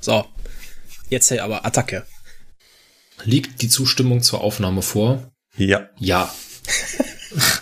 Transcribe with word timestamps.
So, 0.00 0.24
jetzt 1.08 1.30
hey, 1.30 1.40
aber 1.40 1.64
Attacke. 1.64 2.06
Liegt 3.24 3.60
die 3.62 3.68
Zustimmung 3.68 4.22
zur 4.22 4.40
Aufnahme 4.40 4.82
vor? 4.82 5.30
Ja. 5.56 5.90
Ja. 5.98 6.34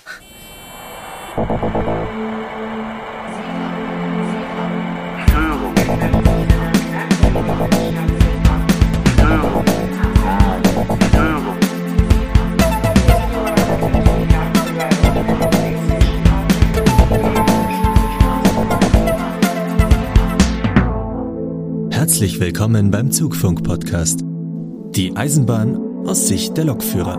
Herzlich 22.19 22.41
willkommen 22.41 22.91
beim 22.91 23.13
Zugfunk-Podcast. 23.13 24.23
Die 24.25 25.15
Eisenbahn 25.15 25.77
aus 26.05 26.27
Sicht 26.27 26.57
der 26.57 26.65
Lokführer. 26.65 27.17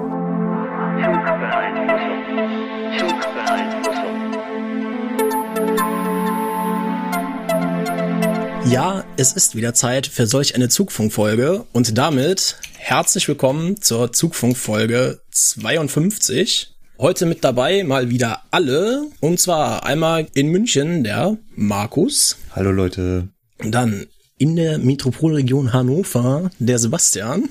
Ja, 8.70 9.06
es 9.16 9.32
ist 9.32 9.56
wieder 9.56 9.74
Zeit 9.74 10.06
für 10.06 10.28
solch 10.28 10.56
eine 10.56 10.68
Zugfunkfolge 10.68 11.66
und 11.72 11.98
damit 11.98 12.58
herzlich 12.76 13.26
willkommen 13.30 13.82
zur 13.82 14.12
Zugfunkfolge 14.12 15.22
52. 15.32 16.76
Heute 16.98 17.26
mit 17.26 17.46
dabei 17.46 17.86
mal 17.86 18.10
wieder 18.10 18.42
alle 18.52 19.04
und 19.22 19.40
zwar 19.40 19.86
einmal 19.86 20.28
in 20.34 20.50
München 20.50 21.06
der 21.06 21.38
Markus. 21.56 22.36
Hallo 22.54 22.74
Leute. 22.74 23.30
Und 23.60 23.72
dann 23.72 24.08
in 24.40 24.56
der 24.56 24.80
Metropolregion 24.80 25.74
Hannover 25.74 26.50
der 26.58 26.80
Sebastian. 26.80 27.50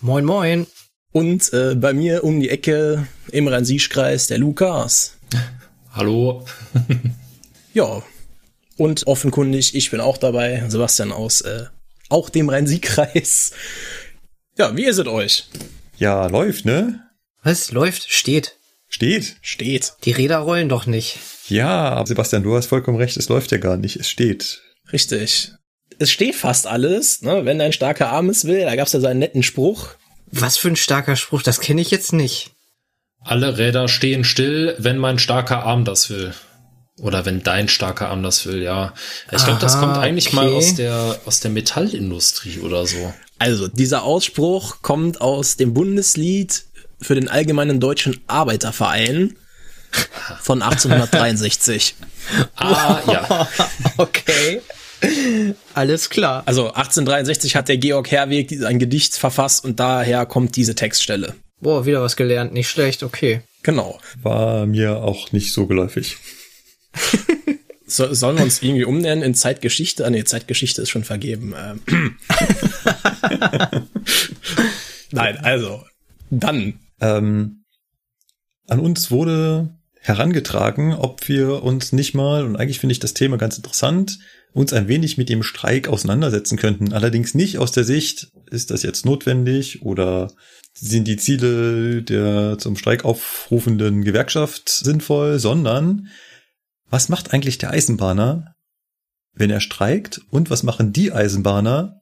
Moin, 0.00 0.24
moin. 0.24 0.66
Und 1.12 1.52
äh, 1.52 1.76
bei 1.76 1.92
mir 1.92 2.24
um 2.24 2.40
die 2.40 2.48
Ecke 2.48 3.06
im 3.30 3.46
Rhein-Sieg-Kreis 3.46 4.26
der 4.26 4.38
Lukas. 4.38 5.16
Hallo. 5.92 6.44
ja. 7.74 8.02
Und 8.76 9.06
offenkundig, 9.06 9.76
ich 9.76 9.90
bin 9.90 10.00
auch 10.00 10.16
dabei, 10.16 10.64
Sebastian 10.68 11.12
aus 11.12 11.42
äh, 11.42 11.66
auch 12.08 12.30
dem 12.30 12.48
Rhein-Sieg-Kreis. 12.48 13.52
Ja, 14.56 14.76
wie 14.76 14.86
ist 14.86 14.98
es 14.98 15.06
euch? 15.06 15.46
Ja, 15.98 16.26
läuft, 16.26 16.64
ne? 16.64 17.00
Was? 17.42 17.70
Läuft? 17.70 18.10
Steht. 18.10 18.56
Steht. 18.88 19.36
Steht. 19.42 19.92
Die 20.04 20.12
Räder 20.12 20.38
rollen 20.38 20.68
doch 20.70 20.86
nicht. 20.86 21.18
Ja, 21.48 22.02
Sebastian, 22.06 22.42
du 22.42 22.56
hast 22.56 22.66
vollkommen 22.66 22.96
recht, 22.96 23.16
es 23.18 23.28
läuft 23.28 23.52
ja 23.52 23.58
gar 23.58 23.76
nicht, 23.76 23.96
es 23.96 24.08
steht. 24.08 24.62
Richtig. 24.90 25.52
Es 25.98 26.10
steht 26.10 26.34
fast 26.34 26.66
alles, 26.66 27.22
ne? 27.22 27.44
Wenn 27.44 27.58
dein 27.58 27.72
starker 27.72 28.10
Arm 28.10 28.28
es 28.28 28.44
will, 28.46 28.62
da 28.62 28.76
gab's 28.76 28.92
ja 28.92 29.00
so 29.00 29.06
einen 29.06 29.20
netten 29.20 29.42
Spruch. 29.42 29.90
Was 30.30 30.56
für 30.56 30.68
ein 30.68 30.76
starker 30.76 31.16
Spruch, 31.16 31.42
das 31.42 31.60
kenne 31.60 31.80
ich 31.80 31.90
jetzt 31.90 32.12
nicht. 32.12 32.50
Alle 33.20 33.56
Räder 33.56 33.88
stehen 33.88 34.24
still, 34.24 34.74
wenn 34.78 34.98
mein 34.98 35.18
starker 35.18 35.62
Arm 35.64 35.84
das 35.84 36.10
will. 36.10 36.34
Oder 36.98 37.24
wenn 37.24 37.42
dein 37.42 37.68
starker 37.68 38.08
Arm 38.08 38.22
das 38.22 38.46
will, 38.46 38.62
ja. 38.62 38.94
Ich 39.32 39.44
glaube, 39.44 39.60
das 39.60 39.78
kommt 39.80 39.96
eigentlich 39.96 40.28
okay. 40.28 40.36
mal 40.36 40.48
aus 40.48 40.74
der, 40.74 41.20
aus 41.24 41.40
der 41.40 41.50
Metallindustrie 41.50 42.60
oder 42.60 42.86
so. 42.86 43.12
Also, 43.38 43.66
dieser 43.66 44.04
Ausspruch 44.04 44.82
kommt 44.82 45.20
aus 45.20 45.56
dem 45.56 45.74
Bundeslied 45.74 46.64
für 47.00 47.14
den 47.14 47.28
Allgemeinen 47.28 47.80
Deutschen 47.80 48.20
Arbeiterverein 48.26 49.36
von 50.40 50.62
1863. 50.62 51.96
Ah, 52.56 53.00
ja. 53.06 53.48
okay. 53.96 54.62
Alles 55.74 56.10
klar. 56.10 56.42
Also 56.46 56.68
1863 56.68 57.56
hat 57.56 57.68
der 57.68 57.78
Georg 57.78 58.10
Herweg 58.10 58.64
ein 58.64 58.78
Gedicht 58.78 59.16
verfasst 59.16 59.64
und 59.64 59.80
daher 59.80 60.26
kommt 60.26 60.56
diese 60.56 60.74
Textstelle. 60.74 61.34
Boah, 61.60 61.86
wieder 61.86 62.02
was 62.02 62.16
gelernt. 62.16 62.52
Nicht 62.52 62.68
schlecht, 62.68 63.02
okay. 63.02 63.42
Genau. 63.62 63.98
War 64.22 64.66
mir 64.66 65.02
auch 65.02 65.32
nicht 65.32 65.52
so 65.52 65.66
geläufig. 65.66 66.16
So, 67.86 68.12
sollen 68.14 68.38
wir 68.38 68.44
uns 68.44 68.62
irgendwie 68.62 68.84
umnennen 68.84 69.22
in 69.22 69.34
Zeitgeschichte? 69.34 70.06
Ah, 70.06 70.10
nee, 70.10 70.24
Zeitgeschichte 70.24 70.80
ist 70.82 70.90
schon 70.90 71.04
vergeben. 71.04 71.54
Ähm. 71.56 71.80
Nein, 75.10 75.36
also, 75.38 75.84
dann. 76.30 76.80
Ähm, 77.00 77.64
an 78.66 78.80
uns 78.80 79.10
wurde 79.10 79.76
herangetragen, 80.00 80.94
ob 80.94 81.28
wir 81.28 81.62
uns 81.62 81.92
nicht 81.92 82.14
mal, 82.14 82.44
und 82.44 82.56
eigentlich 82.56 82.80
finde 82.80 82.92
ich 82.92 83.00
das 83.00 83.14
Thema 83.14 83.36
ganz 83.36 83.56
interessant, 83.56 84.18
uns 84.54 84.72
ein 84.72 84.88
wenig 84.88 85.18
mit 85.18 85.28
dem 85.28 85.42
Streik 85.42 85.88
auseinandersetzen 85.88 86.56
könnten. 86.56 86.92
Allerdings 86.92 87.34
nicht 87.34 87.58
aus 87.58 87.72
der 87.72 87.84
Sicht, 87.84 88.28
ist 88.50 88.70
das 88.70 88.82
jetzt 88.82 89.04
notwendig 89.04 89.82
oder 89.82 90.32
sind 90.72 91.06
die 91.06 91.16
Ziele 91.16 92.02
der 92.02 92.56
zum 92.58 92.76
Streik 92.76 93.04
aufrufenden 93.04 94.04
Gewerkschaft 94.04 94.68
sinnvoll, 94.68 95.38
sondern 95.38 96.08
was 96.88 97.08
macht 97.08 97.32
eigentlich 97.32 97.58
der 97.58 97.70
Eisenbahner, 97.70 98.54
wenn 99.34 99.50
er 99.50 99.60
streikt 99.60 100.20
und 100.30 100.50
was 100.50 100.62
machen 100.62 100.92
die 100.92 101.12
Eisenbahner, 101.12 102.00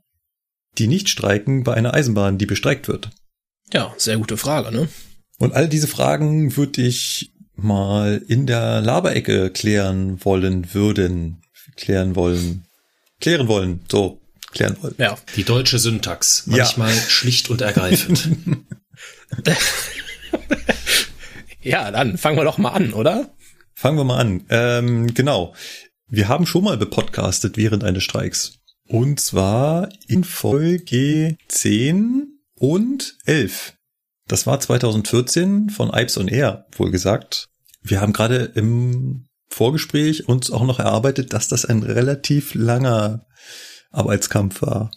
die 0.78 0.88
nicht 0.88 1.08
streiken 1.08 1.64
bei 1.64 1.74
einer 1.74 1.94
Eisenbahn, 1.94 2.38
die 2.38 2.46
bestreikt 2.46 2.86
wird? 2.86 3.10
Ja, 3.72 3.94
sehr 3.96 4.18
gute 4.18 4.36
Frage, 4.36 4.70
ne? 4.72 4.88
Und 5.38 5.54
all 5.54 5.68
diese 5.68 5.88
Fragen 5.88 6.56
würde 6.56 6.82
ich 6.82 7.32
mal 7.54 8.22
in 8.28 8.46
der 8.46 8.80
Laberecke 8.82 9.50
klären 9.50 10.22
wollen 10.24 10.74
würden. 10.74 11.41
Klären 11.76 12.16
wollen. 12.16 12.64
Klären 13.20 13.48
wollen. 13.48 13.80
So, 13.90 14.20
klären 14.52 14.76
wollen. 14.82 14.94
Ja. 14.98 15.16
Die 15.36 15.44
deutsche 15.44 15.78
Syntax. 15.78 16.46
Manchmal 16.46 16.94
ja. 16.94 17.00
schlicht 17.00 17.50
und 17.50 17.60
ergreifend. 17.60 18.28
ja, 21.62 21.90
dann 21.90 22.18
fangen 22.18 22.36
wir 22.36 22.44
doch 22.44 22.58
mal 22.58 22.70
an, 22.70 22.92
oder? 22.92 23.30
Fangen 23.74 23.96
wir 23.98 24.04
mal 24.04 24.18
an. 24.18 24.44
Ähm, 24.50 25.14
genau. 25.14 25.54
Wir 26.08 26.28
haben 26.28 26.46
schon 26.46 26.64
mal 26.64 26.76
bepodcastet 26.76 27.56
während 27.56 27.84
eines 27.84 28.04
Streiks. 28.04 28.58
Und 28.86 29.20
zwar 29.20 29.88
in 30.06 30.24
Folge 30.24 31.36
10 31.48 32.38
und 32.54 33.16
11. 33.24 33.74
Das 34.28 34.46
war 34.46 34.60
2014 34.60 35.70
von 35.70 35.90
Ipes 35.92 36.18
on 36.18 36.28
Air, 36.28 36.66
wohl 36.76 36.90
gesagt. 36.90 37.48
Wir 37.82 38.00
haben 38.00 38.12
gerade 38.12 38.52
im 38.54 39.26
Vorgespräch 39.52 40.28
uns 40.28 40.50
auch 40.50 40.64
noch 40.64 40.78
erarbeitet, 40.78 41.32
dass 41.32 41.48
das 41.48 41.64
ein 41.64 41.82
relativ 41.82 42.54
langer 42.54 43.26
Arbeitskampf 43.90 44.62
war. 44.62 44.90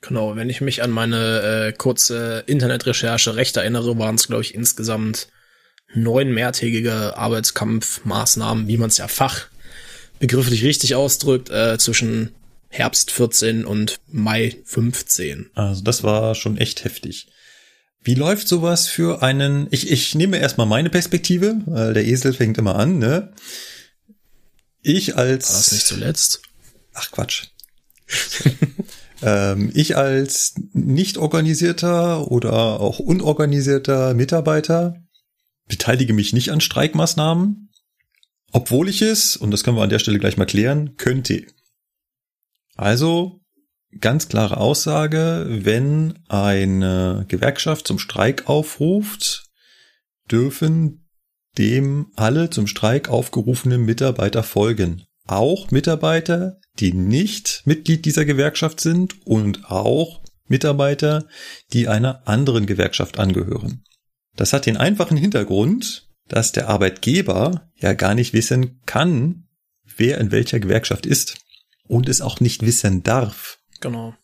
Genau, 0.00 0.36
wenn 0.36 0.48
ich 0.48 0.60
mich 0.60 0.82
an 0.82 0.90
meine 0.90 1.40
äh, 1.42 1.72
kurze 1.72 2.44
Internetrecherche 2.46 3.36
recht 3.36 3.56
erinnere, 3.56 3.98
waren 3.98 4.14
es, 4.14 4.28
glaube 4.28 4.42
ich, 4.42 4.54
insgesamt 4.54 5.28
neun 5.92 6.32
mehrtägige 6.32 7.16
Arbeitskampfmaßnahmen, 7.16 8.68
wie 8.68 8.78
man 8.78 8.88
es 8.88 8.98
ja 8.98 9.08
fachbegrifflich 9.08 10.64
richtig 10.64 10.94
ausdrückt, 10.94 11.50
äh, 11.50 11.76
zwischen 11.78 12.30
Herbst 12.68 13.10
14 13.10 13.64
und 13.64 13.98
Mai 14.06 14.56
15. 14.64 15.50
Also 15.54 15.82
das 15.82 16.02
war 16.02 16.34
schon 16.34 16.56
echt 16.56 16.84
heftig. 16.84 17.26
Wie 18.02 18.14
läuft 18.14 18.48
sowas 18.48 18.86
für 18.86 19.22
einen, 19.22 19.66
ich, 19.70 19.90
ich 19.90 20.14
nehme 20.14 20.38
erstmal 20.38 20.66
meine 20.66 20.88
Perspektive, 20.88 21.56
weil 21.66 21.92
der 21.92 22.06
Esel 22.06 22.32
fängt 22.32 22.56
immer 22.56 22.76
an, 22.76 22.98
ne? 22.98 23.32
Ich 24.82 25.16
als... 25.16 25.50
War 25.50 25.56
das 25.56 25.72
nicht 25.72 25.86
zuletzt? 25.86 26.42
Ach 26.94 27.10
Quatsch. 27.10 27.48
ähm, 29.22 29.70
ich 29.74 29.96
als 29.96 30.54
nicht 30.72 31.18
organisierter 31.18 32.30
oder 32.30 32.80
auch 32.80 32.98
unorganisierter 32.98 34.14
Mitarbeiter 34.14 34.94
beteilige 35.68 36.12
mich 36.12 36.32
nicht 36.32 36.50
an 36.50 36.60
Streikmaßnahmen, 36.60 37.70
obwohl 38.52 38.88
ich 38.88 39.02
es, 39.02 39.36
und 39.36 39.52
das 39.52 39.62
können 39.62 39.76
wir 39.76 39.82
an 39.82 39.90
der 39.90 40.00
Stelle 40.00 40.18
gleich 40.18 40.36
mal 40.36 40.46
klären, 40.46 40.96
könnte. 40.96 41.46
Also 42.74 43.40
ganz 43.98 44.28
klare 44.28 44.56
Aussage, 44.56 45.46
wenn 45.48 46.18
eine 46.28 47.24
Gewerkschaft 47.28 47.86
zum 47.86 47.98
Streik 47.98 48.48
aufruft, 48.48 49.44
dürfen 50.30 51.08
dem 51.58 52.12
alle 52.16 52.50
zum 52.50 52.66
Streik 52.66 53.08
aufgerufenen 53.08 53.84
Mitarbeiter 53.84 54.42
folgen. 54.42 55.04
Auch 55.26 55.70
Mitarbeiter, 55.70 56.60
die 56.78 56.92
nicht 56.92 57.62
Mitglied 57.64 58.04
dieser 58.04 58.24
Gewerkschaft 58.24 58.80
sind 58.80 59.26
und 59.26 59.70
auch 59.70 60.22
Mitarbeiter, 60.46 61.26
die 61.72 61.88
einer 61.88 62.26
anderen 62.26 62.66
Gewerkschaft 62.66 63.18
angehören. 63.18 63.84
Das 64.36 64.52
hat 64.52 64.66
den 64.66 64.76
einfachen 64.76 65.16
Hintergrund, 65.16 66.08
dass 66.28 66.52
der 66.52 66.68
Arbeitgeber 66.68 67.70
ja 67.76 67.92
gar 67.92 68.14
nicht 68.14 68.32
wissen 68.32 68.80
kann, 68.86 69.48
wer 69.96 70.18
in 70.18 70.30
welcher 70.30 70.60
Gewerkschaft 70.60 71.06
ist 71.06 71.38
und 71.86 72.08
es 72.08 72.20
auch 72.20 72.40
nicht 72.40 72.64
wissen 72.64 73.02
darf. 73.02 73.58
Genau. 73.80 74.14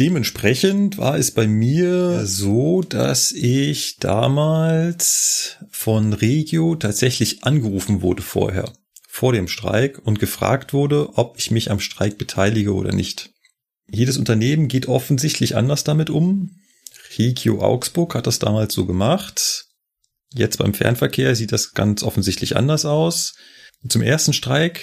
Dementsprechend 0.00 0.96
war 0.96 1.18
es 1.18 1.30
bei 1.30 1.46
mir 1.46 2.24
so, 2.24 2.80
dass 2.80 3.32
ich 3.32 3.98
damals 3.98 5.58
von 5.70 6.14
Regio 6.14 6.74
tatsächlich 6.74 7.44
angerufen 7.44 8.00
wurde 8.00 8.22
vorher, 8.22 8.72
vor 9.06 9.34
dem 9.34 9.46
Streik 9.46 9.98
und 10.02 10.18
gefragt 10.18 10.72
wurde, 10.72 11.18
ob 11.18 11.38
ich 11.38 11.50
mich 11.50 11.70
am 11.70 11.80
Streik 11.80 12.16
beteilige 12.16 12.72
oder 12.72 12.94
nicht. 12.94 13.28
jedes 13.90 14.16
Unternehmen 14.16 14.68
geht 14.68 14.88
offensichtlich 14.88 15.54
anders 15.54 15.84
damit 15.84 16.08
um. 16.08 16.56
Regio 17.18 17.60
Augsburg 17.60 18.14
hat 18.14 18.26
das 18.26 18.38
damals 18.38 18.72
so 18.72 18.86
gemacht. 18.86 19.66
Jetzt 20.32 20.56
beim 20.56 20.72
Fernverkehr 20.72 21.36
sieht 21.36 21.52
das 21.52 21.74
ganz 21.74 22.02
offensichtlich 22.02 22.56
anders 22.56 22.86
aus. 22.86 23.34
Zum 23.86 24.00
ersten 24.00 24.32
Streik 24.32 24.80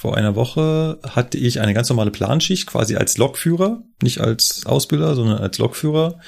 vor 0.00 0.16
einer 0.16 0.34
Woche 0.34 0.98
hatte 1.06 1.36
ich 1.36 1.60
eine 1.60 1.74
ganz 1.74 1.90
normale 1.90 2.10
Planschicht, 2.10 2.66
quasi 2.66 2.96
als 2.96 3.18
Lokführer, 3.18 3.82
nicht 4.00 4.18
als 4.18 4.64
Ausbilder, 4.64 5.14
sondern 5.14 5.36
als 5.36 5.58
Lokführer. 5.58 6.20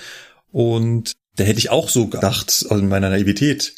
Und 0.51 1.13
da 1.37 1.45
hätte 1.45 1.59
ich 1.59 1.71
auch 1.71 1.89
so 1.89 2.09
gedacht, 2.09 2.67
also 2.69 2.83
in 2.83 2.91
meiner 2.91 3.09
Naivität, 3.09 3.73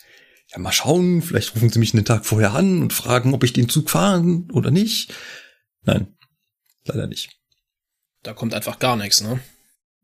ja, 0.50 0.58
mal 0.58 0.72
schauen, 0.72 1.22
vielleicht 1.22 1.54
rufen 1.54 1.70
sie 1.70 1.78
mich 1.78 1.94
einen 1.94 2.04
Tag 2.04 2.26
vorher 2.26 2.54
an 2.54 2.82
und 2.82 2.92
fragen, 2.92 3.34
ob 3.34 3.44
ich 3.44 3.52
den 3.52 3.68
Zug 3.68 3.88
fahren 3.88 4.48
oder 4.52 4.72
nicht. 4.72 5.14
Nein, 5.84 6.08
leider 6.86 7.06
nicht. 7.06 7.30
Da 8.24 8.32
kommt 8.32 8.52
einfach 8.52 8.80
gar 8.80 8.96
nichts, 8.96 9.20
ne? 9.20 9.38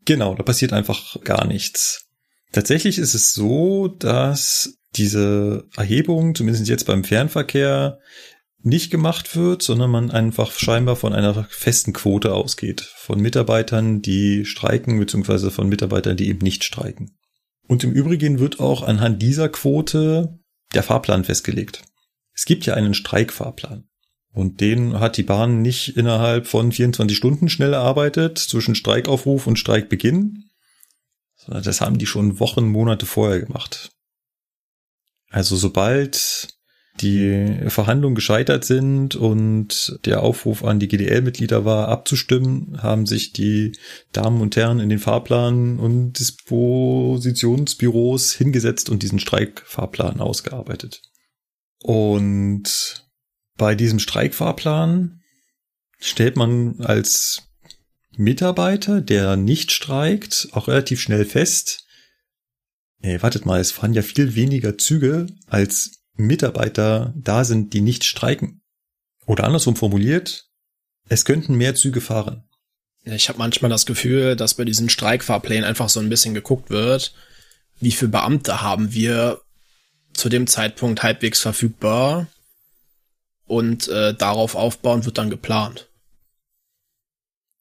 Genau, 0.04 0.36
da 0.36 0.44
passiert 0.44 0.72
einfach 0.72 1.20
gar 1.24 1.48
nichts. 1.48 2.06
Tatsächlich 2.52 2.98
ist 2.98 3.14
es 3.14 3.32
so, 3.32 3.88
dass 3.88 4.78
diese 4.94 5.66
Erhebung, 5.76 6.36
zumindest 6.36 6.68
jetzt 6.68 6.86
beim 6.86 7.02
Fernverkehr, 7.02 7.98
nicht 8.62 8.90
gemacht 8.90 9.36
wird, 9.36 9.62
sondern 9.62 9.90
man 9.90 10.10
einfach 10.10 10.52
scheinbar 10.52 10.96
von 10.96 11.12
einer 11.12 11.44
festen 11.50 11.92
Quote 11.92 12.34
ausgeht. 12.34 12.82
Von 12.96 13.20
Mitarbeitern, 13.20 14.02
die 14.02 14.44
streiken, 14.44 14.98
beziehungsweise 14.98 15.50
von 15.50 15.68
Mitarbeitern, 15.68 16.16
die 16.16 16.28
eben 16.28 16.40
nicht 16.40 16.64
streiken. 16.64 17.16
Und 17.66 17.84
im 17.84 17.92
Übrigen 17.92 18.38
wird 18.38 18.60
auch 18.60 18.82
anhand 18.82 19.22
dieser 19.22 19.48
Quote 19.48 20.38
der 20.74 20.82
Fahrplan 20.82 21.24
festgelegt. 21.24 21.82
Es 22.34 22.44
gibt 22.44 22.66
ja 22.66 22.74
einen 22.74 22.94
Streikfahrplan. 22.94 23.84
Und 24.32 24.60
den 24.60 25.00
hat 25.00 25.16
die 25.16 25.24
Bahn 25.24 25.60
nicht 25.60 25.96
innerhalb 25.96 26.46
von 26.46 26.70
24 26.70 27.16
Stunden 27.16 27.48
schnell 27.48 27.72
erarbeitet, 27.72 28.38
zwischen 28.38 28.74
Streikaufruf 28.74 29.46
und 29.46 29.58
Streikbeginn, 29.58 30.50
sondern 31.36 31.64
das 31.64 31.80
haben 31.80 31.98
die 31.98 32.06
schon 32.06 32.38
Wochen, 32.38 32.68
Monate 32.68 33.06
vorher 33.06 33.40
gemacht. 33.40 33.90
Also 35.30 35.56
sobald 35.56 36.48
die 36.98 37.60
Verhandlungen 37.68 38.14
gescheitert 38.14 38.64
sind 38.64 39.16
und 39.16 39.98
der 40.04 40.22
Aufruf 40.22 40.62
an 40.64 40.78
die 40.80 40.88
GDL-Mitglieder 40.88 41.64
war, 41.64 41.88
abzustimmen, 41.88 42.82
haben 42.82 43.06
sich 43.06 43.32
die 43.32 43.72
Damen 44.12 44.42
und 44.42 44.54
Herren 44.56 44.80
in 44.80 44.90
den 44.90 44.98
Fahrplan 44.98 45.78
und 45.78 46.18
Dispositionsbüros 46.18 48.34
hingesetzt 48.34 48.90
und 48.90 49.02
diesen 49.02 49.18
Streikfahrplan 49.18 50.20
ausgearbeitet. 50.20 51.00
Und 51.82 53.06
bei 53.56 53.74
diesem 53.74 53.98
Streikfahrplan 53.98 55.22
stellt 55.98 56.36
man 56.36 56.80
als 56.80 57.48
Mitarbeiter, 58.16 59.00
der 59.00 59.36
nicht 59.36 59.72
streikt, 59.72 60.48
auch 60.52 60.68
relativ 60.68 61.00
schnell 61.00 61.24
fest, 61.24 61.86
ey, 63.00 63.22
wartet 63.22 63.46
mal, 63.46 63.60
es 63.60 63.72
fahren 63.72 63.94
ja 63.94 64.02
viel 64.02 64.34
weniger 64.34 64.76
Züge 64.76 65.28
als 65.46 65.99
Mitarbeiter 66.26 67.12
da 67.16 67.44
sind, 67.44 67.72
die 67.72 67.80
nicht 67.80 68.04
streiken. 68.04 68.62
Oder 69.26 69.44
andersrum 69.44 69.76
formuliert, 69.76 70.48
es 71.08 71.24
könnten 71.24 71.54
mehr 71.54 71.74
Züge 71.74 72.00
fahren. 72.00 72.44
Ich 73.04 73.28
habe 73.28 73.38
manchmal 73.38 73.70
das 73.70 73.86
Gefühl, 73.86 74.36
dass 74.36 74.54
bei 74.54 74.64
diesen 74.64 74.90
Streikfahrplänen 74.90 75.64
einfach 75.64 75.88
so 75.88 76.00
ein 76.00 76.08
bisschen 76.08 76.34
geguckt 76.34 76.70
wird, 76.70 77.14
wie 77.80 77.92
viele 77.92 78.10
Beamte 78.10 78.60
haben 78.60 78.92
wir 78.92 79.40
zu 80.12 80.28
dem 80.28 80.46
Zeitpunkt 80.46 81.02
halbwegs 81.02 81.40
verfügbar 81.40 82.26
und 83.46 83.88
äh, 83.88 84.14
darauf 84.14 84.54
aufbauen 84.54 85.04
wird 85.04 85.18
dann 85.18 85.30
geplant. 85.30 85.89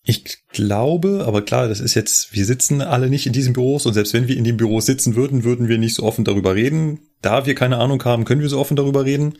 Ich 0.09 0.39
glaube, 0.47 1.25
aber 1.27 1.43
klar, 1.43 1.67
das 1.67 1.79
ist 1.79 1.93
jetzt, 1.93 2.33
wir 2.33 2.43
sitzen 2.43 2.81
alle 2.81 3.11
nicht 3.11 3.27
in 3.27 3.31
diesen 3.31 3.53
Büros 3.53 3.85
und 3.85 3.93
selbst 3.93 4.11
wenn 4.11 4.27
wir 4.27 4.37
in 4.37 4.43
den 4.43 4.57
Büros 4.57 4.87
sitzen 4.87 5.15
würden, 5.15 5.43
würden 5.43 5.67
wir 5.67 5.77
nicht 5.77 5.93
so 5.93 6.01
offen 6.01 6.25
darüber 6.25 6.55
reden. 6.55 7.01
Da 7.21 7.45
wir 7.45 7.53
keine 7.53 7.77
Ahnung 7.77 8.03
haben, 8.03 8.25
können 8.25 8.41
wir 8.41 8.49
so 8.49 8.57
offen 8.57 8.75
darüber 8.75 9.05
reden. 9.05 9.37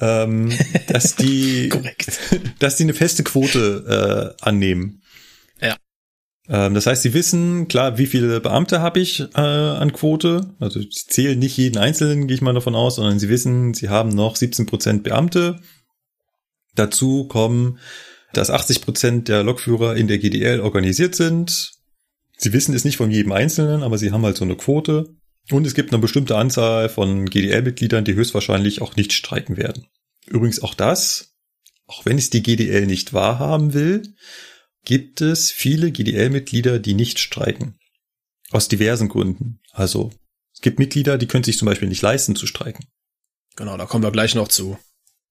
Ähm, 0.00 0.50
dass 0.86 1.16
die, 1.16 1.70
dass 2.60 2.76
die 2.76 2.84
eine 2.84 2.94
feste 2.94 3.24
Quote 3.24 4.34
äh, 4.40 4.42
annehmen. 4.42 5.02
Ja. 5.60 5.76
Ähm, 6.48 6.72
das 6.72 6.86
heißt, 6.86 7.02
sie 7.02 7.12
wissen, 7.12 7.68
klar, 7.68 7.98
wie 7.98 8.06
viele 8.06 8.40
Beamte 8.40 8.80
habe 8.80 9.00
ich 9.00 9.20
äh, 9.20 9.40
an 9.42 9.92
Quote. 9.92 10.48
Also 10.60 10.80
sie 10.80 10.88
zählen 10.88 11.38
nicht 11.38 11.58
jeden 11.58 11.76
Einzelnen, 11.76 12.26
gehe 12.26 12.36
ich 12.36 12.40
mal 12.40 12.54
davon 12.54 12.74
aus, 12.74 12.96
sondern 12.96 13.18
sie 13.18 13.28
wissen, 13.28 13.74
sie 13.74 13.90
haben 13.90 14.08
noch 14.08 14.36
17 14.36 14.64
Prozent 14.64 15.02
Beamte. 15.02 15.60
Dazu 16.74 17.28
kommen 17.28 17.78
dass 18.36 18.50
80 18.50 18.82
Prozent 18.82 19.28
der 19.28 19.42
Lokführer 19.42 19.96
in 19.96 20.08
der 20.08 20.18
GDL 20.18 20.60
organisiert 20.60 21.14
sind. 21.14 21.72
Sie 22.36 22.52
wissen 22.52 22.74
es 22.74 22.84
nicht 22.84 22.96
von 22.96 23.10
jedem 23.10 23.32
Einzelnen, 23.32 23.82
aber 23.82 23.98
sie 23.98 24.12
haben 24.12 24.24
halt 24.24 24.36
so 24.36 24.44
eine 24.44 24.56
Quote. 24.56 25.16
Und 25.50 25.66
es 25.66 25.74
gibt 25.74 25.92
eine 25.92 26.00
bestimmte 26.00 26.36
Anzahl 26.36 26.88
von 26.88 27.30
GDL-Mitgliedern, 27.30 28.04
die 28.04 28.14
höchstwahrscheinlich 28.14 28.82
auch 28.82 28.96
nicht 28.96 29.12
streiken 29.12 29.56
werden. 29.56 29.86
Übrigens 30.26 30.62
auch 30.62 30.74
das, 30.74 31.36
auch 31.86 32.04
wenn 32.04 32.18
es 32.18 32.30
die 32.30 32.42
GDL 32.42 32.86
nicht 32.86 33.12
wahrhaben 33.12 33.72
will, 33.72 34.02
gibt 34.84 35.20
es 35.20 35.50
viele 35.50 35.92
GDL-Mitglieder, 35.92 36.78
die 36.78 36.94
nicht 36.94 37.18
streiken. 37.18 37.78
Aus 38.50 38.68
diversen 38.68 39.08
Gründen. 39.08 39.60
Also 39.72 40.12
es 40.52 40.60
gibt 40.60 40.78
Mitglieder, 40.78 41.18
die 41.18 41.26
können 41.26 41.44
sich 41.44 41.58
zum 41.58 41.66
Beispiel 41.66 41.88
nicht 41.88 42.02
leisten 42.02 42.36
zu 42.36 42.46
streiken. 42.46 42.86
Genau, 43.56 43.76
da 43.76 43.86
kommen 43.86 44.04
wir 44.04 44.12
gleich 44.12 44.34
noch 44.34 44.48
zu. 44.48 44.78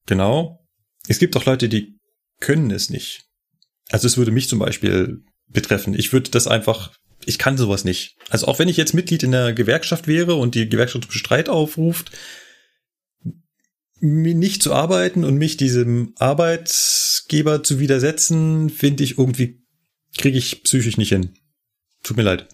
Genau. 0.05 0.65
Es 1.07 1.19
gibt 1.19 1.35
auch 1.37 1.45
Leute, 1.45 1.69
die 1.69 1.99
können 2.39 2.71
es 2.71 2.89
nicht. 2.89 3.25
Also 3.89 4.07
es 4.07 4.17
würde 4.17 4.31
mich 4.31 4.49
zum 4.49 4.59
Beispiel 4.59 5.23
betreffen. 5.47 5.93
Ich 5.97 6.11
würde 6.13 6.31
das 6.31 6.47
einfach, 6.47 6.91
ich 7.25 7.37
kann 7.37 7.57
sowas 7.57 7.83
nicht. 7.83 8.15
Also 8.29 8.47
auch 8.47 8.59
wenn 8.59 8.67
ich 8.67 8.77
jetzt 8.77 8.93
Mitglied 8.93 9.23
in 9.23 9.31
der 9.31 9.53
Gewerkschaft 9.53 10.07
wäre 10.07 10.35
und 10.35 10.55
die 10.55 10.67
Gewerkschaft 10.67 11.11
Streit 11.11 11.49
aufruft, 11.49 12.11
nicht 13.99 14.61
zu 14.61 14.73
arbeiten 14.73 15.23
und 15.23 15.37
mich 15.37 15.57
diesem 15.57 16.13
Arbeitsgeber 16.17 17.63
zu 17.63 17.79
widersetzen, 17.79 18.69
finde 18.69 19.03
ich 19.03 19.17
irgendwie, 19.17 19.63
kriege 20.17 20.37
ich 20.37 20.63
psychisch 20.63 20.97
nicht 20.97 21.09
hin. 21.09 21.33
Tut 22.03 22.17
mir 22.17 22.23
leid. 22.23 22.47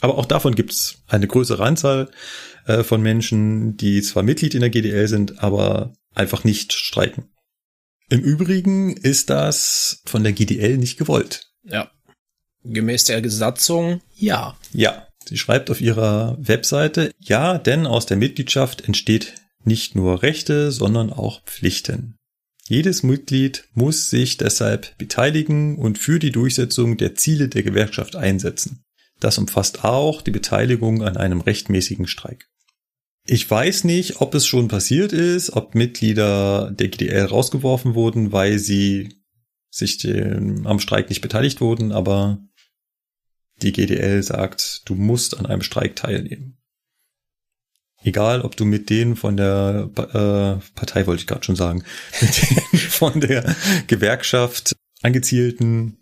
Aber 0.00 0.18
auch 0.18 0.26
davon 0.26 0.54
gibt 0.54 0.72
es 0.72 1.02
eine 1.06 1.26
größere 1.26 1.64
Anzahl 1.64 2.10
äh, 2.66 2.82
von 2.82 3.00
Menschen, 3.00 3.76
die 3.76 4.02
zwar 4.02 4.22
Mitglied 4.22 4.54
in 4.54 4.60
der 4.60 4.70
GDL 4.70 5.08
sind, 5.08 5.42
aber 5.42 5.94
einfach 6.14 6.44
nicht 6.44 6.72
streiken. 6.72 7.33
Im 8.10 8.20
Übrigen 8.20 8.96
ist 8.96 9.30
das 9.30 10.02
von 10.04 10.22
der 10.22 10.32
GDL 10.32 10.76
nicht 10.76 10.98
gewollt. 10.98 11.50
Ja. 11.64 11.90
Gemäß 12.64 13.04
der 13.04 13.20
Gesatzung, 13.22 14.00
ja. 14.14 14.56
Ja. 14.72 15.08
Sie 15.26 15.38
schreibt 15.38 15.70
auf 15.70 15.80
ihrer 15.80 16.36
Webseite, 16.38 17.10
ja, 17.18 17.56
denn 17.56 17.86
aus 17.86 18.04
der 18.04 18.18
Mitgliedschaft 18.18 18.82
entsteht 18.82 19.34
nicht 19.64 19.94
nur 19.94 20.22
Rechte, 20.22 20.70
sondern 20.70 21.12
auch 21.12 21.42
Pflichten. 21.44 22.16
Jedes 22.66 23.02
Mitglied 23.02 23.64
muss 23.74 24.10
sich 24.10 24.36
deshalb 24.36 24.96
beteiligen 24.98 25.78
und 25.78 25.98
für 25.98 26.18
die 26.18 26.30
Durchsetzung 26.30 26.96
der 26.96 27.14
Ziele 27.14 27.48
der 27.48 27.62
Gewerkschaft 27.62 28.16
einsetzen. 28.16 28.82
Das 29.20 29.38
umfasst 29.38 29.84
auch 29.84 30.22
die 30.22 30.30
Beteiligung 30.30 31.02
an 31.02 31.16
einem 31.16 31.40
rechtmäßigen 31.40 32.06
Streik. 32.06 32.48
Ich 33.26 33.50
weiß 33.50 33.84
nicht, 33.84 34.20
ob 34.20 34.34
es 34.34 34.46
schon 34.46 34.68
passiert 34.68 35.12
ist, 35.12 35.54
ob 35.54 35.74
Mitglieder 35.74 36.70
der 36.70 36.88
GDL 36.88 37.24
rausgeworfen 37.24 37.94
wurden, 37.94 38.32
weil 38.32 38.58
sie 38.58 39.14
sich 39.70 39.98
dem, 39.98 40.66
am 40.66 40.78
Streik 40.78 41.08
nicht 41.08 41.22
beteiligt 41.22 41.60
wurden, 41.60 41.90
aber 41.90 42.38
die 43.62 43.72
GDL 43.72 44.22
sagt, 44.22 44.82
du 44.84 44.94
musst 44.94 45.38
an 45.38 45.46
einem 45.46 45.62
Streik 45.62 45.96
teilnehmen. 45.96 46.58
Egal, 48.02 48.42
ob 48.42 48.56
du 48.56 48.66
mit 48.66 48.90
denen 48.90 49.16
von 49.16 49.38
der 49.38 49.88
äh, 49.96 50.60
Partei, 50.74 51.06
wollte 51.06 51.22
ich 51.22 51.26
gerade 51.26 51.44
schon 51.44 51.56
sagen, 51.56 51.82
mit 52.20 52.42
denen 52.42 52.78
von 52.78 53.20
der 53.20 53.56
Gewerkschaft 53.86 54.76
angezielten 55.00 55.96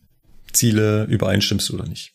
Ziele 0.52 1.04
übereinstimmst 1.04 1.70
oder 1.70 1.86
nicht. 1.86 2.12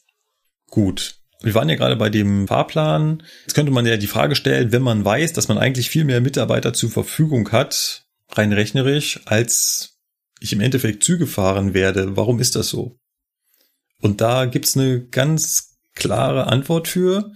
Gut, 0.69 1.21
wir 1.41 1.53
waren 1.53 1.69
ja 1.69 1.75
gerade 1.75 1.95
bei 1.95 2.09
dem 2.09 2.47
Fahrplan. 2.47 3.23
Jetzt 3.45 3.53
könnte 3.53 3.71
man 3.71 3.85
ja 3.85 3.97
die 3.97 4.07
Frage 4.07 4.35
stellen, 4.35 4.71
wenn 4.71 4.81
man 4.81 5.05
weiß, 5.05 5.33
dass 5.33 5.47
man 5.47 5.57
eigentlich 5.57 5.89
viel 5.89 6.03
mehr 6.03 6.21
Mitarbeiter 6.21 6.73
zur 6.73 6.89
Verfügung 6.89 7.51
hat, 7.51 8.05
rein 8.31 8.53
rechnerisch, 8.53 9.21
als 9.25 9.99
ich 10.39 10.53
im 10.53 10.61
Endeffekt 10.61 11.03
Züge 11.03 11.27
fahren 11.27 11.73
werde. 11.73 12.15
Warum 12.15 12.39
ist 12.39 12.55
das 12.55 12.69
so? 12.69 12.97
Und 14.01 14.21
da 14.21 14.45
gibt's 14.45 14.75
eine 14.75 15.05
ganz 15.07 15.77
klare 15.95 16.47
Antwort 16.47 16.87
für. 16.87 17.31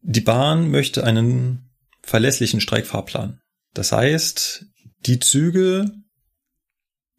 Die 0.00 0.20
Bahn 0.20 0.70
möchte 0.70 1.04
einen 1.04 1.70
verlässlichen 2.02 2.60
Streikfahrplan. 2.60 3.40
Das 3.72 3.92
heißt, 3.92 4.66
die 5.06 5.18
Züge, 5.18 5.90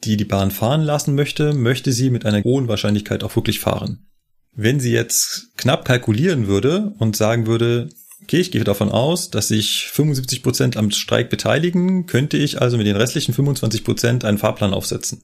die 0.04 0.18
die 0.18 0.26
Bahn 0.26 0.52
fahren 0.52 0.82
lassen 0.82 1.16
möchte, 1.16 1.54
möchte 1.54 1.92
sie 1.92 2.10
mit 2.10 2.26
einer 2.26 2.44
hohen 2.44 2.68
Wahrscheinlichkeit 2.68 3.24
auch 3.24 3.36
wirklich 3.36 3.60
fahren. 3.60 4.08
Wenn 4.56 4.80
sie 4.80 4.92
jetzt 4.92 5.50
knapp 5.58 5.86
kalkulieren 5.86 6.48
würde 6.48 6.94
und 6.98 7.16
sagen 7.16 7.46
würde, 7.46 7.90
okay, 8.24 8.40
ich 8.40 8.52
gehe 8.52 8.64
davon 8.64 8.90
aus, 8.90 9.30
dass 9.30 9.50
sich 9.50 9.88
75 9.92 10.42
Prozent 10.42 10.78
am 10.78 10.92
Streik 10.92 11.30
beteiligen, 11.30 12.06
könnte 12.08 12.38
ich 12.38 12.62
also 12.62 12.78
mit 12.78 12.88
den 12.88 12.96
restlichen 12.96 13.34
25 13.34 13.84
Prozent 13.84 14.26
einen 14.26 14.38
Fahrplan 14.38 14.74
aufsetzen. 14.74 15.24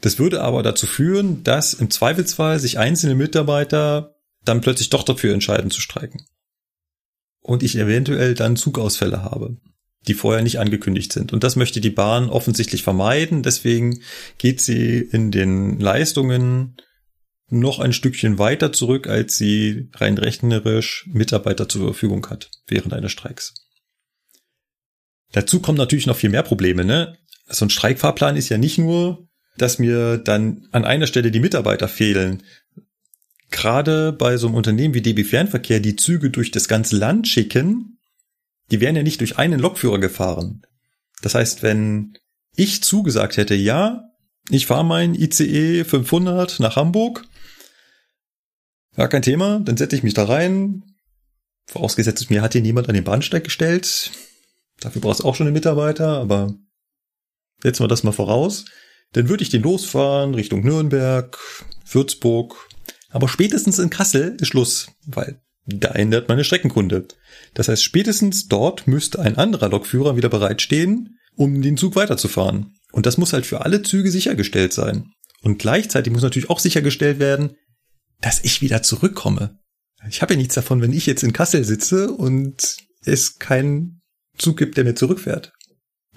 Das 0.00 0.18
würde 0.18 0.42
aber 0.42 0.62
dazu 0.62 0.86
führen, 0.86 1.42
dass 1.44 1.74
im 1.74 1.90
Zweifelsfall 1.90 2.58
sich 2.58 2.78
einzelne 2.78 3.14
Mitarbeiter 3.14 4.14
dann 4.44 4.60
plötzlich 4.60 4.90
doch 4.90 5.02
dafür 5.02 5.34
entscheiden 5.34 5.70
zu 5.70 5.80
streiken. 5.80 6.24
Und 7.40 7.62
ich 7.62 7.76
eventuell 7.76 8.34
dann 8.34 8.56
Zugausfälle 8.56 9.22
habe, 9.22 9.56
die 10.06 10.14
vorher 10.14 10.42
nicht 10.42 10.58
angekündigt 10.58 11.12
sind. 11.12 11.32
Und 11.32 11.42
das 11.42 11.56
möchte 11.56 11.80
die 11.80 11.90
Bahn 11.90 12.30
offensichtlich 12.30 12.82
vermeiden. 12.82 13.42
Deswegen 13.42 14.00
geht 14.38 14.60
sie 14.60 14.98
in 14.98 15.30
den 15.30 15.80
Leistungen 15.80 16.76
noch 17.50 17.80
ein 17.80 17.92
Stückchen 17.92 18.38
weiter 18.38 18.72
zurück, 18.72 19.08
als 19.08 19.36
sie 19.36 19.88
rein 19.94 20.18
rechnerisch 20.18 21.08
Mitarbeiter 21.12 21.68
zur 21.68 21.84
Verfügung 21.84 22.26
hat 22.30 22.50
während 22.66 22.92
eines 22.92 23.12
Streiks. 23.12 23.54
Dazu 25.32 25.60
kommen 25.60 25.78
natürlich 25.78 26.06
noch 26.06 26.16
viel 26.16 26.30
mehr 26.30 26.42
Probleme. 26.42 26.84
Ne? 26.84 27.18
So 27.48 27.64
ein 27.64 27.70
Streikfahrplan 27.70 28.36
ist 28.36 28.48
ja 28.48 28.58
nicht 28.58 28.78
nur, 28.78 29.28
dass 29.56 29.78
mir 29.78 30.18
dann 30.18 30.68
an 30.72 30.84
einer 30.84 31.06
Stelle 31.06 31.30
die 31.30 31.40
Mitarbeiter 31.40 31.88
fehlen. 31.88 32.42
Gerade 33.50 34.12
bei 34.12 34.36
so 34.36 34.46
einem 34.46 34.56
Unternehmen 34.56 34.94
wie 34.94 35.02
DB 35.02 35.24
Fernverkehr, 35.24 35.80
die 35.80 35.96
Züge 35.96 36.30
durch 36.30 36.50
das 36.50 36.68
ganze 36.68 36.96
Land 36.96 37.26
schicken, 37.26 37.98
die 38.70 38.80
werden 38.80 38.96
ja 38.96 39.02
nicht 39.02 39.20
durch 39.20 39.38
einen 39.38 39.58
Lokführer 39.58 39.98
gefahren. 39.98 40.62
Das 41.22 41.34
heißt, 41.34 41.62
wenn 41.62 42.14
ich 42.54 42.82
zugesagt 42.82 43.36
hätte, 43.36 43.54
ja, 43.54 44.04
ich 44.48 44.66
fahre 44.66 44.84
mein 44.84 45.14
ICE 45.14 45.84
500 45.84 46.60
nach 46.60 46.76
Hamburg, 46.76 47.24
gar 49.00 49.08
kein 49.08 49.22
Thema, 49.22 49.60
dann 49.60 49.78
setze 49.78 49.96
ich 49.96 50.02
mich 50.02 50.12
da 50.12 50.24
rein. 50.24 50.82
Vorausgesetzt, 51.66 52.28
mir 52.28 52.42
hat 52.42 52.52
hier 52.52 52.60
niemand 52.60 52.86
an 52.88 52.94
den 52.94 53.04
Bahnsteig 53.04 53.44
gestellt. 53.44 54.10
Dafür 54.78 55.00
brauchst 55.00 55.20
du 55.20 55.24
auch 55.24 55.34
schon 55.34 55.46
einen 55.46 55.54
Mitarbeiter, 55.54 56.18
aber 56.18 56.54
setzen 57.62 57.82
wir 57.82 57.88
das 57.88 58.02
mal 58.02 58.12
voraus. 58.12 58.66
Dann 59.12 59.30
würde 59.30 59.42
ich 59.42 59.48
den 59.48 59.62
losfahren 59.62 60.34
Richtung 60.34 60.62
Nürnberg, 60.62 61.38
Würzburg. 61.90 62.68
Aber 63.08 63.26
spätestens 63.26 63.78
in 63.78 63.88
Kassel 63.88 64.36
ist 64.38 64.48
Schluss, 64.48 64.88
weil 65.06 65.40
da 65.64 65.88
ändert 65.92 66.28
meine 66.28 66.44
Streckenkunde. 66.44 67.08
Das 67.54 67.68
heißt, 67.68 67.82
spätestens 67.82 68.48
dort 68.48 68.86
müsste 68.86 69.20
ein 69.20 69.38
anderer 69.38 69.70
Lokführer 69.70 70.16
wieder 70.16 70.28
bereitstehen, 70.28 71.18
um 71.36 71.62
den 71.62 71.78
Zug 71.78 71.96
weiterzufahren. 71.96 72.74
Und 72.92 73.06
das 73.06 73.16
muss 73.16 73.32
halt 73.32 73.46
für 73.46 73.64
alle 73.64 73.80
Züge 73.80 74.10
sichergestellt 74.10 74.74
sein. 74.74 75.12
Und 75.40 75.58
gleichzeitig 75.58 76.12
muss 76.12 76.22
natürlich 76.22 76.50
auch 76.50 76.58
sichergestellt 76.58 77.18
werden, 77.18 77.56
dass 78.20 78.44
ich 78.44 78.60
wieder 78.60 78.82
zurückkomme. 78.82 79.58
Ich 80.08 80.22
habe 80.22 80.34
ja 80.34 80.38
nichts 80.38 80.54
davon, 80.54 80.80
wenn 80.80 80.92
ich 80.92 81.06
jetzt 81.06 81.22
in 81.22 81.32
Kassel 81.32 81.64
sitze 81.64 82.12
und 82.12 82.76
es 83.04 83.38
keinen 83.38 84.02
Zug 84.38 84.56
gibt, 84.56 84.76
der 84.76 84.84
mir 84.84 84.94
zurückfährt. 84.94 85.52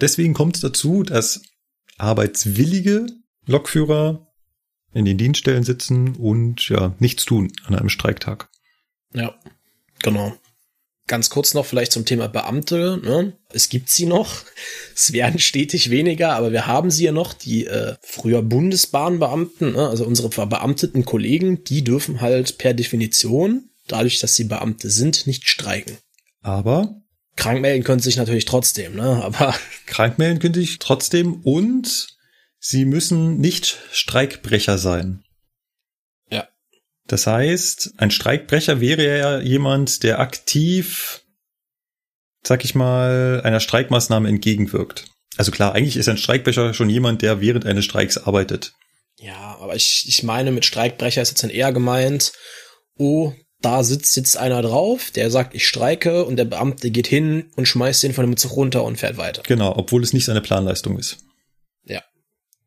Deswegen 0.00 0.34
kommt 0.34 0.56
es 0.56 0.62
dazu, 0.62 1.02
dass 1.02 1.42
arbeitswillige 1.98 3.06
Lokführer 3.46 4.26
in 4.92 5.04
den 5.04 5.18
Dienststellen 5.18 5.64
sitzen 5.64 6.16
und 6.16 6.68
ja 6.68 6.94
nichts 6.98 7.24
tun 7.24 7.52
an 7.64 7.74
einem 7.74 7.88
Streiktag. 7.88 8.48
Ja, 9.12 9.34
genau. 10.02 10.36
Ganz 11.06 11.28
kurz 11.28 11.52
noch 11.52 11.66
vielleicht 11.66 11.92
zum 11.92 12.06
Thema 12.06 12.28
Beamte. 12.28 13.00
Ne? 13.02 13.34
Es 13.50 13.68
gibt 13.68 13.90
sie 13.90 14.06
noch. 14.06 14.42
Es 14.96 15.12
werden 15.12 15.40
stetig 15.40 15.90
weniger, 15.90 16.34
aber 16.34 16.52
wir 16.52 16.68
haben 16.68 16.90
sie 16.90 17.04
ja 17.04 17.12
noch. 17.12 17.32
Die 17.32 17.66
äh, 17.66 17.96
früher 18.00 18.42
Bundesbahnbeamten, 18.42 19.72
ne? 19.72 19.88
also 19.88 20.04
unsere 20.06 20.30
verbeamteten 20.30 21.04
Kollegen, 21.04 21.64
die 21.64 21.82
dürfen 21.82 22.20
halt 22.20 22.58
per 22.58 22.74
Definition, 22.74 23.70
dadurch, 23.88 24.20
dass 24.20 24.36
sie 24.36 24.44
Beamte 24.44 24.90
sind, 24.90 25.26
nicht 25.26 25.48
streiken. 25.48 25.98
Aber 26.42 27.04
Krank 27.36 27.60
melden 27.60 27.84
können 27.84 28.00
sie 28.00 28.10
sich 28.10 28.16
natürlich 28.16 28.44
trotzdem, 28.44 28.94
ne? 28.94 29.02
Aber 29.24 29.54
krank 29.86 30.18
melden 30.18 30.38
können 30.38 30.54
sie 30.54 30.60
sich 30.60 30.78
trotzdem 30.78 31.40
und 31.42 32.16
sie 32.58 32.84
müssen 32.84 33.38
nicht 33.38 33.78
Streikbrecher 33.92 34.78
sein. 34.78 35.23
Das 37.06 37.26
heißt, 37.26 37.94
ein 37.98 38.10
Streikbrecher 38.10 38.80
wäre 38.80 39.18
ja 39.18 39.40
jemand, 39.40 40.02
der 40.02 40.20
aktiv, 40.20 41.22
sag 42.42 42.64
ich 42.64 42.74
mal, 42.74 43.42
einer 43.44 43.60
Streikmaßnahme 43.60 44.28
entgegenwirkt. 44.28 45.06
Also 45.36 45.50
klar, 45.50 45.74
eigentlich 45.74 45.96
ist 45.96 46.08
ein 46.08 46.16
Streikbrecher 46.16 46.74
schon 46.74 46.88
jemand, 46.88 47.22
der 47.22 47.40
während 47.40 47.66
eines 47.66 47.84
Streiks 47.84 48.16
arbeitet. 48.16 48.74
Ja, 49.18 49.56
aber 49.60 49.76
ich, 49.76 50.04
ich 50.08 50.22
meine, 50.22 50.50
mit 50.50 50.64
Streikbrecher 50.64 51.22
ist 51.22 51.30
jetzt 51.30 51.42
dann 51.42 51.50
eher 51.50 51.72
gemeint, 51.72 52.32
oh, 52.96 53.32
da 53.60 53.82
sitzt 53.82 54.16
jetzt 54.16 54.36
einer 54.36 54.62
drauf, 54.62 55.10
der 55.10 55.30
sagt, 55.30 55.54
ich 55.54 55.66
streike 55.66 56.24
und 56.24 56.36
der 56.36 56.44
Beamte 56.44 56.90
geht 56.90 57.06
hin 57.06 57.50
und 57.56 57.66
schmeißt 57.66 58.02
den 58.02 58.12
von 58.12 58.26
dem 58.26 58.36
Zug 58.36 58.56
runter 58.56 58.84
und 58.84 58.96
fährt 58.96 59.16
weiter. 59.16 59.42
Genau, 59.46 59.74
obwohl 59.76 60.02
es 60.02 60.12
nicht 60.12 60.26
seine 60.26 60.42
Planleistung 60.42 60.98
ist. 60.98 61.18
Ja. 61.84 62.02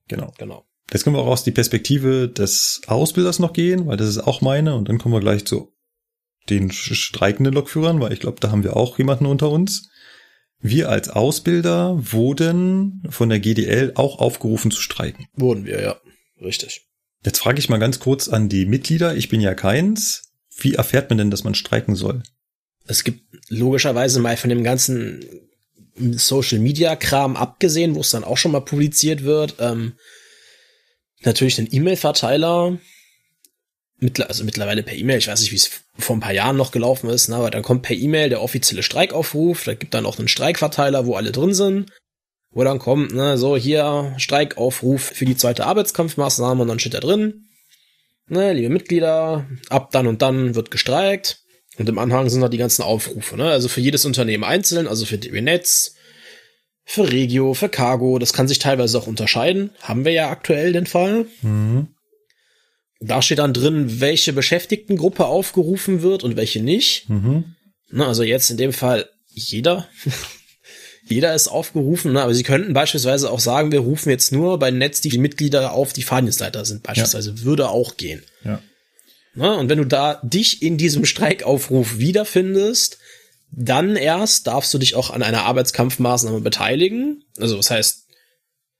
Genau. 0.07 0.33
Genau. 0.37 0.66
Jetzt 0.91 1.03
können 1.03 1.15
wir 1.15 1.21
auch 1.21 1.27
aus 1.27 1.43
die 1.43 1.51
Perspektive 1.51 2.29
des 2.29 2.81
Ausbilders 2.87 3.39
noch 3.39 3.53
gehen, 3.53 3.87
weil 3.87 3.97
das 3.97 4.09
ist 4.09 4.19
auch 4.19 4.41
meine 4.41 4.75
und 4.75 4.87
dann 4.87 4.97
kommen 4.97 5.13
wir 5.13 5.19
gleich 5.19 5.45
zu 5.45 5.73
den 6.49 6.71
streikenden 6.71 7.53
Lokführern, 7.53 7.99
weil 7.99 8.13
ich 8.13 8.21
glaube, 8.21 8.39
da 8.39 8.51
haben 8.51 8.63
wir 8.63 8.77
auch 8.77 8.97
jemanden 8.97 9.25
unter 9.25 9.49
uns. 9.49 9.89
Wir 10.59 10.89
als 10.89 11.09
Ausbilder 11.09 11.97
wurden 12.11 13.03
von 13.09 13.29
der 13.29 13.39
GDL 13.39 13.91
auch 13.95 14.19
aufgerufen 14.19 14.71
zu 14.71 14.81
streiken. 14.81 15.27
Wurden 15.33 15.65
wir, 15.65 15.81
ja. 15.81 15.97
Richtig. 16.41 16.87
Jetzt 17.25 17.39
frage 17.39 17.59
ich 17.59 17.69
mal 17.69 17.77
ganz 17.77 17.99
kurz 17.99 18.27
an 18.29 18.49
die 18.49 18.65
Mitglieder. 18.65 19.15
Ich 19.15 19.29
bin 19.29 19.41
ja 19.41 19.53
keins. 19.53 20.31
Wie 20.55 20.75
erfährt 20.75 21.09
man 21.09 21.17
denn, 21.17 21.31
dass 21.31 21.43
man 21.43 21.55
streiken 21.55 21.95
soll? 21.95 22.23
Es 22.85 23.03
gibt 23.03 23.21
logischerweise 23.49 24.19
mal 24.19 24.37
von 24.37 24.49
dem 24.49 24.63
ganzen 24.63 25.23
Social 25.97 26.59
Media 26.59 26.95
Kram 26.95 27.35
abgesehen, 27.35 27.95
wo 27.95 28.01
es 28.01 28.11
dann 28.11 28.23
auch 28.23 28.37
schon 28.37 28.51
mal 28.51 28.61
publiziert 28.61 29.23
wird, 29.23 29.55
ähm, 29.59 29.93
natürlich 31.23 31.55
den 31.55 31.67
E-Mail-Verteiler, 31.71 32.77
also 34.27 34.43
mittlerweile 34.43 34.83
per 34.83 34.95
E-Mail, 34.95 35.17
ich 35.17 35.27
weiß 35.27 35.41
nicht, 35.41 35.51
wie 35.51 35.57
es 35.57 35.71
vor 35.97 36.15
ein 36.15 36.21
paar 36.21 36.33
Jahren 36.33 36.57
noch 36.57 36.71
gelaufen 36.71 37.09
ist, 37.09 37.29
ne, 37.29 37.35
aber 37.35 37.49
dann 37.49 37.63
kommt 37.63 37.81
per 37.81 37.95
E-Mail 37.95 38.29
der 38.29 38.41
offizielle 38.41 38.83
Streikaufruf, 38.83 39.63
da 39.63 39.73
gibt 39.73 39.93
dann 39.93 40.05
auch 40.05 40.19
einen 40.19 40.27
Streikverteiler, 40.27 41.05
wo 41.07 41.15
alle 41.15 41.31
drin 41.31 41.53
sind, 41.53 41.91
wo 42.51 42.63
dann 42.63 42.79
kommt, 42.79 43.13
ne, 43.13 43.37
so 43.37 43.57
hier 43.57 44.13
Streikaufruf 44.17 45.01
für 45.01 45.25
die 45.25 45.37
zweite 45.37 45.65
Arbeitskampfmaßnahme 45.65 46.61
und 46.61 46.67
dann 46.67 46.79
steht 46.79 46.93
da 46.93 46.99
drin, 46.99 47.47
ne, 48.27 48.53
liebe 48.53 48.69
Mitglieder, 48.69 49.47
ab 49.69 49.91
dann 49.91 50.07
und 50.07 50.21
dann 50.21 50.53
wird 50.55 50.71
gestreikt. 50.71 51.43
Und 51.77 51.87
im 51.87 51.99
Anhang 51.99 52.29
sind 52.29 52.41
da 52.41 52.49
die 52.49 52.57
ganzen 52.57 52.81
Aufrufe, 52.81 53.37
ne? 53.37 53.51
Also 53.51 53.67
für 53.67 53.81
jedes 53.81 54.03
Unternehmen 54.05 54.43
einzeln, 54.43 54.87
also 54.87 55.05
für 55.05 55.19
DB 55.19 55.41
Netz, 55.41 55.93
für 56.89 57.11
Regio, 57.11 57.53
für 57.53 57.67
Cargo, 57.67 58.17
das 58.17 58.31
kann 58.31 58.47
sich 58.47 58.59
teilweise 58.59 58.97
auch 58.97 59.07
unterscheiden. 59.07 59.71
Haben 59.81 60.05
wir 60.05 60.13
ja 60.13 60.29
aktuell 60.29 60.71
den 60.71 60.85
Fall. 60.85 61.25
Mhm. 61.41 61.89
Da 63.01 63.21
steht 63.21 63.39
dann 63.39 63.53
drin, 63.53 63.99
welche 63.99 64.31
Beschäftigtengruppe 64.31 65.25
aufgerufen 65.25 66.01
wird 66.01 66.23
und 66.23 66.37
welche 66.37 66.63
nicht. 66.63 67.09
Mhm. 67.09 67.55
Ne, 67.91 68.05
also 68.05 68.23
jetzt 68.23 68.49
in 68.49 68.55
dem 68.55 68.71
Fall 68.71 69.09
jeder. 69.27 69.89
jeder 71.09 71.35
ist 71.35 71.49
aufgerufen, 71.49 72.13
ne? 72.13 72.21
aber 72.21 72.33
sie 72.33 72.43
könnten 72.43 72.73
beispielsweise 72.73 73.31
auch 73.31 73.41
sagen, 73.41 73.73
wir 73.73 73.81
rufen 73.81 74.09
jetzt 74.09 74.31
nur 74.31 74.57
bei 74.57 74.71
Netz 74.71 75.01
die 75.01 75.17
Mitglieder 75.17 75.73
auf, 75.73 75.91
die 75.91 76.03
Fahrdienstleiter 76.03 76.63
sind, 76.63 76.83
beispielsweise. 76.83 77.31
Ja. 77.31 77.43
Würde 77.43 77.69
auch 77.69 77.97
gehen. 77.97 78.23
Ja. 78.45 78.61
Ne? 79.35 79.57
Und 79.57 79.67
wenn 79.67 79.77
du 79.77 79.85
da 79.85 80.21
dich 80.23 80.61
in 80.61 80.77
diesem 80.77 81.03
Streikaufruf 81.03 81.97
wiederfindest, 81.97 82.97
dann 83.51 83.95
erst 83.95 84.47
darfst 84.47 84.73
du 84.73 84.77
dich 84.77 84.95
auch 84.95 85.09
an 85.09 85.23
einer 85.23 85.43
Arbeitskampfmaßnahme 85.43 86.41
beteiligen. 86.41 87.23
Also 87.39 87.57
das 87.57 87.71
heißt, 87.71 88.07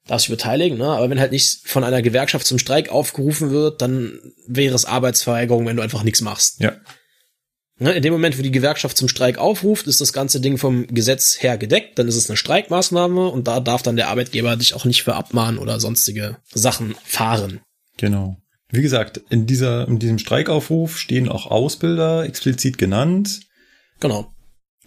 darfst 0.08 0.28
dich 0.28 0.36
beteiligen, 0.36 0.78
ne? 0.78 0.88
aber 0.88 1.10
wenn 1.10 1.20
halt 1.20 1.32
nicht 1.32 1.68
von 1.68 1.84
einer 1.84 2.02
Gewerkschaft 2.02 2.48
zum 2.48 2.60
Streik 2.60 2.90
aufgerufen 2.90 3.52
wird, 3.52 3.82
dann 3.82 4.20
wäre 4.48 4.76
es 4.76 4.86
Arbeitsverweigerung, 4.86 5.66
wenn 5.66 5.78
du 5.78 5.84
einfach 5.84 6.04
nichts 6.04 6.22
machst. 6.22 6.60
Ja. 6.60 6.78
Ne, 7.80 7.92
in 7.92 8.02
dem 8.02 8.14
Moment, 8.14 8.40
wo 8.40 8.42
die 8.42 8.52
Gewerkschaft 8.52 8.98
zum 8.98 9.08
Streik 9.08 9.38
aufruft, 9.38 9.86
ist 9.86 10.02
das 10.02 10.12
ganze 10.12 10.42
Ding 10.42 10.58
vom 10.58 10.88
Gesetz 10.88 11.38
her 11.42 11.60
gedeckt, 11.60 12.00
dann 12.00 12.08
ist 12.08 12.16
es 12.16 12.28
eine 12.28 12.38
Streikmaßnahme 12.38 13.28
und 13.28 13.48
da 13.48 13.60
darf 13.60 13.84
dann 13.84 13.96
der 13.96 14.08
Arbeitgeber 14.08 14.56
dich 14.56 14.74
auch 14.74 14.86
nicht 14.86 15.04
für 15.04 15.14
abmahnen 15.14 15.60
oder 15.60 15.80
sonstige 15.80 16.38
Sachen 16.52 16.96
fahren. 17.04 17.62
Genau. 17.98 18.38
Wie 18.70 18.82
gesagt, 18.82 19.22
in 19.30 19.46
dieser, 19.46 19.88
in 19.88 20.00
diesem 20.00 20.18
Streikaufruf 20.18 20.98
stehen 20.98 21.30
auch 21.30 21.46
Ausbilder 21.46 22.24
explizit 22.24 22.80
genannt. 22.80 23.42
Genau. 24.00 24.34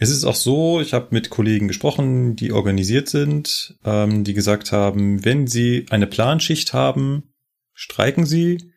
Es 0.03 0.09
ist 0.09 0.25
auch 0.25 0.35
so, 0.35 0.81
ich 0.81 0.95
habe 0.95 1.09
mit 1.11 1.29
Kollegen 1.29 1.69
gesprochen, 1.69 2.35
die 2.35 2.53
organisiert 2.53 3.11
sind, 3.11 3.77
ähm, 3.85 4.25
die 4.25 4.33
gesagt 4.33 4.73
haben, 4.73 5.27
wenn 5.27 5.47
sie 5.47 5.85
eine 5.91 6.07
Planschicht 6.07 6.73
haben, 6.73 7.35
streiken 7.75 8.25
sie. 8.25 8.73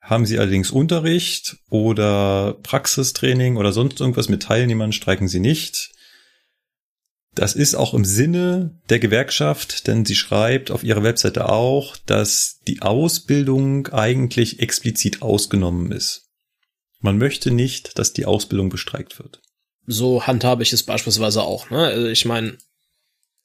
Haben 0.00 0.26
Sie 0.26 0.38
allerdings 0.38 0.70
Unterricht 0.70 1.58
oder 1.68 2.56
Praxistraining 2.62 3.56
oder 3.56 3.72
sonst 3.72 4.00
irgendwas 4.00 4.28
mit 4.28 4.42
Teilnehmern, 4.42 4.92
streiken 4.92 5.28
Sie 5.28 5.38
nicht. 5.38 5.92
Das 7.34 7.54
ist 7.54 7.74
auch 7.74 7.94
im 7.94 8.04
Sinne 8.04 8.80
der 8.88 8.98
Gewerkschaft, 8.98 9.86
denn 9.86 10.04
sie 10.04 10.16
schreibt 10.16 10.70
auf 10.70 10.82
ihrer 10.82 11.02
Webseite 11.02 11.48
auch, 11.50 11.96
dass 12.06 12.60
die 12.66 12.80
Ausbildung 12.82 13.88
eigentlich 13.88 14.60
explizit 14.60 15.20
ausgenommen 15.22 15.92
ist. 15.92 16.30
Man 17.00 17.18
möchte 17.18 17.50
nicht, 17.52 17.98
dass 17.98 18.12
die 18.12 18.24
Ausbildung 18.24 18.70
bestreikt 18.70 19.18
wird. 19.18 19.40
So 19.90 20.26
handhabe 20.26 20.62
ich 20.62 20.72
es 20.72 20.82
beispielsweise 20.82 21.42
auch. 21.42 21.70
Ne? 21.70 21.78
Also 21.78 22.08
ich 22.08 22.24
meine, 22.24 22.58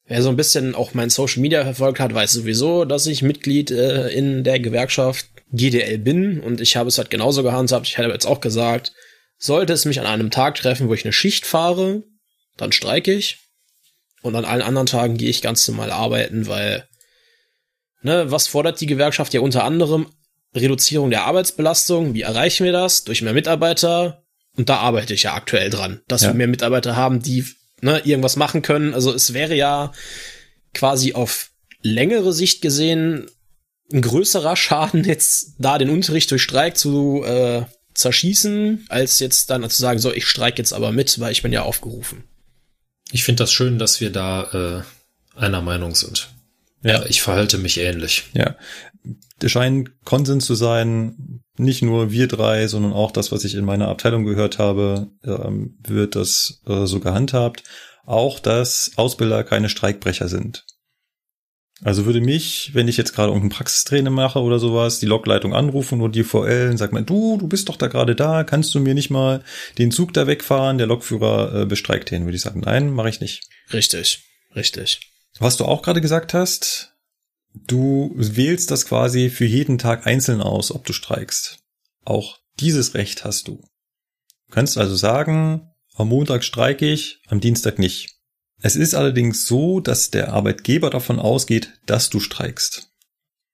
Wer 0.06 0.20
so 0.20 0.28
ein 0.28 0.36
bisschen 0.36 0.74
auch 0.74 0.92
mein 0.92 1.08
Social 1.08 1.40
Media 1.40 1.62
verfolgt 1.62 1.98
hat, 1.98 2.12
weiß 2.12 2.32
sowieso, 2.32 2.84
dass 2.84 3.06
ich 3.06 3.22
Mitglied 3.22 3.70
äh, 3.70 4.08
in 4.08 4.44
der 4.44 4.60
Gewerkschaft 4.60 5.26
GDL 5.50 5.98
bin 5.98 6.40
und 6.40 6.60
ich 6.60 6.76
habe 6.76 6.88
es 6.88 6.98
halt 6.98 7.10
genauso 7.10 7.42
gehandhabt. 7.42 7.86
Ich 7.86 7.96
hätte 7.96 8.10
jetzt 8.10 8.26
auch 8.26 8.40
gesagt, 8.40 8.92
sollte 9.38 9.72
es 9.72 9.86
mich 9.86 10.00
an 10.00 10.06
einem 10.06 10.30
Tag 10.30 10.56
treffen, 10.56 10.88
wo 10.88 10.94
ich 10.94 11.04
eine 11.04 11.12
Schicht 11.14 11.46
fahre, 11.46 12.02
dann 12.58 12.72
streike 12.72 13.12
ich. 13.12 13.38
Und 14.20 14.36
an 14.36 14.44
allen 14.44 14.62
anderen 14.62 14.86
Tagen 14.86 15.16
gehe 15.16 15.30
ich 15.30 15.42
ganz 15.42 15.66
normal 15.68 15.90
arbeiten, 15.90 16.46
weil, 16.46 16.86
ne, 18.02 18.30
was 18.30 18.46
fordert 18.46 18.80
die 18.80 18.86
Gewerkschaft 18.86 19.32
ja 19.32 19.40
unter 19.40 19.64
anderem? 19.64 20.06
Reduzierung 20.54 21.10
der 21.10 21.24
Arbeitsbelastung. 21.24 22.14
Wie 22.14 22.22
erreichen 22.22 22.64
wir 22.64 22.72
das? 22.72 23.04
Durch 23.04 23.22
mehr 23.22 23.32
Mitarbeiter. 23.32 24.23
Und 24.56 24.68
da 24.68 24.76
arbeite 24.76 25.14
ich 25.14 25.24
ja 25.24 25.34
aktuell 25.34 25.70
dran, 25.70 26.00
dass 26.08 26.22
Ja. 26.22 26.28
wir 26.28 26.34
mehr 26.34 26.46
Mitarbeiter 26.48 26.96
haben, 26.96 27.20
die 27.22 27.44
ne, 27.80 28.00
irgendwas 28.04 28.36
machen 28.36 28.62
können. 28.62 28.94
Also 28.94 29.12
es 29.12 29.32
wäre 29.34 29.54
ja 29.54 29.92
quasi 30.72 31.14
auf 31.14 31.50
längere 31.82 32.32
Sicht 32.32 32.62
gesehen 32.62 33.26
ein 33.92 34.00
größerer 34.02 34.56
Schaden, 34.56 35.04
jetzt 35.08 35.54
da 35.58 35.78
den 35.78 35.90
Unterricht 35.90 36.30
durch 36.30 36.42
Streik 36.42 36.76
zu 36.76 37.22
äh, 37.24 37.64
zerschießen, 37.94 38.86
als 38.88 39.18
jetzt 39.20 39.50
dann 39.50 39.68
zu 39.68 39.80
sagen, 39.80 39.98
so, 39.98 40.12
ich 40.12 40.26
streik 40.26 40.58
jetzt 40.58 40.72
aber 40.72 40.90
mit, 40.92 41.18
weil 41.20 41.32
ich 41.32 41.42
bin 41.42 41.52
ja 41.52 41.62
aufgerufen. 41.62 42.24
Ich 43.12 43.22
finde 43.24 43.44
das 43.44 43.52
schön, 43.52 43.78
dass 43.78 44.00
wir 44.00 44.10
da 44.10 44.82
äh, 45.36 45.38
einer 45.40 45.60
Meinung 45.60 45.94
sind. 45.94 46.30
Ja. 46.84 47.04
ich 47.06 47.22
verhalte 47.22 47.58
mich 47.58 47.78
ähnlich. 47.78 48.24
Ja. 48.34 48.56
Es 49.42 49.50
scheint 49.50 49.90
Konsens 50.04 50.44
zu 50.44 50.54
sein, 50.54 51.42
nicht 51.56 51.82
nur 51.82 52.12
wir 52.12 52.28
drei, 52.28 52.68
sondern 52.68 52.92
auch 52.92 53.10
das, 53.10 53.32
was 53.32 53.44
ich 53.44 53.54
in 53.54 53.64
meiner 53.64 53.88
Abteilung 53.88 54.24
gehört 54.24 54.58
habe, 54.58 55.08
ähm, 55.24 55.78
wird 55.86 56.14
das 56.14 56.62
äh, 56.66 56.86
so 56.86 57.00
gehandhabt. 57.00 57.64
Auch, 58.06 58.38
dass 58.38 58.92
Ausbilder 58.96 59.44
keine 59.44 59.68
Streikbrecher 59.68 60.28
sind. 60.28 60.64
Also 61.82 62.06
würde 62.06 62.20
mich, 62.20 62.70
wenn 62.74 62.86
ich 62.86 62.96
jetzt 62.96 63.14
gerade 63.14 63.32
irgendein 63.32 63.56
Praxistraining 63.56 64.12
mache 64.12 64.40
oder 64.40 64.58
sowas, 64.58 65.00
die 65.00 65.06
Lokleitung 65.06 65.54
anrufen 65.54 66.00
oder 66.00 66.12
die 66.12 66.22
VL 66.22 66.68
und 66.70 66.76
sagt 66.76 66.92
man, 66.92 67.04
du, 67.04 67.36
du 67.38 67.48
bist 67.48 67.68
doch 67.68 67.76
da 67.76 67.88
gerade 67.88 68.14
da, 68.14 68.44
kannst 68.44 68.74
du 68.74 68.80
mir 68.80 68.94
nicht 68.94 69.10
mal 69.10 69.42
den 69.78 69.90
Zug 69.90 70.12
da 70.12 70.26
wegfahren? 70.26 70.78
Der 70.78 70.86
Lokführer 70.86 71.62
äh, 71.62 71.66
bestreikt 71.66 72.10
den, 72.10 72.24
würde 72.24 72.36
ich 72.36 72.42
sagen, 72.42 72.60
nein, 72.60 72.90
mache 72.90 73.08
ich 73.08 73.20
nicht. 73.20 73.42
Richtig, 73.72 74.22
richtig. 74.54 75.13
Was 75.38 75.56
du 75.56 75.64
auch 75.64 75.82
gerade 75.82 76.00
gesagt 76.00 76.34
hast, 76.34 76.94
du 77.54 78.12
wählst 78.16 78.70
das 78.70 78.86
quasi 78.86 79.30
für 79.30 79.44
jeden 79.44 79.78
Tag 79.78 80.06
einzeln 80.06 80.40
aus, 80.40 80.70
ob 80.70 80.84
du 80.86 80.92
streikst. 80.92 81.58
Auch 82.04 82.38
dieses 82.60 82.94
Recht 82.94 83.24
hast 83.24 83.48
du. 83.48 83.56
Du 84.46 84.54
kannst 84.54 84.78
also 84.78 84.94
sagen, 84.94 85.70
am 85.96 86.08
Montag 86.08 86.44
streike 86.44 86.86
ich, 86.86 87.20
am 87.28 87.40
Dienstag 87.40 87.78
nicht. 87.78 88.14
Es 88.62 88.76
ist 88.76 88.94
allerdings 88.94 89.46
so, 89.46 89.80
dass 89.80 90.10
der 90.10 90.32
Arbeitgeber 90.32 90.90
davon 90.90 91.18
ausgeht, 91.18 91.72
dass 91.86 92.10
du 92.10 92.20
streikst. 92.20 92.88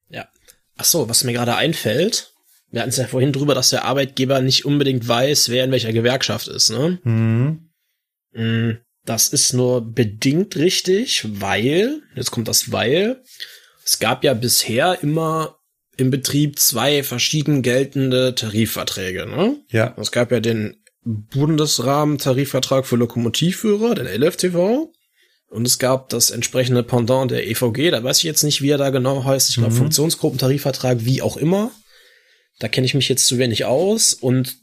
Ja. 0.08 0.28
Ach 0.76 0.84
so, 0.84 1.08
was 1.08 1.24
mir 1.24 1.32
gerade 1.32 1.56
einfällt, 1.56 2.32
wir 2.70 2.82
hatten 2.82 2.90
es 2.90 2.96
ja 2.96 3.06
vorhin 3.06 3.32
drüber, 3.32 3.54
dass 3.54 3.70
der 3.70 3.84
Arbeitgeber 3.84 4.40
nicht 4.40 4.64
unbedingt 4.64 5.06
weiß, 5.06 5.48
wer 5.48 5.64
in 5.64 5.72
welcher 5.72 5.92
Gewerkschaft 5.92 6.48
ist, 6.48 6.70
ne? 6.70 7.00
Mhm. 7.02 7.70
Das 9.04 9.28
ist 9.28 9.52
nur 9.52 9.80
bedingt 9.80 10.56
richtig, 10.56 11.24
weil, 11.40 12.02
jetzt 12.14 12.30
kommt 12.30 12.48
das 12.48 12.70
Weil, 12.70 13.22
es 13.84 13.98
gab 13.98 14.24
ja 14.24 14.34
bisher 14.34 15.02
immer 15.02 15.56
im 15.96 16.10
Betrieb 16.10 16.58
zwei 16.58 17.02
verschieden 17.02 17.62
geltende 17.62 18.34
Tarifverträge, 18.34 19.26
ne? 19.26 19.56
Ja. 19.70 19.94
Es 19.98 20.12
gab 20.12 20.30
ja 20.32 20.40
den 20.40 20.76
Bundesrahmentarifvertrag 21.04 22.86
für 22.86 22.96
Lokomotivführer, 22.96 23.94
den 23.94 24.06
LFTV. 24.06 24.90
Und 25.48 25.66
es 25.66 25.78
gab 25.78 26.08
das 26.10 26.30
entsprechende 26.30 26.82
Pendant 26.84 27.30
der 27.30 27.48
EVG, 27.48 27.90
da 27.90 28.04
weiß 28.04 28.18
ich 28.18 28.22
jetzt 28.24 28.44
nicht, 28.44 28.62
wie 28.62 28.70
er 28.70 28.78
da 28.78 28.90
genau 28.90 29.24
heißt. 29.24 29.50
Ich 29.50 29.56
glaube, 29.56 29.72
Mhm. 29.72 29.78
Funktionsgruppentarifvertrag, 29.78 31.04
wie 31.04 31.22
auch 31.22 31.36
immer. 31.36 31.72
Da 32.60 32.68
kenne 32.68 32.84
ich 32.86 32.94
mich 32.94 33.08
jetzt 33.08 33.26
zu 33.26 33.38
wenig 33.38 33.64
aus. 33.64 34.14
Und 34.14 34.58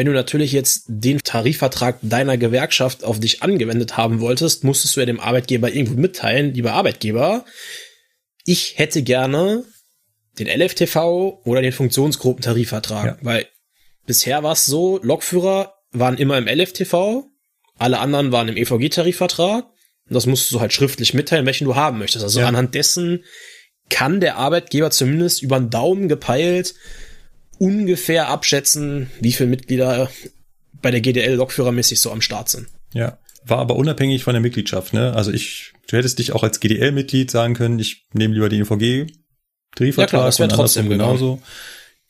wenn 0.00 0.06
du 0.06 0.12
natürlich 0.14 0.52
jetzt 0.52 0.84
den 0.88 1.18
Tarifvertrag 1.18 1.98
deiner 2.00 2.38
Gewerkschaft 2.38 3.04
auf 3.04 3.20
dich 3.20 3.42
angewendet 3.42 3.98
haben 3.98 4.20
wolltest, 4.20 4.64
musstest 4.64 4.96
du 4.96 5.00
ja 5.00 5.04
dem 5.04 5.20
Arbeitgeber 5.20 5.70
irgendwo 5.70 6.00
mitteilen, 6.00 6.54
lieber 6.54 6.72
Arbeitgeber, 6.72 7.44
ich 8.46 8.78
hätte 8.78 9.02
gerne 9.02 9.62
den 10.38 10.46
LFTV 10.46 11.42
oder 11.44 11.60
den 11.60 11.72
Funktionsgruppentarifvertrag, 11.72 13.04
Ja. 13.04 13.18
weil 13.20 13.44
bisher 14.06 14.42
war 14.42 14.52
es 14.52 14.64
so, 14.64 14.98
Lokführer 15.02 15.74
waren 15.92 16.16
immer 16.16 16.38
im 16.38 16.48
LFTV, 16.48 17.24
alle 17.76 17.98
anderen 17.98 18.32
waren 18.32 18.48
im 18.48 18.56
EVG-Tarifvertrag. 18.56 19.66
Und 20.08 20.14
das 20.14 20.24
musst 20.24 20.50
du 20.50 20.60
halt 20.60 20.72
schriftlich 20.72 21.12
mitteilen, 21.12 21.44
welchen 21.44 21.66
du 21.66 21.74
haben 21.76 21.98
möchtest. 21.98 22.24
Also 22.24 22.40
Ja. 22.40 22.46
anhand 22.48 22.74
dessen 22.74 23.22
kann 23.90 24.20
der 24.20 24.36
Arbeitgeber 24.36 24.90
zumindest 24.90 25.42
über 25.42 25.58
den 25.60 25.68
Daumen 25.68 26.08
gepeilt 26.08 26.74
ungefähr 27.60 28.28
abschätzen, 28.28 29.10
wie 29.20 29.32
viele 29.32 29.50
Mitglieder 29.50 30.10
bei 30.80 30.90
der 30.90 31.02
GDL 31.02 31.34
lokführermäßig 31.34 32.00
so 32.00 32.10
am 32.10 32.22
Start 32.22 32.48
sind. 32.48 32.68
Ja. 32.94 33.18
War 33.44 33.58
aber 33.58 33.76
unabhängig 33.76 34.24
von 34.24 34.32
der 34.32 34.40
Mitgliedschaft, 34.40 34.92
ne? 34.92 35.14
Also 35.14 35.30
ich, 35.30 35.72
du 35.86 35.96
hättest 35.96 36.18
dich 36.18 36.32
auch 36.32 36.42
als 36.42 36.60
GDL-Mitglied 36.60 37.30
sagen 37.30 37.54
können, 37.54 37.78
ich 37.78 38.06
nehme 38.12 38.34
lieber 38.34 38.48
den 38.48 38.62
EVG-Tarifvertrag. 38.62 39.98
Ja, 39.98 40.06
klar, 40.06 40.26
das 40.26 40.38
wär 40.38 40.44
und 40.44 40.52
trotzdem 40.52 40.88
genauso. 40.88 41.40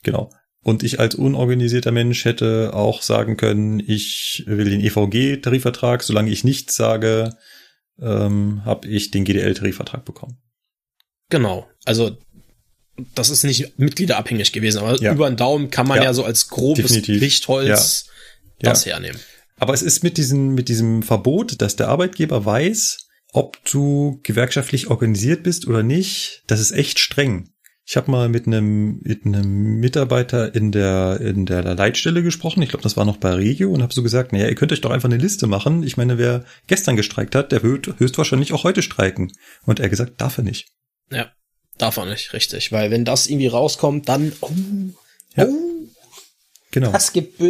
Genau. 0.03 0.31
Und 0.63 0.83
ich 0.83 0.99
als 0.99 1.15
unorganisierter 1.15 1.91
Mensch 1.91 2.23
hätte 2.23 2.71
auch 2.73 3.01
sagen 3.01 3.35
können, 3.35 3.79
ich 3.79 4.43
will 4.45 4.69
den 4.69 4.81
EVG-Tarifvertrag, 4.81 6.03
solange 6.03 6.31
ich 6.31 6.43
nichts 6.43 6.75
sage, 6.75 7.35
ähm, 7.99 8.63
habe 8.63 8.87
ich 8.87 9.11
den 9.11 9.25
GDL-Tarifvertrag 9.25 10.05
bekommen. 10.05 10.37
Genau. 11.29 11.67
Also 11.85 12.17
das 13.15 13.29
ist 13.29 13.43
nicht 13.43 13.77
mitgliederabhängig 13.79 14.51
gewesen, 14.51 14.79
aber 14.79 15.01
Ja. 15.01 15.13
über 15.13 15.29
den 15.29 15.37
Daumen 15.37 15.69
kann 15.69 15.87
man 15.87 15.97
ja, 15.97 16.05
Ja, 16.05 16.13
so 16.13 16.23
als 16.23 16.47
grobes 16.47 16.85
definitiv. 16.87 17.21
Richtholz 17.21 18.05
Ja. 18.61 18.69
das 18.71 18.85
hernehmen. 18.85 19.19
Aber 19.57 19.73
es 19.73 19.81
ist 19.81 20.03
mit 20.03 20.17
diesem, 20.17 20.53
mit 20.55 20.69
diesem 20.69 21.03
Verbot, 21.03 21.61
dass 21.61 21.75
der 21.75 21.89
Arbeitgeber 21.89 22.45
weiß, 22.45 22.97
ob 23.33 23.63
du 23.65 24.19
gewerkschaftlich 24.23 24.87
organisiert 24.89 25.43
bist 25.43 25.67
oder 25.67 25.83
nicht, 25.83 26.43
das 26.47 26.59
ist 26.59 26.71
echt 26.71 26.99
streng. 26.99 27.49
Ich 27.85 27.97
habe 27.97 28.11
mal 28.11 28.29
mit 28.29 28.47
einem, 28.47 28.99
mit 29.03 29.25
einem 29.25 29.79
Mitarbeiter 29.79 30.53
in 30.55 30.71
der, 30.71 31.19
in 31.21 31.45
der 31.45 31.63
Leitstelle 31.75 32.23
gesprochen, 32.23 32.61
ich 32.61 32.69
glaube, 32.69 32.83
das 32.83 32.95
war 32.95 33.05
noch 33.05 33.17
bei 33.17 33.33
Regio, 33.33 33.71
und 33.71 33.81
habe 33.81 33.93
so 33.93 34.03
gesagt, 34.03 34.31
naja, 34.33 34.47
ihr 34.47 34.55
könnt 34.55 34.71
euch 34.71 34.81
doch 34.81 34.91
einfach 34.91 35.09
eine 35.09 35.17
Liste 35.21 35.47
machen. 35.47 35.83
Ich 35.83 35.97
meine, 35.97 36.17
wer 36.17 36.45
gestern 36.67 36.95
gestreikt 36.95 37.35
hat, 37.35 37.51
der 37.51 37.63
wird 37.63 37.99
höchstwahrscheinlich 37.99 38.53
auch 38.53 38.63
heute 38.63 38.81
streiken. 38.81 39.31
Und 39.65 39.79
er 39.79 39.89
gesagt, 39.89 40.21
darf 40.21 40.37
er 40.37 40.43
nicht. 40.43 40.69
Ja, 41.11 41.31
darf 41.81 41.97
er 41.97 42.05
nicht, 42.05 42.33
richtig. 42.33 42.71
Weil 42.71 42.91
wenn 42.91 43.05
das 43.05 43.27
irgendwie 43.27 43.47
rauskommt, 43.47 44.07
dann, 44.09 44.33
oh, 44.41 44.49
Ja. 45.35 45.45
oh 45.47 45.57
Genau. 46.71 46.91
das 46.91 47.11
gibt, 47.11 47.41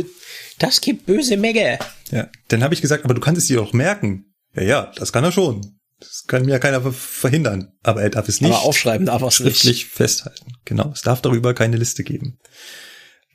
das 0.58 0.82
gibt 0.82 1.06
böse 1.06 1.38
Megge. 1.38 1.78
Ja. 2.12 2.28
Dann 2.48 2.64
habe 2.64 2.74
ich 2.74 2.82
gesagt, 2.82 3.06
aber 3.06 3.14
du 3.14 3.22
kannst 3.22 3.40
es 3.42 3.48
dir 3.48 3.58
doch 3.58 3.72
merken. 3.74 4.34
Ja, 4.56 4.64
ja, 4.64 4.92
das 4.96 5.14
kann 5.14 5.24
er 5.24 5.32
schon. 5.32 5.62
Das 6.00 6.24
kann 6.28 6.44
mir 6.46 6.52
ja 6.54 6.60
keiner 6.60 6.82
ver- 6.82 6.92
verhindern. 6.92 7.72
Aber 7.84 8.02
er 8.02 8.10
darf 8.10 8.28
es 8.28 8.42
nicht 8.42 8.52
Aber 8.52 8.64
aufschreiben 8.64 9.06
darf 9.06 9.22
er 9.22 9.28
es 9.28 9.40
nicht. 9.40 9.58
schriftlich 9.60 9.86
festhalten. 9.86 10.54
Genau. 10.66 10.92
Es 10.92 11.02
darf 11.02 11.22
darüber 11.22 11.54
keine 11.54 11.78
Liste 11.78 12.04
geben. 12.04 12.40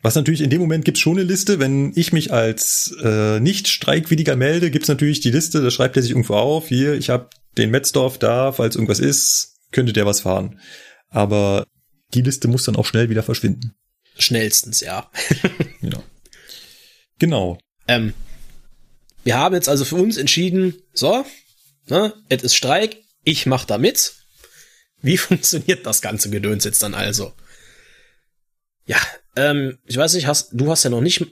Was 0.03 0.17
natürlich 0.17 0.41
in 0.41 0.51
dem 0.51 0.61
Moment 0.61 0.85
gibt's 0.85 1.01
schon 1.01 1.17
eine 1.17 1.23
Liste. 1.27 1.61
Wenn 1.61 1.93
ich 1.95 2.13
mich 2.13 2.33
als 2.33 2.93
äh, 3.03 3.39
nicht 3.39 3.69
streikwilliger 3.69 4.35
melde, 4.35 4.73
gibt's 4.73 4.89
natürlich 4.89 5.21
die 5.21 5.31
Liste. 5.31 5.63
Da 5.63 5.71
schreibt 5.71 5.95
er 5.97 6.03
sich 6.03 6.11
irgendwo 6.11 6.35
auf. 6.35 6.67
Hier, 6.69 6.95
ich 6.95 7.09
habe 7.11 7.29
den 7.57 7.71
Metzdorf 7.71 8.19
da, 8.19 8.51
falls 8.53 8.75
irgendwas 8.75 8.99
ist, 8.99 9.55
könnte 9.71 9.93
der 9.93 10.05
was 10.07 10.21
fahren. 10.21 10.59
Aber 11.09 11.67
die 12.15 12.23
Liste 12.23 12.49
muss 12.49 12.65
dann 12.65 12.77
auch 12.77 12.87
schnell 12.87 13.11
wieder 13.11 13.23
verschwinden. 13.23 13.75
Schnellstens, 14.19 14.81
ja. 14.81 15.11
Genau. 15.81 16.03
Genau. 17.19 17.59
Ähm, 17.87 18.13
wir 19.25 19.37
haben 19.37 19.55
jetzt 19.55 19.69
also 19.69 19.85
für 19.85 19.97
uns 19.97 20.17
entschieden, 20.17 20.75
so, 20.93 21.25
ne, 21.89 22.13
es 22.29 22.43
ist 22.43 22.55
Streik, 22.55 22.97
ich 23.25 23.47
mach 23.47 23.65
da 23.65 23.79
mit. 23.79 24.15
Wie 25.03 25.17
funktioniert 25.17 25.87
das 25.87 26.01
ganze 26.01 26.31
Gedöns 26.31 26.65
jetzt 26.65 26.83
dann 26.83 26.95
also? 26.95 27.33
Ja, 28.87 29.01
ähm, 29.37 29.79
ich 29.85 29.97
weiß 29.97 30.15
nicht, 30.15 30.27
hast, 30.27 30.51
du 30.53 30.71
hast 30.71 30.85
ja 30.85 30.91
noch 30.91 31.01
nicht 31.01 31.25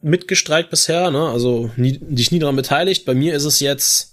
mitgestreikt 0.00 0.70
bisher, 0.70 1.10
ne? 1.10 1.28
Also 1.28 1.70
nie, 1.76 1.98
dich 2.00 2.30
nie 2.32 2.38
daran 2.38 2.56
beteiligt. 2.56 3.04
Bei 3.04 3.14
mir 3.14 3.34
ist 3.34 3.44
es 3.44 3.60
jetzt 3.60 4.11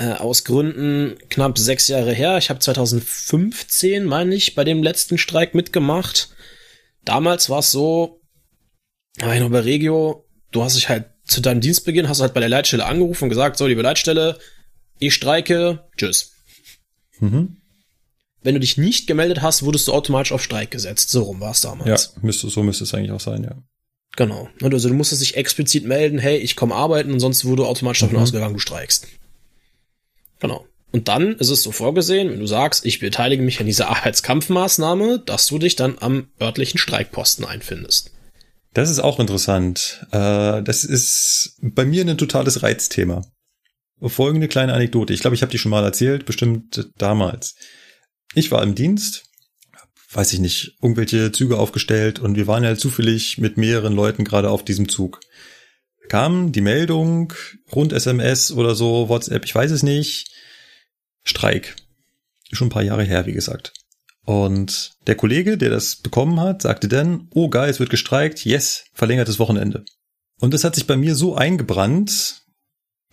äh, 0.00 0.12
aus 0.14 0.44
Gründen 0.44 1.16
knapp 1.28 1.58
sechs 1.58 1.86
Jahre 1.88 2.12
her. 2.14 2.38
Ich 2.38 2.48
habe 2.48 2.58
2015, 2.60 4.04
meine 4.04 4.34
ich, 4.34 4.54
bei 4.54 4.64
dem 4.64 4.82
letzten 4.82 5.18
Streik 5.18 5.54
mitgemacht. 5.54 6.30
Damals 7.04 7.50
war 7.50 7.58
es 7.60 7.70
so, 7.70 8.20
war 9.18 9.34
ich 9.34 9.40
noch 9.40 9.50
bei 9.50 9.60
Regio, 9.60 10.26
du 10.52 10.62
hast 10.62 10.76
dich 10.76 10.88
halt 10.88 11.04
zu 11.24 11.40
deinem 11.40 11.60
Dienstbeginn, 11.60 12.08
hast 12.08 12.18
du 12.18 12.22
halt 12.22 12.34
bei 12.34 12.40
der 12.40 12.48
Leitstelle 12.48 12.86
angerufen 12.86 13.24
und 13.24 13.28
gesagt, 13.30 13.56
so, 13.58 13.66
liebe 13.66 13.82
Leitstelle, 13.82 14.38
ich 14.98 15.14
streike, 15.14 15.84
tschüss. 15.96 16.32
Mhm. 17.18 17.56
Wenn 18.42 18.54
du 18.54 18.60
dich 18.60 18.78
nicht 18.78 19.06
gemeldet 19.06 19.42
hast, 19.42 19.62
wurdest 19.64 19.86
du 19.88 19.92
automatisch 19.92 20.32
auf 20.32 20.42
Streik 20.42 20.70
gesetzt. 20.70 21.10
So 21.10 21.24
rum 21.24 21.40
war 21.40 21.50
es 21.52 21.62
Ja, 21.62 21.70
damals. 21.70 22.14
müsste, 22.22 22.48
so 22.48 22.62
müsste 22.62 22.84
es 22.84 22.94
eigentlich 22.94 23.12
auch 23.12 23.20
sein, 23.20 23.44
ja. 23.44 23.62
Genau. 24.16 24.48
Also 24.62 24.88
du 24.88 24.94
musstest 24.94 25.20
dich 25.20 25.36
explizit 25.36 25.84
melden, 25.84 26.18
hey, 26.18 26.38
ich 26.38 26.56
komme 26.56 26.74
arbeiten 26.74 27.12
und 27.12 27.20
sonst 27.20 27.44
wurde 27.44 27.66
automatisch 27.66 28.00
davon 28.00 28.16
Mhm. 28.16 28.22
ausgegangen, 28.22 28.54
du 28.54 28.60
streikst. 28.60 29.06
Genau. 30.40 30.66
Und 30.92 31.06
dann 31.08 31.36
ist 31.36 31.50
es 31.50 31.62
so 31.62 31.70
vorgesehen, 31.70 32.30
wenn 32.30 32.40
du 32.40 32.46
sagst, 32.46 32.84
ich 32.84 32.98
beteilige 32.98 33.42
mich 33.42 33.60
an 33.60 33.66
dieser 33.66 33.88
Arbeitskampfmaßnahme, 33.90 35.20
dass 35.24 35.46
du 35.46 35.58
dich 35.58 35.76
dann 35.76 35.96
am 36.00 36.28
örtlichen 36.40 36.78
Streikposten 36.78 37.44
einfindest. 37.44 38.10
Das 38.74 38.90
ist 38.90 39.00
auch 39.00 39.20
interessant. 39.20 40.06
Äh, 40.10 40.62
das 40.62 40.84
ist 40.84 41.58
bei 41.60 41.84
mir 41.84 42.04
ein 42.04 42.18
totales 42.18 42.62
Reizthema. 42.62 43.24
Folgende 44.02 44.48
kleine 44.48 44.72
Anekdote. 44.72 45.12
Ich 45.12 45.20
glaube, 45.20 45.36
ich 45.36 45.42
habe 45.42 45.52
die 45.52 45.58
schon 45.58 45.70
mal 45.70 45.84
erzählt, 45.84 46.24
bestimmt 46.24 46.88
damals. 46.96 47.54
Ich 48.34 48.50
war 48.50 48.62
im 48.62 48.74
Dienst, 48.74 49.24
weiß 50.12 50.32
ich 50.32 50.38
nicht, 50.38 50.76
irgendwelche 50.80 51.32
Züge 51.32 51.58
aufgestellt 51.58 52.18
und 52.18 52.36
wir 52.36 52.46
waren 52.46 52.64
ja 52.64 52.76
zufällig 52.76 53.38
mit 53.38 53.58
mehreren 53.58 53.94
Leuten 53.94 54.24
gerade 54.24 54.50
auf 54.50 54.64
diesem 54.64 54.88
Zug. 54.88 55.20
Kam 56.10 56.50
die 56.50 56.60
Meldung, 56.60 57.32
rund 57.72 57.92
SMS 57.92 58.50
oder 58.50 58.74
so, 58.74 59.08
WhatsApp, 59.08 59.44
ich 59.44 59.54
weiß 59.54 59.70
es 59.70 59.84
nicht, 59.84 60.28
Streik. 61.22 61.76
Schon 62.50 62.66
ein 62.66 62.72
paar 62.72 62.82
Jahre 62.82 63.04
her, 63.04 63.26
wie 63.26 63.32
gesagt. 63.32 63.72
Und 64.24 64.94
der 65.06 65.14
Kollege, 65.14 65.56
der 65.56 65.70
das 65.70 65.94
bekommen 65.94 66.40
hat, 66.40 66.62
sagte 66.62 66.88
dann, 66.88 67.28
oh 67.32 67.48
geil, 67.48 67.70
es 67.70 67.78
wird 67.78 67.90
gestreikt, 67.90 68.44
yes, 68.44 68.86
verlängertes 68.92 69.38
Wochenende. 69.38 69.84
Und 70.40 70.52
das 70.52 70.64
hat 70.64 70.74
sich 70.74 70.88
bei 70.88 70.96
mir 70.96 71.14
so 71.14 71.36
eingebrannt, 71.36 72.42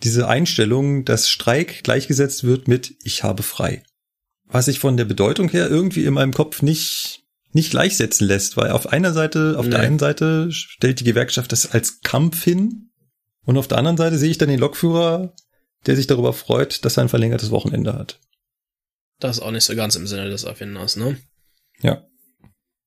diese 0.02 0.26
Einstellung, 0.26 1.04
dass 1.04 1.28
Streik 1.28 1.84
gleichgesetzt 1.84 2.42
wird 2.42 2.66
mit 2.66 2.96
ich 3.04 3.22
habe 3.22 3.44
frei. 3.44 3.84
Was 4.46 4.64
sich 4.64 4.80
von 4.80 4.96
der 4.96 5.04
Bedeutung 5.04 5.48
her 5.50 5.70
irgendwie 5.70 6.04
in 6.04 6.14
meinem 6.14 6.34
Kopf 6.34 6.62
nicht 6.62 7.22
nicht 7.52 7.70
gleichsetzen 7.70 8.26
lässt, 8.26 8.56
weil 8.56 8.72
auf 8.72 8.88
einer 8.88 9.12
Seite, 9.12 9.54
auf 9.56 9.66
nee. 9.66 9.70
der 9.70 9.80
einen 9.80 9.98
Seite 10.00 10.50
stellt 10.50 11.00
die 11.00 11.04
Gewerkschaft 11.04 11.52
das 11.52 11.70
als 11.70 12.00
Kampf 12.00 12.42
hin 12.42 12.87
und 13.48 13.56
auf 13.56 13.66
der 13.66 13.78
anderen 13.78 13.96
Seite 13.96 14.18
sehe 14.18 14.30
ich 14.30 14.36
dann 14.36 14.50
den 14.50 14.58
Lokführer, 14.58 15.32
der 15.86 15.96
sich 15.96 16.06
darüber 16.06 16.34
freut, 16.34 16.84
dass 16.84 16.98
er 16.98 17.04
ein 17.04 17.08
verlängertes 17.08 17.50
Wochenende 17.50 17.94
hat. 17.94 18.20
Das 19.20 19.38
ist 19.38 19.42
auch 19.42 19.50
nicht 19.50 19.64
so 19.64 19.74
ganz 19.74 19.96
im 19.96 20.06
Sinne 20.06 20.28
des 20.28 20.44
Erfinders, 20.44 20.96
ne? 20.96 21.16
Ja. 21.80 22.06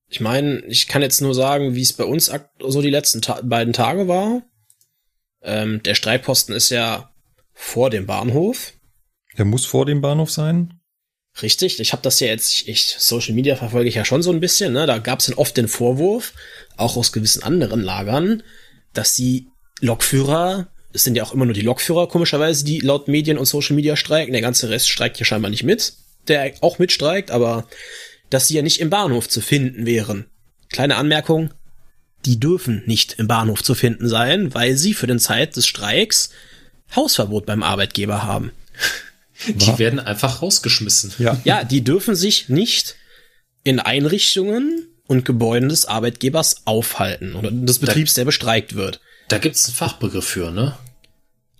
Ich 0.08 0.19
meine, 0.19 0.60
ich 0.67 0.88
kann 0.88 1.02
jetzt 1.02 1.19
nur 1.19 1.34
sagen, 1.34 1.74
wie 1.74 1.82
es 1.82 1.93
bei 1.93 2.04
uns 2.04 2.32
so 2.60 2.82
die 2.84 2.91
letzten 2.91 3.24
Ta 3.24 3.41
beiden 3.41 3.74
Tage 3.74 4.08
war. 4.08 4.43
Ähm, 5.41 5.82
der 5.82 5.95
Streikposten 5.95 6.54
ist 6.54 6.69
ja 6.69 7.12
vor 7.54 7.89
dem 7.89 8.06
Bahnhof. 8.06 8.74
Er 9.34 9.45
muss 9.45 9.65
vor 9.65 9.88
dem 9.88 10.00
Bahnhof 10.00 10.30
sein? 10.30 10.80
Richtig, 11.41 11.80
ich 11.80 11.91
habe 11.91 12.04
das 12.04 12.19
ja 12.19 12.28
jetzt, 12.28 12.67
ich, 12.67 12.86
Social 13.00 13.34
Media 13.34 13.56
verfolge 13.56 13.89
ich 13.89 13.95
ja 13.95 14.06
schon 14.06 14.21
so 14.21 14.32
ein 14.32 14.39
bisschen, 14.41 14.74
ne? 14.74 14.86
Da 14.86 15.00
gab 15.00 15.21
es 15.21 15.26
dann 15.26 15.39
oft 15.39 15.58
den 15.58 15.67
Vorwurf, 15.67 16.34
auch 16.78 16.97
aus 16.97 17.12
gewissen 17.12 17.41
anderen 17.41 17.82
Lagern, 17.82 18.43
dass 18.93 19.15
die 19.15 19.50
Lokführer, 19.81 20.67
es 20.93 21.03
sind 21.03 21.15
ja 21.15 21.23
auch 21.23 21.33
immer 21.33 21.45
nur 21.45 21.53
die 21.53 21.61
Lokführer, 21.61 22.07
komischerweise, 22.07 22.63
die 22.63 22.79
laut 22.79 23.07
Medien 23.07 23.37
und 23.37 23.45
Social 23.45 23.75
Media 23.75 23.95
streiken, 23.95 24.33
der 24.33 24.41
ganze 24.41 24.69
Rest 24.69 24.89
streikt 24.89 25.17
hier 25.17 25.25
scheinbar 25.25 25.51
nicht 25.51 25.63
mit, 25.63 25.93
der 26.27 26.53
auch 26.61 26.79
mitstreikt, 26.79 27.31
aber 27.31 27.67
dass 28.29 28.47
sie 28.47 28.55
ja 28.55 28.61
nicht 28.61 28.79
im 28.79 28.89
Bahnhof 28.89 29.27
zu 29.27 29.41
finden 29.41 29.85
wären. 29.85 30.25
Kleine 30.69 30.95
Anmerkung, 30.95 31.51
die 32.25 32.39
dürfen 32.39 32.83
nicht 32.85 33.13
im 33.13 33.27
Bahnhof 33.27 33.63
zu 33.63 33.75
finden 33.75 34.07
sein, 34.07 34.53
weil 34.53 34.77
sie 34.77 34.93
für 34.93 35.07
den 35.07 35.19
Zeit 35.19 35.55
des 35.55 35.67
Streiks 35.67 36.29
Hausverbot 36.95 37.45
beim 37.45 37.63
Arbeitgeber 37.63 38.23
haben. 38.23 38.51
Die 39.47 39.79
werden 39.79 39.99
einfach 39.99 40.43
rausgeschmissen. 40.43 41.13
Ja. 41.17 41.41
ja, 41.45 41.63
die 41.63 41.83
dürfen 41.83 42.13
sich 42.13 42.49
nicht 42.49 42.95
in 43.63 43.79
Einrichtungen 43.79 44.87
und 45.07 45.25
Gebäuden 45.25 45.69
des 45.69 45.85
Arbeitgebers 45.85 46.57
aufhalten 46.65 47.33
oder 47.33 47.49
des 47.49 47.79
Betriebs, 47.79 48.13
der 48.13 48.25
bestreikt 48.25 48.75
wird. 48.75 49.01
Da 49.31 49.37
gibt's 49.37 49.65
einen 49.67 49.75
Fachbegriff 49.75 50.25
für, 50.25 50.51
ne? 50.51 50.77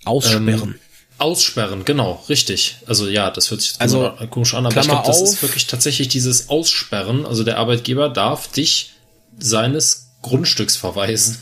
Aussperren. 0.04 0.46
Ähm, 0.46 0.80
aussperren, 1.20 1.86
genau, 1.86 2.22
richtig. 2.28 2.76
Also 2.86 3.08
ja, 3.08 3.32
das 3.32 3.50
hört 3.50 3.62
sich 3.62 3.80
also, 3.80 4.12
komisch 4.30 4.54
an, 4.56 4.66
aber 4.66 4.74
Klammer 4.74 4.88
ich 4.88 4.90
glaube, 4.90 5.08
das 5.08 5.22
auf. 5.22 5.30
ist 5.30 5.42
wirklich 5.42 5.68
tatsächlich 5.68 6.10
dieses 6.10 6.50
Aussperren. 6.50 7.26
Also 7.26 7.46
der 7.46 7.58
Arbeitgeber 7.60 8.10
darf 8.10 8.50
dich 8.50 8.92
seines 9.40 10.08
Grundstücks 10.22 10.76
verweisen. 10.76 11.38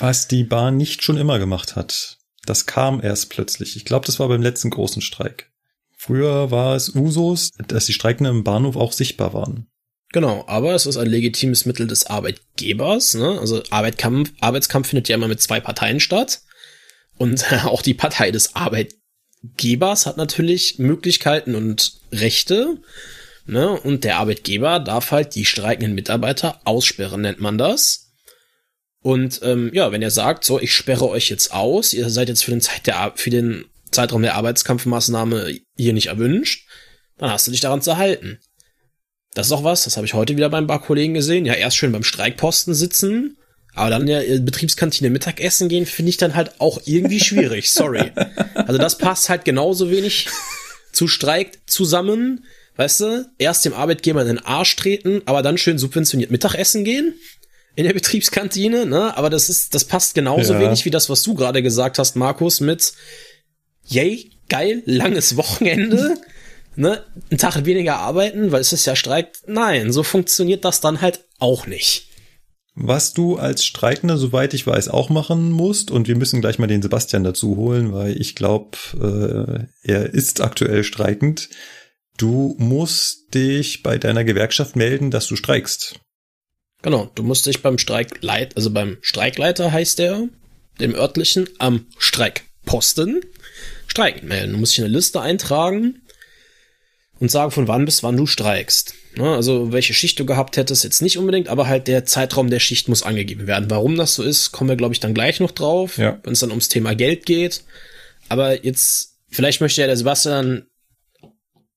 Was 0.00 0.26
die 0.26 0.42
Bahn 0.42 0.76
nicht 0.76 1.04
schon 1.04 1.16
immer 1.16 1.38
gemacht 1.38 1.76
hat. 1.76 2.18
Das 2.44 2.66
kam 2.66 3.00
erst 3.00 3.30
plötzlich. 3.30 3.76
Ich 3.76 3.84
glaube, 3.84 4.04
das 4.04 4.18
war 4.18 4.26
beim 4.26 4.42
letzten 4.42 4.70
großen 4.70 5.00
Streik. 5.00 5.52
Früher 5.96 6.50
war 6.50 6.74
es 6.74 6.92
Usus, 6.96 7.50
dass 7.68 7.86
die 7.86 7.92
Streikenden 7.92 8.38
im 8.38 8.42
Bahnhof 8.42 8.74
auch 8.74 8.90
sichtbar 8.90 9.32
waren. 9.32 9.68
Genau, 10.12 10.44
aber 10.46 10.74
es 10.74 10.84
ist 10.84 10.98
ein 10.98 11.08
legitimes 11.08 11.64
Mittel 11.64 11.86
des 11.86 12.06
Arbeitgebers. 12.06 13.14
Ne? 13.14 13.38
Also 13.40 13.62
Arbeitskampf, 13.70 14.30
Arbeitskampf 14.40 14.88
findet 14.88 15.08
ja 15.08 15.16
immer 15.16 15.28
mit 15.28 15.40
zwei 15.40 15.58
Parteien 15.58 16.00
statt. 16.00 16.42
Und 17.16 17.50
auch 17.64 17.80
die 17.80 17.94
Partei 17.94 18.30
des 18.30 18.54
Arbeitgebers 18.54 20.04
hat 20.04 20.18
natürlich 20.18 20.78
Möglichkeiten 20.78 21.54
und 21.54 21.94
Rechte. 22.12 22.76
Ne? 23.46 23.70
Und 23.70 24.04
der 24.04 24.18
Arbeitgeber 24.18 24.80
darf 24.80 25.10
halt 25.10 25.34
die 25.34 25.46
streikenden 25.46 25.94
Mitarbeiter 25.94 26.60
aussperren, 26.64 27.22
nennt 27.22 27.40
man 27.40 27.56
das. 27.56 28.10
Und 29.00 29.40
ähm, 29.42 29.70
ja, 29.72 29.90
wenn 29.92 30.02
er 30.02 30.12
sagt, 30.12 30.44
so, 30.44 30.60
ich 30.60 30.74
sperre 30.74 31.08
euch 31.08 31.28
jetzt 31.28 31.52
aus, 31.52 31.92
ihr 31.92 32.08
seid 32.10 32.28
jetzt 32.28 32.44
für 32.44 32.52
den, 32.52 32.60
Zeit 32.60 32.86
der, 32.86 33.12
für 33.16 33.30
den 33.30 33.64
Zeitraum 33.90 34.22
der 34.22 34.36
Arbeitskampfmaßnahme 34.36 35.58
hier 35.76 35.92
nicht 35.92 36.06
erwünscht, 36.06 36.68
dann 37.18 37.30
hast 37.30 37.46
du 37.46 37.50
dich 37.50 37.60
daran 37.60 37.82
zu 37.82 37.96
halten. 37.96 38.38
Das 39.34 39.46
ist 39.46 39.52
auch 39.52 39.64
was, 39.64 39.84
das 39.84 39.96
habe 39.96 40.06
ich 40.06 40.14
heute 40.14 40.36
wieder 40.36 40.50
beim 40.50 40.66
paar 40.66 40.82
Kollegen 40.82 41.14
gesehen. 41.14 41.46
Ja, 41.46 41.54
erst 41.54 41.76
schön 41.76 41.92
beim 41.92 42.04
Streikposten 42.04 42.74
sitzen, 42.74 43.38
aber 43.74 43.90
dann 43.90 44.02
in 44.02 44.06
der 44.06 44.38
Betriebskantine 44.40 45.10
Mittagessen 45.10 45.68
gehen, 45.68 45.86
finde 45.86 46.10
ich 46.10 46.18
dann 46.18 46.34
halt 46.34 46.60
auch 46.60 46.80
irgendwie 46.84 47.20
schwierig. 47.20 47.70
Sorry. 47.72 48.12
Also 48.54 48.78
das 48.78 48.98
passt 48.98 49.28
halt 49.28 49.44
genauso 49.44 49.90
wenig 49.90 50.28
zu 50.92 51.08
Streik 51.08 51.58
zusammen. 51.66 52.44
Weißt 52.76 53.00
du, 53.00 53.30
erst 53.38 53.64
dem 53.64 53.74
Arbeitgeber 53.74 54.22
in 54.22 54.28
den 54.28 54.38
Arsch 54.38 54.76
treten, 54.76 55.22
aber 55.26 55.42
dann 55.42 55.58
schön 55.58 55.78
subventioniert 55.78 56.30
Mittagessen 56.30 56.84
gehen 56.84 57.14
in 57.74 57.84
der 57.84 57.94
Betriebskantine, 57.94 58.86
ne? 58.86 59.16
Aber 59.16 59.30
das 59.30 59.48
ist, 59.48 59.74
das 59.74 59.84
passt 59.84 60.14
genauso 60.14 60.54
ja. 60.54 60.60
wenig 60.60 60.84
wie 60.84 60.90
das, 60.90 61.08
was 61.08 61.22
du 61.22 61.34
gerade 61.34 61.62
gesagt 61.62 61.98
hast, 61.98 62.16
Markus, 62.16 62.60
mit 62.60 62.92
yay, 63.86 64.30
geil, 64.48 64.82
langes 64.84 65.36
Wochenende, 65.36 66.18
ne, 66.76 67.04
einen 67.30 67.38
Tag 67.38 67.64
weniger 67.64 67.98
arbeiten, 67.98 68.52
weil 68.52 68.60
es 68.60 68.72
ist 68.72 68.86
ja 68.86 68.96
Streik. 68.96 69.28
Nein, 69.46 69.92
so 69.92 70.02
funktioniert 70.02 70.64
das 70.64 70.80
dann 70.80 71.00
halt 71.00 71.24
auch 71.38 71.66
nicht. 71.66 72.08
Was 72.74 73.12
du 73.12 73.36
als 73.36 73.66
Streikender, 73.66 74.16
soweit 74.16 74.54
ich 74.54 74.66
weiß, 74.66 74.88
auch 74.88 75.10
machen 75.10 75.50
musst, 75.50 75.90
und 75.90 76.08
wir 76.08 76.16
müssen 76.16 76.40
gleich 76.40 76.58
mal 76.58 76.66
den 76.68 76.80
Sebastian 76.80 77.22
dazu 77.22 77.56
holen, 77.56 77.92
weil 77.92 78.18
ich 78.18 78.34
glaube, 78.34 79.68
äh, 79.84 79.90
er 79.90 80.14
ist 80.14 80.40
aktuell 80.40 80.82
streikend. 80.82 81.50
Du 82.16 82.56
musst 82.58 83.34
dich 83.34 83.82
bei 83.82 83.98
deiner 83.98 84.24
Gewerkschaft 84.24 84.74
melden, 84.74 85.10
dass 85.10 85.26
du 85.26 85.36
streikst. 85.36 86.00
Genau, 86.80 87.10
du 87.14 87.22
musst 87.22 87.46
dich 87.46 87.62
beim 87.62 87.78
Streikleit, 87.78 88.56
also 88.56 88.70
beim 88.70 88.96
Streikleiter 89.02 89.70
heißt 89.70 89.98
der, 89.98 90.28
dem 90.80 90.94
örtlichen, 90.94 91.48
am 91.58 91.86
Streikposten 91.98 93.20
Streiken 93.86 94.28
melden. 94.28 94.52
Du 94.52 94.58
musst 94.58 94.72
dich 94.72 94.78
in 94.78 94.86
eine 94.86 94.94
Liste 94.94 95.20
eintragen 95.20 96.01
und 97.22 97.30
sagen, 97.30 97.52
von 97.52 97.68
wann 97.68 97.84
bis 97.84 98.02
wann 98.02 98.16
du 98.16 98.26
streikst. 98.26 98.94
Ne, 99.16 99.32
also 99.32 99.72
welche 99.72 99.94
Schicht 99.94 100.18
du 100.18 100.26
gehabt 100.26 100.56
hättest, 100.56 100.82
jetzt 100.82 101.02
nicht 101.02 101.18
unbedingt, 101.18 101.48
aber 101.48 101.68
halt 101.68 101.86
der 101.86 102.04
Zeitraum 102.04 102.50
der 102.50 102.58
Schicht 102.58 102.88
muss 102.88 103.04
angegeben 103.04 103.46
werden. 103.46 103.70
Warum 103.70 103.96
das 103.96 104.14
so 104.14 104.24
ist, 104.24 104.50
kommen 104.50 104.68
wir, 104.68 104.76
glaube 104.76 104.92
ich, 104.92 105.00
dann 105.00 105.14
gleich 105.14 105.38
noch 105.38 105.52
drauf, 105.52 105.98
ja. 105.98 106.18
wenn 106.24 106.32
es 106.32 106.40
dann 106.40 106.50
ums 106.50 106.68
Thema 106.68 106.96
Geld 106.96 107.24
geht. 107.24 107.62
Aber 108.28 108.64
jetzt, 108.64 109.18
vielleicht 109.30 109.60
möchte 109.60 109.80
ja 109.80 109.86
der 109.86 109.96
Sebastian 109.96 110.66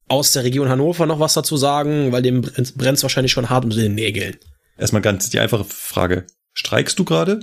aus 0.07 0.31
der 0.31 0.43
Region 0.43 0.67
Hannover 0.67 1.05
noch 1.05 1.19
was 1.19 1.35
dazu 1.35 1.57
sagen, 1.57 2.11
weil 2.11 2.23
dem 2.23 2.41
brennt 2.41 2.97
es 2.97 3.03
wahrscheinlich 3.03 3.31
schon 3.31 3.49
hart 3.49 3.65
unter 3.65 3.77
den 3.77 3.93
Nägeln. 3.93 4.37
Erstmal 4.79 5.03
ganz 5.03 5.29
die 5.29 5.39
einfache 5.39 5.65
Frage. 5.65 6.25
Streikst 6.53 6.97
du 6.97 7.05
gerade? 7.05 7.41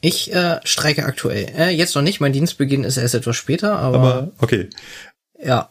Ich 0.00 0.32
äh, 0.34 0.58
streike 0.64 1.04
aktuell. 1.04 1.46
Äh, 1.56 1.70
jetzt 1.70 1.94
noch 1.94 2.02
nicht, 2.02 2.20
mein 2.20 2.32
Dienstbeginn 2.32 2.82
ist 2.82 2.96
erst 2.96 3.14
etwas 3.14 3.36
später, 3.36 3.78
aber. 3.78 3.98
Aber 3.98 4.32
okay. 4.38 4.68
Ja. 5.40 5.68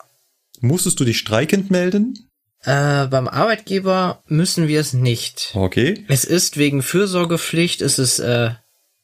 Musstest 0.59 0.99
du 0.99 1.05
dich 1.05 1.17
streikend 1.17 1.71
melden? 1.71 2.29
Äh, 2.63 3.07
beim 3.07 3.27
Arbeitgeber 3.27 4.21
müssen 4.27 4.67
wir 4.67 4.79
es 4.79 4.93
nicht. 4.93 5.51
Okay. 5.53 6.05
Es 6.07 6.25
ist 6.25 6.57
wegen 6.57 6.81
Fürsorgepflicht, 6.81 7.81
es 7.81 7.99
ist 7.99 8.19
äh, 8.19 8.51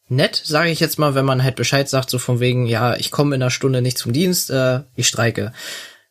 nett, 0.10 0.42
sage 0.44 0.70
ich 0.70 0.80
jetzt 0.80 1.00
mal, 1.00 1.16
wenn 1.16 1.26
man 1.26 1.44
halt 1.44 1.56
Bescheid 1.56 1.88
sagt, 1.88 2.10
so 2.10 2.20
von 2.20 2.40
wegen, 2.40 2.66
ja, 2.66 2.96
ich 2.96 3.12
komme 3.12 3.36
in 3.36 3.42
einer 3.42 3.52
Stunde 3.52 3.82
nicht 3.82 3.98
zum 3.98 4.12
Dienst, 4.12 4.50
äh, 4.50 4.82
ich 4.96 5.08
streike. 5.08 5.54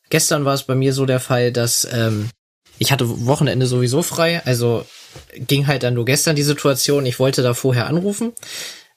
Gestern 0.08 0.44
war 0.44 0.54
es 0.54 0.62
bei 0.62 0.74
mir 0.74 0.92
so 0.94 1.04
der 1.04 1.20
Fall, 1.20 1.52
dass 1.52 1.86
ähm, 1.92 2.30
ich 2.78 2.92
hatte 2.92 3.26
Wochenende 3.26 3.66
sowieso 3.66 4.02
frei, 4.02 4.42
also 4.46 4.86
ging 5.34 5.66
halt 5.66 5.82
dann 5.82 5.94
nur 5.94 6.06
gestern 6.06 6.36
die 6.36 6.42
Situation, 6.42 7.06
ich 7.06 7.18
wollte 7.18 7.42
da 7.42 7.54
vorher 7.54 7.86
anrufen 7.86 8.32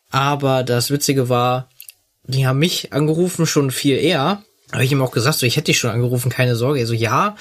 aber 0.10 0.64
das 0.64 0.92
Witzige 0.92 1.30
war, 1.30 1.70
die 2.24 2.48
haben 2.48 2.60
mich 2.60 2.94
angerufen 2.94 3.46
schon 3.46 3.72
viel 3.72 3.98
eher. 3.98 4.44
Habe 4.72 4.84
ich 4.84 4.92
ihm 4.92 5.02
auch 5.02 5.12
gesagt, 5.12 5.38
so 5.38 5.46
ich 5.46 5.56
hätte 5.56 5.66
dich 5.66 5.80
schon 5.80 5.92
angerufen, 5.92 6.30
keine 6.30 6.56
Sorge. 6.56 6.80
Also 6.80 6.94
ja, 6.94 7.36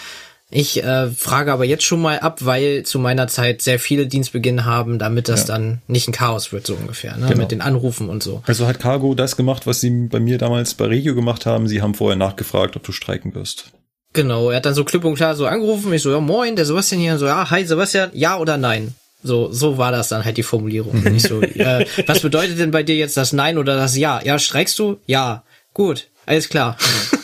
ich 0.51 0.83
äh, 0.83 1.11
frage 1.11 1.53
aber 1.53 1.65
jetzt 1.65 1.85
schon 1.85 2.01
mal 2.01 2.21
ab, 2.21 2.45
weil 2.45 2.85
zu 2.85 3.01
meiner 3.01 3.27
Zeit 3.27 3.63
sehr 3.63 3.81
viele 3.81 4.07
Dienstbeginn 4.07 4.65
haben, 4.65 5.01
damit 5.01 5.29
das 5.29 5.41
ja. 5.41 5.55
dann 5.55 5.83
nicht 5.89 6.07
ein 6.07 6.13
Chaos 6.13 6.53
wird, 6.53 6.67
so 6.67 6.75
ungefähr, 6.75 7.17
ne? 7.17 7.27
Genau. 7.27 7.41
mit 7.41 7.51
den 7.51 7.61
Anrufen 7.61 8.09
und 8.09 8.23
so. 8.23 8.43
Also 8.47 8.67
hat 8.69 8.79
Cargo 8.79 9.15
das 9.15 9.37
gemacht, 9.37 9.67
was 9.67 9.81
sie 9.81 9.91
bei 9.91 10.21
mir 10.21 10.39
damals 10.39 10.75
bei 10.75 10.87
Regio 10.87 11.17
gemacht 11.17 11.47
haben. 11.47 11.67
Sie 11.67 11.83
haben 11.83 11.95
vorher 11.95 12.17
nachgefragt, 12.17 12.77
ob 12.77 12.85
du 12.85 12.93
streiken 12.93 13.35
wirst. 13.35 13.73
Genau, 14.13 14.51
er 14.51 14.59
hat 14.59 14.67
dann 14.67 14.75
so 14.75 14.85
klipp 14.85 15.05
und 15.05 15.17
klar 15.17 15.35
so 15.35 15.47
angerufen, 15.47 15.93
ich 15.93 16.03
so, 16.03 16.13
ja 16.13 16.21
moin, 16.21 16.55
der 16.55 16.65
Sebastian 16.65 17.01
hier, 17.01 17.19
so, 17.19 17.27
ja, 17.27 17.51
hi 17.51 17.65
Sebastian, 17.65 18.11
ja 18.15 18.39
oder 18.39 18.57
nein? 18.57 18.95
So, 19.23 19.51
so 19.51 19.77
war 19.79 19.91
das 19.91 20.09
dann 20.09 20.25
halt 20.25 20.37
die 20.37 20.45
Formulierung. 20.45 21.03
Und 21.05 21.15
ich 21.15 21.23
so, 21.23 21.43
äh, 21.43 21.87
was 22.07 22.21
bedeutet 22.21 22.61
denn 22.61 22.71
bei 22.71 22.85
dir 22.85 22.95
jetzt 22.95 23.17
das 23.17 23.33
Nein 23.33 23.59
oder 23.59 23.77
das 23.77 23.97
Ja? 23.97 24.21
Ja, 24.23 24.39
streikst 24.39 24.79
du? 24.79 24.99
Ja. 25.07 25.43
Gut, 25.75 26.07
alles 26.25 26.49
klar. 26.49 26.77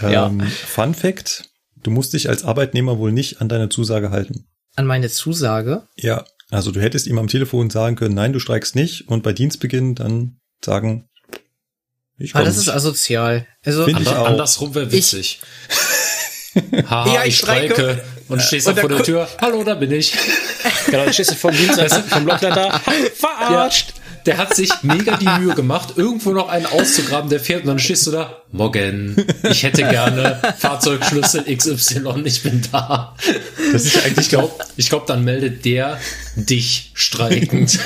Ja. 0.00 0.26
Ähm, 0.26 0.40
Fun 0.40 0.94
Fact, 0.94 1.44
du 1.82 1.90
musst 1.90 2.12
dich 2.12 2.28
als 2.28 2.44
Arbeitnehmer 2.44 2.98
wohl 2.98 3.12
nicht 3.12 3.40
an 3.40 3.48
deine 3.48 3.68
Zusage 3.68 4.10
halten. 4.10 4.46
An 4.76 4.86
meine 4.86 5.08
Zusage? 5.08 5.86
Ja, 5.96 6.24
also 6.50 6.70
du 6.72 6.80
hättest 6.80 7.06
ihm 7.06 7.18
am 7.18 7.28
Telefon 7.28 7.70
sagen 7.70 7.96
können, 7.96 8.14
nein, 8.14 8.32
du 8.32 8.38
streikst 8.40 8.74
nicht 8.76 9.08
und 9.08 9.22
bei 9.22 9.32
Dienstbeginn 9.32 9.94
dann 9.94 10.36
sagen, 10.64 11.08
ich 12.18 12.30
Ah, 12.34 12.38
komme. 12.38 12.46
das 12.46 12.56
ist 12.56 12.68
asozial. 12.68 13.46
Also, 13.64 13.84
Find 13.84 14.00
ich 14.00 14.08
auch. 14.08 14.26
andersrum 14.26 14.74
wäre 14.74 14.90
witzig. 14.90 15.40
Haha, 16.88 17.12
Ja, 17.14 17.22
ich 17.22 17.28
ich 17.28 17.38
streike. 17.38 17.74
streike. 17.74 18.04
Und 18.28 18.42
stehst 18.42 18.66
Und 18.66 18.76
da 18.76 18.80
vor 18.80 18.88
dann 18.88 18.98
der 18.98 19.04
Tür. 19.06 19.28
Hallo, 19.40 19.62
da 19.64 19.74
bin 19.74 19.92
ich. 19.92 20.12
Genau, 20.86 21.04
dann 21.04 21.12
stehst 21.12 21.30
du 21.32 21.34
vom 21.36 21.50
Dienstleister, 21.52 22.02
vom 22.04 22.24
Blockleiter. 22.24 22.80
Verarscht. 23.14 23.94
Der 24.26 24.38
hat 24.38 24.54
sich 24.56 24.70
mega 24.82 25.16
die 25.16 25.28
Mühe 25.28 25.54
gemacht, 25.54 25.94
irgendwo 25.96 26.32
noch 26.32 26.48
einen 26.48 26.66
auszugraben, 26.66 27.30
der 27.30 27.38
fährt 27.40 27.62
und 27.62 27.68
dann 27.68 27.78
stehst 27.78 28.06
du 28.06 28.10
da. 28.10 28.42
Morgen, 28.52 29.16
ich 29.48 29.62
hätte 29.62 29.82
gerne 29.82 30.40
Fahrzeugschlüssel 30.58 31.44
XY, 31.56 32.22
ich 32.24 32.42
bin 32.42 32.62
da. 32.72 33.14
Das 33.72 33.84
ist 33.84 34.04
eigentlich 34.04 34.18
Ich 34.26 34.28
glaube, 34.30 34.52
ich 34.76 34.88
glaub, 34.88 35.06
dann 35.06 35.24
meldet 35.24 35.64
der 35.64 35.98
dich 36.36 36.90
streikend. 36.94 37.78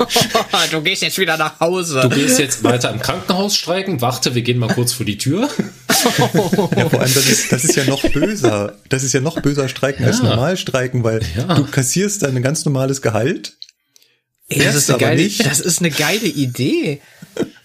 du 0.70 0.80
gehst 0.82 1.02
jetzt 1.02 1.18
wieder 1.18 1.36
nach 1.36 1.58
Hause. 1.60 2.00
Du 2.02 2.10
gehst 2.10 2.38
jetzt 2.38 2.62
weiter 2.64 2.90
im 2.90 3.00
Krankenhaus 3.00 3.56
streiken, 3.56 4.00
warte, 4.00 4.34
wir 4.34 4.42
gehen 4.42 4.58
mal 4.58 4.72
kurz 4.72 4.92
vor 4.92 5.06
die 5.06 5.18
Tür. 5.18 5.48
Ja, 6.04 6.88
vor 6.88 7.00
allem, 7.00 7.14
das 7.14 7.28
ist, 7.28 7.52
das 7.52 7.62
ist 7.62 7.76
ja 7.76 7.84
noch 7.84 8.02
böser. 8.02 8.72
Das 8.88 9.04
ist 9.04 9.12
ja 9.12 9.20
noch 9.20 9.40
böser 9.40 9.68
Streiken 9.68 10.04
als 10.04 10.18
Ja. 10.18 10.24
normal 10.24 10.56
Streiken, 10.56 11.04
weil 11.04 11.20
Ja. 11.36 11.54
du 11.54 11.62
kassierst 11.64 12.22
dann 12.22 12.34
ein 12.34 12.42
ganz 12.42 12.64
normales 12.64 13.02
Gehalt. 13.02 13.52
Ey, 14.52 14.64
das, 14.64 14.74
ist 14.74 14.88
eine 14.90 14.96
aber 14.96 15.06
geile, 15.06 15.22
nicht. 15.22 15.46
das 15.46 15.60
ist 15.60 15.80
eine 15.80 15.90
geile 15.90 16.26
Idee. 16.26 17.00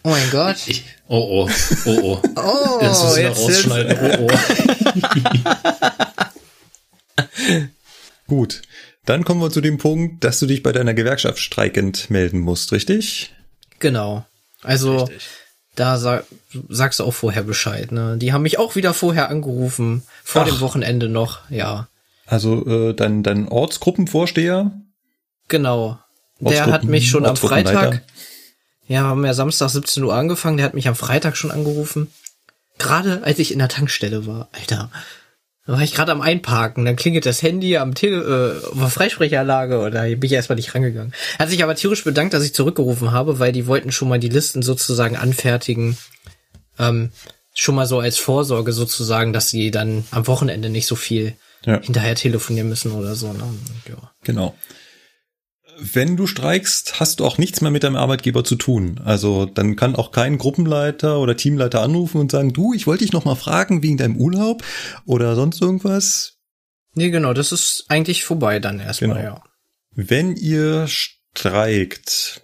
Oh 0.03 0.09
mein 0.09 0.29
Gott. 0.31 0.57
Ich, 0.67 0.83
oh 1.07 1.47
oh, 1.47 1.51
oh 1.85 1.99
oh. 2.01 2.21
Oh, 2.35 2.77
Das 2.79 3.03
müssen 3.03 3.15
wir 3.17 3.23
jetzt 3.23 3.39
rausschneiden. 3.39 3.97
Oh 4.01 4.27
oh. 4.27 4.37
Gut. 8.27 8.61
Dann 9.05 9.23
kommen 9.23 9.41
wir 9.41 9.49
zu 9.49 9.61
dem 9.61 9.77
Punkt, 9.77 10.23
dass 10.23 10.39
du 10.39 10.45
dich 10.45 10.63
bei 10.63 10.71
deiner 10.71 10.93
Gewerkschaft 10.93 11.39
streikend 11.39 12.09
melden 12.09 12.39
musst, 12.39 12.71
richtig? 12.71 13.33
Genau. 13.79 14.25
Also, 14.63 15.09
da 15.75 15.97
sag, 15.97 16.25
sagst 16.67 16.99
du 16.99 17.05
auch 17.05 17.13
vorher 17.13 17.43
Bescheid, 17.43 17.91
ne? 17.91 18.17
Die 18.17 18.33
haben 18.33 18.41
mich 18.41 18.59
auch 18.59 18.75
wieder 18.75 18.93
vorher 18.93 19.29
angerufen. 19.29 20.03
Vor 20.23 20.41
Ach. 20.41 20.47
dem 20.47 20.59
Wochenende 20.59 21.07
noch, 21.07 21.49
ja. 21.49 21.87
Also 22.25 22.65
äh, 22.65 22.93
dein, 22.93 23.23
dein 23.23 23.47
Ortsgruppenvorsteher, 23.47 24.71
Genau. 25.47 25.99
Der 26.39 26.67
hat 26.67 26.83
mich 26.83 27.09
schon 27.09 27.25
am. 27.25 27.35
Freitag, 27.35 28.01
ja, 28.87 29.01
haben 29.03 29.25
ja 29.25 29.33
Samstag 29.33 29.69
17 29.69 30.03
Uhr 30.03 30.13
angefangen, 30.13 30.57
der 30.57 30.65
hat 30.65 30.73
mich 30.73 30.87
am 30.87 30.95
Freitag 30.95 31.35
schon 31.35 31.51
angerufen. 31.51 32.07
Gerade 32.77 33.23
als 33.23 33.39
ich 33.39 33.51
in 33.51 33.59
der 33.59 33.69
Tankstelle 33.69 34.25
war, 34.27 34.49
Alter. 34.51 34.91
Da 35.65 35.73
war 35.73 35.81
ich 35.81 35.93
gerade 35.93 36.13
am 36.13 36.21
Einparken, 36.21 36.85
dann 36.85 36.95
klingelt 36.95 37.25
das 37.25 37.41
Handy 37.41 37.75
am 37.75 37.93
Tele 37.93 38.61
äh, 38.73 38.79
auf 38.81 38.93
Freisprechanlage 38.93 39.91
da 39.91 40.03
bin 40.03 40.23
ich 40.23 40.31
erstmal 40.31 40.55
nicht 40.55 40.73
rangegangen. 40.73 41.13
Hat 41.37 41.49
sich 41.49 41.61
aber 41.61 41.75
tierisch 41.75 42.05
bedankt, 42.05 42.33
dass 42.33 42.45
ich 42.45 42.53
zurückgerufen 42.53 43.11
habe, 43.11 43.39
weil 43.39 43.51
die 43.51 43.67
wollten 43.67 43.91
schon 43.91 44.07
mal 44.07 44.19
die 44.19 44.29
Listen 44.29 44.61
sozusagen 44.61 45.17
anfertigen. 45.17 45.97
Ähm, 46.79 47.11
schon 47.53 47.75
mal 47.75 47.87
so 47.87 47.99
als 47.99 48.17
Vorsorge 48.17 48.71
sozusagen, 48.71 49.33
dass 49.33 49.49
sie 49.49 49.71
dann 49.71 50.05
am 50.11 50.27
Wochenende 50.27 50.69
nicht 50.69 50.87
so 50.87 50.95
viel 50.95 51.35
Ja. 51.65 51.81
hinterher 51.81 52.15
telefonieren 52.15 52.69
müssen 52.69 52.93
oder 52.93 53.15
so. 53.15 53.33
Ne? 53.33 53.43
Ja. 53.89 54.11
Genau. 54.23 54.55
Wenn 55.79 56.17
du 56.17 56.25
streikst, 56.25 56.99
hast 56.99 57.19
du 57.19 57.25
auch 57.25 57.37
nichts 57.37 57.61
mehr 57.61 57.69
mit 57.71 57.83
deinem 57.83 57.95
Arbeitgeber 57.97 58.43
zu 58.43 58.55
tun. 58.55 58.99
Also 59.05 59.45
dann 59.45 59.75
kann 59.75 59.95
auch 59.95 60.11
kein 60.11 60.37
Gruppenleiter 60.39 61.19
oder 61.19 61.37
Teamleiter 61.37 61.81
anrufen 61.81 62.19
und 62.19 62.31
sagen, 62.31 62.51
du, 62.51 62.73
ich 62.73 62.87
wollte 62.87 63.03
dich 63.03 63.13
noch 63.13 63.25
mal 63.25 63.35
fragen 63.35 63.83
wegen 63.83 63.97
deinem 63.97 64.17
Urlaub 64.17 64.63
oder 65.05 65.35
sonst 65.35 65.61
irgendwas. 65.61 66.37
Nee, 66.95 67.11
genau, 67.11 67.33
das 67.33 67.51
ist 67.51 67.85
eigentlich 67.89 68.23
vorbei 68.23 68.59
dann 68.59 68.79
erstmal, 68.79 69.17
Genau. 69.21 69.35
ja. 69.35 69.43
Wenn 69.91 70.35
ihr 70.35 70.87
streikt 70.87 72.41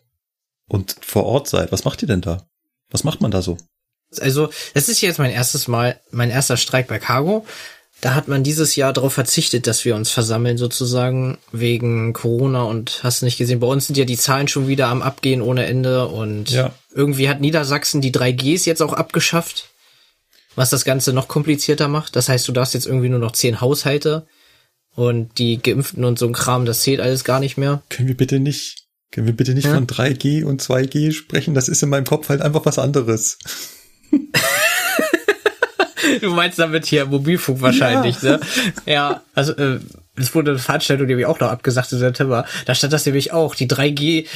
und 0.68 0.96
vor 1.02 1.26
Ort 1.26 1.48
seid, 1.48 1.72
was 1.72 1.86
macht 1.86 2.02
ihr 2.04 2.08
denn 2.08 2.22
da? 2.22 2.46
Was 2.92 3.04
macht 3.04 3.22
man 3.22 3.32
da 3.32 3.42
so? 3.42 3.58
Also, 4.20 4.50
das 4.76 4.90
ist 4.90 5.02
jetzt 5.02 5.18
mein 5.18 5.32
erstes 5.32 5.68
Mal, 5.68 6.00
mein 6.12 6.30
erster 6.30 6.58
Streik 6.58 6.88
bei 6.88 7.00
Cargo. 7.00 7.46
Da 8.04 8.16
hat 8.16 8.28
man 8.28 8.44
dieses 8.44 8.76
Jahr 8.76 8.92
darauf 8.92 9.14
verzichtet, 9.14 9.66
dass 9.66 9.86
wir 9.86 9.96
uns 9.96 10.10
versammeln 10.12 10.58
sozusagen 10.58 11.38
wegen 11.54 12.12
Corona 12.12 12.64
und 12.64 13.00
hast 13.02 13.22
nicht 13.24 13.38
gesehen, 13.38 13.62
bei 13.62 13.68
uns 13.68 13.88
sind 13.88 13.96
ja 13.98 14.04
die 14.04 14.18
Zahlen 14.18 14.50
schon 14.50 14.68
wieder 14.68 14.90
am 14.90 15.02
Abgehen 15.02 15.42
ohne 15.42 15.66
Ende 15.68 16.10
und 16.10 16.50
Ja. 16.50 16.74
irgendwie 16.94 17.30
hat 17.30 17.40
Niedersachsen 17.40 18.02
die 18.02 18.12
3Gs 18.12 18.66
jetzt 18.66 18.82
auch 18.82 18.92
abgeschafft, 18.92 19.70
was 20.56 20.70
das 20.70 20.84
Ganze 20.84 21.14
noch 21.14 21.30
komplizierter 21.30 21.88
macht. 21.88 22.18
Das 22.18 22.28
heißt, 22.28 22.46
du 22.46 22.52
darfst 22.52 22.74
jetzt 22.74 22.88
irgendwie 22.88 23.08
nur 23.08 23.20
noch 23.20 23.32
zehn 23.32 23.62
Haushalte 23.62 24.28
und 24.96 25.38
die 25.38 25.62
Geimpften 25.64 26.04
und 26.04 26.20
so 26.20 26.26
ein 26.28 26.34
Kram, 26.34 26.66
das 26.66 26.82
zählt 26.82 27.00
alles 27.00 27.24
gar 27.24 27.40
nicht 27.40 27.56
mehr. 27.56 27.84
Können 27.88 28.10
wir 28.10 28.18
bitte 28.18 28.42
nicht, 28.42 28.84
können 29.12 29.28
wir 29.28 29.34
bitte 29.34 29.54
nicht 29.54 29.64
Ja. 29.64 29.76
von 29.76 29.88
3G 29.88 30.44
und 30.44 30.62
2G 30.62 31.14
sprechen? 31.14 31.54
Das 31.54 31.70
ist 31.70 31.82
in 31.82 31.88
meinem 31.88 32.04
Kopf 32.06 32.28
halt 32.28 32.42
einfach 32.42 32.66
was 32.66 32.80
anderes. 32.80 33.38
Du 36.22 36.34
meinst 36.34 36.60
damit 36.60 36.86
hier 36.86 37.06
Mobilfunk 37.06 37.62
wahrscheinlich, 37.62 38.22
ne? 38.22 38.40
Ja, 38.86 39.22
also 39.34 39.54
äh, 39.54 39.80
es 40.16 40.34
wurde 40.36 40.52
eine 40.52 40.60
Veranstaltung 40.60 41.08
nämlich 41.08 41.26
auch 41.26 41.40
noch 41.40 41.50
abgesagt 41.50 41.92
im 41.92 42.00
September. 42.00 42.46
Da 42.66 42.76
stand 42.76 42.94
das 42.94 43.06
nämlich 43.06 43.32
auch. 43.34 43.56
Die 43.56 43.68
3G 43.68 44.28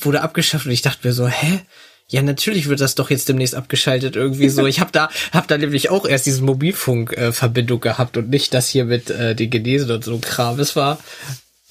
wurde 0.00 0.22
abgeschafft 0.22 0.66
und 0.66 0.72
ich 0.72 0.82
dachte 0.82 1.06
mir 1.06 1.12
so, 1.12 1.28
hä? 1.28 1.60
Ja, 2.08 2.20
natürlich 2.20 2.68
wird 2.68 2.80
das 2.80 2.94
doch 2.94 3.10
jetzt 3.10 3.28
demnächst 3.28 3.54
abgeschaltet 3.54 4.16
irgendwie 4.16 4.50
so. 4.50 4.66
Ich 4.66 4.80
habe 4.80 4.92
da 4.92 5.08
hab 5.32 5.48
da 5.48 5.56
nämlich 5.56 5.88
auch 5.88 6.04
erst 6.04 6.26
diese 6.26 6.42
Mobilfunk 6.42 7.12
äh, 7.12 7.32
Verbindung 7.32 7.80
gehabt 7.80 8.16
und 8.16 8.28
nicht 8.28 8.52
das 8.52 8.68
hier 8.68 8.84
mit 8.84 9.08
äh, 9.08 9.34
den 9.34 9.48
Genesen 9.48 9.90
und 9.90 10.04
so 10.04 10.18
Kram. 10.18 10.60
Es 10.60 10.76
war 10.76 10.98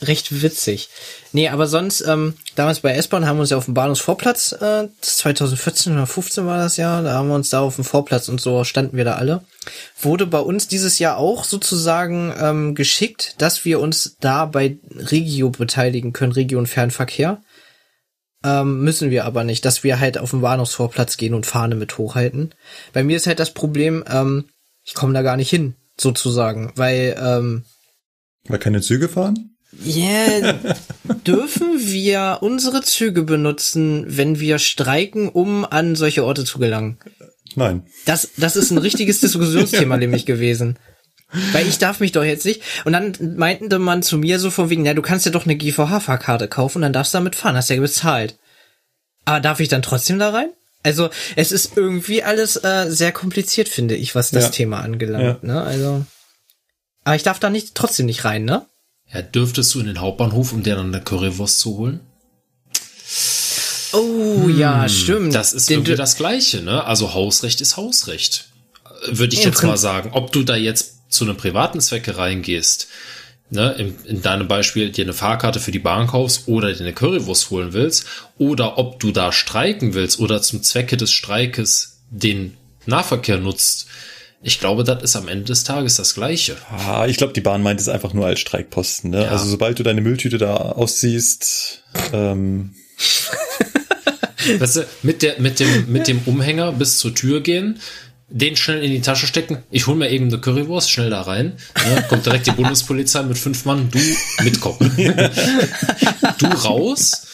recht 0.01 0.41
witzig. 0.41 0.89
Nee, 1.31 1.49
aber 1.49 1.67
sonst, 1.67 2.01
ähm, 2.01 2.33
damals 2.55 2.79
bei 2.79 2.93
S-Bahn 2.93 3.25
haben 3.25 3.37
wir 3.37 3.41
uns 3.41 3.51
ja 3.51 3.57
auf 3.57 3.65
dem 3.65 3.73
Bahnhofsvorplatz, 3.73 4.53
äh, 4.53 4.87
2014 4.99 5.93
oder 5.93 6.07
15 6.07 6.45
war 6.45 6.57
das 6.57 6.77
ja, 6.77 7.01
da 7.01 7.13
haben 7.13 7.29
wir 7.29 7.35
uns 7.35 7.49
da 7.49 7.61
auf 7.61 7.75
dem 7.75 7.83
Vorplatz 7.83 8.27
und 8.27 8.41
so 8.41 8.63
standen 8.63 8.97
wir 8.97 9.05
da 9.05 9.15
alle. 9.15 9.43
Wurde 10.01 10.25
bei 10.25 10.39
uns 10.39 10.67
dieses 10.67 10.99
Jahr 10.99 11.17
auch 11.17 11.43
sozusagen 11.43 12.33
ähm, 12.39 12.75
geschickt, 12.75 13.35
dass 13.37 13.63
wir 13.63 13.79
uns 13.79 14.17
da 14.19 14.45
bei 14.45 14.77
Regio 14.89 15.49
beteiligen 15.49 16.13
können, 16.13 16.31
Regio 16.31 16.57
und 16.57 16.67
Fernverkehr. 16.67 17.41
Ähm, 18.43 18.81
müssen 18.81 19.11
wir 19.11 19.25
aber 19.25 19.43
nicht, 19.43 19.65
dass 19.65 19.83
wir 19.83 19.99
halt 19.99 20.17
auf 20.17 20.31
den 20.31 20.41
Bahnhofsvorplatz 20.41 21.17
gehen 21.17 21.35
und 21.35 21.45
Fahne 21.45 21.75
mit 21.75 21.97
hochhalten. 21.99 22.55
Bei 22.91 23.03
mir 23.03 23.17
ist 23.17 23.27
halt 23.27 23.39
das 23.39 23.53
Problem, 23.53 24.03
ähm, 24.11 24.45
ich 24.83 24.95
komme 24.95 25.13
da 25.13 25.21
gar 25.21 25.37
nicht 25.37 25.49
hin, 25.51 25.75
sozusagen, 25.95 26.71
weil 26.75 27.15
ähm, 27.21 27.65
Weil 28.47 28.57
keine 28.57 28.81
Züge 28.81 29.07
fahren? 29.07 29.50
Ja, 29.83 30.59
dürfen 31.25 31.79
wir 31.79 32.39
unsere 32.41 32.81
Züge 32.81 33.23
benutzen, 33.23 34.05
wenn 34.07 34.39
wir 34.39 34.59
streiken, 34.59 35.29
um 35.29 35.65
an 35.65 35.95
solche 35.95 36.25
Orte 36.25 36.43
zu 36.43 36.59
gelangen? 36.59 36.97
Nein. 37.55 37.85
Das, 38.05 38.29
das 38.37 38.55
ist 38.55 38.71
ein 38.71 38.77
richtiges 38.77 39.19
Diskussionsthema 39.21 39.97
nämlich 39.97 40.25
gewesen. 40.25 40.77
Weil 41.53 41.67
ich 41.67 41.77
darf 41.77 42.01
mich 42.01 42.11
doch 42.11 42.23
jetzt 42.23 42.45
nicht. 42.45 42.61
Und 42.83 42.91
dann 42.91 43.13
meinten 43.37 43.81
man 43.81 44.03
zu 44.03 44.17
mir 44.17 44.37
so 44.37 44.51
von 44.51 44.69
wegen, 44.69 44.85
ja, 44.85 44.93
du 44.93 45.01
kannst 45.01 45.25
ja 45.25 45.31
doch 45.31 45.45
eine 45.45 45.55
GVH-Fahrkarte 45.55 46.49
kaufen 46.49 46.79
und 46.79 46.81
dann 46.81 46.93
darfst 46.93 47.13
du 47.13 47.19
damit 47.19 47.35
fahren, 47.35 47.55
hast 47.55 47.69
ja 47.69 47.79
bezahlt. 47.79 48.37
Aber 49.23 49.39
darf 49.39 49.61
ich 49.61 49.69
dann 49.69 49.81
trotzdem 49.81 50.19
da 50.19 50.31
rein? 50.31 50.49
Also, 50.83 51.09
es 51.35 51.51
ist 51.51 51.77
irgendwie 51.77 52.23
alles 52.23 52.57
äh, 52.57 52.87
sehr 52.89 53.11
kompliziert, 53.11 53.69
finde 53.69 53.95
ich, 53.95 54.15
was 54.15 54.31
das 54.31 54.45
Ja. 54.45 54.49
Thema 54.49 54.81
angelangt, 54.81 55.43
ne? 55.43 55.61
Also. 55.61 56.05
Aber 57.03 57.15
ich 57.15 57.23
darf 57.23 57.39
da 57.39 57.49
nicht 57.49 57.75
trotzdem 57.75 58.07
nicht 58.07 58.25
rein, 58.25 58.45
ne? 58.45 58.65
Ja, 59.13 59.21
dürftest 59.21 59.73
du 59.73 59.79
in 59.79 59.87
den 59.87 59.99
Hauptbahnhof, 59.99 60.53
um 60.53 60.63
dir 60.63 60.75
dann 60.75 60.93
eine 60.93 61.03
Currywurst 61.03 61.59
zu 61.59 61.77
holen? 61.77 61.99
Oh, 63.93 64.47
ja, 64.47 64.87
stimmt. 64.87 65.35
Das 65.35 65.51
ist 65.51 65.69
Den 65.69 65.79
irgendwie 65.79 65.95
das 65.95 66.15
Gleiche, 66.15 66.61
ne? 66.61 66.85
Also 66.85 67.13
Hausrecht 67.13 67.59
ist 67.59 67.75
Hausrecht. 67.75 68.45
Würde 69.07 69.33
ich 69.33 69.43
Im 69.43 69.49
jetzt 69.49 69.63
mal 69.63 69.77
sagen. 69.77 70.11
Ob 70.13 70.31
du 70.31 70.43
da 70.43 70.55
jetzt 70.55 71.11
zu 71.11 71.25
einem 71.25 71.35
privaten 71.35 71.81
Zwecke 71.81 72.17
reingehst, 72.17 72.87
ne, 73.49 73.73
in, 73.73 73.95
in 74.05 74.21
deinem 74.21 74.47
Beispiel 74.47 74.91
dir 74.91 75.03
eine 75.03 75.13
Fahrkarte 75.13 75.59
für 75.59 75.71
die 75.71 75.79
Bahn 75.79 76.07
kaufst 76.07 76.47
oder 76.47 76.71
dir 76.71 76.79
eine 76.79 76.93
Currywurst 76.93 77.49
holen 77.49 77.73
willst, 77.73 78.05
oder 78.37 78.77
ob 78.77 78.99
du 78.99 79.11
da 79.11 79.33
streiken 79.33 79.93
willst 79.93 80.19
oder 80.19 80.41
zum 80.41 80.63
Zwecke 80.63 80.95
des 80.95 81.11
Streikes 81.11 81.99
den 82.09 82.55
Nahverkehr 82.85 83.37
nutzt. 83.37 83.87
Ich 84.43 84.59
glaube, 84.59 84.83
das 84.83 85.03
ist 85.03 85.15
am 85.15 85.27
Ende 85.27 85.45
des 85.45 85.63
Tages 85.63 85.97
das 85.97 86.15
Gleiche. 86.15 86.57
Ah, 86.69 87.05
ich 87.07 87.17
glaube, 87.17 87.33
die 87.33 87.41
Bahn 87.41 87.61
meint 87.61 87.79
es 87.79 87.87
einfach 87.87 88.13
nur 88.13 88.25
als 88.25 88.39
Streikposten. 88.39 89.11
Ne? 89.11 89.23
Ja. 89.23 89.29
Also 89.29 89.45
sobald 89.45 89.77
du 89.77 89.83
deine 89.83 90.01
Mülltüte 90.01 90.39
da 90.39 90.55
ausziehst, 90.55 91.83
ähm, 92.11 92.73
Weißt 94.59 94.77
du, 94.77 94.87
mit 95.03 95.21
der, 95.21 95.39
mit 95.39 95.59
dem, 95.59 95.91
mit 95.91 96.07
dem 96.07 96.21
Umhänger 96.25 96.71
bis 96.71 96.97
zur 96.97 97.13
Tür 97.13 97.41
gehen, 97.41 97.79
den 98.29 98.55
schnell 98.55 98.83
in 98.83 98.91
die 98.91 99.01
Tasche 99.01 99.27
stecken. 99.27 99.59
Ich 99.69 99.87
hol 99.87 99.95
mir 99.95 100.09
eben 100.09 100.27
eine 100.27 100.39
Currywurst, 100.39 100.89
schnell 100.89 101.09
da 101.09 101.21
rein. 101.21 101.57
Ne, 101.75 102.03
kommt 102.07 102.25
direkt 102.25 102.47
die 102.47 102.51
Bundespolizei 102.51 103.23
mit 103.23 103.37
fünf 103.37 103.65
Mann. 103.65 103.89
Du 103.91 103.99
mitkommen. 104.43 104.91
du 106.39 106.45
raus, 106.47 107.27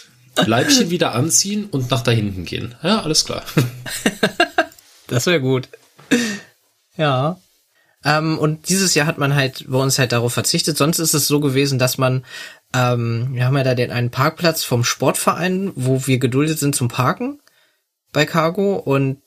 Leibchen 0.45 0.89
wieder 0.89 1.13
anziehen 1.13 1.65
und 1.65 1.91
nach 1.91 2.01
da 2.01 2.11
hinten 2.11 2.45
gehen. 2.45 2.75
Ja, 2.83 3.01
alles 3.01 3.25
klar. 3.25 3.43
Das 5.09 5.25
wäre 5.25 5.39
gut. 5.39 5.69
Ja. 6.97 7.39
Ähm, 8.03 8.37
und 8.37 8.69
dieses 8.69 8.95
Jahr 8.95 9.07
hat 9.07 9.17
man 9.17 9.35
halt 9.35 9.65
bei 9.67 9.77
uns 9.77 9.97
halt 9.99 10.11
darauf 10.11 10.33
verzichtet. 10.33 10.77
Sonst 10.77 10.99
ist 10.99 11.13
es 11.13 11.27
so 11.27 11.39
gewesen, 11.39 11.79
dass 11.79 11.97
man, 11.97 12.25
ähm, 12.73 13.29
wir 13.33 13.45
haben 13.45 13.57
ja 13.57 13.63
da 13.63 13.75
den 13.75 13.91
einen 13.91 14.11
Parkplatz 14.11 14.63
vom 14.63 14.83
Sportverein, 14.83 15.71
wo 15.75 16.05
wir 16.05 16.19
geduldet 16.19 16.59
sind 16.59 16.75
zum 16.75 16.87
Parken 16.87 17.39
bei 18.13 18.25
Cargo. 18.25 18.75
Und 18.75 19.21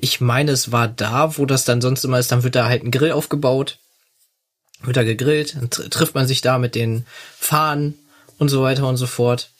ich 0.00 0.20
meine, 0.20 0.52
es 0.52 0.72
war 0.72 0.88
da, 0.88 1.36
wo 1.38 1.46
das 1.46 1.64
dann 1.64 1.80
sonst 1.80 2.04
immer 2.04 2.18
ist, 2.18 2.32
dann 2.32 2.42
wird 2.42 2.54
da 2.54 2.66
halt 2.66 2.82
ein 2.82 2.90
Grill 2.90 3.12
aufgebaut, 3.12 3.78
wird 4.82 4.96
da 4.96 5.04
gegrillt, 5.04 5.56
dann 5.56 5.70
tr 5.70 5.88
trifft 5.88 6.14
man 6.14 6.26
sich 6.26 6.40
da 6.40 6.58
mit 6.58 6.74
den 6.74 7.06
Fahnen 7.38 7.94
und 8.38 8.48
so 8.48 8.62
weiter 8.62 8.88
und 8.88 8.96
so 8.96 9.06
fort. 9.06 9.50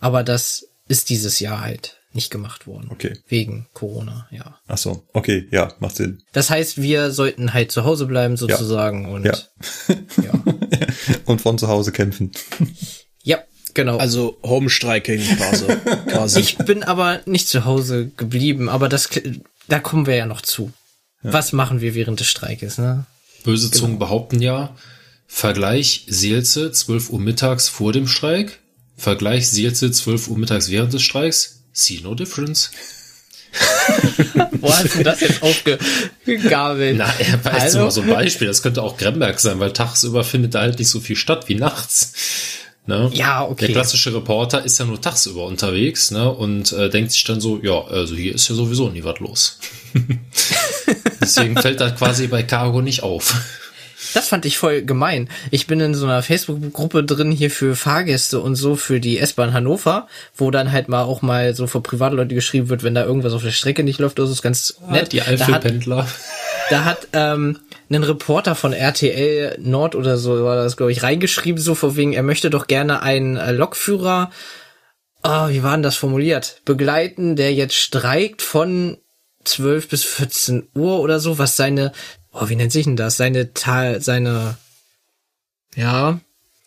Aber 0.00 0.22
das 0.22 0.68
ist 0.88 1.10
dieses 1.10 1.40
Jahr 1.40 1.60
halt 1.60 1.97
nicht 2.12 2.30
gemacht 2.30 2.66
worden. 2.66 2.88
Okay. 2.90 3.18
Wegen 3.28 3.66
Corona, 3.74 4.26
ja. 4.30 4.58
Ach 4.66 4.78
so, 4.78 5.04
okay, 5.12 5.46
ja, 5.50 5.72
macht 5.78 5.96
Sinn. 5.96 6.22
Das 6.32 6.50
heißt, 6.50 6.80
wir 6.80 7.10
sollten 7.10 7.52
halt 7.52 7.70
zu 7.70 7.84
Hause 7.84 8.06
bleiben 8.06 8.36
sozusagen 8.36 9.06
und 9.06 9.24
Ja. 9.24 9.36
ja. 10.22 10.32
Und 11.24 11.42
von 11.42 11.58
zu 11.58 11.68
Hause 11.68 11.92
kämpfen. 11.92 12.32
ja, 13.22 13.38
genau. 13.74 13.98
Also 13.98 14.38
Homestriking 14.42 15.20
quasi. 15.36 15.66
quasi. 16.06 16.40
ich 16.40 16.56
bin 16.58 16.82
aber 16.82 17.20
nicht 17.26 17.48
zu 17.48 17.66
Hause 17.66 18.10
geblieben, 18.16 18.68
aber 18.68 18.88
das 18.88 19.10
da 19.68 19.78
kommen 19.78 20.06
wir 20.06 20.16
ja 20.16 20.26
noch 20.26 20.40
zu. 20.40 20.72
Was 21.22 21.52
machen 21.52 21.80
wir 21.80 21.94
während 21.94 22.20
des 22.20 22.28
Streikes, 22.28 22.78
ne? 22.78 23.04
Böse 23.44 23.70
Zungen 23.70 23.98
behaupten 23.98 24.40
ja, 24.40 24.74
Vergleich 25.26 26.06
Seelze 26.08 26.72
12 26.72 27.10
Uhr 27.10 27.20
mittags 27.20 27.68
vor 27.68 27.92
dem 27.92 28.08
Streik, 28.08 28.60
Vergleich 28.96 29.48
Seelze 29.48 29.90
12 29.90 30.28
Uhr 30.28 30.38
mittags 30.38 30.70
während 30.70 30.92
des 30.92 31.02
Streiks, 31.02 31.57
see 31.78 32.00
no 32.02 32.14
difference. 32.14 32.70
Wo 34.60 34.70
hast 34.72 34.94
du 34.94 35.02
das 35.02 35.20
jetzt 35.20 35.42
aufgegabelt? 35.42 36.98
Na, 36.98 37.12
er 37.18 37.44
war 37.44 37.62
jetzt 37.62 37.74
mal 37.74 37.90
so 37.90 38.02
ein 38.02 38.08
Beispiel. 38.08 38.46
Das 38.46 38.62
könnte 38.62 38.82
auch 38.82 38.96
Gremberg 38.98 39.40
sein, 39.40 39.58
weil 39.58 39.72
tagsüber 39.72 40.22
findet 40.22 40.54
da 40.54 40.60
halt 40.60 40.78
nicht 40.78 40.88
so 40.90 41.00
viel 41.00 41.16
statt 41.16 41.48
wie 41.48 41.54
nachts. 41.54 42.12
Ne? 42.86 43.10
Ja, 43.12 43.44
okay. 43.44 43.66
Der 43.66 43.74
klassische 43.74 44.14
Reporter 44.14 44.64
ist 44.64 44.78
ja 44.78 44.86
nur 44.86 45.00
tagsüber 45.00 45.44
unterwegs 45.44 46.10
ne? 46.10 46.30
und 46.30 46.72
äh, 46.72 46.88
denkt 46.88 47.12
sich 47.12 47.22
dann 47.24 47.40
so, 47.40 47.60
ja, 47.62 47.84
also 47.84 48.14
hier 48.14 48.34
ist 48.34 48.48
ja 48.48 48.54
sowieso 48.54 48.88
nie 48.88 49.04
was 49.04 49.18
los. 49.18 49.58
Deswegen 51.20 51.56
fällt 51.56 51.80
das 51.80 51.96
quasi 51.96 52.28
bei 52.28 52.42
Cargo 52.42 52.80
nicht 52.80 53.02
auf. 53.02 53.34
Das 54.14 54.28
fand 54.28 54.44
ich 54.46 54.58
voll 54.58 54.82
gemein. 54.82 55.28
Ich 55.50 55.66
bin 55.66 55.80
in 55.80 55.94
so 55.94 56.06
einer 56.06 56.22
Facebook-Gruppe 56.22 57.04
drin 57.04 57.30
hier 57.30 57.50
für 57.50 57.76
Fahrgäste 57.76 58.40
und 58.40 58.54
so 58.54 58.76
für 58.76 59.00
die 59.00 59.18
S-Bahn 59.18 59.52
Hannover, 59.52 60.08
wo 60.34 60.50
dann 60.50 60.72
halt 60.72 60.88
mal 60.88 61.02
auch 61.02 61.22
mal 61.22 61.54
so 61.54 61.66
für 61.66 61.80
Privatleute 61.80 62.34
geschrieben 62.34 62.68
wird, 62.68 62.82
wenn 62.82 62.94
da 62.94 63.04
irgendwas 63.04 63.32
auf 63.32 63.42
der 63.42 63.50
Strecke 63.50 63.84
nicht 63.84 63.98
läuft, 63.98 64.18
das 64.18 64.30
ist 64.30 64.42
ganz 64.42 64.78
nett. 64.90 65.12
Die 65.12 65.18
da 65.18 65.26
hat, 65.26 65.40
Eifelpendler. 65.40 66.06
da 66.70 66.84
hat 66.84 67.08
ähm, 67.12 67.58
ein 67.90 68.02
Reporter 68.02 68.54
von 68.54 68.72
RTL 68.72 69.56
Nord 69.60 69.94
oder 69.94 70.16
so 70.16 70.44
war 70.44 70.56
das, 70.56 70.76
glaube 70.76 70.92
ich, 70.92 71.02
reingeschrieben, 71.02 71.60
so 71.60 71.74
vor 71.74 71.96
wegen, 71.96 72.12
er 72.12 72.22
möchte 72.22 72.50
doch 72.50 72.66
gerne 72.66 73.02
einen 73.02 73.36
äh, 73.36 73.52
Lokführer, 73.52 74.30
ah, 75.22 75.48
wie 75.48 75.62
war 75.62 75.72
denn 75.72 75.82
das 75.82 75.96
formuliert, 75.96 76.60
begleiten, 76.64 77.36
der 77.36 77.52
jetzt 77.54 77.76
streikt 77.76 78.42
von 78.42 78.98
12 79.44 79.88
bis 79.88 80.04
14 80.04 80.68
Uhr 80.74 81.00
oder 81.00 81.20
so, 81.20 81.38
was 81.38 81.56
seine, 81.56 81.92
oh, 82.40 82.48
wie 82.48 82.56
nennt 82.56 82.72
sich 82.72 82.84
denn 82.84 82.96
das? 82.96 83.16
Seine 83.16 83.52
Tal, 83.54 84.00
seine, 84.00 84.56
ja, 85.74 86.20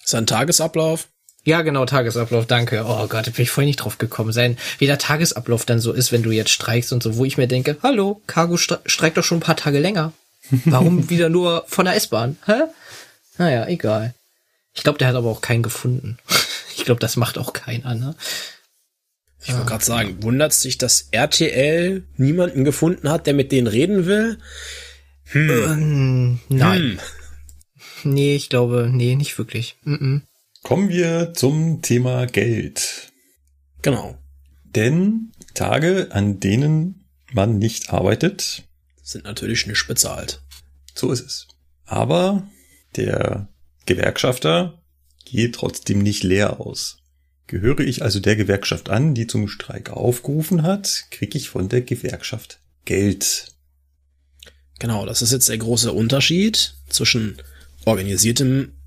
Sein 0.04 0.26
Tagesablauf. 0.28 1.08
ja, 1.44 1.62
genau, 1.62 1.86
Tagesablauf, 1.86 2.46
danke. 2.46 2.84
Oh 2.86 3.08
Gott, 3.08 3.28
da 3.28 3.32
bin 3.32 3.44
ich 3.44 3.50
vorhin 3.52 3.68
nicht 3.68 3.78
drauf 3.78 3.98
gekommen. 3.98 4.32
Sein, 4.34 4.58
wie 4.80 4.88
der 4.88 4.98
Tagesablauf 4.98 5.66
dann 5.66 5.80
so 5.80 5.92
ist, 5.94 6.12
wenn 6.12 6.24
du 6.24 6.32
jetzt 6.32 6.52
streikst 6.52 6.94
und 6.94 7.02
so, 7.04 7.18
wo 7.18 7.26
ich 7.26 7.38
mir 7.38 7.48
denke, 7.48 7.78
hallo, 7.84 8.22
Cargo 8.28 8.58
stre 8.58 8.80
streikt 8.86 9.18
doch 9.18 9.24
schon 9.24 9.38
ein 9.38 9.42
paar 9.42 9.58
Tage 9.58 9.80
länger. 9.80 10.14
Warum 10.66 11.10
wieder 11.10 11.30
nur 11.30 11.64
von 11.68 11.86
der 11.86 11.96
S-Bahn? 11.96 12.38
Hä? 12.46 12.64
Naja, 13.38 13.68
egal. 13.68 14.14
Ich 14.74 14.84
glaube, 14.84 15.00
der 15.00 15.08
hat 15.08 15.16
aber 15.16 15.30
auch 15.30 15.42
keinen 15.42 15.64
gefunden. 15.64 16.18
Ich 16.78 16.86
glaube, 16.86 17.00
das 17.02 17.16
macht 17.16 17.38
auch 17.38 17.54
keiner, 17.54 17.94
ne? 17.94 18.16
Ich 19.44 19.54
wollte 19.54 19.68
gerade 19.68 19.86
sagen, 19.86 20.24
wundert 20.24 20.52
sich, 20.54 20.80
dass 20.80 21.10
RTL 21.12 22.04
niemanden 22.18 22.64
gefunden 22.64 23.08
hat, 23.10 23.28
der 23.28 23.36
mit 23.36 23.52
denen 23.52 23.68
reden 23.68 24.08
will? 24.08 24.40
Ähm, 25.34 26.40
nein. 26.50 26.82
Hm. 26.82 27.00
Nee, 28.04 28.36
ich 28.36 28.50
glaube, 28.50 28.90
nee, 28.92 29.16
nicht 29.16 29.38
wirklich. 29.38 29.76
Mm 29.84 29.94
-mm. 29.94 30.22
Kommen 30.64 30.90
wir 30.90 31.34
zum 31.36 31.84
Thema 31.84 32.26
Geld. 32.26 33.12
Genau. 33.84 34.18
Denn 34.64 35.32
Tage, 35.54 36.10
an 36.12 36.40
denen 36.40 37.06
man 37.32 37.60
nicht 37.60 37.92
arbeitet, 37.92 38.64
Sind 39.04 39.26
natürlich 39.26 39.68
nicht 39.68 39.88
bezahlt. 39.88 40.42
so 40.96 41.12
ist 41.12 41.22
es. 41.26 41.48
Aber 41.86 42.48
der 42.96 43.50
Gewerkschafter 43.86 44.82
geht 45.26 45.56
trotzdem 45.56 46.00
nicht 46.00 46.24
leer 46.24 46.60
aus. 46.60 46.98
Gehöre 47.48 47.82
ich 47.82 48.02
also 48.02 48.20
der 48.20 48.36
Gewerkschaft 48.36 48.90
an, 48.90 49.14
die 49.14 49.28
zum 49.28 49.48
Streik 49.48 49.90
aufgerufen 49.90 50.64
hat, 50.64 51.06
kriege 51.12 51.38
ich 51.38 51.50
von 51.50 51.70
der 51.70 51.82
Gewerkschaft 51.82 52.62
Geld. 52.86 53.54
Genau, 54.82 55.06
das 55.06 55.22
ist 55.22 55.32
jetzt 55.32 55.48
der 55.48 55.60
große 55.60 55.92
Unterschied 55.94 56.74
zwischen 56.90 57.38
organisiertem 57.86 58.80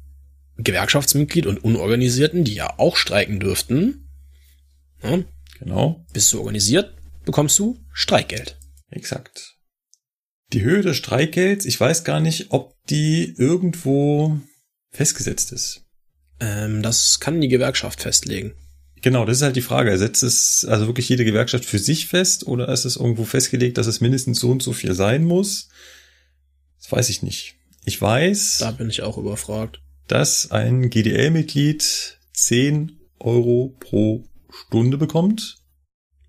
Gewerkschaftsmitglied 0.56 1.46
und 1.46 1.62
unorganisierten, 1.62 2.42
die 2.42 2.54
ja 2.54 2.80
auch 2.80 2.96
streiken 2.96 3.38
dürften. 3.38 4.10
Ja, 5.04 5.20
Genau, 5.60 6.04
bist 6.12 6.32
du 6.32 6.40
organisiert, 6.40 6.94
bekommst 7.24 7.60
du 7.60 7.78
Streikgeld. 7.92 8.58
exakt. 8.90 9.54
Die 10.52 10.62
Höhe 10.62 10.82
des 10.82 10.96
Streikgelds, 10.96 11.64
ich 11.64 11.78
weiß 11.78 12.02
gar 12.02 12.18
nicht, 12.18 12.50
ob 12.50 12.74
die 12.90 13.32
irgendwo 13.38 14.40
festgesetzt 14.90 15.52
ist. 15.52 15.84
Ähm, 16.40 16.82
das 16.82 17.20
kann 17.20 17.40
die 17.40 17.46
Gewerkschaft 17.46 18.00
festlegen. 18.00 18.54
Genau, 19.00 19.24
das 19.24 19.36
ist 19.36 19.42
halt 19.44 19.54
die 19.54 19.62
Frage. 19.62 19.96
Setzt 19.96 20.24
es 20.24 20.66
also 20.68 20.88
wirklich 20.88 21.08
jede 21.08 21.24
Gewerkschaft 21.24 21.64
für 21.64 21.78
sich 21.78 22.08
fest 22.08 22.48
oder 22.48 22.68
ist 22.68 22.84
es 22.84 22.96
irgendwo 22.96 23.24
festgelegt, 23.24 23.78
dass 23.78 23.86
es 23.86 24.00
mindestens 24.00 24.40
so 24.40 24.50
und 24.50 24.60
so 24.60 24.72
viel 24.72 24.94
sein 24.94 25.24
muss? 25.24 25.68
Das 26.84 26.92
weiß 26.92 27.08
ich 27.08 27.22
nicht. 27.22 27.54
Ich 27.86 28.00
weiß, 28.00 28.58
Da 28.58 28.70
bin 28.70 28.90
ich 28.90 29.02
auch 29.02 29.16
überfragt. 29.16 29.80
dass 30.06 30.50
ein 30.50 30.90
GDL-Mitglied 30.90 32.18
10 32.34 33.00
Euro 33.20 33.74
pro 33.80 34.24
Stunde 34.50 34.98
bekommt. 34.98 35.56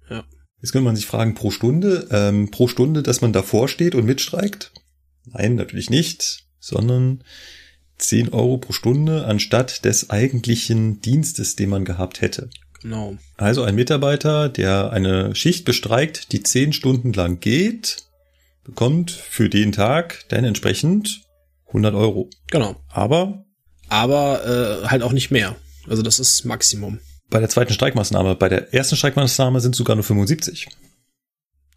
Ja. 0.09 0.23
Jetzt 0.61 0.71
könnte 0.71 0.85
man 0.85 0.95
sich 0.95 1.05
fragen, 1.05 1.35
pro 1.35 1.51
Stunde, 1.51 2.07
ähm, 2.09 2.51
pro 2.51 2.69
Stunde, 2.69 3.03
dass 3.03 3.19
man 3.19 3.33
davor 3.33 3.67
steht 3.67 3.95
und 3.95 4.05
mitstreikt? 4.05 4.71
Nein, 5.25 5.55
natürlich 5.55 5.89
nicht, 5.89 6.45
sondern 6.59 7.23
10 7.97 8.29
Euro 8.29 8.57
pro 8.57 8.71
Stunde 8.71 9.25
anstatt 9.25 9.83
des 9.83 10.09
eigentlichen 10.09 11.01
Dienstes, 11.01 11.57
den 11.57 11.69
man 11.69 11.83
gehabt 11.83 12.21
hätte. 12.21 12.49
Genau. 12.81 13.17
Also 13.35 13.63
ein 13.63 13.75
Mitarbeiter, 13.75 14.47
der 14.47 14.91
eine 14.91 15.35
Schicht 15.35 15.65
bestreikt, 15.65 16.31
die 16.31 16.43
10 16.43 16.71
Stunden 16.71 17.11
lang 17.11 17.41
geht, 17.41 18.04
bekommt 18.65 19.11
für 19.11 19.49
den 19.49 19.71
Tag 19.71 20.25
dann 20.29 20.43
entsprechend 20.43 21.21
100 21.67 21.93
Euro. 21.95 22.29
Genau. 22.51 22.75
Aber 22.89 23.45
Aber 23.89 24.81
äh, 24.83 24.87
halt 24.87 25.03
auch 25.03 25.13
nicht 25.13 25.31
mehr. 25.31 25.55
Also 25.87 26.01
das 26.01 26.19
ist 26.19 26.43
Maximum. 26.45 26.99
bei 27.29 27.39
der 27.39 27.49
zweiten 27.49 27.73
Streikmaßnahme, 27.73 28.35
bei 28.35 28.49
der 28.49 28.73
ersten 28.73 28.95
Streikmaßnahme 28.95 29.61
sind 29.61 29.71
es 29.71 29.77
sogar 29.77 29.95
nur 29.95 30.03
75. 30.03 30.67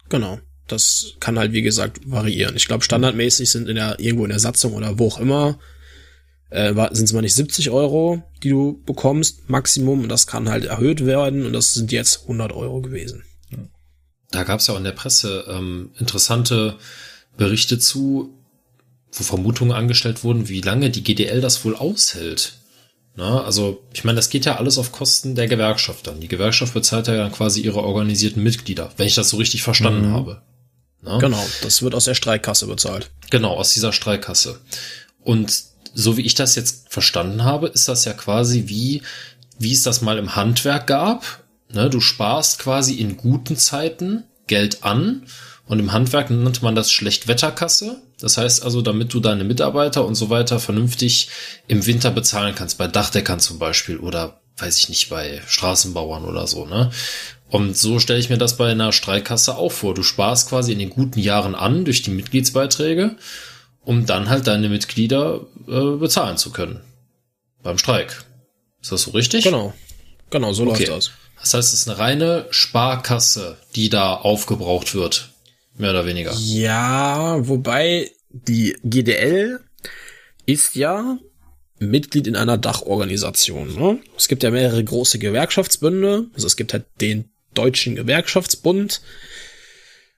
Genau. 0.09 0.39
Das 0.67 1.13
kann 1.19 1.39
halt, 1.39 1.51
wie 1.51 1.61
gesagt, 1.63 1.99
variieren. 2.05 2.55
Ich 2.55 2.67
glaube, 2.67 2.83
standardmäßig 2.83 3.49
sind 3.49 3.67
in 3.67 3.75
der, 3.75 3.99
irgendwo 3.99 4.25
in 4.25 4.29
der 4.29 4.39
Satzung 4.39 4.73
oder 4.73 4.99
wo 4.99 5.07
auch 5.07 5.19
immer, 5.19 5.59
äh, 6.51 6.73
sind 6.91 7.05
es 7.05 7.13
mal 7.13 7.21
nicht 7.21 7.33
70 7.35 7.71
Euro, 7.71 8.21
die 8.43 8.49
du 8.49 8.81
bekommst, 8.85 9.49
Maximum. 9.49 10.03
Und 10.03 10.09
das 10.09 10.27
kann 10.27 10.49
halt 10.49 10.65
erhöht 10.65 11.05
werden. 11.05 11.45
Und 11.45 11.53
das 11.53 11.73
sind 11.73 11.91
jetzt 11.91 12.21
100 12.23 12.51
Euro 12.51 12.81
gewesen. 12.81 13.23
Da 14.31 14.43
gab 14.43 14.59
es 14.59 14.67
ja 14.67 14.73
auch 14.73 14.77
in 14.77 14.83
der 14.83 14.91
Presse 14.91 15.45
ähm, 15.47 15.91
interessante 15.99 16.75
Berichte 17.37 17.79
zu, 17.79 18.33
wo 19.11 19.23
Vermutungen 19.23 19.73
angestellt 19.73 20.23
wurden, 20.23 20.49
wie 20.49 20.61
lange 20.61 20.89
die 20.89 21.03
GDL 21.03 21.41
das 21.41 21.63
wohl 21.65 21.75
aushält. 21.75 22.53
Na, 23.15 23.43
also, 23.43 23.83
ich 23.93 24.03
meine, 24.03 24.15
das 24.15 24.29
geht 24.29 24.45
ja 24.45 24.57
alles 24.57 24.77
auf 24.77 24.91
Kosten 24.91 25.35
der 25.35 25.47
Gewerkschaft 25.47 26.07
dann. 26.07 26.21
Die 26.21 26.27
Gewerkschaft 26.27 26.73
bezahlt 26.73 27.07
ja 27.07 27.15
dann 27.15 27.31
quasi 27.31 27.61
ihre 27.61 27.83
organisierten 27.83 28.41
Mitglieder, 28.41 28.91
wenn 28.97 29.07
ich 29.07 29.15
das 29.15 29.29
so 29.29 29.37
richtig 29.37 29.63
verstanden 29.63 30.11
habe. 30.13 30.41
Na? 31.01 31.17
Genau. 31.17 31.45
Das 31.61 31.81
wird 31.81 31.95
aus 31.95 32.05
der 32.05 32.13
Streikkasse 32.13 32.67
bezahlt. 32.67 33.09
Genau, 33.29 33.55
aus 33.55 33.73
dieser 33.73 33.93
Streikkasse. 33.93 34.61
Und 35.21 35.63
so 35.93 36.17
wie 36.17 36.21
ich 36.21 36.35
das 36.35 36.55
jetzt 36.55 36.89
verstanden 36.89 37.43
habe, 37.43 37.67
ist 37.67 37.87
das 37.87 38.05
ja 38.05 38.13
quasi 38.13 38.65
wie, 38.67 39.01
wie 39.57 39.73
es 39.73 39.83
das 39.83 40.01
mal 40.01 40.17
im 40.17 40.35
Handwerk 40.35 40.87
gab. 40.87 41.43
Ne, 41.71 41.89
du 41.89 41.99
sparst 41.99 42.59
quasi 42.59 42.95
in 42.95 43.17
guten 43.17 43.55
Zeiten 43.57 44.23
Geld 44.47 44.83
an 44.83 45.23
Und 45.67 45.77
im 45.77 45.91
Handwerk 45.91 46.31
nannte 46.31 46.63
man 46.63 46.73
das 46.73 46.91
Schlechtwetterkasse. 46.91 48.01
Das 48.19 48.37
heißt 48.39 48.63
also, 48.63 48.81
damit 48.81 49.13
du 49.13 49.19
deine 49.19 49.43
Mitarbeiter 49.43 50.03
und 50.03 50.15
so 50.15 50.31
weiter 50.31 50.59
vernünftig 50.59 51.29
im 51.67 51.85
Winter 51.85 52.09
bezahlen 52.09 52.55
kannst, 52.55 52.79
bei 52.79 52.87
Dachdeckern 52.87 53.39
zum 53.39 53.59
Beispiel 53.59 53.97
oder 53.99 54.41
weiß 54.57 54.79
ich 54.79 54.89
nicht, 54.89 55.09
bei 55.09 55.41
Straßenbauern 55.47 56.25
oder 56.25 56.47
so, 56.47 56.65
ne? 56.65 56.89
Und 57.49 57.77
so 57.77 57.99
stelle 57.99 58.19
ich 58.19 58.29
mir 58.29 58.37
das 58.39 58.57
bei 58.57 58.71
einer 58.71 58.91
Streikkasse 58.91 59.55
auch 59.57 59.71
vor. 59.71 59.93
Du 59.93 60.01
sparst 60.03 60.49
quasi 60.49 60.71
in 60.73 60.79
den 60.79 60.89
guten 60.89 61.19
Jahren 61.19 61.53
an 61.55 61.85
durch 61.85 62.01
die 62.01 62.11
Mitgliedsbeiträge, 62.11 63.15
um 63.85 64.05
dann 64.07 64.27
halt 64.27 64.47
deine 64.47 64.69
Mitglieder 64.69 65.41
äh, 65.67 65.97
bezahlen 65.97 66.37
zu 66.37 66.51
können. 66.51 66.81
Beim 67.61 67.77
Streik. 67.77 68.23
Ist 68.81 68.91
das 68.91 69.03
so 69.03 69.11
richtig? 69.11 69.43
Genau. 69.43 69.73
Genau, 70.31 70.51
so 70.51 70.63
Okay. 70.63 70.85
läuft 70.85 70.97
das. 70.97 71.11
Das 71.41 71.53
heißt, 71.53 71.73
es 71.73 71.81
ist 71.81 71.89
eine 71.89 71.99
reine 71.99 72.47
Sparkasse, 72.49 73.57
die 73.75 73.89
da 73.89 74.13
aufgebraucht 74.13 74.93
wird. 74.93 75.29
Mehr 75.77 75.91
oder 75.91 76.05
weniger. 76.05 76.33
Ja, 76.35 77.47
wobei 77.47 78.11
die 78.29 78.75
GDL 78.83 79.59
ist 80.45 80.75
ja 80.75 81.17
Mitglied 81.79 82.27
in 82.27 82.35
einer 82.35 82.57
Dachorganisation. 82.57 83.75
Ne? 83.75 83.99
Es 84.17 84.27
gibt 84.27 84.43
ja 84.43 84.51
mehrere 84.51 84.83
große 84.83 85.19
Gewerkschaftsbünde. 85.19 86.27
Also 86.33 86.47
es 86.47 86.57
gibt 86.57 86.73
halt 86.73 86.85
den 86.99 87.29
Deutschen 87.53 87.95
Gewerkschaftsbund, 87.95 89.01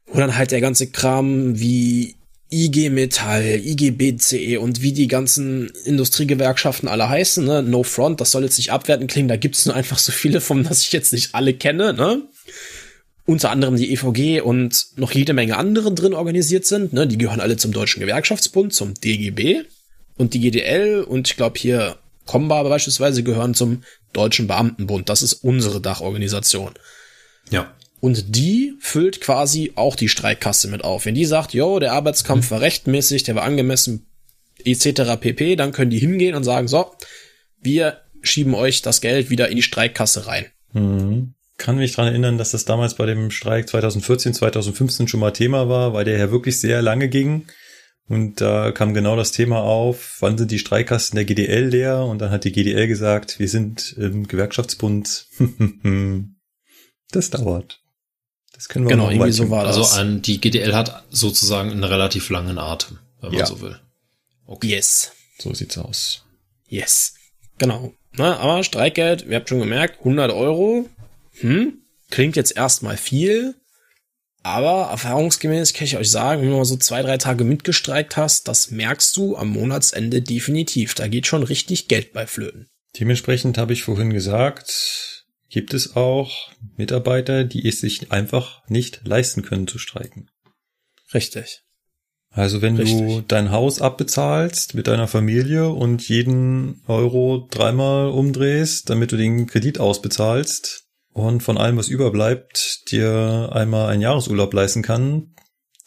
wo 0.07 0.19
dann 0.19 0.35
halt 0.35 0.51
der 0.51 0.61
ganze 0.61 0.89
Kram 0.89 1.59
wie 1.59 2.15
IG 2.51 2.89
Metall, 2.89 3.61
IG 3.63 3.91
BCE 3.91 4.59
und 4.59 4.81
wie 4.81 4.91
die 4.91 5.07
ganzen 5.07 5.71
Industriegewerkschaften 5.85 6.89
alle 6.89 7.07
heißen, 7.07 7.45
ne? 7.45 7.63
No 7.63 7.83
Front, 7.83 8.19
das 8.19 8.31
soll 8.31 8.43
jetzt 8.43 8.57
nicht 8.57 8.71
abwertend 8.71 9.09
klingen, 9.09 9.29
da 9.29 9.37
gibt's 9.37 9.65
nur 9.65 9.75
einfach 9.75 9.97
so 9.97 10.11
viele 10.11 10.41
von, 10.41 10.63
dass 10.63 10.81
ich 10.81 10.91
jetzt 10.91 11.13
nicht 11.13 11.33
alle 11.33 11.53
kenne, 11.53 11.93
ne? 11.93 12.23
unter 13.25 13.51
anderem 13.51 13.75
die 13.75 13.91
EVG 13.93 14.41
und 14.41 14.87
noch 14.97 15.11
jede 15.11 15.33
Menge 15.33 15.57
andere 15.57 15.93
drin 15.93 16.13
organisiert 16.13 16.65
sind. 16.65 16.93
Ne? 16.93 17.07
Die 17.07 17.17
gehören 17.17 17.39
alle 17.39 17.57
zum 17.57 17.71
Deutschen 17.71 17.99
Gewerkschaftsbund, 17.99 18.73
zum 18.73 18.93
DGB. 18.95 19.63
Und 20.17 20.33
die 20.33 20.39
GDL 20.39 21.03
und 21.03 21.29
ich 21.29 21.37
glaube 21.37 21.57
hier 21.57 21.97
Comba 22.25 22.61
beispielsweise 22.63 23.23
gehören 23.23 23.53
zum 23.53 23.83
Deutschen 24.13 24.47
Beamtenbund. 24.47 25.09
Das 25.09 25.23
ist 25.23 25.33
unsere 25.33 25.81
Dachorganisation. 25.81 26.71
Ja. 27.49 27.73
Und 28.01 28.35
die 28.35 28.73
füllt 28.79 29.21
quasi 29.21 29.73
auch 29.75 29.95
die 29.95 30.09
Streikkasse 30.09 30.67
mit 30.67 30.83
auf. 30.83 31.05
Wenn 31.05 31.15
die 31.15 31.25
sagt, 31.25 31.53
jo, 31.53 31.79
der 31.79 31.93
Arbeitskampf 31.93 32.49
war 32.49 32.59
rechtmäßig, 32.59 33.23
der 33.23 33.35
war 33.35 33.43
angemessen, 33.43 34.07
etc. 34.65 35.17
pp., 35.19 35.55
dann 35.55 35.71
können 35.71 35.91
die 35.91 35.99
hingehen 35.99 36.35
und 36.35 36.43
sagen, 36.43 36.67
so, 36.67 36.91
wir 37.61 38.01
schieben 38.23 38.55
euch 38.55 38.81
das 38.81 39.01
Geld 39.01 39.29
wieder 39.29 39.49
in 39.49 39.55
die 39.55 39.61
Streikkasse 39.61 40.25
rein. 40.25 40.47
Mhm. 40.73 41.35
Kann 41.57 41.77
mich 41.77 41.93
dran 41.93 42.07
erinnern, 42.07 42.39
dass 42.39 42.51
das 42.51 42.65
damals 42.65 42.95
bei 42.95 43.05
dem 43.05 43.29
Streik 43.29 43.69
2014, 43.69 44.33
2015 44.33 45.07
schon 45.07 45.19
mal 45.19 45.31
Thema 45.31 45.69
war, 45.69 45.93
weil 45.93 46.05
der 46.05 46.17
ja 46.17 46.31
wirklich 46.31 46.59
sehr 46.59 46.81
lange 46.81 47.07
ging. 47.07 47.45
Und 48.07 48.41
da 48.41 48.71
kam 48.71 48.95
genau 48.95 49.15
das 49.15 49.31
Thema 49.31 49.61
auf, 49.61 50.17
wann 50.21 50.39
sind 50.39 50.49
die 50.49 50.57
Streikkassen 50.57 51.15
der 51.15 51.25
GDL 51.25 51.67
leer? 51.67 52.03
Und 52.03 52.19
dann 52.19 52.31
hat 52.31 52.45
die 52.45 52.51
GDL 52.51 52.87
gesagt, 52.87 53.37
wir 53.37 53.47
sind 53.47 53.93
im 53.97 54.27
Gewerkschaftsbund. 54.27 55.27
das 57.11 57.29
dauert. 57.29 57.79
Das 58.61 58.69
können 58.69 58.85
wir 58.85 58.91
Genau, 58.91 59.09
irgendwie 59.09 59.31
so 59.31 59.49
war 59.49 59.63
das. 59.63 59.75
Also 59.75 59.99
ein, 59.99 60.21
die 60.21 60.39
GDL 60.39 60.75
hat 60.75 61.03
sozusagen 61.09 61.71
einen 61.71 61.83
relativ 61.83 62.29
langen 62.29 62.59
Atem, 62.59 62.99
wenn 63.19 63.31
man 63.31 63.39
Ja. 63.39 63.47
so 63.47 63.59
will. 63.59 63.79
Yes. 64.61 65.13
So 65.39 65.51
sieht's 65.55 65.79
aus. 65.79 66.25
Yes. 66.67 67.15
Genau. 67.57 67.95
Na, 68.11 68.37
aber 68.37 68.63
Streikgeld, 68.63 69.25
ihr 69.25 69.37
habt 69.37 69.49
schon 69.49 69.61
gemerkt, 69.61 69.97
100 70.01 70.31
Euro. 70.31 70.87
Hm, 71.39 71.79
klingt 72.11 72.35
jetzt 72.35 72.55
erstmal 72.55 72.97
viel. 72.97 73.55
Aber 74.43 74.91
erfahrungsgemäß 74.91 75.73
kann 75.73 75.85
ich 75.85 75.97
euch 75.97 76.11
sagen, 76.11 76.43
wenn 76.43 76.51
du 76.51 76.57
mal 76.57 76.65
so 76.65 76.77
zwei, 76.77 77.01
drei 77.01 77.17
Tage 77.17 77.43
mitgestreikt 77.43 78.15
hast, 78.15 78.47
das 78.47 78.69
merkst 78.69 79.17
du 79.17 79.37
am 79.37 79.47
Monatsende 79.49 80.21
definitiv. 80.21 80.93
Da 80.93 81.07
geht 81.07 81.25
schon 81.25 81.41
richtig 81.41 81.87
Geld 81.87 82.13
bei 82.13 82.27
Flöten. 82.27 82.67
Dementsprechend 82.99 83.57
habe 83.57 83.73
ich 83.73 83.81
vorhin 83.81 84.11
gesagt, 84.11 85.10
gibt 85.51 85.73
es 85.73 85.95
auch 85.95 86.49
Mitarbeiter, 86.77 87.43
die 87.43 87.67
es 87.67 87.81
sich 87.81 88.11
einfach 88.11 88.67
nicht 88.67 89.01
leisten 89.03 89.43
können 89.43 89.67
zu 89.67 89.77
streiken. 89.77 90.29
Richtig. 91.13 91.61
Also 92.33 92.61
wenn 92.61 92.77
du 92.77 92.83
Richtig. 92.83 93.27
dein 93.27 93.51
Haus 93.51 93.81
abbezahlst 93.81 94.73
mit 94.73 94.87
deiner 94.87 95.09
Familie 95.09 95.69
und 95.69 96.07
jeden 96.07 96.81
Euro 96.87 97.47
dreimal 97.51 98.09
umdrehst, 98.09 98.89
damit 98.89 99.11
du 99.11 99.17
den 99.17 99.47
Kredit 99.47 99.79
ausbezahlst 99.81 100.85
und 101.09 101.43
von 101.43 101.57
allem, 101.57 101.75
was 101.75 101.89
überbleibt, 101.89 102.89
dir 102.89 103.49
einmal 103.51 103.89
einen 103.89 104.01
Jahresurlaub 104.01 104.53
leisten 104.53 104.81
kann, 104.81 105.35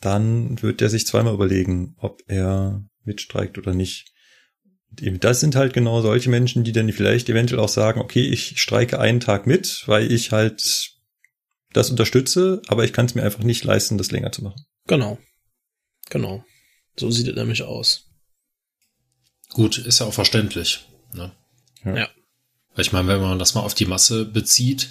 dann 0.03 0.61
wird 0.61 0.83
der 0.83 0.91
sich 0.91 1.07
zweimal 1.07 1.33
überlegen, 1.33 1.97
ob 1.99 2.21
er 2.27 2.85
mitstreikt 3.05 3.57
oder 3.57 3.73
nicht. 3.73 4.12
Das 4.97 5.41
sind 5.41 5.57
halt 5.57 5.73
genau 5.73 6.01
solche 6.03 6.31
Menschen, 6.31 6.65
die 6.65 6.73
dann 6.73 6.93
vielleicht 6.93 7.29
eventuell 7.29 7.61
auch 7.61 7.69
sagen, 7.69 8.01
okay, 8.01 8.23
ich 8.23 8.61
streike 8.61 8.99
einen 9.01 9.21
Tag 9.21 9.47
mit, 9.47 9.85
weil 9.87 10.11
ich 10.11 10.33
halt 10.33 10.93
das 11.73 11.91
unterstütze, 11.91 12.63
aber 12.69 12.85
ich 12.85 12.93
kann 12.93 13.07
es 13.07 13.15
mir 13.15 13.23
einfach 13.23 13.43
nicht 13.43 13.65
leisten, 13.65 13.99
das 13.99 14.11
länger 14.11 14.33
zu 14.33 14.43
machen. 14.43 14.65
Genau. 14.87 15.19
Genau. 16.11 16.45
So 16.97 17.11
sieht 17.11 17.29
es 17.29 17.35
nämlich 17.35 17.63
aus. 17.63 18.11
Gut, 19.51 19.79
ist 19.79 20.01
ja 20.01 20.07
auch 20.07 20.15
verständlich. 20.15 20.87
Ne? 21.13 21.33
Ja. 21.85 21.97
Ja. 21.97 22.09
Weil 22.75 22.83
Ich 22.85 22.93
meine, 22.93 23.09
wenn 23.09 23.21
man 23.21 23.39
das 23.39 23.55
mal 23.55 23.63
auf 23.63 23.75
die 23.75 23.87
Masse 23.87 24.25
bezieht, 24.25 24.89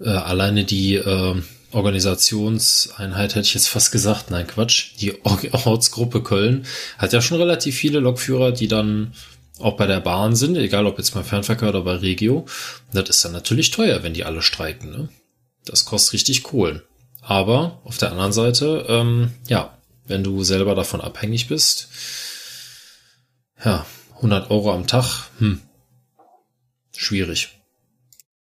äh, 0.00 0.08
alleine 0.08 0.64
die 0.64 0.96
äh, 0.96 1.42
Organisationseinheit 1.72 3.34
hätte 3.34 3.46
ich 3.46 3.54
jetzt 3.54 3.68
fast 3.68 3.92
gesagt, 3.92 4.30
nein 4.30 4.46
Quatsch, 4.46 4.92
die 5.00 5.20
Or- 5.24 5.66
Ortsgruppe 5.66 6.22
Köln 6.22 6.66
hat 6.98 7.12
ja 7.12 7.20
schon 7.20 7.38
relativ 7.38 7.76
viele 7.76 8.00
Lokführer, 8.00 8.52
die 8.52 8.68
dann 8.68 9.12
auch 9.58 9.76
bei 9.76 9.86
der 9.86 10.00
Bahn 10.00 10.36
sind, 10.36 10.56
egal 10.56 10.86
ob 10.86 10.98
jetzt 10.98 11.14
beim 11.14 11.24
Fernverkehr 11.24 11.68
oder 11.68 11.82
bei 11.82 11.96
Regio. 11.96 12.46
Das 12.92 13.08
ist 13.08 13.24
dann 13.24 13.32
natürlich 13.32 13.70
teuer, 13.70 14.02
wenn 14.02 14.14
die 14.14 14.24
alle 14.24 14.42
streiken. 14.42 14.90
Ne? 14.90 15.08
Das 15.64 15.84
kostet 15.84 16.14
richtig 16.14 16.42
Kohlen. 16.42 16.82
Aber 17.20 17.80
auf 17.84 17.98
der 17.98 18.10
anderen 18.10 18.32
Seite, 18.32 18.86
ähm, 18.88 19.32
ja, 19.48 19.76
wenn 20.06 20.24
du 20.24 20.42
selber 20.42 20.74
davon 20.74 21.00
abhängig 21.00 21.48
bist, 21.48 21.88
ja, 23.62 23.84
100 24.16 24.50
Euro 24.50 24.72
am 24.72 24.86
Tag, 24.86 25.28
hm, 25.38 25.60
schwierig. 26.96 27.50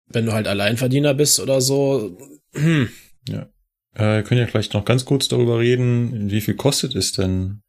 Wenn 0.08 0.26
du 0.26 0.32
halt 0.32 0.48
Alleinverdiener 0.48 1.14
bist 1.14 1.40
oder 1.40 1.62
so, 1.62 2.18
hm, 2.54 2.90
Ja. 3.32 3.50
Äh, 3.96 4.18
wir 4.18 4.24
können 4.24 4.40
ja 4.42 4.46
gleich 4.48 4.72
noch 4.74 4.86
ganz 4.86 5.06
kurz 5.06 5.28
darüber 5.28 5.60
reden, 5.60 6.30
wie 6.32 6.42
viel 6.42 6.56
kostet 6.56 6.96
es 6.96 7.12
denn, 7.12 7.62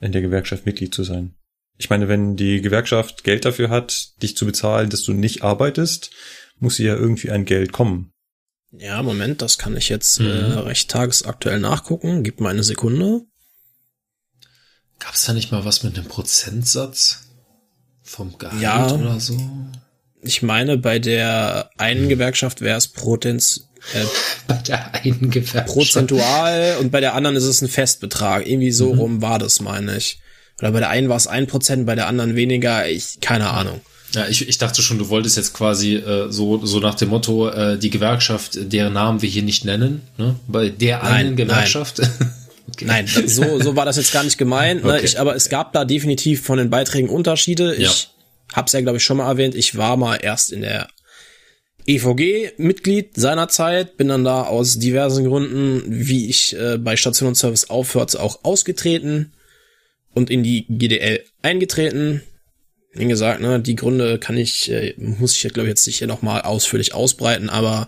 in 0.00 0.12
der 0.12 0.22
Gewerkschaft 0.22 0.66
Mitglied 0.66 0.94
zu 0.94 1.04
sein? 1.04 1.34
Ich 1.78 1.90
meine, 1.90 2.08
wenn 2.08 2.36
die 2.36 2.60
Gewerkschaft 2.62 3.24
Geld 3.24 3.44
dafür 3.44 3.68
hat, 3.70 4.20
dich 4.22 4.36
zu 4.36 4.46
bezahlen, 4.46 4.88
dass 4.90 5.02
du 5.02 5.12
nicht 5.12 5.42
arbeitest, 5.42 6.10
muss 6.58 6.76
sie 6.76 6.84
ja 6.84 6.94
irgendwie 6.96 7.30
an 7.30 7.44
Geld 7.44 7.72
kommen. 7.72 8.12
Ja, 8.72 9.02
Moment, 9.02 9.42
das 9.42 9.58
kann 9.58 9.76
ich 9.76 9.88
jetzt 9.88 10.20
Mhm. 10.20 10.26
äh, 10.26 10.52
recht 10.60 10.90
tagesaktuell 10.90 11.60
nachgucken. 11.60 12.22
Gib 12.24 12.40
mal 12.40 12.50
eine 12.50 12.64
Sekunde. 12.64 13.22
Gab 14.98 15.14
es 15.14 15.24
da 15.24 15.32
nicht 15.34 15.52
mal 15.52 15.64
was 15.64 15.82
mit 15.82 15.96
einem 15.98 16.08
Prozentsatz 16.08 17.28
vom 18.02 18.38
Gehalt 18.38 18.60
Ja. 18.62 18.90
oder 18.92 19.20
so? 19.20 19.38
Ich 20.22 20.42
meine, 20.42 20.78
bei 20.78 20.98
der 20.98 21.70
einen 21.76 22.08
Gewerkschaft 22.08 22.60
wäre 22.62 22.78
es 22.78 22.88
Bei 24.48 24.54
der 24.54 24.94
einen 24.94 25.30
Gewerkschaft. 25.30 25.66
prozentual 25.68 26.76
und 26.80 26.90
bei 26.90 27.00
der 27.00 27.14
anderen 27.14 27.36
ist 27.36 27.44
es 27.44 27.62
ein 27.62 27.68
Festbetrag. 27.68 28.46
Irgendwie 28.46 28.72
so 28.72 28.92
rum 28.92 29.22
war 29.22 29.38
das, 29.38 29.60
meine 29.60 29.96
ich. 29.96 30.18
Oder 30.58 30.72
bei 30.72 30.80
der 30.80 30.90
einen 30.90 31.08
war 31.08 31.16
es 31.16 31.26
ein 31.26 31.46
Prozent, 31.46 31.86
bei 31.86 31.94
der 31.94 32.06
anderen 32.06 32.34
weniger. 32.34 32.88
Ich 32.88 33.18
keine 33.20 33.50
Ahnung. 33.50 33.80
Ja, 34.12 34.26
ich, 34.28 34.48
ich 34.48 34.58
dachte 34.58 34.82
schon, 34.82 34.98
du 34.98 35.08
wolltest 35.08 35.36
jetzt 35.36 35.52
quasi 35.52 35.96
äh, 35.96 36.30
so, 36.30 36.64
so 36.64 36.80
nach 36.80 36.94
dem 36.94 37.10
Motto, 37.10 37.50
äh, 37.50 37.78
die 37.78 37.90
Gewerkschaft, 37.90 38.52
deren 38.54 38.94
Namen 38.94 39.20
wir 39.20 39.28
hier 39.28 39.42
nicht 39.42 39.64
nennen, 39.64 40.00
ne? 40.16 40.36
Bei 40.46 40.70
der 40.70 40.98
Nein, 40.98 41.06
einen 41.12 41.28
nein. 41.30 41.36
Gewerkschaft. 41.36 42.00
okay. 42.72 42.84
Nein, 42.86 43.06
so, 43.06 43.60
so 43.60 43.76
war 43.76 43.84
das 43.84 43.96
jetzt 43.96 44.12
gar 44.12 44.24
nicht 44.24 44.38
gemeint. 44.38 44.84
Ne? 44.84 44.94
Okay. 44.94 45.04
Ich, 45.04 45.20
aber 45.20 45.34
es 45.34 45.48
gab 45.50 45.72
da 45.72 45.84
definitiv 45.84 46.42
von 46.42 46.56
den 46.56 46.70
Beiträgen 46.70 47.10
Unterschiede. 47.10 47.78
Ja. 47.78 47.90
Ich 47.90 48.08
hab's 48.54 48.72
ja, 48.72 48.80
glaube 48.80 48.98
ich, 48.98 49.04
schon 49.04 49.18
mal 49.18 49.28
erwähnt. 49.28 49.54
Ich 49.54 49.76
war 49.76 49.96
mal 49.96 50.16
erst 50.16 50.50
in 50.50 50.62
der 50.62 50.88
EVG 51.86 52.52
Mitglied 52.58 53.10
seinerzeit, 53.14 53.96
bin 53.96 54.08
dann 54.08 54.24
da 54.24 54.42
aus 54.42 54.78
diversen 54.78 55.24
Gründen, 55.24 55.82
wie 55.86 56.28
ich 56.28 56.56
äh, 56.56 56.78
bei 56.78 56.96
Station 56.96 57.28
und 57.28 57.34
Service 57.36 57.70
aufhörte, 57.70 58.20
auch 58.20 58.44
ausgetreten 58.44 59.32
und 60.12 60.30
in 60.30 60.42
die 60.42 60.66
GDL 60.68 61.24
eingetreten. 61.42 62.22
Wie 62.92 63.06
gesagt, 63.06 63.40
ne, 63.40 63.60
die 63.60 63.76
Gründe 63.76 64.18
kann 64.18 64.36
ich, 64.36 64.70
äh, 64.70 64.94
muss 64.96 65.36
ich, 65.36 65.52
glaube 65.52 65.68
ich, 65.68 65.70
jetzt 65.70 65.86
nicht 65.86 65.98
hier 65.98 66.08
nochmal 66.08 66.42
ausführlich 66.42 66.92
ausbreiten, 66.94 67.48
aber 67.50 67.86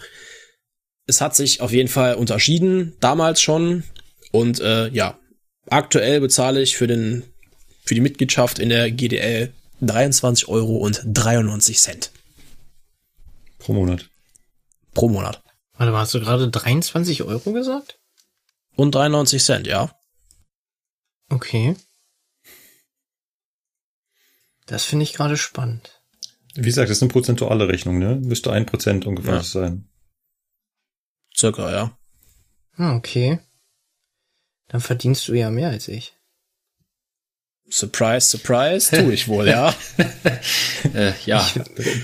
es 1.07 1.21
hat 1.21 1.35
sich 1.35 1.61
auf 1.61 1.73
jeden 1.73 1.89
Fall 1.89 2.15
unterschieden, 2.15 2.95
damals 3.01 3.41
schon. 3.41 3.83
Und 4.31 4.61
äh, 4.61 4.89
ja, 4.91 5.19
aktuell 5.69 6.21
bezahle 6.21 6.61
ich 6.61 6.77
für 6.77 6.87
den 6.87 7.25
für 7.85 7.95
die 7.95 8.03
Mitgliedschaft 8.03 8.59
in 8.59 8.69
der 8.69 8.91
GDL 8.91 9.51
23 9.81 10.49
Euro 10.49 10.77
und 10.77 11.01
93 11.07 11.79
Cent 11.79 12.11
Pro 13.59 13.73
Monat. 13.75 14.09
pro 14.95 15.09
Monat. 15.09 15.43
Warte 15.75 15.93
mal, 15.93 16.01
hast 16.01 16.15
du 16.15 16.21
gerade 16.21 16.49
23 16.51 17.23
Euro 17.23 17.53
gesagt? 17.53 17.99
und 18.77 18.95
93 18.95 19.43
Cent, 19.43 19.67
ja. 19.67 19.93
Okay. 21.31 21.77
Das 24.67 24.85
finde 24.85 25.03
ich 25.05 25.13
gerade 25.15 25.37
spannend. 25.37 26.03
Wie 26.55 26.63
gesagt, 26.63 26.91
das 26.91 26.99
ist 26.99 27.03
eine 27.03 27.13
prozentuale 27.13 27.69
Rechnung, 27.69 27.99
ne? 27.99 28.17
Müsste 28.17 28.53
ein 28.53 28.67
Prozent 28.67 29.07
ungefähr 29.07 29.35
Ja. 29.37 29.43
sein. 29.43 29.89
Circa, 31.37 31.71
ja. 31.73 31.99
Ah, 32.77 32.95
okay. 32.97 33.41
Dann 34.69 34.81
verdienst 34.81 35.27
du 35.29 35.35
ja 35.35 35.51
mehr 35.51 35.69
als 35.71 35.89
ich. 35.89 36.17
Surprise, 37.71 38.27
surprise, 38.29 38.91
tue 38.97 39.13
ich 39.13 39.29
wohl, 39.29 39.47
ja. 39.49 39.75
Äh, 40.95 41.13
ja, 41.27 41.47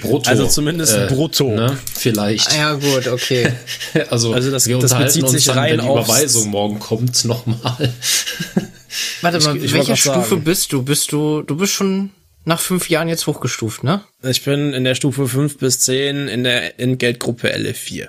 brutto. 0.03 0.29
Also 0.29 0.47
zumindest 0.47 0.95
äh, 0.95 1.07
brutto. 1.09 1.55
Ne? 1.55 1.79
Vielleicht. 1.95 2.51
Ah, 2.53 2.57
ja, 2.57 2.73
gut, 2.75 3.07
okay. 3.09 3.51
Also, 4.11 4.35
Also 4.35 4.51
das- 4.51 4.67
wir 4.67 4.75
das 4.77 4.85
unterhalten 4.93 5.07
bezieht 5.07 5.23
uns 5.23 5.33
sich 5.33 5.45
dann, 5.47 5.59
rein 5.59 5.79
wenn 5.79 5.81
die 5.87 5.91
Überweisung 5.91 6.49
morgen 6.51 6.79
kommt, 6.81 7.25
nochmal. 7.25 7.93
Warte 9.23 9.39
Ich- 9.39 9.45
mal, 9.45 9.57
ich 9.57 9.63
wollte 9.63 9.75
welcher 9.75 9.97
Stufe 9.97 10.29
sagen. 10.31 10.45
bist 10.45 10.73
du? 10.73 10.83
Bist 10.83 11.13
du, 11.13 11.43
du 11.43 11.57
bist 11.57 11.73
schon 11.73 12.11
nach 12.45 12.61
fünf 12.61 12.91
Jahren 12.91 13.09
jetzt 13.09 13.27
hochgestuft, 13.27 13.85
ne? 13.85 14.03
Ich 14.23 14.45
bin 14.45 14.75
in 14.75 14.85
der 14.85 14.95
Stufe 14.95 15.27
5 15.29 15.57
bis 15.59 15.81
10 15.81 16.29
in 16.29 16.45
der 16.45 16.79
Entgeltgruppe 16.79 17.49
LF4. 17.55 18.09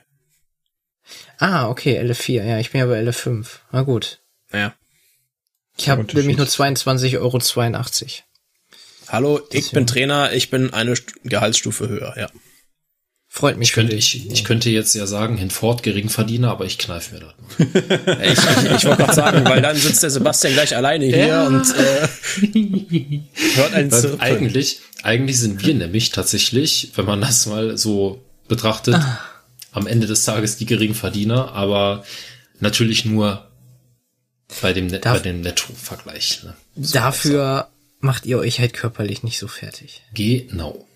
Ah, 1.37 1.69
okay, 1.69 1.99
LF4. 2.01 2.43
Ja, 2.43 2.59
ich 2.59 2.71
bin 2.71 2.79
ja 2.81 2.87
bei 2.87 2.99
LF5. 3.01 3.45
Na 3.71 3.83
gut. 3.83 4.19
Ja. 4.51 4.73
Ich 5.77 5.89
habe 5.89 6.03
nämlich 6.13 6.37
nur 6.37 6.47
22,82 6.47 7.17
Euro. 7.19 7.39
Hallo, 9.07 9.39
ich 9.51 9.71
bin 9.71 9.85
Trainer, 9.85 10.33
ich 10.33 10.49
bin 10.49 10.73
eine 10.73 10.93
St- 10.93 11.13
Gehaltsstufe 11.23 11.87
höher, 11.89 12.15
ja. 12.17 12.29
Freut 13.27 13.57
mich 13.57 13.69
Ich 13.69 13.73
könnte, 13.73 13.95
ich, 13.95 14.31
ich 14.31 14.45
könnte 14.45 14.69
jetzt 14.69 14.95
ja 14.95 15.05
sagen, 15.05 15.35
hinfort 15.37 15.83
Geringverdiener, 15.83 16.49
aber 16.49 16.65
ich 16.65 16.77
kneife 16.77 17.15
mir 17.15 17.19
das 17.21 17.33
mal. 17.37 18.21
Ich, 18.23 18.31
ich, 18.31 18.71
ich 18.77 18.85
wollte 18.85 19.03
gerade 19.03 19.13
sagen, 19.13 19.43
weil 19.45 19.61
dann 19.61 19.75
sitzt 19.75 20.01
der 20.03 20.09
Sebastian 20.09 20.53
gleich 20.53 20.73
alleine 20.75 21.05
hier 21.05 21.27
Ja. 21.27 21.47
und 21.47 21.65
äh, 21.75 22.07
hört 23.55 23.73
einen 23.73 23.91
zirpen. 23.91 24.21
eigentlich, 24.21 24.79
eigentlich 25.03 25.37
sind 25.39 25.65
wir 25.65 25.73
nämlich 25.73 26.11
tatsächlich, 26.11 26.91
wenn 26.95 27.05
man 27.05 27.19
das 27.19 27.45
mal 27.45 27.77
so 27.77 28.23
betrachtet, 28.47 28.95
am 29.73 29.85
Ende 29.85 30.07
des 30.07 30.23
Tages 30.23 30.55
die 30.55 30.65
Geringverdiener, 30.65 31.51
aber 31.51 32.05
natürlich 32.61 33.03
nur 33.03 33.51
bei 34.61 34.73
dem, 34.73 34.87
Net- 34.87 35.05
Darf- 35.05 35.17
bei 35.17 35.23
dem 35.23 35.41
Netto-Vergleich. 35.41 36.43
Ne? 36.43 36.55
Dafür 36.75 37.69
macht 37.99 38.25
ihr 38.25 38.37
euch 38.39 38.59
halt 38.59 38.73
körperlich 38.73 39.23
nicht 39.23 39.39
so 39.39 39.47
fertig. 39.47 40.01
Genau. 40.13 40.87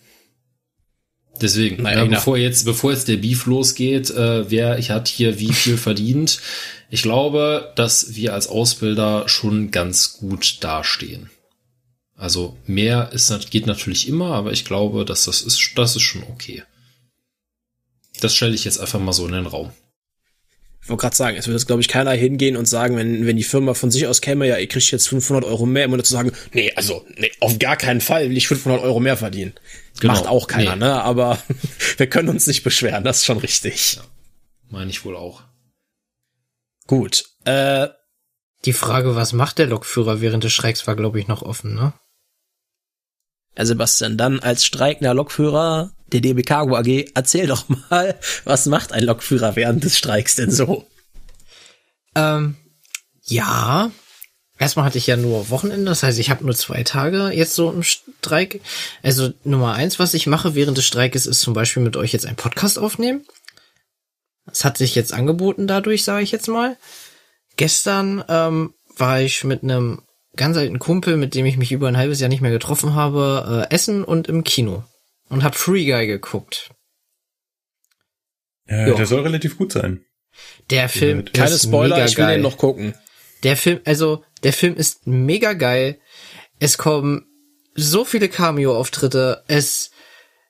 Deswegen, 1.41 1.83
Naja, 1.83 1.99
ja, 1.99 2.03
genau. 2.03 2.17
bevor 2.17 2.37
jetzt, 2.37 2.65
bevor 2.65 2.91
jetzt 2.91 3.07
der 3.07 3.17
Beef 3.17 3.45
losgeht, 3.45 4.09
äh, 4.09 4.49
wer 4.51 4.77
hat 4.89 5.07
hier 5.07 5.39
wie 5.39 5.53
viel 5.53 5.77
verdient, 5.89 6.41
ich 6.89 7.01
glaube, 7.01 7.71
dass 7.75 8.15
wir 8.15 8.33
als 8.33 8.47
Ausbilder 8.47 9.29
schon 9.29 9.71
ganz 9.71 10.13
gut 10.13 10.57
dastehen. 10.63 11.29
Also 12.15 12.57
mehr 12.65 13.11
ist 13.13 13.49
geht 13.51 13.65
natürlich 13.67 14.07
immer, 14.09 14.33
aber 14.33 14.51
ich 14.51 14.65
glaube, 14.65 15.05
dass 15.05 15.23
das 15.25 15.41
ist, 15.41 15.71
das 15.75 15.95
ist 15.95 16.01
schon 16.01 16.23
okay. 16.23 16.63
Das 18.19 18.35
stelle 18.35 18.53
ich 18.55 18.65
jetzt 18.65 18.79
einfach 18.79 18.99
mal 18.99 19.13
so 19.13 19.25
in 19.25 19.31
den 19.31 19.45
Raum. 19.45 19.71
Ich 20.89 20.91
wollte 20.91 21.01
gerade 21.01 21.15
sagen, 21.15 21.37
es 21.37 21.45
würde 21.45 21.57
jetzt, 21.57 21.67
glaube 21.67 21.83
ich, 21.83 21.87
keiner 21.87 22.09
hingehen 22.13 22.57
und 22.57 22.65
sagen, 22.65 22.97
wenn, 22.97 23.27
wenn 23.27 23.37
die 23.37 23.43
Firma 23.43 23.75
von 23.75 23.91
sich 23.91 24.07
aus 24.07 24.21
käme, 24.21 24.47
ja, 24.47 24.57
ihr 24.57 24.65
kriegt 24.67 24.89
jetzt 24.89 25.07
500 25.07 25.45
Euro 25.45 25.67
mehr, 25.67 25.85
immer 25.85 25.97
dazu 25.97 26.13
sagen, 26.13 26.31
nee, 26.51 26.73
also, 26.75 27.05
nee, 27.15 27.29
auf 27.41 27.59
gar 27.59 27.77
keinen 27.77 28.01
Fall 28.01 28.27
will 28.27 28.35
ich 28.35 28.47
500 28.47 28.81
Euro 28.81 28.99
mehr 28.99 29.15
verdienen. 29.15 29.53
Genau. 29.99 30.13
Macht 30.13 30.25
auch 30.25 30.47
keiner, 30.47 30.75
Nee. 30.75 30.85
ne, 30.85 31.03
aber 31.03 31.37
wir 31.97 32.07
können 32.09 32.29
uns 32.29 32.47
nicht 32.47 32.63
beschweren, 32.63 33.03
das 33.03 33.17
ist 33.17 33.25
schon 33.25 33.37
richtig. 33.37 33.99
Meine 34.69 34.89
ich 34.89 35.05
wohl 35.05 35.15
auch. 35.15 35.43
Gut, 36.87 37.25
äh, 37.45 37.89
Die 38.65 38.73
Frage, 38.73 39.15
was 39.15 39.31
macht 39.31 39.59
der 39.59 39.67
Lokführer 39.67 40.21
während 40.21 40.43
des 40.43 40.53
Streiks, 40.53 40.87
war, 40.87 40.95
glaube 40.95 41.19
ich, 41.19 41.27
noch 41.27 41.43
offen, 41.43 41.75
ne? 41.75 41.93
Herr 43.55 43.67
Sebastian, 43.67 44.17
dann 44.17 44.39
als 44.39 44.65
streikender 44.65 45.13
Lokführer 45.13 45.91
der 46.13 46.21
DB 46.21 46.43
Cargo 46.43 46.75
AG, 46.75 47.11
erzähl 47.13 47.47
doch 47.47 47.65
mal, 47.89 48.17
was 48.43 48.65
macht 48.65 48.91
ein 48.91 49.03
Lokführer 49.03 49.55
während 49.55 49.83
des 49.83 49.97
Streiks 49.97 50.35
denn 50.35 50.51
so? 50.51 50.85
Ähm, 52.15 52.55
ja. 53.23 53.91
Erstmal 54.57 54.83
hatte 54.83 54.97
ich 54.97 55.07
ja 55.07 55.15
nur 55.15 55.49
Wochenende, 55.49 55.85
das 55.85 56.03
heißt, 56.03 56.19
ich 56.19 56.29
habe 56.29 56.43
nur 56.43 56.53
zwei 56.53 56.83
Tage 56.83 57.29
jetzt 57.29 57.55
so 57.55 57.71
im 57.71 57.81
Streik. 57.81 58.59
Also 59.01 59.31
Nummer 59.45 59.73
eins, 59.73 59.99
was 59.99 60.13
ich 60.13 60.27
mache 60.27 60.53
während 60.53 60.77
des 60.77 60.85
Streikes, 60.85 61.27
ist 61.27 61.39
zum 61.39 61.53
Beispiel 61.53 61.81
mit 61.81 61.95
euch 61.95 62.11
jetzt 62.11 62.25
einen 62.25 62.35
Podcast 62.35 62.77
aufnehmen. 62.77 63.25
Das 64.45 64.65
hat 64.65 64.77
sich 64.77 64.95
jetzt 64.95 65.13
angeboten 65.13 65.65
dadurch, 65.65 66.03
sage 66.03 66.23
ich 66.23 66.31
jetzt 66.31 66.49
mal. 66.49 66.75
Gestern 67.55 68.23
ähm, 68.27 68.73
war 68.97 69.21
ich 69.21 69.45
mit 69.45 69.63
einem 69.63 70.01
ganz 70.35 70.57
alten 70.57 70.79
Kumpel, 70.79 71.17
mit 71.17 71.35
dem 71.35 71.45
ich 71.45 71.57
mich 71.57 71.71
über 71.71 71.87
ein 71.87 71.97
halbes 71.97 72.19
Jahr 72.19 72.29
nicht 72.29 72.41
mehr 72.41 72.51
getroffen 72.51 72.95
habe, 72.95 73.67
äh, 73.69 73.73
essen 73.73 74.03
und 74.03 74.27
im 74.27 74.43
Kino. 74.43 74.83
Und 75.29 75.43
hab 75.43 75.55
Free 75.55 75.85
Guy 75.85 76.07
geguckt. 76.07 76.71
Ja, 78.67 78.87
Ja. 78.87 78.93
der 78.95 79.05
soll 79.05 79.21
relativ 79.21 79.57
gut 79.57 79.71
sein. 79.71 80.05
Der 80.69 80.89
Film 80.89 81.25
Keine 81.25 81.49
ist 81.51 81.63
Spoiler, 81.63 81.95
mega 81.95 82.05
ich 82.05 82.17
will 82.17 82.25
geil. 82.25 82.37
den 82.37 82.43
noch 82.43 82.57
gucken. 82.57 82.93
Der 83.43 83.57
Film, 83.57 83.79
also 83.85 84.23
der 84.43 84.53
Film 84.53 84.75
ist 84.75 85.07
mega 85.07 85.53
geil. 85.53 85.99
Es 86.59 86.77
kommen 86.77 87.25
so 87.73 88.05
viele 88.05 88.29
Cameo-Auftritte. 88.29 89.43
Es 89.47 89.91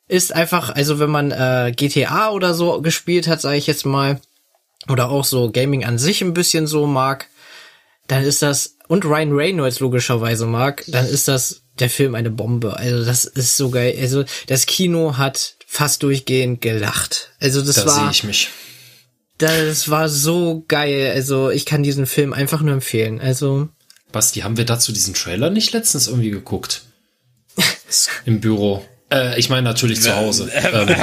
ist 0.07 0.33
einfach, 0.33 0.69
also 0.75 0.99
wenn 0.99 1.09
man 1.09 1.31
äh, 1.31 1.71
GTA 1.75 2.31
oder 2.31 2.53
so 2.53 2.81
gespielt 2.81 3.27
hat, 3.27 3.41
sage 3.41 3.57
ich 3.57 3.67
jetzt 3.67 3.85
mal, 3.85 4.19
oder 4.87 5.09
auch 5.09 5.23
so 5.25 5.51
Gaming 5.51 5.85
an 5.85 5.97
sich 5.99 6.21
ein 6.21 6.33
bisschen 6.33 6.67
so 6.67 6.87
mag, 6.87 7.27
dann 8.09 8.23
ist 8.23 8.41
das 8.41 8.75
und 8.87 9.05
Ryan 9.05 9.31
Reynolds 9.31 9.79
logischerweise 9.79 10.45
mag, 10.45 10.83
dann 10.87 11.05
ist 11.05 11.27
das 11.27 11.61
der 11.77 11.89
Film 11.89 12.15
eine 12.15 12.31
Bombe. 12.31 12.75
Also 12.75 13.05
das 13.05 13.23
ist 13.25 13.55
so 13.55 13.69
geil. 13.69 13.95
Also 14.01 14.25
das 14.47 14.65
Kino 14.65 15.17
hat 15.17 15.55
fast 15.65 16.03
durchgehend 16.03 16.59
gelacht. 16.61 17.31
Also 17.39 17.61
das 17.61 17.75
Da 17.75 17.85
war 17.85 18.01
sehe 18.01 18.11
ich 18.11 18.23
mich. 18.23 18.49
das 19.37 19.89
war 19.89 20.09
so 20.09 20.65
geil. 20.67 21.11
Also 21.13 21.51
ich 21.51 21.65
kann 21.65 21.83
diesen 21.83 22.07
Film 22.07 22.33
einfach 22.33 22.61
nur 22.61 22.73
empfehlen. 22.73 23.21
Also 23.21 23.69
Basti, 24.11 24.39
haben 24.39 24.57
wir 24.57 24.65
dazu 24.65 24.91
diesen 24.91 25.13
Trailer 25.13 25.51
nicht 25.51 25.71
letztens 25.71 26.07
irgendwie 26.07 26.31
geguckt? 26.31 26.81
Im 28.25 28.41
Büro. 28.41 28.83
Äh, 29.11 29.39
ich 29.39 29.49
meine 29.49 29.63
natürlich 29.63 30.01
zu 30.01 30.15
Hause. 30.15 30.51
Ähm, 30.59 30.95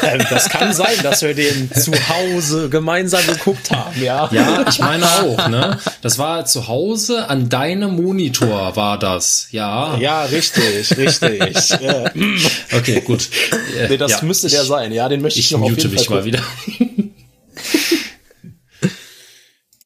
Ähm, 0.00 0.24
das 0.30 0.48
kann 0.48 0.72
sein, 0.72 0.96
dass 1.02 1.22
wir 1.22 1.34
den 1.34 1.70
zu 1.72 1.92
Hause 2.08 2.68
gemeinsam 2.70 3.26
geguckt 3.26 3.70
haben, 3.70 4.00
ja. 4.02 4.28
ja, 4.32 4.64
ich 4.68 4.78
meine 4.78 5.04
auch, 5.06 5.48
ne? 5.48 5.78
Das 6.02 6.18
war 6.18 6.44
zu 6.46 6.68
Hause 6.68 7.28
an 7.28 7.48
deinem 7.48 7.96
Monitor 7.96 8.76
war 8.76 8.98
das. 8.98 9.48
Ja. 9.50 9.98
Ja, 9.98 10.24
richtig, 10.24 10.96
richtig. 10.96 11.70
Ja. 11.80 12.10
Okay, 12.72 13.00
gut. 13.00 13.28
Äh, 13.78 13.88
Nee, 13.88 13.96
das 13.96 14.12
ja, 14.12 14.22
müsste 14.22 14.48
der 14.48 14.62
ich, 14.62 14.68
sein, 14.68 14.92
ja, 14.92 15.08
den 15.08 15.20
möchte 15.20 15.40
ich, 15.40 15.46
Ich 15.46 15.52
noch 15.52 15.62
auf 15.62 15.70
mute 15.70 15.82
jeden 15.82 15.94
mich 15.94 16.06
Fall 16.06 16.18
mal 16.18 16.24
wieder. 16.24 16.42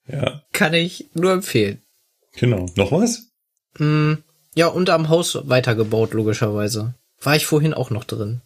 Ja, 0.07 0.43
kann 0.53 0.75
ich 0.75 1.07
nur 1.15 1.33
empfehlen. 1.33 1.83
genau. 2.37 2.67
Noch 2.77 2.93
was? 2.93 3.29
Ja, 4.55 4.67
und 4.67 4.91
am 4.91 5.09
Haus 5.09 5.39
weitergebaut, 5.45 6.13
logischerweise. 6.13 6.95
War 7.21 7.37
ich 7.37 7.47
vorhin 7.47 7.75
auch 7.75 7.91
noch 7.91 8.05
drin. 8.05 8.43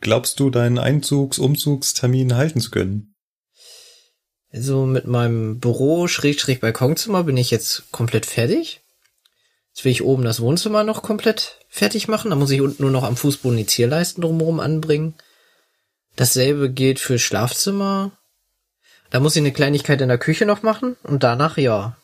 Glaubst 0.00 0.40
du, 0.40 0.50
deinen 0.50 0.78
Einzugs-, 0.78 1.38
Umzugstermin 1.38 2.34
halten 2.34 2.60
zu 2.60 2.70
können? 2.70 3.14
Also 4.52 4.84
mit 4.84 5.06
meinem 5.06 5.60
Büro, 5.60 6.08
Schrägstrich 6.08 6.60
Balkonzimmer, 6.60 7.24
bin 7.24 7.36
ich 7.36 7.50
jetzt 7.50 7.90
komplett 7.92 8.26
fertig. 8.26 8.80
Jetzt 9.72 9.84
will 9.84 9.92
ich 9.92 10.02
oben 10.02 10.24
das 10.24 10.40
Wohnzimmer 10.40 10.82
noch 10.82 11.02
komplett 11.02 11.58
fertig 11.68 12.08
machen. 12.08 12.30
Da 12.30 12.36
muss 12.36 12.50
ich 12.50 12.60
unten 12.60 12.82
nur 12.82 12.90
noch 12.90 13.04
am 13.04 13.16
Fußboden 13.16 13.56
die 13.56 13.66
Zierleisten 13.66 14.22
drumherum 14.22 14.58
anbringen. 14.58 15.14
Dasselbe 16.16 16.70
gilt 16.70 16.98
für 16.98 17.18
Schlafzimmer. 17.18 18.10
Da 19.10 19.20
muss 19.20 19.36
ich 19.36 19.40
eine 19.40 19.52
Kleinigkeit 19.52 20.00
in 20.00 20.08
der 20.08 20.18
Küche 20.18 20.46
noch 20.46 20.62
machen 20.62 20.96
und 21.04 21.22
danach, 21.22 21.56
ja, 21.56 21.96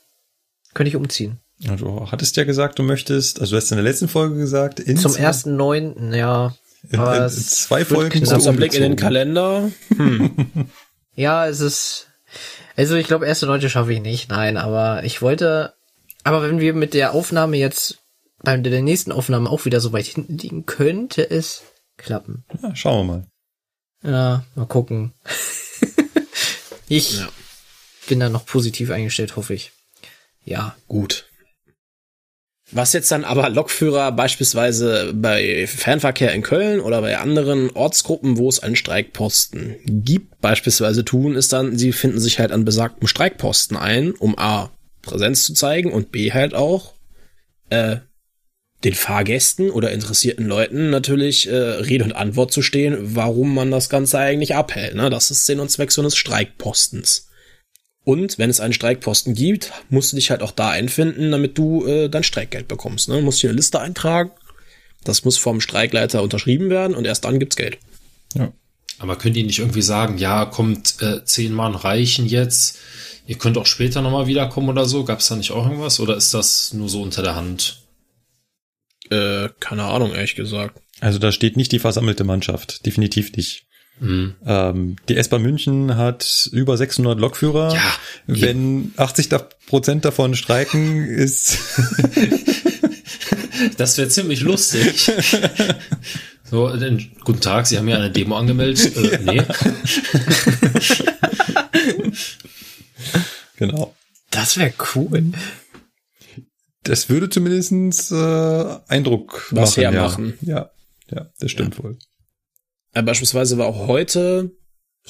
könnte 0.75 0.89
ich 0.89 0.97
umziehen. 0.97 1.41
Du 1.59 2.11
hattest 2.11 2.37
ja 2.37 2.45
gesagt, 2.45 2.79
du 2.79 2.83
möchtest, 2.83 3.41
also 3.41 3.53
du 3.53 3.57
hast 3.57 3.71
in 3.71 3.77
der 3.77 3.85
letzten 3.85 4.09
Folge 4.09 4.37
gesagt, 4.37 4.79
in 4.79 4.97
Zum 4.99 5.17
ersten 5.17 5.57
neunten, 5.57 6.13
ja. 6.13 6.55
in, 6.91 6.99
Aber 6.99 7.17
in, 7.17 7.23
in 7.25 7.31
zwei 7.31 7.85
Folgen 7.85 8.11
Kurzer 8.25 8.53
Blick 8.53 8.75
in 8.75 8.83
den. 8.83 8.97
Kalender. 8.97 9.71
Ja, 11.19 11.47
es 11.49 11.61
ist. 11.61 12.09
Also 12.77 12.95
ich 12.97 13.07
glaube, 13.07 13.27
erste 13.27 13.47
Leute 13.47 13.71
schaffe 13.71 13.91
ich 13.95 14.03
nicht, 14.03 14.29
nein, 14.29 14.59
aber 14.59 15.03
ich 15.05 15.23
wollte. 15.23 15.73
Aber 16.25 16.43
wenn 16.43 16.61
wir 16.61 16.75
mit 16.75 16.93
der 16.93 17.15
Aufnahme 17.15 17.57
jetzt 17.57 18.01
bei 18.43 18.55
der 18.59 18.83
nächsten 18.83 19.13
Aufnahme 19.13 19.49
auch 19.49 19.65
wieder 19.65 19.81
so 19.81 19.95
weit 19.95 20.05
hinten 20.05 20.37
liegen, 20.37 20.67
könnte 20.67 21.31
es 21.31 21.63
klappen. 21.97 22.45
Ja, 22.63 22.77
schauen 22.77 23.07
wir 23.09 23.15
mal. 23.15 23.27
Ja, 24.13 24.45
mal 24.57 24.67
gucken. 24.67 25.15
ich 26.89 27.19
Ja. 27.19 27.29
bin 28.09 28.21
da 28.21 28.29
noch 28.29 28.45
positiv 28.45 28.91
eingestellt, 28.91 29.37
hoffe 29.37 29.55
ich. 29.55 29.73
Ja. 30.45 30.77
Gut. 30.87 31.26
Was 32.73 32.93
jetzt 32.93 33.13
dann 33.13 33.25
aber 33.25 33.49
Lokführer 33.49 34.11
beispielsweise 34.11 35.13
bei 35.15 35.69
Fernverkehr 35.69 36.33
in 36.33 36.43
Köln 36.43 36.81
oder 36.81 37.01
bei 37.01 37.17
anderen 37.17 37.71
Ortsgruppen, 37.71 38.39
wo 38.39 38.49
es 38.49 38.59
einen 38.59 38.75
Streikposten 38.75 39.77
gibt, 39.85 40.41
beispielsweise 40.41 41.05
tun, 41.05 41.37
ist 41.37 41.53
dann, 41.53 41.79
sie 41.79 41.93
finden 41.93 42.19
sich 42.19 42.41
halt 42.41 42.51
an 42.51 42.65
besagtem 42.65 43.07
Streikposten 43.07 43.77
ein, 43.77 44.13
um 44.13 44.37
A, 44.37 44.71
Präsenz 45.03 45.45
zu 45.45 45.55
zeigen 45.55 45.93
und 45.93 46.11
B 46.11 46.33
halt 46.33 46.55
auch, 46.55 46.95
äh, 47.71 47.99
den 48.83 48.95
Fahrgästen 48.95 49.71
oder 49.71 49.93
interessierten 49.93 50.47
Leuten 50.47 50.91
natürlich 50.91 51.49
äh, 51.49 51.55
Rede 51.55 52.05
und 52.05 52.13
Antwort 52.13 52.53
zu 52.53 52.63
stehen, 52.63 52.97
warum 53.15 53.55
man 53.55 53.71
das 53.71 53.89
Ganze 53.89 54.19
eigentlich 54.19 54.55
abhält. 54.55 54.97
Ne? 54.97 55.09
Das 55.09 55.31
ist 55.31 55.47
Sinn 55.47 55.61
und 55.61 55.71
Zweck 55.71 55.93
so 55.93 56.03
eines 56.03 56.17
Streikpostens. 56.17 57.29
Und 58.07 58.39
wenn 58.39 58.51
es 58.51 58.61
einen 58.61 58.73
Streikposten 58.73 59.35
gibt, 59.35 59.73
musst 59.91 60.13
du 60.13 60.17
dich 60.17 60.31
halt 60.31 60.41
auch 60.41 60.53
da 60.53 60.71
einfinden, 60.71 61.33
damit 61.33 61.59
du 61.59 61.85
äh, 61.87 62.09
dein 62.09 62.23
Streikgeld 62.23 62.69
bekommst. 62.69 63.09
Ne? 63.09 63.17
Du 63.17 63.23
musst 63.23 63.41
hier 63.41 63.51
eine 63.51 63.57
Liste 63.57 63.81
eintragen. 63.81 64.31
Das 65.03 65.25
muss 65.25 65.39
vom 65.39 65.61
Streikleiter 65.61 66.23
unterschrieben 66.23 66.71
werden 66.71 66.95
und 66.95 67.05
erst 67.05 67.25
dann 67.25 67.41
gibt's 67.41 67.57
Geld. 67.57 67.79
Ja. 68.35 68.53
Aber 69.01 69.17
könnt 69.17 69.37
ihr 69.37 69.45
nicht 69.45 69.59
irgendwie 69.59 69.83
sagen, 69.83 70.19
ja, 70.19 70.45
kommt 70.45 71.03
äh, 71.03 71.25
zehn 71.25 71.53
Mann 71.53 71.75
reichen 71.75 72.27
jetzt, 72.27 72.79
ihr 73.27 73.39
könnt 73.39 73.59
auch 73.59 73.67
später 73.67 74.03
nochmal 74.03 74.29
wiederkommen 74.29 74.69
oder 74.69 74.87
so? 74.87 75.03
Gab 75.03 75.19
es 75.19 75.27
da 75.27 75.35
nicht 75.35 75.51
auch 75.51 75.65
irgendwas? 75.65 75.99
Oder 75.99 76.17
ist 76.17 76.33
das 76.33 76.73
nur 76.75 76.89
so 76.89 77.03
unter 77.03 77.25
der 77.25 77.35
Hand? 77.35 77.83
Äh, 79.11 79.49
keine 79.59 79.83
Ahnung, 79.83 80.13
ehrlich 80.13 80.37
gesagt. 80.37 80.81
Also 81.01 81.19
da 81.19 81.33
steht 81.33 81.57
nicht 81.57 81.73
die 81.73 81.81
versammelte 81.81 82.23
Mannschaft. 82.23 82.87
Definitiv 82.87 83.33
nicht. 83.33 83.66
Hm. 83.99 84.35
Ähm, 84.45 84.97
die 85.09 85.17
S-Bahn 85.17 85.43
München 85.43 85.97
hat 85.97 86.49
über 86.53 86.77
600 86.77 87.19
Lokführer. 87.19 87.75
Ja. 87.75 87.95
Wenn 88.27 88.93
80 88.97 89.29
da- 89.31 89.49
Prozent 89.67 90.05
davon 90.05 90.35
streiken, 90.37 91.07
ist 91.07 91.59
Das 93.79 93.97
wäre 93.99 94.09
ziemlich 94.09 94.41
lustig. 94.41 95.11
So, 96.49 96.69
denn, 96.77 97.11
guten 97.25 97.41
Tag, 97.41 97.67
Sie 97.67 97.77
haben 97.77 97.89
ja 97.89 97.97
eine 97.97 98.09
Demo 98.09 98.37
angemeldet. 98.37 98.97
Äh, 98.97 99.19
nee. 99.25 99.43
genau. 103.57 103.95
Das 104.31 104.57
wäre 104.57 104.73
cool. 104.95 105.33
Das 106.85 107.09
würde 107.09 107.29
zumindestens 107.29 108.13
äh, 108.13 108.77
Eindruck 108.89 109.49
Was 109.51 109.71
machen. 109.77 109.81
hermachen. 109.83 110.35
Ja. 110.43 110.71
ja, 111.11 111.17
ja, 111.17 111.27
das 111.41 111.51
stimmt 111.51 111.83
wohl. 111.83 111.99
Äh, 112.97 113.03
beispielsweise 113.03 113.59
war 113.59 113.67
auch 113.67 113.89
heute, 113.89 114.53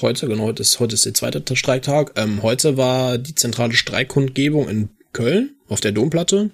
heute, 0.01 0.27
genau, 0.27 0.43
heute 0.43 0.63
ist, 0.63 0.81
heute 0.81 0.95
ist 0.95 1.07
der 1.07 1.15
zweite 1.15 1.55
Streiktag, 1.55 2.15
ähm, 2.17 2.43
heute 2.43 2.77
war 2.77 3.17
die 3.17 3.37
zentrale 3.37 3.75
Streikkundgebung 3.75 4.69
in 4.69 4.89
Köln 5.13 5.55
auf 5.69 5.81
der 5.81 5.93
Domplatte, 5.93 6.51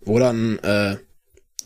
wo 0.00 0.18
dann 0.18 0.58
äh, 0.60 0.96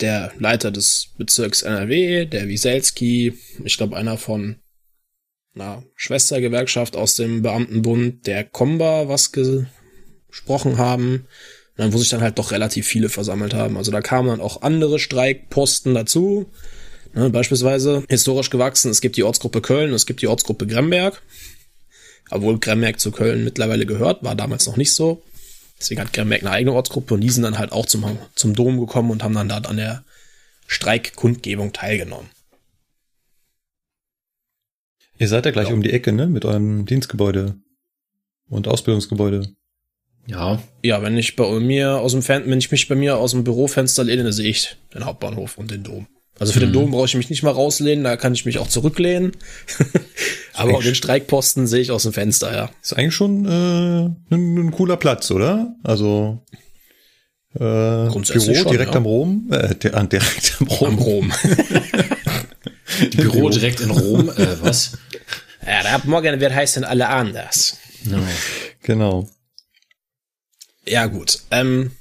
der 0.01 0.33
Leiter 0.37 0.71
des 0.71 1.13
Bezirks 1.17 1.61
NRW, 1.61 2.25
der 2.25 2.49
Wieselski, 2.49 3.37
ich 3.63 3.77
glaube 3.77 3.95
einer 3.95 4.17
von 4.17 4.57
einer 5.55 5.83
Schwestergewerkschaft 5.95 6.97
aus 6.97 7.15
dem 7.15 7.43
Beamtenbund, 7.43 8.27
der 8.27 8.43
Komba, 8.43 9.07
was 9.07 9.31
gesprochen 9.31 10.77
haben. 10.77 11.25
Wo 11.79 11.99
sich 11.99 12.09
dann 12.09 12.21
halt 12.21 12.39
doch 12.39 12.51
relativ 12.51 12.87
viele 12.87 13.07
versammelt 13.07 13.53
haben. 13.53 13.77
Also 13.77 13.91
da 13.91 14.01
kamen 14.01 14.29
dann 14.29 14.41
auch 14.41 14.63
andere 14.63 14.97
Streikposten 14.97 15.93
dazu. 15.93 16.51
Ne, 17.17 17.31
beispielsweise 17.31 18.03
historisch 18.09 18.51
gewachsen, 18.51 18.91
es 18.91 19.01
gibt 19.01 19.17
die 19.17 19.23
Ortsgruppe 19.23 19.59
Köln, 19.59 19.91
es 19.91 20.05
gibt 20.05 20.21
die 20.21 20.27
Ortsgruppe 20.27 20.67
Gremberg. 20.67 21.23
Obwohl 22.29 22.59
Gremberg 22.59 22.99
zu 22.99 23.09
Köln 23.09 23.43
mittlerweile 23.43 23.87
gehört, 23.87 24.21
war 24.23 24.35
damals 24.35 24.67
noch 24.67 24.77
nicht 24.77 24.93
so. 24.93 25.23
Deswegen 25.79 25.99
hat 26.01 26.13
Gremberg 26.13 26.41
eine 26.43 26.51
eigene 26.51 26.73
Ortsgruppe 26.73 27.15
und 27.15 27.21
die 27.21 27.31
sind 27.31 27.41
dann 27.41 27.57
halt 27.57 27.71
auch 27.71 27.87
zum, 27.87 28.19
zum 28.35 28.53
Dom 28.53 28.79
gekommen 28.79 29.09
und 29.09 29.23
haben 29.23 29.33
dann 29.33 29.49
da 29.49 29.57
an 29.57 29.77
der 29.77 30.03
Streikkundgebung 30.67 31.73
teilgenommen. 31.73 32.29
Ihr 35.17 35.27
seid 35.27 35.45
ja 35.45 35.51
gleich 35.51 35.69
Ja. 35.69 35.73
um 35.73 35.81
die 35.81 35.93
Ecke, 35.93 36.11
ne? 36.11 36.27
Mit 36.27 36.45
eurem 36.45 36.85
Dienstgebäude 36.85 37.55
und 38.47 38.67
Ausbildungsgebäude. 38.67 39.55
Ja, 40.27 40.61
Ja, 40.83 41.01
wenn 41.01 41.17
ich 41.17 41.35
bei 41.35 41.49
mir 41.59 41.95
aus 41.97 42.11
dem 42.11 42.21
Fen 42.21 42.43
wenn 42.45 42.59
ich 42.59 42.69
mich 42.69 42.87
bei 42.87 42.93
mir 42.95 43.17
aus 43.17 43.31
dem 43.31 43.43
Bürofenster 43.43 44.03
lehne, 44.03 44.23
dann 44.23 44.33
sehe 44.33 44.49
ich 44.51 44.77
den 44.93 45.05
Hauptbahnhof 45.05 45.57
und 45.57 45.71
den 45.71 45.83
Dom. 45.83 46.05
Also 46.39 46.53
für 46.53 46.59
den 46.59 46.71
Dom 46.71 46.91
brauche 46.91 47.05
ich 47.05 47.15
mich 47.15 47.29
nicht 47.29 47.43
mal 47.43 47.51
rauslehnen, 47.51 48.03
da 48.03 48.15
kann 48.15 48.33
ich 48.33 48.45
mich 48.45 48.59
auch 48.59 48.67
zurücklehnen. 48.67 49.31
Aber 50.53 50.75
auch 50.75 50.83
den 50.83 50.95
Streikposten 50.95 51.67
sehe 51.67 51.81
ich 51.81 51.91
aus 51.91 52.03
dem 52.03 52.13
Fenster, 52.13 52.53
ja. 52.55 52.69
Ist 52.81 52.93
eigentlich 52.93 53.15
schon 53.15 53.45
äh, 53.45 54.33
ein, 54.33 54.57
ein 54.57 54.71
cooler 54.71 54.97
Platz, 54.97 55.31
oder? 55.31 55.75
Also 55.83 56.43
äh, 57.55 57.59
Büro 57.59 58.23
schon, 58.23 58.71
direkt 58.71 58.91
ja. 58.91 58.97
am 58.97 59.05
Rom, 59.05 59.49
äh, 59.51 59.89
ah, 59.91 60.03
direkt 60.03 60.57
am 60.59 60.67
Rom. 60.67 60.87
Am 60.87 60.97
Rom. 60.99 61.33
Büro 63.15 63.49
direkt 63.49 63.79
in 63.81 63.91
Rom. 63.91 64.29
Äh, 64.29 64.61
was? 64.61 64.97
ja, 65.65 65.83
da 65.83 65.95
ab 65.95 66.05
morgen 66.05 66.39
wird 66.39 66.53
heißen 66.53 66.83
alle 66.83 67.09
anders. 67.09 67.77
No. 68.03 68.19
Genau. 68.83 69.27
Ja, 70.85 71.07
gut. 71.07 71.39
Ähm, 71.51 71.91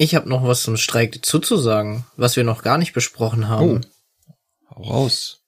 Ich 0.00 0.14
habe 0.14 0.30
noch 0.30 0.46
was 0.46 0.62
zum 0.62 0.78
Streik 0.78 1.18
zuzusagen, 1.26 2.06
was 2.16 2.34
wir 2.34 2.42
noch 2.42 2.62
gar 2.62 2.78
nicht 2.78 2.94
besprochen 2.94 3.48
haben. 3.48 3.82
Hau 4.70 4.82
raus. 4.82 5.42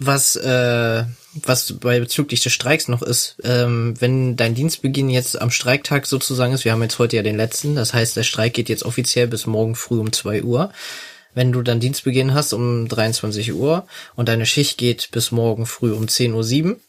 Was, 0.00 0.34
äh, 0.34 1.04
was 1.34 1.72
bei 1.74 2.00
bezüglich 2.00 2.42
des 2.42 2.52
Streiks 2.52 2.88
noch 2.88 3.00
ist, 3.00 3.36
ähm, 3.44 3.94
wenn 4.00 4.34
dein 4.34 4.56
Dienstbeginn 4.56 5.08
jetzt 5.08 5.40
am 5.40 5.52
Streiktag 5.52 6.06
sozusagen 6.06 6.52
ist, 6.52 6.64
wir 6.64 6.72
haben 6.72 6.82
jetzt 6.82 6.98
heute 6.98 7.14
ja 7.14 7.22
den 7.22 7.36
letzten, 7.36 7.76
das 7.76 7.94
heißt, 7.94 8.16
der 8.16 8.24
Streik 8.24 8.54
geht 8.54 8.68
jetzt 8.68 8.82
offiziell 8.82 9.28
bis 9.28 9.46
morgen 9.46 9.76
früh 9.76 10.00
um 10.00 10.12
2 10.12 10.42
Uhr. 10.42 10.72
Wenn 11.32 11.52
du 11.52 11.62
dann 11.62 11.78
Dienstbeginn 11.78 12.34
hast 12.34 12.54
um 12.54 12.88
23 12.88 13.54
Uhr 13.54 13.86
und 14.16 14.28
deine 14.28 14.46
Schicht 14.46 14.78
geht 14.78 15.12
bis 15.12 15.30
morgen 15.30 15.64
früh 15.64 15.92
um 15.92 16.06
10.07 16.06 16.70
Uhr, 16.70 16.80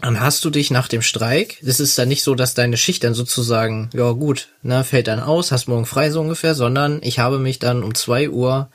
dann 0.00 0.20
hast 0.20 0.44
du 0.44 0.50
dich 0.50 0.70
nach 0.70 0.88
dem 0.88 1.02
Streik, 1.02 1.60
es 1.62 1.80
ist 1.80 1.98
dann 1.98 2.08
nicht 2.08 2.22
so, 2.22 2.34
dass 2.34 2.54
deine 2.54 2.76
Schicht 2.76 3.04
dann 3.04 3.14
sozusagen, 3.14 3.90
ja 3.92 4.12
gut, 4.12 4.48
ne, 4.62 4.84
fällt 4.84 5.08
dann 5.08 5.20
aus, 5.20 5.50
hast 5.50 5.66
morgen 5.66 5.86
frei 5.86 6.10
so 6.10 6.20
ungefähr, 6.20 6.54
sondern 6.54 7.00
ich 7.02 7.18
habe 7.18 7.38
mich 7.38 7.58
dann 7.58 7.82
um 7.82 7.94
2 7.94 8.30
Uhr 8.30 8.70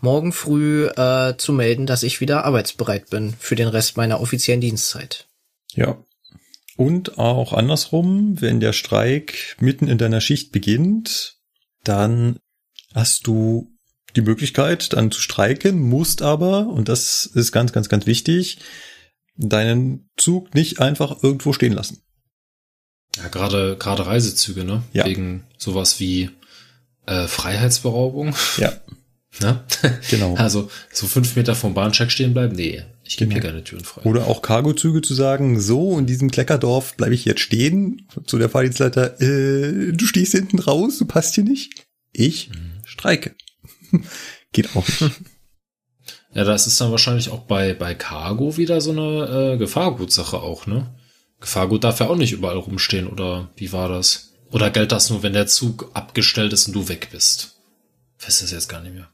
morgen 0.00 0.32
früh 0.32 0.86
äh, 0.86 1.36
zu 1.36 1.52
melden, 1.52 1.86
dass 1.86 2.02
ich 2.02 2.20
wieder 2.20 2.44
arbeitsbereit 2.44 3.10
bin 3.10 3.34
für 3.38 3.54
den 3.54 3.68
Rest 3.68 3.96
meiner 3.96 4.20
offiziellen 4.20 4.60
Dienstzeit. 4.60 5.26
Ja. 5.74 5.96
Und 6.76 7.18
auch 7.18 7.52
andersrum, 7.52 8.40
wenn 8.40 8.60
der 8.60 8.72
Streik 8.72 9.56
mitten 9.60 9.88
in 9.88 9.96
deiner 9.96 10.20
Schicht 10.20 10.52
beginnt, 10.52 11.36
dann 11.84 12.38
hast 12.94 13.26
du 13.26 13.72
die 14.14 14.22
Möglichkeit, 14.22 14.92
dann 14.92 15.10
zu 15.10 15.20
streiken, 15.20 15.78
musst 15.78 16.20
aber, 16.20 16.66
und 16.66 16.88
das 16.88 17.26
ist 17.26 17.52
ganz, 17.52 17.72
ganz, 17.72 17.88
ganz 17.88 18.06
wichtig, 18.06 18.58
deinen 19.36 20.08
Zug 20.16 20.54
nicht 20.54 20.80
einfach 20.80 21.22
irgendwo 21.22 21.52
stehen 21.52 21.72
lassen. 21.72 22.02
Ja, 23.16 23.28
gerade 23.28 23.76
gerade 23.78 24.06
Reisezüge, 24.06 24.64
ne? 24.64 24.82
Ja. 24.92 25.06
Wegen 25.06 25.44
sowas 25.58 26.00
wie 26.00 26.30
äh, 27.06 27.26
Freiheitsberaubung. 27.26 28.34
Ja, 28.58 28.72
Ne? 29.40 29.62
genau. 30.08 30.34
Also 30.36 30.70
so 30.90 31.06
fünf 31.06 31.36
Meter 31.36 31.54
vom 31.54 31.74
Bahnsteig 31.74 32.10
stehen 32.10 32.32
bleiben? 32.32 32.56
Nee, 32.56 32.82
ich 33.04 33.18
gebe 33.18 33.28
Genau. 33.28 33.42
hier 33.42 33.50
keine 33.50 33.64
Türen 33.64 33.84
frei. 33.84 34.00
Oder 34.04 34.28
auch 34.28 34.40
Cargozüge 34.40 35.02
zu 35.02 35.12
sagen, 35.12 35.60
so, 35.60 35.98
in 35.98 36.06
diesem 36.06 36.30
Kleckerdorf 36.30 36.94
bleibe 36.96 37.14
ich 37.14 37.26
jetzt 37.26 37.42
stehen. 37.42 38.08
Zu 38.24 38.38
der 38.38 38.48
Fahrdienstleiter, 38.48 39.20
äh, 39.20 39.92
du 39.92 40.06
stehst 40.06 40.32
hinten 40.32 40.58
raus, 40.58 40.96
du 40.98 41.04
passt 41.04 41.34
hier 41.34 41.44
nicht. 41.44 41.86
Ich 42.12 42.50
streike. 42.86 43.34
Geht 44.52 44.74
auch 44.74 44.86
nicht. 44.88 45.02
Ja, 46.36 46.44
das 46.44 46.66
ist 46.66 46.78
dann 46.80 46.90
wahrscheinlich 46.90 47.30
auch 47.30 47.40
bei, 47.40 47.72
bei 47.72 47.94
Cargo 47.94 48.58
wieder 48.58 48.82
so 48.82 48.90
eine 48.90 49.54
äh, 49.54 49.56
Gefahrgutsache 49.56 50.36
auch, 50.38 50.66
ne? 50.66 50.94
Gefahrgut 51.40 51.82
darf 51.82 52.00
ja 52.00 52.08
auch 52.08 52.16
nicht 52.16 52.32
überall 52.32 52.58
rumstehen, 52.58 53.06
oder 53.06 53.48
wie 53.56 53.72
war 53.72 53.88
das? 53.88 54.34
Oder 54.50 54.70
gilt 54.70 54.92
das 54.92 55.08
nur, 55.08 55.22
wenn 55.22 55.32
der 55.32 55.46
Zug 55.46 55.90
abgestellt 55.94 56.52
ist 56.52 56.66
und 56.68 56.74
du 56.74 56.88
weg 56.88 57.08
bist? 57.10 57.56
Weiß 58.20 58.40
das 58.40 58.50
jetzt 58.50 58.68
gar 58.68 58.82
nicht 58.82 58.94
mehr. 58.94 59.08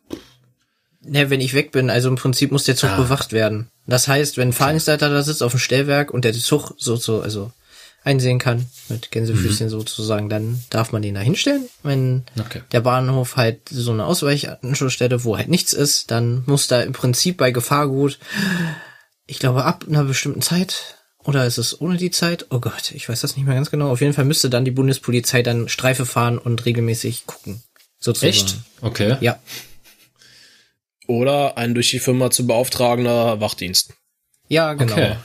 Ne, 1.05 1.31
wenn 1.31 1.41
ich 1.41 1.55
weg 1.55 1.70
bin, 1.73 1.91
also 1.91 2.09
im 2.09 2.16
Prinzip 2.16 2.51
muss 2.53 2.64
der 2.64 2.77
Zug 2.77 2.91
Ah. 2.91 2.97
bewacht 2.97 3.33
werden. 3.33 3.68
Das 3.87 4.09
heißt, 4.09 4.37
wenn 4.37 4.49
ein 4.49 4.53
Fahrdienstleiter 4.53 5.09
da 5.09 5.23
sitzt 5.23 5.43
auf 5.43 5.53
dem 5.53 5.59
Stellwerk 5.61 6.12
und 6.12 6.25
der 6.25 6.33
Zug 6.33 6.75
so, 6.77 6.97
so 6.97 7.20
also 7.20 7.53
einsehen 8.05 8.39
kann, 8.39 8.67
mit 8.89 9.11
Gänsefüßchen 9.13 9.69
sozusagen, 9.69 10.29
dann 10.29 10.63
darf 10.71 10.91
man 10.93 11.03
den 11.03 11.15
da 11.15 11.21
hinstellen. 11.21 11.69
Wenn 11.83 12.25
Okay. 12.39 12.63
der 12.73 12.81
Bahnhof 12.81 13.37
halt 13.37 13.69
so 13.69 13.93
eine 13.93 14.07
Ausweichanschlussstelle, 14.07 15.23
wo 15.25 15.37
halt 15.37 15.49
nichts 15.49 15.73
ist, 15.73 16.11
dann 16.11 16.43
muss 16.47 16.67
da 16.67 16.83
im 16.83 16.93
Prinzip 16.93 17.37
bei 17.37 17.51
Gefahrgut, 17.53 18.19
ich 19.27 19.39
glaube, 19.39 19.65
ab 19.65 19.85
einer 19.89 20.05
bestimmten 20.05 20.43
Zeit, 20.43 20.97
oder 21.25 21.47
ist 21.47 21.59
es 21.59 21.81
ohne 21.81 21.97
die 21.97 22.11
Zeit? 22.11 22.47
Oh 22.51 22.59
Gott, 22.59 22.91
ich 22.91 23.09
weiß 23.09 23.21
das 23.21 23.37
nicht 23.37 23.47
mehr 23.47 23.55
ganz 23.55 23.71
genau. 23.71 23.91
Auf 23.93 24.01
jeden 24.01 24.13
Fall 24.13 24.25
müsste 24.25 24.51
dann 24.51 24.65
die 24.65 24.73
Bundespolizei 24.73 25.43
dann 25.43 25.69
Streife 25.69 26.05
fahren 26.05 26.39
und 26.39 26.65
regelmäßig 26.65 27.27
gucken. 27.27 27.63
Sozusagen. 28.01 28.31
Echt? 28.31 28.57
Okay. 28.81 29.17
Ja. 29.21 29.39
oder 31.07 31.57
ein 31.59 31.75
durch 31.75 31.91
die 31.91 31.99
Firma 32.01 32.31
zu 32.31 32.47
beauftragender 32.47 33.41
Wachdienst. 33.41 33.93
Ja, 34.49 34.73
genau. 34.75 34.93
Okay. 34.93 35.17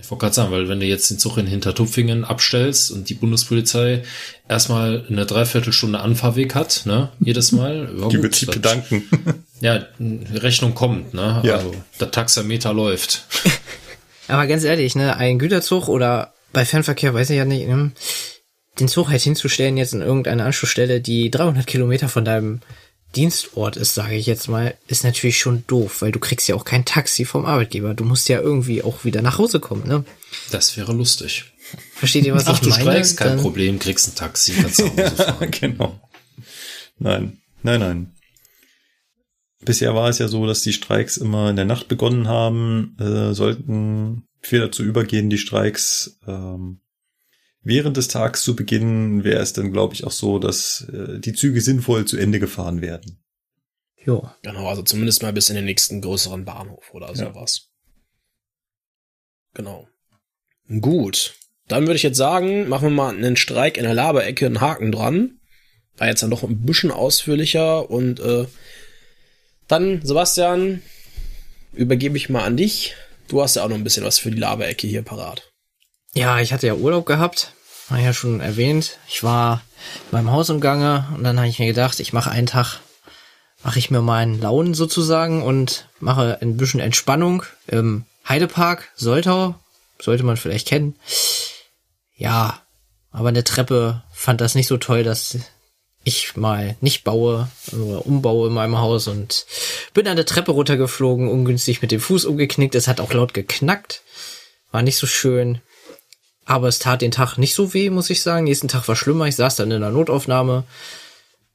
Ich 0.00 0.10
wollte 0.10 0.22
gerade 0.22 0.34
sagen, 0.34 0.52
weil 0.52 0.68
wenn 0.68 0.80
du 0.80 0.86
jetzt 0.86 1.10
den 1.10 1.18
Zug 1.18 1.36
in 1.38 1.46
Hintertupfingen 1.46 2.24
abstellst 2.24 2.90
und 2.90 3.08
die 3.08 3.14
Bundespolizei 3.14 4.02
erstmal 4.48 5.04
eine 5.08 5.26
Dreiviertelstunde 5.26 6.00
Anfahrweg 6.00 6.54
hat, 6.54 6.82
ne, 6.84 7.10
jedes 7.20 7.52
Mal, 7.52 7.90
ja, 7.98 8.08
Die 8.08 8.22
wird 8.22 8.34
sich 8.34 8.48
bedanken. 8.48 9.04
Ja, 9.60 9.86
die 10.00 10.38
Rechnung 10.38 10.74
kommt, 10.74 11.14
ne? 11.14 11.40
Ja. 11.44 11.58
Also 11.58 11.72
der 12.00 12.10
Taxameter 12.10 12.74
läuft. 12.74 13.26
Aber 14.26 14.48
ganz 14.48 14.64
ehrlich, 14.64 14.96
ne, 14.96 15.16
ein 15.16 15.38
Güterzug 15.38 15.86
oder 15.86 16.34
bei 16.52 16.64
Fernverkehr, 16.64 17.14
weiß 17.14 17.30
ich 17.30 17.36
ja 17.36 17.44
nicht, 17.44 17.68
ne, 17.68 17.92
den 18.80 18.88
Zug 18.88 19.08
halt 19.08 19.22
hinzustellen 19.22 19.76
jetzt 19.76 19.94
in 19.94 20.00
irgendeine 20.00 20.44
Anschlussstelle, 20.44 21.00
die 21.00 21.30
300 21.30 21.64
Kilometer 21.64 22.08
von 22.08 22.24
deinem 22.24 22.60
Dienstort 23.14 23.76
ist, 23.76 23.94
sage 23.94 24.14
ich 24.16 24.26
jetzt 24.26 24.48
mal, 24.48 24.76
ist 24.88 25.04
natürlich 25.04 25.38
schon 25.38 25.64
doof, 25.66 26.00
weil 26.02 26.12
du 26.12 26.18
kriegst 26.18 26.48
ja 26.48 26.54
auch 26.54 26.64
kein 26.64 26.84
Taxi 26.84 27.24
vom 27.24 27.44
Arbeitgeber. 27.44 27.94
Du 27.94 28.04
musst 28.04 28.28
ja 28.28 28.40
irgendwie 28.40 28.82
auch 28.82 29.04
wieder 29.04 29.22
nach 29.22 29.38
Hause 29.38 29.60
kommen, 29.60 29.86
ne? 29.86 30.04
Das 30.50 30.76
wäre 30.76 30.92
lustig. 30.92 31.44
Versteht 31.94 32.24
ihr, 32.24 32.34
was 32.34 32.46
Ach, 32.46 32.54
ich 32.54 32.60
du 32.60 32.68
meine? 32.70 32.82
streikst, 32.82 33.16
kein 33.16 33.28
Dann- 33.28 33.40
Problem, 33.40 33.78
kriegst 33.78 34.08
ein 34.08 34.14
Taxi, 34.14 34.52
kannst 34.54 34.80
nach 34.80 34.90
Hause 34.96 35.16
fahren. 35.24 35.50
genau. 35.50 36.00
Nein, 36.98 37.38
nein, 37.62 37.80
nein. 37.80 38.12
Bisher 39.64 39.94
war 39.94 40.08
es 40.08 40.18
ja 40.18 40.26
so, 40.28 40.46
dass 40.46 40.62
die 40.62 40.72
Streiks 40.72 41.16
immer 41.16 41.48
in 41.50 41.56
der 41.56 41.64
Nacht 41.64 41.88
begonnen 41.88 42.26
haben, 42.28 42.96
äh, 42.98 43.32
sollten 43.32 44.26
wir 44.42 44.60
dazu 44.60 44.82
übergehen, 44.82 45.30
die 45.30 45.38
Streiks 45.38 46.18
ähm, 46.26 46.80
während 47.62 47.96
des 47.96 48.08
Tags 48.08 48.42
zu 48.42 48.56
beginnen, 48.56 49.24
wäre 49.24 49.40
es 49.40 49.52
dann, 49.52 49.72
glaube 49.72 49.94
ich, 49.94 50.04
auch 50.04 50.10
so, 50.10 50.38
dass 50.38 50.86
äh, 50.92 51.18
die 51.18 51.32
Züge 51.32 51.60
sinnvoll 51.60 52.04
zu 52.04 52.16
Ende 52.16 52.40
gefahren 52.40 52.80
werden. 52.80 53.22
Jo. 54.04 54.28
Genau, 54.42 54.68
also 54.68 54.82
zumindest 54.82 55.22
mal 55.22 55.32
bis 55.32 55.48
in 55.48 55.56
den 55.56 55.64
nächsten 55.64 56.00
größeren 56.00 56.44
Bahnhof 56.44 56.92
oder 56.92 57.14
sowas. 57.14 57.68
Genau. 59.54 59.88
Gut. 60.80 61.34
Dann 61.68 61.82
würde 61.82 61.96
ich 61.96 62.02
jetzt 62.02 62.16
sagen, 62.16 62.68
machen 62.68 62.88
wir 62.88 62.90
mal 62.90 63.14
einen 63.14 63.36
Streik 63.36 63.76
in 63.76 63.84
der 63.84 63.94
Laberecke 63.94 64.46
einen 64.46 64.60
Haken 64.60 64.90
dran. 64.90 65.38
War 65.96 66.08
jetzt 66.08 66.22
dann 66.22 66.30
doch 66.30 66.42
ein 66.42 66.62
bisschen 66.62 66.90
ausführlicher 66.90 67.88
und 67.90 68.18
äh, 68.20 68.46
dann, 69.68 70.04
Sebastian, 70.04 70.82
übergebe 71.72 72.16
ich 72.16 72.28
mal 72.28 72.44
an 72.44 72.56
dich. 72.56 72.94
Du 73.28 73.40
hast 73.40 73.56
ja 73.56 73.64
auch 73.64 73.68
noch 73.68 73.76
ein 73.76 73.84
bisschen 73.84 74.04
was 74.04 74.18
für 74.18 74.30
die 74.30 74.38
Laberecke 74.38 74.86
hier 74.86 75.02
parat. 75.02 75.51
Ja, 76.14 76.40
ich 76.40 76.52
hatte 76.52 76.66
ja 76.66 76.74
Urlaub 76.74 77.06
gehabt, 77.06 77.54
war 77.88 77.98
ja 77.98 78.12
schon 78.12 78.40
erwähnt. 78.40 78.98
Ich 79.08 79.22
war 79.22 79.62
in 80.10 80.16
meinem 80.16 80.30
Haus 80.30 80.50
im 80.50 80.60
Gange 80.60 81.08
und 81.16 81.24
dann 81.24 81.38
habe 81.38 81.48
ich 81.48 81.58
mir 81.58 81.66
gedacht, 81.66 82.00
ich 82.00 82.12
mache 82.12 82.30
einen 82.30 82.46
Tag, 82.46 82.80
mache 83.64 83.78
ich 83.78 83.90
mir 83.90 84.02
mal 84.02 84.18
einen 84.18 84.40
Launen 84.40 84.74
sozusagen 84.74 85.42
und 85.42 85.88
mache 86.00 86.38
ein 86.42 86.58
bisschen 86.58 86.80
Entspannung 86.80 87.44
im 87.66 88.04
Heidepark, 88.28 88.90
Soltau, 88.94 89.54
sollte 90.00 90.22
man 90.22 90.36
vielleicht 90.36 90.68
kennen. 90.68 90.96
Ja, 92.14 92.60
aber 93.10 93.28
eine 93.30 93.42
Treppe 93.42 94.02
fand 94.12 94.42
das 94.42 94.54
nicht 94.54 94.66
so 94.66 94.76
toll, 94.76 95.04
dass 95.04 95.38
ich 96.04 96.36
mal 96.36 96.76
nicht 96.80 97.04
baue 97.04 97.48
oder 97.72 98.04
umbaue 98.04 98.48
in 98.48 98.54
meinem 98.54 98.78
Haus 98.78 99.08
und 99.08 99.46
bin 99.94 100.06
an 100.08 100.16
der 100.16 100.26
Treppe 100.26 100.52
runtergeflogen, 100.52 101.28
ungünstig 101.28 101.80
mit 101.80 101.90
dem 101.90 102.00
Fuß 102.00 102.26
umgeknickt. 102.26 102.74
Es 102.74 102.88
hat 102.88 103.00
auch 103.00 103.12
laut 103.12 103.32
geknackt. 103.32 104.02
War 104.72 104.82
nicht 104.82 104.96
so 104.96 105.06
schön. 105.06 105.60
Aber 106.44 106.68
es 106.68 106.78
tat 106.78 107.02
den 107.02 107.10
Tag 107.10 107.38
nicht 107.38 107.54
so 107.54 107.72
weh, 107.72 107.90
muss 107.90 108.10
ich 108.10 108.22
sagen. 108.22 108.44
Nächsten 108.44 108.68
Tag 108.68 108.88
war 108.88 108.96
schlimmer. 108.96 109.26
Ich 109.26 109.36
saß 109.36 109.56
dann 109.56 109.70
in 109.70 109.80
der 109.80 109.90
Notaufnahme. 109.90 110.64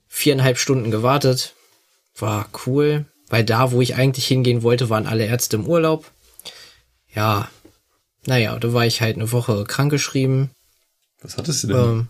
Viereinhalb 0.07 0.57
Stunden 0.57 0.91
gewartet. 0.91 1.53
War 2.17 2.47
cool. 2.65 3.05
Weil 3.29 3.43
da, 3.43 3.71
wo 3.71 3.81
ich 3.81 3.95
eigentlich 3.95 4.25
hingehen 4.25 4.63
wollte, 4.63 4.89
waren 4.89 5.07
alle 5.07 5.25
Ärzte 5.25 5.57
im 5.57 5.67
Urlaub. 5.67 6.09
Ja. 7.13 7.49
Naja, 8.25 8.57
da 8.59 8.73
war 8.73 8.85
ich 8.85 9.01
halt 9.01 9.17
eine 9.17 9.31
Woche 9.31 9.65
krankgeschrieben. 9.65 10.51
Was 11.21 11.37
hattest 11.37 11.63
du 11.63 11.67
denn? 11.67 11.77
Ähm, 11.77 12.07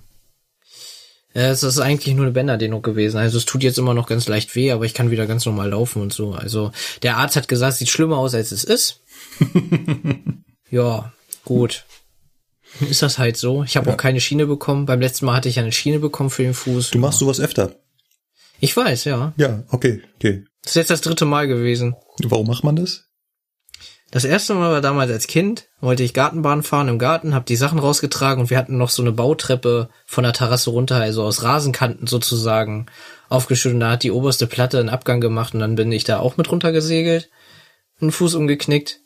ja, 1.33 1.49
es 1.49 1.63
ist 1.63 1.79
eigentlich 1.79 2.15
nur 2.15 2.25
eine 2.25 2.33
Bänderdehnung 2.33 2.81
gewesen. 2.81 3.17
Also 3.17 3.37
es 3.37 3.45
tut 3.45 3.63
jetzt 3.63 3.77
immer 3.77 3.93
noch 3.93 4.07
ganz 4.07 4.27
leicht 4.27 4.55
weh, 4.55 4.71
aber 4.71 4.85
ich 4.85 4.93
kann 4.93 5.11
wieder 5.11 5.27
ganz 5.27 5.45
normal 5.45 5.69
laufen 5.69 6.01
und 6.01 6.13
so. 6.13 6.33
Also 6.33 6.71
der 7.03 7.17
Arzt 7.17 7.35
hat 7.35 7.47
gesagt, 7.47 7.73
es 7.73 7.79
sieht 7.79 7.89
schlimmer 7.89 8.17
aus, 8.17 8.33
als 8.33 8.51
es 8.51 8.63
ist. 8.63 9.01
ja, 10.71 11.11
gut. 11.45 11.85
Ist 12.79 13.01
das 13.01 13.17
halt 13.17 13.37
so. 13.37 13.63
Ich 13.63 13.77
habe 13.77 13.91
auch 13.91 13.97
keine 13.97 14.21
Schiene 14.21 14.45
bekommen. 14.45 14.85
Beim 14.85 15.01
letzten 15.01 15.25
Mal 15.25 15.35
hatte 15.35 15.49
ich 15.49 15.59
eine 15.59 15.71
Schiene 15.71 15.99
bekommen 15.99 16.29
für 16.29 16.43
den 16.43 16.53
Fuß. 16.53 16.91
Du 16.91 16.99
machst 16.99 17.19
sowas 17.19 17.39
öfter. 17.39 17.75
Ich 18.59 18.75
weiß, 18.75 19.05
ja. 19.05 19.33
Ja, 19.37 19.63
okay, 19.69 20.01
okay. 20.15 20.45
Das 20.63 20.71
ist 20.71 20.75
jetzt 20.75 20.89
das 20.89 21.01
dritte 21.01 21.25
Mal 21.25 21.47
gewesen. 21.47 21.95
Warum 22.23 22.47
macht 22.47 22.63
man 22.63 22.75
das? 22.75 23.07
Das 24.09 24.23
erste 24.23 24.53
Mal 24.53 24.71
war 24.71 24.81
damals 24.81 25.11
als 25.11 25.27
Kind, 25.27 25.67
wollte 25.81 26.01
ich 26.01 26.13
Gartenbahn 26.13 26.63
fahren 26.63 26.87
im 26.87 26.97
Garten, 26.97 27.35
hab 27.35 27.45
die 27.45 27.57
Sachen 27.57 27.77
rausgetragen 27.77 28.41
und 28.41 28.49
wir 28.49 28.57
hatten 28.57 28.77
noch 28.77 28.89
so 28.89 29.01
eine 29.01 29.11
Bautreppe 29.11 29.89
von 30.05 30.23
der 30.23 30.31
Terrasse 30.31 30.69
runter, 30.69 30.95
also 30.95 31.23
aus 31.23 31.43
Rasenkanten 31.43 32.07
sozusagen, 32.07 32.85
aufgeschüttet. 33.27 33.75
Und 33.75 33.79
da 33.81 33.91
hat 33.91 34.03
die 34.03 34.11
oberste 34.11 34.47
Platte 34.47 34.79
einen 34.79 34.89
Abgang 34.89 35.19
gemacht 35.19 35.53
und 35.53 35.59
dann 35.59 35.75
bin 35.75 35.91
ich 35.91 36.05
da 36.05 36.19
auch 36.19 36.37
mit 36.37 36.49
runtergesegelt, 36.49 37.29
einen 37.99 38.13
Fuß 38.13 38.35
umgeknickt. 38.35 39.01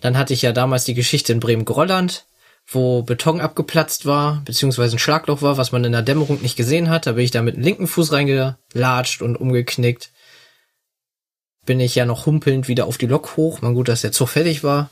Dann 0.00 0.16
hatte 0.16 0.32
ich 0.32 0.40
ja 0.40 0.52
damals 0.52 0.84
die 0.84 0.94
Geschichte 0.94 1.32
in 1.32 1.40
Bremen-Grolland, 1.40 2.24
wo 2.66 3.02
Beton 3.02 3.40
abgeplatzt 3.40 4.06
war, 4.06 4.42
beziehungsweise 4.44 4.96
ein 4.96 4.98
Schlagloch 4.98 5.42
war, 5.42 5.56
was 5.56 5.72
man 5.72 5.84
in 5.84 5.92
der 5.92 6.02
Dämmerung 6.02 6.40
nicht 6.40 6.56
gesehen 6.56 6.88
hat. 6.88 7.06
Da 7.06 7.12
bin 7.12 7.24
ich 7.24 7.30
da 7.30 7.42
mit 7.42 7.56
dem 7.56 7.62
linken 7.62 7.86
Fuß 7.86 8.12
reingelatscht 8.12 9.22
und 9.22 9.36
umgeknickt 9.36 10.10
bin 11.64 11.80
ich 11.80 11.94
ja 11.94 12.04
noch 12.04 12.26
humpelnd 12.26 12.68
wieder 12.68 12.86
auf 12.86 12.98
die 12.98 13.06
Lok 13.06 13.36
hoch. 13.36 13.62
Man 13.62 13.74
gut, 13.74 13.88
dass 13.88 14.00
der 14.00 14.12
Zug 14.12 14.28
fertig 14.28 14.64
war. 14.64 14.90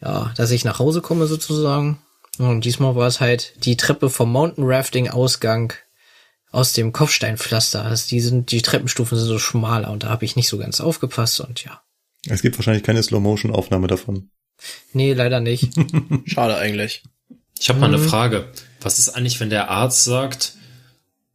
Ja, 0.00 0.32
dass 0.36 0.50
ich 0.50 0.64
nach 0.64 0.78
Hause 0.78 1.00
komme 1.00 1.26
sozusagen. 1.26 1.98
Und 2.38 2.64
diesmal 2.64 2.94
war 2.94 3.06
es 3.06 3.20
halt 3.20 3.52
die 3.64 3.76
Treppe 3.76 4.08
vom 4.08 4.32
Mountain 4.32 4.64
Rafting 4.64 5.10
Ausgang 5.10 5.74
aus 6.52 6.72
dem 6.72 6.92
Kopfsteinpflaster. 6.92 7.84
Also 7.84 8.08
die 8.08 8.20
sind, 8.20 8.50
die 8.50 8.62
Treppenstufen 8.62 9.18
sind 9.18 9.26
so 9.26 9.38
schmaler 9.38 9.90
und 9.90 10.04
da 10.04 10.08
habe 10.08 10.24
ich 10.24 10.36
nicht 10.36 10.48
so 10.48 10.56
ganz 10.58 10.80
aufgepasst 10.80 11.40
und 11.40 11.64
ja. 11.64 11.82
Es 12.26 12.42
gibt 12.42 12.58
wahrscheinlich 12.58 12.82
keine 12.82 13.02
Slow-Motion-Aufnahme 13.02 13.88
davon. 13.88 14.30
Nee, 14.92 15.12
leider 15.12 15.40
nicht. 15.40 15.72
Schade 16.26 16.56
eigentlich. 16.56 17.02
Ich 17.58 17.68
habe 17.68 17.78
mal 17.78 17.86
eine 17.86 17.98
Frage. 17.98 18.50
Was 18.80 18.98
ist 18.98 19.10
eigentlich, 19.10 19.38
wenn 19.40 19.50
der 19.50 19.68
Arzt 19.70 20.04
sagt, 20.04 20.54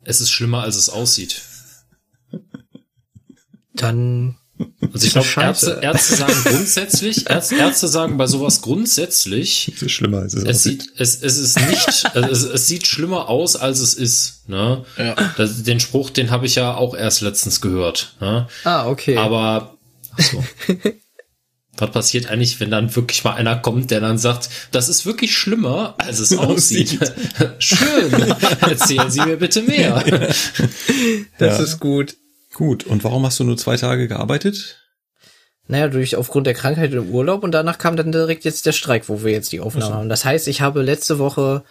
es 0.03 0.21
ist 0.21 0.31
schlimmer, 0.31 0.63
als 0.63 0.75
es 0.75 0.89
aussieht? 0.89 1.41
Dann 3.73 4.37
Also 4.93 5.05
ich 5.07 5.13
glaube. 5.13 5.27
Ärzte, 5.37 5.79
Ärzte 5.81 6.15
sagen 6.15 6.33
grundsätzlich, 6.45 7.29
Ärzte, 7.29 7.55
Ärzte 7.55 7.87
sagen 7.87 8.17
bei 8.17 8.25
sowas 8.27 8.61
grundsätzlich, 8.61 9.71
Es 9.75 9.81
ist 9.81 9.91
schlimmer, 9.91 10.19
als 10.19 10.33
es, 10.33 10.43
es 10.43 10.49
aussieht. 10.49 10.81
sieht, 10.83 10.91
es, 10.99 11.21
es 11.21 11.37
ist 11.37 11.59
nicht, 11.69 12.15
also 12.15 12.29
es, 12.29 12.43
es 12.43 12.67
sieht 12.67 12.87
schlimmer 12.87 13.29
aus, 13.29 13.55
als 13.55 13.79
es 13.79 13.93
ist. 13.93 14.47
Ne? 14.49 14.85
Ja. 14.97 15.15
Das, 15.37 15.63
den 15.63 15.79
Spruch, 15.79 16.09
den 16.09 16.31
habe 16.31 16.45
ich 16.45 16.55
ja 16.55 16.73
auch 16.75 16.95
erst 16.95 17.21
letztens 17.21 17.61
gehört. 17.61 18.15
Ne? 18.21 18.47
Ah, 18.63 18.87
okay. 18.87 19.17
Aber 19.17 19.77
ach 20.17 20.19
so. 20.23 20.43
was 21.77 21.91
passiert 21.91 22.27
eigentlich, 22.27 22.59
wenn 22.59 22.71
dann 22.71 22.95
wirklich 22.95 23.23
mal 23.23 23.33
einer 23.33 23.57
kommt, 23.57 23.91
der 23.91 23.99
dann 24.01 24.17
sagt, 24.17 24.49
das 24.71 24.89
ist 24.89 25.05
wirklich 25.05 25.35
schlimmer, 25.35 25.95
als 25.97 26.19
es 26.19 26.37
aussieht? 26.37 26.99
Schön. 27.59 28.11
Erzählen 28.61 29.11
Sie 29.11 29.21
mir 29.21 29.37
bitte 29.37 29.61
mehr. 29.61 30.03
das 31.37 31.57
ja. 31.57 31.63
ist 31.63 31.79
gut. 31.79 32.15
Gut, 32.53 32.85
und 32.85 33.03
warum 33.03 33.25
hast 33.25 33.39
du 33.39 33.43
nur 33.43 33.57
zwei 33.57 33.75
Tage 33.75 34.07
gearbeitet? 34.07 34.81
Naja, 35.67 35.87
durch 35.87 36.15
aufgrund 36.15 36.47
der 36.47 36.53
Krankheit 36.53 36.93
im 36.93 37.09
Urlaub 37.09 37.43
und 37.43 37.51
danach 37.51 37.77
kam 37.77 37.97
dann 37.97 38.11
direkt 38.11 38.45
jetzt 38.45 38.65
der 38.65 38.71
Streik, 38.71 39.09
wo 39.09 39.23
wir 39.23 39.31
jetzt 39.31 39.51
die 39.51 39.59
Aufnahme 39.59 39.95
haben. 39.95 40.09
Das 40.09 40.23
heißt, 40.23 40.47
ich 40.47 40.61
habe 40.61 40.81
letzte 40.81 41.19
Woche 41.19 41.63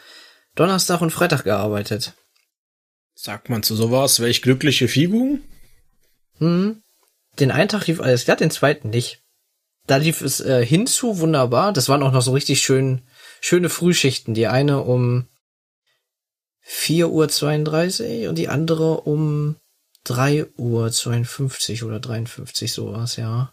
Donnerstag 0.57 1.01
und 1.01 1.11
Freitag 1.11 1.45
gearbeitet. 1.45 2.15
Sagt 3.15 3.49
man 3.49 3.63
zu 3.63 3.77
sowas, 3.77 4.21
welch 4.21 4.43
glückliche 4.43 4.89
Fügung? 4.89 5.41
Hm. 6.39 6.83
Den 7.39 7.51
einen 7.51 7.69
Tag 7.69 7.87
lief 7.87 8.01
alles 8.01 8.25
glatt, 8.25 8.41
den 8.41 8.51
zweiten 8.51 8.91
nicht. 8.91 9.24
Da 9.87 9.97
lief 9.97 10.23
es 10.23 10.41
äh, 10.41 10.65
hinzu 10.65 11.19
wunderbar. 11.19 11.73
Das 11.73 11.89
waren 11.89 12.03
auch 12.03 12.13
noch 12.13 12.23
so 12.23 12.33
richtig 12.33 12.63
schön, 12.63 13.03
schöne 13.41 13.69
Frühschichten. 13.69 14.35
Die 14.35 14.47
eine 14.47 14.83
um 14.83 15.27
4.32 16.67 18.23
Uhr 18.23 18.29
und 18.31 18.39
die 18.39 18.49
andere 18.49 19.03
um 19.03 19.57
3.52 20.07 21.83
Uhr 21.83 21.89
oder 21.89 22.01
53 22.01 22.73
sowas, 22.73 23.17
ja. 23.17 23.53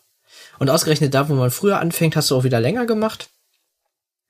Und 0.59 0.69
ausgerechnet 0.69 1.13
da, 1.13 1.27
wo 1.29 1.33
man 1.33 1.51
früher 1.51 1.79
anfängt, 1.79 2.15
hast 2.15 2.31
du 2.31 2.35
auch 2.35 2.43
wieder 2.43 2.59
länger 2.59 2.85
gemacht, 2.85 3.29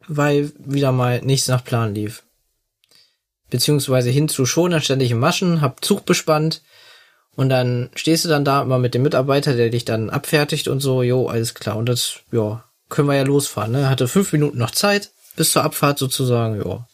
weil 0.07 0.51
wieder 0.57 0.91
mal 0.91 1.21
nichts 1.21 1.47
nach 1.47 1.63
Plan 1.63 1.93
lief. 1.93 2.23
Beziehungsweise 3.49 4.09
hinzu 4.09 4.45
schon, 4.45 4.71
dann 4.71 5.01
im 5.01 5.19
Maschen, 5.19 5.61
hab 5.61 5.83
Zug 5.83 6.05
bespannt, 6.05 6.61
und 7.35 7.49
dann 7.49 7.89
stehst 7.95 8.25
du 8.25 8.29
dann 8.29 8.45
da 8.45 8.61
immer 8.61 8.77
mit 8.77 8.93
dem 8.93 9.03
Mitarbeiter, 9.03 9.55
der 9.55 9.69
dich 9.69 9.85
dann 9.85 10.09
abfertigt 10.09 10.67
und 10.67 10.79
so, 10.79 11.01
jo, 11.01 11.27
alles 11.27 11.53
klar. 11.53 11.77
Und 11.77 11.87
das, 11.87 12.19
ja, 12.31 12.63
können 12.89 13.07
wir 13.07 13.15
ja 13.15 13.23
losfahren, 13.23 13.71
ne? 13.71 13.89
Hatte 13.89 14.07
fünf 14.07 14.33
Minuten 14.33 14.57
noch 14.57 14.71
Zeit, 14.71 15.11
bis 15.35 15.51
zur 15.51 15.63
Abfahrt 15.63 15.97
sozusagen, 15.97 16.61
ja. 16.61 16.85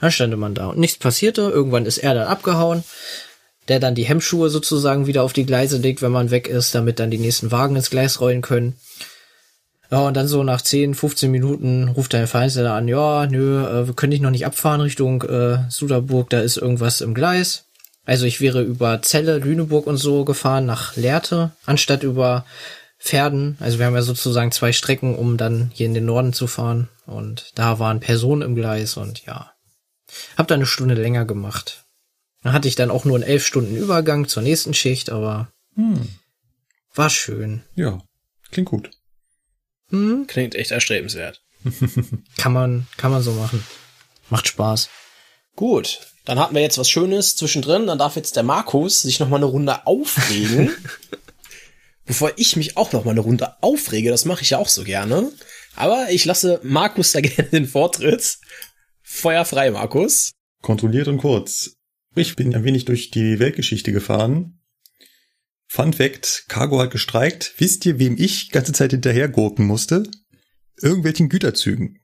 Dann 0.00 0.12
stand 0.12 0.36
man 0.36 0.54
da 0.54 0.66
und 0.68 0.78
nichts 0.78 0.98
passierte. 0.98 1.42
Irgendwann 1.42 1.86
ist 1.86 1.98
er 1.98 2.14
dann 2.14 2.28
abgehauen, 2.28 2.84
der 3.68 3.80
dann 3.80 3.94
die 3.94 4.04
Hemmschuhe 4.04 4.50
sozusagen 4.50 5.06
wieder 5.06 5.22
auf 5.22 5.32
die 5.32 5.46
Gleise 5.46 5.78
legt, 5.78 6.02
wenn 6.02 6.12
man 6.12 6.30
weg 6.30 6.46
ist, 6.46 6.74
damit 6.74 7.00
dann 7.00 7.10
die 7.10 7.18
nächsten 7.18 7.50
Wagen 7.50 7.76
ins 7.76 7.90
Gleis 7.90 8.20
rollen 8.20 8.42
können. 8.42 8.76
Ja, 9.90 10.00
und 10.00 10.14
dann 10.14 10.28
so 10.28 10.42
nach 10.42 10.62
10, 10.62 10.94
15 10.94 11.30
Minuten 11.30 11.88
ruft 11.88 12.12
der 12.12 12.26
Feinsteller 12.26 12.74
an, 12.74 12.88
ja, 12.88 13.26
nö, 13.26 13.64
äh, 13.64 13.86
wir 13.86 13.94
können 13.94 14.10
dich 14.10 14.20
noch 14.20 14.30
nicht 14.30 14.44
abfahren 14.44 14.80
Richtung 14.80 15.22
äh, 15.22 15.58
Suderburg, 15.68 16.28
da 16.28 16.40
ist 16.40 16.56
irgendwas 16.56 17.00
im 17.00 17.14
Gleis. 17.14 17.65
Also 18.06 18.24
ich 18.24 18.40
wäre 18.40 18.62
über 18.62 19.02
Celle, 19.02 19.38
Lüneburg 19.38 19.86
und 19.86 19.96
so 19.98 20.24
gefahren 20.24 20.64
nach 20.64 20.96
Lehrte, 20.96 21.52
anstatt 21.66 22.02
über 22.04 22.46
Pferden. 22.98 23.56
Also 23.60 23.78
wir 23.78 23.86
haben 23.86 23.94
ja 23.94 24.02
sozusagen 24.02 24.52
zwei 24.52 24.72
Strecken, 24.72 25.14
um 25.16 25.36
dann 25.36 25.70
hier 25.74 25.86
in 25.86 25.94
den 25.94 26.06
Norden 26.06 26.32
zu 26.32 26.46
fahren. 26.46 26.88
Und 27.04 27.52
da 27.56 27.78
waren 27.78 28.00
Personen 28.00 28.42
im 28.42 28.54
Gleis 28.54 28.96
und 28.96 29.26
ja. 29.26 29.52
Hab 30.38 30.46
da 30.48 30.54
eine 30.54 30.66
Stunde 30.66 30.94
länger 30.94 31.24
gemacht. 31.24 31.84
Dann 32.42 32.52
hatte 32.52 32.68
ich 32.68 32.76
dann 32.76 32.90
auch 32.90 33.04
nur 33.04 33.16
einen 33.16 33.24
elf 33.24 33.44
Stunden 33.44 33.76
Übergang 33.76 34.28
zur 34.28 34.42
nächsten 34.42 34.72
Schicht, 34.72 35.10
aber 35.10 35.48
Hm. 35.74 36.08
war 36.94 37.10
schön. 37.10 37.62
Ja, 37.74 38.00
klingt 38.50 38.68
gut. 38.68 38.90
Hm? 39.90 40.26
Klingt 40.26 40.54
echt 40.54 40.70
erstrebenswert. 40.70 41.42
Kann 42.38 42.52
man, 42.52 42.86
kann 42.96 43.10
man 43.10 43.22
so 43.22 43.32
machen. 43.32 43.64
Macht 44.30 44.46
Spaß. 44.46 44.88
Gut, 45.56 46.00
dann 46.26 46.40
hatten 46.40 46.54
wir 46.54 46.62
jetzt 46.62 46.76
was 46.76 46.90
Schönes 46.90 47.36
zwischendrin. 47.36 47.86
Dann 47.86 47.98
darf 47.98 48.16
jetzt 48.16 48.36
der 48.36 48.42
Markus 48.42 49.02
sich 49.02 49.20
noch 49.20 49.28
mal 49.28 49.36
eine 49.36 49.46
Runde 49.46 49.86
aufregen. 49.86 50.70
Bevor 52.04 52.32
ich 52.36 52.56
mich 52.56 52.76
auch 52.76 52.92
noch 52.92 53.04
mal 53.04 53.12
eine 53.12 53.20
Runde 53.20 53.62
aufrege, 53.62 54.10
das 54.10 54.24
mache 54.24 54.42
ich 54.42 54.50
ja 54.50 54.58
auch 54.58 54.68
so 54.68 54.84
gerne. 54.84 55.32
Aber 55.76 56.08
ich 56.10 56.24
lasse 56.24 56.60
Markus 56.62 57.12
da 57.12 57.20
gerne 57.22 57.50
den 57.50 57.66
Vortritt. 57.66 58.38
Feuer 59.02 59.44
frei, 59.44 59.70
Markus. 59.70 60.32
Kontrolliert 60.62 61.08
und 61.08 61.18
kurz. 61.18 61.76
Ich 62.16 62.34
bin 62.34 62.54
ein 62.54 62.64
wenig 62.64 62.86
durch 62.86 63.10
die 63.10 63.38
Weltgeschichte 63.38 63.92
gefahren. 63.92 64.60
Fun 65.68 65.92
Fact, 65.92 66.46
Cargo 66.48 66.80
hat 66.80 66.90
gestreikt. 66.90 67.54
Wisst 67.58 67.86
ihr, 67.86 67.98
wem 68.00 68.16
ich 68.18 68.50
ganze 68.50 68.72
Zeit 68.72 68.90
hinterher 68.90 69.28
gurken 69.28 69.66
musste? 69.66 70.04
Irgendwelchen 70.80 71.28
Güterzügen. 71.28 72.00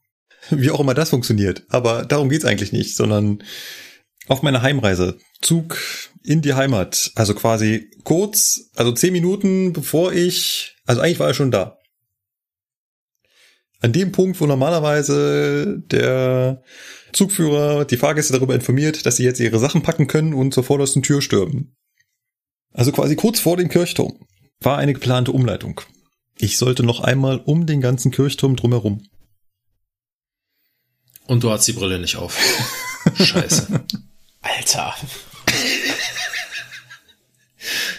Wie 0.50 0.70
auch 0.70 0.80
immer 0.80 0.94
das 0.94 1.10
funktioniert. 1.10 1.64
Aber 1.68 2.04
darum 2.04 2.28
geht's 2.28 2.44
eigentlich 2.44 2.72
nicht, 2.72 2.96
sondern 2.96 3.42
auf 4.28 4.42
meiner 4.42 4.62
Heimreise. 4.62 5.18
Zug 5.40 5.78
in 6.22 6.42
die 6.42 6.54
Heimat. 6.54 7.12
Also 7.14 7.34
quasi 7.34 7.90
kurz, 8.04 8.70
also 8.76 8.92
zehn 8.92 9.12
Minuten 9.12 9.72
bevor 9.72 10.12
ich, 10.12 10.76
also 10.86 11.00
eigentlich 11.00 11.18
war 11.20 11.28
er 11.28 11.34
schon 11.34 11.50
da. 11.50 11.78
An 13.80 13.92
dem 13.92 14.12
Punkt, 14.12 14.40
wo 14.40 14.46
normalerweise 14.46 15.82
der 15.90 16.62
Zugführer 17.12 17.84
die 17.84 17.96
Fahrgäste 17.96 18.32
darüber 18.32 18.54
informiert, 18.54 19.04
dass 19.06 19.16
sie 19.16 19.24
jetzt 19.24 19.40
ihre 19.40 19.58
Sachen 19.58 19.82
packen 19.82 20.06
können 20.06 20.34
und 20.34 20.54
zur 20.54 20.62
vordersten 20.62 21.02
Tür 21.02 21.20
stürmen. 21.20 21.74
Also 22.72 22.92
quasi 22.92 23.16
kurz 23.16 23.40
vor 23.40 23.56
dem 23.56 23.68
Kirchturm 23.68 24.24
war 24.60 24.78
eine 24.78 24.94
geplante 24.94 25.32
Umleitung. 25.32 25.80
Ich 26.38 26.58
sollte 26.58 26.84
noch 26.84 27.00
einmal 27.00 27.38
um 27.38 27.66
den 27.66 27.80
ganzen 27.80 28.12
Kirchturm 28.12 28.56
drumherum. 28.56 29.06
Und 31.26 31.42
du 31.42 31.50
hast 31.50 31.66
die 31.66 31.72
Brille 31.72 31.98
nicht 31.98 32.16
auf. 32.16 32.38
Scheiße. 33.14 33.84
Alter. 34.42 34.94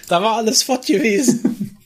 da 0.08 0.22
war 0.22 0.38
alles 0.38 0.64
fort 0.64 0.86
gewesen. 0.86 1.78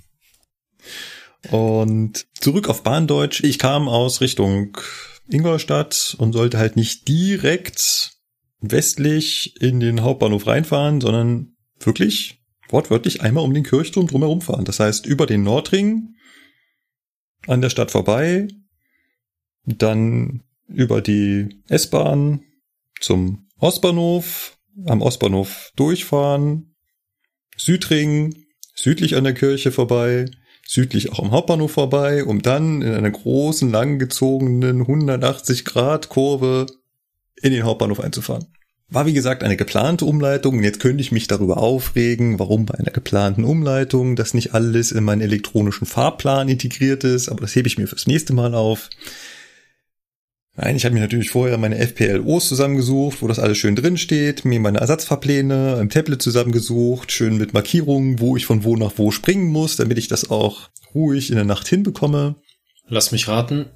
Und 1.52 2.26
zurück 2.40 2.68
auf 2.68 2.84
Bahndeutsch. 2.84 3.44
Ich 3.44 3.60
kam 3.60 3.88
aus 3.88 4.22
Richtung 4.22 4.78
Ingolstadt 5.30 6.16
und 6.18 6.34
sollte 6.34 6.58
halt 6.58 6.76
nicht 6.76 7.08
direkt 7.08 8.12
westlich 8.60 9.62
in 9.62 9.80
den 9.80 10.02
Hauptbahnhof 10.02 10.48
reinfahren, 10.48 11.00
sondern 11.00 11.56
wirklich 11.80 12.42
wortwörtlich 12.70 13.22
einmal 13.22 13.44
um 13.44 13.54
den 13.54 13.64
Kirchturm 13.64 14.08
drumherum 14.08 14.42
fahren. 14.42 14.66
Das 14.66 14.80
heißt, 14.80 15.06
über 15.06 15.26
den 15.26 15.44
Nordring 15.44 16.16
an 17.46 17.62
der 17.62 17.70
Stadt 17.70 17.92
vorbei, 17.92 18.48
dann 19.66 20.44
über 20.68 21.02
die 21.02 21.62
S-Bahn 21.70 22.44
zum 23.00 23.47
Ostbahnhof, 23.60 24.58
am 24.86 25.02
Ostbahnhof 25.02 25.72
durchfahren, 25.76 26.76
Südring, 27.58 28.36
südlich 28.76 29.16
an 29.16 29.24
der 29.24 29.34
Kirche 29.34 29.72
vorbei, 29.72 30.26
südlich 30.68 31.12
auch 31.12 31.20
am 31.20 31.32
Hauptbahnhof 31.32 31.72
vorbei, 31.72 32.24
um 32.24 32.42
dann 32.42 32.82
in 32.84 32.94
einer 32.94 33.10
großen, 33.10 33.72
langgezogenen 33.72 34.82
180 34.82 35.66
Grad 35.66 36.10
Kurve 36.10 36.68
in 37.42 37.52
den 37.52 37.64
Hauptbahnhof 37.64 38.00
einzufahren. 38.00 38.46
War 38.90 39.06
wie 39.06 39.14
gesagt 39.14 39.44
eine 39.44 39.58
geplante 39.58 40.06
Umleitung 40.06 40.58
und 40.58 40.64
jetzt 40.64 40.80
könnte 40.80 41.02
ich 41.02 41.12
mich 41.12 41.28
darüber 41.28 41.58
aufregen, 41.58 42.40
warum 42.40 42.66
bei 42.66 42.76
einer 42.76 42.92
geplanten 42.92 43.44
Umleitung 43.44 44.16
das 44.16 44.34
nicht 44.34 44.54
alles 44.54 44.94
in 44.94 45.04
meinen 45.04 45.22
elektronischen 45.22 45.86
Fahrplan 45.86 46.48
integriert 46.48 47.04
ist, 47.04 47.28
aber 47.28 47.42
das 47.42 47.56
hebe 47.56 47.68
ich 47.68 47.78
mir 47.78 47.88
fürs 47.88 48.08
nächste 48.08 48.34
Mal 48.34 48.54
auf. 48.54 48.90
Nein, 50.60 50.76
ich 50.76 50.86
habe 50.86 50.96
mir 50.96 51.02
natürlich 51.02 51.30
vorher 51.30 51.60
meine 51.60 51.78
FPLOs 51.78 52.48
zusammengesucht, 52.48 53.22
wo 53.22 53.28
das 53.28 53.38
alles 53.38 53.60
schön 53.60 53.76
drin 53.76 53.96
steht, 53.96 54.44
mir 54.44 54.60
meine 54.60 54.80
Ersatzfahrpläne 54.80 55.78
im 55.80 55.90
Tablet 55.90 56.20
zusammengesucht, 56.20 57.12
schön 57.12 57.38
mit 57.38 57.54
Markierungen, 57.54 58.20
wo 58.20 58.36
ich 58.36 58.48
von 58.48 58.64
wo 58.64 58.76
nach 58.76 58.94
wo 58.96 59.12
springen 59.12 59.52
muss, 59.52 59.76
damit 59.76 60.00
ich 60.00 60.08
das 60.08 60.32
auch 60.32 60.70
ruhig 60.96 61.30
in 61.30 61.36
der 61.36 61.46
Nacht 61.46 61.68
hinbekomme. 61.68 62.36
Lass 62.88 63.12
mich 63.12 63.28
raten. 63.28 63.68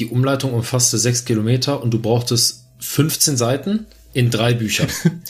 Die 0.00 0.06
Umleitung 0.06 0.54
umfasste 0.54 0.98
sechs 0.98 1.24
Kilometer 1.24 1.80
und 1.80 1.92
du 1.92 2.00
brauchtest 2.00 2.64
15 2.80 3.36
Seiten 3.36 3.86
in 4.12 4.30
drei 4.30 4.54
Büchern. 4.54 4.88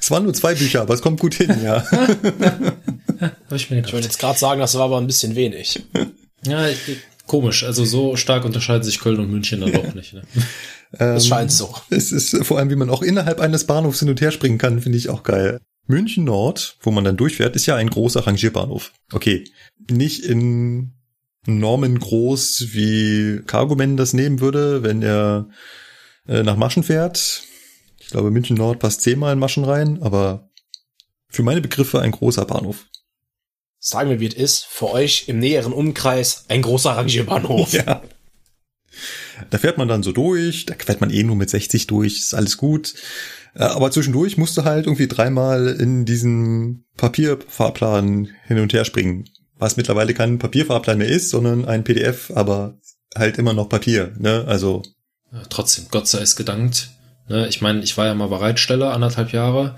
Es 0.00 0.12
waren 0.12 0.22
nur 0.22 0.32
zwei 0.32 0.54
Bücher, 0.54 0.82
aber 0.82 0.94
es 0.94 1.02
kommt 1.02 1.18
gut 1.18 1.34
hin, 1.34 1.52
ja. 1.62 1.84
Ich 3.50 3.68
Ich 3.68 3.92
wollte 3.92 4.06
jetzt 4.06 4.20
gerade 4.20 4.38
sagen, 4.38 4.60
das 4.60 4.76
war 4.76 4.82
aber 4.82 4.98
ein 4.98 5.08
bisschen 5.08 5.34
wenig. 5.34 5.82
Ja, 6.46 6.68
komisch. 7.28 7.64
Also 7.64 7.84
so 7.84 8.16
stark 8.16 8.44
unterscheiden 8.44 8.82
sich 8.82 8.98
Köln 8.98 9.20
und 9.20 9.30
München 9.30 9.60
dann 9.60 9.72
doch 9.72 9.94
nicht. 9.94 10.14
Ne? 10.14 10.22
Das 10.90 11.26
scheint 11.26 11.52
so. 11.52 11.74
Es 11.90 12.12
ist 12.12 12.34
vor 12.46 12.58
allem, 12.58 12.70
wie 12.70 12.76
man 12.76 12.88
auch 12.88 13.02
innerhalb 13.02 13.40
eines 13.40 13.66
Bahnhofs 13.66 13.98
hin 13.98 14.08
und 14.08 14.22
her 14.22 14.30
springen 14.30 14.56
kann, 14.56 14.80
finde 14.80 14.96
ich 14.96 15.10
auch 15.10 15.22
geil. 15.22 15.60
München 15.86 16.24
Nord, 16.24 16.78
wo 16.80 16.90
man 16.90 17.04
dann 17.04 17.18
durchfährt, 17.18 17.56
ist 17.56 17.66
ja 17.66 17.76
ein 17.76 17.90
großer 17.90 18.26
Rangierbahnhof. 18.26 18.92
Okay, 19.12 19.44
nicht 19.90 20.24
in 20.24 20.94
Normen 21.46 21.98
groß, 21.98 22.68
wie 22.72 23.42
Cargoman 23.46 23.98
das 23.98 24.14
nehmen 24.14 24.40
würde, 24.40 24.82
wenn 24.82 25.02
er 25.02 25.50
äh, 26.26 26.42
nach 26.42 26.56
Maschen 26.56 26.82
fährt. 26.82 27.42
Ich 27.98 28.08
glaube, 28.08 28.30
München 28.30 28.56
Nord 28.56 28.78
passt 28.78 29.02
zehnmal 29.02 29.32
in 29.32 29.38
Maschen 29.38 29.64
rein, 29.64 30.02
aber 30.02 30.48
für 31.28 31.42
meine 31.42 31.60
Begriffe 31.60 32.00
ein 32.00 32.12
großer 32.12 32.44
Bahnhof. 32.44 32.86
Sagen 33.80 34.10
wir, 34.10 34.20
wie 34.20 34.26
es 34.26 34.34
ist. 34.34 34.64
Für 34.66 34.90
euch 34.90 35.24
im 35.28 35.38
näheren 35.38 35.72
Umkreis 35.72 36.44
ein 36.48 36.62
großer 36.62 36.90
Rangierbahnhof. 36.90 37.72
Ja. 37.72 38.02
Da 39.50 39.58
fährt 39.58 39.78
man 39.78 39.86
dann 39.88 40.02
so 40.02 40.10
durch, 40.12 40.66
da 40.66 40.74
fährt 40.74 41.00
man 41.00 41.10
eh 41.10 41.22
nur 41.22 41.36
mit 41.36 41.48
60 41.48 41.86
durch, 41.86 42.18
ist 42.18 42.34
alles 42.34 42.56
gut. 42.56 42.94
Äh, 43.54 43.62
Aber 43.62 43.90
zwischendurch 43.90 44.36
musst 44.36 44.56
du 44.56 44.64
halt 44.64 44.86
irgendwie 44.86 45.06
dreimal 45.06 45.68
in 45.68 46.04
diesen 46.04 46.84
Papierfahrplan 46.96 48.28
hin 48.46 48.58
und 48.58 48.72
her 48.72 48.84
springen. 48.84 49.28
Was 49.56 49.76
mittlerweile 49.76 50.14
kein 50.14 50.38
Papierfahrplan 50.38 50.98
mehr 50.98 51.08
ist, 51.08 51.30
sondern 51.30 51.64
ein 51.64 51.84
PDF, 51.84 52.32
aber 52.34 52.78
halt 53.16 53.38
immer 53.38 53.52
noch 53.52 53.68
Papier, 53.68 54.12
ne? 54.18 54.44
Also, 54.46 54.82
Ja, 55.32 55.42
trotzdem, 55.48 55.86
Gott 55.90 56.08
sei 56.08 56.20
es 56.20 56.36
gedankt. 56.36 56.90
Ne, 57.28 57.46
ich 57.48 57.60
meine, 57.60 57.82
ich 57.82 57.96
war 57.96 58.06
ja 58.06 58.14
mal 58.14 58.28
Bereitsteller, 58.28 58.92
anderthalb 58.92 59.32
Jahre. 59.32 59.76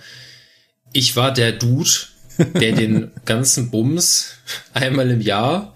Ich 0.93 1.17
war 1.17 1.33
der 1.33 1.53
Dude, 1.53 1.91
der 2.55 2.73
den 2.73 3.11
ganzen 3.25 3.71
Bums 3.71 4.33
einmal 4.73 5.11
im 5.11 5.21
Jahr 5.21 5.75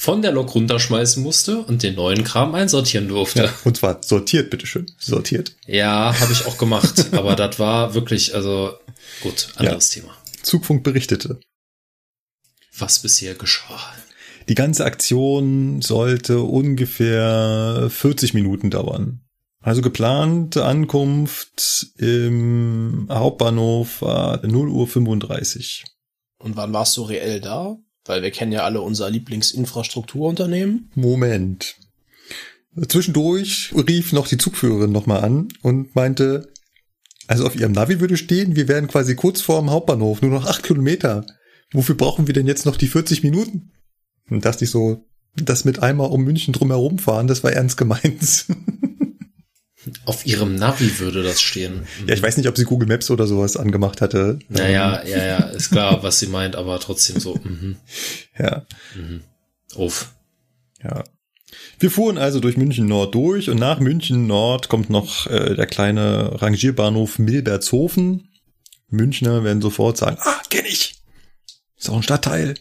von 0.00 0.22
der 0.22 0.32
Lok 0.32 0.54
runterschmeißen 0.54 1.22
musste 1.22 1.58
und 1.58 1.82
den 1.82 1.94
neuen 1.94 2.24
Kram 2.24 2.54
einsortieren 2.54 3.08
durfte. 3.08 3.44
ja, 3.44 3.52
und 3.64 3.76
zwar 3.76 4.02
sortiert, 4.02 4.48
bitteschön. 4.48 4.90
Sortiert. 4.98 5.54
Ja, 5.66 6.18
habe 6.18 6.32
ich 6.32 6.46
auch 6.46 6.56
gemacht. 6.56 7.06
aber 7.12 7.36
das 7.36 7.58
war 7.58 7.92
wirklich, 7.92 8.34
also 8.34 8.72
gut, 9.22 9.48
anderes 9.56 9.90
Thema. 9.90 10.16
Zugfunk 10.42 10.84
berichtete. 10.84 11.38
Was 12.78 13.00
bisher 13.00 13.34
geschah. 13.34 13.92
Die 14.48 14.54
ganze 14.54 14.86
Aktion 14.86 15.82
sollte 15.82 16.40
ungefähr 16.40 17.88
40 17.90 18.32
Minuten 18.32 18.70
dauern. 18.70 19.20
Also 19.62 19.82
geplante 19.82 20.64
Ankunft 20.64 21.88
im 21.98 23.06
Hauptbahnhof 23.10 24.00
war 24.00 24.44
0 24.46 24.68
Uhr 24.68 24.86
35. 24.86 25.84
Und 26.40 26.56
wann 26.56 26.72
warst 26.72 26.96
du 26.96 27.02
reell 27.02 27.40
da? 27.40 27.76
Weil 28.06 28.22
wir 28.22 28.30
kennen 28.30 28.50
ja 28.50 28.64
alle 28.64 28.80
unser 28.80 29.10
Lieblingsinfrastrukturunternehmen. 29.10 30.90
Moment. 30.94 31.76
Zwischendurch 32.88 33.72
rief 33.74 34.12
noch 34.12 34.26
die 34.26 34.38
Zugführerin 34.38 34.90
nochmal 34.90 35.22
an 35.22 35.48
und 35.62 35.94
meinte, 35.94 36.52
also 37.26 37.46
auf 37.46 37.56
ihrem 37.56 37.72
Navi 37.72 38.00
würde 38.00 38.16
stehen, 38.16 38.56
wir 38.56 38.68
wären 38.68 38.88
quasi 38.88 39.14
kurz 39.16 39.40
vor 39.40 39.60
dem 39.60 39.70
Hauptbahnhof, 39.70 40.22
nur 40.22 40.30
noch 40.30 40.46
acht 40.46 40.62
Kilometer. 40.62 41.26
Wofür 41.72 41.94
brauchen 41.94 42.26
wir 42.26 42.34
denn 42.34 42.46
jetzt 42.46 42.64
noch 42.66 42.76
die 42.76 42.88
40 42.88 43.22
Minuten? 43.22 43.72
Und 44.30 44.44
dachte 44.44 44.64
ich 44.64 44.70
so, 44.70 45.04
das 45.36 45.64
mit 45.64 45.82
einmal 45.82 46.10
um 46.10 46.24
München 46.24 46.54
drumherum 46.54 46.98
fahren, 46.98 47.26
das 47.26 47.44
war 47.44 47.52
ernst 47.52 47.76
gemeint. 47.76 48.46
Auf 50.04 50.26
ihrem 50.26 50.56
Navi 50.56 50.98
würde 50.98 51.22
das 51.22 51.40
stehen. 51.40 51.86
ja, 52.06 52.14
ich 52.14 52.22
weiß 52.22 52.36
nicht, 52.36 52.48
ob 52.48 52.56
sie 52.56 52.64
Google 52.64 52.88
Maps 52.88 53.10
oder 53.10 53.26
sowas 53.26 53.56
angemacht 53.56 54.00
hatte. 54.02 54.38
Naja, 54.48 55.02
ja, 55.04 55.24
ja, 55.24 55.38
ist 55.38 55.70
klar, 55.70 56.02
was 56.02 56.18
sie 56.18 56.26
meint, 56.26 56.54
aber 56.56 56.78
trotzdem 56.80 57.18
so, 57.18 57.36
mhm, 57.42 57.76
Ja. 58.38 58.66
uff. 59.74 60.12
Ja. 60.82 61.04
Wir 61.78 61.90
fuhren 61.90 62.18
also 62.18 62.40
durch 62.40 62.56
München 62.56 62.86
Nord 62.86 63.14
durch 63.14 63.48
und 63.48 63.58
nach 63.58 63.80
München 63.80 64.26
Nord 64.26 64.68
kommt 64.68 64.90
noch 64.90 65.26
äh, 65.26 65.54
der 65.54 65.66
kleine 65.66 66.40
Rangierbahnhof 66.42 67.18
Milbertshofen. 67.18 68.28
Münchner 68.88 69.44
werden 69.44 69.62
sofort 69.62 69.96
sagen, 69.96 70.18
ah, 70.20 70.40
kenn 70.50 70.66
ich. 70.66 70.96
Ist 71.78 71.88
auch 71.88 71.96
ein 71.96 72.02
Stadtteil. 72.02 72.54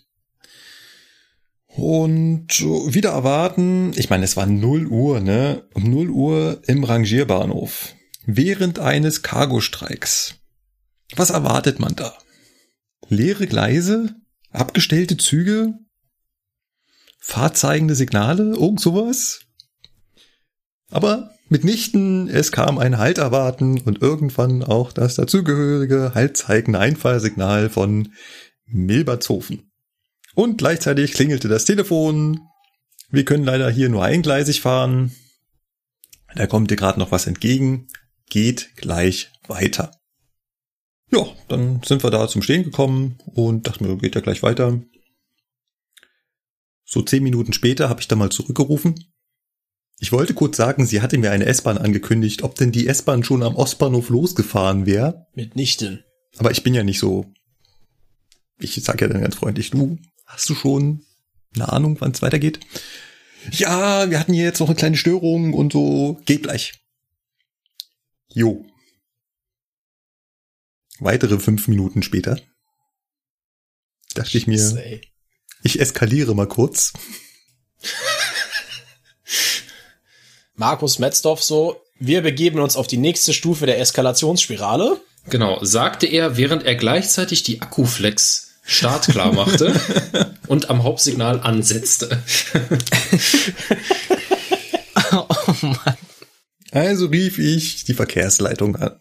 Und 1.76 2.61
wieder 2.61 3.11
erwarten, 3.11 3.93
ich 3.95 4.09
meine, 4.09 4.26
es 4.26 4.36
war 4.36 4.45
0 4.45 4.88
Uhr, 4.88 5.20
ne? 5.20 5.67
Um 5.74 5.84
0 5.84 6.09
Uhr 6.09 6.61
im 6.67 6.84
Rangierbahnhof. 6.84 7.95
Während 8.26 8.80
eines 8.80 9.22
Cargostreiks. 9.22 10.36
Was 11.15 11.30
erwartet 11.30 11.80
man 11.80 11.95
da? 11.95 12.13
Leere 13.07 13.47
Gleise? 13.47 14.15
Abgestellte 14.51 15.17
Züge? 15.17 15.74
fahrzeigende 17.30 17.95
Signale? 17.95 18.55
Irgend 18.55 18.80
sowas? 18.80 19.41
Aber 20.89 21.32
mitnichten, 21.49 22.28
es 22.28 22.51
kam 22.51 22.80
ein 22.80 22.97
Halt 22.97 23.20
erwarten 23.20 23.82
und 23.82 24.01
irgendwann 24.01 24.63
auch 24.63 24.91
das 24.91 25.15
dazugehörige 25.15 26.13
haltzeigende 26.15 26.80
Einfallsignal 26.80 27.70
von 27.70 28.13
Milbertshofen. 28.65 29.68
Und 30.39 30.57
gleichzeitig 30.57 31.11
klingelte 31.11 31.49
das 31.49 31.65
Telefon. 31.65 32.39
Wir 33.09 33.25
können 33.25 33.43
leider 33.43 33.69
hier 33.69 33.89
nur 33.89 34.05
eingleisig 34.05 34.61
fahren. 34.61 35.13
Da 36.33 36.47
kommt 36.47 36.71
dir 36.71 36.77
gerade 36.77 36.97
noch 36.97 37.11
was 37.11 37.27
entgegen. 37.27 37.89
Geht 38.29 38.77
gleich 38.77 39.33
weiter. 39.49 39.91
Ja, 41.11 41.27
dann 41.49 41.83
sind 41.83 42.03
wir 42.03 42.09
da 42.09 42.25
zum 42.29 42.41
Stehen 42.41 42.63
gekommen 42.63 43.17
und 43.25 43.67
dachten 43.67 43.85
mir, 43.85 43.97
geht 43.97 44.15
ja 44.15 44.21
gleich 44.21 44.41
weiter. 44.41 44.81
So 46.85 47.01
zehn 47.01 47.21
Minuten 47.21 47.51
später 47.51 47.89
habe 47.89 47.99
ich 47.99 48.07
da 48.07 48.15
mal 48.15 48.31
zurückgerufen. 48.31 48.95
Ich 49.99 50.13
wollte 50.13 50.33
kurz 50.33 50.55
sagen, 50.55 50.85
sie 50.85 51.01
hatte 51.01 51.17
mir 51.17 51.31
eine 51.31 51.47
S-Bahn 51.47 51.77
angekündigt, 51.77 52.43
ob 52.43 52.55
denn 52.55 52.71
die 52.71 52.87
S-Bahn 52.87 53.25
schon 53.25 53.43
am 53.43 53.57
Ostbahnhof 53.57 54.07
losgefahren 54.07 54.85
wäre. 54.85 55.27
Mitnichten. 55.33 56.05
Aber 56.37 56.51
ich 56.51 56.63
bin 56.63 56.73
ja 56.73 56.85
nicht 56.85 56.99
so. 56.99 57.25
Ich 58.57 58.81
sag 58.81 59.01
ja 59.01 59.09
dann 59.09 59.21
ganz 59.21 59.35
freundlich, 59.35 59.71
du, 59.71 59.97
hast 60.30 60.49
du 60.49 60.55
schon 60.55 61.05
eine 61.55 61.71
Ahnung, 61.71 61.97
wann 61.99 62.11
es 62.11 62.21
weitergeht? 62.21 62.59
Ja, 63.51 64.09
wir 64.09 64.19
hatten 64.19 64.34
hier 64.34 64.45
jetzt 64.45 64.59
noch 64.59 64.67
eine 64.67 64.75
kleine 64.75 64.97
Störung 64.97 65.53
und 65.53 65.73
so. 65.73 66.21
Geht 66.25 66.43
gleich. 66.43 66.73
Jo. 68.32 68.65
Weitere 70.99 71.39
fünf 71.39 71.67
Minuten 71.67 72.03
später 72.03 72.39
dachte 74.13 74.38
ich 74.38 74.47
mir, 74.47 74.59
Ey. 74.77 75.01
ich 75.63 75.80
eskaliere 75.80 76.36
mal 76.36 76.47
kurz. 76.47 76.93
Markus 80.55 80.99
Metzdorf 80.99 81.41
so, 81.41 81.82
wir 81.99 82.21
begeben 82.21 82.59
uns 82.59 82.75
auf 82.75 82.88
die 82.88 82.97
nächste 82.97 83.34
Stufe 83.34 83.65
der 83.65 83.80
Eskalationsspirale. 83.80 84.99
Genau, 85.30 85.63
sagte 85.63 86.05
er, 86.05 86.36
während 86.36 86.63
er 86.63 86.75
gleichzeitig 86.75 87.43
die 87.43 87.61
Akkuflex 87.61 88.48
startklar 88.70 89.34
machte 89.34 89.80
und 90.47 90.70
am 90.70 90.84
Hauptsignal 90.84 91.41
ansetzte. 91.41 92.24
oh 95.11 95.28
Mann. 95.61 95.97
Also 96.72 97.07
rief 97.07 97.39
ich 97.39 97.86
die 97.86 97.95
Verkehrsleitung 97.95 98.76
an. 98.76 98.99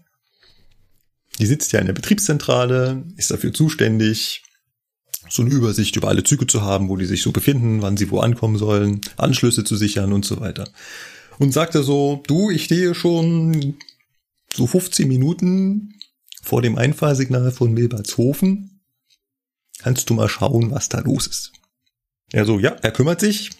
Die 1.39 1.47
sitzt 1.47 1.73
ja 1.73 1.81
in 1.81 1.87
der 1.87 1.93
Betriebszentrale, 1.93 3.05
ist 3.17 3.31
dafür 3.31 3.53
zuständig, 3.53 4.43
so 5.29 5.43
eine 5.43 5.53
Übersicht 5.53 5.95
über 5.97 6.09
alle 6.09 6.25
Züge 6.25 6.47
zu 6.47 6.63
haben, 6.63 6.89
wo 6.89 6.97
die 6.97 7.05
sich 7.05 7.23
so 7.23 7.33
befinden, 7.33 7.83
wann 7.83 7.99
sie 7.99 8.11
wo 8.11 8.21
ankommen 8.21 8.57
sollen, 8.57 9.03
Anschlüsse 9.19 9.65
zu 9.65 9.77
sichern 9.77 10.15
und 10.15 10.25
so 10.25 10.41
weiter. 10.41 10.67
Und 11.39 11.53
sagte 11.53 11.83
so, 11.83 12.23
du, 12.27 12.51
ich 12.51 12.65
stehe 12.65 12.95
schon 12.95 13.77
so 14.53 14.67
15 14.67 15.07
Minuten 15.07 15.95
vor 16.43 16.63
dem 16.63 16.79
Einfahrsignal 16.79 17.53
von 17.53 17.75
Milbertshofen. 17.75 18.78
Kannst 19.79 20.11
du 20.11 20.15
mal 20.15 20.29
schauen, 20.29 20.71
was 20.71 20.89
da 20.89 21.01
los 21.01 21.27
ist? 21.27 21.53
Er 22.33 22.45
so, 22.45 22.59
ja, 22.59 22.71
er 22.83 22.91
kümmert 22.91 23.21
sich. 23.21 23.51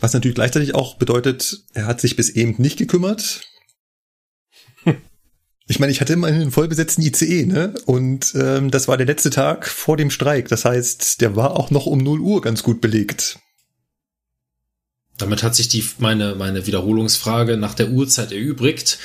Was 0.00 0.14
natürlich 0.14 0.34
gleichzeitig 0.34 0.74
auch 0.74 0.96
bedeutet, 0.96 1.64
er 1.74 1.86
hat 1.86 2.00
sich 2.00 2.16
bis 2.16 2.30
eben 2.30 2.60
nicht 2.60 2.78
gekümmert. 2.78 3.42
Ich 5.66 5.78
meine, 5.78 5.92
ich 5.92 6.00
hatte 6.00 6.14
immer 6.14 6.26
einen 6.26 6.50
vollbesetzten 6.50 7.00
ICE, 7.04 7.46
ne? 7.46 7.72
Und 7.86 8.34
ähm, 8.34 8.72
das 8.72 8.88
war 8.88 8.96
der 8.96 9.06
letzte 9.06 9.30
Tag 9.30 9.68
vor 9.68 9.96
dem 9.96 10.10
Streik. 10.10 10.48
Das 10.48 10.64
heißt, 10.64 11.20
der 11.20 11.36
war 11.36 11.56
auch 11.56 11.70
noch 11.70 11.86
um 11.86 11.98
0 11.98 12.18
Uhr 12.18 12.40
ganz 12.40 12.64
gut 12.64 12.80
belegt. 12.80 13.38
Damit 15.16 15.44
hat 15.44 15.54
sich 15.54 15.68
die, 15.68 15.88
meine, 15.98 16.34
meine 16.34 16.66
Wiederholungsfrage 16.66 17.56
nach 17.56 17.74
der 17.74 17.90
Uhrzeit 17.90 18.32
erübrigt. 18.32 18.98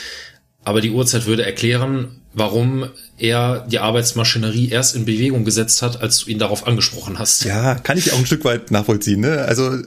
Aber 0.66 0.82
die 0.82 0.92
Uhrzeit 0.92 1.28
würde 1.28 1.46
erklären, 1.46 2.22
warum 2.34 2.90
er 3.18 3.66
die 3.70 3.80
Arbeitsmaschinerie 3.80 4.70
erst 4.70 4.96
in 4.96 5.06
Bewegung 5.06 5.46
gesetzt 5.46 5.82
hat, 5.82 6.02
als 6.02 6.20
du 6.20 6.32
ihn 6.32 6.40
darauf 6.40 6.68
angesprochen 6.68 7.20
hast. 7.20 7.46
Ja, 7.46 7.76
kann 7.76 7.98
ich 7.98 8.12
auch 8.12 8.18
ein 8.18 8.26
Stück 8.26 8.44
weit 8.44 8.72
nachvollziehen, 8.72 9.22
ne? 9.22 9.44
Also 9.44 9.78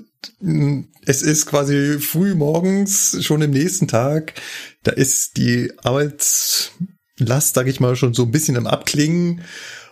es 1.05 1.23
ist 1.23 1.47
quasi 1.47 1.99
früh 1.99 2.35
morgens, 2.35 3.19
schon 3.25 3.43
im 3.43 3.51
nächsten 3.51 3.89
Tag. 3.89 4.35
Da 4.85 4.93
ist 4.93 5.37
die 5.37 5.73
Arbeitslast, 5.83 7.55
sag 7.55 7.67
ich 7.67 7.81
mal, 7.81 7.97
schon 7.97 8.15
so 8.15 8.23
ein 8.23 8.31
bisschen 8.31 8.57
am 8.57 8.67
Abklingen. 8.67 9.43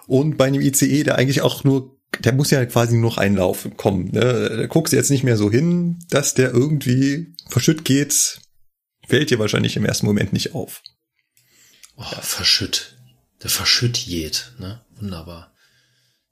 Und 0.06 0.38
bei 0.38 0.46
einem 0.46 0.60
ICE, 0.60 1.02
der 1.02 1.16
eigentlich 1.16 1.42
auch 1.42 1.64
nur, 1.64 1.96
der 2.20 2.32
muss 2.32 2.52
ja 2.52 2.64
quasi 2.64 2.94
nur 2.94 3.10
noch 3.10 3.18
einlaufen 3.18 3.76
kommen. 3.76 4.10
Ne? 4.12 4.56
Da 4.56 4.66
guckst 4.66 4.92
du 4.92 4.96
jetzt 4.96 5.10
nicht 5.10 5.24
mehr 5.24 5.36
so 5.36 5.50
hin, 5.50 5.98
dass 6.10 6.34
der 6.34 6.52
irgendwie 6.52 7.34
verschütt 7.48 7.84
geht. 7.84 8.38
Fällt 9.06 9.30
dir 9.30 9.38
wahrscheinlich 9.38 9.76
im 9.76 9.84
ersten 9.84 10.06
Moment 10.06 10.32
nicht 10.32 10.54
auf. 10.54 10.82
Oh, 11.96 12.04
verschütt. 12.20 12.96
Der 13.42 13.50
verschütt 13.50 13.98
jed, 13.98 14.52
ne? 14.58 14.84
Wunderbar. 14.96 15.52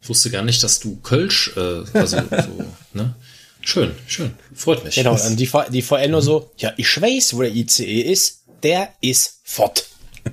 Ich 0.01 0.09
wusste 0.09 0.31
gar 0.31 0.43
nicht, 0.43 0.63
dass 0.63 0.81
du 0.81 1.01
Kölsch, 1.01 1.53
äh, 1.57 1.85
also 1.95 2.19
so, 2.19 2.75
ne? 2.93 3.15
Schön, 3.61 3.95
schön. 4.07 4.35
Freut 4.55 4.85
mich. 4.85 4.95
Genau, 4.97 5.15
und 5.15 5.37
die, 5.37 5.51
die 5.71 5.83
VL 5.83 6.09
nur 6.09 6.21
so, 6.21 6.53
ja, 6.59 6.75
ich 6.77 7.01
weiß, 7.01 7.35
wo 7.35 7.43
der 7.43 7.55
ICE 7.55 8.03
ist, 8.03 8.45
der 8.63 8.93
ist 9.01 9.41
fort. 9.45 9.87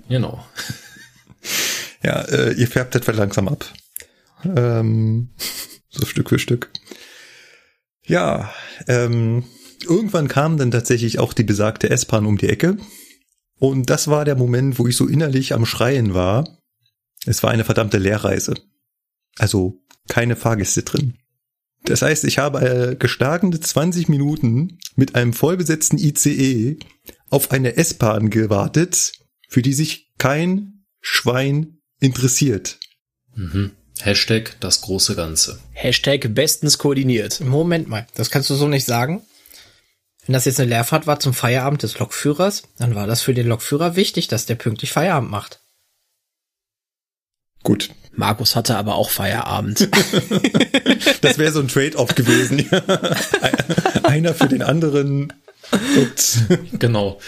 Genau. 0.09 0.45
Ja, 2.03 2.21
äh, 2.21 2.53
ihr 2.53 2.67
färbt 2.67 2.95
etwa 2.95 3.11
langsam 3.11 3.47
ab. 3.47 3.63
Ähm, 4.43 5.29
so 5.89 6.05
Stück 6.05 6.29
für 6.29 6.39
Stück. 6.39 6.71
Ja, 8.05 8.51
ähm, 8.87 9.45
irgendwann 9.84 10.27
kam 10.27 10.57
dann 10.57 10.71
tatsächlich 10.71 11.19
auch 11.19 11.34
die 11.34 11.43
besagte 11.43 11.89
S-Bahn 11.89 12.25
um 12.25 12.38
die 12.38 12.49
Ecke. 12.49 12.77
Und 13.59 13.89
das 13.89 14.07
war 14.07 14.25
der 14.25 14.36
Moment, 14.36 14.79
wo 14.79 14.88
ich 14.88 14.95
so 14.95 15.07
innerlich 15.07 15.53
am 15.53 15.65
Schreien 15.65 16.13
war. 16.13 16.57
Es 17.25 17.43
war 17.43 17.51
eine 17.51 17.63
verdammte 17.63 17.99
Leerreise. 17.99 18.55
Also 19.38 19.79
keine 20.07 20.36
Fahrgäste 20.36 20.84
drin. 20.84 21.17
Das 21.84 22.01
heißt, 22.01 22.25
ich 22.25 22.38
habe 22.38 22.61
äh, 22.61 22.95
gestarkende 22.95 23.59
20 23.59 24.07
Minuten 24.07 24.79
mit 24.95 25.15
einem 25.15 25.34
vollbesetzten 25.34 25.97
ICE 25.97 26.77
auf 27.29 27.51
eine 27.51 27.77
S-Bahn 27.77 28.29
gewartet, 28.29 29.13
für 29.47 29.61
die 29.61 29.73
sich 29.73 30.11
kein 30.17 30.84
Schwein 30.99 31.79
interessiert. 31.99 32.79
Mhm. 33.36 33.71
Hashtag 33.99 34.55
das 34.59 34.82
große 34.82 35.15
Ganze. 35.15 35.59
Hashtag 35.73 36.34
bestens 36.34 36.77
koordiniert. 36.77 37.41
Moment 37.41 37.88
mal, 37.88 38.07
das 38.15 38.29
kannst 38.29 38.49
du 38.49 38.55
so 38.55 38.67
nicht 38.67 38.86
sagen. 38.86 39.21
Wenn 40.26 40.34
das 40.34 40.45
jetzt 40.45 40.59
eine 40.59 40.69
Leerfahrt 40.69 41.07
war 41.07 41.19
zum 41.19 41.34
Feierabend 41.34 41.84
des 41.84 41.97
Lokführers, 41.97 42.63
dann 42.78 42.95
war 42.95 43.07
das 43.07 43.22
für 43.22 43.34
den 43.34 43.47
Lokführer 43.47 43.95
wichtig, 43.95 44.28
dass 44.28 44.45
der 44.45 44.55
pünktlich 44.55 44.91
Feierabend 44.91 45.32
macht. 45.32 45.59
Gut, 47.63 47.89
Markus 48.13 48.55
hatte 48.55 48.78
aber 48.78 48.95
auch 48.95 49.09
Feierabend. 49.09 49.89
das 51.22 51.38
wäre 51.38 51.51
so 51.51 51.59
ein 51.59 51.67
Trade-off 51.67 52.15
gewesen. 52.15 52.69
Einer 54.03 54.34
für 54.34 54.47
den 54.47 54.63
anderen. 54.63 55.34
Und 55.72 56.80
Genau. 56.80 57.19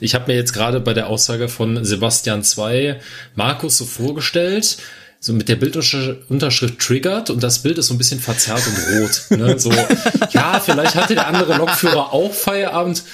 Ich 0.00 0.14
habe 0.14 0.30
mir 0.30 0.36
jetzt 0.36 0.52
gerade 0.52 0.80
bei 0.80 0.94
der 0.94 1.08
Aussage 1.08 1.48
von 1.48 1.84
Sebastian 1.84 2.44
2 2.44 3.00
Markus 3.34 3.78
so 3.78 3.84
vorgestellt, 3.84 4.78
so 5.24 5.32
mit 5.32 5.48
der 5.48 5.54
Bildunterschrift 5.54 6.80
triggert 6.80 7.30
und 7.30 7.44
das 7.44 7.60
Bild 7.60 7.78
ist 7.78 7.86
so 7.86 7.94
ein 7.94 7.98
bisschen 7.98 8.18
verzerrt 8.18 8.62
und 8.66 8.76
rot. 9.00 9.22
Ne? 9.30 9.56
So, 9.56 9.70
ja, 10.32 10.58
vielleicht 10.58 10.96
hatte 10.96 11.14
der 11.14 11.28
andere 11.28 11.56
Lokführer 11.58 12.12
auch 12.12 12.34
Feierabend. 12.34 13.04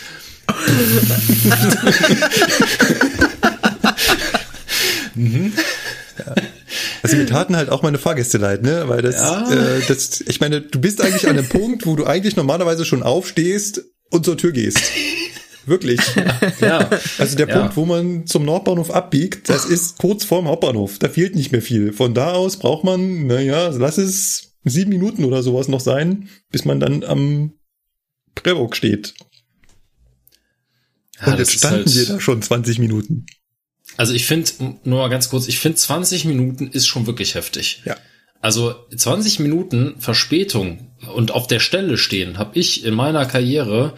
also 7.03 7.17
mir 7.17 7.27
taten 7.27 7.57
halt 7.57 7.69
auch 7.69 7.83
meine 7.83 7.99
Fahrgäste 7.99 8.39
leid, 8.39 8.63
ne? 8.63 8.85
Weil 8.89 9.03
das, 9.03 9.17
Ja. 9.17 9.51
äh, 9.51 9.83
das, 9.87 10.23
ich 10.27 10.41
meine, 10.41 10.63
du 10.63 10.81
bist 10.81 11.03
eigentlich 11.03 11.29
an 11.29 11.39
einem 11.39 11.49
Punkt, 11.49 11.85
wo 11.85 11.95
du 11.95 12.07
eigentlich 12.07 12.37
normalerweise 12.37 12.85
schon 12.87 13.03
aufstehst 13.03 13.83
und 14.11 14.25
zur 14.25 14.37
Tür 14.39 14.53
gehst. 14.53 14.81
Wirklich. 15.69 16.01
Ja, 16.61 16.89
Also 17.19 17.37
der 17.37 17.49
Ja. 17.49 17.59
Punkt, 17.61 17.77
wo 17.77 17.85
man 17.85 18.27
zum 18.27 18.45
Nordbahnhof 18.45 18.91
abbiegt, 18.91 19.49
das 19.49 19.65
ist 19.65 19.99
kurz 19.99 20.25
vorm 20.25 20.49
Hauptbahnhof. 20.49 20.99
Da 20.99 21.09
fehlt 21.09 21.35
nicht 21.37 21.53
mehr 21.53 21.63
viel. 21.63 21.93
Von 21.93 22.15
da 22.15 22.33
aus 22.33 22.59
braucht 22.59 22.85
man, 22.85 23.27
naja, 23.27 23.69
lass 23.69 23.99
es 23.99 24.55
sieben 24.65 24.91
Minuten 24.91 25.25
oder 25.25 25.43
sowas 25.43 25.69
noch 25.69 25.81
sein, 25.81 26.29
bis 26.51 26.65
man 26.65 26.81
dann 26.81 27.05
am 27.05 27.53
Prellbock 28.35 28.77
steht. 28.77 29.15
Ja, 31.21 31.33
Und 31.33 31.39
jetzt 31.39 31.53
standen 31.53 31.85
halt- 31.87 31.95
wir 31.97 32.07
da 32.07 32.21
schon 32.21 32.43
20 32.43 32.79
Minuten. 32.79 33.27
Also 33.97 34.13
ich 34.13 34.27
finde, 34.27 34.51
nur 34.85 34.99
mal 35.01 35.09
ganz 35.09 35.29
kurz, 35.29 35.49
ich 35.49 35.59
finde 35.59 35.77
20 35.77 36.25
Minuten 36.25 36.69
ist 36.69 36.87
schon 36.87 37.07
wirklich 37.07 37.35
heftig. 37.35 37.83
Ja. 37.85 37.97
Also 38.41 38.75
20 38.95 39.41
Minuten 39.41 39.97
Verspätung 39.99 40.93
und 41.15 41.33
auf 41.33 41.49
der 41.49 41.59
Stelle 41.59 41.97
stehen, 41.99 42.39
habe 42.39 42.57
ich 42.57 42.85
in 42.85 42.95
meiner 42.95 43.27
Karriere, 43.27 43.95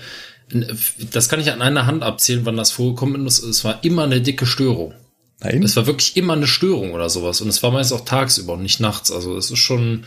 das 1.13 1.29
kann 1.29 1.41
ich 1.41 1.53
an 1.53 1.63
einer 1.63 1.87
Hand 1.87 2.03
abzählen, 2.03 2.45
wann 2.45 2.57
das 2.57 2.73
vorgekommen 2.73 3.27
ist. 3.27 3.43
Es 3.43 3.65
war 3.65 3.83
immer 3.85 4.05
eine 4.05 4.21
dicke 4.21 4.47
Störung. 4.47 4.95
Nein. 5.41 5.63
Es 5.63 5.77
war 5.77 5.87
wirklich 5.87 6.17
immer 6.17 6.35
eine 6.35 6.47
Störung 6.47 6.93
oder 6.93 7.09
sowas. 7.09 7.41
Und 7.41 7.49
es 7.49 7.63
war 7.63 7.71
meist 7.71 7.93
auch 7.93 8.05
tagsüber 8.05 8.55
und 8.55 8.63
nicht 8.63 8.81
nachts. 8.81 9.11
Also 9.11 9.37
es 9.37 9.51
ist 9.51 9.59
schon, 9.59 10.05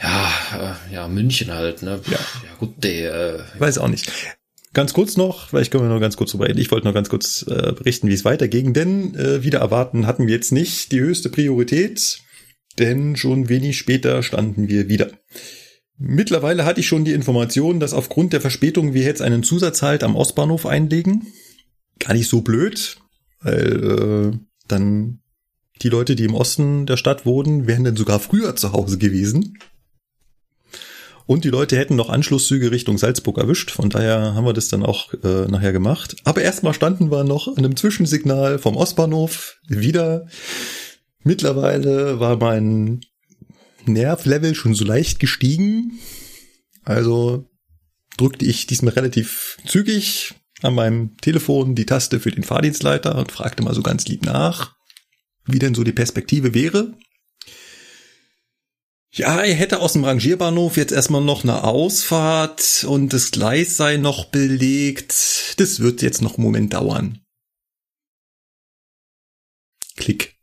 ja, 0.00 0.30
äh, 0.54 0.94
ja, 0.94 1.08
München 1.08 1.52
halt, 1.52 1.82
ne? 1.82 2.00
Ja. 2.06 2.12
ja 2.12 2.54
gut, 2.58 2.74
der, 2.82 3.14
äh, 3.14 3.60
Weiß 3.60 3.78
auch 3.78 3.88
nicht. 3.88 4.10
Ganz 4.72 4.92
kurz 4.92 5.16
noch, 5.16 5.48
vielleicht 5.48 5.70
können 5.70 5.84
wir 5.84 5.94
noch 5.94 6.00
ganz 6.00 6.18
kurz 6.18 6.32
drüber 6.32 6.48
reden. 6.48 6.60
Ich 6.60 6.70
wollte 6.70 6.86
noch 6.86 6.92
ganz 6.92 7.08
kurz 7.08 7.46
äh, 7.48 7.72
berichten, 7.72 8.08
wie 8.08 8.14
es 8.14 8.26
weiterging, 8.26 8.74
denn 8.74 9.14
äh, 9.14 9.42
wieder 9.42 9.60
erwarten 9.60 10.06
hatten 10.06 10.26
wir 10.26 10.34
jetzt 10.34 10.52
nicht 10.52 10.92
die 10.92 11.00
höchste 11.00 11.30
Priorität, 11.30 12.18
denn 12.78 13.16
schon 13.16 13.48
wenig 13.48 13.78
später 13.78 14.22
standen 14.22 14.68
wir 14.68 14.88
wieder. 14.88 15.10
Mittlerweile 15.98 16.64
hatte 16.64 16.80
ich 16.80 16.86
schon 16.86 17.04
die 17.04 17.12
Information, 17.12 17.80
dass 17.80 17.94
aufgrund 17.94 18.32
der 18.32 18.40
Verspätung 18.40 18.92
wir 18.92 19.02
jetzt 19.02 19.22
einen 19.22 19.42
Zusatzhalt 19.42 20.02
am 20.02 20.14
Ostbahnhof 20.14 20.66
einlegen. 20.66 21.28
Gar 21.98 22.14
nicht 22.14 22.28
so 22.28 22.42
blöd, 22.42 22.98
weil 23.40 24.32
äh, 24.34 24.38
dann 24.68 25.20
die 25.82 25.88
Leute, 25.88 26.16
die 26.16 26.24
im 26.24 26.34
Osten 26.34 26.86
der 26.86 26.96
Stadt 26.96 27.24
wohnen, 27.24 27.66
wären 27.66 27.84
dann 27.84 27.96
sogar 27.96 28.20
früher 28.20 28.56
zu 28.56 28.72
Hause 28.72 28.98
gewesen. 28.98 29.58
Und 31.26 31.44
die 31.44 31.50
Leute 31.50 31.76
hätten 31.76 31.96
noch 31.96 32.08
Anschlusszüge 32.08 32.70
Richtung 32.70 32.98
Salzburg 32.98 33.38
erwischt. 33.38 33.70
Von 33.72 33.90
daher 33.90 34.34
haben 34.34 34.46
wir 34.46 34.52
das 34.52 34.68
dann 34.68 34.84
auch 34.84 35.12
äh, 35.24 35.46
nachher 35.48 35.72
gemacht. 35.72 36.16
Aber 36.24 36.40
erstmal 36.40 36.72
standen 36.72 37.10
wir 37.10 37.24
noch 37.24 37.48
an 37.48 37.58
einem 37.58 37.76
Zwischensignal 37.76 38.58
vom 38.58 38.76
Ostbahnhof 38.76 39.58
wieder. 39.66 40.28
Mittlerweile 41.24 42.20
war 42.20 42.36
mein 42.36 43.00
Nervlevel 43.88 44.54
schon 44.54 44.74
so 44.74 44.84
leicht 44.84 45.20
gestiegen. 45.20 45.98
Also 46.84 47.50
drückte 48.16 48.44
ich 48.44 48.66
diesmal 48.66 48.94
relativ 48.94 49.58
zügig 49.66 50.34
an 50.62 50.74
meinem 50.74 51.16
Telefon 51.18 51.74
die 51.74 51.86
Taste 51.86 52.20
für 52.20 52.30
den 52.30 52.44
Fahrdienstleiter 52.44 53.16
und 53.16 53.32
fragte 53.32 53.62
mal 53.62 53.74
so 53.74 53.82
ganz 53.82 54.06
lieb 54.06 54.24
nach, 54.24 54.76
wie 55.44 55.58
denn 55.58 55.74
so 55.74 55.84
die 55.84 55.92
Perspektive 55.92 56.54
wäre. 56.54 56.94
Ja, 59.12 59.40
er 59.40 59.54
hätte 59.54 59.80
aus 59.80 59.94
dem 59.94 60.04
Rangierbahnhof 60.04 60.76
jetzt 60.76 60.92
erstmal 60.92 61.22
noch 61.22 61.42
eine 61.42 61.64
Ausfahrt 61.64 62.84
und 62.86 63.14
das 63.14 63.30
Gleis 63.30 63.76
sei 63.76 63.96
noch 63.96 64.26
belegt. 64.26 65.54
Das 65.56 65.80
wird 65.80 66.02
jetzt 66.02 66.20
noch 66.20 66.36
einen 66.36 66.44
Moment 66.44 66.74
dauern. 66.74 67.20
Klick. 69.96 70.35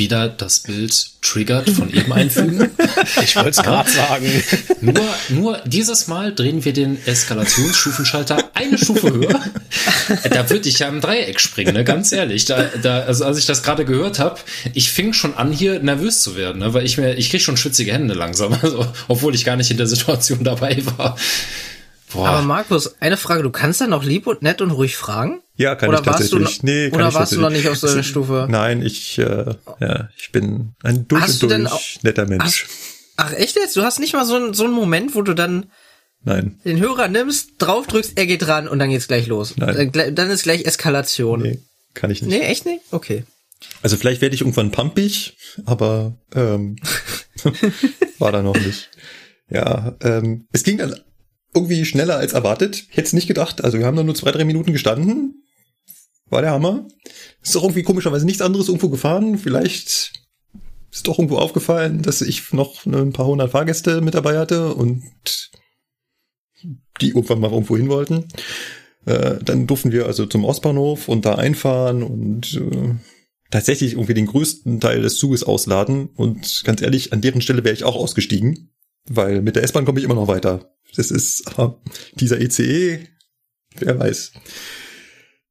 Wieder 0.00 0.28
das 0.28 0.60
Bild 0.60 1.10
triggert 1.22 1.68
von 1.70 1.92
eben 1.92 2.12
einfügen. 2.12 2.70
Ich 3.22 3.36
wollte 3.36 3.50
es 3.50 3.56
gerade 3.58 3.90
sagen. 3.90 4.42
Nur, 4.80 5.08
nur 5.28 5.58
dieses 5.66 6.08
Mal 6.08 6.34
drehen 6.34 6.64
wir 6.64 6.72
den 6.72 6.98
Eskalationsstufenschalter 7.06 8.50
eine 8.54 8.78
Stufe 8.78 9.12
höher. 9.12 9.40
Da 10.30 10.48
würde 10.48 10.68
ich 10.68 10.78
ja 10.78 10.88
im 10.88 11.00
Dreieck 11.00 11.40
springen, 11.40 11.74
ne? 11.74 11.84
ganz 11.84 12.12
ehrlich. 12.12 12.46
Da, 12.46 12.70
da, 12.82 13.00
also 13.00 13.24
als 13.24 13.38
ich 13.38 13.46
das 13.46 13.62
gerade 13.62 13.84
gehört 13.84 14.18
habe, 14.18 14.40
ich 14.74 14.90
fing 14.90 15.12
schon 15.12 15.34
an, 15.34 15.52
hier 15.52 15.80
nervös 15.80 16.22
zu 16.22 16.36
werden, 16.36 16.58
ne? 16.58 16.72
weil 16.72 16.86
ich 16.86 16.96
mir, 16.98 17.14
ich 17.14 17.30
krieg 17.30 17.42
schon 17.42 17.56
schwitzige 17.56 17.92
Hände 17.92 18.14
langsam, 18.14 18.56
also, 18.62 18.86
obwohl 19.08 19.34
ich 19.34 19.44
gar 19.44 19.56
nicht 19.56 19.70
in 19.70 19.76
der 19.76 19.86
Situation 19.86 20.42
dabei 20.42 20.78
war. 20.96 21.16
Boah. 22.12 22.28
Aber 22.28 22.42
Markus, 22.42 23.00
eine 23.00 23.16
Frage, 23.16 23.42
du 23.42 23.50
kannst 23.50 23.80
dann 23.80 23.90
noch 23.90 24.04
lieb 24.04 24.26
und 24.26 24.42
nett 24.42 24.60
und 24.60 24.70
ruhig 24.70 24.96
fragen? 24.96 25.42
Ja, 25.60 25.74
kann 25.74 25.90
Oder 25.90 25.98
ich 25.98 26.04
du 26.04 26.10
tatsächlich. 26.10 26.40
noch- 26.58 26.62
nee, 26.62 26.88
kann 26.90 27.00
oder 27.00 27.08
ich 27.08 27.14
warst 27.14 27.32
du 27.32 27.40
noch 27.40 27.50
nicht 27.50 27.68
auf 27.68 27.76
so 27.76 27.86
einer 27.88 28.02
Stufe? 28.02 28.46
Nein, 28.48 28.80
ich, 28.84 29.18
äh, 29.18 29.54
ja, 29.80 30.08
ich 30.16 30.32
bin 30.32 30.72
ein 30.82 31.06
durch 31.06 31.22
Hast 31.22 31.42
du 31.42 31.46
und 31.48 31.58
durch 31.60 31.70
auch- 31.72 32.02
netter 32.02 32.26
Mensch. 32.26 32.42
Hast, 32.42 32.66
ach 33.16 33.32
echt 33.34 33.56
jetzt? 33.56 33.76
Du 33.76 33.82
hast 33.82 34.00
nicht 34.00 34.14
mal 34.14 34.24
so, 34.24 34.36
einen- 34.36 34.54
so 34.54 34.64
einen 34.64 34.72
Moment, 34.72 35.14
wo 35.14 35.20
du 35.22 35.34
dann 35.34 35.66
Nein, 36.22 36.58
den 36.64 36.80
Hörer 36.80 37.08
nimmst, 37.08 37.50
drauf 37.58 37.86
drückst, 37.86 38.12
er 38.16 38.26
geht 38.26 38.46
ran 38.48 38.68
und 38.68 38.78
dann 38.78 38.90
geht's 38.90 39.06
gleich 39.08 39.26
los. 39.26 39.54
Nein. 39.56 39.90
Dann, 39.92 40.14
dann 40.14 40.30
ist 40.30 40.42
gleich 40.44 40.64
Eskalation. 40.64 41.42
Nee. 41.42 41.48
nee, 41.50 41.58
kann 41.94 42.10
ich 42.10 42.22
nicht. 42.22 42.40
echt 42.42 42.64
nicht? 42.66 42.80
Okay. 42.90 43.24
Also 43.82 43.96
vielleicht 43.98 44.22
werde 44.22 44.34
ich 44.34 44.40
irgendwann 44.40 44.70
pumpig, 44.70 45.36
aber 45.66 46.14
ähm, 46.34 46.76
war 48.18 48.32
da 48.32 48.42
noch 48.42 48.56
nicht. 48.56 48.90
Ja, 49.50 49.96
ähm, 50.02 50.46
es 50.52 50.62
ging 50.62 50.78
dann 50.78 50.94
irgendwie 51.54 51.84
schneller 51.84 52.16
als 52.16 52.32
erwartet. 52.32 52.84
Hätte 52.90 53.06
es 53.08 53.12
nicht 53.12 53.26
gedacht. 53.26 53.64
Also 53.64 53.78
wir 53.78 53.86
haben 53.86 53.96
dann 53.96 54.06
nur 54.06 54.14
zwei, 54.14 54.30
drei 54.30 54.44
Minuten 54.44 54.72
gestanden. 54.72 55.42
War 56.30 56.42
der 56.42 56.52
Hammer. 56.52 56.86
Ist 57.42 57.54
doch 57.54 57.62
irgendwie 57.62 57.82
komischerweise 57.82 58.24
nichts 58.24 58.42
anderes 58.42 58.68
irgendwo 58.68 58.88
gefahren. 58.88 59.38
Vielleicht 59.38 60.12
ist 60.90 61.06
doch 61.06 61.18
irgendwo 61.18 61.38
aufgefallen, 61.38 62.02
dass 62.02 62.20
ich 62.20 62.52
noch 62.52 62.86
ein 62.86 63.12
paar 63.12 63.26
hundert 63.26 63.50
Fahrgäste 63.50 64.00
mit 64.00 64.14
dabei 64.14 64.38
hatte 64.38 64.74
und 64.74 65.02
die 67.00 67.08
irgendwann 67.08 67.40
mal 67.40 67.50
irgendwo 67.50 67.76
hin 67.76 67.88
wollten. 67.88 68.26
Äh, 69.06 69.36
dann 69.42 69.66
durften 69.66 69.92
wir 69.92 70.06
also 70.06 70.26
zum 70.26 70.44
Ostbahnhof 70.44 71.08
und 71.08 71.24
da 71.24 71.36
einfahren 71.36 72.02
und 72.02 72.54
äh, 72.54 72.94
tatsächlich 73.50 73.92
irgendwie 73.92 74.14
den 74.14 74.26
größten 74.26 74.80
Teil 74.80 75.02
des 75.02 75.16
Zuges 75.16 75.42
ausladen. 75.42 76.10
Und 76.14 76.62
ganz 76.64 76.82
ehrlich, 76.82 77.12
an 77.12 77.20
deren 77.20 77.40
Stelle 77.40 77.64
wäre 77.64 77.74
ich 77.74 77.84
auch 77.84 77.96
ausgestiegen, 77.96 78.70
weil 79.08 79.42
mit 79.42 79.56
der 79.56 79.62
S-Bahn 79.62 79.84
komme 79.84 79.98
ich 79.98 80.04
immer 80.04 80.14
noch 80.14 80.28
weiter. 80.28 80.74
Das 80.96 81.10
ist 81.10 81.48
aber 81.48 81.80
dieser 82.14 82.40
ECE, 82.40 83.00
wer 83.78 83.98
weiß. 83.98 84.32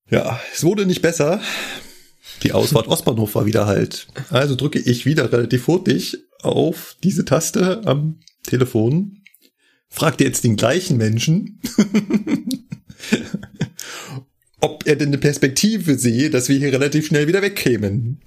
Ja, 0.10 0.40
es 0.54 0.64
wurde 0.64 0.86
nicht 0.86 1.02
besser. 1.02 1.42
Die 2.44 2.52
Ausfahrt 2.52 2.88
Ostbahnhof 2.90 3.36
war 3.36 3.46
wieder 3.46 3.66
halt. 3.68 4.08
Also 4.30 4.56
drücke 4.56 4.80
ich 4.80 5.06
wieder 5.06 5.32
relativ 5.32 5.68
hurtig 5.68 6.18
auf 6.42 6.96
diese 7.04 7.26
Taste 7.26 7.82
am 7.86 8.20
Telefon. 8.44 9.24
Fragte 9.90 10.24
jetzt 10.24 10.44
den 10.44 10.56
gleichen 10.56 10.98
Menschen, 10.98 11.60
ob 14.62 14.86
er 14.86 14.96
denn 14.96 15.10
eine 15.10 15.18
Perspektive 15.18 15.98
sehe, 15.98 16.30
dass 16.30 16.48
wir 16.48 16.58
hier 16.58 16.72
relativ 16.72 17.08
schnell 17.08 17.28
wieder 17.28 17.42
wegkämen. 17.42 18.22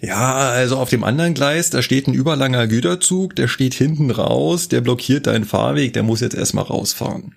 Ja, 0.00 0.50
also 0.50 0.78
auf 0.78 0.90
dem 0.90 1.04
anderen 1.04 1.34
Gleis, 1.34 1.70
da 1.70 1.80
steht 1.80 2.08
ein 2.08 2.14
überlanger 2.14 2.66
Güterzug, 2.66 3.36
der 3.36 3.46
steht 3.48 3.74
hinten 3.74 4.10
raus, 4.10 4.68
der 4.68 4.80
blockiert 4.80 5.28
deinen 5.28 5.44
Fahrweg, 5.44 5.92
der 5.92 6.02
muss 6.02 6.20
jetzt 6.20 6.34
erstmal 6.34 6.64
rausfahren. 6.64 7.36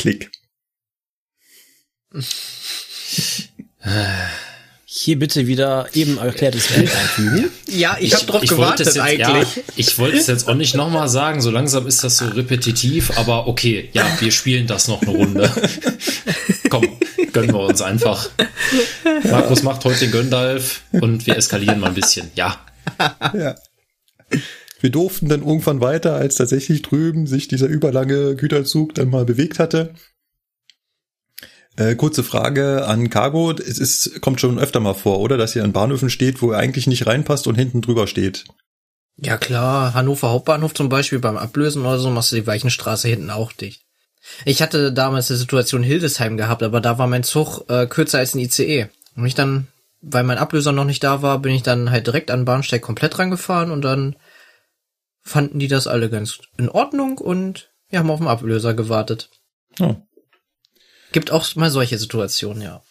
Klick. 0.00 0.30
Hier 4.86 5.18
bitte 5.18 5.46
wieder 5.46 5.88
eben 5.92 6.16
erklärtes 6.16 6.68
Bild 6.68 6.90
einfügen. 6.90 7.50
Ja, 7.68 7.98
ich, 8.00 8.14
hab 8.14 8.26
drauf 8.26 8.42
ich 8.42 8.50
wollte 8.52 8.62
gewartet 8.62 8.86
es 8.86 8.94
jetzt, 8.94 9.04
eigentlich. 9.04 9.56
Ja, 9.56 9.62
ich 9.76 9.98
wollte 9.98 10.16
es 10.16 10.26
jetzt 10.26 10.48
auch 10.48 10.54
nicht 10.54 10.74
nochmal 10.74 11.10
sagen, 11.10 11.42
so 11.42 11.50
langsam 11.50 11.86
ist 11.86 12.02
das 12.02 12.16
so 12.16 12.28
repetitiv, 12.28 13.18
aber 13.18 13.46
okay, 13.46 13.90
ja, 13.92 14.06
wir 14.20 14.32
spielen 14.32 14.66
das 14.66 14.88
noch 14.88 15.02
eine 15.02 15.10
Runde. 15.10 15.52
Komm, 16.70 16.98
gönnen 17.34 17.52
wir 17.52 17.60
uns 17.60 17.82
einfach. 17.82 18.30
Markus 19.24 19.62
macht 19.62 19.84
heute 19.84 20.00
den 20.00 20.12
Göndalf 20.12 20.80
und 20.92 21.26
wir 21.26 21.36
eskalieren 21.36 21.78
mal 21.78 21.88
ein 21.88 21.94
bisschen. 21.94 22.30
Ja. 22.36 22.58
Ja. 23.34 23.54
Wir 24.80 24.90
durften 24.90 25.28
dann 25.28 25.42
irgendwann 25.42 25.80
weiter, 25.80 26.14
als 26.14 26.36
tatsächlich 26.36 26.82
drüben 26.82 27.26
sich 27.26 27.48
dieser 27.48 27.66
überlange 27.66 28.34
Güterzug 28.34 28.94
dann 28.94 29.10
mal 29.10 29.24
bewegt 29.24 29.58
hatte. 29.58 29.94
Äh, 31.76 31.94
kurze 31.94 32.22
Frage 32.22 32.86
an 32.86 33.10
Cargo. 33.10 33.52
Es 33.52 33.78
ist, 33.78 34.20
kommt 34.20 34.40
schon 34.40 34.58
öfter 34.58 34.80
mal 34.80 34.94
vor, 34.94 35.20
oder? 35.20 35.36
Dass 35.36 35.54
ihr 35.54 35.64
an 35.64 35.72
Bahnhöfen 35.72 36.10
steht, 36.10 36.42
wo 36.42 36.52
er 36.52 36.58
eigentlich 36.58 36.86
nicht 36.86 37.06
reinpasst 37.06 37.46
und 37.46 37.54
hinten 37.54 37.80
drüber 37.80 38.06
steht. 38.06 38.44
Ja 39.16 39.36
klar, 39.36 39.92
Hannover 39.92 40.30
Hauptbahnhof 40.30 40.72
zum 40.72 40.88
Beispiel 40.88 41.18
beim 41.18 41.36
Ablösen 41.36 41.82
oder 41.82 41.98
so 41.98 42.10
machst 42.10 42.32
du 42.32 42.36
die 42.36 42.46
Weichenstraße 42.46 43.08
hinten 43.08 43.30
auch 43.30 43.52
dicht. 43.52 43.82
Ich 44.44 44.62
hatte 44.62 44.92
damals 44.92 45.28
die 45.28 45.36
Situation 45.36 45.82
Hildesheim 45.82 46.36
gehabt, 46.36 46.62
aber 46.62 46.80
da 46.80 46.98
war 46.98 47.06
mein 47.06 47.22
Zug 47.22 47.64
äh, 47.68 47.86
kürzer 47.86 48.18
als 48.18 48.34
ein 48.34 48.40
ICE. 48.40 48.88
Und 49.16 49.26
ich 49.26 49.34
dann, 49.34 49.66
weil 50.00 50.24
mein 50.24 50.38
Ablöser 50.38 50.72
noch 50.72 50.84
nicht 50.84 51.04
da 51.04 51.22
war, 51.22 51.38
bin 51.38 51.52
ich 51.52 51.62
dann 51.62 51.90
halt 51.90 52.06
direkt 52.06 52.30
an 52.30 52.40
den 52.40 52.44
Bahnsteig 52.46 52.80
komplett 52.80 53.18
rangefahren 53.18 53.70
und 53.70 53.82
dann 53.82 54.16
fanden 55.22 55.58
die 55.58 55.68
das 55.68 55.86
alle 55.86 56.10
ganz 56.10 56.38
in 56.58 56.68
Ordnung 56.68 57.18
und 57.18 57.70
wir 57.88 57.98
haben 57.98 58.10
auf 58.10 58.20
den 58.20 58.28
Ablöser 58.28 58.74
gewartet. 58.74 59.30
Oh. 59.80 59.96
Gibt 61.12 61.30
auch 61.30 61.54
mal 61.56 61.70
solche 61.70 61.98
Situationen, 61.98 62.62
ja. 62.62 62.82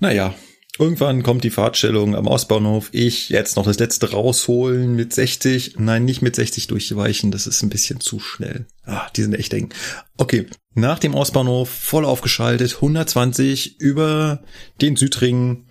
Naja, 0.00 0.34
irgendwann 0.78 1.22
kommt 1.22 1.44
die 1.44 1.50
Fahrtstellung 1.50 2.16
am 2.16 2.26
Ostbahnhof. 2.26 2.88
Ich 2.92 3.28
jetzt 3.28 3.56
noch 3.56 3.64
das 3.64 3.78
letzte 3.78 4.10
rausholen 4.10 4.94
mit 4.94 5.12
60. 5.12 5.76
Nein, 5.78 6.04
nicht 6.04 6.22
mit 6.22 6.34
60 6.34 6.66
durchweichen. 6.66 7.30
Das 7.30 7.46
ist 7.46 7.62
ein 7.62 7.70
bisschen 7.70 8.00
zu 8.00 8.18
schnell. 8.18 8.66
Ah, 8.84 9.06
die 9.14 9.22
sind 9.22 9.34
echt 9.34 9.54
eng. 9.54 9.72
Okay, 10.16 10.46
nach 10.74 10.98
dem 10.98 11.14
Ostbahnhof 11.14 11.68
voll 11.68 12.04
aufgeschaltet, 12.04 12.74
120 12.76 13.80
über 13.80 14.42
den 14.80 14.96
Südring 14.96 15.66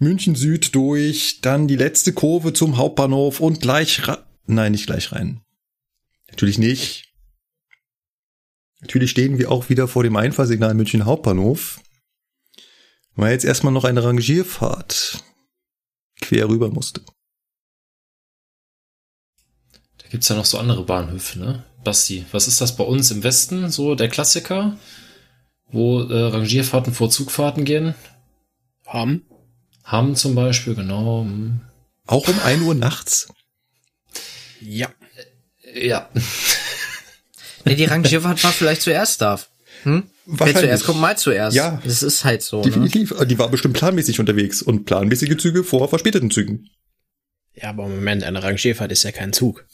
München 0.00 0.34
Süd 0.34 0.74
durch, 0.74 1.42
dann 1.42 1.68
die 1.68 1.76
letzte 1.76 2.14
Kurve 2.14 2.54
zum 2.54 2.78
Hauptbahnhof 2.78 3.38
und 3.38 3.60
gleich 3.60 4.08
rein. 4.08 4.16
Nein, 4.46 4.72
nicht 4.72 4.86
gleich 4.86 5.12
rein. 5.12 5.42
Natürlich 6.30 6.58
nicht. 6.58 7.12
Natürlich 8.80 9.10
stehen 9.10 9.38
wir 9.38 9.50
auch 9.50 9.68
wieder 9.68 9.86
vor 9.88 10.02
dem 10.02 10.16
Einfahrsignal 10.16 10.72
München 10.72 11.04
Hauptbahnhof. 11.04 11.80
Weil 13.14 13.32
jetzt 13.32 13.44
erstmal 13.44 13.74
noch 13.74 13.84
eine 13.84 14.02
Rangierfahrt 14.02 15.22
quer 16.22 16.48
rüber 16.48 16.70
musste. 16.70 17.02
Da 19.98 20.08
gibt's 20.08 20.30
ja 20.30 20.36
noch 20.36 20.46
so 20.46 20.56
andere 20.58 20.84
Bahnhöfe, 20.84 21.38
ne? 21.38 21.64
Basti, 21.84 22.24
was 22.32 22.48
ist 22.48 22.62
das 22.62 22.74
bei 22.74 22.84
uns 22.84 23.10
im 23.10 23.22
Westen? 23.22 23.70
So 23.70 23.94
der 23.94 24.08
Klassiker, 24.08 24.78
wo 25.70 26.00
äh, 26.00 26.26
Rangierfahrten 26.28 26.94
vor 26.94 27.10
Zugfahrten 27.10 27.66
gehen? 27.66 27.94
Haben. 28.86 29.26
Hamm 29.90 30.14
zum 30.14 30.34
Beispiel, 30.34 30.74
genau. 30.74 31.22
hm. 31.24 31.60
Auch 32.06 32.28
um 32.28 32.38
1 32.40 32.62
Uhr 32.62 32.74
nachts. 32.74 33.28
Ja. 34.60 34.88
Ja. 35.74 36.08
Nee, 37.66 37.74
die 37.74 37.84
Rangierfahrt 37.84 38.42
war 38.42 38.52
vielleicht 38.52 38.80
zuerst 38.80 39.20
da. 39.20 39.38
Hm? 39.82 40.04
Wer 40.24 40.54
zuerst 40.54 40.84
kommt, 40.84 40.98
mal 40.98 41.18
zuerst. 41.18 41.54
Ja. 41.54 41.80
Das 41.84 42.02
ist 42.02 42.24
halt 42.24 42.42
so. 42.42 42.58
Ne? 42.58 42.62
Definitiv. 42.64 43.14
Die 43.26 43.38
war 43.38 43.50
bestimmt 43.50 43.74
planmäßig 43.76 44.18
unterwegs 44.18 44.62
und 44.62 44.86
planmäßige 44.86 45.36
Züge 45.36 45.62
vor 45.62 45.86
verspäteten 45.88 46.30
Zügen. 46.30 46.70
Ja, 47.54 47.68
aber 47.68 47.86
Moment, 47.86 48.24
eine 48.24 48.42
Rangierfahrt 48.42 48.92
ist 48.92 49.02
ja 49.02 49.12
kein 49.12 49.34
Zug. 49.34 49.66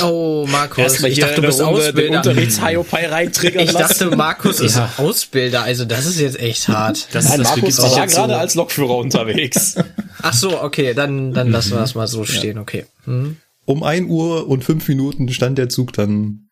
Oh, 0.00 0.46
Markus, 0.48 0.78
Erstmal 0.78 1.10
ich 1.10 1.18
dachte, 1.18 1.40
du 1.40 1.46
bist 1.48 1.60
Runde 1.60 1.92
den 1.92 2.16
Ausbilder. 2.16 3.62
Ich 3.62 3.72
dachte, 3.72 4.16
Markus 4.16 4.60
ist 4.60 4.76
Ja. 4.76 4.92
Ausbilder, 4.96 5.62
also 5.62 5.84
das 5.84 6.06
ist 6.06 6.18
jetzt 6.20 6.38
echt 6.40 6.68
hart. 6.68 7.08
Das, 7.12 7.28
Nein, 7.28 7.38
das 7.40 7.48
Markus 7.48 7.78
war 7.78 8.02
jetzt 8.04 8.14
gerade 8.14 8.32
so. 8.32 8.38
als 8.38 8.54
Lokführer 8.54 8.96
unterwegs. 8.96 9.74
Ach 10.22 10.32
so, 10.34 10.62
okay, 10.62 10.94
dann, 10.94 11.32
dann 11.34 11.50
lassen 11.50 11.72
wir 11.72 11.78
das 11.80 11.94
mal 11.94 12.06
so 12.06 12.24
stehen, 12.24 12.58
okay. 12.58 12.86
Hm? 13.04 13.36
Um 13.64 13.82
1 13.82 14.08
Uhr 14.08 14.48
und 14.48 14.64
5 14.64 14.88
Minuten 14.88 15.28
stand 15.32 15.58
der 15.58 15.68
Zug 15.68 15.92
dann 15.92 16.48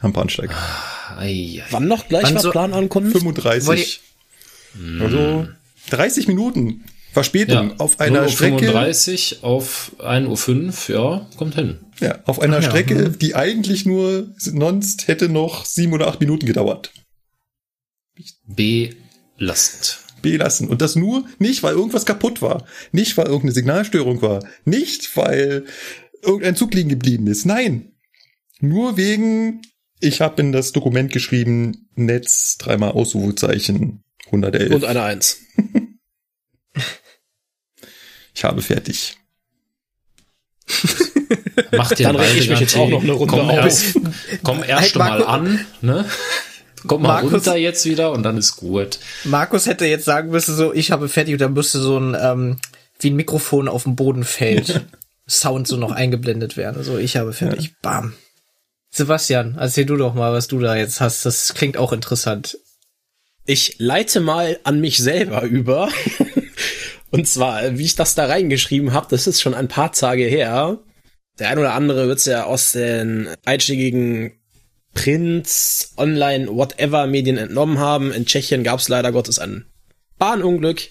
am 0.00 0.12
Bahnsteig. 0.12 0.50
Ei, 1.18 1.24
ei. 1.60 1.62
Wann 1.70 1.88
noch 1.88 2.08
gleich 2.08 2.24
Wann 2.24 2.34
war 2.36 2.42
so- 2.42 2.50
Planankunft? 2.50 3.12
35. 3.12 4.00
Also 5.00 5.48
30 5.90 6.28
Minuten 6.28 6.84
Verspätung 7.16 7.70
Ja, 7.70 7.74
auf 7.78 7.98
einer 7.98 8.18
0 8.18 8.22
Uhr 8.24 8.28
Strecke. 8.28 8.58
35 8.58 9.42
auf 9.42 9.92
1.05 10.00 10.90
Uhr, 10.90 10.94
ja, 10.94 11.26
kommt 11.38 11.54
hin. 11.54 11.78
Ja, 11.98 12.18
auf 12.26 12.42
einer 12.42 12.60
ja, 12.60 12.62
Strecke, 12.62 13.08
die 13.08 13.34
eigentlich 13.34 13.86
nur 13.86 14.34
sonst 14.36 15.08
hätte 15.08 15.30
noch 15.30 15.64
sieben 15.64 15.94
oder 15.94 16.08
acht 16.08 16.20
Minuten 16.20 16.44
gedauert. 16.44 16.92
Belastend. 18.46 20.00
Belassen. 20.20 20.68
Und 20.68 20.82
das 20.82 20.94
nur 20.94 21.24
nicht, 21.38 21.62
weil 21.62 21.74
irgendwas 21.74 22.04
kaputt 22.04 22.42
war. 22.42 22.66
Nicht, 22.92 23.16
weil 23.16 23.26
irgendeine 23.26 23.52
Signalstörung 23.52 24.20
war. 24.20 24.44
Nicht, 24.66 25.16
weil 25.16 25.64
irgendein 26.22 26.54
Zug 26.54 26.74
liegen 26.74 26.90
geblieben 26.90 27.28
ist. 27.28 27.46
Nein. 27.46 27.92
Nur 28.60 28.98
wegen, 28.98 29.62
ich 30.00 30.20
habe 30.20 30.42
in 30.42 30.52
das 30.52 30.72
Dokument 30.72 31.12
geschrieben, 31.12 31.88
Netz, 31.94 32.58
dreimal 32.58 32.90
Ausrufezeichen, 32.90 34.04
111. 34.26 34.74
Und 34.74 34.84
eine 34.84 35.02
Eins. 35.02 35.38
ich 38.36 38.44
habe 38.44 38.60
fertig. 38.60 39.16
Mach 41.72 41.90
dir 41.92 42.04
Dann 42.08 42.16
reg 42.16 42.36
ich 42.36 42.50
mich 42.50 42.60
jetzt 42.60 42.76
auch 42.76 42.88
noch 42.88 43.02
eine 43.02 43.12
Runde 43.12 43.34
komm 43.34 43.48
auf. 43.50 43.56
Erst, 43.56 43.94
komm 44.42 44.62
erst 44.62 44.92
Hey, 44.94 44.98
mal 44.98 45.24
an, 45.24 45.64
ne? 45.80 46.04
Komm 46.86 47.02
mal 47.02 47.08
Markus- 47.22 47.32
runter 47.32 47.56
jetzt 47.56 47.84
wieder 47.86 48.12
und 48.12 48.22
dann 48.22 48.36
ist 48.36 48.56
gut. 48.56 48.98
Markus 49.24 49.66
hätte 49.66 49.86
jetzt 49.86 50.04
sagen 50.04 50.30
müssen, 50.30 50.54
so, 50.54 50.72
ich 50.74 50.90
habe 50.90 51.08
fertig, 51.08 51.32
und 51.34 51.40
dann 51.40 51.54
müsste 51.54 51.78
so 51.80 51.98
ein, 51.98 52.14
ähm, 52.20 52.58
wie 53.00 53.10
ein 53.10 53.16
Mikrofon 53.16 53.68
auf 53.68 53.84
dem 53.84 53.96
Boden 53.96 54.24
fällt. 54.24 54.84
Sound 55.28 55.66
so 55.66 55.76
noch 55.76 55.90
eingeblendet 55.90 56.56
werden. 56.56 56.84
So, 56.84 56.98
ich 56.98 57.16
habe 57.16 57.32
fertig. 57.32 57.74
Bam. 57.82 58.12
Sebastian, 58.90 59.56
erzähl 59.58 59.86
du 59.86 59.96
doch 59.96 60.14
mal, 60.14 60.32
was 60.32 60.46
du 60.46 60.60
da 60.60 60.76
jetzt 60.76 61.00
hast. 61.00 61.24
Das 61.26 61.54
klingt 61.54 61.76
auch 61.78 61.92
interessant. 61.92 62.58
Ich 63.46 63.76
leite 63.78 64.20
mal 64.20 64.60
an 64.62 64.80
mich 64.80 64.98
selber 64.98 65.42
über. 65.42 65.88
Und 67.10 67.28
zwar, 67.28 67.78
wie 67.78 67.84
ich 67.84 67.94
das 67.94 68.14
da 68.14 68.26
reingeschrieben 68.26 68.92
habe, 68.92 69.06
das 69.10 69.26
ist 69.26 69.40
schon 69.40 69.54
ein 69.54 69.68
paar 69.68 69.92
Tage 69.92 70.24
her. 70.24 70.80
Der 71.38 71.50
ein 71.50 71.58
oder 71.58 71.74
andere 71.74 72.08
wird 72.08 72.18
es 72.18 72.24
ja 72.24 72.44
aus 72.44 72.72
den 72.72 73.28
einschlägigen 73.44 74.32
Print, 74.94 75.88
Online, 75.98 76.48
whatever 76.48 77.06
Medien 77.06 77.36
entnommen 77.36 77.78
haben. 77.78 78.12
In 78.12 78.26
Tschechien 78.26 78.64
gab 78.64 78.80
es 78.80 78.88
leider 78.88 79.12
Gottes 79.12 79.38
ein 79.38 79.66
Bahnunglück, 80.18 80.88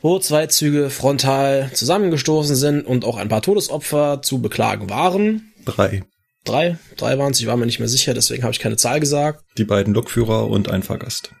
wo 0.00 0.18
zwei 0.18 0.48
Züge 0.48 0.90
frontal 0.90 1.70
zusammengestoßen 1.72 2.56
sind 2.56 2.86
und 2.86 3.04
auch 3.04 3.16
ein 3.16 3.28
paar 3.28 3.42
Todesopfer 3.42 4.20
zu 4.22 4.42
beklagen 4.42 4.90
waren. 4.90 5.52
Drei. 5.64 6.02
Drei, 6.44 6.78
drei 6.96 7.18
waren 7.18 7.32
es, 7.32 7.40
ich 7.40 7.46
war 7.46 7.56
mir 7.56 7.66
nicht 7.66 7.80
mehr 7.80 7.88
sicher, 7.88 8.14
deswegen 8.14 8.42
habe 8.42 8.52
ich 8.52 8.58
keine 8.58 8.76
Zahl 8.76 8.98
gesagt. 8.98 9.44
Die 9.58 9.64
beiden 9.64 9.94
Lokführer 9.94 10.48
und 10.48 10.70
ein 10.70 10.82
Fahrgast. 10.82 11.32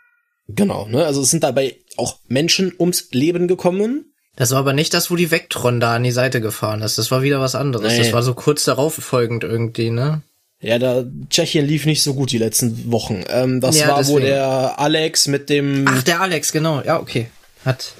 Genau, 0.46 0.86
ne? 0.86 1.04
Also 1.04 1.22
es 1.22 1.30
sind 1.30 1.42
dabei 1.42 1.76
auch 2.00 2.16
Menschen 2.28 2.72
ums 2.78 3.08
Leben 3.12 3.46
gekommen. 3.48 4.06
Das 4.36 4.50
war 4.52 4.58
aber 4.58 4.72
nicht 4.72 4.94
das, 4.94 5.10
wo 5.10 5.16
die 5.16 5.30
Vectron 5.30 5.80
da 5.80 5.94
an 5.94 6.02
die 6.02 6.10
Seite 6.10 6.40
gefahren 6.40 6.82
ist. 6.82 6.98
Das 6.98 7.10
war 7.10 7.22
wieder 7.22 7.40
was 7.40 7.54
anderes. 7.54 7.92
Nee. 7.92 7.98
Das 7.98 8.12
war 8.12 8.22
so 8.22 8.34
kurz 8.34 8.64
darauf 8.64 8.94
folgend 8.94 9.44
irgendwie, 9.44 9.90
ne? 9.90 10.22
Ja, 10.62 10.78
da 10.78 11.04
Tschechien 11.30 11.66
lief 11.66 11.86
nicht 11.86 12.02
so 12.02 12.14
gut 12.14 12.32
die 12.32 12.38
letzten 12.38 12.90
Wochen. 12.92 13.22
Ähm, 13.28 13.60
das 13.60 13.78
Ja, 13.78 13.88
war, 13.88 13.96
wo 14.08 14.18
deswegen. 14.18 14.26
der 14.26 14.78
Alex 14.78 15.26
mit 15.26 15.48
dem, 15.48 15.84
Ach, 15.88 16.02
der 16.02 16.20
Alex, 16.20 16.52
genau. 16.52 16.82
Ja, 16.82 17.00
okay. 17.00 17.28
Hat. 17.64 17.92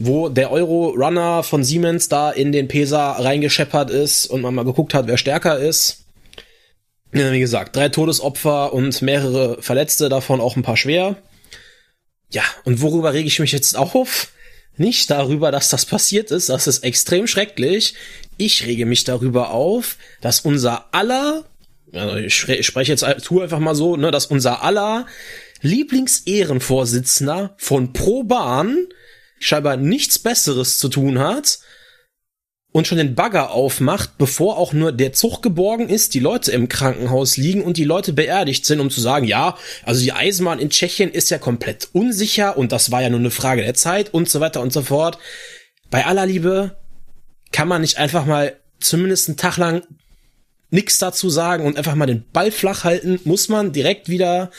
wo 0.00 0.28
der 0.28 0.50
Euro-Runner 0.52 1.42
von 1.42 1.64
Siemens 1.64 2.08
da 2.08 2.30
in 2.30 2.52
den 2.52 2.68
Pesa 2.68 3.12
reingescheppert 3.12 3.90
ist 3.90 4.26
und 4.26 4.42
man 4.42 4.54
mal 4.54 4.64
geguckt 4.64 4.94
hat, 4.94 5.06
wer 5.08 5.18
stärker 5.18 5.58
ist. 5.58 6.04
Ja, 7.12 7.32
wie 7.32 7.40
gesagt, 7.40 7.74
drei 7.74 7.88
Todesopfer 7.88 8.72
und 8.72 9.00
mehrere 9.02 9.60
Verletzte, 9.62 10.08
davon 10.08 10.40
auch 10.40 10.56
ein 10.56 10.62
paar 10.62 10.76
schwer. 10.76 11.16
Ja, 12.30 12.42
und 12.64 12.80
worüber 12.82 13.12
rege 13.14 13.28
ich 13.28 13.38
mich 13.40 13.52
jetzt 13.52 13.76
auf? 13.76 14.32
Nicht 14.76 15.10
darüber, 15.10 15.50
dass 15.50 15.70
das 15.70 15.86
passiert 15.86 16.30
ist, 16.30 16.48
das 16.50 16.66
ist 16.66 16.84
extrem 16.84 17.26
schrecklich. 17.26 17.94
Ich 18.36 18.64
rege 18.66 18.86
mich 18.86 19.04
darüber 19.04 19.50
auf, 19.50 19.96
dass 20.20 20.40
unser 20.40 20.94
aller, 20.94 21.44
also 21.92 22.16
ich 22.16 22.34
spre- 22.34 22.58
ich 22.58 22.66
spreche 22.66 22.92
jetzt, 22.92 23.04
tu 23.24 23.40
einfach 23.40 23.58
mal 23.58 23.74
so, 23.74 23.96
ne, 23.96 24.10
dass 24.10 24.26
unser 24.26 24.62
aller 24.62 25.06
Lieblingsehrenvorsitzender 25.62 27.54
von 27.58 27.92
Pro 27.92 28.22
Bahn 28.22 28.86
scheinbar 29.40 29.76
nichts 29.76 30.18
Besseres 30.18 30.78
zu 30.78 30.88
tun 30.88 31.18
hat 31.18 31.58
und 32.72 32.86
schon 32.86 32.98
den 32.98 33.14
Bagger 33.14 33.50
aufmacht, 33.50 34.18
bevor 34.18 34.58
auch 34.58 34.72
nur 34.72 34.92
der 34.92 35.12
Zug 35.12 35.42
geborgen 35.42 35.88
ist, 35.88 36.14
die 36.14 36.20
Leute 36.20 36.52
im 36.52 36.68
Krankenhaus 36.68 37.36
liegen 37.36 37.62
und 37.62 37.76
die 37.76 37.84
Leute 37.84 38.12
beerdigt 38.12 38.66
sind, 38.66 38.80
um 38.80 38.90
zu 38.90 39.00
sagen, 39.00 39.26
ja, 39.26 39.56
also 39.84 40.00
die 40.02 40.12
Eisenbahn 40.12 40.58
in 40.58 40.70
Tschechien 40.70 41.10
ist 41.10 41.30
ja 41.30 41.38
komplett 41.38 41.88
unsicher 41.92 42.56
und 42.56 42.72
das 42.72 42.90
war 42.90 43.02
ja 43.02 43.08
nur 43.08 43.20
eine 43.20 43.30
Frage 43.30 43.62
der 43.62 43.74
Zeit 43.74 44.12
und 44.12 44.28
so 44.28 44.40
weiter 44.40 44.60
und 44.60 44.72
so 44.72 44.82
fort. 44.82 45.18
Bei 45.90 46.04
aller 46.04 46.26
Liebe 46.26 46.76
kann 47.52 47.68
man 47.68 47.80
nicht 47.80 47.96
einfach 47.96 48.26
mal 48.26 48.58
zumindest 48.80 49.28
einen 49.28 49.38
Tag 49.38 49.56
lang 49.56 49.82
nix 50.70 50.98
dazu 50.98 51.30
sagen 51.30 51.64
und 51.64 51.78
einfach 51.78 51.94
mal 51.94 52.06
den 52.06 52.24
Ball 52.30 52.52
flach 52.52 52.84
halten, 52.84 53.18
muss 53.24 53.48
man 53.48 53.72
direkt 53.72 54.10
wieder 54.10 54.50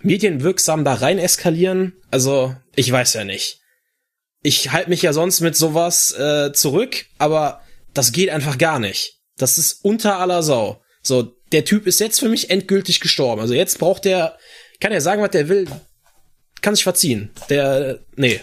medienwirksam 0.00 0.84
da 0.84 0.94
rein 0.94 1.18
eskalieren. 1.18 1.94
Also, 2.12 2.54
ich 2.76 2.90
weiß 2.90 3.14
ja 3.14 3.24
nicht. 3.24 3.60
Ich 4.46 4.70
halte 4.70 4.90
mich 4.90 5.02
ja 5.02 5.12
sonst 5.12 5.40
mit 5.40 5.56
sowas 5.56 6.12
äh, 6.12 6.52
zurück, 6.52 7.06
aber 7.18 7.62
das 7.94 8.12
geht 8.12 8.30
einfach 8.30 8.58
gar 8.58 8.78
nicht. 8.78 9.18
Das 9.36 9.58
ist 9.58 9.84
unter 9.84 10.20
aller 10.20 10.44
Sau. 10.44 10.80
So, 11.02 11.34
der 11.50 11.64
Typ 11.64 11.88
ist 11.88 11.98
jetzt 11.98 12.20
für 12.20 12.28
mich 12.28 12.48
endgültig 12.48 13.00
gestorben. 13.00 13.40
Also 13.40 13.54
jetzt 13.54 13.80
braucht 13.80 14.04
der, 14.04 14.38
kann 14.78 14.92
er 14.92 15.00
sagen, 15.00 15.20
was 15.20 15.32
der 15.32 15.48
will, 15.48 15.66
kann 16.60 16.76
sich 16.76 16.84
verziehen. 16.84 17.30
Der, 17.50 17.98
nee. 18.14 18.38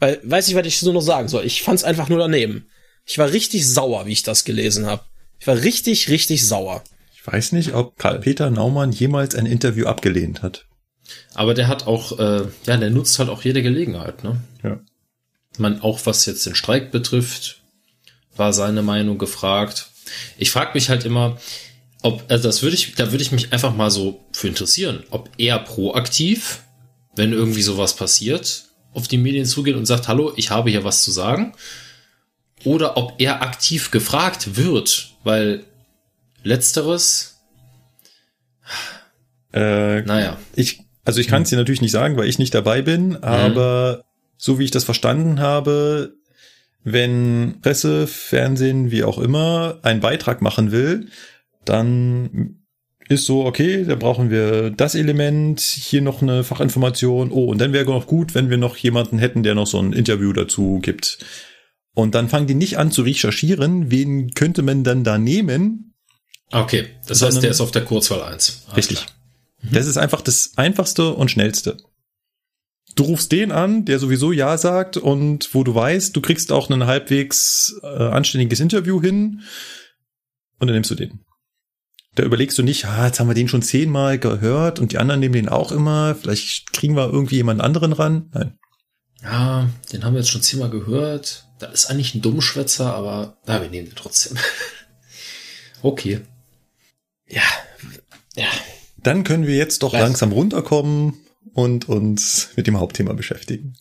Weil, 0.00 0.18
weiß 0.24 0.48
ich, 0.48 0.56
was 0.56 0.66
ich 0.66 0.80
so 0.80 0.92
noch 0.92 1.00
sagen 1.00 1.28
soll. 1.28 1.44
Ich 1.44 1.62
fand's 1.62 1.84
einfach 1.84 2.08
nur 2.08 2.18
daneben. 2.18 2.66
Ich 3.06 3.16
war 3.18 3.30
richtig 3.30 3.68
sauer, 3.68 4.06
wie 4.06 4.12
ich 4.14 4.24
das 4.24 4.44
gelesen 4.44 4.86
habe. 4.86 5.04
Ich 5.38 5.46
war 5.46 5.62
richtig, 5.62 6.08
richtig 6.08 6.44
sauer. 6.44 6.82
Ich 7.14 7.24
weiß 7.24 7.52
nicht, 7.52 7.72
ob 7.74 7.98
Karl-Peter 7.98 8.50
Naumann 8.50 8.90
jemals 8.90 9.36
ein 9.36 9.46
Interview 9.46 9.86
abgelehnt 9.86 10.42
hat. 10.42 10.66
Aber 11.34 11.54
der 11.54 11.68
hat 11.68 11.86
auch, 11.86 12.18
äh, 12.18 12.48
ja, 12.66 12.76
der 12.76 12.90
nutzt 12.90 13.20
halt 13.20 13.28
auch 13.28 13.42
jede 13.42 13.62
Gelegenheit, 13.62 14.24
ne? 14.24 14.40
Ja. 14.64 14.80
Man, 15.58 15.80
auch 15.80 16.00
was 16.04 16.26
jetzt 16.26 16.46
den 16.46 16.54
Streik 16.54 16.90
betrifft, 16.90 17.62
war 18.36 18.52
seine 18.52 18.82
Meinung 18.82 19.18
gefragt. 19.18 19.90
Ich 20.36 20.50
frage 20.50 20.72
mich 20.74 20.88
halt 20.88 21.04
immer, 21.04 21.38
ob, 22.02 22.24
also 22.28 22.48
das 22.48 22.62
würde 22.62 22.76
ich, 22.76 22.94
da 22.94 23.12
würde 23.12 23.22
ich 23.22 23.32
mich 23.32 23.52
einfach 23.52 23.74
mal 23.74 23.90
so 23.90 24.24
für 24.32 24.48
interessieren, 24.48 25.04
ob 25.10 25.30
er 25.38 25.58
proaktiv, 25.58 26.60
wenn 27.16 27.32
irgendwie 27.32 27.62
sowas 27.62 27.94
passiert, 27.96 28.64
auf 28.92 29.08
die 29.08 29.18
Medien 29.18 29.46
zugeht 29.46 29.76
und 29.76 29.86
sagt, 29.86 30.08
hallo, 30.08 30.32
ich 30.36 30.50
habe 30.50 30.70
hier 30.70 30.84
was 30.84 31.02
zu 31.02 31.10
sagen, 31.10 31.54
oder 32.64 32.96
ob 32.96 33.14
er 33.18 33.42
aktiv 33.42 33.90
gefragt 33.90 34.56
wird, 34.56 35.14
weil 35.22 35.64
letzteres, 36.42 37.30
Äh, 39.52 40.02
naja, 40.02 40.38
ich, 40.56 40.80
also 41.04 41.20
ich 41.20 41.28
kann 41.28 41.42
es 41.42 41.50
dir 41.50 41.56
natürlich 41.56 41.80
nicht 41.80 41.92
sagen, 41.92 42.16
weil 42.16 42.28
ich 42.28 42.38
nicht 42.40 42.54
dabei 42.54 42.82
bin, 42.82 43.22
aber 43.22 44.04
so 44.36 44.58
wie 44.58 44.64
ich 44.64 44.70
das 44.70 44.84
verstanden 44.84 45.40
habe, 45.40 46.14
wenn 46.82 47.60
Presse, 47.62 48.06
Fernsehen, 48.06 48.90
wie 48.90 49.04
auch 49.04 49.18
immer, 49.18 49.78
einen 49.82 50.00
Beitrag 50.00 50.42
machen 50.42 50.70
will, 50.70 51.08
dann 51.64 52.60
ist 53.08 53.26
so, 53.26 53.44
okay, 53.44 53.84
da 53.84 53.96
brauchen 53.96 54.30
wir 54.30 54.70
das 54.70 54.94
Element, 54.94 55.60
hier 55.60 56.02
noch 56.02 56.22
eine 56.22 56.44
Fachinformation. 56.44 57.30
Oh, 57.30 57.46
und 57.46 57.58
dann 57.58 57.72
wäre 57.72 57.84
noch 57.84 58.06
gut, 58.06 58.34
wenn 58.34 58.50
wir 58.50 58.56
noch 58.56 58.76
jemanden 58.76 59.18
hätten, 59.18 59.42
der 59.42 59.54
noch 59.54 59.66
so 59.66 59.78
ein 59.78 59.92
Interview 59.92 60.32
dazu 60.32 60.78
gibt. 60.80 61.18
Und 61.94 62.14
dann 62.14 62.28
fangen 62.28 62.46
die 62.46 62.54
nicht 62.54 62.78
an 62.78 62.90
zu 62.90 63.02
recherchieren, 63.02 63.90
wen 63.90 64.32
könnte 64.34 64.62
man 64.62 64.84
dann 64.84 65.04
da 65.04 65.18
nehmen. 65.18 65.94
Okay, 66.50 66.86
das 67.06 67.22
heißt, 67.22 67.42
der 67.42 67.50
ist 67.50 67.60
auf 67.60 67.70
der 67.70 67.84
Kurzwahl 67.84 68.22
1. 68.22 68.66
richtig. 68.76 69.06
Mhm. 69.62 69.72
Das 69.72 69.86
ist 69.86 69.96
einfach 69.96 70.20
das 70.20 70.52
einfachste 70.56 71.14
und 71.14 71.30
schnellste. 71.30 71.76
Du 72.94 73.04
rufst 73.04 73.32
den 73.32 73.50
an, 73.50 73.84
der 73.84 73.98
sowieso 73.98 74.30
Ja 74.30 74.56
sagt 74.56 74.96
und 74.96 75.52
wo 75.52 75.64
du 75.64 75.74
weißt, 75.74 76.14
du 76.14 76.20
kriegst 76.20 76.52
auch 76.52 76.70
ein 76.70 76.86
halbwegs 76.86 77.74
äh, 77.82 77.86
anständiges 77.86 78.60
Interview 78.60 79.02
hin 79.02 79.42
und 80.60 80.68
dann 80.68 80.74
nimmst 80.74 80.90
du 80.90 80.94
den. 80.94 81.20
Da 82.14 82.22
überlegst 82.22 82.56
du 82.56 82.62
nicht, 82.62 82.84
ah, 82.84 83.06
jetzt 83.06 83.18
haben 83.18 83.26
wir 83.26 83.34
den 83.34 83.48
schon 83.48 83.62
zehnmal 83.62 84.20
gehört 84.20 84.78
und 84.78 84.92
die 84.92 84.98
anderen 84.98 85.18
nehmen 85.18 85.34
den 85.34 85.48
auch 85.48 85.72
immer, 85.72 86.14
vielleicht 86.14 86.72
kriegen 86.72 86.94
wir 86.94 87.12
irgendwie 87.12 87.36
jemand 87.36 87.60
anderen 87.60 87.92
ran. 87.92 88.30
Nein. 88.32 88.58
Ja, 89.22 89.68
den 89.92 90.04
haben 90.04 90.14
wir 90.14 90.20
jetzt 90.20 90.30
schon 90.30 90.42
zehnmal 90.42 90.70
gehört. 90.70 91.48
Da 91.58 91.66
ist 91.66 91.86
eigentlich 91.86 92.14
ein 92.14 92.22
Dummschwätzer, 92.22 92.94
aber 92.94 93.38
na, 93.46 93.60
wir 93.60 93.70
nehmen 93.70 93.88
den 93.88 93.96
trotzdem. 93.96 94.36
okay. 95.82 96.20
Ja, 97.26 97.42
ja. 98.36 98.46
Dann 98.98 99.24
können 99.24 99.46
wir 99.46 99.56
jetzt 99.56 99.82
doch 99.82 99.94
Was? 99.94 100.00
langsam 100.00 100.30
runterkommen 100.30 101.23
und 101.52 101.88
uns 101.88 102.50
mit 102.56 102.66
dem 102.66 102.78
Hauptthema 102.78 103.12
beschäftigen. 103.12 103.74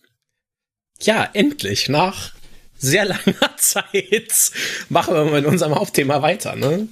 Ja, 1.01 1.29
endlich, 1.33 1.89
nach 1.89 2.33
sehr 2.77 3.05
langer 3.05 3.55
Zeit 3.57 4.51
machen 4.89 5.13
wir 5.13 5.25
mit 5.25 5.45
unserem 5.45 5.75
Hauptthema 5.75 6.21
weiter, 6.21 6.55
ne? 6.55 6.87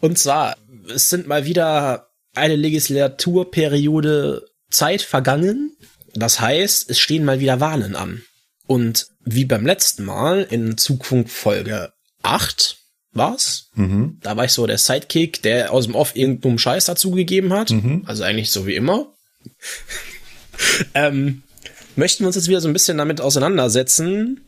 Und 0.00 0.18
zwar, 0.18 0.56
es 0.88 1.10
sind 1.10 1.26
mal 1.26 1.46
wieder 1.46 2.08
eine 2.34 2.56
Legislaturperiode 2.56 4.46
Zeit 4.70 5.02
vergangen. 5.02 5.76
Das 6.14 6.40
heißt, 6.40 6.90
es 6.90 6.98
stehen 6.98 7.24
mal 7.24 7.40
wieder 7.40 7.60
Wahlen 7.60 7.96
an. 7.96 8.22
Und 8.66 9.08
wie 9.24 9.44
beim 9.44 9.64
letzten 9.64 10.04
Mal 10.04 10.46
in 10.50 10.76
Zukunft 10.76 11.32
Folge 11.32 11.92
8 12.22 12.78
war's. 13.12 13.70
Mhm. 13.74 14.18
Da 14.22 14.36
war 14.36 14.44
ich 14.44 14.52
so 14.52 14.66
der 14.66 14.78
Sidekick, 14.78 15.42
der 15.42 15.72
aus 15.72 15.86
dem 15.86 15.94
Off 15.94 16.14
irgendeinen 16.16 16.58
Scheiß 16.58 16.86
dazugegeben 16.86 17.52
hat. 17.52 17.70
Mhm. 17.70 18.02
Also 18.06 18.22
eigentlich 18.22 18.50
so 18.50 18.66
wie 18.66 18.74
immer. 18.74 19.12
ähm, 20.94 21.42
möchten 21.96 22.22
wir 22.22 22.28
uns 22.28 22.36
jetzt 22.36 22.48
wieder 22.48 22.60
so 22.60 22.68
ein 22.68 22.72
bisschen 22.72 22.98
damit 22.98 23.20
auseinandersetzen, 23.20 24.40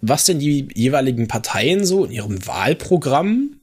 was 0.00 0.24
denn 0.24 0.38
die 0.38 0.68
jeweiligen 0.74 1.28
Parteien 1.28 1.84
so 1.84 2.04
in 2.04 2.12
ihrem 2.12 2.46
Wahlprogramm 2.46 3.60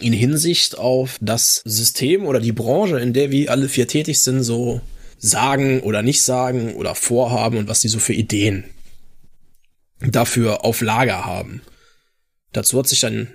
in 0.00 0.12
Hinsicht 0.12 0.76
auf 0.76 1.16
das 1.20 1.62
System 1.64 2.26
oder 2.26 2.40
die 2.40 2.52
Branche, 2.52 2.98
in 2.98 3.12
der 3.12 3.30
wir 3.30 3.50
alle 3.50 3.68
vier 3.68 3.88
tätig 3.88 4.20
sind, 4.20 4.42
so 4.42 4.80
sagen 5.18 5.80
oder 5.80 6.02
nicht 6.02 6.22
sagen 6.22 6.74
oder 6.74 6.94
vorhaben 6.94 7.56
und 7.56 7.68
was 7.68 7.80
die 7.80 7.88
so 7.88 7.98
für 7.98 8.12
Ideen 8.12 8.64
dafür 10.00 10.64
auf 10.64 10.82
Lager 10.82 11.24
haben. 11.24 11.62
Dazu 12.52 12.78
hat 12.78 12.88
sich 12.88 13.00
dann 13.00 13.28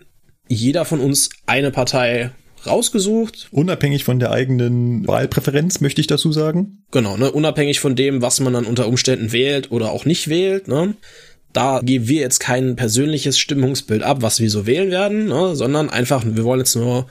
jeder 0.47 0.85
von 0.85 0.99
uns 0.99 1.29
eine 1.45 1.71
Partei 1.71 2.31
rausgesucht. 2.65 3.49
Unabhängig 3.51 4.03
von 4.03 4.19
der 4.19 4.31
eigenen 4.31 5.07
Wahlpräferenz, 5.07 5.81
möchte 5.81 6.01
ich 6.01 6.07
dazu 6.07 6.31
sagen. 6.31 6.83
Genau, 6.91 7.17
ne, 7.17 7.31
unabhängig 7.31 7.79
von 7.79 7.95
dem, 7.95 8.21
was 8.21 8.39
man 8.39 8.53
dann 8.53 8.65
unter 8.65 8.88
Umständen 8.88 9.31
wählt 9.31 9.71
oder 9.71 9.91
auch 9.91 10.05
nicht 10.05 10.27
wählt, 10.27 10.67
ne. 10.67 10.95
Da 11.53 11.81
geben 11.83 12.07
wir 12.07 12.21
jetzt 12.21 12.39
kein 12.39 12.77
persönliches 12.77 13.38
Stimmungsbild 13.38 14.03
ab, 14.03 14.21
was 14.21 14.39
wir 14.39 14.49
so 14.49 14.65
wählen 14.65 14.89
werden, 14.89 15.25
ne, 15.27 15.55
sondern 15.55 15.89
einfach, 15.89 16.23
wir 16.25 16.43
wollen 16.43 16.61
jetzt 16.61 16.75
nur 16.75 17.07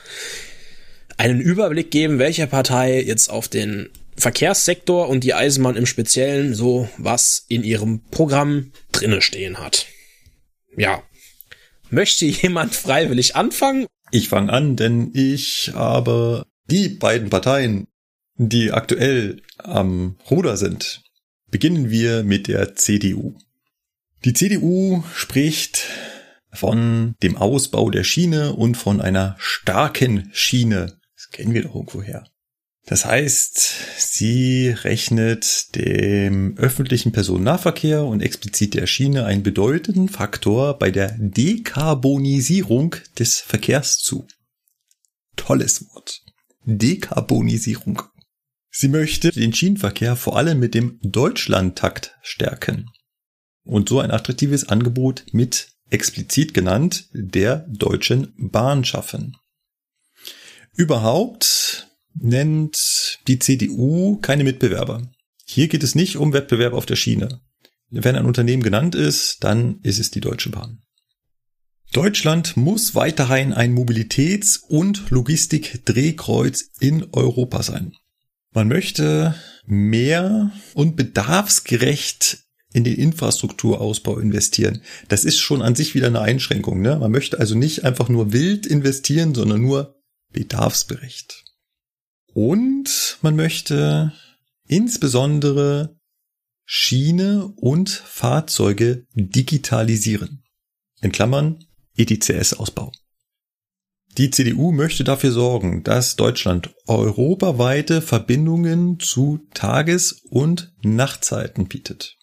einen 1.18 1.40
Überblick 1.40 1.90
geben, 1.90 2.18
welche 2.18 2.46
Partei 2.46 3.02
jetzt 3.02 3.28
auf 3.28 3.48
den 3.48 3.90
Verkehrssektor 4.16 5.08
und 5.08 5.24
die 5.24 5.34
Eisenbahn 5.34 5.76
im 5.76 5.86
Speziellen 5.86 6.54
so 6.54 6.88
was 6.96 7.44
in 7.48 7.64
ihrem 7.64 8.00
Programm 8.10 8.72
drinne 8.92 9.22
stehen 9.22 9.58
hat. 9.58 9.86
Ja. 10.76 11.02
Möchte 11.90 12.24
jemand 12.24 12.74
freiwillig 12.74 13.36
anfangen? 13.36 13.86
Ich 14.12 14.28
fange 14.28 14.52
an, 14.52 14.76
denn 14.76 15.10
ich 15.14 15.72
habe 15.74 16.46
die 16.66 16.88
beiden 16.88 17.30
Parteien, 17.30 17.86
die 18.36 18.72
aktuell 18.72 19.42
am 19.58 20.16
Ruder 20.30 20.56
sind. 20.56 21.02
Beginnen 21.50 21.90
wir 21.90 22.24
mit 22.24 22.48
der 22.48 22.74
CDU. 22.74 23.34
Die 24.24 24.32
CDU 24.32 25.02
spricht 25.14 25.86
von 26.52 27.14
dem 27.22 27.36
Ausbau 27.36 27.90
der 27.90 28.04
Schiene 28.04 28.54
und 28.54 28.76
von 28.76 29.00
einer 29.00 29.36
starken 29.38 30.28
Schiene. 30.32 30.98
Das 31.16 31.30
kennen 31.30 31.54
wir 31.54 31.62
doch 31.62 31.74
irgendwoher. 31.74 32.24
Das 32.90 33.04
heißt, 33.04 33.72
sie 33.98 34.70
rechnet 34.70 35.76
dem 35.76 36.58
öffentlichen 36.58 37.12
Personennahverkehr 37.12 38.04
und 38.04 38.20
explizit 38.20 38.74
der 38.74 38.88
Schiene 38.88 39.26
einen 39.26 39.44
bedeutenden 39.44 40.08
Faktor 40.08 40.76
bei 40.76 40.90
der 40.90 41.16
Dekarbonisierung 41.16 42.96
des 43.16 43.38
Verkehrs 43.38 43.98
zu. 43.98 44.26
Tolles 45.36 45.86
Wort. 45.94 46.22
Dekarbonisierung. 46.64 48.02
Sie 48.72 48.88
möchte 48.88 49.30
den 49.30 49.54
Schienenverkehr 49.54 50.16
vor 50.16 50.36
allem 50.36 50.58
mit 50.58 50.74
dem 50.74 50.98
Deutschlandtakt 51.00 52.16
stärken 52.22 52.90
und 53.62 53.88
so 53.88 54.00
ein 54.00 54.10
attraktives 54.10 54.68
Angebot 54.68 55.26
mit 55.30 55.68
explizit 55.90 56.54
genannt 56.54 57.08
der 57.12 57.68
Deutschen 57.68 58.34
Bahn 58.36 58.84
schaffen. 58.84 59.36
Überhaupt 60.74 61.86
nennt 62.14 63.20
die 63.26 63.38
CDU 63.38 64.18
keine 64.20 64.44
Mitbewerber. 64.44 65.10
Hier 65.44 65.68
geht 65.68 65.82
es 65.82 65.94
nicht 65.94 66.16
um 66.16 66.32
Wettbewerb 66.32 66.72
auf 66.72 66.86
der 66.86 66.96
Schiene. 66.96 67.40
Wenn 67.90 68.16
ein 68.16 68.26
Unternehmen 68.26 68.62
genannt 68.62 68.94
ist, 68.94 69.42
dann 69.42 69.80
ist 69.82 69.98
es 69.98 70.10
die 70.10 70.20
Deutsche 70.20 70.50
Bahn. 70.50 70.82
Deutschland 71.92 72.56
muss 72.56 72.94
weiterhin 72.94 73.52
ein 73.52 73.74
Mobilitäts- 73.74 74.60
und 74.60 75.10
Logistik-Drehkreuz 75.10 76.70
in 76.78 77.08
Europa 77.12 77.64
sein. 77.64 77.94
Man 78.52 78.68
möchte 78.68 79.34
mehr 79.66 80.52
und 80.74 80.96
bedarfsgerecht 80.96 82.44
in 82.72 82.84
den 82.84 82.94
Infrastrukturausbau 82.94 84.18
investieren. 84.18 84.82
Das 85.08 85.24
ist 85.24 85.38
schon 85.38 85.62
an 85.62 85.74
sich 85.74 85.96
wieder 85.96 86.06
eine 86.06 86.20
Einschränkung. 86.20 86.80
Ne? 86.80 86.96
Man 86.96 87.10
möchte 87.10 87.40
also 87.40 87.56
nicht 87.56 87.84
einfach 87.84 88.08
nur 88.08 88.32
wild 88.32 88.66
investieren, 88.66 89.34
sondern 89.34 89.60
nur 89.60 89.96
bedarfsgerecht. 90.32 91.44
Und 92.42 93.18
man 93.20 93.36
möchte 93.36 94.14
insbesondere 94.66 95.94
Schiene 96.64 97.52
und 97.54 97.90
Fahrzeuge 97.90 99.04
digitalisieren. 99.12 100.42
In 101.02 101.12
Klammern 101.12 101.62
ETCS-Ausbau. 101.98 102.92
Die 104.16 104.30
CDU 104.30 104.72
möchte 104.72 105.04
dafür 105.04 105.32
sorgen, 105.32 105.82
dass 105.82 106.16
Deutschland 106.16 106.70
europaweite 106.86 108.00
Verbindungen 108.00 108.98
zu 109.00 109.46
Tages- 109.52 110.22
und 110.30 110.72
Nachtzeiten 110.82 111.68
bietet. 111.68 112.16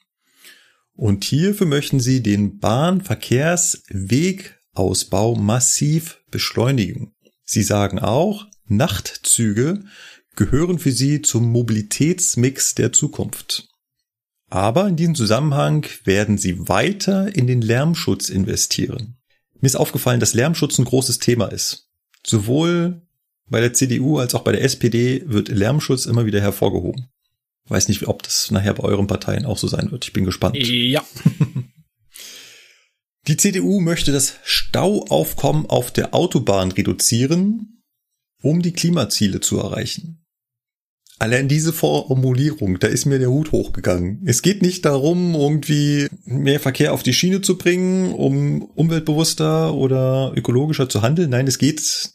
Und 0.94 1.26
hierfür 1.26 1.68
möchten 1.68 2.00
sie 2.00 2.24
den 2.24 2.58
Bahnverkehrswegausbau 2.58 5.36
massiv 5.36 6.24
beschleunigen. 6.32 7.14
Sie 7.44 7.62
sagen 7.62 8.00
auch, 8.00 8.48
Nachtzüge 8.68 9.84
gehören 10.36 10.80
für 10.80 10.92
sie 10.92 11.22
zum 11.22 11.52
Mobilitätsmix 11.52 12.76
der 12.76 12.94
Zukunft. 12.94 13.68
Aber 14.50 14.88
in 14.88 14.96
diesem 14.96 15.16
Zusammenhang 15.16 15.86
werden 16.06 16.38
sie 16.38 16.70
weiter 16.70 17.36
in 17.36 17.48
den 17.48 17.62
Lärmschutz 17.62 18.30
investieren. 18.30 19.18
Mir 19.60 19.68
ist 19.68 19.76
aufgefallen, 19.76 20.20
dass 20.20 20.34
Lärmschutz 20.34 20.78
ein 20.78 20.86
großes 20.86 21.20
Thema 21.20 21.48
ist. 21.48 21.90
Sowohl 22.26 23.02
bei 23.50 23.60
der 23.60 23.74
CDU 23.74 24.20
als 24.20 24.36
auch 24.36 24.44
bei 24.44 24.52
der 24.52 24.64
SPD 24.64 25.24
wird 25.26 25.50
Lärmschutz 25.50 26.06
immer 26.06 26.26
wieder 26.26 26.40
hervorgehoben. 26.40 27.08
Weiß 27.66 27.90
nicht, 27.90 28.08
ob 28.08 28.24
das 28.24 28.52
nachher 28.52 28.74
bei 28.74 28.84
euren 28.84 29.08
Parteien 29.08 29.46
auch 29.46 29.58
so 29.58 29.68
sein 29.68 29.92
wird. 29.92 30.06
Ich 30.06 30.14
bin 30.14 30.26
gespannt. 30.26 30.56
Ja. 30.58 31.04
Die 33.28 33.36
CDU 33.36 33.82
möchte 33.82 34.14
das 34.14 34.36
Stauaufkommen 34.46 35.66
auf 35.66 35.92
der 35.92 36.16
Autobahn 36.16 36.72
reduzieren, 36.72 37.77
um 38.48 38.62
die 38.62 38.74
Klimaziele 38.74 39.42
zu 39.42 39.60
erreichen. 39.60 40.24
Allein 41.20 41.48
diese 41.48 41.74
Formulierung, 41.74 42.80
da 42.80 42.88
ist 42.88 43.06
mir 43.06 43.18
der 43.18 43.32
Hut 43.32 43.52
hochgegangen. 43.52 44.22
Es 44.26 44.44
geht 44.44 44.62
nicht 44.62 44.86
darum, 44.86 45.34
irgendwie 45.34 46.08
mehr 46.26 46.60
Verkehr 46.60 46.94
auf 46.94 47.02
die 47.02 47.14
Schiene 47.14 47.42
zu 47.42 47.58
bringen, 47.58 48.14
um 48.14 48.62
umweltbewusster 48.62 49.74
oder 49.74 50.32
ökologischer 50.36 50.88
zu 50.90 51.02
handeln. 51.02 51.32
Nein, 51.32 51.48
es 51.48 51.58
geht 51.58 52.12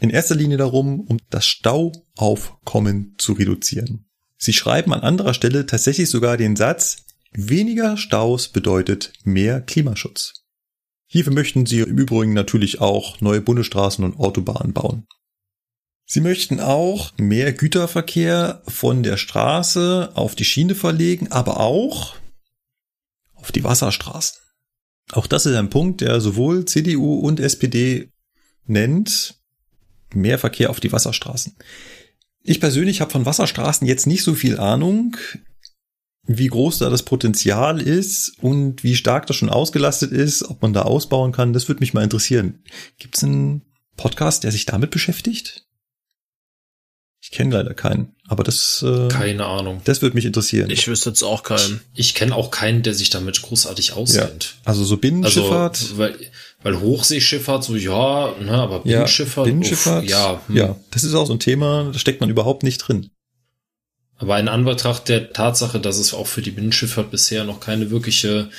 in 0.00 0.10
erster 0.10 0.36
Linie 0.36 0.56
darum, 0.56 1.00
um 1.00 1.18
das 1.30 1.46
Stauaufkommen 1.46 3.16
zu 3.18 3.32
reduzieren. 3.32 4.06
Sie 4.38 4.52
schreiben 4.52 4.92
an 4.92 5.00
anderer 5.00 5.34
Stelle 5.34 5.66
tatsächlich 5.66 6.08
sogar 6.08 6.36
den 6.36 6.56
Satz, 6.56 6.98
Weniger 7.32 7.96
Staus 7.96 8.46
bedeutet 8.46 9.12
mehr 9.24 9.60
Klimaschutz. 9.60 10.44
Hierfür 11.08 11.32
möchten 11.32 11.66
sie 11.66 11.80
im 11.80 11.98
Übrigen 11.98 12.32
natürlich 12.32 12.80
auch 12.80 13.20
neue 13.20 13.40
Bundesstraßen 13.40 14.04
und 14.04 14.16
Autobahnen 14.18 14.72
bauen. 14.72 15.06
Sie 16.06 16.20
möchten 16.20 16.60
auch 16.60 17.12
mehr 17.16 17.52
Güterverkehr 17.52 18.62
von 18.68 19.02
der 19.02 19.16
Straße 19.16 20.12
auf 20.14 20.34
die 20.34 20.44
Schiene 20.44 20.74
verlegen, 20.74 21.32
aber 21.32 21.60
auch 21.60 22.16
auf 23.34 23.52
die 23.52 23.64
Wasserstraßen. 23.64 24.40
Auch 25.12 25.26
das 25.26 25.46
ist 25.46 25.56
ein 25.56 25.70
Punkt, 25.70 26.00
der 26.00 26.20
sowohl 26.20 26.64
CDU 26.66 27.18
und 27.18 27.40
SPD 27.40 28.10
nennt, 28.66 29.38
mehr 30.14 30.38
Verkehr 30.38 30.70
auf 30.70 30.80
die 30.80 30.92
Wasserstraßen. 30.92 31.56
Ich 32.42 32.60
persönlich 32.60 33.00
habe 33.00 33.10
von 33.10 33.26
Wasserstraßen 33.26 33.86
jetzt 33.86 34.06
nicht 34.06 34.22
so 34.22 34.34
viel 34.34 34.58
Ahnung, 34.58 35.16
wie 36.26 36.46
groß 36.46 36.78
da 36.78 36.90
das 36.90 37.02
Potenzial 37.02 37.80
ist 37.80 38.38
und 38.40 38.82
wie 38.82 38.96
stark 38.96 39.26
das 39.26 39.36
schon 39.36 39.50
ausgelastet 39.50 40.12
ist, 40.12 40.42
ob 40.44 40.62
man 40.62 40.72
da 40.72 40.82
ausbauen 40.82 41.32
kann, 41.32 41.52
das 41.52 41.68
würde 41.68 41.80
mich 41.80 41.92
mal 41.92 42.04
interessieren. 42.04 42.62
Gibt 42.98 43.16
es 43.16 43.24
einen 43.24 43.62
Podcast, 43.96 44.44
der 44.44 44.52
sich 44.52 44.64
damit 44.64 44.90
beschäftigt? 44.90 45.66
Ich 47.24 47.30
kenne 47.30 47.54
leider 47.54 47.72
keinen, 47.72 48.14
aber 48.28 48.44
das 48.44 48.84
äh, 48.86 49.08
Keine 49.08 49.46
Ahnung. 49.46 49.80
das 49.84 50.02
würde 50.02 50.14
mich 50.14 50.26
interessieren. 50.26 50.68
Ich 50.68 50.86
wüsste 50.88 51.08
jetzt 51.08 51.22
auch 51.22 51.42
keinen. 51.42 51.80
Ich 51.94 52.12
kenne 52.14 52.34
auch 52.34 52.50
keinen, 52.50 52.82
der 52.82 52.92
sich 52.92 53.08
damit 53.08 53.40
großartig 53.40 53.94
auskennt. 53.94 54.56
also 54.66 54.84
so 54.84 54.98
Binnenschifffahrt, 54.98 55.80
Also, 55.80 55.96
weil, 55.96 56.14
weil 56.62 56.78
Hochseeschifffahrt 56.80 57.64
so, 57.64 57.76
ja, 57.76 58.34
ne, 58.42 58.52
aber 58.52 58.82
ja, 58.84 58.98
Binnenschifffahrt, 58.98 59.46
Binnenschifffahrt, 59.46 60.04
uff, 60.04 60.10
ja, 60.10 60.42
hm. 60.48 60.54
ja, 60.54 60.76
das 60.90 61.02
ist 61.02 61.14
auch 61.14 61.26
so 61.26 61.32
ein 61.32 61.38
Thema, 61.38 61.88
da 61.94 61.98
steckt 61.98 62.20
man 62.20 62.28
überhaupt 62.28 62.62
nicht 62.62 62.76
drin. 62.76 63.08
Aber 64.18 64.38
in 64.38 64.48
Anbetracht 64.48 65.08
der 65.08 65.32
Tatsache, 65.32 65.80
dass 65.80 65.96
es 65.96 66.12
auch 66.12 66.26
für 66.26 66.42
die 66.42 66.50
Binnenschifffahrt 66.50 67.10
bisher 67.10 67.44
noch 67.44 67.58
keine 67.58 67.90
wirkliche 67.90 68.50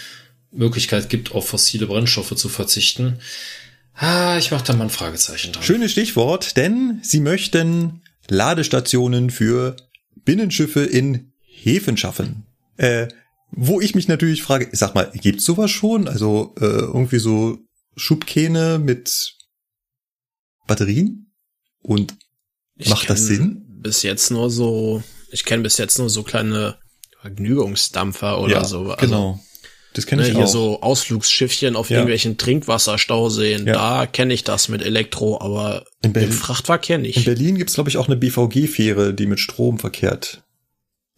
Möglichkeit 0.51 1.09
gibt, 1.09 1.33
auf 1.33 1.47
fossile 1.49 1.85
Brennstoffe 1.85 2.35
zu 2.35 2.49
verzichten, 2.49 3.19
ah, 3.93 4.37
ich 4.39 4.49
mache 4.49 4.63
da 4.65 4.73
mal 4.73 4.85
ein 4.85 4.89
Fragezeichen 4.89 5.51
dran. 5.51 5.61
Schönes 5.61 5.91
Stichwort, 5.91 6.57
denn 6.57 6.99
sie 7.03 7.19
möchten 7.19 8.01
Ladestationen 8.29 9.29
für 9.29 9.75
Binnenschiffe 10.23 10.81
in 10.81 11.31
Häfen 11.39 11.97
schaffen. 11.97 12.45
Äh, 12.77 13.07
wo 13.51 13.79
ich 13.79 13.95
mich 13.95 14.07
natürlich 14.07 14.43
frage, 14.43 14.69
sag 14.73 14.95
mal, 14.95 15.11
gibt's 15.13 15.45
sowas 15.45 15.71
schon? 15.71 16.07
Also 16.07 16.53
äh, 16.59 16.65
irgendwie 16.65 17.19
so 17.19 17.59
Schubkähne 17.95 18.79
mit 18.79 19.35
Batterien? 20.67 21.31
Und 21.81 22.15
Ich 22.75 22.89
Macht 22.89 23.09
das 23.09 23.25
Sinn? 23.25 23.63
Bis 23.67 24.01
jetzt 24.01 24.31
nur 24.31 24.49
so, 24.49 25.03
ich 25.31 25.45
kenne 25.45 25.63
bis 25.63 25.77
jetzt 25.77 25.99
nur 25.99 26.09
so 26.09 26.23
kleine 26.23 26.77
Vergnügungsdampfer 27.21 28.39
oder 28.41 28.65
so. 28.65 28.91
Also, 28.91 28.95
genau. 28.97 29.39
Das 29.95 30.05
kenne 30.05 30.21
Ne, 30.23 30.27
ich 30.29 30.35
hier 30.35 30.43
auch. 30.45 30.49
so 30.51 30.81
Ausflugsschiffchen 30.81 31.75
auf 31.75 31.89
Ja. 31.89 31.97
irgendwelchen 31.97 32.37
Trinkwasserstauseen, 32.37 33.65
Ja. 33.67 33.73
da 33.73 34.05
kenne 34.05 34.33
ich 34.33 34.43
das 34.43 34.67
mit 34.69 34.81
Elektro, 34.83 35.39
aber 35.41 35.85
In 36.03 36.13
Berlin- 36.13 36.29
im 36.31 36.35
Frachtverkehr 36.35 36.97
In 36.97 37.03
nicht. 37.03 37.25
Berlin 37.25 37.57
gibt's 37.57 37.73
glaube 37.75 37.89
ich, 37.89 37.97
auch 37.97 38.07
eine 38.07 38.15
BVG-Fähre, 38.17 39.13
die 39.13 39.25
mit 39.25 39.39
Strom 39.39 39.79
verkehrt. 39.79 40.41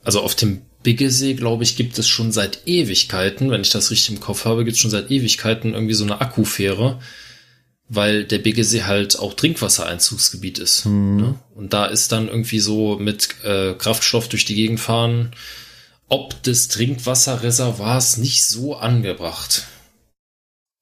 Also 0.03 0.21
auf 0.21 0.35
dem 0.35 0.61
Biggesee, 0.83 1.33
glaube 1.33 1.63
ich, 1.63 1.75
gibt 1.75 1.97
es 1.99 2.07
schon 2.07 2.31
seit 2.31 2.59
Ewigkeiten, 2.65 3.49
wenn 3.51 3.61
ich 3.61 3.71
das 3.71 3.91
richtig 3.91 4.15
im 4.15 4.19
Kopf 4.21 4.45
habe, 4.45 4.63
gibt 4.63 4.75
es 4.75 4.81
schon 4.81 4.91
seit 4.91 5.11
Ewigkeiten 5.11 5.73
irgendwie 5.73 5.95
so 5.95 6.03
eine 6.05 6.21
Akkufähre, 6.21 6.99
weil 7.89 8.23
der 8.25 8.37
Biggesee 8.37 8.83
halt 8.83 9.17
auch 9.19 9.33
Trinkwassereinzugsgebiet 9.33 10.59
ist. 10.59 10.85
Ne? 10.85 11.35
Und 11.55 11.73
da 11.73 11.85
ist 11.87 12.11
dann 12.11 12.27
irgendwie 12.27 12.59
so 12.59 12.97
mit 12.97 13.29
äh, 13.43 13.73
Kraftstoff 13.73 14.29
durch 14.29 14.45
die 14.45 14.55
Gegend 14.55 14.79
fahren, 14.79 15.31
ob 16.09 16.41
des 16.43 16.67
Trinkwasserreservoirs 16.69 18.17
nicht 18.17 18.45
so 18.45 18.75
angebracht. 18.75 19.67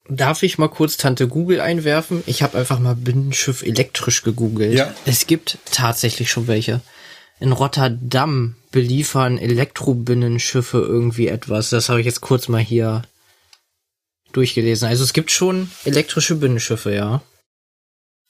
Darf 0.08 0.44
ich 0.44 0.58
mal 0.58 0.68
kurz 0.68 0.96
Tante 0.96 1.26
Google 1.26 1.60
einwerfen? 1.60 2.22
Ich 2.26 2.42
habe 2.42 2.58
einfach 2.58 2.78
mal 2.78 2.94
Binnenschiff 2.94 3.62
elektrisch 3.62 4.22
gegoogelt. 4.22 4.74
Ja. 4.74 4.94
Es 5.04 5.26
gibt 5.26 5.58
tatsächlich 5.64 6.30
schon 6.30 6.46
welche. 6.46 6.80
In 7.40 7.52
Rotterdam 7.52 8.54
beliefern 8.70 9.36
Elektrobinnenschiffe 9.36 10.78
irgendwie 10.78 11.26
etwas. 11.26 11.70
Das 11.70 11.88
habe 11.88 12.00
ich 12.00 12.06
jetzt 12.06 12.20
kurz 12.20 12.48
mal 12.48 12.62
hier 12.62 13.02
durchgelesen. 14.32 14.88
Also 14.88 15.02
es 15.02 15.12
gibt 15.12 15.30
schon 15.30 15.70
elektrische 15.84 16.36
Binnenschiffe, 16.36 16.94
ja. 16.94 17.22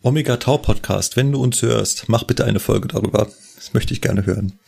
Omega 0.03 0.39
Tau 0.39 0.59
Podcast, 0.59 1.17
wenn 1.17 1.33
du 1.33 1.43
uns 1.43 1.63
hörst, 1.63 2.09
mach 2.09 2.25
bitte 2.25 2.45
eine 2.45 2.61
Folge 2.61 2.89
darüber. 2.89 3.31
Das 3.57 3.75
möchte 3.75 3.93
ich 3.93 4.01
gerne 4.01 4.25
hören. 4.25 4.59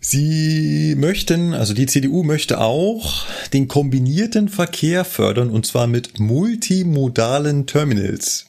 Sie 0.00 0.94
möchten, 0.96 1.54
also 1.54 1.74
die 1.74 1.86
CDU 1.86 2.22
möchte 2.22 2.60
auch 2.60 3.26
den 3.52 3.66
kombinierten 3.66 4.48
Verkehr 4.48 5.04
fördern 5.04 5.50
und 5.50 5.66
zwar 5.66 5.86
mit 5.86 6.20
multimodalen 6.20 7.66
Terminals. 7.66 8.46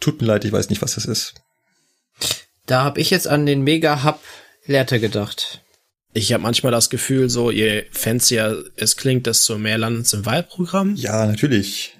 Tut 0.00 0.20
mir 0.20 0.26
leid, 0.26 0.44
ich 0.44 0.52
weiß 0.52 0.68
nicht, 0.68 0.82
was 0.82 0.96
das 0.96 1.06
ist. 1.06 1.34
Da 2.66 2.84
habe 2.84 3.00
ich 3.00 3.10
jetzt 3.10 3.26
an 3.26 3.46
den 3.46 3.62
Mega-Hub 3.62 4.20
Lehrte 4.66 5.00
gedacht. 5.00 5.62
Ich 6.12 6.32
habe 6.32 6.42
manchmal 6.42 6.72
das 6.72 6.90
Gefühl, 6.90 7.28
so 7.28 7.50
je 7.50 7.84
fancier 7.90 8.64
es 8.76 8.96
klingt, 8.96 9.26
desto 9.26 9.58
mehr 9.58 9.78
landet 9.78 10.06
es 10.06 10.12
im 10.12 10.26
Wahlprogramm. 10.26 10.94
Ja, 10.94 11.26
natürlich. 11.26 11.98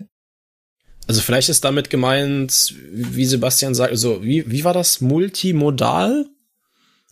Also 1.06 1.20
vielleicht 1.20 1.48
ist 1.48 1.64
damit 1.64 1.90
gemeint, 1.90 2.74
wie 2.92 3.26
Sebastian 3.26 3.74
sagt, 3.74 3.90
also 3.90 4.22
wie, 4.22 4.50
wie 4.50 4.64
war 4.64 4.72
das? 4.72 5.00
Multimodal? 5.00 6.26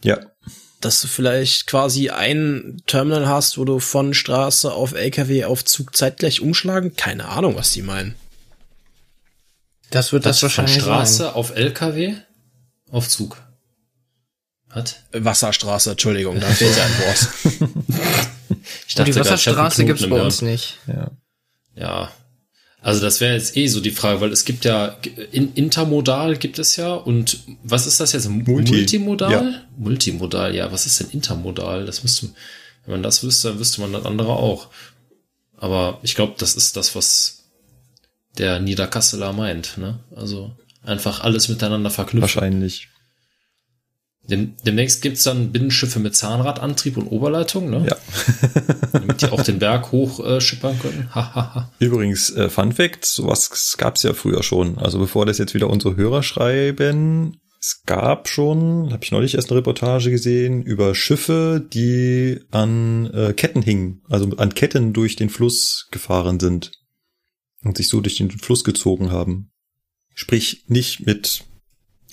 Ja. 0.02 0.31
Dass 0.82 1.00
du 1.00 1.09
vielleicht 1.09 1.66
quasi 1.66 2.10
ein 2.10 2.82
Terminal 2.86 3.26
hast, 3.28 3.56
wo 3.56 3.64
du 3.64 3.78
von 3.78 4.14
Straße 4.14 4.70
auf 4.72 4.92
LKW 4.92 5.44
auf 5.44 5.64
Zug 5.64 5.96
zeitgleich 5.96 6.40
umschlagen? 6.40 6.96
Keine 6.96 7.28
Ahnung, 7.28 7.56
was 7.56 7.70
die 7.70 7.82
meinen. 7.82 8.14
Das 9.90 10.12
wird 10.12 10.26
das, 10.26 10.40
von 10.40 10.48
wahrscheinlich 10.48 10.82
Straße 10.82 11.24
sein. 11.24 11.32
auf 11.34 11.54
LKW 11.54 12.14
auf 12.90 13.09
Zug. 13.09 13.40
Was? 14.74 14.96
Wasserstraße, 15.12 15.92
Entschuldigung, 15.92 16.40
da 16.40 16.48
fehlt 16.48 16.76
ja 16.76 16.84
ein 16.84 16.98
Wort. 16.98 17.28
Ich 18.86 18.98
Und 18.98 19.09
die 19.09 19.16
Wasserstraße 19.16 19.84
gibt's 19.84 20.09
bei 20.09 20.20
uns 20.20 20.42
nicht. 20.42 20.78
Ja. 20.86 21.10
Ja. 21.74 22.12
Also 22.82 23.00
das 23.00 23.20
wäre 23.20 23.34
jetzt 23.34 23.56
eh 23.56 23.68
so 23.68 23.80
die 23.80 23.92
Frage, 23.92 24.20
weil 24.20 24.32
es 24.32 24.44
gibt 24.44 24.64
ja 24.64 24.96
in, 25.30 25.54
intermodal 25.54 26.36
gibt 26.36 26.59
es 26.59 26.74
ja 26.74 26.92
und 26.92 27.38
was 27.62 27.86
ist 27.86 28.00
das 28.00 28.12
jetzt? 28.12 28.28
Multi. 28.28 28.72
Multimodal? 28.72 29.30
Ja. 29.30 29.62
Multimodal, 29.76 30.54
ja. 30.54 30.72
Was 30.72 30.86
ist 30.86 30.98
denn 30.98 31.10
intermodal? 31.10 31.86
Das 31.86 32.02
müsste, 32.02 32.30
wenn 32.84 32.94
man 32.94 33.02
das 33.04 33.22
wüsste, 33.22 33.48
dann 33.48 33.60
wüsste 33.60 33.80
man 33.80 33.92
das 33.92 34.04
andere 34.04 34.32
auch. 34.32 34.66
Aber 35.56 36.00
ich 36.02 36.16
glaube, 36.16 36.34
das 36.38 36.56
ist 36.56 36.76
das, 36.76 36.96
was 36.96 37.44
der 38.36 38.59
Niederkasseler 38.59 39.32
meint. 39.32 39.78
Ne? 39.78 40.00
Also 40.16 40.50
einfach 40.82 41.20
alles 41.20 41.48
miteinander 41.48 41.90
verknüpfen. 41.90 42.22
Wahrscheinlich. 42.22 42.88
Dem, 44.28 44.54
demnächst 44.64 45.02
gibt's 45.02 45.24
dann 45.24 45.50
Binnenschiffe 45.50 45.98
mit 45.98 46.14
Zahnradantrieb 46.14 46.96
und 46.96 47.08
Oberleitung, 47.08 47.70
ne? 47.70 47.86
Ja. 47.88 47.96
damit 48.92 49.20
die 49.20 49.26
auch 49.26 49.42
den 49.42 49.58
Berg 49.58 49.90
hoch 49.90 50.24
äh, 50.24 50.40
schippern 50.40 50.78
können. 50.78 51.10
Übrigens, 51.80 52.30
äh, 52.30 52.48
Fun 52.48 52.72
Fact, 52.72 53.04
sowas 53.04 53.76
gab's 53.78 54.04
ja 54.04 54.14
früher 54.14 54.44
schon. 54.44 54.78
Also 54.78 55.00
bevor 55.00 55.26
das 55.26 55.38
jetzt 55.38 55.54
wieder 55.54 55.68
unsere 55.68 55.96
Hörer 55.96 56.22
schreiben, 56.22 57.40
es 57.62 57.82
gab 57.86 58.28
schon, 58.28 58.92
habe 58.92 59.04
ich 59.04 59.12
neulich 59.12 59.34
erst 59.34 59.50
eine 59.50 59.58
Reportage 59.58 60.10
gesehen, 60.10 60.62
über 60.62 60.96
Schiffe, 60.96 61.64
die 61.72 62.40
an 62.50 63.06
äh, 63.14 63.32
Ketten 63.34 63.62
hingen, 63.62 64.02
also 64.08 64.28
an 64.36 64.54
Ketten 64.54 64.92
durch 64.92 65.14
den 65.14 65.30
Fluss 65.30 65.86
gefahren 65.92 66.40
sind 66.40 66.72
und 67.62 67.76
sich 67.76 67.88
so 67.88 68.00
durch 68.00 68.16
den 68.16 68.30
Fluss 68.30 68.64
gezogen 68.64 69.12
haben. 69.12 69.52
Sprich, 70.14 70.64
nicht 70.66 71.06
mit 71.06 71.44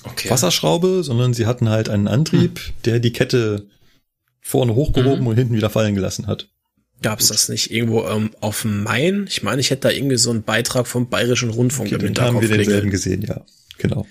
okay. 0.06 0.30
Wasserschraube, 0.30 1.04
sondern 1.04 1.34
sie 1.34 1.46
hatten 1.46 1.70
halt 1.70 1.90
einen 1.90 2.08
Antrieb, 2.08 2.60
der 2.86 3.00
die 3.00 3.14
Kette 3.14 3.68
vorne 4.42 4.76
hochgehoben 4.76 5.26
und 5.28 5.36
hinten 5.36 5.56
wieder 5.56 5.70
fallen 5.70 5.96
gelassen 5.96 6.28
hat. 6.28 6.50
Gab's 7.02 7.28
das 7.28 7.48
nicht 7.48 7.72
irgendwo 7.72 8.06
ähm, 8.08 8.32
auf 8.42 8.64
dem 8.64 8.84
Main? 8.84 9.26
Ich 9.30 9.42
meine, 9.42 9.62
ich 9.62 9.70
hätte 9.70 9.88
da 9.88 9.90
irgendwie 9.92 10.18
so 10.18 10.32
einen 10.32 10.44
Beitrag 10.44 10.86
vom 10.86 11.10
Bayerischen 11.10 11.50
Rundfunk 11.50 11.88
Okay, 11.94 11.96
im 11.96 12.14
dann 12.14 12.26
haben 12.26 12.40
Hinterkopf 12.40 12.42
wir 12.42 12.58
denselben 12.58 12.90
klingeln. 12.90 12.92
gesehen, 12.92 13.22
ja. 13.22 13.46
Genau. 13.78 14.06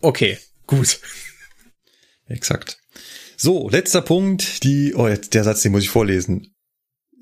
Okay, 0.00 0.38
gut. 0.66 0.98
Exakt. 2.26 2.78
So, 3.36 3.68
letzter 3.68 4.02
Punkt, 4.02 4.64
die, 4.64 4.94
oh, 4.94 5.06
jetzt 5.06 5.34
der 5.34 5.44
Satz, 5.44 5.62
den 5.62 5.72
muss 5.72 5.82
ich 5.82 5.90
vorlesen. 5.90 6.53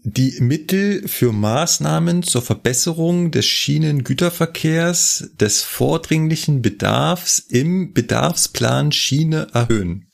Die 0.04 0.40
Mittel 0.40 1.06
für 1.06 1.32
Maßnahmen 1.32 2.24
zur 2.24 2.42
Verbesserung 2.42 3.30
des 3.30 3.46
Schienengüterverkehrs 3.46 5.30
des 5.38 5.62
vordringlichen 5.62 6.60
Bedarfs 6.60 7.38
im 7.38 7.92
Bedarfsplan 7.92 8.90
Schiene 8.90 9.46
erhöhen. 9.52 10.08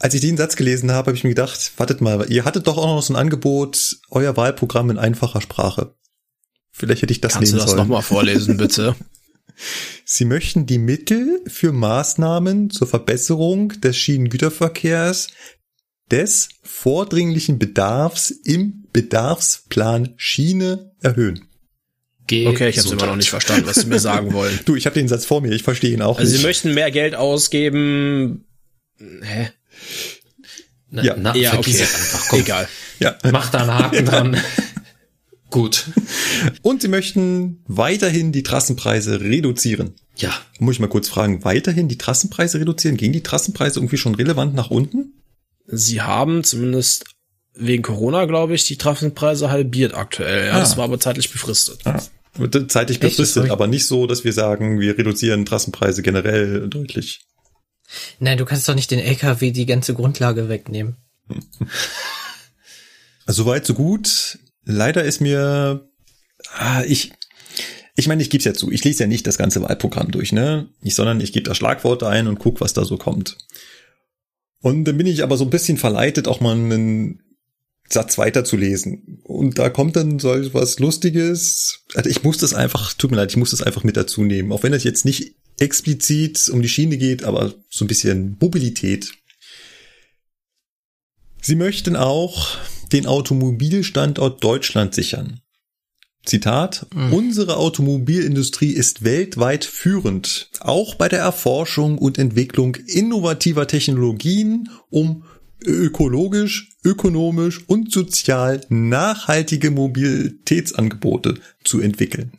Als 0.00 0.14
ich 0.14 0.20
den 0.20 0.36
Satz 0.36 0.56
gelesen 0.56 0.90
habe, 0.90 1.06
habe 1.08 1.16
ich 1.16 1.22
mir 1.22 1.30
gedacht, 1.30 1.72
wartet 1.76 2.00
mal, 2.00 2.28
ihr 2.28 2.44
hattet 2.44 2.66
doch 2.66 2.76
auch 2.76 2.86
noch 2.86 3.02
so 3.02 3.12
ein 3.12 3.16
Angebot, 3.16 3.98
euer 4.10 4.36
Wahlprogramm 4.36 4.90
in 4.90 4.98
einfacher 4.98 5.40
Sprache. 5.40 5.94
Vielleicht 6.72 7.02
hätte 7.02 7.12
ich 7.12 7.20
das 7.20 7.34
Kannst 7.34 7.52
du 7.52 7.56
nehmen 7.56 7.60
das 7.60 7.70
sollen. 7.70 7.82
nochmal 7.82 8.02
vorlesen, 8.02 8.56
bitte? 8.56 8.96
Sie 10.04 10.24
möchten 10.24 10.66
die 10.66 10.78
Mittel 10.78 11.40
für 11.46 11.70
Maßnahmen 11.70 12.70
zur 12.70 12.88
Verbesserung 12.88 13.68
des 13.80 13.96
Schienengüterverkehrs 13.96 15.28
des 16.10 16.48
vordringlichen 16.64 17.60
Bedarfs 17.60 18.32
im 18.32 18.83
Bedarfsplan 18.94 20.14
Schiene 20.16 20.92
erhöhen. 21.02 21.44
Okay, 22.24 22.68
ich 22.70 22.78
habe 22.78 22.88
immer 22.88 23.06
noch 23.06 23.16
nicht 23.16 23.28
verstanden, 23.28 23.66
was 23.66 23.76
Sie 23.76 23.86
mir 23.86 23.98
sagen 24.00 24.32
wollen. 24.32 24.58
Du, 24.64 24.76
ich 24.76 24.86
habe 24.86 24.94
den 24.94 25.08
Satz 25.08 25.26
vor 25.26 25.42
mir, 25.42 25.52
ich 25.52 25.62
verstehe 25.62 25.92
ihn 25.92 26.00
auch 26.00 26.18
Also 26.18 26.30
nicht. 26.32 26.40
Sie 26.40 26.46
möchten 26.46 26.72
mehr 26.72 26.90
Geld 26.90 27.14
ausgeben. 27.14 28.46
Hä? 28.98 29.50
Na, 30.88 31.02
Ja. 31.02 31.16
na, 31.18 31.36
Ja, 31.36 31.50
vergiss 31.50 31.74
okay. 31.74 31.82
einfach. 31.82 32.28
Komm, 32.28 32.40
Egal. 32.40 32.68
ja. 33.00 33.18
mach 33.30 33.50
da 33.50 33.58
einen 33.60 33.74
Haken 33.74 34.04
dran. 34.06 34.36
Gut. 35.50 35.84
Und 36.62 36.80
sie 36.82 36.88
möchten 36.88 37.62
weiterhin 37.66 38.32
die 38.32 38.42
Trassenpreise 38.42 39.20
reduzieren. 39.20 39.94
Ja, 40.16 40.32
Muss 40.60 40.76
ich 40.76 40.80
mal 40.80 40.86
kurz 40.88 41.08
fragen, 41.08 41.44
weiterhin 41.44 41.88
die 41.88 41.98
Trassenpreise 41.98 42.58
reduzieren? 42.60 42.96
Gehen 42.96 43.12
die 43.12 43.22
Trassenpreise 43.22 43.80
irgendwie 43.80 43.98
schon 43.98 44.14
relevant 44.14 44.54
nach 44.54 44.70
unten? 44.70 45.20
Sie 45.66 46.00
haben 46.00 46.42
zumindest 46.44 47.04
wegen 47.54 47.82
Corona, 47.82 48.24
glaube 48.24 48.54
ich, 48.54 48.64
die 48.66 48.76
Trafenpreise 48.78 49.50
halbiert 49.50 49.94
aktuell. 49.94 50.46
Ja, 50.46 50.52
Ah. 50.54 50.60
das 50.60 50.76
war 50.76 50.84
aber 50.84 50.98
zeitlich 51.00 51.30
befristet. 51.30 51.80
Ah, 51.84 52.00
zeitlich 52.68 52.96
Echt? 53.02 53.16
Befristet, 53.16 53.46
ich- 53.46 53.52
aber 53.52 53.66
nicht 53.66 53.86
so, 53.86 54.06
dass 54.06 54.24
wir 54.24 54.32
sagen, 54.32 54.80
wir 54.80 54.98
reduzieren 54.98 55.44
Trassenpreise 55.46 56.02
generell 56.02 56.68
deutlich. 56.68 57.20
Nein, 58.18 58.38
du 58.38 58.44
kannst 58.44 58.68
doch 58.68 58.74
nicht 58.74 58.90
den 58.90 58.98
LKW 58.98 59.50
die 59.52 59.66
ganze 59.66 59.94
Grundlage 59.94 60.48
wegnehmen. 60.48 60.96
Also 63.26 63.44
Soweit, 63.44 63.64
so 63.64 63.74
gut. 63.74 64.38
Leider 64.64 65.02
ist 65.04 65.20
mir, 65.20 65.88
ah, 66.58 66.82
ich, 66.86 67.12
ich 67.96 68.06
meine, 68.06 68.22
ich 68.22 68.30
gebe 68.30 68.40
es 68.40 68.44
ja 68.44 68.54
zu, 68.54 68.70
ich 68.70 68.84
lese 68.84 69.04
ja 69.04 69.06
nicht 69.06 69.26
das 69.26 69.38
ganze 69.38 69.62
Wahlprogramm 69.62 70.10
durch, 70.10 70.32
ne? 70.32 70.68
Ich, 70.82 70.94
sondern 70.94 71.20
ich 71.20 71.32
gebe 71.32 71.48
da 71.48 71.54
Schlagworte 71.54 72.06
ein 72.08 72.26
und 72.26 72.38
guck, 72.38 72.60
was 72.60 72.72
da 72.74 72.84
so 72.84 72.96
kommt. 72.98 73.38
Und 74.60 74.84
dann 74.84 74.96
bin 74.98 75.06
ich 75.06 75.22
aber 75.22 75.36
so 75.36 75.44
ein 75.44 75.50
bisschen 75.50 75.76
verleitet, 75.78 76.28
auch 76.28 76.40
mal 76.40 76.52
einen 76.52 77.22
Satz 77.88 78.18
weiter 78.18 78.44
zu 78.44 78.56
lesen. 78.56 79.20
Und 79.24 79.58
da 79.58 79.68
kommt 79.68 79.96
dann 79.96 80.18
so 80.18 80.30
was 80.54 80.78
Lustiges. 80.78 81.84
Also 81.94 82.08
ich 82.10 82.22
muss 82.22 82.38
das 82.38 82.54
einfach, 82.54 82.94
tut 82.94 83.10
mir 83.10 83.18
leid, 83.18 83.30
ich 83.30 83.36
muss 83.36 83.50
das 83.50 83.62
einfach 83.62 83.84
mit 83.84 83.96
dazu 83.96 84.24
nehmen. 84.24 84.52
Auch 84.52 84.62
wenn 84.62 84.72
es 84.72 84.84
jetzt 84.84 85.04
nicht 85.04 85.36
explizit 85.58 86.48
um 86.48 86.62
die 86.62 86.68
Schiene 86.68 86.96
geht, 86.98 87.24
aber 87.24 87.54
so 87.70 87.84
ein 87.84 87.88
bisschen 87.88 88.36
Mobilität. 88.40 89.12
Sie 91.40 91.56
möchten 91.56 91.94
auch 91.94 92.56
den 92.92 93.06
Automobilstandort 93.06 94.42
Deutschland 94.42 94.94
sichern. 94.94 95.40
Zitat, 96.24 96.86
unsere 97.10 97.58
Automobilindustrie 97.58 98.70
ist 98.70 99.04
weltweit 99.04 99.66
führend, 99.66 100.48
auch 100.60 100.94
bei 100.94 101.10
der 101.10 101.18
Erforschung 101.18 101.98
und 101.98 102.16
Entwicklung 102.16 102.76
innovativer 102.86 103.66
Technologien, 103.66 104.70
um 104.88 105.24
ökologisch, 105.66 106.70
ökonomisch 106.84 107.62
und 107.68 107.92
sozial 107.92 108.60
nachhaltige 108.68 109.70
Mobilitätsangebote 109.70 111.40
zu 111.64 111.80
entwickeln. 111.80 112.32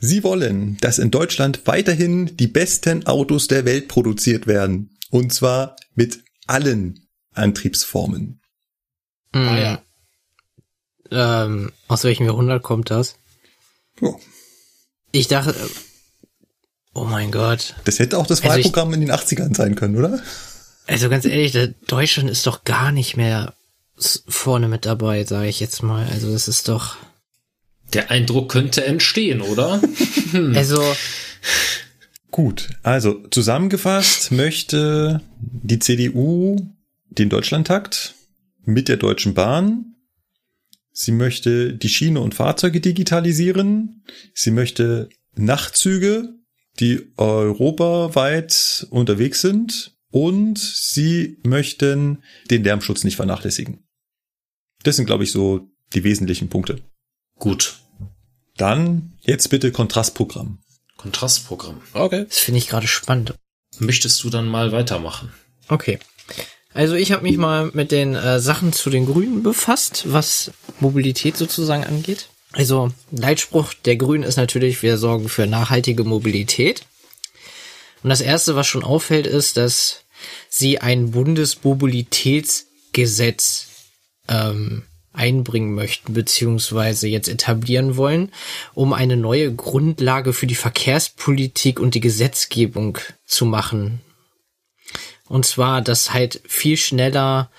Sie 0.00 0.22
wollen, 0.22 0.76
dass 0.80 0.98
in 0.98 1.10
Deutschland 1.10 1.66
weiterhin 1.66 2.36
die 2.36 2.46
besten 2.46 3.06
Autos 3.06 3.48
der 3.48 3.64
Welt 3.64 3.88
produziert 3.88 4.46
werden, 4.46 4.96
und 5.10 5.32
zwar 5.32 5.76
mit 5.94 6.22
allen 6.46 7.06
Antriebsformen. 7.34 8.40
Ah, 9.32 9.58
ja. 9.58 9.82
Ähm, 11.10 11.72
aus 11.88 12.04
welchem 12.04 12.26
Jahrhundert 12.26 12.62
kommt 12.62 12.90
das? 12.90 13.16
Ja. 14.00 14.10
Ich 15.10 15.26
dachte, 15.26 15.54
oh 16.94 17.04
mein 17.04 17.30
Gott. 17.32 17.74
Das 17.84 17.98
hätte 17.98 18.18
auch 18.18 18.26
das 18.26 18.42
Also 18.42 18.56
ich- 18.58 18.64
Wahlprogramm 18.66 18.92
in 18.94 19.00
den 19.00 19.10
80ern 19.10 19.54
sein 19.56 19.74
können, 19.74 19.96
oder? 19.96 20.22
Also 20.88 21.08
ganz 21.08 21.26
ehrlich, 21.26 21.52
der 21.52 21.68
Deutschland 21.86 22.30
ist 22.30 22.46
doch 22.46 22.64
gar 22.64 22.92
nicht 22.92 23.16
mehr 23.16 23.54
vorne 24.26 24.68
mit 24.68 24.86
dabei, 24.86 25.24
sage 25.24 25.48
ich 25.48 25.60
jetzt 25.60 25.82
mal. 25.82 26.06
Also 26.06 26.32
das 26.32 26.48
ist 26.48 26.68
doch, 26.68 26.96
der 27.92 28.10
Eindruck 28.10 28.50
könnte 28.50 28.84
entstehen, 28.84 29.42
oder? 29.42 29.80
also 30.54 30.82
Gut, 32.30 32.70
also 32.82 33.26
zusammengefasst 33.30 34.32
möchte 34.32 35.20
die 35.40 35.78
CDU 35.78 36.56
den 37.10 37.28
Deutschlandtakt 37.28 38.14
mit 38.64 38.88
der 38.88 38.96
Deutschen 38.96 39.34
Bahn. 39.34 39.96
Sie 40.92 41.12
möchte 41.12 41.74
die 41.74 41.88
Schiene 41.88 42.20
und 42.20 42.34
Fahrzeuge 42.34 42.80
digitalisieren. 42.80 44.04
Sie 44.34 44.50
möchte 44.50 45.08
Nachtzüge, 45.36 46.34
die 46.80 47.12
europaweit 47.16 48.86
unterwegs 48.90 49.40
sind. 49.40 49.97
Und 50.10 50.58
sie 50.58 51.38
möchten 51.42 52.22
den 52.50 52.64
Lärmschutz 52.64 53.04
nicht 53.04 53.16
vernachlässigen. 53.16 53.84
Das 54.82 54.96
sind, 54.96 55.06
glaube 55.06 55.24
ich, 55.24 55.32
so 55.32 55.68
die 55.92 56.04
wesentlichen 56.04 56.48
Punkte. 56.48 56.80
Gut. 57.38 57.80
Dann 58.56 59.18
jetzt 59.20 59.48
bitte 59.50 59.70
Kontrastprogramm. 59.70 60.58
Kontrastprogramm. 60.96 61.80
Okay. 61.92 62.26
das 62.28 62.38
finde 62.38 62.58
ich 62.58 62.68
gerade 62.68 62.88
spannend. 62.88 63.34
Möchtest 63.78 64.22
du 64.24 64.30
dann 64.30 64.48
mal 64.48 64.72
weitermachen? 64.72 65.32
Okay. 65.68 65.98
Also 66.74 66.94
ich 66.94 67.12
habe 67.12 67.22
mich 67.22 67.36
mal 67.36 67.70
mit 67.72 67.92
den 67.92 68.14
äh, 68.14 68.40
Sachen 68.40 68.72
zu 68.72 68.90
den 68.90 69.06
Grünen 69.06 69.42
befasst, 69.42 70.04
was 70.06 70.50
Mobilität 70.80 71.36
sozusagen 71.36 71.84
angeht. 71.84 72.28
Also 72.52 72.92
Leitspruch 73.10 73.74
der 73.74 73.96
Grünen 73.96 74.24
ist 74.24 74.36
natürlich, 74.36 74.82
wir 74.82 74.98
sorgen 74.98 75.28
für 75.28 75.46
nachhaltige 75.46 76.04
Mobilität. 76.04 76.82
Und 78.02 78.10
das 78.10 78.20
Erste, 78.20 78.56
was 78.56 78.66
schon 78.66 78.84
auffällt, 78.84 79.26
ist, 79.26 79.56
dass 79.56 80.04
sie 80.48 80.80
ein 80.80 81.12
Bundesmobilitätsgesetz 81.12 83.68
ähm, 84.28 84.82
einbringen 85.12 85.74
möchten, 85.74 86.14
beziehungsweise 86.14 87.08
jetzt 87.08 87.28
etablieren 87.28 87.96
wollen, 87.96 88.30
um 88.74 88.92
eine 88.92 89.16
neue 89.16 89.52
Grundlage 89.52 90.32
für 90.32 90.46
die 90.46 90.54
Verkehrspolitik 90.54 91.80
und 91.80 91.94
die 91.94 92.00
Gesetzgebung 92.00 92.98
zu 93.26 93.44
machen. 93.44 94.00
Und 95.26 95.44
zwar, 95.44 95.82
dass 95.82 96.12
halt 96.12 96.40
viel 96.46 96.76
schneller 96.76 97.50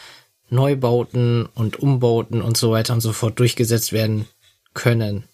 Neubauten 0.49 1.47
und 1.47 1.79
Umbauten 1.79 2.41
und 2.41 2.55
so 2.57 2.71
weiter 2.71 2.93
und 2.93 3.01
so 3.01 3.13
fort 3.13 3.39
durchgesetzt 3.39 3.93
werden 3.93 4.27
können. 4.73 5.25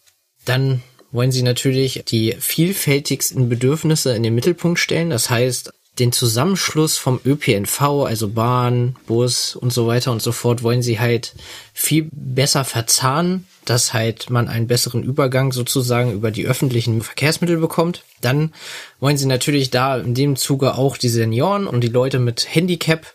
Dann 0.44 0.84
wollen 1.16 1.32
sie 1.32 1.44
natürlich 1.44 2.04
die 2.08 2.36
vielfältigsten 2.38 3.50
Bedürfnisse 3.50 4.16
in 4.16 4.24
den 4.24 4.36
Mittelpunkt 4.36 4.80
stellen. 4.80 5.10
Das 5.10 5.30
heißt, 5.30 5.74
den 6.00 6.12
Zusammenschluss 6.12 6.98
vom 6.98 7.22
ÖPNV, 7.26 7.82
also 8.06 8.28
Bahn, 8.28 8.98
Bus 9.08 9.56
und 9.56 9.72
so 9.72 9.88
weiter 9.88 10.12
und 10.12 10.22
so 10.22 10.34
fort, 10.34 10.62
wollen 10.62 10.82
sie 10.82 11.00
halt 11.00 11.34
viel 11.74 12.10
besser 12.12 12.66
verzahnen, 12.66 13.48
dass 13.64 13.94
halt 13.94 14.30
man 14.30 14.50
einen 14.50 14.68
besseren 14.68 15.04
Übergang 15.04 15.54
sozusagen 15.54 16.12
über 16.12 16.32
die 16.32 16.46
öffentlichen 16.46 17.02
Verkehrsmittel 17.02 17.58
bekommt. 17.58 18.04
Dann 18.20 18.54
wollen 19.00 19.18
sie 19.18 19.26
natürlich 19.26 19.70
da 19.70 19.98
in 19.98 20.14
dem 20.14 20.36
Zuge 20.36 20.76
auch 20.76 20.98
die 20.98 21.10
Senioren 21.10 21.66
und 21.66 21.82
die 21.82 21.88
Leute 21.88 22.20
mit 22.20 22.54
Handicap 22.54 23.14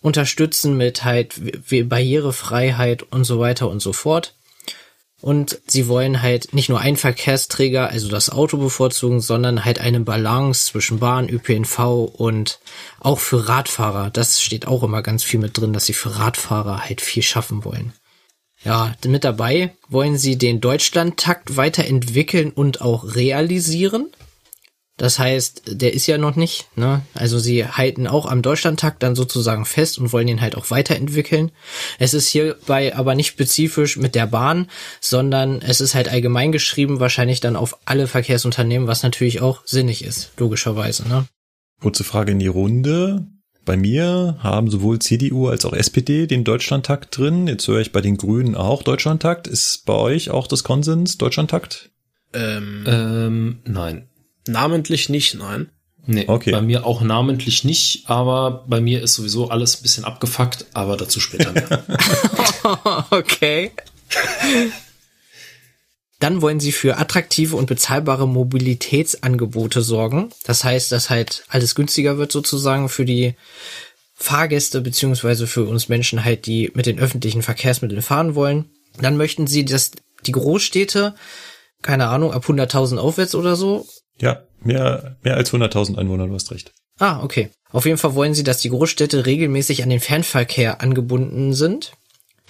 unterstützen 0.00 0.76
mit 0.76 1.04
halt 1.04 1.40
Barrierefreiheit 1.88 3.02
und 3.02 3.24
so 3.24 3.38
weiter 3.38 3.68
und 3.68 3.80
so 3.80 3.92
fort. 3.92 4.34
Und 5.24 5.62
sie 5.66 5.88
wollen 5.88 6.20
halt 6.20 6.52
nicht 6.52 6.68
nur 6.68 6.80
einen 6.80 6.98
Verkehrsträger, 6.98 7.88
also 7.88 8.10
das 8.10 8.28
Auto 8.28 8.58
bevorzugen, 8.58 9.22
sondern 9.22 9.64
halt 9.64 9.78
eine 9.78 10.00
Balance 10.00 10.66
zwischen 10.66 10.98
Bahn, 10.98 11.30
ÖPNV 11.30 11.78
und 12.12 12.60
auch 13.00 13.20
für 13.20 13.48
Radfahrer. 13.48 14.10
Das 14.10 14.42
steht 14.42 14.66
auch 14.66 14.82
immer 14.82 15.00
ganz 15.00 15.24
viel 15.24 15.40
mit 15.40 15.56
drin, 15.56 15.72
dass 15.72 15.86
sie 15.86 15.94
für 15.94 16.18
Radfahrer 16.18 16.84
halt 16.84 17.00
viel 17.00 17.22
schaffen 17.22 17.64
wollen. 17.64 17.94
Ja, 18.64 18.94
mit 19.06 19.24
dabei 19.24 19.74
wollen 19.88 20.18
sie 20.18 20.36
den 20.36 20.60
Deutschlandtakt 20.60 21.56
weiterentwickeln 21.56 22.50
und 22.50 22.82
auch 22.82 23.14
realisieren. 23.14 24.10
Das 24.96 25.18
heißt, 25.18 25.62
der 25.66 25.92
ist 25.92 26.06
ja 26.06 26.18
noch 26.18 26.36
nicht, 26.36 26.68
ne? 26.76 27.02
Also 27.14 27.40
sie 27.40 27.66
halten 27.66 28.06
auch 28.06 28.26
am 28.26 28.42
Deutschlandtakt 28.42 29.02
dann 29.02 29.16
sozusagen 29.16 29.64
fest 29.64 29.98
und 29.98 30.12
wollen 30.12 30.28
den 30.28 30.40
halt 30.40 30.56
auch 30.56 30.70
weiterentwickeln. 30.70 31.50
Es 31.98 32.14
ist 32.14 32.28
hierbei 32.28 32.94
aber 32.94 33.16
nicht 33.16 33.26
spezifisch 33.26 33.96
mit 33.96 34.14
der 34.14 34.28
Bahn, 34.28 34.70
sondern 35.00 35.62
es 35.62 35.80
ist 35.80 35.96
halt 35.96 36.08
allgemein 36.08 36.52
geschrieben, 36.52 37.00
wahrscheinlich 37.00 37.40
dann 37.40 37.56
auf 37.56 37.76
alle 37.86 38.06
Verkehrsunternehmen, 38.06 38.86
was 38.86 39.02
natürlich 39.02 39.40
auch 39.40 39.62
sinnig 39.66 40.04
ist, 40.04 40.30
logischerweise, 40.38 41.08
ne? 41.08 41.26
Kurze 41.80 42.04
Frage 42.04 42.32
in 42.32 42.38
die 42.38 42.46
Runde. 42.46 43.26
Bei 43.64 43.76
mir 43.76 44.38
haben 44.42 44.70
sowohl 44.70 45.00
CDU 45.00 45.48
als 45.48 45.64
auch 45.64 45.72
SPD 45.72 46.26
den 46.26 46.44
Deutschlandtakt 46.44 47.16
drin. 47.16 47.48
Jetzt 47.48 47.66
höre 47.66 47.80
ich 47.80 47.92
bei 47.92 48.00
den 48.00 48.16
Grünen 48.16 48.54
auch 48.54 48.82
Deutschlandtakt. 48.82 49.48
Ist 49.48 49.86
bei 49.86 49.94
euch 49.94 50.30
auch 50.30 50.46
das 50.46 50.64
Konsens 50.64 51.18
Deutschlandtakt? 51.18 51.90
Ähm, 52.32 52.84
Ähm, 52.86 53.58
nein. 53.64 54.08
Namentlich 54.46 55.08
nicht, 55.08 55.34
nein. 55.34 55.70
Nee, 56.06 56.24
Okay. 56.26 56.50
bei 56.50 56.60
mir 56.60 56.84
auch 56.84 57.00
namentlich 57.00 57.64
nicht, 57.64 58.10
aber 58.10 58.64
bei 58.68 58.80
mir 58.80 59.02
ist 59.02 59.14
sowieso 59.14 59.48
alles 59.48 59.78
ein 59.78 59.82
bisschen 59.82 60.04
abgefuckt, 60.04 60.66
aber 60.74 60.96
dazu 60.98 61.18
später 61.18 61.52
mehr. 61.52 63.06
okay. 63.10 63.70
Dann 66.20 66.42
wollen 66.42 66.60
sie 66.60 66.72
für 66.72 66.98
attraktive 66.98 67.56
und 67.56 67.66
bezahlbare 67.66 68.28
Mobilitätsangebote 68.28 69.82
sorgen. 69.82 70.30
Das 70.44 70.62
heißt, 70.64 70.92
dass 70.92 71.10
halt 71.10 71.44
alles 71.48 71.74
günstiger 71.74 72.18
wird 72.18 72.32
sozusagen 72.32 72.88
für 72.88 73.04
die 73.04 73.34
Fahrgäste 74.14 74.80
beziehungsweise 74.80 75.46
für 75.46 75.64
uns 75.64 75.88
Menschen 75.88 76.24
halt, 76.24 76.46
die 76.46 76.70
mit 76.74 76.86
den 76.86 76.98
öffentlichen 76.98 77.42
Verkehrsmitteln 77.42 78.00
fahren 78.02 78.34
wollen. 78.34 78.70
Dann 79.00 79.16
möchten 79.16 79.46
sie, 79.46 79.64
dass 79.64 79.90
die 80.24 80.32
Großstädte, 80.32 81.14
keine 81.82 82.08
Ahnung, 82.08 82.32
ab 82.32 82.44
100.000 82.46 82.96
aufwärts 82.98 83.34
oder 83.34 83.56
so. 83.56 83.86
Ja, 84.20 84.42
mehr, 84.60 85.16
mehr 85.22 85.36
als 85.36 85.52
100.000 85.52 85.96
Einwohner, 85.98 86.26
du 86.26 86.34
hast 86.34 86.50
recht. 86.50 86.72
Ah, 86.98 87.22
okay. 87.22 87.50
Auf 87.70 87.86
jeden 87.86 87.98
Fall 87.98 88.14
wollen 88.14 88.34
sie, 88.34 88.44
dass 88.44 88.58
die 88.58 88.68
Großstädte 88.70 89.26
regelmäßig 89.26 89.82
an 89.82 89.90
den 89.90 90.00
Fernverkehr 90.00 90.80
angebunden 90.80 91.54
sind. 91.54 91.92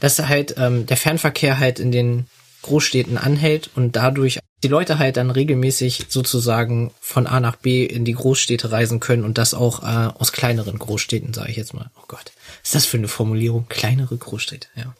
Dass 0.00 0.18
halt 0.18 0.56
ähm, 0.58 0.86
der 0.86 0.96
Fernverkehr 0.96 1.58
halt 1.58 1.78
in 1.78 1.92
den 1.92 2.26
Großstädten 2.62 3.16
anhält 3.16 3.70
und 3.74 3.96
dadurch 3.96 4.40
die 4.62 4.68
Leute 4.68 4.98
halt 4.98 5.18
dann 5.18 5.30
regelmäßig 5.30 6.06
sozusagen 6.08 6.90
von 7.00 7.26
A 7.26 7.38
nach 7.38 7.56
B 7.56 7.84
in 7.84 8.04
die 8.04 8.14
Großstädte 8.14 8.72
reisen 8.72 9.00
können 9.00 9.24
und 9.24 9.36
das 9.36 9.52
auch 9.52 9.82
äh, 9.82 10.10
aus 10.18 10.32
kleineren 10.32 10.78
Großstädten, 10.78 11.34
sage 11.34 11.50
ich 11.50 11.56
jetzt 11.56 11.74
mal. 11.74 11.90
Oh 11.96 12.04
Gott, 12.08 12.32
ist 12.62 12.74
das 12.74 12.86
für 12.86 12.96
eine 12.96 13.08
Formulierung? 13.08 13.66
Kleinere 13.68 14.16
Großstädte, 14.16 14.68
ja. 14.74 14.94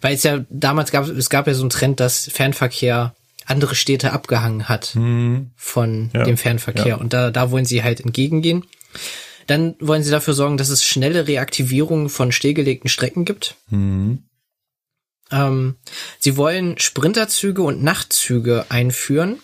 Weil 0.00 0.14
es 0.14 0.22
ja 0.22 0.44
damals 0.48 0.92
gab, 0.92 1.08
es 1.08 1.28
gab 1.28 1.48
ja 1.48 1.54
so 1.54 1.62
einen 1.62 1.70
Trend, 1.70 1.98
dass 1.98 2.30
Fernverkehr 2.32 3.16
andere 3.46 3.74
Städte 3.74 4.12
abgehangen 4.12 4.68
hat 4.68 4.88
Hm, 4.94 5.50
von 5.56 6.10
Ja, 6.14 6.24
dem 6.24 6.36
Fernverkehr. 6.36 6.86
ja. 6.86 6.96
Und 6.96 7.12
da, 7.12 7.30
da 7.30 7.50
wollen 7.50 7.64
sie 7.64 7.82
halt 7.82 8.00
entgegengehen. 8.00 8.64
Dann 9.46 9.76
wollen 9.78 10.02
sie 10.02 10.10
dafür 10.10 10.34
sorgen, 10.34 10.56
dass 10.56 10.68
es 10.70 10.84
schnelle 10.84 11.28
Reaktivierung 11.28 12.08
von 12.08 12.32
stillgelegten 12.32 12.88
Strecken 12.90 13.24
gibt. 13.24 13.54
hm, 13.68 14.24
Ähm, 15.30 15.76
sie 16.18 16.36
wollen 16.36 16.78
Sprinterzüge 16.78 17.62
und 17.62 17.82
Nachtzüge 17.82 18.66
einführen. 18.68 19.38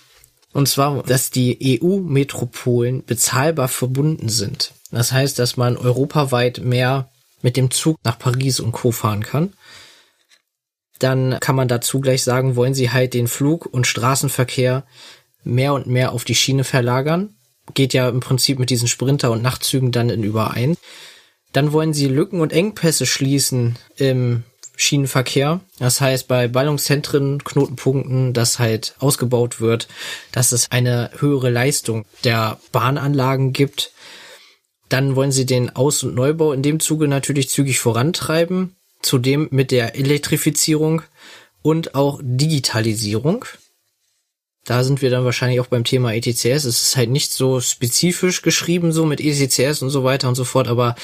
Und 0.53 0.69
zwar, 0.69 1.03
dass 1.05 1.31
die 1.31 1.81
EU-Metropolen 1.83 3.05
bezahlbar 3.05 3.69
verbunden 3.69 4.29
sind. 4.29 4.73
Das 4.91 5.11
heißt, 5.13 5.39
dass 5.39 5.57
man 5.57 5.77
europaweit 5.79 6.61
mehr 6.63 7.11
mit 7.41 7.57
dem 7.57 7.71
Zug 7.71 7.97
nach 8.05 8.19
Paris 8.19 8.61
und 8.61 8.73
Co. 8.73 8.93
fahren 8.93 9.25
kann. 9.25 9.55
Dann 11.03 11.39
kann 11.41 11.57
man 11.57 11.67
dazu 11.67 12.01
gleich 12.01 12.23
sagen, 12.23 12.55
wollen 12.55 12.75
sie 12.75 12.91
halt 12.91 13.13
den 13.13 13.27
Flug- 13.27 13.67
und 13.67 13.87
Straßenverkehr 13.87 14.85
mehr 15.43 15.75
und 15.75 15.89
mehr 15.89 16.13
auf 16.13 16.25
die 16.25 16.37
Schiene 16.37 16.63
verlagern. 16.63 17.35
Geht 17.75 17.93
ja 17.93 18.09
im 18.09 18.21
Prinzip 18.21 18.61
mit 18.61 18.71
diesen 18.71 18.87
Sprinter- 18.87 19.33
und 19.33 19.43
Nachtzügen 19.43 19.91
dann 19.91 20.11
in 20.11 20.23
überein. 20.23 20.77
Dann 21.53 21.73
wollen 21.73 21.93
sie 21.93 22.07
Lücken 22.07 22.41
und 22.41 22.53
Engpässe 22.53 23.07
schließen 23.07 23.77
im 23.97 24.45
Schienenverkehr. 24.77 25.61
Das 25.81 26.01
heißt, 26.01 26.29
bei 26.29 26.47
Ballungszentren, 26.47 27.43
Knotenpunkten, 27.43 28.33
dass 28.33 28.61
halt 28.61 28.95
ausgebaut 29.01 29.61
wird, 29.61 29.89
dass 30.31 30.53
es 30.53 30.71
eine 30.71 31.11
höhere 31.19 31.51
Leistung 31.51 32.05
der 32.23 32.59
Bahnanlagen 32.71 33.53
gibt. 33.53 33.93
Dann 34.89 35.17
wollen 35.17 35.33
sie 35.33 35.47
den 35.47 35.75
Aus- 35.75 36.05
und 36.05 36.15
Neubau 36.15 36.53
in 36.53 36.63
dem 36.63 36.79
Zuge 36.79 37.09
natürlich 37.09 37.49
zügig 37.49 37.81
vorantreiben. 37.81 38.77
Zudem 39.03 39.49
mit 39.51 39.71
der 39.71 39.97
Elektrifizierung 39.97 41.03
und 41.63 41.95
auch 41.95 42.21
Digitalisierung. 42.23 43.45
Da 44.65 44.85
sind 44.85 45.03
wir 45.03 45.11
dann 45.11 45.25
wahrscheinlich 45.25 45.59
auch 45.59 45.67
beim 45.67 45.83
Thema 45.83 46.15
ETCS. 46.15 46.65
Es 46.65 46.83
ist 46.83 46.97
halt 46.97 47.11
nicht 47.11 47.33
so 47.33 47.61
spezifisch 47.61 48.43
geschrieben, 48.43 48.93
so 48.93 49.05
mit 49.05 49.21
ETCS 49.21 49.83
und 49.83 49.91
so 49.91 50.05
weiter 50.05 50.29
und 50.29 50.37
so 50.37 50.45
fort, 50.45 50.69
aber 50.69 50.95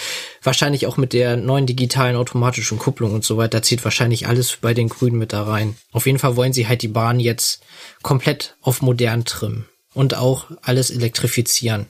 wahrscheinlich 0.42 0.86
auch 0.86 0.96
mit 0.96 1.12
der 1.12 1.36
neuen 1.36 1.66
digitalen 1.66 2.14
automatischen 2.14 2.78
Kupplung 2.78 3.14
und 3.14 3.24
so 3.24 3.36
weiter 3.36 3.60
zieht 3.62 3.82
wahrscheinlich 3.82 4.28
alles 4.28 4.58
bei 4.60 4.74
den 4.74 4.88
Grünen 4.88 5.18
mit 5.18 5.32
da 5.32 5.42
rein. 5.42 5.76
Auf 5.90 6.06
jeden 6.06 6.20
Fall 6.20 6.36
wollen 6.36 6.52
sie 6.52 6.68
halt 6.68 6.82
die 6.82 6.88
Bahn 6.88 7.18
jetzt 7.18 7.64
komplett 8.02 8.56
auf 8.60 8.80
modern 8.80 9.24
trimmen 9.24 9.66
und 9.92 10.16
auch 10.16 10.46
alles 10.62 10.90
elektrifizieren. 10.90 11.86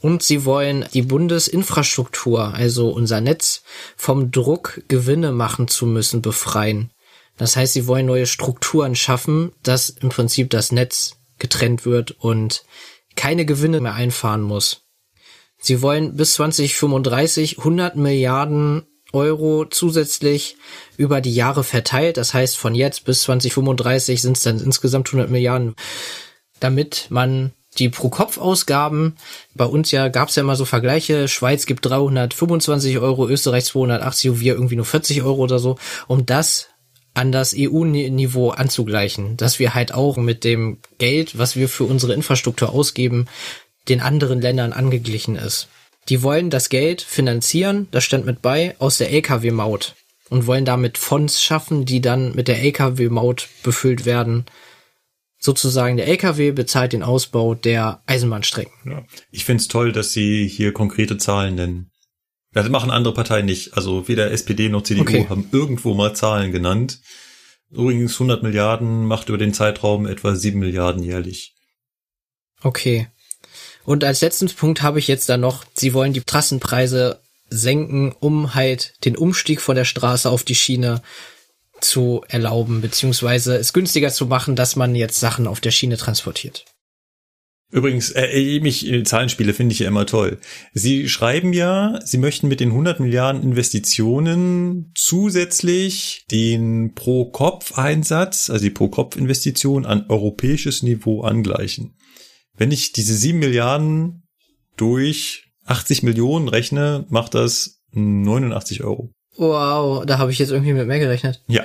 Und 0.00 0.22
sie 0.22 0.44
wollen 0.44 0.86
die 0.94 1.02
Bundesinfrastruktur, 1.02 2.54
also 2.54 2.88
unser 2.88 3.20
Netz, 3.20 3.62
vom 3.96 4.30
Druck, 4.30 4.82
Gewinne 4.88 5.32
machen 5.32 5.68
zu 5.68 5.86
müssen, 5.86 6.22
befreien. 6.22 6.90
Das 7.36 7.56
heißt, 7.56 7.74
sie 7.74 7.86
wollen 7.86 8.06
neue 8.06 8.26
Strukturen 8.26 8.94
schaffen, 8.94 9.52
dass 9.62 9.90
im 9.90 10.08
Prinzip 10.08 10.50
das 10.50 10.72
Netz 10.72 11.16
getrennt 11.38 11.84
wird 11.84 12.12
und 12.12 12.64
keine 13.16 13.44
Gewinne 13.44 13.80
mehr 13.80 13.94
einfahren 13.94 14.42
muss. 14.42 14.82
Sie 15.58 15.82
wollen 15.82 16.16
bis 16.16 16.34
2035 16.34 17.58
100 17.58 17.96
Milliarden 17.96 18.86
Euro 19.12 19.66
zusätzlich 19.66 20.56
über 20.96 21.20
die 21.20 21.34
Jahre 21.34 21.64
verteilt. 21.64 22.16
Das 22.16 22.32
heißt, 22.32 22.56
von 22.56 22.74
jetzt 22.74 23.04
bis 23.04 23.22
2035 23.22 24.22
sind 24.22 24.36
es 24.36 24.42
dann 24.42 24.60
insgesamt 24.60 25.08
100 25.08 25.30
Milliarden, 25.30 25.74
damit 26.60 27.06
man 27.10 27.52
die 27.80 27.88
Pro-Kopf-Ausgaben, 27.88 29.16
bei 29.54 29.64
uns 29.64 29.90
ja 29.90 30.08
gab 30.08 30.28
es 30.28 30.36
ja 30.36 30.42
immer 30.42 30.56
so 30.56 30.64
Vergleiche, 30.64 31.26
Schweiz 31.26 31.66
gibt 31.66 31.86
325 31.86 32.98
Euro, 32.98 33.28
Österreich 33.28 33.64
280 33.64 34.30
und 34.30 34.40
wir 34.40 34.54
irgendwie 34.54 34.76
nur 34.76 34.84
40 34.84 35.22
Euro 35.22 35.42
oder 35.42 35.58
so, 35.58 35.76
um 36.06 36.26
das 36.26 36.68
an 37.14 37.32
das 37.32 37.54
EU-Niveau 37.56 38.50
anzugleichen, 38.50 39.36
dass 39.36 39.58
wir 39.58 39.74
halt 39.74 39.92
auch 39.92 40.16
mit 40.16 40.44
dem 40.44 40.78
Geld, 40.98 41.38
was 41.38 41.56
wir 41.56 41.68
für 41.68 41.84
unsere 41.84 42.14
Infrastruktur 42.14 42.70
ausgeben, 42.70 43.26
den 43.88 44.00
anderen 44.00 44.40
Ländern 44.40 44.72
angeglichen 44.72 45.36
ist. 45.36 45.68
Die 46.08 46.22
wollen 46.22 46.50
das 46.50 46.68
Geld 46.68 47.02
finanzieren, 47.02 47.88
das 47.90 48.04
stand 48.04 48.26
mit 48.26 48.42
bei, 48.42 48.76
aus 48.78 48.98
der 48.98 49.12
Lkw-Maut 49.12 49.94
und 50.28 50.46
wollen 50.46 50.64
damit 50.64 50.98
Fonds 50.98 51.42
schaffen, 51.42 51.84
die 51.84 52.00
dann 52.00 52.34
mit 52.34 52.48
der 52.48 52.62
Lkw-Maut 52.62 53.48
befüllt 53.62 54.04
werden. 54.04 54.46
Sozusagen 55.42 55.96
der 55.96 56.06
Lkw 56.06 56.52
bezahlt 56.52 56.92
den 56.92 57.02
Ausbau 57.02 57.54
der 57.54 58.02
Eisenbahnstrecken. 58.06 58.72
Ja. 58.84 59.04
Ich 59.30 59.46
find's 59.46 59.68
toll, 59.68 59.90
dass 59.90 60.12
sie 60.12 60.46
hier 60.46 60.72
konkrete 60.72 61.16
Zahlen 61.16 61.54
nennen. 61.54 61.90
Das 62.52 62.68
machen 62.68 62.90
andere 62.90 63.14
Parteien 63.14 63.46
nicht. 63.46 63.74
Also 63.74 64.06
weder 64.06 64.30
SPD 64.32 64.68
noch 64.68 64.82
CDU 64.82 65.02
Okay. 65.02 65.26
haben 65.30 65.48
irgendwo 65.50 65.94
mal 65.94 66.14
Zahlen 66.14 66.52
genannt. 66.52 67.00
Übrigens 67.70 68.14
100 68.14 68.42
Milliarden 68.42 69.06
macht 69.06 69.28
über 69.30 69.38
den 69.38 69.54
Zeitraum 69.54 70.06
etwa 70.06 70.34
7 70.34 70.58
Milliarden 70.58 71.02
jährlich. 71.02 71.54
Okay. 72.62 73.06
Und 73.84 74.04
als 74.04 74.20
letzten 74.20 74.48
Punkt 74.48 74.82
habe 74.82 74.98
ich 74.98 75.08
jetzt 75.08 75.28
dann 75.30 75.40
noch, 75.40 75.64
sie 75.72 75.94
wollen 75.94 76.12
die 76.12 76.20
Trassenpreise 76.20 77.20
senken, 77.48 78.12
um 78.12 78.54
halt 78.54 78.92
den 79.04 79.16
Umstieg 79.16 79.60
von 79.60 79.76
der 79.76 79.84
Straße 79.84 80.28
auf 80.28 80.44
die 80.44 80.54
Schiene 80.54 81.02
zu 81.80 82.22
erlauben, 82.28 82.80
beziehungsweise 82.80 83.56
es 83.56 83.72
günstiger 83.72 84.10
zu 84.10 84.26
machen, 84.26 84.56
dass 84.56 84.76
man 84.76 84.94
jetzt 84.94 85.20
Sachen 85.20 85.46
auf 85.46 85.60
der 85.60 85.70
Schiene 85.70 85.96
transportiert. 85.96 86.64
Übrigens, 87.72 88.10
äh, 88.10 88.58
mich 88.60 88.90
äh, 88.90 89.04
Zahlenspiele 89.04 89.54
finde 89.54 89.72
ich 89.72 89.78
ja 89.78 89.88
immer 89.88 90.04
toll. 90.04 90.40
Sie 90.74 91.08
schreiben 91.08 91.52
ja, 91.52 92.00
Sie 92.04 92.18
möchten 92.18 92.48
mit 92.48 92.58
den 92.58 92.70
100 92.70 92.98
Milliarden 92.98 93.42
Investitionen 93.42 94.90
zusätzlich 94.96 96.24
den 96.32 96.94
Pro-Kopf-Einsatz, 96.94 98.50
also 98.50 98.64
die 98.64 98.70
Pro-Kopf-Investition 98.70 99.86
an 99.86 100.06
europäisches 100.08 100.82
Niveau 100.82 101.22
angleichen. 101.22 101.94
Wenn 102.56 102.72
ich 102.72 102.92
diese 102.92 103.14
7 103.14 103.38
Milliarden 103.38 104.24
durch 104.76 105.44
80 105.66 106.02
Millionen 106.02 106.48
rechne, 106.48 107.06
macht 107.08 107.34
das 107.34 107.82
89 107.92 108.82
Euro. 108.82 109.12
Wow, 109.40 110.04
da 110.04 110.18
habe 110.18 110.30
ich 110.32 110.38
jetzt 110.38 110.50
irgendwie 110.50 110.74
mit 110.74 110.86
mehr 110.86 110.98
gerechnet. 110.98 111.40
Ja. 111.48 111.64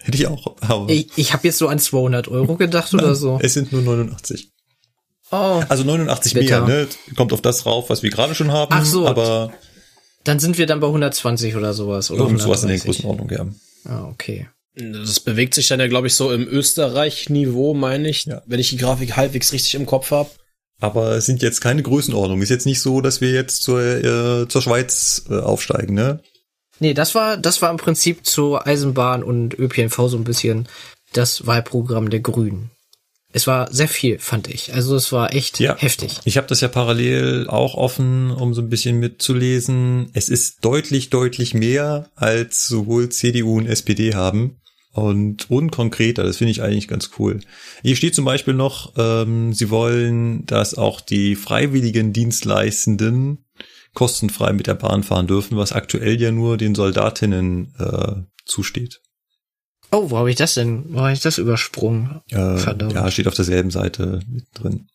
Hätte 0.00 0.16
ich 0.16 0.26
auch. 0.26 0.56
Aber 0.60 0.88
Ich, 0.88 1.08
ich 1.16 1.32
habe 1.34 1.46
jetzt 1.46 1.58
so 1.58 1.68
an 1.68 1.78
200 1.78 2.28
Euro 2.28 2.56
gedacht 2.56 2.94
oder 2.94 3.14
so. 3.14 3.38
Es 3.42 3.52
sind 3.54 3.72
nur 3.72 3.82
89. 3.82 4.50
Oh, 5.30 5.62
Also 5.68 5.84
89 5.84 6.32
Bitter. 6.32 6.64
mehr, 6.64 6.84
ne? 6.84 6.88
Kommt 7.14 7.34
auf 7.34 7.42
das 7.42 7.66
rauf, 7.66 7.90
was 7.90 8.02
wir 8.02 8.08
gerade 8.10 8.34
schon 8.34 8.50
haben. 8.52 8.72
Ach 8.72 8.84
so. 8.86 9.06
Aber 9.06 9.52
dann 10.24 10.38
sind 10.40 10.56
wir 10.56 10.64
dann 10.66 10.80
bei 10.80 10.86
120 10.86 11.56
oder 11.56 11.74
sowas. 11.74 12.10
Oder 12.10 12.22
irgend 12.22 12.40
sowas 12.40 12.62
in 12.62 12.68
der 12.68 12.76
130. 12.78 12.84
Größenordnung, 12.86 13.30
ja. 13.30 13.90
Ah, 13.92 14.04
okay. 14.08 14.48
Das 14.74 15.20
bewegt 15.20 15.52
sich 15.54 15.68
dann 15.68 15.80
ja, 15.80 15.88
glaube 15.88 16.06
ich, 16.06 16.14
so 16.14 16.32
im 16.32 16.46
Österreich-Niveau, 16.48 17.74
meine 17.74 18.08
ich, 18.08 18.24
Ja. 18.24 18.40
wenn 18.46 18.60
ich 18.60 18.70
die 18.70 18.76
Grafik 18.78 19.16
halbwegs 19.16 19.52
richtig 19.52 19.74
im 19.74 19.84
Kopf 19.84 20.10
habe. 20.10 20.30
Aber 20.80 21.10
es 21.16 21.26
sind 21.26 21.42
jetzt 21.42 21.60
keine 21.60 21.82
Größenordnung. 21.82 22.40
Ist 22.40 22.48
jetzt 22.50 22.64
nicht 22.66 22.80
so, 22.80 23.00
dass 23.02 23.20
wir 23.20 23.32
jetzt 23.32 23.62
zur, 23.62 23.82
äh, 23.82 24.48
zur 24.48 24.62
Schweiz 24.62 25.24
äh, 25.28 25.38
aufsteigen, 25.40 25.94
ne? 25.94 26.22
Nee, 26.80 26.94
das 26.94 27.14
war, 27.14 27.36
das 27.36 27.60
war 27.62 27.70
im 27.70 27.76
Prinzip 27.76 28.24
zur 28.26 28.66
Eisenbahn 28.66 29.22
und 29.22 29.58
ÖPNV 29.58 29.96
so 30.08 30.16
ein 30.16 30.24
bisschen 30.24 30.68
das 31.12 31.46
Wahlprogramm 31.46 32.10
der 32.10 32.20
Grünen. 32.20 32.70
Es 33.30 33.46
war 33.46 33.70
sehr 33.72 33.88
viel, 33.88 34.18
fand 34.18 34.48
ich. 34.48 34.72
Also 34.72 34.96
es 34.96 35.12
war 35.12 35.34
echt 35.34 35.60
Ja. 35.60 35.76
heftig. 35.76 36.18
Ich 36.24 36.38
habe 36.38 36.46
das 36.46 36.62
ja 36.62 36.68
parallel 36.68 37.46
auch 37.48 37.74
offen, 37.74 38.30
um 38.30 38.54
so 38.54 38.62
ein 38.62 38.70
bisschen 38.70 38.98
mitzulesen. 39.00 40.08
Es 40.14 40.30
ist 40.30 40.64
deutlich, 40.64 41.10
deutlich 41.10 41.52
mehr, 41.52 42.08
als 42.16 42.66
sowohl 42.66 43.10
CDU 43.10 43.58
und 43.58 43.66
SPD 43.66 44.14
haben. 44.14 44.56
Und 44.92 45.50
unkonkreter, 45.50 46.24
das 46.24 46.38
finde 46.38 46.52
ich 46.52 46.62
eigentlich 46.62 46.88
ganz 46.88 47.10
cool. 47.18 47.40
Hier 47.82 47.94
steht 47.94 48.14
zum 48.14 48.24
Beispiel 48.24 48.54
noch, 48.54 48.94
ähm, 48.96 49.52
sie 49.52 49.70
wollen, 49.70 50.44
dass 50.46 50.74
auch 50.74 51.00
die 51.00 51.36
freiwilligen 51.36 52.12
Dienstleistenden 52.14 53.44
kostenfrei 53.94 54.52
mit 54.52 54.66
der 54.66 54.74
Bahn 54.74 55.02
fahren 55.02 55.26
dürfen, 55.26 55.56
was 55.56 55.72
aktuell 55.72 56.20
ja 56.20 56.30
nur 56.30 56.56
den 56.56 56.74
Soldatinnen 56.74 57.74
äh, 57.78 58.22
zusteht. 58.44 59.00
Oh, 59.90 60.10
wo 60.10 60.18
habe 60.18 60.30
ich 60.30 60.36
das 60.36 60.54
denn? 60.54 60.84
Wo 60.90 61.00
habe 61.00 61.12
ich 61.12 61.20
das 61.20 61.38
übersprungen? 61.38 62.20
Äh, 62.30 62.58
Verdammt. 62.58 62.92
ja, 62.92 63.10
steht 63.10 63.26
auf 63.26 63.34
derselben 63.34 63.70
Seite 63.70 64.20
mit 64.28 64.44
drin. 64.54 64.88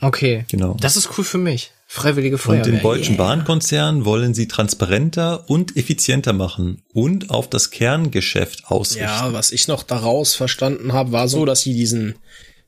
Okay. 0.00 0.44
Genau. 0.48 0.76
Das 0.80 0.96
ist 0.96 1.10
cool 1.18 1.24
für 1.24 1.38
mich. 1.38 1.72
Freiwillige 1.86 2.36
Und 2.36 2.42
Feuerwehr. 2.42 2.64
den 2.64 2.82
Deutschen 2.82 3.14
yeah. 3.14 3.24
Bahnkonzern 3.24 4.04
wollen 4.04 4.34
sie 4.34 4.46
transparenter 4.46 5.48
und 5.48 5.76
effizienter 5.76 6.32
machen 6.32 6.82
und 6.92 7.30
auf 7.30 7.48
das 7.48 7.70
Kerngeschäft 7.70 8.66
ausrichten. 8.66 9.04
Ja, 9.04 9.32
was 9.32 9.52
ich 9.52 9.68
noch 9.68 9.82
daraus 9.82 10.34
verstanden 10.34 10.92
habe, 10.92 11.12
war 11.12 11.28
so, 11.28 11.46
dass 11.46 11.62
sie 11.62 11.72
diesen, 11.72 12.16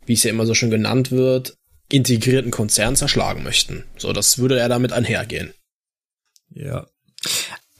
wie 0.06 0.14
es 0.14 0.22
ja 0.24 0.30
immer 0.30 0.46
so 0.46 0.54
schön 0.54 0.70
genannt 0.70 1.12
wird, 1.12 1.58
integrierten 1.90 2.50
Konzern 2.50 2.96
zerschlagen 2.96 3.42
möchten. 3.42 3.84
So, 3.98 4.12
das 4.12 4.38
würde 4.38 4.58
ja 4.58 4.68
damit 4.68 4.92
einhergehen. 4.92 5.52
ja. 6.50 6.86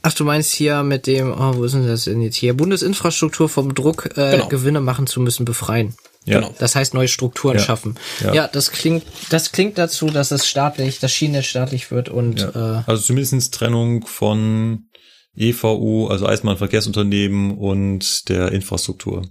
Ach, 0.03 0.13
du 0.13 0.23
meinst 0.25 0.51
hier 0.53 0.81
mit 0.81 1.05
dem, 1.05 1.31
oh, 1.31 1.55
wo 1.57 1.63
ist 1.63 1.73
denn 1.75 1.85
das 1.85 2.05
denn 2.05 2.21
jetzt 2.23 2.35
hier? 2.35 2.55
Bundesinfrastruktur 2.55 3.47
vom 3.49 3.75
Druck, 3.75 4.17
äh, 4.17 4.31
Genau. 4.31 4.47
Gewinne 4.47 4.81
machen 4.81 5.05
zu 5.05 5.21
müssen, 5.21 5.45
befreien. 5.45 5.93
Ja. 6.25 6.39
Genau. 6.39 6.55
Das 6.57 6.73
heißt, 6.75 6.95
neue 6.95 7.07
Strukturen 7.07 7.57
Ja. 7.57 7.63
schaffen. 7.63 7.99
Ja. 8.19 8.33
Ja. 8.33 8.47
das 8.47 8.71
klingt, 8.71 9.03
das 9.29 9.51
klingt 9.51 9.77
dazu, 9.77 10.07
dass 10.07 10.31
es 10.31 10.47
staatlich, 10.47 10.97
das 10.99 11.11
Schienennetz 11.11 11.45
staatlich 11.45 11.91
wird 11.91 12.09
und 12.09 12.39
Ja. 12.39 12.79
äh, 12.79 12.83
Also 12.87 13.03
zumindestens 13.03 13.51
Trennung 13.51 14.03
von 14.07 14.87
EVU, 15.35 16.07
also 16.07 16.25
Eisenbahnverkehrsunternehmen 16.25 17.55
und 17.57 18.27
der 18.29 18.51
Infrastruktur. 18.51 19.27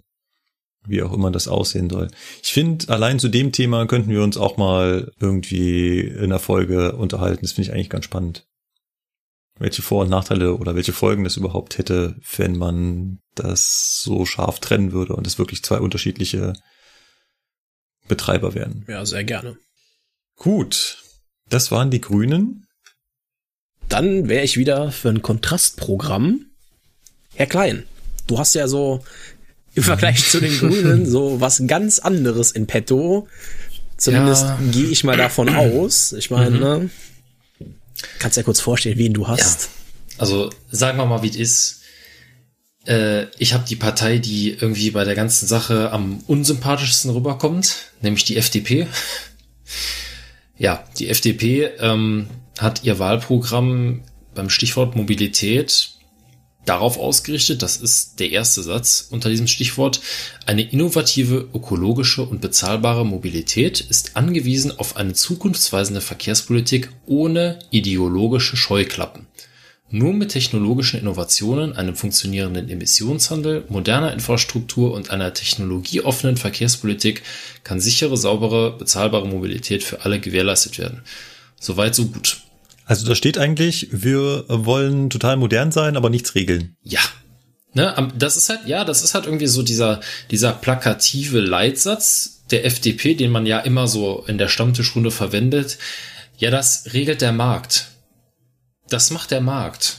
Wie 0.86 1.02
auch 1.02 1.12
immer 1.12 1.30
das 1.30 1.46
aussehen 1.46 1.90
soll. 1.90 2.08
Ich 2.42 2.52
finde, 2.52 2.88
allein 2.88 3.18
zu 3.18 3.28
dem 3.28 3.52
Thema 3.52 3.86
könnten 3.86 4.10
wir 4.10 4.22
uns 4.22 4.36
auch 4.36 4.56
mal 4.56 5.12
irgendwie 5.20 6.00
in 6.00 6.30
der 6.30 6.38
Folge 6.38 6.96
unterhalten. 6.96 7.42
Das 7.42 7.52
finde 7.52 7.68
ich 7.68 7.74
eigentlich 7.74 7.90
ganz 7.90 8.06
spannend. 8.06 8.46
Welche 9.58 9.82
Vor- 9.82 10.02
und 10.02 10.10
Nachteile 10.10 10.56
oder 10.56 10.74
welche 10.74 10.94
Folgen 10.94 11.24
das 11.24 11.36
überhaupt 11.36 11.76
hätte, 11.76 12.16
wenn 12.36 12.56
man 12.56 13.18
das 13.34 14.00
so 14.02 14.24
scharf 14.24 14.58
trennen 14.58 14.92
würde 14.92 15.14
und 15.14 15.26
es 15.26 15.38
wirklich 15.38 15.62
zwei 15.62 15.78
unterschiedliche 15.78 16.54
Betreiber 18.08 18.54
wären. 18.54 18.84
Ja, 18.88 19.04
sehr 19.04 19.24
gerne. 19.24 19.58
Gut. 20.36 21.04
Das 21.50 21.70
waren 21.70 21.90
die 21.90 22.00
Grünen. 22.00 22.66
Dann 23.88 24.28
wäre 24.28 24.44
ich 24.44 24.56
wieder 24.56 24.92
für 24.92 25.10
ein 25.10 25.20
Kontrastprogramm. 25.20 26.46
Herr 27.34 27.46
Klein, 27.46 27.84
du 28.26 28.38
hast 28.38 28.54
ja 28.54 28.66
so 28.66 29.04
im 29.80 29.84
Vergleich 29.84 30.28
zu 30.28 30.40
den 30.40 30.56
Grünen 30.58 31.06
so 31.10 31.40
was 31.40 31.62
ganz 31.66 31.98
anderes 31.98 32.50
in 32.52 32.66
petto. 32.66 33.26
Zumindest 33.96 34.42
Ja. 34.44 34.58
gehe 34.70 34.86
ich 34.88 35.04
mal 35.04 35.16
davon 35.16 35.48
aus. 35.48 36.12
Ich 36.12 36.30
meine, 36.30 36.58
ne? 36.58 36.90
Kannst 38.18 38.36
ja 38.36 38.42
kurz 38.42 38.60
vorstellen, 38.60 38.98
wen 38.98 39.12
du 39.14 39.26
hast. 39.28 39.70
Also 40.18 40.50
sagen 40.70 40.98
wir 40.98 41.06
mal, 41.06 41.22
wie 41.22 41.28
es 41.30 41.36
ist. 41.36 41.76
Äh, 42.86 43.26
ich 43.38 43.52
habe 43.54 43.64
die 43.68 43.76
Partei, 43.76 44.18
die 44.18 44.50
irgendwie 44.52 44.90
bei 44.90 45.04
der 45.04 45.14
ganzen 45.14 45.46
Sache 45.46 45.90
am 45.92 46.22
unsympathischsten 46.26 47.10
rüberkommt, 47.10 47.76
nämlich 48.02 48.24
die 48.24 48.36
FDP. 48.36 48.86
Ja, 50.58 50.84
die 50.98 51.08
FDP 51.08 51.70
ähm, 51.78 52.26
hat 52.58 52.84
ihr 52.84 52.98
Wahlprogramm 52.98 54.02
beim 54.34 54.50
Stichwort 54.50 54.94
Mobilität 54.96 55.90
darauf 56.64 56.98
ausgerichtet, 56.98 57.62
das 57.62 57.76
ist 57.76 58.20
der 58.20 58.30
erste 58.30 58.62
Satz 58.62 59.08
unter 59.10 59.28
diesem 59.28 59.46
Stichwort, 59.46 60.00
eine 60.46 60.62
innovative, 60.62 61.48
ökologische 61.54 62.22
und 62.22 62.40
bezahlbare 62.40 63.04
Mobilität 63.04 63.80
ist 63.80 64.16
angewiesen 64.16 64.78
auf 64.78 64.96
eine 64.96 65.14
zukunftsweisende 65.14 66.00
Verkehrspolitik 66.00 66.90
ohne 67.06 67.58
ideologische 67.70 68.56
Scheuklappen. 68.56 69.26
Nur 69.92 70.12
mit 70.12 70.30
technologischen 70.30 71.00
Innovationen, 71.00 71.72
einem 71.72 71.96
funktionierenden 71.96 72.68
Emissionshandel, 72.68 73.64
moderner 73.68 74.12
Infrastruktur 74.12 74.92
und 74.94 75.10
einer 75.10 75.34
technologieoffenen 75.34 76.36
Verkehrspolitik 76.36 77.22
kann 77.64 77.80
sichere, 77.80 78.16
saubere, 78.16 78.76
bezahlbare 78.78 79.26
Mobilität 79.26 79.82
für 79.82 80.04
alle 80.04 80.20
gewährleistet 80.20 80.78
werden. 80.78 81.02
Soweit, 81.58 81.96
so 81.96 82.06
gut. 82.06 82.42
Also 82.90 83.06
da 83.06 83.14
steht 83.14 83.38
eigentlich, 83.38 83.86
wir 83.92 84.46
wollen 84.48 85.10
total 85.10 85.36
modern 85.36 85.70
sein, 85.70 85.96
aber 85.96 86.10
nichts 86.10 86.34
regeln. 86.34 86.74
Ja. 86.82 86.98
Ne, 87.72 88.12
das 88.18 88.36
ist 88.36 88.48
halt, 88.48 88.66
ja, 88.66 88.84
das 88.84 89.04
ist 89.04 89.14
halt 89.14 89.26
irgendwie 89.26 89.46
so 89.46 89.62
dieser, 89.62 90.00
dieser 90.32 90.52
plakative 90.52 91.38
Leitsatz 91.38 92.42
der 92.50 92.64
FDP, 92.66 93.14
den 93.14 93.30
man 93.30 93.46
ja 93.46 93.60
immer 93.60 93.86
so 93.86 94.24
in 94.26 94.38
der 94.38 94.48
Stammtischrunde 94.48 95.12
verwendet. 95.12 95.78
Ja, 96.38 96.50
das 96.50 96.92
regelt 96.92 97.20
der 97.20 97.30
Markt. 97.30 97.86
Das 98.88 99.12
macht 99.12 99.30
der 99.30 99.40
Markt. 99.40 99.98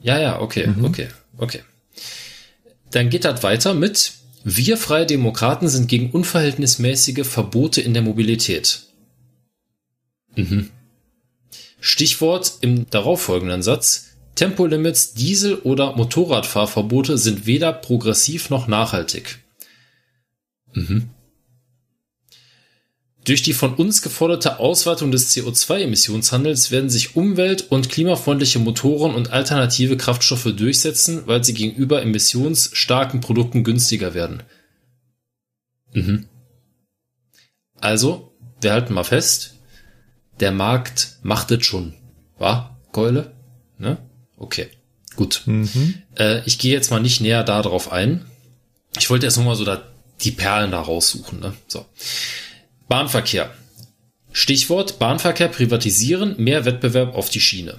Ja, 0.00 0.18
ja, 0.18 0.40
okay, 0.40 0.68
okay, 0.82 1.06
okay. 1.38 1.60
Dann 2.90 3.08
geht 3.08 3.24
das 3.24 3.44
weiter 3.44 3.72
mit, 3.72 4.14
wir 4.42 4.76
Freie 4.78 5.06
Demokraten 5.06 5.68
sind 5.68 5.86
gegen 5.86 6.10
unverhältnismäßige 6.10 7.24
Verbote 7.24 7.80
in 7.82 7.94
der 7.94 8.02
Mobilität. 8.02 8.80
Mhm. 10.34 10.70
Stichwort 11.84 12.58
im 12.60 12.88
darauffolgenden 12.88 13.60
Satz. 13.60 14.10
Tempolimits, 14.36 15.14
Diesel- 15.14 15.56
oder 15.56 15.96
Motorradfahrverbote 15.96 17.18
sind 17.18 17.44
weder 17.44 17.72
progressiv 17.72 18.50
noch 18.50 18.68
nachhaltig. 18.68 19.40
Mhm. 20.72 21.10
Durch 23.24 23.42
die 23.42 23.52
von 23.52 23.74
uns 23.74 24.00
geforderte 24.00 24.60
Ausweitung 24.60 25.10
des 25.10 25.34
CO2-Emissionshandels 25.34 26.70
werden 26.70 26.88
sich 26.88 27.16
umwelt- 27.16 27.70
und 27.70 27.88
klimafreundliche 27.88 28.60
Motoren 28.60 29.14
und 29.14 29.32
alternative 29.32 29.96
Kraftstoffe 29.96 30.52
durchsetzen, 30.56 31.22
weil 31.26 31.42
sie 31.42 31.52
gegenüber 31.52 32.00
emissionsstarken 32.00 33.20
Produkten 33.20 33.64
günstiger 33.64 34.14
werden. 34.14 34.44
Mhm. 35.92 36.26
Also, 37.80 38.32
wir 38.60 38.72
halten 38.72 38.94
mal 38.94 39.04
fest, 39.04 39.54
der 40.42 40.52
Markt 40.52 41.16
macht 41.22 41.50
es 41.50 41.64
schon. 41.64 41.94
Wa? 42.38 42.76
Keule? 42.92 43.32
Ne? 43.78 43.96
Okay. 44.36 44.68
Gut. 45.16 45.42
Äh, 46.18 46.42
ich 46.44 46.58
gehe 46.58 46.72
jetzt 46.72 46.90
mal 46.90 47.00
nicht 47.00 47.20
näher 47.20 47.44
darauf 47.44 47.92
ein. 47.92 48.26
Ich 48.98 49.08
wollte 49.08 49.26
erst 49.26 49.38
nochmal 49.38 49.56
so 49.56 49.64
da 49.64 49.82
die 50.20 50.32
Perlen 50.32 50.70
da 50.70 50.80
raussuchen. 50.80 51.40
Ne? 51.40 51.54
So. 51.68 51.86
Bahnverkehr. 52.88 53.54
Stichwort 54.32 54.98
Bahnverkehr 54.98 55.48
privatisieren, 55.48 56.34
mehr 56.38 56.64
Wettbewerb 56.64 57.14
auf 57.14 57.30
die 57.30 57.40
Schiene. 57.40 57.78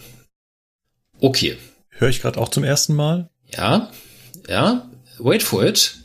Okay. 1.20 1.58
Höre 1.90 2.10
ich 2.10 2.22
gerade 2.22 2.40
auch 2.40 2.50
zum 2.50 2.64
ersten 2.64 2.96
Mal. 2.96 3.30
Ja, 3.52 3.92
ja, 4.48 4.90
wait 5.20 5.44
for 5.44 5.64
it. 5.64 5.96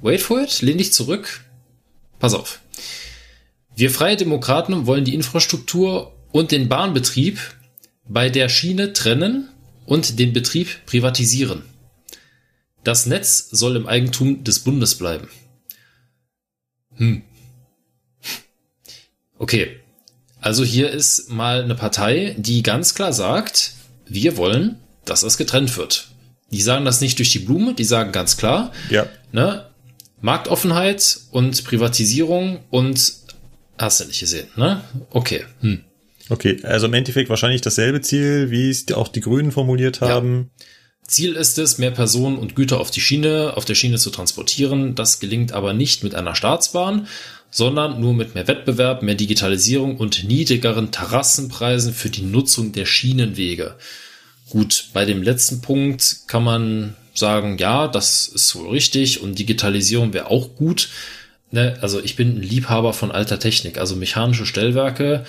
Wait 0.00 0.20
for 0.20 0.40
it, 0.40 0.62
lehn 0.62 0.78
dich 0.78 0.92
zurück. 0.92 1.44
Pass 2.18 2.34
auf. 2.34 2.60
Wir 3.76 3.90
Freie 3.90 4.16
Demokraten 4.16 4.86
wollen 4.86 5.04
die 5.04 5.14
Infrastruktur 5.14 6.12
und 6.32 6.52
den 6.52 6.68
Bahnbetrieb 6.68 7.38
bei 8.08 8.28
der 8.28 8.48
Schiene 8.48 8.92
trennen 8.92 9.48
und 9.86 10.18
den 10.18 10.32
Betrieb 10.32 10.84
privatisieren. 10.86 11.62
Das 12.84 13.06
Netz 13.06 13.48
soll 13.50 13.76
im 13.76 13.86
Eigentum 13.86 14.44
des 14.44 14.60
Bundes 14.60 14.96
bleiben. 14.96 15.28
Hm. 16.96 17.22
Okay. 19.38 19.80
Also 20.40 20.62
hier 20.62 20.90
ist 20.90 21.30
mal 21.30 21.62
eine 21.62 21.74
Partei, 21.74 22.36
die 22.38 22.62
ganz 22.62 22.94
klar 22.94 23.12
sagt, 23.12 23.72
wir 24.06 24.36
wollen, 24.36 24.78
dass 25.06 25.22
das 25.22 25.38
getrennt 25.38 25.76
wird. 25.78 26.08
Die 26.50 26.60
sagen 26.60 26.84
das 26.84 27.00
nicht 27.00 27.18
durch 27.18 27.32
die 27.32 27.38
Blume, 27.38 27.74
die 27.74 27.84
sagen 27.84 28.12
ganz 28.12 28.36
klar, 28.36 28.72
Ja. 28.90 29.08
ne, 29.32 29.66
Marktoffenheit 30.20 31.20
und 31.30 31.64
Privatisierung 31.64 32.60
und 32.70 33.23
hast 33.78 34.00
du 34.00 34.04
nicht 34.04 34.20
gesehen, 34.20 34.48
ne? 34.56 34.82
Okay. 35.10 35.44
Hm. 35.60 35.84
Okay, 36.30 36.58
also 36.62 36.86
im 36.86 36.94
Endeffekt 36.94 37.28
wahrscheinlich 37.28 37.60
dasselbe 37.60 38.00
Ziel, 38.00 38.50
wie 38.50 38.70
es 38.70 38.90
auch 38.92 39.08
die 39.08 39.20
Grünen 39.20 39.52
formuliert 39.52 40.00
haben. 40.00 40.50
Ziel 41.06 41.34
ist 41.34 41.58
es, 41.58 41.76
mehr 41.76 41.90
Personen 41.90 42.38
und 42.38 42.56
Güter 42.56 42.80
auf 42.80 42.90
die 42.90 43.02
Schiene, 43.02 43.52
auf 43.56 43.66
der 43.66 43.74
Schiene 43.74 43.98
zu 43.98 44.10
transportieren. 44.10 44.94
Das 44.94 45.20
gelingt 45.20 45.52
aber 45.52 45.74
nicht 45.74 46.02
mit 46.02 46.14
einer 46.14 46.34
Staatsbahn, 46.34 47.08
sondern 47.50 48.00
nur 48.00 48.14
mit 48.14 48.34
mehr 48.34 48.48
Wettbewerb, 48.48 49.02
mehr 49.02 49.14
Digitalisierung 49.14 49.98
und 49.98 50.24
niedrigeren 50.24 50.92
Terrassenpreisen 50.92 51.92
für 51.92 52.08
die 52.08 52.22
Nutzung 52.22 52.72
der 52.72 52.86
Schienenwege. 52.86 53.76
Gut, 54.48 54.88
bei 54.94 55.04
dem 55.04 55.22
letzten 55.22 55.60
Punkt 55.60 56.20
kann 56.26 56.42
man 56.42 56.96
sagen, 57.14 57.58
ja, 57.58 57.86
das 57.86 58.28
ist 58.28 58.54
wohl 58.56 58.70
richtig 58.70 59.20
und 59.20 59.38
Digitalisierung 59.38 60.12
wäre 60.14 60.30
auch 60.30 60.56
gut. 60.56 60.88
Ne, 61.54 61.78
also 61.80 62.02
ich 62.02 62.16
bin 62.16 62.38
ein 62.38 62.42
Liebhaber 62.42 62.92
von 62.92 63.12
alter 63.12 63.38
Technik, 63.38 63.78
also 63.78 63.94
mechanische 63.94 64.44
Stellwerke, 64.44 65.24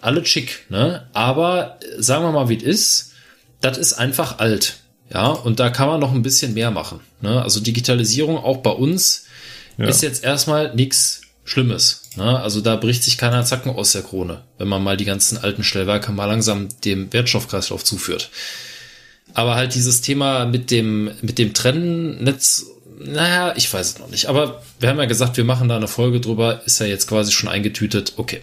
alle 0.00 0.24
schick, 0.24 0.64
ne? 0.70 1.08
Aber 1.12 1.78
äh, 1.82 2.02
sagen 2.02 2.24
wir 2.24 2.32
mal, 2.32 2.48
wie 2.48 2.56
es 2.56 2.62
ist, 2.62 3.12
das 3.60 3.76
ist 3.76 3.92
einfach 3.92 4.38
alt. 4.38 4.78
Ja, 5.12 5.26
und 5.26 5.60
da 5.60 5.68
kann 5.68 5.88
man 5.88 6.00
noch 6.00 6.12
ein 6.14 6.22
bisschen 6.22 6.54
mehr 6.54 6.70
machen. 6.70 7.00
Ne? 7.20 7.42
Also 7.42 7.60
Digitalisierung 7.60 8.38
auch 8.38 8.56
bei 8.58 8.70
uns 8.70 9.26
Ja. 9.76 9.86
ist 9.88 10.02
jetzt 10.02 10.24
erstmal 10.24 10.74
nichts 10.74 11.20
Schlimmes. 11.44 12.02
Ne? 12.16 12.40
Also 12.40 12.62
da 12.62 12.76
bricht 12.76 13.04
sich 13.04 13.18
keiner 13.18 13.44
Zacken 13.44 13.70
aus 13.70 13.92
der 13.92 14.02
Krone, 14.02 14.42
wenn 14.56 14.68
man 14.68 14.82
mal 14.82 14.96
die 14.96 15.04
ganzen 15.04 15.36
alten 15.36 15.62
Stellwerke 15.64 16.12
mal 16.12 16.24
langsam 16.24 16.68
dem 16.84 17.12
Wertstoffkreislauf 17.12 17.84
zuführt. 17.84 18.30
Aber 19.34 19.54
halt 19.54 19.74
dieses 19.74 20.00
Thema 20.00 20.46
mit 20.46 20.70
dem, 20.70 21.10
mit 21.20 21.36
dem 21.38 21.52
Trennennetz, 21.52 22.64
naja, 22.98 23.54
ich 23.56 23.72
weiß 23.72 23.86
es 23.86 23.98
noch 23.98 24.08
nicht. 24.08 24.26
Aber 24.26 24.62
wir 24.80 24.88
haben 24.88 24.98
ja 24.98 25.04
gesagt, 25.06 25.36
wir 25.36 25.44
machen 25.44 25.68
da 25.68 25.76
eine 25.76 25.88
Folge 25.88 26.20
drüber, 26.20 26.62
ist 26.64 26.80
ja 26.80 26.86
jetzt 26.86 27.06
quasi 27.06 27.32
schon 27.32 27.48
eingetütet. 27.48 28.14
Okay. 28.16 28.42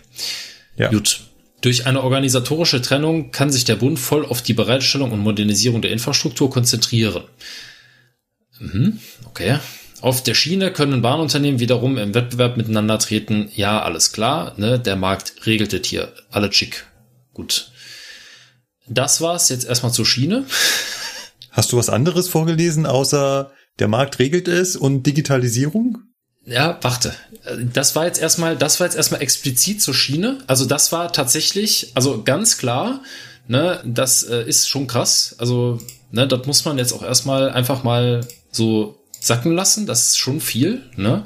Ja. 0.76 0.90
Gut. 0.90 1.22
Durch 1.62 1.86
eine 1.86 2.04
organisatorische 2.04 2.82
Trennung 2.82 3.32
kann 3.32 3.52
sich 3.52 3.64
der 3.64 3.78
Bund 3.78 3.98
voll 3.98 4.26
auf 4.26 4.42
die 4.42 4.54
Bereitstellung 4.54 5.12
und 5.12 5.20
Modernisierung 5.20 5.82
der 5.82 5.92
Infrastruktur 5.92 6.50
konzentrieren. 6.50 7.24
Mhm, 8.60 9.00
okay. 9.26 9.60
Auf 10.02 10.22
der 10.22 10.34
Schiene 10.34 10.72
können 10.74 11.02
Bahnunternehmen 11.02 11.62
wiederum 11.62 11.98
im 11.98 12.14
Wettbewerb 12.14 12.58
miteinander 12.58 13.00
treten. 13.00 13.50
Ja, 13.56 13.82
alles 13.82 14.12
klar. 14.12 14.54
Ne? 14.58 14.78
Der 14.78 14.98
Markt 14.98 15.46
regelt 15.46 15.72
das 15.72 15.88
hier. 15.88 16.12
Alle 16.30 16.52
schick. 16.52 16.86
Gut. 17.34 17.72
Das 18.86 19.22
war's 19.22 19.48
jetzt 19.48 19.66
erstmal 19.66 19.94
zur 19.94 20.06
Schiene. 20.06 20.46
Hast 21.52 21.72
du 21.72 21.78
was 21.78 21.90
anderes 21.90 22.28
vorgelesen, 22.28 22.86
außer 22.86 23.52
der 23.80 23.88
Markt 23.88 24.20
regelt 24.20 24.48
es 24.48 24.76
und 24.76 25.04
Digitalisierung? 25.04 26.00
Ja, 26.46 26.78
warte. 26.82 27.14
Das 27.74 27.96
war 27.96 28.06
jetzt 28.06 28.22
erstmal, 28.22 28.58
das 28.58 28.80
war 28.80 28.88
jetzt 28.88 28.96
erstmal 28.96 29.22
explizit 29.22 29.82
zur 29.82 29.94
Schiene. 29.94 30.40
Also 30.48 30.66
das 30.66 30.92
war 30.92 31.12
tatsächlich, 31.14 31.92
also 31.96 32.24
ganz 32.24 32.58
klar, 32.58 33.02
ne, 33.48 33.80
das 33.86 34.24
äh, 34.24 34.44
ist 34.44 34.68
schon 34.68 34.88
krass. 34.88 35.36
Also, 35.38 35.80
ne, 36.12 36.28
das 36.28 36.46
muss 36.46 36.66
man 36.66 36.78
jetzt 36.78 36.94
auch 36.94 37.04
erstmal 37.04 37.50
einfach 37.50 37.84
mal 37.84 38.28
so 38.52 39.00
sacken 39.20 39.54
lassen. 39.54 39.86
Das 39.86 40.08
ist 40.08 40.18
schon 40.18 40.42
viel, 40.42 40.84
ne? 40.98 41.24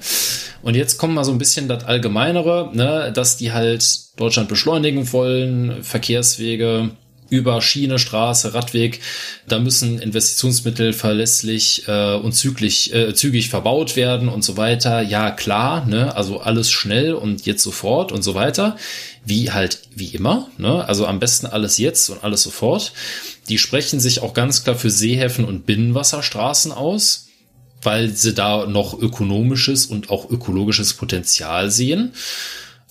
Und 0.61 0.75
jetzt 0.75 0.97
kommt 0.97 1.13
mal 1.13 1.23
so 1.23 1.31
ein 1.31 1.37
bisschen 1.37 1.67
das 1.67 1.85
Allgemeinere, 1.85 2.71
ne, 2.73 3.11
dass 3.13 3.37
die 3.37 3.53
halt 3.53 4.19
Deutschland 4.19 4.49
beschleunigen 4.49 5.11
wollen, 5.11 5.83
Verkehrswege, 5.83 6.91
über 7.29 7.61
Schiene, 7.61 7.99
Straße, 7.99 8.53
Radweg. 8.53 9.01
Da 9.47 9.59
müssen 9.59 9.99
Investitionsmittel 9.99 10.93
verlässlich 10.93 11.87
äh, 11.87 12.15
und 12.15 12.33
zügig, 12.33 12.93
äh, 12.93 13.13
zügig 13.13 13.49
verbaut 13.49 13.95
werden 13.95 14.29
und 14.29 14.43
so 14.43 14.57
weiter. 14.57 15.01
Ja, 15.01 15.31
klar, 15.31 15.85
ne? 15.85 16.15
also 16.15 16.39
alles 16.39 16.71
schnell 16.71 17.13
und 17.13 17.45
jetzt 17.45 17.63
sofort 17.63 18.11
und 18.11 18.23
so 18.23 18.35
weiter. 18.35 18.77
Wie 19.25 19.51
halt, 19.51 19.79
wie 19.93 20.07
immer. 20.07 20.49
Ne? 20.57 20.87
Also 20.87 21.05
am 21.05 21.19
besten 21.19 21.47
alles 21.47 21.77
jetzt 21.77 22.09
und 22.09 22.23
alles 22.23 22.43
sofort. 22.43 22.93
Die 23.49 23.57
sprechen 23.57 23.99
sich 23.99 24.21
auch 24.21 24.33
ganz 24.33 24.63
klar 24.63 24.75
für 24.75 24.89
Seehäfen 24.89 25.45
und 25.45 25.65
Binnenwasserstraßen 25.65 26.71
aus 26.71 27.23
weil 27.83 28.09
sie 28.09 28.33
da 28.33 28.65
noch 28.65 28.99
ökonomisches 28.99 29.85
und 29.85 30.09
auch 30.09 30.29
ökologisches 30.29 30.95
Potenzial 30.95 31.69
sehen 31.69 32.11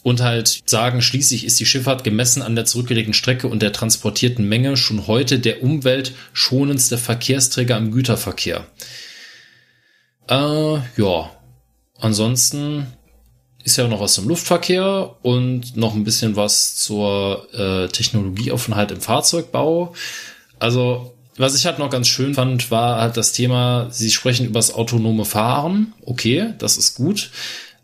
und 0.06 0.22
halt 0.22 0.62
sagen, 0.66 1.02
schließlich 1.02 1.44
ist 1.44 1.58
die 1.58 1.66
Schifffahrt 1.66 2.04
gemessen 2.04 2.40
an 2.40 2.54
der 2.54 2.64
zurückgelegten 2.64 3.12
Strecke 3.12 3.48
und 3.48 3.60
der 3.60 3.72
transportierten 3.72 4.48
Menge 4.48 4.76
schon 4.76 5.08
heute 5.08 5.40
der 5.40 5.64
umweltschonendste 5.64 6.96
Verkehrsträger 6.96 7.76
im 7.76 7.90
Güterverkehr. 7.90 8.68
Äh, 10.28 10.74
ja, 10.96 11.32
ansonsten 11.98 12.86
ist 13.64 13.78
ja 13.78 13.88
noch 13.88 13.98
was 13.98 14.14
zum 14.14 14.28
Luftverkehr 14.28 15.16
und 15.22 15.76
noch 15.76 15.96
ein 15.96 16.04
bisschen 16.04 16.36
was 16.36 16.76
zur 16.76 17.48
äh, 17.52 17.88
Technologieoffenheit 17.88 18.92
im 18.92 19.00
Fahrzeugbau. 19.00 19.92
Also 20.60 21.16
was 21.36 21.56
ich 21.56 21.66
halt 21.66 21.80
noch 21.80 21.90
ganz 21.90 22.06
schön 22.06 22.34
fand, 22.34 22.70
war 22.70 23.00
halt 23.00 23.16
das 23.16 23.32
Thema, 23.32 23.88
Sie 23.90 24.12
sprechen 24.12 24.46
über 24.46 24.60
das 24.60 24.72
autonome 24.72 25.24
Fahren. 25.24 25.94
Okay, 26.04 26.54
das 26.58 26.78
ist 26.78 26.94
gut. 26.94 27.30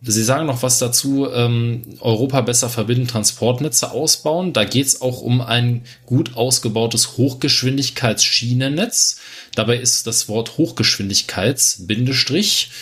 Sie 0.04 0.24
sagen 0.24 0.46
noch 0.46 0.64
was 0.64 0.80
dazu, 0.80 1.28
ähm, 1.32 1.82
Europa 2.00 2.40
besser 2.40 2.68
verbinden, 2.68 3.06
Transportnetze 3.06 3.92
ausbauen. 3.92 4.52
Da 4.52 4.64
geht's 4.64 5.00
auch 5.00 5.20
um 5.20 5.40
ein 5.40 5.84
gut 6.06 6.34
ausgebautes 6.34 7.18
Hochgeschwindigkeitsschienennetz. 7.18 9.18
Dabei 9.54 9.76
ist 9.76 10.08
das 10.08 10.28
Wort 10.28 10.58
Hochgeschwindigkeits 10.58 11.86
Bindestrich 11.86 12.72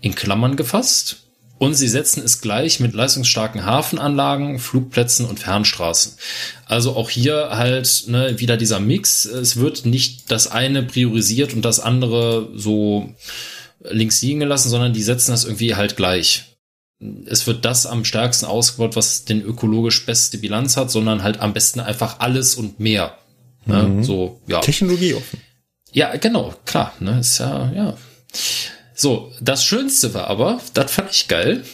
in 0.00 0.14
Klammern 0.14 0.56
gefasst. 0.56 1.24
Und 1.58 1.74
sie 1.74 1.88
setzen 1.88 2.22
es 2.24 2.40
gleich 2.40 2.80
mit 2.80 2.94
leistungsstarken 2.94 3.66
Hafenanlagen, 3.66 4.58
Flugplätzen 4.58 5.26
und 5.26 5.38
Fernstraßen. 5.38 6.14
Also 6.64 6.96
auch 6.96 7.10
hier 7.10 7.50
halt 7.50 8.04
ne, 8.06 8.40
wieder 8.40 8.56
dieser 8.56 8.80
Mix. 8.80 9.26
Es 9.26 9.56
wird 9.56 9.84
nicht 9.84 10.30
das 10.30 10.50
eine 10.50 10.82
priorisiert 10.82 11.52
und 11.52 11.62
das 11.62 11.78
andere 11.78 12.48
so 12.54 13.14
links 13.82 14.22
liegen 14.22 14.40
gelassen, 14.40 14.70
sondern 14.70 14.94
die 14.94 15.02
setzen 15.02 15.32
das 15.32 15.44
irgendwie 15.44 15.74
halt 15.74 15.98
gleich 15.98 16.46
es 17.26 17.46
wird 17.46 17.64
das 17.64 17.86
am 17.86 18.04
stärksten 18.04 18.46
ausgebaut, 18.46 18.96
was 18.96 19.24
den 19.24 19.42
ökologisch 19.42 20.04
beste 20.04 20.38
Bilanz 20.38 20.76
hat, 20.76 20.90
sondern 20.90 21.22
halt 21.22 21.40
am 21.40 21.52
besten 21.52 21.80
einfach 21.80 22.20
alles 22.20 22.56
und 22.56 22.78
mehr. 22.78 23.16
Ne? 23.64 23.82
Mhm. 23.84 24.04
So, 24.04 24.40
ja. 24.46 24.60
Technologie 24.60 25.14
offen. 25.14 25.40
Ja, 25.92 26.14
genau, 26.16 26.54
klar, 26.66 26.92
ne, 27.00 27.18
ist 27.20 27.38
ja, 27.38 27.72
ja. 27.72 27.96
So, 28.94 29.32
das 29.40 29.64
Schönste 29.64 30.14
war 30.14 30.28
aber, 30.28 30.60
das 30.74 30.92
fand 30.92 31.10
ich 31.10 31.26
geil, 31.26 31.64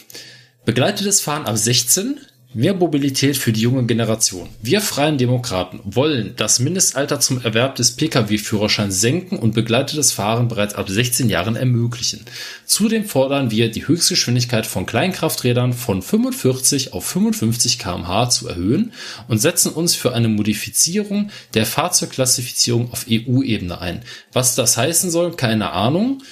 begleitetes 0.65 1.21
Fahren 1.21 1.45
ab 1.45 1.57
16, 1.57 2.19
Mehr 2.57 2.73
Mobilität 2.73 3.37
für 3.37 3.53
die 3.53 3.61
junge 3.61 3.85
Generation. 3.85 4.49
Wir 4.63 4.81
Freien 4.81 5.19
Demokraten 5.19 5.79
wollen 5.83 6.33
das 6.37 6.57
Mindestalter 6.57 7.19
zum 7.19 7.39
Erwerb 7.39 7.75
des 7.75 7.95
Pkw-Führerscheins 7.95 8.99
senken 8.99 9.37
und 9.37 9.53
begleitetes 9.53 10.11
Fahren 10.11 10.47
bereits 10.47 10.73
ab 10.73 10.89
16 10.89 11.29
Jahren 11.29 11.55
ermöglichen. 11.55 12.25
Zudem 12.65 13.05
fordern 13.05 13.51
wir, 13.51 13.69
die 13.69 13.87
Höchstgeschwindigkeit 13.87 14.65
von 14.65 14.87
Kleinkrafträdern 14.87 15.73
von 15.73 16.01
45 16.01 16.93
auf 16.93 17.05
55 17.05 17.77
kmh 17.77 18.31
zu 18.31 18.47
erhöhen 18.47 18.91
und 19.27 19.37
setzen 19.37 19.71
uns 19.71 19.93
für 19.93 20.15
eine 20.15 20.27
Modifizierung 20.27 21.29
der 21.53 21.67
Fahrzeugklassifizierung 21.67 22.91
auf 22.91 23.05
EU-Ebene 23.07 23.79
ein. 23.79 24.01
Was 24.33 24.55
das 24.55 24.77
heißen 24.77 25.11
soll, 25.11 25.35
keine 25.35 25.73
Ahnung. 25.73 26.23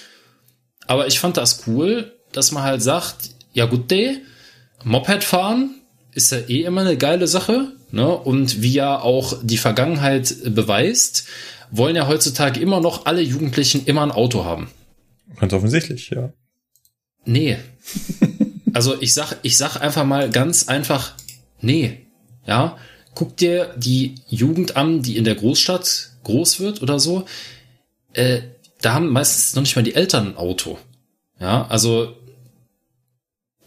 Aber 0.88 1.06
ich 1.06 1.19
fand 1.19 1.38
das 1.38 1.68
cool, 1.68 2.15
dass 2.31 2.52
man 2.52 2.64
halt 2.64 2.81
sagt, 2.81 3.30
ja 3.53 3.68
gut, 3.68 3.91
day, 3.91 4.23
Moped 4.84 5.23
fahren, 5.23 5.81
ist 6.15 6.31
ja 6.31 6.39
eh 6.39 6.63
immer 6.63 6.81
eine 6.81 6.97
geile 6.97 7.27
Sache. 7.27 7.73
Ne? 7.91 8.07
Und 8.07 8.61
wie 8.61 8.73
ja 8.73 8.99
auch 8.99 9.37
die 9.43 9.57
Vergangenheit 9.57 10.35
beweist, 10.55 11.27
wollen 11.69 11.95
ja 11.95 12.07
heutzutage 12.07 12.59
immer 12.59 12.81
noch 12.81 13.05
alle 13.05 13.21
Jugendlichen 13.21 13.85
immer 13.85 14.01
ein 14.01 14.11
Auto 14.11 14.45
haben. 14.45 14.69
Ganz 15.39 15.53
offensichtlich, 15.53 16.09
ja. 16.09 16.31
Nee. 17.25 17.57
also 18.73 18.99
ich 19.01 19.13
sag, 19.13 19.37
ich 19.43 19.57
sag 19.57 19.77
einfach 19.81 20.05
mal 20.05 20.29
ganz 20.29 20.67
einfach, 20.67 21.13
nee. 21.61 22.07
Ja. 22.47 22.77
Guck 23.13 23.37
dir 23.37 23.73
die 23.77 24.15
Jugend 24.27 24.75
an, 24.75 25.01
die 25.01 25.17
in 25.17 25.23
der 25.23 25.35
Großstadt 25.35 26.11
groß 26.23 26.59
wird 26.59 26.81
oder 26.81 26.99
so. 26.99 27.25
Äh, 28.13 28.41
da 28.81 28.93
haben 28.93 29.09
meistens 29.09 29.55
noch 29.55 29.61
nicht 29.61 29.75
mal 29.75 29.83
die 29.83 29.95
Eltern 29.95 30.27
ein 30.27 30.37
Auto. 30.37 30.77
Ja, 31.39 31.65
also 31.67 32.15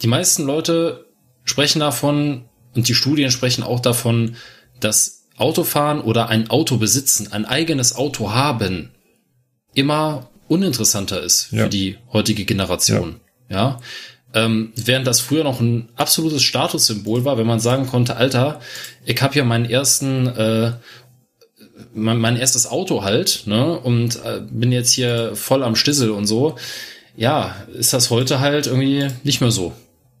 die 0.01 0.07
meisten 0.07 0.43
Leute 0.43 1.08
sprechen 1.49 1.79
davon, 1.79 2.45
und 2.75 2.87
die 2.87 2.95
Studien 2.95 3.31
sprechen 3.31 3.63
auch 3.63 3.79
davon, 3.79 4.35
dass 4.79 5.23
Autofahren 5.37 6.01
oder 6.01 6.29
ein 6.29 6.49
Auto 6.49 6.77
besitzen, 6.77 7.31
ein 7.31 7.45
eigenes 7.45 7.95
Auto 7.95 8.31
haben, 8.31 8.91
immer 9.73 10.29
uninteressanter 10.47 11.21
ist 11.21 11.51
ja. 11.51 11.63
für 11.63 11.69
die 11.69 11.97
heutige 12.11 12.45
Generation. 12.45 13.19
Ja. 13.49 13.55
ja? 13.55 13.79
Ähm, 14.33 14.73
während 14.75 15.07
das 15.07 15.21
früher 15.21 15.43
noch 15.43 15.59
ein 15.59 15.89
absolutes 15.95 16.43
Statussymbol 16.43 17.25
war, 17.25 17.37
wenn 17.37 17.47
man 17.47 17.59
sagen 17.59 17.87
konnte, 17.87 18.15
Alter, 18.15 18.59
ich 19.05 19.19
habe 19.21 19.35
ja 19.35 19.43
meinen 19.43 19.65
ersten, 19.65 20.27
äh, 20.27 20.73
mein, 21.93 22.19
mein 22.19 22.37
erstes 22.37 22.67
Auto 22.67 23.03
halt, 23.03 23.43
ne, 23.45 23.79
und 23.79 24.17
äh, 24.23 24.41
bin 24.47 24.71
jetzt 24.71 24.91
hier 24.91 25.35
voll 25.35 25.63
am 25.63 25.75
Stissel 25.75 26.11
und 26.11 26.27
so. 26.27 26.57
Ja, 27.17 27.55
ist 27.73 27.93
das 27.93 28.11
heute 28.11 28.39
halt 28.39 28.67
irgendwie 28.67 29.07
nicht 29.23 29.41
mehr 29.41 29.51
so. 29.51 29.73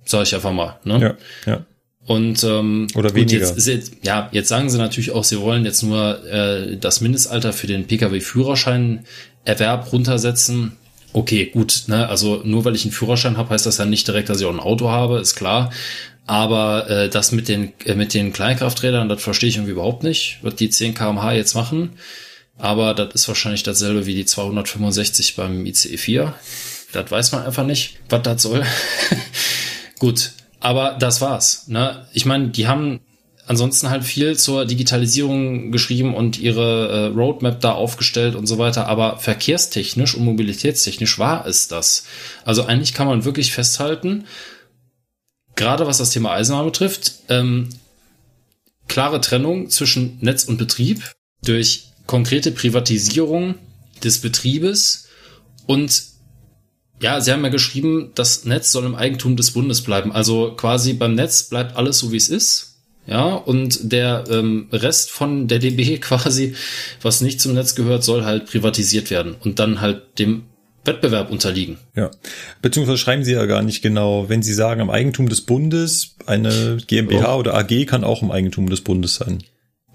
Sag 0.09 0.23
ich 0.23 0.33
einfach 0.33 0.51
mal. 0.51 0.79
Ne? 0.85 1.17
Ja, 1.45 1.51
ja. 1.51 1.65
Und 2.07 2.43
ähm, 2.43 2.87
oder 2.95 3.13
weniger. 3.13 3.45
Jetzt, 3.45 3.67
jetzt, 3.67 3.93
ja, 4.01 4.27
jetzt 4.31 4.47
sagen 4.47 4.71
sie 4.71 4.79
natürlich 4.79 5.11
auch, 5.11 5.23
sie 5.23 5.39
wollen 5.39 5.65
jetzt 5.65 5.83
nur 5.83 6.25
äh, 6.25 6.77
das 6.77 7.01
Mindestalter 7.01 7.53
für 7.53 7.67
den 7.67 7.85
Pkw-Führerschein-Erwerb 7.85 9.93
runtersetzen. 9.93 10.77
Okay, 11.13 11.45
gut, 11.45 11.83
ne? 11.85 12.09
Also 12.09 12.41
nur 12.43 12.65
weil 12.65 12.73
ich 12.73 12.85
einen 12.85 12.91
Führerschein 12.91 13.37
habe, 13.37 13.51
heißt 13.51 13.67
das 13.67 13.77
ja 13.77 13.85
nicht 13.85 14.07
direkt, 14.07 14.29
dass 14.29 14.39
ich 14.39 14.47
auch 14.47 14.53
ein 14.53 14.59
Auto 14.59 14.89
habe, 14.89 15.19
ist 15.19 15.35
klar. 15.35 15.69
Aber 16.25 16.89
äh, 16.89 17.09
das 17.09 17.31
mit 17.31 17.47
den 17.47 17.73
äh, 17.85 17.93
mit 17.93 18.15
den 18.15 18.33
Kleinkrafträdern, 18.33 19.09
das 19.09 19.21
verstehe 19.21 19.49
ich 19.49 19.57
irgendwie 19.57 19.73
überhaupt 19.73 20.01
nicht, 20.01 20.39
was 20.41 20.55
die 20.55 20.71
10 20.71 20.95
kmh 20.95 21.33
jetzt 21.33 21.53
machen. 21.53 21.91
Aber 22.57 22.95
das 22.95 23.13
ist 23.13 23.27
wahrscheinlich 23.27 23.61
dasselbe 23.61 24.07
wie 24.07 24.15
die 24.15 24.25
265 24.25 25.35
beim 25.35 25.67
ICE 25.67 25.97
4. 25.97 26.33
Das 26.93 27.11
weiß 27.11 27.31
man 27.33 27.45
einfach 27.45 27.67
nicht, 27.67 27.99
was 28.09 28.23
das 28.23 28.41
soll. 28.41 28.65
Gut, 29.99 30.31
aber 30.59 30.97
das 30.99 31.21
war's. 31.21 31.67
Ne? 31.67 32.07
Ich 32.13 32.25
meine, 32.25 32.49
die 32.49 32.67
haben 32.67 33.01
ansonsten 33.45 33.89
halt 33.89 34.03
viel 34.03 34.37
zur 34.37 34.65
Digitalisierung 34.65 35.71
geschrieben 35.71 36.13
und 36.13 36.39
ihre 36.39 36.87
äh, 36.87 37.05
Roadmap 37.07 37.59
da 37.61 37.71
aufgestellt 37.71 38.35
und 38.35 38.45
so 38.45 38.57
weiter. 38.59 38.87
Aber 38.87 39.17
verkehrstechnisch 39.17 40.15
und 40.15 40.23
mobilitätstechnisch 40.23 41.17
war 41.17 41.45
es 41.45 41.67
das. 41.67 42.05
Also 42.45 42.65
eigentlich 42.65 42.93
kann 42.93 43.07
man 43.07 43.25
wirklich 43.25 43.51
festhalten, 43.51 44.25
gerade 45.55 45.87
was 45.87 45.97
das 45.97 46.11
Thema 46.11 46.31
Eisenbahn 46.31 46.65
betrifft, 46.65 47.13
ähm, 47.27 47.69
klare 48.87 49.19
Trennung 49.19 49.69
zwischen 49.69 50.17
Netz 50.21 50.43
und 50.43 50.57
Betrieb 50.57 51.11
durch 51.43 51.85
konkrete 52.05 52.51
Privatisierung 52.51 53.55
des 54.03 54.19
Betriebes 54.19 55.07
und 55.65 56.03
ja, 57.01 57.21
Sie 57.21 57.31
haben 57.31 57.43
ja 57.43 57.49
geschrieben, 57.49 58.11
das 58.15 58.45
Netz 58.45 58.71
soll 58.71 58.85
im 58.85 58.95
Eigentum 58.95 59.35
des 59.35 59.51
Bundes 59.51 59.81
bleiben. 59.81 60.11
Also 60.11 60.53
quasi 60.55 60.93
beim 60.93 61.15
Netz 61.15 61.43
bleibt 61.43 61.75
alles 61.75 61.99
so, 61.99 62.11
wie 62.11 62.17
es 62.17 62.29
ist. 62.29 62.77
ja, 63.07 63.33
und 63.33 63.91
der 63.91 64.25
ähm, 64.29 64.67
Rest 64.71 65.09
von 65.11 65.47
der 65.47 65.59
DB 65.59 65.97
quasi, 66.01 66.55
was 67.01 67.21
nicht 67.21 67.41
zum 67.41 67.53
Netz 67.53 67.75
gehört, 67.75 68.03
soll 68.03 68.25
halt 68.25 68.45
privatisiert 68.47 69.09
werden 69.11 69.35
und 69.39 69.59
dann 69.59 69.81
halt 69.81 70.19
dem 70.19 70.43
Wettbewerb 70.85 71.29
unterliegen. 71.31 71.77
Ja, 71.95 72.11
beziehungsweise 72.61 72.97
schreiben 72.97 73.23
Sie 73.23 73.33
ja 73.33 73.45
gar 73.45 73.61
nicht 73.61 73.81
genau, 73.81 74.29
wenn 74.29 74.41
Sie 74.41 74.53
sagen 74.53 74.81
im 74.81 74.89
Eigentum 74.89 75.29
des 75.29 75.41
Bundes, 75.41 76.15
eine 76.25 76.77
GmbH 76.87 77.35
oh. 77.35 77.39
oder 77.39 77.53
AG 77.55 77.85
kann 77.85 78.03
auch 78.03 78.21
im 78.21 78.31
Eigentum 78.31 78.69
des 78.69 78.81
Bundes 78.81 79.15
sein. 79.15 79.43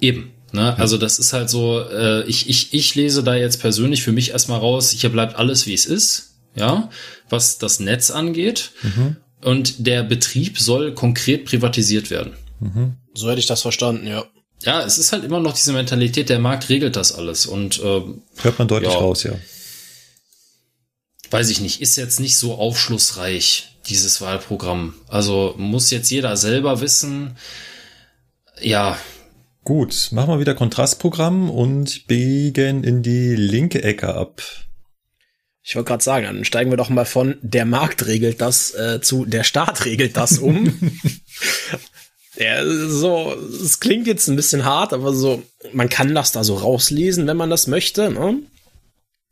Eben. 0.00 0.32
Ne? 0.52 0.78
Also 0.78 0.98
das 0.98 1.18
ist 1.18 1.32
halt 1.32 1.50
so, 1.50 1.80
äh, 1.80 2.24
ich, 2.26 2.48
ich, 2.48 2.72
ich 2.72 2.94
lese 2.94 3.24
da 3.24 3.34
jetzt 3.34 3.60
persönlich 3.60 4.02
für 4.02 4.12
mich 4.12 4.30
erstmal 4.30 4.60
raus, 4.60 4.90
hier 4.90 5.10
bleibt 5.10 5.36
alles 5.36 5.66
wie 5.66 5.74
es 5.74 5.84
ist, 5.84 6.33
ja, 6.54 6.90
was 7.28 7.58
das 7.58 7.80
Netz 7.80 8.10
angeht. 8.10 8.72
Mhm. 8.82 9.16
Und 9.42 9.86
der 9.86 10.02
Betrieb 10.02 10.58
soll 10.58 10.94
konkret 10.94 11.44
privatisiert 11.44 12.10
werden. 12.10 12.34
Mhm. 12.60 12.96
So 13.12 13.28
hätte 13.28 13.40
ich 13.40 13.46
das 13.46 13.62
verstanden, 13.62 14.06
ja. 14.06 14.24
Ja, 14.62 14.82
es 14.82 14.96
ist 14.96 15.12
halt 15.12 15.24
immer 15.24 15.40
noch 15.40 15.52
diese 15.52 15.72
Mentalität, 15.72 16.30
der 16.30 16.38
Markt 16.38 16.68
regelt 16.70 16.96
das 16.96 17.12
alles. 17.12 17.44
Und 17.44 17.78
äh, 17.80 18.02
hört 18.42 18.58
man 18.58 18.68
deutlich 18.68 18.92
ja, 18.92 18.98
raus, 18.98 19.22
ja. 19.24 19.32
Weiß 21.30 21.50
ich 21.50 21.60
nicht, 21.60 21.82
ist 21.82 21.96
jetzt 21.96 22.20
nicht 22.20 22.38
so 22.38 22.54
aufschlussreich, 22.54 23.76
dieses 23.88 24.20
Wahlprogramm. 24.20 24.94
Also 25.08 25.54
muss 25.58 25.90
jetzt 25.90 26.10
jeder 26.10 26.36
selber 26.36 26.80
wissen. 26.80 27.36
Ja. 28.60 28.96
Gut, 29.64 30.08
machen 30.12 30.30
wir 30.30 30.40
wieder 30.40 30.54
Kontrastprogramm 30.54 31.50
und 31.50 32.06
biegen 32.06 32.84
in 32.84 33.02
die 33.02 33.34
linke 33.34 33.82
Ecke 33.82 34.14
ab. 34.14 34.42
Ich 35.66 35.74
wollte 35.74 35.88
gerade 35.88 36.04
sagen, 36.04 36.26
dann 36.26 36.44
steigen 36.44 36.70
wir 36.70 36.76
doch 36.76 36.90
mal 36.90 37.06
von 37.06 37.36
der 37.40 37.64
Markt 37.64 38.06
regelt 38.06 38.40
das 38.42 38.74
äh, 38.74 39.00
zu 39.00 39.24
der 39.24 39.44
Staat 39.44 39.86
regelt 39.86 40.16
das 40.16 40.38
um. 40.38 40.78
Ja, 42.36 42.64
so, 42.66 43.32
es 43.62 43.78
klingt 43.78 44.06
jetzt 44.06 44.26
ein 44.26 44.36
bisschen 44.36 44.64
hart, 44.64 44.92
aber 44.92 45.14
so, 45.14 45.42
man 45.72 45.88
kann 45.88 46.14
das 46.14 46.32
da 46.32 46.42
so 46.42 46.56
rauslesen, 46.56 47.26
wenn 47.26 47.36
man 47.36 47.50
das 47.50 47.68
möchte, 47.68 48.10
ne? 48.10 48.40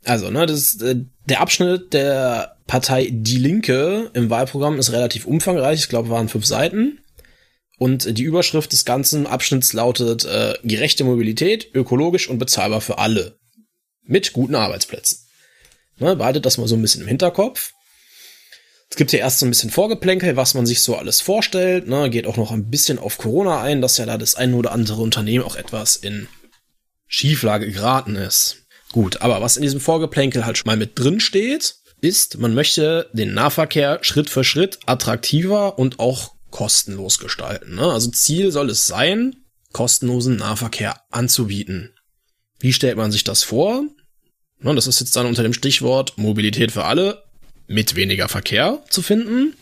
Also, 0.05 0.31
ne, 0.31 0.47
das, 0.47 0.77
äh, 0.81 0.97
der 1.29 1.41
Abschnitt 1.41 1.93
der 1.93 2.57
Partei 2.67 3.09
Die 3.11 3.39
Linke 3.39 4.11
im 4.15 4.31
Wahlprogramm 4.31 4.79
ist 4.79 4.93
relativ 4.93 5.27
umfangreich, 5.27 5.81
ich 5.81 5.89
glaube, 5.89 6.11
waren 6.11 6.29
fünf 6.29 6.47
Seiten. 6.47 6.99
Und 7.79 8.17
die 8.17 8.23
Überschrift 8.23 8.71
des 8.73 8.85
ganzen 8.85 9.27
Abschnitts 9.27 9.73
lautet 9.73 10.25
äh, 10.25 10.55
gerechte 10.63 11.03
Mobilität, 11.03 11.75
ökologisch 11.75 12.29
und 12.29 12.39
bezahlbar 12.39 12.81
für 12.81 12.99
alle. 12.99 13.39
Mit 14.05 14.33
guten 14.33 14.55
Arbeitsplätzen. 14.55 15.22
Ne, 16.03 16.17
behaltet 16.17 16.45
das 16.45 16.59
mal 16.59 16.67
so 16.67 16.75
ein 16.75 16.83
bisschen 16.83 17.03
im 17.03 17.09
Hinterkopf. 17.09 17.73
Es 18.91 18.97
gibt 18.97 19.13
hier 19.13 19.21
erst 19.21 19.39
so 19.39 19.47
ein 19.47 19.51
bisschen 19.51 19.71
Vorgeplänkel, 19.71 20.37
was 20.37 20.53
man 20.53 20.67
sich 20.67 20.83
so 20.83 20.97
alles 20.97 21.21
vorstellt. 21.21 21.87
Ne? 21.87 22.11
Geht 22.11 22.27
auch 22.27 22.37
noch 22.37 22.51
ein 22.51 22.69
bisschen 22.69 22.99
auf 22.99 23.19
Corona 23.19 23.63
ein, 23.63 23.81
dass 23.81 23.97
ja 23.97 24.05
da 24.05 24.19
das 24.19 24.35
ein 24.35 24.53
oder 24.53 24.73
andere 24.73 25.01
Unternehmen 25.01 25.45
auch 25.45 25.57
etwas 25.57 25.97
in 25.97 26.29
Schieflage 27.07 27.71
geraten 27.71 28.17
ist. 28.17 28.67
Gut, 28.91 29.23
aber 29.23 29.41
was 29.41 29.57
in 29.57 29.63
diesem 29.63 29.81
Vorgeplänkel 29.81 30.45
halt 30.45 30.59
schon 30.59 30.67
mal 30.67 30.77
mit 30.77 30.99
drin 30.99 31.21
steht, 31.21 31.77
ist, 32.01 32.39
man 32.39 32.53
möchte 32.53 33.09
den 33.13 33.33
Nahverkehr 33.33 34.01
Schritt 34.03 34.29
für 34.29 34.45
Schritt 34.45 34.81
attraktiver 34.87 35.79
und 35.79 36.01
auch 36.01 36.35
kostenlos 36.51 37.19
gestalten. 37.19 37.77
Ne? 37.77 37.91
Also 37.91 38.11
Ziel 38.11 38.51
soll 38.51 38.71
es 38.71 38.89
sein, 38.89 39.37
kostenlosen 39.73 40.37
Nahverkehr 40.37 41.01
anzubieten. 41.11 41.95
Wie 42.59 42.73
stellt 42.73 42.97
man 42.97 43.13
sich 43.13 43.25
das 43.25 43.45
vor? 43.45 43.85
Ne, 44.63 44.75
das 44.75 44.87
ist 44.87 45.01
jetzt 45.01 45.17
dann 45.17 45.27
unter 45.27 45.43
dem 45.43 45.53
Stichwort 45.53 46.17
Mobilität 46.17 46.73
für 46.73 46.85
alle 46.85 47.23
mit 47.67 47.97
weniger 47.97 48.29
Verkehr 48.29 48.83
zu 48.89 49.03
finden. 49.03 49.55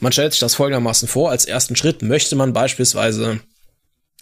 Man 0.00 0.12
stellt 0.12 0.32
sich 0.32 0.40
das 0.40 0.54
folgendermaßen 0.54 1.08
vor, 1.08 1.30
als 1.30 1.44
ersten 1.44 1.76
Schritt 1.76 2.02
möchte 2.02 2.36
man 2.36 2.52
beispielsweise 2.52 3.40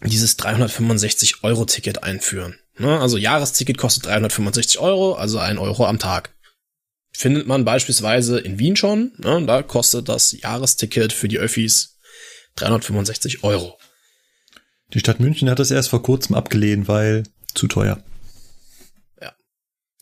dieses 0.03 0.37
365 0.37 1.43
Euro 1.43 1.65
Ticket 1.65 2.03
einführen. 2.03 2.59
Ne, 2.77 2.99
also 2.99 3.17
Jahresticket 3.17 3.77
kostet 3.77 4.05
365 4.05 4.79
Euro, 4.79 5.13
also 5.13 5.39
ein 5.39 5.57
Euro 5.57 5.85
am 5.85 5.99
Tag. 5.99 6.33
Findet 7.11 7.47
man 7.47 7.63
beispielsweise 7.63 8.39
in 8.39 8.59
Wien 8.59 8.75
schon, 8.75 9.13
ne, 9.17 9.43
da 9.45 9.63
kostet 9.63 10.09
das 10.09 10.33
Jahresticket 10.33 11.13
für 11.13 11.29
die 11.29 11.39
Öffis 11.39 11.99
365 12.55 13.43
Euro. 13.43 13.77
Die 14.93 14.99
Stadt 14.99 15.21
München 15.21 15.49
hat 15.49 15.59
das 15.59 15.71
erst 15.71 15.89
vor 15.89 16.03
kurzem 16.03 16.35
abgelehnt, 16.35 16.89
weil 16.89 17.23
zu 17.53 17.67
teuer. 17.67 18.03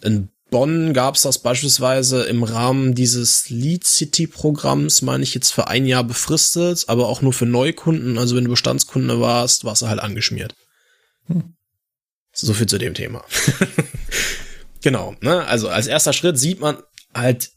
In 0.04 0.30
Bonn 0.54 0.94
gab 0.94 1.16
es 1.16 1.24
das 1.24 1.40
beispielsweise 1.40 2.26
im 2.26 2.44
Rahmen 2.44 2.94
dieses 2.94 3.50
Lead 3.50 3.86
City 3.86 4.28
Programms, 4.28 5.02
meine 5.02 5.24
ich 5.24 5.34
jetzt 5.34 5.52
für 5.52 5.68
ein 5.68 5.88
Jahr 5.88 6.04
befristet, 6.04 6.86
aber 6.88 7.08
auch 7.08 7.24
nur 7.24 7.34
für 7.34 7.48
Neukunden. 7.48 8.20
Also 8.20 8.36
wenn 8.36 8.44
du 8.44 8.52
Bestandskunde 8.52 9.20
warst, 9.20 9.66
warst 9.66 9.82
du 9.82 9.88
halt 9.88 10.00
angeschmiert. 10.00 10.54
Hm. 11.26 11.56
So 12.34 12.54
viel 12.54 12.68
zu 12.68 12.78
dem 12.78 12.94
Thema. 12.94 13.24
genau, 14.84 15.16
ne? 15.22 15.44
Also 15.46 15.70
als 15.70 15.88
erster 15.88 16.14
Schritt 16.14 16.38
sieht 16.38 16.60
man 16.60 16.78
halt 17.16 17.50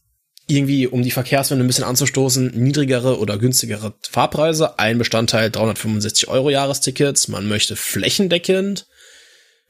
irgendwie, 0.46 0.86
um 0.86 1.02
die 1.02 1.10
Verkehrswende 1.10 1.64
ein 1.64 1.66
bisschen 1.66 1.84
anzustoßen, 1.84 2.52
niedrigere 2.54 3.18
oder 3.18 3.36
günstigere 3.36 3.94
Fahrpreise. 4.08 4.78
Ein 4.78 4.96
Bestandteil 4.96 5.50
365 5.50 6.28
Euro 6.28 6.48
Jahrestickets. 6.48 7.28
Man 7.28 7.48
möchte 7.48 7.76
flächendeckend 7.76 8.86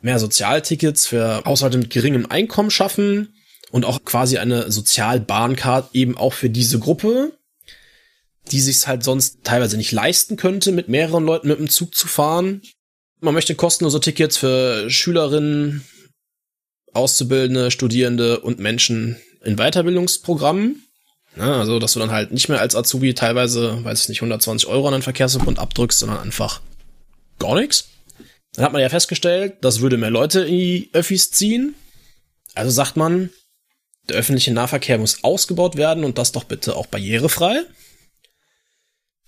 mehr 0.01 0.19
Sozialtickets 0.19 1.07
für 1.07 1.43
Haushalte 1.45 1.79
mit 1.79 1.91
geringem 1.91 2.27
Einkommen 2.27 2.71
schaffen 2.71 3.35
und 3.71 3.85
auch 3.85 4.05
quasi 4.05 4.39
eine 4.39 4.71
Sozialbahncard 4.71 5.95
eben 5.95 6.17
auch 6.17 6.33
für 6.33 6.51
diese 6.51 6.79
Gruppe, 6.79 7.33
die 8.51 8.61
sich 8.61 8.87
halt 8.87 9.03
sonst 9.03 9.39
teilweise 9.43 9.77
nicht 9.77 9.93
leisten 9.93 10.37
könnte, 10.37 10.73
mit 10.73 10.89
mehreren 10.89 11.25
Leuten 11.25 11.49
mit 11.49 11.59
dem 11.59 11.69
Zug 11.69 11.95
zu 11.95 12.07
fahren. 12.07 12.63
Man 13.21 13.35
möchte 13.35 13.55
kostenlose 13.55 14.01
Tickets 14.01 14.37
für 14.37 14.89
Schülerinnen, 14.91 15.85
Auszubildende, 16.93 17.71
Studierende 17.71 18.41
und 18.41 18.59
Menschen 18.59 19.17
in 19.43 19.57
Weiterbildungsprogrammen. 19.57 20.83
Ja, 21.37 21.61
also, 21.61 21.79
dass 21.79 21.93
du 21.93 22.01
dann 22.01 22.11
halt 22.11 22.33
nicht 22.33 22.49
mehr 22.49 22.61
als 22.61 22.75
Azubi 22.75 23.13
teilweise, 23.15 23.85
weiß 23.85 24.03
ich 24.03 24.09
nicht, 24.09 24.23
120 24.23 24.69
Euro 24.69 24.87
an 24.87 24.95
den 24.95 25.03
Verkehrsverbund 25.03 25.59
abdrückst, 25.59 25.99
sondern 25.99 26.19
einfach 26.19 26.61
gar 27.39 27.55
nichts. 27.57 27.89
Dann 28.57 28.65
hat 28.65 28.73
man 28.73 28.83
ja 28.83 28.89
festgestellt, 28.89 29.59
das 29.61 29.81
würde 29.81 29.99
mehr 29.99 30.11
Leute 30.11 30.41
in 30.41 30.59
die 30.59 30.91
Öffis 30.93 31.31
ziehen. 31.31 31.75
Also 32.55 32.71
sagt 32.71 32.97
man, 32.97 33.31
der 34.09 34.17
öffentliche 34.17 34.53
Nahverkehr 34.53 34.99
muss 34.99 35.23
ausgebaut 35.25 35.77
werden 35.77 36.05
und 36.05 36.17
das 36.19 36.33
doch 36.33 36.45
bitte 36.45 36.75
auch 36.75 36.87
barrierefrei. 36.87 37.63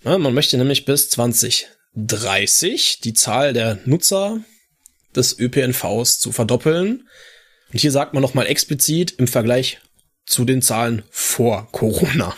Ja, 0.03 0.17
man 0.17 0.33
möchte 0.33 0.57
nämlich 0.57 0.85
bis 0.85 1.09
2030 1.11 3.01
die 3.01 3.13
Zahl 3.13 3.53
der 3.53 3.77
Nutzer 3.85 4.43
des 5.15 5.37
ÖPNVs 5.37 6.17
zu 6.19 6.31
verdoppeln. 6.31 7.07
Und 7.71 7.79
hier 7.79 7.91
sagt 7.91 8.13
man 8.13 8.21
nochmal 8.21 8.47
explizit 8.47 9.11
im 9.11 9.27
Vergleich 9.27 9.79
zu 10.25 10.45
den 10.45 10.61
Zahlen 10.63 11.03
vor 11.11 11.71
Corona. 11.71 12.35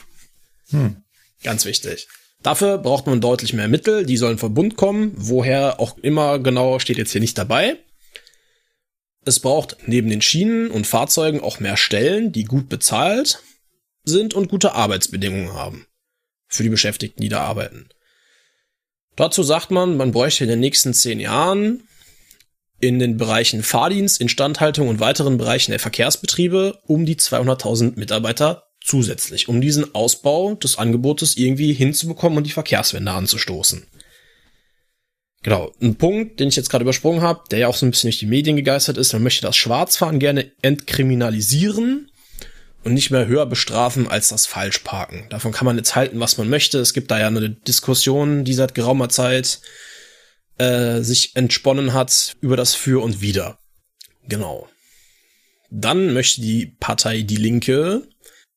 Hm. 0.72 1.04
Ganz 1.44 1.66
wichtig. 1.66 2.08
Dafür 2.44 2.80
braucht 2.80 3.06
man 3.06 3.22
deutlich 3.22 3.54
mehr 3.54 3.68
Mittel, 3.68 4.06
die 4.06 4.18
sollen 4.18 4.38
vom 4.38 4.54
Bund 4.54 4.76
kommen, 4.76 5.14
woher 5.16 5.80
auch 5.80 5.98
immer 6.00 6.40
genau 6.40 6.80
steht 6.80 6.98
jetzt 6.98 7.12
hier 7.12 7.22
nicht 7.22 7.38
dabei. 7.38 7.78
Es 9.24 9.40
braucht 9.40 9.78
neben 9.86 10.10
den 10.10 10.22
Schienen 10.22 10.72
und 10.72 10.88
Fahrzeugen 10.88 11.42
auch 11.42 11.60
mehr 11.60 11.78
Stellen, 11.78 12.32
die 12.32 12.46
gut 12.46 12.70
bezahlt 12.70 13.44
sind 14.04 14.34
und 14.34 14.50
gute 14.50 14.74
Arbeitsbedingungen 14.74 15.54
haben 15.54 15.86
für 16.48 16.64
die 16.64 16.70
Beschäftigten, 16.70 17.22
die 17.22 17.30
da 17.30 17.42
arbeiten. 17.42 17.90
Dazu 19.16 19.44
sagt 19.44 19.70
man, 19.70 19.98
man 19.98 20.12
bräuchte 20.12 20.44
in 20.44 20.50
den 20.50 20.60
nächsten 20.60 20.94
zehn 20.94 21.20
Jahren 21.20 21.84
in 22.80 22.98
den 22.98 23.18
Bereichen 23.18 23.62
Fahrdienst, 23.62 24.20
Instandhaltung 24.20 24.88
und 24.88 25.00
weiteren 25.00 25.38
Bereichen 25.38 25.72
der 25.72 25.80
Verkehrsbetriebe 25.80 26.80
um 26.88 27.06
die 27.06 27.16
200.000 27.16 28.00
Mitarbeiter 28.00 28.71
zusätzlich, 28.92 29.48
um 29.48 29.62
diesen 29.62 29.96
Ausbau 29.96 30.54
des 30.56 30.78
Angebotes 30.78 31.38
irgendwie 31.38 31.72
hinzubekommen 31.72 32.38
und 32.38 32.44
die 32.44 32.52
Verkehrswende 32.52 33.14
anzustoßen. 33.14 33.88
Genau, 35.44 35.72
ein 35.82 35.96
Punkt, 35.96 36.42
den 36.42 36.50
ich 36.50 36.58
jetzt 36.58 36.70
gerade 36.70 36.84
übersprungen 36.84 37.22
habe, 37.22 37.44
der 37.50 37.60
ja 37.60 37.68
auch 37.70 37.76
so 37.76 37.86
ein 37.86 37.92
bisschen 37.92 38.10
durch 38.10 38.20
die 38.20 38.26
Medien 38.26 38.58
gegeistert 38.58 38.98
ist, 38.98 39.14
man 39.14 39.24
möchte 39.24 39.44
das 39.44 39.56
Schwarzfahren 39.56 40.20
gerne 40.20 40.52
entkriminalisieren 40.62 42.12
und 42.84 42.94
nicht 42.94 43.12
mehr 43.12 43.28
höher 43.28 43.46
bestrafen 43.46 44.10
als 44.10 44.28
das 44.28 44.46
Falschparken. 44.46 45.30
Davon 45.30 45.54
kann 45.54 45.66
man 45.66 45.78
jetzt 45.78 45.96
halten, 45.96 46.20
was 46.20 46.38
man 46.38 46.50
möchte. 46.50 46.80
Es 46.80 46.94
gibt 46.94 47.12
da 47.12 47.20
ja 47.20 47.28
eine 47.28 47.50
Diskussion, 47.50 48.44
die 48.44 48.54
seit 48.54 48.76
geraumer 48.76 49.08
Zeit 49.08 49.62
äh, 50.58 51.00
sich 51.00 51.34
entsponnen 51.38 51.94
hat 51.94 52.36
über 52.42 52.58
das 52.58 52.76
Für 52.76 53.02
und 53.02 53.22
Wider. 53.22 53.58
Genau. 54.28 54.68
Dann 55.70 56.14
möchte 56.14 56.42
die 56.42 56.76
Partei 56.80 57.22
Die 57.22 57.38
Linke 57.38 58.06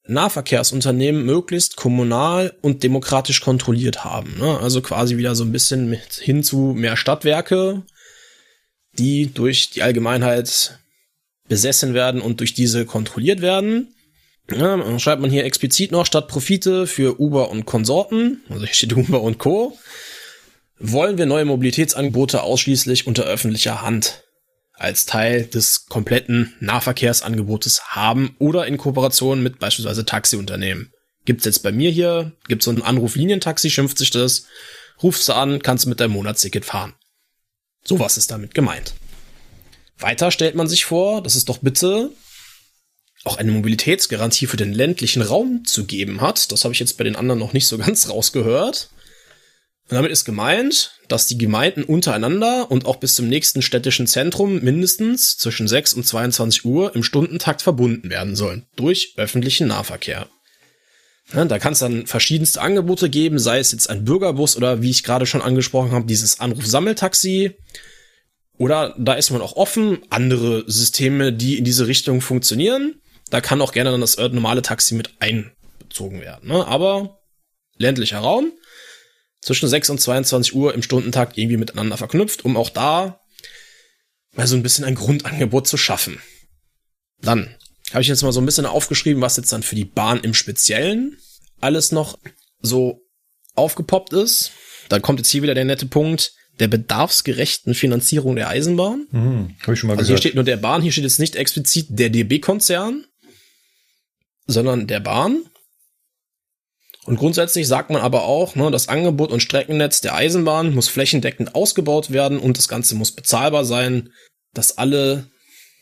Nahverkehrsunternehmen 0.07 1.25
möglichst 1.25 1.77
kommunal 1.77 2.55
und 2.61 2.83
demokratisch 2.83 3.41
kontrolliert 3.41 4.05
haben. 4.05 4.37
Ne? 4.39 4.59
Also 4.61 4.83
quasi 4.83 5.17
wieder 5.17 5.35
so 5.35 5.45
ein 5.45 5.53
bisschen 5.53 5.89
mit 5.89 6.15
hin 6.15 6.43
zu 6.43 6.75
mehr 6.77 6.97
Stadtwerke, 6.97 7.83
die 8.99 9.33
durch 9.33 9.71
die 9.71 9.83
Allgemeinheit 9.83 10.79
besessen 11.49 11.95
werden 11.95 12.21
und 12.21 12.41
durch 12.41 12.55
diese 12.55 12.85
kontrolliert 12.85 13.41
werden. 13.41 13.95
Ja, 14.51 14.77
dann 14.77 15.01
schreibt 15.01 15.23
man 15.23 15.31
hier 15.31 15.45
explizit 15.45 15.91
noch 15.91 16.05
statt 16.05 16.29
Profite 16.29 16.87
für 16.87 17.19
Uber 17.19 17.51
und 17.51 17.65
Konsorten, 17.65 18.43
also 18.51 18.67
hier 18.67 18.75
steht 18.75 18.95
Uber 18.95 19.23
und 19.23 19.39
Co. 19.39 19.79
wollen 20.79 21.17
wir 21.17 21.25
neue 21.25 21.47
Mobilitätsangebote 21.47 22.43
ausschließlich 22.43 23.07
unter 23.07 23.25
öffentlicher 23.25 23.81
Hand 23.81 24.24
als 24.75 25.07
Teil 25.07 25.47
des 25.47 25.87
kompletten 25.87 26.55
Nahverkehrsangebotes 26.61 27.95
haben 27.95 28.35
oder 28.39 28.67
in 28.67 28.77
Kooperation 28.77 29.43
mit 29.43 29.59
beispielsweise 29.59 30.05
Taxiunternehmen. 30.05 30.93
Gibt's 31.25 31.45
jetzt 31.45 31.63
bei 31.63 31.73
mir 31.73 31.91
hier, 31.91 32.33
gibt's 32.49 32.67
so 32.67 32.71
ein 32.71 32.83
Anruflinientaxi, 32.83 33.71
schimpft 33.71 33.99
sich 33.99 34.11
das, 34.11 34.47
rufst 35.03 35.29
du 35.29 35.33
an, 35.33 35.63
kannst 35.63 35.87
mit 35.87 36.01
deinem 36.01 36.13
Monatsticket 36.13 36.65
fahren. 36.65 36.95
Sowas 37.85 38.17
ist 38.17 38.31
damit 38.31 38.55
gemeint. 38.55 38.95
Weiter 39.99 40.31
stellt 40.31 40.55
man 40.55 40.69
sich 40.69 40.85
vor, 40.85 41.23
dass 41.23 41.35
es 41.35 41.45
doch 41.45 41.59
bitte 41.59 42.11
auch 43.25 43.39
eine 43.39 43.53
Mobilitätsgarantie 43.53 44.47
für 44.47 44.57
den 44.57 44.73
ländlichen 44.73 45.23
Raum 45.23 45.65
zu 45.65 45.87
geben 45.87 46.21
hat. 46.21 46.53
Das 46.53 46.65
habe 46.65 46.75
ich 46.75 46.81
jetzt 46.81 46.99
bei 46.99 47.05
den 47.05 47.17
anderen 47.17 47.39
noch 47.41 47.53
nicht 47.53 47.67
so 47.67 47.79
ganz 47.79 48.09
rausgehört. 48.11 48.91
Und 49.91 49.97
damit 49.97 50.11
ist 50.11 50.25
gemeint, 50.25 50.93
dass 51.09 51.27
die 51.27 51.37
Gemeinden 51.37 51.85
untereinander 51.85 52.71
und 52.71 52.87
auch 52.87 52.97
bis 52.97 53.15
zum 53.15 53.29
nächsten 53.29 53.61
städtischen 53.61 54.07
Zentrum 54.07 54.61
mindestens 54.61 55.37
zwischen 55.37 55.69
6 55.69 55.95
und 55.95 56.07
22 56.07 56.65
Uhr 56.65 56.95
im 56.95 57.03
Stundentakt 57.03 57.61
verbunden 57.61 58.09
werden 58.09 58.35
sollen. 58.35 58.67
Durch 58.77 59.13
öffentlichen 59.17 59.69
Nahverkehr. 59.69 60.29
Ja, 61.33 61.45
da 61.45 61.59
kann 61.59 61.75
es 61.75 61.79
dann 61.79 62.07
verschiedenste 62.07 62.61
Angebote 62.61 63.11
geben, 63.11 63.39
sei 63.39 63.59
es 63.59 63.73
jetzt 63.73 63.91
ein 63.91 64.05
Bürgerbus 64.05 64.57
oder 64.57 64.83
wie 64.83 64.91
ich 64.91 65.05
gerade 65.05 65.27
schon 65.27 65.43
angesprochen 65.43 65.93
habe, 65.93 66.07
dieses 66.07 66.41
Anrufsammeltaxi. 66.41 67.57
Oder 68.57 68.95
da 68.99 69.15
ist 69.15 69.31
man 69.31 69.43
auch 69.43 69.57
offen, 69.57 69.99
andere 70.11 70.65
Systeme, 70.67 71.33
die 71.33 71.59
in 71.59 71.65
diese 71.65 71.87
Richtung 71.87 72.21
funktionieren. 72.21 73.01
Da 73.31 73.41
kann 73.41 73.61
auch 73.61 73.73
gerne 73.73 73.91
dann 73.91 74.01
das 74.01 74.17
normale 74.17 74.63
Taxi 74.63 74.95
mit 74.95 75.15
einbezogen 75.19 76.21
werden. 76.21 76.49
Ne? 76.49 76.67
Aber 76.67 77.19
ländlicher 77.77 78.19
Raum, 78.19 78.53
zwischen 79.45 79.69
6 79.69 79.91
und 79.91 80.01
22 80.01 80.55
Uhr 80.55 80.75
im 80.75 80.83
Stundentakt 80.83 81.37
irgendwie 81.37 81.59
miteinander 81.59 81.97
verknüpft, 81.97 82.45
um 82.45 82.57
auch 82.57 82.71
da 82.71 83.21
mal 84.33 84.47
so 84.47 84.57
ein 84.57 84.63
bisschen 84.63 84.85
ein 84.85 84.95
Grundangebot 84.95 85.69
zu 85.69 85.77
schaffen. 85.77 86.21
Dann 87.21 87.55
habe 87.91 88.03
ich 88.03 88.09
jetzt 88.09 88.23
mal 88.23 88.33
so 88.33 88.41
ein 88.41 88.47
bisschen 88.47 88.67
aufgeschrieben, 88.67 89.23
was 89.23 89.37
jetzt 89.37 89.53
dann 89.53 89.63
für 89.63 89.77
die 89.77 89.85
Bahn 89.85 90.21
im 90.21 90.35
Speziellen 90.35 91.19
alles 91.61 91.93
noch 91.93 92.19
so 92.61 93.03
aufgepoppt 93.55 94.13
ist. 94.13 94.53
Dann 94.89 95.03
kommt 95.03 95.21
jetzt 95.21 95.31
hier 95.31 95.43
wieder 95.43 95.55
der 95.55 95.65
nette 95.65 95.87
Punkt 95.87 96.33
der 96.61 96.69
bedarfsgerechten 96.69 97.75
Finanzierung 97.75 98.37
der 98.37 98.49
Eisenbahn. 98.49 99.09
Hm, 99.11 99.57
hab 99.61 99.75
ich 99.75 99.79
schon 99.79 99.89
mal 99.89 99.95
also 99.95 100.07
gehört. 100.07 100.09
hier 100.09 100.17
steht 100.19 100.35
nur 100.37 100.45
der 100.45 100.57
Bahn, 100.57 100.83
hier 100.83 100.93
steht 100.93 101.05
jetzt 101.05 101.19
nicht 101.19 101.37
explizit 101.37 101.87
der 101.91 102.11
DB-Konzern, 102.11 103.05
sondern 104.47 104.87
der 104.87 105.01
Bahn. 105.01 105.45
Und 107.05 107.17
grundsätzlich 107.17 107.69
sagt 107.69 107.91
man 107.91 108.01
aber 108.01 108.25
auch, 108.25 108.55
ne, 108.55 108.71
das 108.71 108.89
Angebot 108.89 109.31
und 109.31 109.41
Streckennetz 109.41 110.01
der 110.01 110.15
Eisenbahn 110.15 110.75
muss 110.75 110.89
flächendeckend 110.89 111.55
ausgebaut 111.55 112.11
werden 112.11 112.39
und 112.39 112.57
das 112.57 112.69
Ganze 112.69 112.95
muss 112.95 113.13
bezahlbar 113.13 113.65
sein, 113.65 114.11
dass 114.55 114.79
alle 114.79 115.27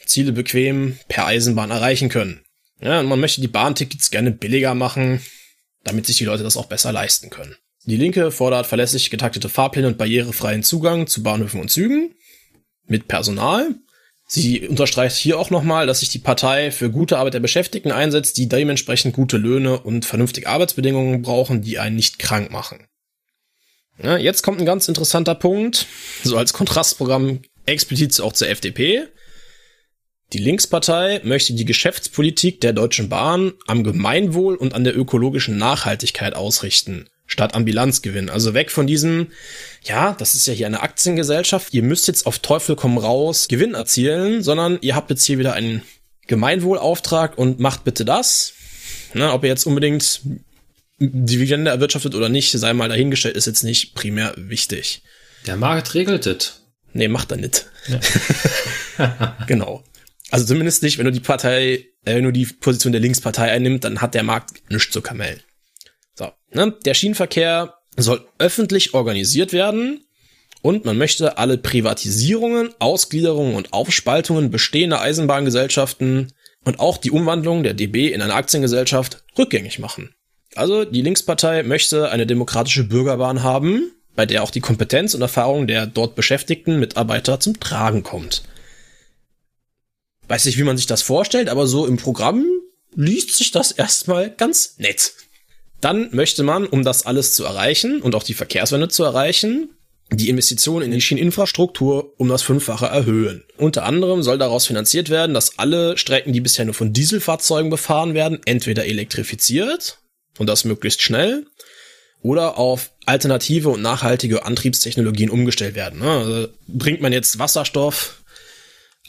Ziele 0.05 0.33
bequem 0.33 0.99
per 1.09 1.27
Eisenbahn 1.27 1.71
erreichen 1.71 2.09
können. 2.09 2.41
Ja, 2.81 2.99
und 2.99 3.07
man 3.07 3.21
möchte 3.21 3.41
die 3.41 3.49
Bahntickets 3.49 4.11
gerne 4.11 4.33
billiger 4.33 4.75
machen, 4.75 5.21
damit 5.85 6.07
sich 6.07 6.17
die 6.17 6.25
Leute 6.25 6.43
das 6.43 6.57
auch 6.57 6.67
besser 6.67 6.93
leisten 6.93 7.31
können. 7.31 7.55
Die 7.85 7.97
Linke 7.97 8.31
fordert 8.31 8.67
verlässlich 8.67 9.11
getaktete 9.11 9.49
Fahrpläne 9.49 9.89
und 9.89 9.99
barrierefreien 9.99 10.63
Zugang 10.63 11.07
zu 11.07 11.23
Bahnhöfen 11.23 11.61
und 11.61 11.71
Zügen 11.71 12.15
mit 12.87 13.09
Personal. 13.09 13.77
Sie 14.35 14.67
unterstreicht 14.67 15.19
hier 15.19 15.39
auch 15.39 15.51
nochmal, 15.51 15.87
dass 15.87 16.01
sich 16.01 16.09
die 16.09 16.19
Partei 16.19 16.71
für 16.71 16.91
gute 16.91 17.19
Arbeit 17.19 17.35
der 17.35 17.41
Beschäftigten 17.41 17.93
einsetzt, 17.93 18.39
die 18.39 18.49
dementsprechend 18.49 19.15
gute 19.15 19.37
Löhne 19.37 19.79
und 19.79 20.07
vernünftige 20.07 20.49
Arbeitsbedingungen 20.49 21.21
brauchen, 21.21 21.61
die 21.61 21.79
einen 21.79 21.97
nicht 21.97 22.19
krank 22.19 22.51
machen. 22.51 22.87
Ja, 24.03 24.17
jetzt 24.17 24.41
kommt 24.41 24.59
ein 24.59 24.65
ganz 24.65 24.89
interessanter 24.89 25.35
Punkt, 25.35 25.87
so 26.25 26.39
als 26.39 26.55
Kontrastprogramm 26.55 27.43
explizit 27.67 28.19
auch 28.23 28.33
zur 28.33 28.49
FDP. 28.49 29.07
Die 30.33 30.39
Linkspartei 30.39 31.21
möchte 31.25 31.53
die 31.53 31.67
Geschäftspolitik 31.67 32.63
der 32.63 32.73
Deutschen 32.73 33.11
Bahn 33.11 33.53
am 33.67 33.85
Gemeinwohl 33.85 34.55
und 34.55 34.73
an 34.73 34.85
der 34.85 34.97
ökologischen 34.97 35.59
Nachhaltigkeit 35.59 36.35
ausrichten, 36.35 37.07
statt 37.33 37.55
am 37.55 37.65
Bilanzgewinn. 37.65 38.29
Also 38.29 38.53
weg 38.53 38.71
von 38.71 38.87
diesem, 38.87 39.29
ja, 39.83 40.13
das 40.13 40.35
ist 40.35 40.47
ja 40.47 40.53
hier 40.53 40.67
eine 40.67 40.83
Aktiengesellschaft, 40.83 41.73
ihr 41.73 41.83
müsst 41.83 42.07
jetzt 42.07 42.27
auf 42.27 42.39
Teufel 42.39 42.77
komm 42.77 42.99
raus 42.99 43.49
Gewinn 43.49 43.75
erzielen, 43.75 44.43
sondern 44.43 44.79
ihr 44.83 44.95
habt 44.95 45.09
jetzt 45.09 45.25
hier 45.25 45.39
wieder 45.39 45.55
einen 45.55 45.83
Gemeinwohlauftrag 46.27 47.39
und 47.39 47.59
macht 47.59 47.85
bitte 47.85 48.05
das. 48.05 48.53
Na, 49.15 49.33
ob 49.33 49.45
ihr 49.45 49.49
jetzt 49.49 49.67
unbedingt 49.67 50.21
Dividende 50.99 51.71
erwirtschaftet 51.71 52.15
oder 52.15 52.29
nicht, 52.29 52.53
sei 52.53 52.73
mal 52.75 52.91
dahingestellt, 52.91 53.37
ist 53.37 53.47
jetzt 53.47 53.65
nicht 53.65 53.95
primär 53.95 54.35
wichtig. 54.37 55.03
Der 55.47 55.57
Markt 55.57 55.95
regelt 55.95 56.27
es. 56.27 56.61
Nee, 56.93 57.09
macht 57.09 57.33
er 57.33 57.39
nicht. 57.39 57.67
Ja. 58.99 59.37
genau. 59.47 59.83
Also 60.31 60.45
zumindest 60.45 60.83
nicht, 60.83 60.99
wenn 60.99 61.07
du 61.07 61.13
die 61.13 61.21
Partei, 61.21 61.87
äh, 62.05 62.15
wenn 62.15 62.25
du 62.25 62.31
die 62.31 62.47
Position 62.47 62.93
der 62.93 63.01
Linkspartei 63.01 63.51
einnimmt, 63.51 63.85
dann 63.85 64.03
hat 64.03 64.15
der 64.15 64.23
Markt 64.23 64.71
nichts 64.71 64.93
zu 64.93 65.01
kamellen. 65.01 65.41
So, 66.15 66.31
ne? 66.53 66.75
Der 66.85 66.95
Schienenverkehr 66.95 67.75
soll 67.97 68.27
öffentlich 68.39 68.95
organisiert 68.95 69.53
werden 69.53 70.05
und 70.63 70.85
man 70.85 70.97
möchte 70.97 71.39
alle 71.39 71.59
Privatisierungen, 71.59 72.71
Ausgliederungen 72.79 73.55
und 73.55 73.73
Aufspaltungen 73.73 74.51
bestehender 74.51 75.01
Eisenbahngesellschaften 75.01 76.33
und 76.65 76.81
auch 76.81 76.97
die 76.97 77.11
Umwandlung 77.11 77.63
der 77.63 77.75
DB 77.75 78.13
in 78.13 78.23
eine 78.23 78.35
Aktiengesellschaft 78.35 79.25
rückgängig 79.37 79.79
machen. 79.79 80.15
Also 80.55 80.85
die 80.85 81.03
Linkspartei 81.03 81.63
möchte 81.63 82.11
eine 82.11 82.27
demokratische 82.27 82.85
Bürgerbahn 82.85 83.43
haben, 83.43 83.91
bei 84.15 84.27
der 84.27 84.43
auch 84.43 84.51
die 84.51 84.61
Kompetenz 84.61 85.15
und 85.15 85.23
Erfahrung 85.23 85.67
der 85.67 85.87
dort 85.87 86.15
beschäftigten 86.15 86.79
Mitarbeiter 86.79 87.41
zum 87.41 87.59
Tragen 87.59 88.03
kommt. 88.03 88.43
Weiß 90.29 90.45
nicht, 90.45 90.59
wie 90.59 90.65
man 90.65 90.77
sich 90.77 90.87
das 90.87 91.03
vorstellt, 91.03 91.49
aber 91.49 91.67
so 91.67 91.87
im 91.87 91.97
Programm 91.97 92.45
liest 92.95 93.37
sich 93.37 93.51
das 93.51 93.73
erstmal 93.73 94.31
ganz 94.31 94.79
nett. 94.79 95.15
Dann 95.83 96.09
möchte 96.13 96.45
man, 96.45 96.65
um 96.65 96.85
das 96.85 97.05
alles 97.05 97.35
zu 97.35 97.45
erreichen 97.45 98.01
und 98.01 98.15
auch 98.15 98.23
die 98.23 98.35
Verkehrswende 98.35 98.89
zu 98.89 99.03
erreichen, 99.03 99.71
die 100.13 100.29
Investitionen 100.29 100.87
in 100.87 100.91
die 100.93 101.01
Schieneninfrastruktur 101.01 102.15
um 102.19 102.29
das 102.29 102.43
Fünffache 102.43 102.87
erhöhen. 102.87 103.45
Unter 103.57 103.85
anderem 103.85 104.23
soll 104.23 104.39
daraus 104.39 104.67
finanziert 104.67 105.11
werden, 105.11 105.35
dass 105.35 105.59
alle 105.59 105.99
Strecken, 105.99 106.33
die 106.33 106.41
bisher 106.41 106.65
nur 106.65 106.75
von 106.75 106.93
Dieselfahrzeugen 106.93 107.69
befahren 107.69 108.15
werden, 108.15 108.39
entweder 108.45 108.87
elektrifiziert 108.87 109.99
und 110.39 110.47
das 110.47 110.65
möglichst 110.65 111.03
schnell 111.03 111.47
oder 112.21 112.59
auf 112.59 112.93
alternative 113.05 113.71
und 113.71 113.83
nachhaltige 113.83 114.45
Antriebstechnologien 114.45 115.31
umgestellt 115.31 115.75
werden. 115.75 116.03
Also 116.03 116.49
bringt 116.69 117.01
man 117.01 117.13
jetzt 117.13 117.41
Wasserstoff, 117.41 118.23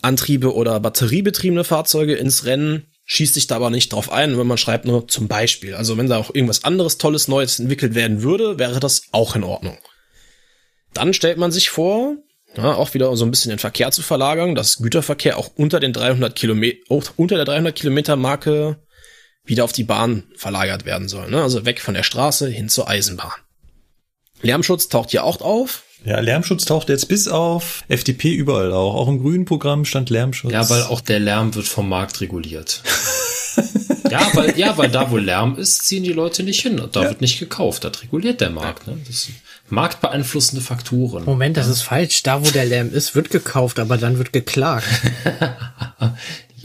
Antriebe 0.01 0.55
oder 0.55 0.79
batteriebetriebene 0.79 1.63
Fahrzeuge 1.63 2.15
ins 2.15 2.45
Rennen, 2.45 2.87
schießt 3.05 3.34
sich 3.34 3.47
da 3.47 3.57
aber 3.57 3.69
nicht 3.69 3.91
drauf 3.91 4.11
ein, 4.11 4.38
wenn 4.38 4.47
man 4.47 4.57
schreibt 4.57 4.85
nur 4.85 5.07
zum 5.07 5.27
Beispiel. 5.27 5.75
Also 5.75 5.97
wenn 5.97 6.07
da 6.07 6.17
auch 6.17 6.34
irgendwas 6.34 6.63
anderes 6.63 6.97
Tolles 6.97 7.27
Neues 7.27 7.59
entwickelt 7.59 7.95
werden 7.95 8.23
würde, 8.23 8.59
wäre 8.59 8.80
das 8.80 9.03
auch 9.11 9.35
in 9.35 9.43
Ordnung. 9.43 9.77
Dann 10.93 11.13
stellt 11.13 11.38
man 11.38 11.51
sich 11.51 11.69
vor, 11.69 12.15
ja, 12.55 12.75
auch 12.75 12.93
wieder 12.93 13.15
so 13.17 13.25
ein 13.25 13.31
bisschen 13.31 13.49
den 13.49 13.59
Verkehr 13.59 13.91
zu 13.91 14.01
verlagern, 14.01 14.55
dass 14.55 14.77
Güterverkehr 14.77 15.38
auch 15.38 15.51
unter 15.55 15.80
den 15.80 15.91
300 15.91 16.35
Kilometer, 16.35 16.80
unter 17.17 17.35
der 17.35 17.45
300 17.45 17.75
Kilometer 17.75 18.15
Marke 18.15 18.77
wieder 19.43 19.63
auf 19.63 19.73
die 19.73 19.84
Bahn 19.84 20.23
verlagert 20.35 20.85
werden 20.85 21.09
soll. 21.09 21.30
Ne? 21.30 21.41
Also 21.41 21.65
weg 21.65 21.81
von 21.81 21.95
der 21.95 22.03
Straße 22.03 22.47
hin 22.47 22.69
zur 22.69 22.88
Eisenbahn. 22.88 23.34
Lärmschutz 24.41 24.89
taucht 24.89 25.11
hier 25.11 25.23
auch 25.23 25.41
auf. 25.41 25.84
Ja, 26.05 26.19
Lärmschutz 26.19 26.65
taucht 26.65 26.89
jetzt 26.89 27.07
bis 27.07 27.27
auf 27.27 27.84
FDP 27.88 28.34
überall 28.34 28.73
auch. 28.73 28.95
Auch 28.95 29.07
im 29.07 29.21
grünen 29.21 29.45
Programm 29.45 29.85
stand 29.85 30.09
Lärmschutz. 30.09 30.51
Ja, 30.51 30.69
weil 30.69 30.84
auch 30.84 31.01
der 31.01 31.19
Lärm 31.19 31.55
wird 31.55 31.67
vom 31.67 31.88
Markt 31.88 32.19
reguliert. 32.19 32.81
ja, 34.11 34.27
weil, 34.34 34.57
ja, 34.57 34.77
weil 34.77 34.89
da, 34.89 35.11
wo 35.11 35.17
Lärm 35.17 35.57
ist, 35.57 35.85
ziehen 35.85 36.03
die 36.03 36.11
Leute 36.11 36.43
nicht 36.43 36.61
hin. 36.61 36.80
Und 36.80 36.95
da 36.95 37.03
ja. 37.03 37.09
wird 37.09 37.21
nicht 37.21 37.39
gekauft. 37.39 37.85
Das 37.85 38.01
reguliert 38.01 38.41
der 38.41 38.49
Markt. 38.49 38.85
Ne? 38.88 38.97
Das 39.07 39.23
sind 39.23 39.35
marktbeeinflussende 39.69 40.61
Faktoren. 40.63 41.23
Moment, 41.23 41.55
das 41.55 41.67
ist 41.67 41.81
falsch. 41.81 42.21
Da, 42.23 42.45
wo 42.45 42.49
der 42.51 42.65
Lärm 42.65 42.93
ist, 42.93 43.15
wird 43.15 43.30
gekauft, 43.30 43.80
aber 43.80 43.97
dann 43.97 44.17
wird 44.17 44.34
geklagt. 44.34 44.88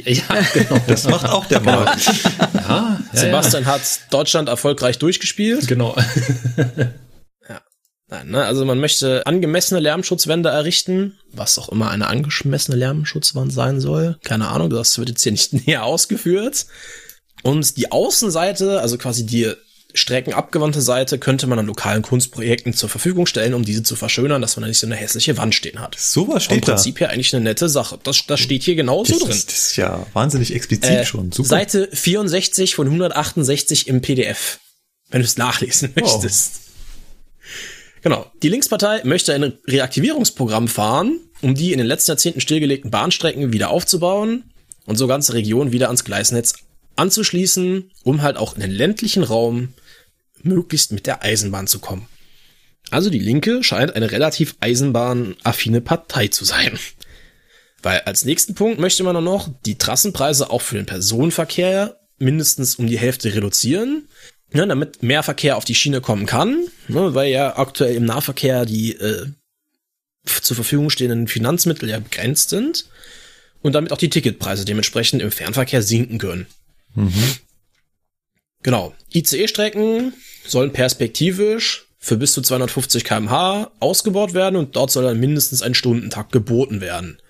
ja, 0.04 0.22
genau. 0.52 0.80
Das 0.88 1.04
macht 1.08 1.26
auch 1.28 1.46
der 1.46 1.60
Markt. 1.60 2.06
ja, 2.54 2.60
ja, 2.68 3.00
Sebastian 3.12 3.66
hat 3.66 3.82
Deutschland 4.10 4.48
erfolgreich 4.48 4.98
durchgespielt. 4.98 5.68
Genau. 5.68 5.94
Nein, 8.10 8.30
ne? 8.30 8.44
Also 8.44 8.64
man 8.64 8.80
möchte 8.80 9.26
angemessene 9.26 9.80
Lärmschutzwände 9.80 10.48
errichten, 10.48 11.18
was 11.32 11.58
auch 11.58 11.68
immer 11.68 11.90
eine 11.90 12.06
angemessene 12.06 12.76
Lärmschutzwand 12.76 13.52
sein 13.52 13.80
soll. 13.80 14.18
Keine 14.24 14.48
Ahnung, 14.48 14.70
das 14.70 14.98
wird 14.98 15.10
jetzt 15.10 15.22
hier 15.22 15.32
nicht 15.32 15.52
näher 15.66 15.84
ausgeführt. 15.84 16.66
Und 17.42 17.76
die 17.76 17.92
Außenseite, 17.92 18.80
also 18.80 18.98
quasi 18.98 19.26
die 19.26 19.52
streckenabgewandte 19.94 20.80
Seite, 20.82 21.18
könnte 21.18 21.46
man 21.46 21.58
an 21.58 21.66
lokalen 21.66 22.02
Kunstprojekten 22.02 22.72
zur 22.74 22.88
Verfügung 22.88 23.26
stellen, 23.26 23.54
um 23.54 23.64
diese 23.64 23.82
zu 23.82 23.96
verschönern, 23.96 24.40
dass 24.42 24.56
man 24.56 24.62
da 24.62 24.68
nicht 24.68 24.78
so 24.78 24.86
eine 24.86 24.96
hässliche 24.96 25.36
Wand 25.36 25.54
stehen 25.54 25.80
hat. 25.80 25.96
Sowas 25.98 26.44
steht 26.44 26.58
Im 26.58 26.62
Prinzip 26.62 26.98
da. 26.98 27.06
ja 27.06 27.10
eigentlich 27.10 27.34
eine 27.34 27.44
nette 27.44 27.68
Sache. 27.68 27.98
Das, 28.02 28.26
das 28.26 28.40
steht 28.40 28.62
hier 28.62 28.74
genauso 28.74 29.12
das, 29.12 29.22
drin. 29.22 29.42
Das 29.46 29.68
ist 29.68 29.76
ja 29.76 30.06
wahnsinnig 30.12 30.54
explizit 30.54 30.90
Äh, 30.90 31.04
schon. 31.04 31.32
Super. 31.32 31.48
Seite 31.48 31.88
64 31.92 32.74
von 32.74 32.86
168 32.86 33.88
im 33.88 34.00
PDF, 34.00 34.60
wenn 35.10 35.20
du 35.20 35.26
es 35.26 35.36
nachlesen 35.36 35.92
möchtest. 35.94 36.67
Genau. 38.02 38.30
Die 38.42 38.48
Linkspartei 38.48 39.02
möchte 39.04 39.34
ein 39.34 39.54
Reaktivierungsprogramm 39.66 40.68
fahren, 40.68 41.20
um 41.42 41.54
die 41.54 41.72
in 41.72 41.78
den 41.78 41.86
letzten 41.86 42.12
Jahrzehnten 42.12 42.40
stillgelegten 42.40 42.90
Bahnstrecken 42.90 43.52
wieder 43.52 43.70
aufzubauen 43.70 44.44
und 44.86 44.96
so 44.96 45.06
ganze 45.06 45.34
Regionen 45.34 45.72
wieder 45.72 45.86
ans 45.86 46.04
Gleisnetz 46.04 46.54
anzuschließen, 46.96 47.90
um 48.04 48.22
halt 48.22 48.36
auch 48.36 48.54
in 48.54 48.60
den 48.60 48.70
ländlichen 48.70 49.22
Raum 49.22 49.74
möglichst 50.42 50.92
mit 50.92 51.06
der 51.06 51.22
Eisenbahn 51.22 51.66
zu 51.66 51.78
kommen. 51.78 52.06
Also 52.90 53.10
die 53.10 53.18
Linke 53.18 53.62
scheint 53.62 53.94
eine 53.94 54.10
relativ 54.10 54.56
eisenbahnaffine 54.60 55.80
Partei 55.80 56.28
zu 56.28 56.44
sein. 56.44 56.78
Weil 57.82 58.00
als 58.00 58.24
nächsten 58.24 58.54
Punkt 58.54 58.80
möchte 58.80 59.04
man 59.04 59.22
noch 59.22 59.48
die 59.66 59.78
Trassenpreise 59.78 60.50
auch 60.50 60.62
für 60.62 60.76
den 60.76 60.86
Personenverkehr 60.86 62.00
mindestens 62.18 62.76
um 62.76 62.86
die 62.86 62.98
Hälfte 62.98 63.34
reduzieren, 63.34 64.08
ne, 64.52 64.66
damit 64.66 65.02
mehr 65.02 65.22
Verkehr 65.22 65.56
auf 65.56 65.64
die 65.64 65.74
Schiene 65.74 66.00
kommen 66.00 66.26
kann, 66.26 66.66
ne, 66.88 67.14
weil 67.14 67.30
ja 67.30 67.56
aktuell 67.56 67.94
im 67.94 68.04
Nahverkehr 68.04 68.64
die 68.64 68.94
äh, 68.94 69.26
zur 70.24 70.56
Verfügung 70.56 70.90
stehenden 70.90 71.28
Finanzmittel 71.28 71.88
ja 71.88 71.98
begrenzt 71.98 72.50
sind 72.50 72.86
und 73.62 73.72
damit 73.72 73.92
auch 73.92 73.98
die 73.98 74.10
Ticketpreise 74.10 74.64
dementsprechend 74.64 75.22
im 75.22 75.30
Fernverkehr 75.30 75.82
sinken 75.82 76.18
können. 76.18 76.46
Mhm. 76.94 77.36
Genau. 78.62 78.94
ICE-Strecken 79.14 80.12
sollen 80.46 80.72
perspektivisch 80.72 81.86
für 81.98 82.16
bis 82.16 82.32
zu 82.32 82.42
250 82.42 83.04
kmh 83.04 83.70
ausgebaut 83.80 84.34
werden 84.34 84.56
und 84.56 84.76
dort 84.76 84.90
soll 84.90 85.04
dann 85.04 85.20
mindestens 85.20 85.62
ein 85.62 85.74
Stundentakt 85.74 86.32
geboten 86.32 86.80
werden. 86.80 87.20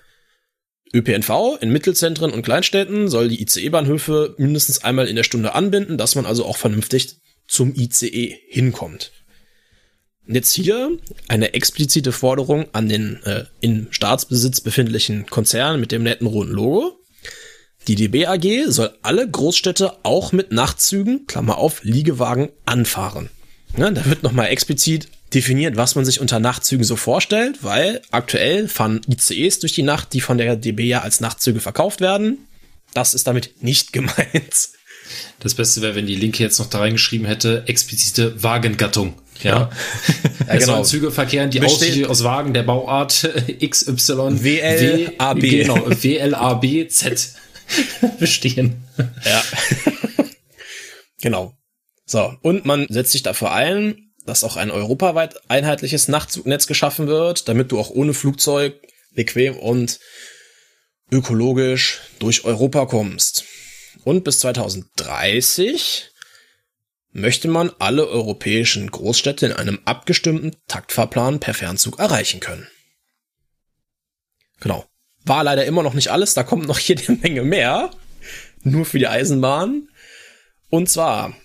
ÖPNV 0.93 1.57
in 1.61 1.71
Mittelzentren 1.71 2.31
und 2.31 2.41
Kleinstädten 2.41 3.07
soll 3.09 3.29
die 3.29 3.41
ICE-Bahnhöfe 3.41 4.35
mindestens 4.37 4.83
einmal 4.83 5.07
in 5.07 5.15
der 5.15 5.23
Stunde 5.23 5.53
anbinden, 5.53 5.97
dass 5.97 6.15
man 6.15 6.25
also 6.25 6.45
auch 6.45 6.57
vernünftig 6.57 7.17
zum 7.47 7.73
ICE 7.75 8.35
hinkommt. 8.47 9.11
Und 10.27 10.35
jetzt 10.35 10.53
hier 10.53 10.91
eine 11.27 11.53
explizite 11.53 12.11
Forderung 12.11 12.67
an 12.71 12.87
den 12.87 13.21
äh, 13.23 13.45
in 13.61 13.87
Staatsbesitz 13.91 14.61
befindlichen 14.61 15.25
Konzern 15.25 15.79
mit 15.79 15.91
dem 15.91 16.03
netten 16.03 16.27
roten 16.27 16.51
Logo. 16.51 16.99
Die 17.87 17.95
DB 17.95 18.27
AG 18.27 18.67
soll 18.67 18.95
alle 19.01 19.27
Großstädte 19.27 20.03
auch 20.03 20.31
mit 20.31 20.51
Nachtzügen, 20.51 21.25
Klammer 21.25 21.57
auf, 21.57 21.83
Liegewagen 21.83 22.49
anfahren. 22.65 23.29
Ja, 23.77 23.89
da 23.89 24.05
wird 24.05 24.21
nochmal 24.21 24.49
explizit 24.49 25.07
definiert, 25.33 25.77
was 25.77 25.95
man 25.95 26.05
sich 26.05 26.19
unter 26.19 26.39
Nachtzügen 26.39 26.83
so 26.83 26.95
vorstellt, 26.95 27.59
weil 27.63 28.01
aktuell 28.11 28.67
fahren 28.67 29.01
ICEs 29.07 29.59
durch 29.59 29.73
die 29.73 29.83
Nacht, 29.83 30.13
die 30.13 30.21
von 30.21 30.37
der 30.37 30.55
DB 30.55 30.87
ja 30.87 31.01
als 31.01 31.19
Nachtzüge 31.19 31.59
verkauft 31.59 32.01
werden. 32.01 32.47
Das 32.93 33.13
ist 33.13 33.27
damit 33.27 33.61
nicht 33.61 33.93
gemeint. 33.93 34.69
Das 35.39 35.55
Beste 35.55 35.81
wäre, 35.81 35.95
wenn 35.95 36.05
die 36.05 36.15
Linke 36.15 36.43
jetzt 36.43 36.59
noch 36.59 36.69
da 36.69 36.79
reingeschrieben 36.79 37.25
hätte, 37.25 37.63
explizite 37.67 38.41
Wagengattung. 38.43 39.15
Ja, 39.41 39.51
ja. 39.51 39.69
ja 40.47 40.57
genau. 40.57 40.83
Züge 40.83 41.11
verkehren, 41.11 41.49
die 41.49 41.59
Besteht 41.59 42.07
aus 42.07 42.23
Wagen 42.23 42.53
der 42.53 42.63
Bauart 42.63 43.29
XY 43.63 44.43
WLAB. 44.43 45.39
Genau, 45.39 45.85
WLAB 45.87 46.89
Z 46.89 47.33
bestehen. 48.19 48.83
Ja. 49.25 49.43
genau. 51.21 51.53
So, 52.05 52.33
und 52.41 52.65
man 52.65 52.87
setzt 52.89 53.11
sich 53.11 53.21
dafür 53.21 53.51
ein, 53.51 54.08
dass 54.25 54.43
auch 54.43 54.57
ein 54.57 54.71
europaweit 54.71 55.49
einheitliches 55.49 56.07
Nachtzugnetz 56.07 56.67
geschaffen 56.67 57.07
wird, 57.07 57.47
damit 57.47 57.71
du 57.71 57.79
auch 57.79 57.89
ohne 57.89 58.13
Flugzeug 58.13 58.75
bequem 59.13 59.57
und 59.57 59.99
ökologisch 61.11 62.01
durch 62.19 62.45
Europa 62.45 62.85
kommst. 62.85 63.45
Und 64.03 64.23
bis 64.23 64.39
2030 64.39 66.11
möchte 67.11 67.47
man 67.47 67.71
alle 67.79 68.07
europäischen 68.07 68.89
Großstädte 68.89 69.47
in 69.47 69.53
einem 69.53 69.79
abgestimmten 69.85 70.55
Taktfahrplan 70.67 71.39
per 71.39 71.53
Fernzug 71.53 71.99
erreichen 71.99 72.39
können. 72.39 72.67
Genau. 74.59 74.85
War 75.25 75.43
leider 75.43 75.65
immer 75.65 75.83
noch 75.83 75.93
nicht 75.93 76.09
alles, 76.09 76.33
da 76.33 76.43
kommt 76.43 76.67
noch 76.67 76.79
jede 76.79 77.11
Menge 77.13 77.43
mehr. 77.43 77.91
Nur 78.63 78.85
für 78.85 78.99
die 78.99 79.07
Eisenbahn. 79.07 79.89
Und 80.69 80.89
zwar 80.89 81.35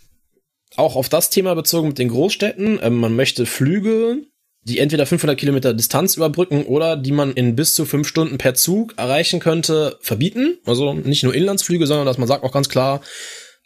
auch 0.77 0.97
auf 0.97 1.09
das 1.09 1.31
Thema 1.31 1.55
bezogen 1.55 1.89
mit 1.89 1.99
den 1.99 2.09
Großstädten. 2.09 2.81
Ähm, 2.83 2.97
man 2.97 3.17
möchte 3.17 3.47
Flüge, 3.47 4.23
die 4.63 4.79
entweder 4.79 5.07
500 5.07 5.39
Kilometer 5.39 5.75
Distanz 5.75 6.17
überbrücken 6.17 6.65
oder 6.65 6.97
die 6.97 7.13
man 7.13 7.33
in 7.35 7.55
bis 7.55 7.75
zu 7.75 7.85
fünf 7.85 8.09
Stunden 8.09 8.39
per 8.39 8.55
Zug 8.55 8.95
erreichen 8.97 9.41
könnte, 9.41 9.99
verbieten. 10.01 10.59
Also 10.65 10.95
nicht 10.95 11.23
nur 11.23 11.35
Inlandsflüge, 11.35 11.87
sondern 11.87 12.07
dass 12.07 12.19
man 12.19 12.29
sagt 12.29 12.45
auch 12.45 12.53
ganz 12.53 12.69
klar, 12.69 13.03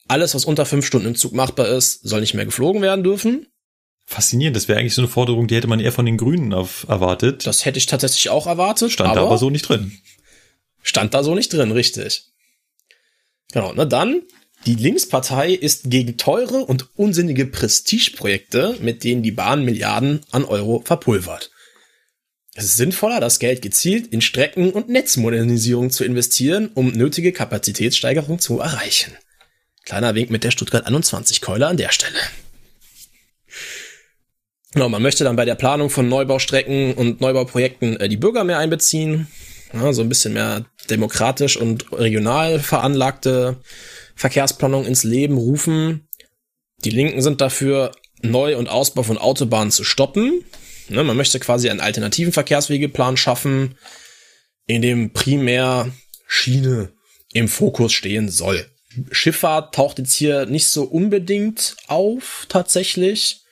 alles, 0.08 0.34
was 0.34 0.44
unter 0.44 0.66
fünf 0.66 0.86
Stunden 0.86 1.06
im 1.06 1.14
Zug 1.14 1.32
machbar 1.34 1.68
ist, 1.68 2.00
soll 2.02 2.20
nicht 2.20 2.34
mehr 2.34 2.46
geflogen 2.46 2.82
werden 2.82 3.04
dürfen. 3.04 3.46
Faszinierend, 4.06 4.56
das 4.56 4.68
wäre 4.68 4.78
eigentlich 4.80 4.94
so 4.94 5.02
eine 5.02 5.08
Forderung, 5.08 5.48
die 5.48 5.54
hätte 5.54 5.66
man 5.66 5.80
eher 5.80 5.92
von 5.92 6.06
den 6.06 6.16
Grünen 6.16 6.52
erwartet. 6.52 7.46
Das 7.46 7.66
hätte 7.66 7.76
ich 7.76 7.84
tatsächlich 7.84 8.30
auch 8.30 8.46
erwartet. 8.46 8.90
Stand 8.90 9.10
aber 9.10 9.20
da 9.20 9.26
aber 9.26 9.36
so 9.36 9.50
nicht 9.50 9.68
drin. 9.68 9.92
Stand 10.82 11.12
da 11.12 11.22
so 11.22 11.34
nicht 11.34 11.52
drin, 11.52 11.70
richtig. 11.72 12.24
Genau, 13.52 13.72
na 13.76 13.84
dann 13.84 14.22
die 14.66 14.74
Linkspartei 14.74 15.52
ist 15.52 15.90
gegen 15.90 16.16
teure 16.16 16.64
und 16.64 16.88
unsinnige 16.96 17.46
Prestigeprojekte, 17.46 18.76
mit 18.80 19.04
denen 19.04 19.22
die 19.22 19.30
Bahn 19.30 19.64
Milliarden 19.64 20.20
an 20.30 20.44
Euro 20.44 20.82
verpulvert. 20.84 21.50
Es 22.54 22.64
ist 22.64 22.76
sinnvoller, 22.76 23.20
das 23.20 23.38
Geld 23.38 23.62
gezielt 23.62 24.08
in 24.08 24.20
Strecken- 24.20 24.72
und 24.72 24.88
Netzmodernisierung 24.88 25.90
zu 25.90 26.04
investieren, 26.04 26.70
um 26.74 26.88
nötige 26.88 27.32
Kapazitätssteigerung 27.32 28.40
zu 28.40 28.58
erreichen. 28.58 29.16
Kleiner 29.84 30.14
Wink 30.14 30.30
mit 30.30 30.42
der 30.42 30.50
Stuttgart 30.50 30.84
21 30.84 31.40
Keule 31.40 31.68
an 31.68 31.76
der 31.76 31.92
Stelle. 31.92 32.18
Genau, 34.72 34.88
man 34.88 35.02
möchte 35.02 35.24
dann 35.24 35.36
bei 35.36 35.44
der 35.44 35.54
Planung 35.54 35.88
von 35.88 36.08
Neubaustrecken 36.08 36.94
und 36.94 37.20
Neubauprojekten 37.20 37.98
äh, 38.00 38.08
die 38.08 38.16
Bürger 38.16 38.44
mehr 38.44 38.58
einbeziehen. 38.58 39.28
Ja, 39.72 39.92
so 39.92 40.02
ein 40.02 40.08
bisschen 40.08 40.34
mehr 40.34 40.64
demokratisch 40.90 41.56
und 41.56 41.92
regional 41.92 42.58
veranlagte 42.60 43.60
Verkehrsplanung 44.14 44.84
ins 44.84 45.04
Leben 45.04 45.36
rufen. 45.36 46.08
Die 46.84 46.90
Linken 46.90 47.22
sind 47.22 47.40
dafür, 47.40 47.92
Neu- 48.20 48.56
und 48.56 48.68
Ausbau 48.68 49.04
von 49.04 49.18
Autobahnen 49.18 49.70
zu 49.70 49.84
stoppen. 49.84 50.44
Ne, 50.88 51.04
man 51.04 51.16
möchte 51.16 51.38
quasi 51.38 51.70
einen 51.70 51.80
alternativen 51.80 52.32
Verkehrswegeplan 52.32 53.16
schaffen, 53.16 53.76
in 54.66 54.82
dem 54.82 55.12
primär 55.12 55.92
Schiene 56.26 56.92
im 57.32 57.48
Fokus 57.48 57.92
stehen 57.92 58.28
soll. 58.28 58.66
Schifffahrt 59.12 59.74
taucht 59.74 59.98
jetzt 59.98 60.14
hier 60.14 60.46
nicht 60.46 60.68
so 60.68 60.84
unbedingt 60.84 61.76
auf, 61.86 62.46
tatsächlich. 62.48 63.42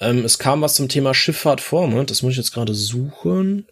Ähm, 0.00 0.24
es 0.24 0.38
kam 0.38 0.60
was 0.60 0.74
zum 0.74 0.88
Thema 0.88 1.14
Schifffahrt 1.14 1.60
vor, 1.60 1.88
ne? 1.88 2.04
das 2.04 2.22
muss 2.22 2.32
ich 2.32 2.38
jetzt 2.38 2.52
gerade 2.52 2.74
suchen. 2.74 3.66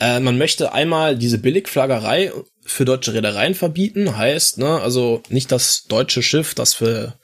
Äh, 0.00 0.20
man 0.20 0.38
möchte 0.38 0.72
einmal 0.72 1.16
diese 1.16 1.38
Billigflaggerei 1.38 2.32
für 2.64 2.84
deutsche 2.84 3.14
Reedereien 3.14 3.54
verbieten, 3.54 4.16
heißt, 4.16 4.58
ne, 4.58 4.80
also 4.80 5.22
nicht 5.28 5.50
das 5.50 5.84
deutsche 5.84 6.22
Schiff, 6.22 6.54
das 6.54 6.74
für 6.74 7.18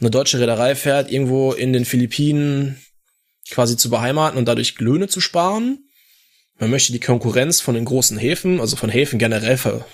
eine 0.00 0.10
deutsche 0.10 0.40
Reederei 0.40 0.74
fährt, 0.74 1.10
irgendwo 1.10 1.52
in 1.52 1.72
den 1.72 1.84
Philippinen 1.84 2.82
quasi 3.50 3.76
zu 3.76 3.90
beheimaten 3.90 4.38
und 4.38 4.46
dadurch 4.46 4.78
Löhne 4.80 5.08
zu 5.08 5.20
sparen. 5.20 5.88
Man 6.58 6.70
möchte 6.70 6.92
die 6.92 7.00
Konkurrenz 7.00 7.60
von 7.60 7.74
den 7.74 7.84
großen 7.84 8.18
Häfen, 8.18 8.60
also 8.60 8.76
von 8.76 8.90
Häfen 8.90 9.18
generell 9.18 9.56
verhindern 9.56 9.86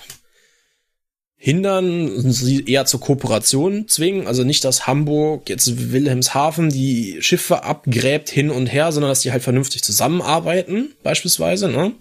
und 1.45 2.31
sie 2.31 2.65
eher 2.65 2.85
zur 2.85 2.99
Kooperation 2.99 3.87
zwingen. 3.87 4.27
Also 4.27 4.43
nicht, 4.43 4.63
dass 4.65 4.87
Hamburg 4.87 5.49
jetzt 5.49 5.91
Wilhelmshaven 5.91 6.69
die 6.69 7.17
Schiffe 7.21 7.63
abgräbt 7.63 8.29
hin 8.29 8.49
und 8.49 8.67
her, 8.67 8.91
sondern 8.91 9.09
dass 9.09 9.21
die 9.21 9.31
halt 9.31 9.43
vernünftig 9.43 9.83
zusammenarbeiten, 9.83 10.93
beispielsweise. 11.01 11.69
Ne? 11.69 11.93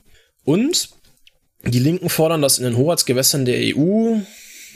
Und 0.44 0.90
die 1.64 1.78
Linken 1.78 2.08
fordern, 2.08 2.42
dass 2.42 2.58
in 2.58 2.64
den 2.64 2.76
Hoheitsgewässern 2.76 3.44
der 3.44 3.76
EU 3.76 4.16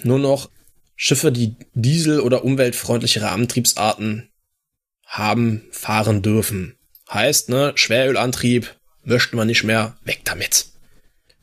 nur 0.05 0.18
noch 0.18 0.48
Schiffe, 0.94 1.32
die 1.32 1.56
Diesel- 1.74 2.20
oder 2.20 2.44
umweltfreundlichere 2.44 3.30
Antriebsarten 3.30 4.30
haben, 5.05 5.64
fahren 5.72 6.22
dürfen. 6.22 6.76
Heißt, 7.10 7.48
ne, 7.48 7.72
Schwerölantrieb 7.74 8.76
möchte 9.02 9.34
man 9.34 9.48
nicht 9.48 9.64
mehr, 9.64 9.97
weg 10.05 10.20
damit. 10.24 10.66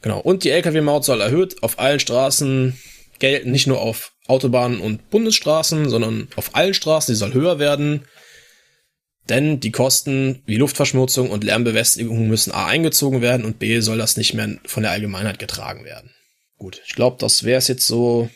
Genau. 0.02 0.20
Und 0.20 0.46
die 0.46 0.52
Lkw-Maut 0.52 1.04
soll 1.04 1.20
erhöht 1.20 1.62
auf 1.62 1.78
allen 1.80 2.00
Straßen 2.00 2.80
gelten, 3.20 3.52
nicht 3.52 3.68
nur 3.68 3.82
auf 3.82 4.14
Autobahnen 4.28 4.80
und 4.80 5.10
Bundesstraßen, 5.10 5.90
sondern 5.90 6.28
auf 6.36 6.56
allen 6.56 6.74
Straßen, 6.74 7.14
die 7.14 7.18
soll 7.18 7.34
höher 7.34 7.60
werden. 7.60 8.06
Denn 9.28 9.60
die 9.60 9.72
Kosten 9.72 10.42
wie 10.46 10.58
Luftverschmutzung 10.58 11.30
und 11.30 11.44
Lärmbelästigung 11.44 12.28
müssen 12.28 12.52
A 12.52 12.66
eingezogen 12.66 13.22
werden 13.22 13.46
und 13.46 13.60
B 13.60 13.80
soll 13.80 13.98
das 13.98 14.18
nicht 14.18 14.34
mehr 14.34 14.58
von 14.66 14.84
der 14.84 14.92
Allgemeinheit 14.92 15.38
getragen 15.38 15.86
werden. 15.86 16.12
Gut, 16.58 16.82
ich 16.86 16.96
glaube, 16.96 17.18
das 17.20 17.44
wäre 17.44 17.60
es 17.60 17.68
jetzt 17.68 17.86
so 17.86 18.30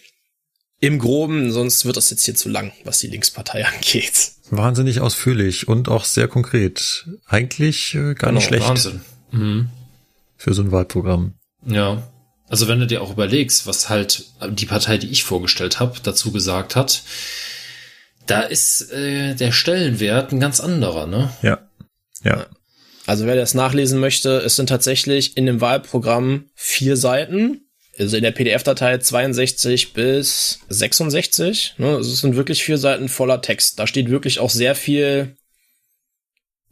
im 0.79 0.99
Groben, 0.99 1.51
sonst 1.51 1.85
wird 1.85 1.97
das 1.97 2.09
jetzt 2.09 2.25
hier 2.25 2.35
zu 2.35 2.49
lang, 2.49 2.73
was 2.83 2.99
die 2.99 3.07
Linkspartei 3.07 3.65
angeht. 3.75 4.33
Wahnsinnig 4.49 4.99
ausführlich 4.99 5.67
und 5.67 5.89
auch 5.89 6.05
sehr 6.05 6.27
konkret. 6.27 7.07
Eigentlich 7.25 7.95
äh, 7.95 8.13
gar 8.13 8.29
genau, 8.29 8.33
nicht 8.33 8.47
schlecht. 8.47 8.67
Wahnsinn. 8.67 9.01
Mhm. 9.31 9.69
Für 10.37 10.53
so 10.53 10.61
ein 10.61 10.71
Wahlprogramm. 10.71 11.33
Ja. 11.65 12.03
Also 12.49 12.67
wenn 12.67 12.79
du 12.79 12.87
dir 12.87 13.01
auch 13.01 13.11
überlegst, 13.11 13.65
was 13.65 13.89
halt 13.89 14.25
die 14.49 14.65
Partei, 14.65 14.97
die 14.97 15.09
ich 15.09 15.23
vorgestellt 15.23 15.79
habe, 15.79 15.99
dazu 16.03 16.31
gesagt 16.31 16.75
hat, 16.75 17.03
Da 18.25 18.41
ist 18.41 18.91
äh, 18.91 19.35
der 19.35 19.51
Stellenwert 19.51 20.31
ein 20.31 20.39
ganz 20.39 20.59
anderer, 20.59 21.07
ne? 21.07 21.33
Ja. 21.41 21.69
Ja. 22.23 22.47
Also 23.05 23.25
wer 23.25 23.35
das 23.35 23.53
nachlesen 23.53 23.99
möchte, 23.99 24.37
es 24.37 24.55
sind 24.55 24.67
tatsächlich 24.69 25.35
in 25.35 25.45
dem 25.45 25.59
Wahlprogramm 25.59 26.49
vier 26.55 26.95
Seiten. 26.95 27.67
Also 27.99 28.15
in 28.17 28.23
der 28.23 28.31
PDF-Datei 28.31 28.97
62 28.97 29.93
bis 29.93 30.61
66. 30.69 31.75
Ne? 31.77 31.97
Also 31.97 32.11
es 32.11 32.21
sind 32.21 32.35
wirklich 32.35 32.63
vier 32.63 32.77
Seiten 32.77 33.09
voller 33.09 33.41
Text. 33.41 33.77
Da 33.77 33.87
steht 33.87 34.09
wirklich 34.09 34.39
auch 34.39 34.49
sehr 34.49 34.73
viel 34.73 35.35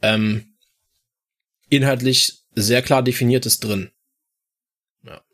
ähm, 0.00 0.56
inhaltlich 1.68 2.38
sehr 2.54 2.82
klar 2.82 3.02
definiertes 3.02 3.60
drin. 3.60 3.91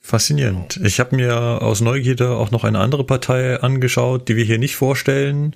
Faszinierend. 0.00 0.80
Ich 0.84 1.00
habe 1.00 1.16
mir 1.16 1.60
aus 1.60 1.82
Neugierde 1.82 2.30
auch 2.30 2.50
noch 2.50 2.64
eine 2.64 2.78
andere 2.78 3.04
Partei 3.04 3.60
angeschaut, 3.60 4.28
die 4.28 4.36
wir 4.36 4.44
hier 4.44 4.58
nicht 4.58 4.76
vorstellen. 4.76 5.54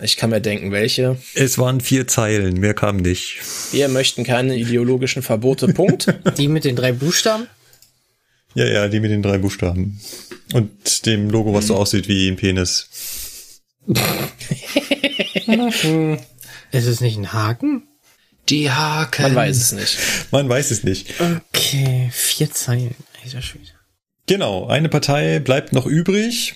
Ich 0.00 0.16
kann 0.16 0.30
mir 0.30 0.40
denken, 0.40 0.72
welche. 0.72 1.18
Es 1.34 1.58
waren 1.58 1.82
vier 1.82 2.08
Zeilen, 2.08 2.58
mehr 2.60 2.72
kam 2.72 2.96
nicht. 2.96 3.40
Wir 3.72 3.88
möchten 3.88 4.24
keine 4.24 4.56
ideologischen 4.56 5.22
Verbote. 5.22 5.68
Punkt. 5.68 6.14
Die 6.38 6.48
mit 6.48 6.64
den 6.64 6.76
drei 6.76 6.92
Buchstaben? 6.92 7.46
Ja, 8.54 8.64
ja, 8.66 8.88
die 8.88 9.00
mit 9.00 9.10
den 9.10 9.22
drei 9.22 9.38
Buchstaben. 9.38 9.98
Und 10.52 11.06
dem 11.06 11.30
Logo, 11.30 11.54
was 11.54 11.68
so 11.68 11.76
aussieht 11.76 12.06
wie 12.06 12.28
ein 12.28 12.36
Penis. 12.36 12.88
Ist 16.70 16.86
es 16.86 17.00
nicht 17.00 17.16
ein 17.16 17.32
Haken? 17.32 17.88
Die 18.48 18.70
Haken. 18.70 19.22
Man 19.22 19.34
weiß 19.34 19.56
es 19.56 19.72
nicht. 19.72 19.98
Man 20.30 20.48
weiß 20.48 20.70
es 20.70 20.84
nicht. 20.84 21.08
Okay, 21.20 22.10
vier 22.12 22.50
Zeilen. 22.50 22.94
Alter 23.24 23.42
Schwede. 23.42 23.66
Genau, 24.26 24.66
eine 24.66 24.88
Partei 24.88 25.38
bleibt 25.38 25.72
noch 25.72 25.86
übrig. 25.86 26.54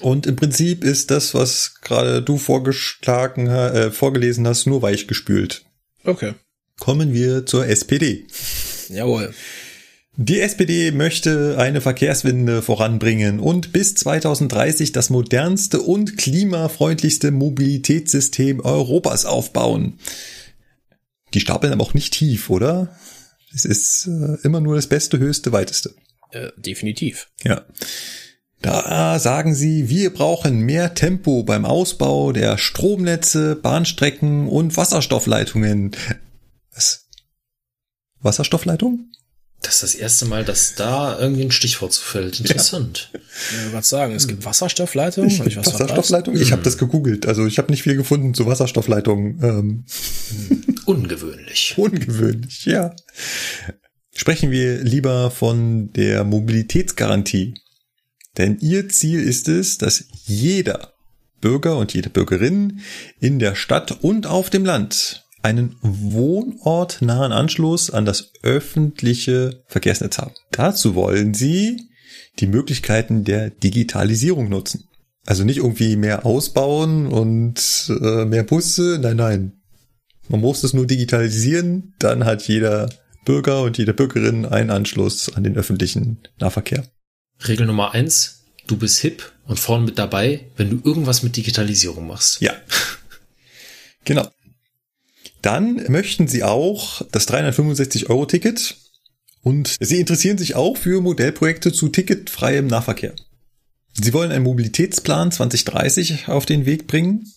Und 0.00 0.26
im 0.26 0.36
Prinzip 0.36 0.84
ist 0.84 1.10
das, 1.10 1.34
was 1.34 1.74
gerade 1.80 2.22
du 2.22 2.38
vorgeschlagen, 2.38 3.48
äh, 3.48 3.90
vorgelesen 3.90 4.46
hast, 4.46 4.66
nur 4.66 4.82
weichgespült. 4.82 5.64
Okay. 6.04 6.34
Kommen 6.78 7.12
wir 7.12 7.46
zur 7.46 7.66
SPD. 7.66 8.26
Jawohl. 8.88 9.34
Die 10.16 10.40
SPD 10.40 10.90
möchte 10.90 11.56
eine 11.58 11.80
Verkehrswende 11.80 12.62
voranbringen 12.62 13.38
und 13.38 13.72
bis 13.72 13.94
2030 13.94 14.90
das 14.92 15.10
modernste 15.10 15.80
und 15.80 16.16
klimafreundlichste 16.16 17.30
Mobilitätssystem 17.30 18.60
Europas 18.60 19.26
aufbauen. 19.26 19.98
Die 21.34 21.40
stapeln 21.40 21.72
aber 21.72 21.84
auch 21.84 21.94
nicht 21.94 22.14
tief, 22.14 22.50
oder? 22.50 22.96
Es 23.54 23.64
ist 23.64 24.06
äh, 24.06 24.36
immer 24.42 24.60
nur 24.60 24.76
das 24.76 24.86
Beste, 24.86 25.18
Höchste, 25.18 25.52
Weiteste. 25.52 25.94
Äh, 26.30 26.50
definitiv. 26.56 27.30
Ja. 27.42 27.64
Da 28.60 29.18
sagen 29.20 29.54
sie, 29.54 29.88
wir 29.88 30.12
brauchen 30.12 30.60
mehr 30.60 30.94
Tempo 30.94 31.44
beim 31.44 31.64
Ausbau 31.64 32.32
der 32.32 32.58
Stromnetze, 32.58 33.54
Bahnstrecken 33.54 34.48
und 34.48 34.76
Wasserstoffleitungen. 34.76 35.92
Was? 36.74 37.08
Wasserstoffleitung? 38.20 39.12
Das 39.62 39.74
ist 39.74 39.82
das 39.82 39.94
erste 39.96 40.24
Mal, 40.26 40.44
dass 40.44 40.76
da 40.76 41.18
irgendwie 41.18 41.42
ein 41.42 41.50
Stichwort 41.50 41.92
zu 41.92 42.02
fällt. 42.02 42.38
Interessant. 42.38 43.10
Ich 43.12 43.64
will 43.64 43.72
was 43.72 43.88
sagen. 43.88 44.14
Es 44.14 44.28
gibt 44.28 44.44
Wasserstoffleitungen. 44.44 45.28
Ich 45.30 45.38
verpasst? 45.54 45.74
Wasserstoffleitung? 45.74 46.36
Ich 46.36 46.52
habe 46.52 46.62
das 46.62 46.78
gegoogelt. 46.78 47.26
Also 47.26 47.44
ich 47.44 47.58
habe 47.58 47.70
nicht 47.70 47.82
viel 47.82 47.96
gefunden 47.96 48.34
zu 48.34 48.46
Wasserstoffleitungen. 48.46 49.42
Ähm, 49.42 49.84
Ungewöhnlich. 50.86 51.74
ungewöhnlich, 51.76 52.64
ja. 52.66 52.94
Sprechen 54.14 54.50
wir 54.50 54.82
lieber 54.82 55.30
von 55.30 55.92
der 55.92 56.24
Mobilitätsgarantie. 56.24 57.54
Denn 58.38 58.58
ihr 58.60 58.88
Ziel 58.88 59.20
ist 59.22 59.48
es, 59.48 59.78
dass 59.78 60.04
jeder 60.24 60.92
Bürger 61.40 61.76
und 61.76 61.92
jede 61.94 62.10
Bürgerin 62.10 62.80
in 63.20 63.38
der 63.38 63.54
Stadt 63.54 64.02
und 64.02 64.26
auf 64.26 64.50
dem 64.50 64.64
Land 64.64 65.26
einen 65.42 65.76
wohnortnahen 65.80 67.32
Anschluss 67.32 67.90
an 67.90 68.04
das 68.04 68.32
öffentliche 68.42 69.62
Verkehrsnetz 69.66 70.18
haben. 70.18 70.32
Dazu 70.50 70.94
wollen 70.94 71.34
sie 71.34 71.88
die 72.38 72.46
Möglichkeiten 72.46 73.24
der 73.24 73.50
Digitalisierung 73.50 74.48
nutzen. 74.48 74.84
Also 75.26 75.44
nicht 75.44 75.58
irgendwie 75.58 75.96
mehr 75.96 76.24
ausbauen 76.24 77.06
und 77.06 77.60
äh, 77.88 78.24
mehr 78.24 78.44
Busse, 78.44 78.98
nein, 79.00 79.16
nein. 79.16 79.52
Man 80.28 80.40
muss 80.40 80.64
es 80.64 80.72
nur 80.72 80.86
digitalisieren, 80.86 81.94
dann 81.98 82.24
hat 82.24 82.46
jeder 82.48 82.88
Bürger 83.24 83.62
und 83.62 83.76
jede 83.76 83.94
Bürgerin 83.94 84.46
einen 84.46 84.70
Anschluss 84.70 85.34
an 85.34 85.44
den 85.44 85.56
öffentlichen 85.56 86.18
Nahverkehr. 86.38 86.86
Regel 87.46 87.66
Nummer 87.66 87.92
eins. 87.92 88.44
Du 88.66 88.76
bist 88.76 88.98
hip 88.98 89.32
und 89.46 89.58
vorne 89.58 89.84
mit 89.84 89.98
dabei, 89.98 90.46
wenn 90.56 90.70
du 90.70 90.80
irgendwas 90.82 91.22
mit 91.22 91.36
Digitalisierung 91.36 92.06
machst. 92.06 92.40
Ja. 92.40 92.52
genau. 94.04 94.28
Dann 95.42 95.84
möchten 95.88 96.28
sie 96.28 96.42
auch 96.42 97.02
das 97.12 97.28
365-Euro-Ticket 97.28 98.76
und 99.42 99.76
sie 99.80 100.00
interessieren 100.00 100.38
sich 100.38 100.56
auch 100.56 100.76
für 100.76 101.00
Modellprojekte 101.00 101.72
zu 101.72 101.88
ticketfreiem 101.88 102.66
Nahverkehr. 102.66 103.14
Sie 103.94 104.12
wollen 104.12 104.32
einen 104.32 104.44
Mobilitätsplan 104.44 105.32
2030 105.32 106.28
auf 106.28 106.46
den 106.46 106.66
Weg 106.66 106.86
bringen 106.86 107.32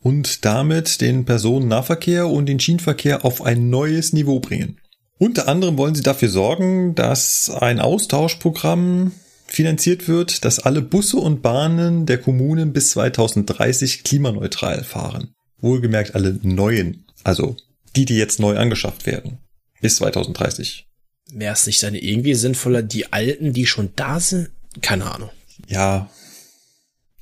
und 0.00 0.44
damit 0.44 1.00
den 1.00 1.24
Personennahverkehr 1.24 2.28
und 2.28 2.46
den 2.46 2.60
Schienenverkehr 2.60 3.24
auf 3.24 3.42
ein 3.42 3.70
neues 3.70 4.12
Niveau 4.12 4.40
bringen. 4.40 4.78
Unter 5.18 5.48
anderem 5.48 5.76
wollen 5.76 5.96
sie 5.96 6.02
dafür 6.02 6.28
sorgen, 6.28 6.94
dass 6.94 7.50
ein 7.50 7.80
Austauschprogramm 7.80 9.12
finanziert 9.46 10.06
wird, 10.06 10.44
dass 10.44 10.60
alle 10.60 10.82
Busse 10.82 11.16
und 11.16 11.42
Bahnen 11.42 12.06
der 12.06 12.18
Kommunen 12.18 12.72
bis 12.72 12.90
2030 12.90 14.04
klimaneutral 14.04 14.84
fahren. 14.84 15.34
Wohlgemerkt 15.60 16.14
alle 16.14 16.38
neuen, 16.42 17.06
also 17.24 17.56
die, 17.96 18.04
die 18.04 18.16
jetzt 18.16 18.40
neu 18.40 18.56
angeschafft 18.56 19.06
werden, 19.06 19.38
bis 19.80 19.96
2030. 19.96 20.86
Wäre 21.32 21.52
es 21.52 21.66
nicht 21.66 21.82
dann 21.82 21.94
irgendwie 21.94 22.34
sinnvoller, 22.34 22.82
die 22.82 23.12
alten, 23.12 23.52
die 23.52 23.66
schon 23.66 23.90
da 23.96 24.20
sind? 24.20 24.50
Keine 24.80 25.10
Ahnung. 25.10 25.30
Ja, 25.66 26.10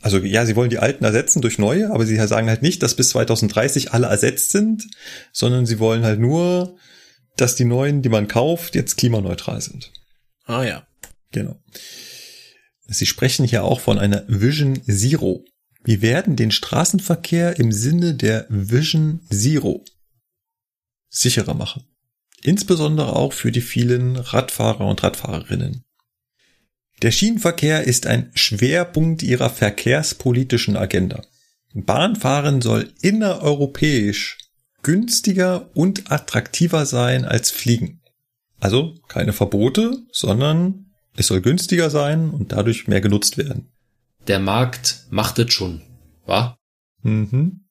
also 0.06 0.18
ja, 0.18 0.46
sie 0.46 0.54
wollen 0.54 0.70
die 0.70 0.78
alten 0.78 1.04
ersetzen 1.04 1.42
durch 1.42 1.58
neue, 1.58 1.90
aber 1.90 2.06
sie 2.06 2.16
sagen 2.28 2.48
halt 2.48 2.62
nicht, 2.62 2.80
dass 2.84 2.94
bis 2.94 3.08
2030 3.08 3.92
alle 3.92 4.06
ersetzt 4.06 4.52
sind, 4.52 4.86
sondern 5.32 5.66
sie 5.66 5.80
wollen 5.80 6.04
halt 6.04 6.20
nur, 6.20 6.76
dass 7.36 7.56
die 7.56 7.64
neuen, 7.64 8.02
die 8.02 8.08
man 8.08 8.28
kauft, 8.28 8.76
jetzt 8.76 8.96
klimaneutral 8.98 9.60
sind. 9.60 9.92
Ah 10.44 10.62
ja. 10.62 10.86
Genau. 11.32 11.56
Sie 12.86 13.06
sprechen 13.06 13.44
hier 13.44 13.64
auch 13.64 13.80
von 13.80 13.98
einer 13.98 14.22
Vision 14.28 14.80
Zero. 14.84 15.44
Wir 15.86 16.02
werden 16.02 16.34
den 16.34 16.50
Straßenverkehr 16.50 17.60
im 17.60 17.70
Sinne 17.70 18.16
der 18.16 18.46
Vision 18.48 19.20
Zero 19.30 19.84
sicherer 21.08 21.54
machen. 21.54 21.84
Insbesondere 22.42 23.14
auch 23.14 23.32
für 23.32 23.52
die 23.52 23.60
vielen 23.60 24.16
Radfahrer 24.16 24.84
und 24.84 25.04
Radfahrerinnen. 25.04 25.84
Der 27.02 27.12
Schienenverkehr 27.12 27.84
ist 27.84 28.08
ein 28.08 28.32
Schwerpunkt 28.34 29.22
ihrer 29.22 29.48
verkehrspolitischen 29.48 30.76
Agenda. 30.76 31.22
Bahnfahren 31.72 32.62
soll 32.62 32.92
innereuropäisch 33.00 34.38
günstiger 34.82 35.70
und 35.76 36.10
attraktiver 36.10 36.84
sein 36.84 37.24
als 37.24 37.52
Fliegen. 37.52 38.02
Also 38.58 38.98
keine 39.06 39.32
Verbote, 39.32 39.98
sondern 40.10 40.86
es 41.14 41.28
soll 41.28 41.42
günstiger 41.42 41.90
sein 41.90 42.30
und 42.30 42.50
dadurch 42.50 42.88
mehr 42.88 43.00
genutzt 43.00 43.38
werden. 43.38 43.70
Der 44.26 44.40
Markt 44.40 45.06
macht 45.10 45.38
es 45.38 45.52
schon, 45.52 45.82
wa? 46.24 46.58
Mhm. 47.02 47.66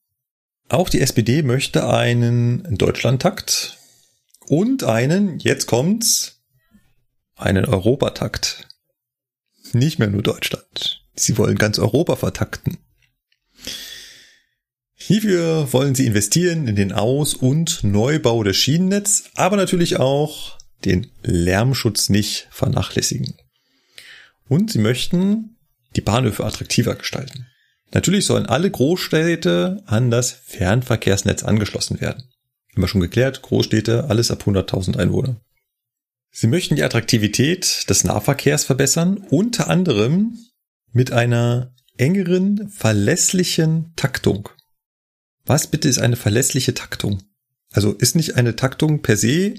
Auch 0.68 0.88
die 0.88 1.00
SPD 1.00 1.42
möchte 1.42 1.88
einen 1.88 2.76
Deutschlandtakt 2.76 3.76
und 4.46 4.82
einen, 4.84 5.38
jetzt 5.38 5.66
kommt's, 5.66 6.42
einen 7.36 7.66
Europatakt. 7.66 8.68
Nicht 9.72 9.98
mehr 9.98 10.08
nur 10.08 10.22
Deutschland. 10.22 11.04
Sie 11.14 11.36
wollen 11.36 11.56
ganz 11.56 11.78
Europa 11.78 12.16
vertakten. 12.16 12.78
Hierfür 14.94 15.72
wollen 15.72 15.94
sie 15.94 16.06
investieren 16.06 16.66
in 16.66 16.74
den 16.74 16.92
Aus- 16.92 17.34
und 17.34 17.84
Neubau 17.84 18.42
des 18.42 18.56
Schienennetz, 18.56 19.24
aber 19.34 19.56
natürlich 19.56 19.98
auch 19.98 20.58
den 20.84 21.10
Lärmschutz 21.22 22.08
nicht 22.08 22.48
vernachlässigen. 22.50 23.34
Und 24.48 24.72
sie 24.72 24.78
möchten 24.78 25.55
die 25.94 26.00
Bahnhöfe 26.00 26.44
attraktiver 26.44 26.94
gestalten. 26.94 27.46
Natürlich 27.92 28.26
sollen 28.26 28.46
alle 28.46 28.70
Großstädte 28.70 29.82
an 29.86 30.10
das 30.10 30.32
Fernverkehrsnetz 30.32 31.44
angeschlossen 31.44 32.00
werden. 32.00 32.24
Haben 32.72 32.82
wir 32.82 32.88
schon 32.88 33.00
geklärt, 33.00 33.42
Großstädte, 33.42 34.06
alles 34.08 34.30
ab 34.30 34.42
100.000 34.44 34.98
Einwohner. 34.98 35.40
Sie 36.30 36.48
möchten 36.48 36.76
die 36.76 36.82
Attraktivität 36.82 37.88
des 37.88 38.04
Nahverkehrs 38.04 38.64
verbessern, 38.64 39.24
unter 39.30 39.68
anderem 39.68 40.36
mit 40.92 41.12
einer 41.12 41.72
engeren, 41.96 42.68
verlässlichen 42.68 43.94
Taktung. 43.96 44.50
Was 45.46 45.68
bitte 45.68 45.88
ist 45.88 45.98
eine 45.98 46.16
verlässliche 46.16 46.74
Taktung? 46.74 47.22
Also 47.72 47.92
ist 47.92 48.16
nicht 48.16 48.34
eine 48.36 48.56
Taktung 48.56 49.00
per 49.00 49.16
se. 49.16 49.54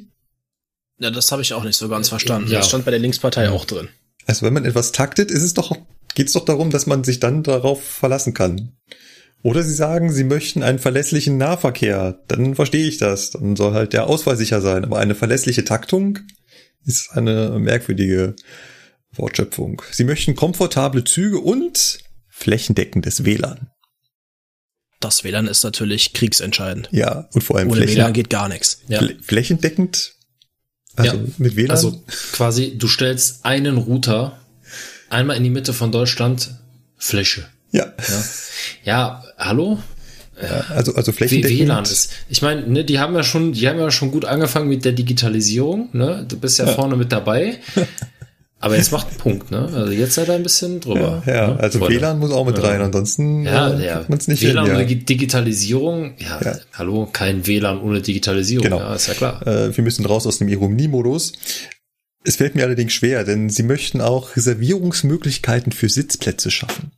Ja, 1.00 1.10
das 1.10 1.32
habe 1.32 1.42
ich 1.42 1.54
auch 1.54 1.64
nicht 1.64 1.78
so 1.78 1.90
ganz 1.90 2.10
verstanden. 2.10 2.52
Ja. 2.52 2.60
Das 2.60 2.68
stand 2.68 2.86
bei 2.86 2.92
der 2.92 3.00
Linkspartei 3.00 3.50
auch 3.50 3.66
drin. 3.66 3.90
Also 4.26 4.46
wenn 4.46 4.54
man 4.54 4.66
etwas 4.66 4.92
taktet, 4.92 5.32
ist 5.32 5.44
es 5.44 5.54
doch, 5.54 5.76
geht 6.16 6.28
es 6.28 6.34
doch 6.34 6.46
darum, 6.46 6.70
dass 6.72 6.86
man 6.88 7.04
sich 7.04 7.20
dann 7.20 7.44
darauf 7.44 7.84
verlassen 7.84 8.34
kann. 8.34 8.74
Oder 9.44 9.64
Sie 9.64 9.74
sagen, 9.74 10.12
Sie 10.12 10.24
möchten 10.24 10.64
einen 10.64 10.80
verlässlichen 10.80 11.38
Nahverkehr. 11.38 12.20
Dann 12.28 12.56
verstehe 12.56 12.88
ich 12.88 12.98
das. 12.98 13.32
Dann 13.32 13.56
soll 13.56 13.74
halt 13.74 13.94
der 13.94 14.08
Ausfall 14.08 14.36
sicher 14.36 14.62
sein. 14.62 14.84
Aber 14.84 14.98
eine 15.00 15.16
verlässliche 15.16 15.64
Taktung 15.64 16.20
ist 16.84 17.12
eine 17.12 17.58
merkwürdige 17.60 18.36
Wortschöpfung. 19.14 19.82
Sie 19.92 20.04
möchten 20.04 20.36
komfortable 20.36 21.04
Züge 21.04 21.40
und 21.40 22.00
flächendeckendes 22.30 23.26
WLAN. 23.26 23.70
Das 25.00 25.24
WLAN 25.24 25.48
ist 25.48 25.64
natürlich 25.64 26.14
kriegsentscheidend. 26.14 26.90
Ja, 26.92 27.30
und 27.34 27.44
vor 27.44 27.58
allem 27.58 27.70
Ohne 27.70 27.82
Flächen, 27.82 27.98
WLAN 27.98 28.14
geht 28.14 28.30
gar 28.32 28.50
nichts. 28.50 28.80
Ja. 28.88 29.00
Flä- 29.00 29.22
flächendeckend. 29.22 30.14
Also 30.96 31.18
Ja. 31.18 31.24
mit 31.38 31.56
WLAN. 31.56 31.72
Also 31.72 32.04
quasi, 32.34 32.78
du 32.78 32.88
stellst 32.88 33.46
einen 33.46 33.78
Router 33.78 34.40
einmal 35.10 35.38
in 35.38 35.44
die 35.44 35.50
Mitte 35.50 35.74
von 35.74 35.92
Deutschland, 35.92 36.52
Fläche. 36.98 37.46
ja. 37.72 37.86
Ja, 38.08 38.24
ja 38.84 39.24
hallo? 39.38 39.80
Also, 40.76 40.94
also 40.94 41.12
W- 41.12 41.18
flächendeckend. 41.18 41.60
WLAN 41.62 41.84
ist. 41.84 42.12
Ich 42.30 42.44
meine, 42.44 42.62
ne, 42.68 42.84
die 42.86 43.00
haben 43.00 43.16
ja 43.16 43.24
schon, 43.24 43.54
die 43.54 43.68
haben 43.68 43.80
ja 43.80 43.90
schon 43.90 44.12
gut 44.12 44.24
angefangen 44.26 44.70
mit 44.70 44.86
der 44.86 44.92
Digitalisierung, 44.92 45.90
ne? 45.94 46.26
Du 46.28 46.38
bist 46.40 46.60
ja, 46.60 46.68
vorne 46.68 46.96
mit 46.96 47.12
dabei. 47.12 47.58
Aber 48.60 48.76
jetzt 48.76 48.92
macht 48.92 49.08
einen 49.10 49.18
Punkt, 49.18 49.52
ne? 49.52 49.70
Also 49.74 49.92
jetzt 49.92 50.14
seid 50.16 50.28
ihr 50.30 50.34
ein 50.36 50.44
bisschen 50.44 50.80
drüber. 50.80 51.24
Ja, 51.26 51.48
ne, 51.54 51.60
also 51.60 51.80
Freunde? 51.80 51.96
WLAN 52.02 52.20
muss 52.20 52.32
auch 52.32 52.46
mit 52.46 52.62
rein, 52.62 52.82
ansonsten 52.82 53.46
Ja, 53.46 53.70
äh, 53.72 53.86
ja. 53.86 53.96
kriegt 53.98 54.10
man's 54.10 54.28
nicht 54.28 54.42
WLAN 54.44 54.66
hin. 54.66 54.74
ohne 54.76 54.84
Ja. 54.84 54.88
Digi- 54.90 55.06
Digitalisierung, 55.06 56.14
ja, 56.20 56.40
Ja. 56.44 56.56
hallo, 56.74 57.08
kein 57.12 57.46
WLAN 57.48 57.80
ohne 57.82 58.02
Digitalisierung, 58.02 58.64
Genau. 58.64 58.80
ja, 58.80 58.94
ist 58.96 59.08
ja 59.08 59.14
klar. 59.16 59.46
Äh, 59.48 59.76
wir 59.76 59.84
müssen 59.84 60.06
raus 60.06 60.28
aus 60.28 60.38
dem 60.40 60.50
Ironie-Modus. 60.50 61.34
Es 62.28 62.36
fällt 62.36 62.56
mir 62.56 62.66
allerdings 62.66 62.92
schwer, 62.92 63.24
denn 63.24 63.50
sie 63.50 63.64
möchten 63.64 64.02
auch 64.02 64.36
Reservierungsmöglichkeiten 64.36 65.72
für 65.72 65.88
Sitzplätze 65.88 66.52
schaffen. 66.52 66.92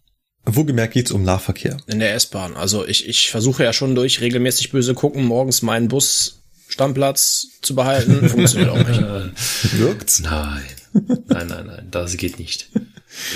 Wohlgemerkt 0.44 0.96
geht's 0.96 1.12
um 1.12 1.22
Nahverkehr. 1.22 1.78
In 1.86 2.00
der 2.00 2.16
S-Bahn. 2.16 2.58
Also 2.58 2.84
ich, 2.84 3.08
ich 3.08 3.30
versuche 3.30 3.64
ja 3.64 3.72
schon 3.72 3.94
durch 3.94 4.22
regelmäßig 4.22 4.72
böse 4.72 4.96
gucken, 4.96 5.24
morgens 5.24 5.62
meinen 5.62 5.88
Bus 5.88 6.42
Stammplatz 6.68 7.46
zu 7.62 7.76
behalten. 7.76 8.28
Funktioniert 8.30 8.72
auch 8.72 8.88
nicht. 8.88 9.78
Wirkt's? 9.78 10.20
Nein. 10.22 10.64
Nein, 10.94 11.48
nein, 11.48 11.68
nein, 11.68 11.88
das 11.92 12.18
geht 12.18 12.40
nicht. 12.40 12.72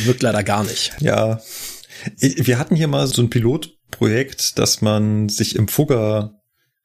Wirkt 0.03 0.23
leider 0.23 0.43
gar 0.43 0.63
nicht. 0.63 0.93
Ja. 0.99 1.43
Wir 2.17 2.57
hatten 2.57 2.75
hier 2.75 2.87
mal 2.87 3.05
so 3.05 3.21
ein 3.21 3.29
Pilotprojekt, 3.29 4.57
dass 4.57 4.81
man 4.81 5.29
sich 5.29 5.55
im 5.55 5.67
Fugger, 5.67 6.41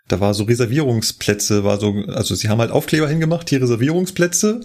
da 0.08 0.20
war 0.20 0.34
so 0.34 0.44
Reservierungsplätze, 0.44 1.64
war 1.64 1.78
so, 1.78 1.92
also 2.08 2.34
sie 2.34 2.48
haben 2.48 2.60
halt 2.60 2.70
Aufkleber 2.70 3.08
hingemacht, 3.08 3.48
hier 3.50 3.62
Reservierungsplätze. 3.62 4.60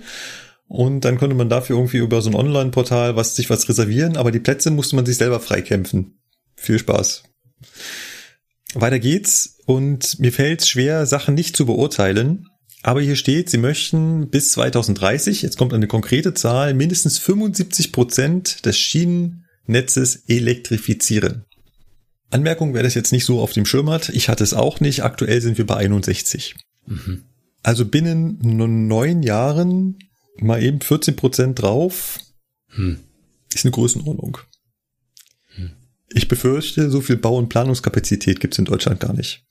Und 0.67 1.01
dann 1.01 1.17
konnte 1.17 1.35
man 1.35 1.49
dafür 1.49 1.75
irgendwie 1.75 1.97
über 1.97 2.21
so 2.21 2.29
ein 2.29 2.35
Online-Portal 2.35 3.15
was, 3.15 3.35
sich 3.35 3.49
was 3.49 3.69
reservieren, 3.69 4.17
aber 4.17 4.31
die 4.31 4.39
Plätze 4.39 4.71
musste 4.71 4.95
man 4.95 5.05
sich 5.05 5.17
selber 5.17 5.39
freikämpfen. 5.39 6.19
Viel 6.55 6.79
Spaß. 6.79 7.23
Weiter 8.73 8.99
geht's 8.99 9.59
und 9.65 10.19
mir 10.19 10.31
fällt 10.31 10.61
es 10.61 10.69
schwer, 10.69 11.05
Sachen 11.05 11.35
nicht 11.35 11.55
zu 11.55 11.65
beurteilen. 11.65 12.47
Aber 12.81 13.01
hier 13.01 13.15
steht, 13.15 13.49
sie 13.49 13.57
möchten 13.57 14.29
bis 14.29 14.51
2030, 14.53 15.41
jetzt 15.41 15.57
kommt 15.57 15.73
eine 15.73 15.87
konkrete 15.87 16.33
Zahl, 16.33 16.73
mindestens 16.73 17.17
75 17.17 17.93
Prozent 17.93 18.65
des 18.65 18.77
Schienennetzes 18.77 20.23
elektrifizieren. 20.27 21.45
Anmerkung, 22.33 22.73
wer 22.73 22.83
das 22.83 22.93
jetzt 22.95 23.11
nicht 23.11 23.25
so 23.25 23.39
auf 23.41 23.53
dem 23.53 23.65
Schirm 23.65 23.89
hat, 23.89 24.09
ich 24.09 24.29
hatte 24.29 24.43
es 24.43 24.53
auch 24.53 24.79
nicht, 24.79 25.03
aktuell 25.03 25.41
sind 25.41 25.57
wir 25.57 25.65
bei 25.65 25.77
61. 25.77 26.55
Also 27.61 27.85
binnen 27.85 28.37
neun 28.41 29.23
Jahren 29.23 29.97
mal 30.37 30.61
eben 30.61 30.81
14 30.81 31.15
Prozent 31.15 31.61
drauf, 31.61 32.19
Hm. 32.69 32.97
ist 33.53 33.65
eine 33.65 33.71
Größenordnung. 33.71 34.39
Ich 36.15 36.27
befürchte, 36.27 36.89
so 36.91 37.01
viel 37.01 37.17
Bau- 37.17 37.37
und 37.37 37.49
Planungskapazität 37.49 38.39
gibt's 38.39 38.59
in 38.59 38.65
Deutschland 38.65 38.99
gar 38.99 39.13
nicht. 39.13 39.43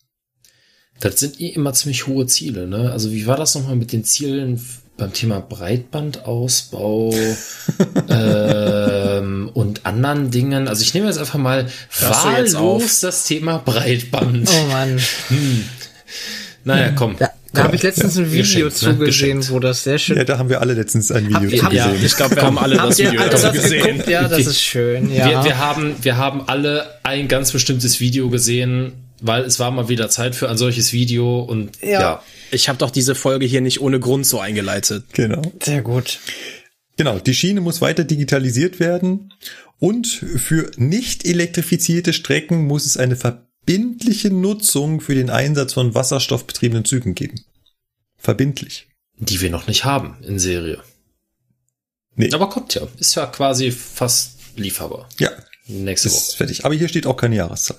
Das 1.01 1.19
sind 1.19 1.41
eh 1.41 1.49
immer 1.49 1.73
ziemlich 1.73 2.07
hohe 2.07 2.27
Ziele, 2.27 2.69
ne? 2.69 2.93
Also 2.93 3.11
wie 3.11 3.27
war 3.27 3.37
das 3.37 3.55
nochmal 3.57 3.75
mit 3.77 3.91
den 3.93 4.05
Zielen 4.05 4.61
beim 4.97 5.13
Thema 5.13 5.41
Breitbandausbau 5.41 7.13
ähm, 8.09 9.51
und 9.55 9.85
anderen 9.87 10.31
Dingen? 10.31 10.69
Also 10.69 10.83
ich 10.83 10.95
nehme 10.95 11.07
jetzt 11.07 11.19
einfach 11.19 11.39
mal 11.39 11.65
Hörst 11.99 12.25
wahllos 12.25 12.55
auf? 12.55 13.01
das 13.01 13.25
Thema 13.25 13.59
Breitband. 13.59 14.49
Oh 14.51 14.67
Mann. 14.69 15.01
Naja, 16.65 16.93
komm. 16.95 17.17
Da, 17.19 17.31
da 17.53 17.65
habe 17.65 17.77
ich 17.77 17.83
letztens 17.83 18.17
ein 18.17 18.27
Video 18.33 18.43
Geschenkt, 18.69 18.83
ne? 18.83 18.93
zugesehen, 18.93 19.07
Geschenkt. 19.39 19.51
wo 19.51 19.59
das 19.59 19.83
sehr 19.83 19.99
schön. 19.99 20.17
Ja, 20.17 20.25
da 20.25 20.39
haben 20.39 20.49
wir 20.49 20.61
alle 20.61 20.75
letztens 20.75 21.11
ein 21.11 21.27
Video 21.29 21.41
Habt 21.41 21.53
ihr- 21.53 21.59
zu 21.59 21.65
habt 21.65 21.75
ihr- 21.75 21.85
gesehen. 21.93 22.07
Ich 22.07 22.17
glaube, 22.17 22.37
wir 22.37 22.43
haben 22.43 22.59
alle 22.59 22.77
das 22.77 22.99
Video 22.99 23.21
alle 23.21 23.31
das 23.31 23.53
gesehen. 23.53 23.83
geguckt? 23.85 24.09
Ja, 24.09 24.29
das 24.29 24.47
ist 24.47 24.63
schön. 24.63 25.13
Ja. 25.13 25.29
Wir, 25.29 25.45
wir, 25.45 25.59
haben, 25.59 25.95
wir 26.03 26.17
haben 26.17 26.43
alle 26.49 26.87
ein 27.03 27.29
ganz 27.29 27.51
bestimmtes 27.53 27.99
Video 28.01 28.31
gesehen, 28.31 28.93
weil 29.23 29.45
es 29.45 29.59
war 29.59 29.71
mal 29.71 29.89
wieder 29.89 30.11
Zeit 30.11 30.35
für 30.35 30.49
ein 30.51 30.59
solches 30.59 30.93
Video 30.93 31.41
und 31.41 31.81
Ja. 31.83 32.01
ja. 32.01 32.23
Ich 32.51 32.69
habe 32.69 32.79
doch 32.79 32.91
diese 32.91 33.15
Folge 33.15 33.47
hier 33.47 33.61
nicht 33.63 33.81
ohne 33.81 33.99
Grund 33.99 34.27
so 34.27 34.39
eingeleitet. 34.41 35.05
Genau. 35.15 35.41
sehr 35.63 35.81
gut. 35.83 36.19
Genau, 36.97 37.19
die 37.19 37.33
Schiene 37.35 37.61
muss 37.63 37.81
weiter 37.81 38.05
digitalisiert 38.05 38.79
werden 38.79 39.33
und 39.79 40.07
für 40.07 40.71
nicht 40.77 41.25
elektrifizierte 41.25 42.13
Strecken 42.13 42.67
muss 42.67 42.85
es 42.85 42.99
eine 42.99 43.17
verbindliche 43.17 44.31
Nutzung 44.31 45.01
für 45.01 45.15
den 45.15 45.31
Einsatz 45.31 45.73
von 45.73 45.95
wasserstoffbetriebenen 45.95 46.85
Zügen 46.85 47.15
geben. 47.15 47.41
Verbindlich. 48.19 48.89
die 49.19 49.41
wir 49.41 49.51
noch 49.51 49.67
nicht 49.67 49.85
haben 49.85 50.17
in 50.23 50.39
Serie. 50.39 50.79
Nee. 52.15 52.31
Aber 52.33 52.49
kommt 52.51 52.75
ja. 52.75 52.83
Ist 52.99 53.15
ja 53.15 53.27
quasi 53.27 53.71
fast 53.71 54.37
lieferbar. 54.57 55.09
Ja, 55.19 55.31
Nächste 55.67 56.09
ist 56.09 56.15
Woche. 56.33 56.37
fertig. 56.37 56.65
Aber 56.65 56.75
hier 56.75 56.89
steht 56.89 57.07
auch 57.07 57.17
keine 57.17 57.37
Jahreszahl. 57.37 57.79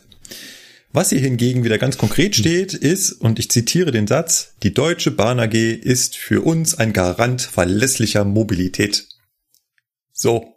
Was 0.95 1.09
hier 1.09 1.19
hingegen 1.19 1.63
wieder 1.63 1.79
ganz 1.79 1.97
konkret 1.97 2.35
steht, 2.35 2.75
ist, 2.75 3.13
und 3.13 3.39
ich 3.39 3.49
zitiere 3.49 3.91
den 3.91 4.05
Satz, 4.05 4.53
die 4.61 4.75
Deutsche 4.75 5.09
Bahn 5.09 5.39
AG 5.39 5.55
ist 5.55 6.15
für 6.15 6.41
uns 6.43 6.75
ein 6.75 6.93
Garant 6.93 7.41
verlässlicher 7.41 8.23
Mobilität. 8.25 9.07
So. 10.11 10.53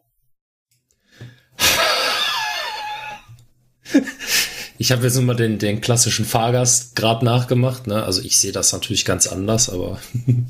Ich 4.76 4.92
habe 4.92 5.04
jetzt 5.04 5.14
nur 5.14 5.24
mal 5.24 5.36
den, 5.36 5.58
den 5.58 5.80
klassischen 5.80 6.26
Fahrgast 6.26 6.94
gerade 6.96 7.24
nachgemacht. 7.24 7.86
Ne? 7.86 8.04
Also 8.04 8.20
ich 8.20 8.36
sehe 8.36 8.52
das 8.52 8.74
natürlich 8.74 9.06
ganz 9.06 9.26
anders, 9.26 9.70
aber 9.70 9.98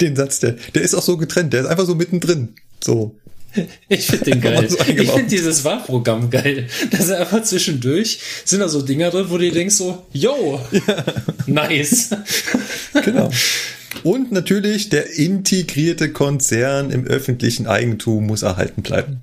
Den 0.00 0.14
Satz, 0.14 0.38
der, 0.38 0.52
der 0.52 0.82
ist 0.82 0.94
auch 0.94 1.02
so 1.02 1.16
getrennt, 1.16 1.52
der 1.52 1.62
ist 1.62 1.66
einfach 1.66 1.86
so 1.86 1.96
mittendrin. 1.96 2.54
So. 2.82 3.18
Ich 3.88 4.06
finde 4.06 4.24
den 4.24 4.40
geil. 4.40 4.68
So 4.68 4.78
ich 4.78 5.10
finde 5.10 5.28
dieses 5.30 5.64
Wahlprogramm 5.64 6.30
geil. 6.30 6.68
Da 6.90 6.98
sind 6.98 7.14
einfach 7.14 7.42
zwischendurch, 7.42 8.18
sind 8.44 8.60
da 8.60 8.68
so 8.68 8.82
Dinger 8.82 9.10
drin, 9.10 9.26
wo 9.28 9.38
du 9.38 9.50
denkst 9.50 9.74
so, 9.76 10.06
yo, 10.12 10.60
nice. 11.46 12.10
Genau. 13.04 13.30
Und 14.02 14.32
natürlich 14.32 14.88
der 14.88 15.10
integrierte 15.14 16.12
Konzern 16.12 16.90
im 16.90 17.04
öffentlichen 17.06 17.66
Eigentum 17.66 18.26
muss 18.26 18.42
erhalten 18.42 18.82
bleiben. 18.82 19.22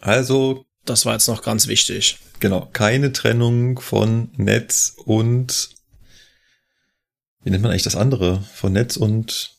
Also, 0.00 0.64
Das 0.84 1.04
war 1.04 1.14
jetzt 1.14 1.26
noch 1.28 1.42
ganz 1.42 1.66
wichtig. 1.66 2.18
genau, 2.38 2.68
keine 2.72 3.12
Trennung 3.12 3.80
von 3.80 4.30
Netz 4.36 4.94
und, 5.04 5.70
wie 7.42 7.50
nennt 7.50 7.62
man 7.62 7.72
eigentlich 7.72 7.82
das 7.82 7.96
andere? 7.96 8.42
Von 8.54 8.72
Netz 8.72 8.96
und, 8.96 9.53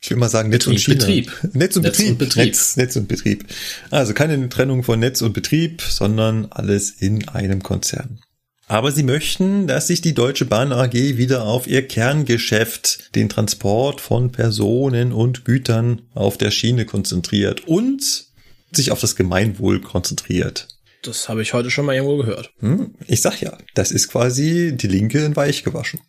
ich 0.00 0.10
will 0.10 0.16
mal 0.18 0.28
sagen 0.28 0.50
Netz 0.50 0.66
und 0.66 0.74
Betrieb, 0.74 0.84
Schiene. 1.02 1.22
Betrieb. 1.22 1.54
Netz 1.54 1.76
und 1.76 1.82
Netz 1.82 1.96
Betrieb. 1.96 2.10
und 2.12 2.18
Betrieb. 2.18 2.44
Netz, 2.46 2.76
Netz 2.76 2.96
und 2.96 3.08
Betrieb. 3.08 3.44
Also 3.90 4.14
keine 4.14 4.48
Trennung 4.48 4.82
von 4.82 5.00
Netz 5.00 5.22
und 5.22 5.32
Betrieb, 5.32 5.82
sondern 5.82 6.46
alles 6.50 6.90
in 6.90 7.28
einem 7.28 7.62
Konzern. 7.62 8.20
Aber 8.68 8.90
sie 8.90 9.04
möchten, 9.04 9.68
dass 9.68 9.86
sich 9.86 10.00
die 10.00 10.12
Deutsche 10.14 10.44
Bahn 10.44 10.72
AG 10.72 10.92
wieder 10.92 11.44
auf 11.44 11.68
ihr 11.68 11.86
Kerngeschäft, 11.86 13.14
den 13.14 13.28
Transport 13.28 14.00
von 14.00 14.32
Personen 14.32 15.12
und 15.12 15.44
Gütern 15.44 16.02
auf 16.14 16.36
der 16.36 16.50
Schiene 16.50 16.84
konzentriert 16.84 17.66
und 17.68 18.24
sich 18.72 18.90
auf 18.90 19.00
das 19.00 19.14
Gemeinwohl 19.14 19.80
konzentriert. 19.80 20.66
Das 21.02 21.28
habe 21.28 21.42
ich 21.42 21.54
heute 21.54 21.70
schon 21.70 21.86
mal 21.86 21.94
irgendwo 21.94 22.16
gehört. 22.16 22.50
Hm, 22.58 22.94
Ich 23.06 23.20
sag 23.20 23.40
ja, 23.40 23.56
das 23.74 23.92
ist 23.92 24.08
quasi 24.08 24.72
die 24.76 24.88
Linke 24.88 25.24
in 25.24 25.36
Weich 25.36 25.62
gewaschen. 25.62 26.00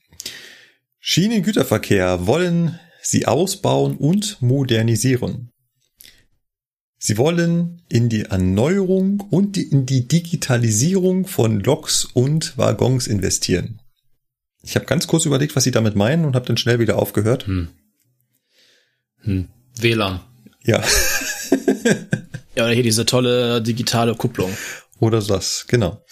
Schienengüterverkehr 0.99 2.25
wollen 2.25 2.79
sie 3.09 3.25
ausbauen 3.25 3.97
und 3.97 4.41
modernisieren. 4.41 5.51
Sie 6.99 7.17
wollen 7.17 7.83
in 7.89 8.09
die 8.09 8.23
Erneuerung 8.23 9.21
und 9.29 9.57
in 9.57 9.85
die 9.85 10.07
Digitalisierung 10.07 11.27
von 11.27 11.59
Loks 11.59 12.05
und 12.05 12.57
Waggons 12.57 13.07
investieren. 13.07 13.81
Ich 14.63 14.75
habe 14.75 14.85
ganz 14.85 15.07
kurz 15.07 15.25
überlegt, 15.25 15.55
was 15.55 15.63
sie 15.63 15.71
damit 15.71 15.95
meinen 15.95 16.25
und 16.25 16.35
habe 16.35 16.45
dann 16.45 16.57
schnell 16.57 16.79
wieder 16.79 16.97
aufgehört. 16.97 17.45
Hm. 17.47 17.69
Hm. 19.21 19.47
WLAN. 19.79 20.21
Ja, 20.63 20.83
Ja, 22.57 22.63
oder 22.63 22.73
hier 22.73 22.81
diese 22.81 23.05
tolle 23.05 23.61
digitale 23.61 24.15
Kupplung. 24.15 24.51
Oder 24.99 25.21
das, 25.21 25.65
genau. 25.67 26.03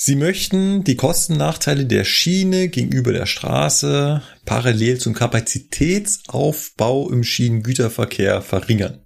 Sie 0.00 0.14
möchten 0.14 0.84
die 0.84 0.94
Kostennachteile 0.94 1.84
der 1.84 2.04
Schiene 2.04 2.68
gegenüber 2.68 3.12
der 3.12 3.26
Straße 3.26 4.22
parallel 4.44 4.98
zum 4.98 5.12
Kapazitätsaufbau 5.12 7.10
im 7.10 7.24
Schienengüterverkehr 7.24 8.40
verringern. 8.40 9.00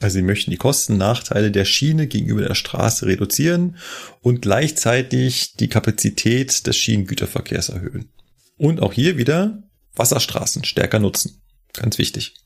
Also 0.00 0.14
sie 0.14 0.22
möchten 0.22 0.50
die 0.50 0.56
Kosten, 0.56 0.96
Nachteile 0.96 1.50
der 1.50 1.66
Schiene 1.66 2.06
gegenüber 2.06 2.40
der 2.40 2.54
Straße 2.54 3.04
reduzieren 3.04 3.76
und 4.22 4.40
gleichzeitig 4.40 5.52
die 5.56 5.68
Kapazität 5.68 6.66
des 6.66 6.78
Schienengüterverkehrs 6.78 7.68
erhöhen. 7.68 8.10
Und 8.56 8.80
auch 8.80 8.94
hier 8.94 9.18
wieder 9.18 9.64
Wasserstraßen 9.96 10.64
stärker 10.64 10.98
nutzen. 10.98 11.42
Ganz 11.74 11.98
wichtig. 11.98 12.36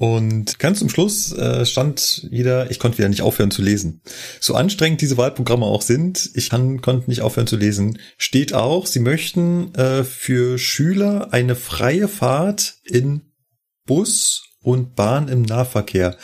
Und 0.00 0.58
ganz 0.58 0.78
zum 0.78 0.88
Schluss 0.88 1.30
äh, 1.32 1.66
stand 1.66 2.26
wieder, 2.30 2.70
ich 2.70 2.78
konnte 2.78 2.96
wieder 2.96 3.10
nicht 3.10 3.20
aufhören 3.20 3.50
zu 3.50 3.60
lesen. 3.60 4.00
So 4.40 4.54
anstrengend 4.54 5.02
diese 5.02 5.18
Wahlprogramme 5.18 5.66
auch 5.66 5.82
sind, 5.82 6.30
ich 6.32 6.48
kann, 6.48 6.80
konnte 6.80 7.10
nicht 7.10 7.20
aufhören 7.20 7.46
zu 7.46 7.58
lesen, 7.58 7.98
steht 8.16 8.54
auch, 8.54 8.86
sie 8.86 9.00
möchten 9.00 9.74
äh, 9.74 10.02
für 10.04 10.56
Schüler 10.56 11.34
eine 11.34 11.54
freie 11.54 12.08
Fahrt 12.08 12.76
in 12.82 13.30
Bus 13.84 14.44
und 14.62 14.94
Bahn 14.96 15.28
im 15.28 15.42
Nahverkehr. 15.42 16.16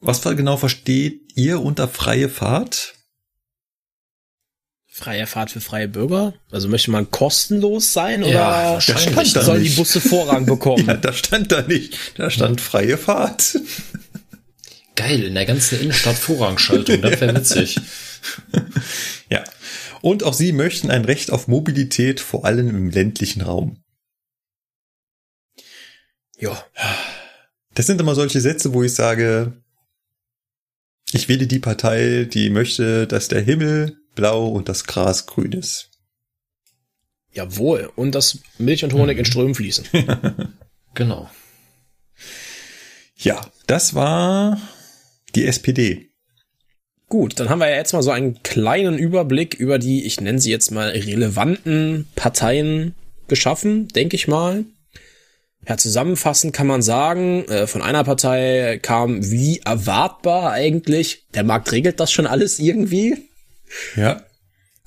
Was 0.00 0.22
genau 0.22 0.56
versteht 0.56 1.20
ihr 1.36 1.62
unter 1.62 1.86
freie 1.86 2.28
Fahrt? 2.28 2.94
Freie 4.94 5.26
Fahrt 5.26 5.50
für 5.50 5.62
freie 5.62 5.88
Bürger? 5.88 6.34
Also 6.50 6.68
möchte 6.68 6.90
man 6.90 7.10
kostenlos 7.10 7.94
sein 7.94 8.22
oder 8.22 8.32
Ja, 8.32 8.78
da 8.78 9.42
sollen 9.42 9.64
die 9.64 9.70
Busse 9.70 10.02
Vorrang 10.02 10.44
bekommen? 10.46 10.84
Ja, 10.86 10.98
da 10.98 11.14
stand 11.14 11.50
da 11.50 11.62
nicht. 11.62 11.98
Da 12.18 12.28
stand 12.28 12.60
freie 12.60 12.98
Fahrt. 12.98 13.58
Geil, 14.94 15.22
in 15.22 15.32
der 15.34 15.46
ganzen 15.46 15.80
Innenstadt 15.80 16.16
Vorrangschaltung, 16.16 17.00
das 17.00 17.22
wäre 17.22 17.34
witzig. 17.36 17.80
Ja. 19.30 19.42
Und 20.02 20.24
auch 20.24 20.34
sie 20.34 20.52
möchten 20.52 20.90
ein 20.90 21.06
Recht 21.06 21.30
auf 21.30 21.48
Mobilität, 21.48 22.20
vor 22.20 22.44
allem 22.44 22.68
im 22.68 22.90
ländlichen 22.90 23.40
Raum. 23.40 23.82
Ja. 26.38 26.62
Das 27.72 27.86
sind 27.86 27.98
immer 27.98 28.14
solche 28.14 28.42
Sätze, 28.42 28.74
wo 28.74 28.82
ich 28.82 28.92
sage, 28.92 29.54
ich 31.12 31.30
wähle 31.30 31.46
die 31.46 31.60
Partei, 31.60 32.28
die 32.30 32.50
möchte, 32.50 33.06
dass 33.06 33.28
der 33.28 33.40
Himmel 33.40 34.01
blau 34.14 34.48
und 34.48 34.68
das 34.68 34.84
Gras 34.84 35.26
grün 35.26 35.52
ist. 35.52 35.90
Jawohl. 37.32 37.90
Und 37.96 38.14
dass 38.14 38.38
Milch 38.58 38.84
und 38.84 38.92
Honig 38.92 39.18
in 39.18 39.24
Strömen 39.24 39.54
fließen. 39.54 39.86
Genau. 40.94 41.30
Ja, 43.16 43.40
das 43.66 43.94
war 43.94 44.60
die 45.34 45.46
SPD. 45.46 46.10
Gut, 47.08 47.40
dann 47.40 47.48
haben 47.48 47.60
wir 47.60 47.70
ja 47.70 47.76
jetzt 47.76 47.92
mal 47.92 48.02
so 48.02 48.10
einen 48.10 48.42
kleinen 48.42 48.98
Überblick 48.98 49.54
über 49.54 49.78
die, 49.78 50.04
ich 50.04 50.20
nenne 50.20 50.38
sie 50.38 50.50
jetzt 50.50 50.70
mal 50.70 50.90
relevanten 50.90 52.08
Parteien 52.14 52.94
geschaffen, 53.28 53.88
denke 53.88 54.16
ich 54.16 54.28
mal. 54.28 54.64
Ja, 55.68 55.76
zusammenfassend 55.76 56.52
kann 56.52 56.66
man 56.66 56.82
sagen, 56.82 57.44
äh, 57.46 57.66
von 57.66 57.82
einer 57.82 58.02
Partei 58.02 58.78
kam 58.82 59.30
wie 59.30 59.60
erwartbar 59.60 60.52
eigentlich, 60.52 61.26
der 61.34 61.44
Markt 61.44 61.70
regelt 61.70 62.00
das 62.00 62.10
schon 62.10 62.26
alles 62.26 62.58
irgendwie. 62.58 63.28
Ja. 63.96 64.22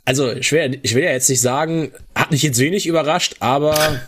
Also 0.06 0.42
schwer, 0.42 0.70
ich 0.84 0.94
will 0.94 1.04
ja 1.04 1.12
jetzt 1.12 1.30
nicht 1.30 1.42
sagen, 1.42 1.92
hat 2.14 2.32
mich 2.32 2.44
jetzt 2.44 2.60
wenig 2.60 2.86
überrascht, 2.86 3.38
aber 3.40 4.02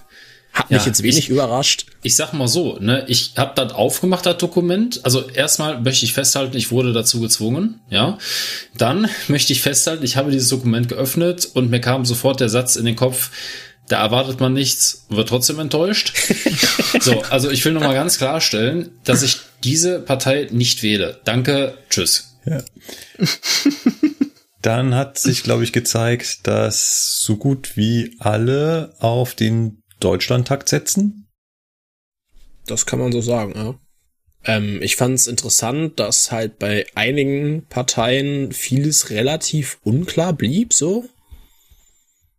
hat 0.54 0.70
mich 0.70 0.82
Ja, 0.82 0.86
jetzt 0.88 1.02
wenig 1.04 1.18
ich- 1.20 1.30
überrascht. 1.30 1.88
Ich 2.04 2.16
sag 2.16 2.34
mal 2.34 2.48
so, 2.48 2.78
ne, 2.80 3.04
ich 3.08 3.34
habe 3.36 3.54
das 3.56 3.74
aufgemacht, 3.74 4.26
das 4.26 4.38
Dokument. 4.38 5.02
Also 5.04 5.28
erstmal 5.30 5.82
möchte 5.82 6.06
ich 6.06 6.14
festhalten, 6.14 6.56
ich 6.56 6.72
wurde 6.72 6.94
dazu 6.94 7.20
gezwungen, 7.20 7.80
ja. 7.90 8.18
Dann 8.78 9.10
möchte 9.28 9.54
ich 9.54 9.62
festhalten, 9.62 10.04
ich 10.06 10.16
habe 10.18 10.32
dieses 10.32 10.50
Dokument 10.50 10.88
geöffnet 10.90 11.50
und 11.54 11.70
mir 11.70 11.82
kam 11.82 12.06
sofort 12.06 12.40
der 12.40 12.50
Satz 12.50 12.76
in 12.76 12.86
den 12.86 12.96
Kopf, 12.96 13.32
da 13.90 14.02
erwartet 14.02 14.40
man 14.40 14.54
nichts, 14.54 15.06
wird 15.10 15.30
trotzdem 15.30 15.60
enttäuscht. 15.60 16.14
so, 17.00 17.22
also 17.30 17.50
ich 17.50 17.64
will 17.66 17.72
nochmal 17.74 17.94
ganz 17.96 18.18
klarstellen, 18.18 18.92
dass 19.04 19.24
ich 19.24 19.38
diese 19.64 20.00
Partei 20.00 20.48
nicht 20.52 20.84
wähle. 20.84 21.20
Danke, 21.26 21.78
tschüss. 21.90 22.36
Ja. 22.46 22.64
Dann 24.68 24.96
hat 24.96 25.18
sich, 25.18 25.44
glaube 25.44 25.64
ich, 25.64 25.72
gezeigt, 25.72 26.46
dass 26.46 27.22
so 27.22 27.38
gut 27.38 27.78
wie 27.78 28.18
alle 28.20 28.94
auf 29.00 29.34
den 29.34 29.82
Deutschlandtakt 30.02 30.68
setzen. 30.68 31.30
Das 32.66 32.86
kann 32.86 33.00
man 33.00 33.14
so 33.14 33.22
sagen, 33.22 33.54
ja. 33.56 33.80
Ähm, 34.44 34.82
ich 34.82 34.98
fand 34.98 35.16
es 35.16 35.28
interessant, 35.28 36.02
dass 36.02 36.34
halt 36.34 36.60
bei 36.60 36.86
einigen 36.96 37.66
Parteien 37.70 38.52
vieles 38.52 39.10
relativ 39.10 39.78
unklar 39.86 40.34
blieb, 40.34 40.74
so. 40.74 41.08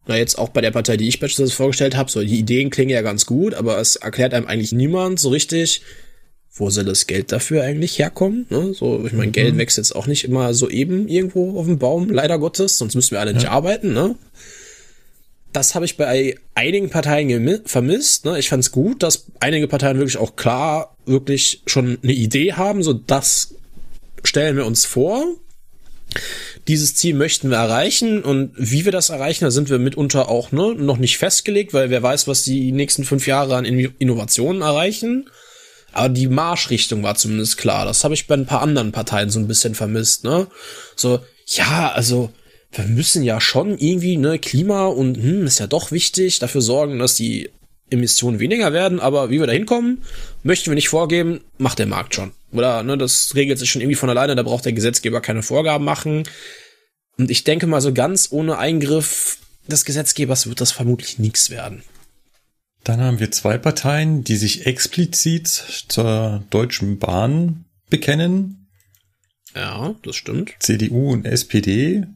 Na, 0.07 0.19
jetzt 0.19 0.37
auch 0.37 0.51
bei 0.51 0.61
der 0.61 0.71
Partei, 0.71 0.99
die 0.99 1.09
ich 1.09 1.21
beispielsweise 1.21 1.57
vorgestellt 1.57 1.97
habe, 1.97 2.11
so 2.11 2.21
die 2.21 2.39
Ideen 2.39 2.69
klingen 2.69 2.91
ja 2.91 3.01
ganz 3.01 3.25
gut, 3.25 3.55
aber 3.55 3.79
es 3.79 3.97
erklärt 3.97 4.35
einem 4.35 4.47
eigentlich 4.47 4.73
niemand 4.73 5.19
so 5.19 5.31
richtig, 5.31 5.81
wo 6.59 6.71
soll 6.71 6.85
das 6.85 7.07
Geld 7.07 7.33
dafür 7.33 7.63
eigentlich 7.63 7.99
herkommen? 7.99 8.47
Ne? 8.51 8.75
So, 8.75 9.05
ich 9.07 9.13
meine, 9.13 9.31
Geld 9.33 9.57
wächst 9.59 9.79
jetzt 9.79 9.95
auch 9.95 10.07
nicht 10.07 10.25
immer 10.25 10.55
so 10.55 10.69
eben 10.69 11.09
irgendwo 11.09 11.59
auf 11.59 11.67
dem 11.67 11.79
Baum, 11.79 12.11
leider 12.11 12.39
Gottes, 12.39 12.79
sonst 12.79 12.95
müssten 12.95 13.15
wir 13.15 13.21
alle 13.21 13.33
nicht 13.35 13.49
arbeiten, 13.49 13.93
ne? 13.93 14.17
Das 15.53 15.75
habe 15.75 15.87
ich 15.87 15.97
bei 15.97 16.37
einigen 16.55 16.91
Parteien 16.91 17.63
vermisst. 17.65 18.27
Ne? 18.27 18.39
Ich 18.39 18.51
fand 18.51 18.63
es 18.63 18.71
gut, 18.71 19.03
dass 19.03 19.25
einige 19.41 19.67
Parteien 19.67 19.97
wirklich 19.97 20.19
auch 20.19 20.37
klar 20.37 20.95
wirklich 21.07 21.63
schon 21.67 21.99
eine 22.03 22.13
Idee 22.13 22.53
haben. 22.53 22.83
So, 22.83 22.93
das 22.93 23.55
stellen 24.25 24.57
wir 24.57 24.67
uns 24.67 24.85
vor. 24.85 25.25
Dieses 26.69 26.95
Ziel 26.97 27.15
möchten 27.15 27.49
wir 27.49 27.57
erreichen 27.57 28.23
und 28.23 28.53
wie 28.57 28.85
wir 28.85 28.93
das 28.93 29.09
erreichen, 29.09 29.45
da 29.45 29.51
sind 29.51 29.71
wir 29.71 29.79
mitunter 29.79 30.29
auch 30.29 30.53
ne, 30.53 30.75
noch 30.75 30.99
nicht 30.99 31.17
festgelegt, 31.17 31.73
weil 31.73 31.89
wer 31.89 32.03
weiß, 32.03 32.29
was 32.29 32.43
die 32.43 32.71
nächsten 32.71 33.05
fünf 33.05 33.27
Jahre 33.27 33.57
an 33.57 33.65
In- 33.65 33.95
Innovationen 33.99 34.61
erreichen. 34.61 35.31
Aber 35.99 36.11
die 36.11 36.29
Marschrichtung 36.29 37.03
war 37.03 37.17
zumindest 37.17 37.59
klar. 37.59 37.85
Das 37.85 38.05
habe 38.05 38.15
ich 38.15 38.29
bei 38.29 38.35
ein 38.35 38.47
paar 38.47 38.63
anderen 38.63 38.93
Parteien 38.93 39.31
so 39.31 39.41
ein 39.41 39.49
bisschen 39.49 39.75
vermisst. 39.75 40.23
Ne? 40.23 40.47
So, 40.95 41.19
ja, 41.47 41.91
also 41.91 42.31
wir 42.71 42.85
müssen 42.85 43.25
ja 43.25 43.41
schon 43.41 43.77
irgendwie 43.79 44.17
ne 44.17 44.39
Klima 44.39 44.87
und 44.87 45.17
hm, 45.17 45.45
ist 45.45 45.59
ja 45.59 45.67
doch 45.67 45.91
wichtig 45.91 46.39
dafür 46.39 46.61
sorgen, 46.61 47.01
dass 47.01 47.17
die 47.17 47.51
Emissionen 47.91 48.39
weniger 48.39 48.73
werden. 48.73 49.01
Aber 49.01 49.31
wie 49.31 49.41
wir 49.41 49.49
da 49.49 49.53
hinkommen, 49.53 50.05
möchten 50.45 50.71
wir 50.71 50.77
nicht 50.77 50.89
vorgeben, 50.89 51.41
macht 51.59 51.81
der 51.81 51.87
Markt 51.87 52.15
schon. 52.15 52.31
Oder 52.53 52.85
ne, 52.85 52.97
das 52.97 53.35
regelt 53.35 53.59
sich 53.59 53.69
schon 53.69 53.83
irgendwie 53.83 53.97
von 53.97 54.09
alleine. 54.09 54.37
Da 54.37 54.45
braucht 54.45 54.67
der 54.67 54.75
Gesetzgeber 54.75 55.21
keine 55.21 55.43
Vorgaben 55.43 55.85
machen. 55.85 56.29
Und 57.17 57.29
ich 57.29 57.43
denke 57.43 57.67
mal, 57.67 57.81
so 57.81 57.93
ganz 57.93 58.29
ohne 58.31 58.57
Eingriff 58.59 59.39
des 59.67 59.85
Gesetzgebers 59.85 60.47
wird 60.47 60.61
das 60.61 60.71
vermutlich 60.71 61.19
nichts 61.19 61.51
werden. 61.51 61.83
Dann 62.85 63.01
haben 63.01 63.19
wir 63.19 63.31
zwei 63.31 63.59
Parteien, 63.59 64.25
die 64.25 64.37
sich 64.37 64.67
explizit 64.67 65.47
zur 65.49 66.45
Deutschen 66.51 66.99
Bahn 66.99 67.65
bekennen. 67.91 68.69
Ja, 69.55 69.95
das 70.03 70.17
stimmt. 70.17 70.55
CDU 70.61 71.13
und 71.13 71.27
SPD. 71.27 72.07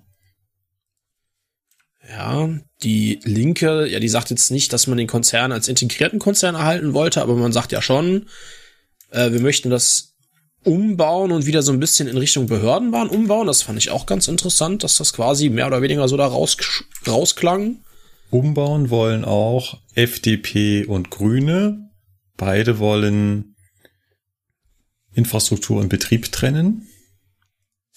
Ja, 2.09 2.49
die 2.83 3.21
Linke, 3.25 3.87
ja, 3.87 4.01
die 4.01 4.09
sagt 4.09 4.31
jetzt 4.31 4.51
nicht, 4.51 4.73
dass 4.73 4.87
man 4.87 4.99
den 4.99 5.07
Konzern 5.07 5.53
als 5.53 5.69
integrierten 5.69 6.19
Konzern 6.19 6.55
erhalten 6.55 6.95
wollte, 6.95 7.23
aber 7.23 7.35
man 7.37 7.53
sagt 7.53 7.73
ja 7.73 7.81
schon, 7.81 8.27
äh, 9.11 9.31
wir 9.33 9.41
möchten 9.41 9.71
das 9.71 10.15
umbauen 10.65 11.33
und 11.33 11.47
wieder 11.47 11.63
so 11.63 11.73
ein 11.73 11.81
bisschen 11.81 12.09
in 12.09 12.17
Richtung 12.17 12.47
Behördenbahn 12.47 13.09
umbauen. 13.09 13.47
Das 13.47 13.63
fand 13.63 13.79
ich 13.79 13.91
auch 13.91 14.07
ganz 14.07 14.29
interessant, 14.29 14.85
dass 14.85 14.97
das 14.97 15.13
quasi 15.13 15.49
mehr 15.49 15.67
oder 15.67 15.83
weniger 15.83 16.09
so 16.09 16.17
da 16.17 16.27
raus, 16.27 16.57
rausklang. 17.07 17.79
Umbauen 18.33 18.89
wollen 18.89 19.25
auch 19.27 19.79
FDP 19.95 20.87
und 20.87 21.11
Grüne. 21.11 21.91
Beide 22.39 22.79
wollen 22.79 23.57
Infrastruktur 25.13 25.79
und 25.81 25.91
Betrieb 25.91 26.33
trennen. 26.33 26.87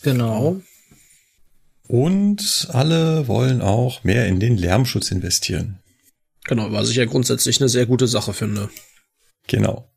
Genau. 0.02 0.62
Und 1.88 2.68
alle 2.72 3.30
wollen 3.30 3.62
auch 3.62 4.04
mehr 4.04 4.28
in 4.28 4.42
den 4.42 4.58
Lärmschutz 4.58 5.10
investieren. 5.12 5.80
Genau, 6.44 6.70
was 6.72 6.90
ich 6.90 6.98
ja 6.98 7.06
grundsätzlich 7.06 7.62
eine 7.62 7.70
sehr 7.70 7.86
gute 7.86 8.08
Sache 8.08 8.34
finde. 8.34 8.70
Genau. 9.48 9.90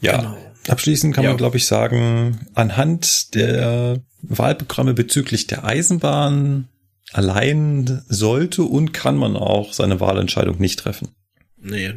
Ja. 0.00 0.16
Genau. 0.16 0.36
Abschließend 0.68 1.14
kann 1.14 1.24
Ja. 1.24 1.30
man, 1.30 1.36
glaube 1.36 1.58
ich, 1.58 1.66
sagen, 1.66 2.48
anhand 2.54 3.34
der 3.34 4.00
Wahlprogramme 4.22 4.94
bezüglich 4.94 5.46
der 5.46 5.64
Eisenbahn 5.64 6.68
allein 7.12 8.02
sollte 8.08 8.62
und 8.62 8.92
kann 8.92 9.16
man 9.16 9.36
auch 9.36 9.72
seine 9.72 10.00
Wahlentscheidung 10.00 10.58
nicht 10.58 10.78
treffen. 10.78 11.08
Nee. 11.56 11.94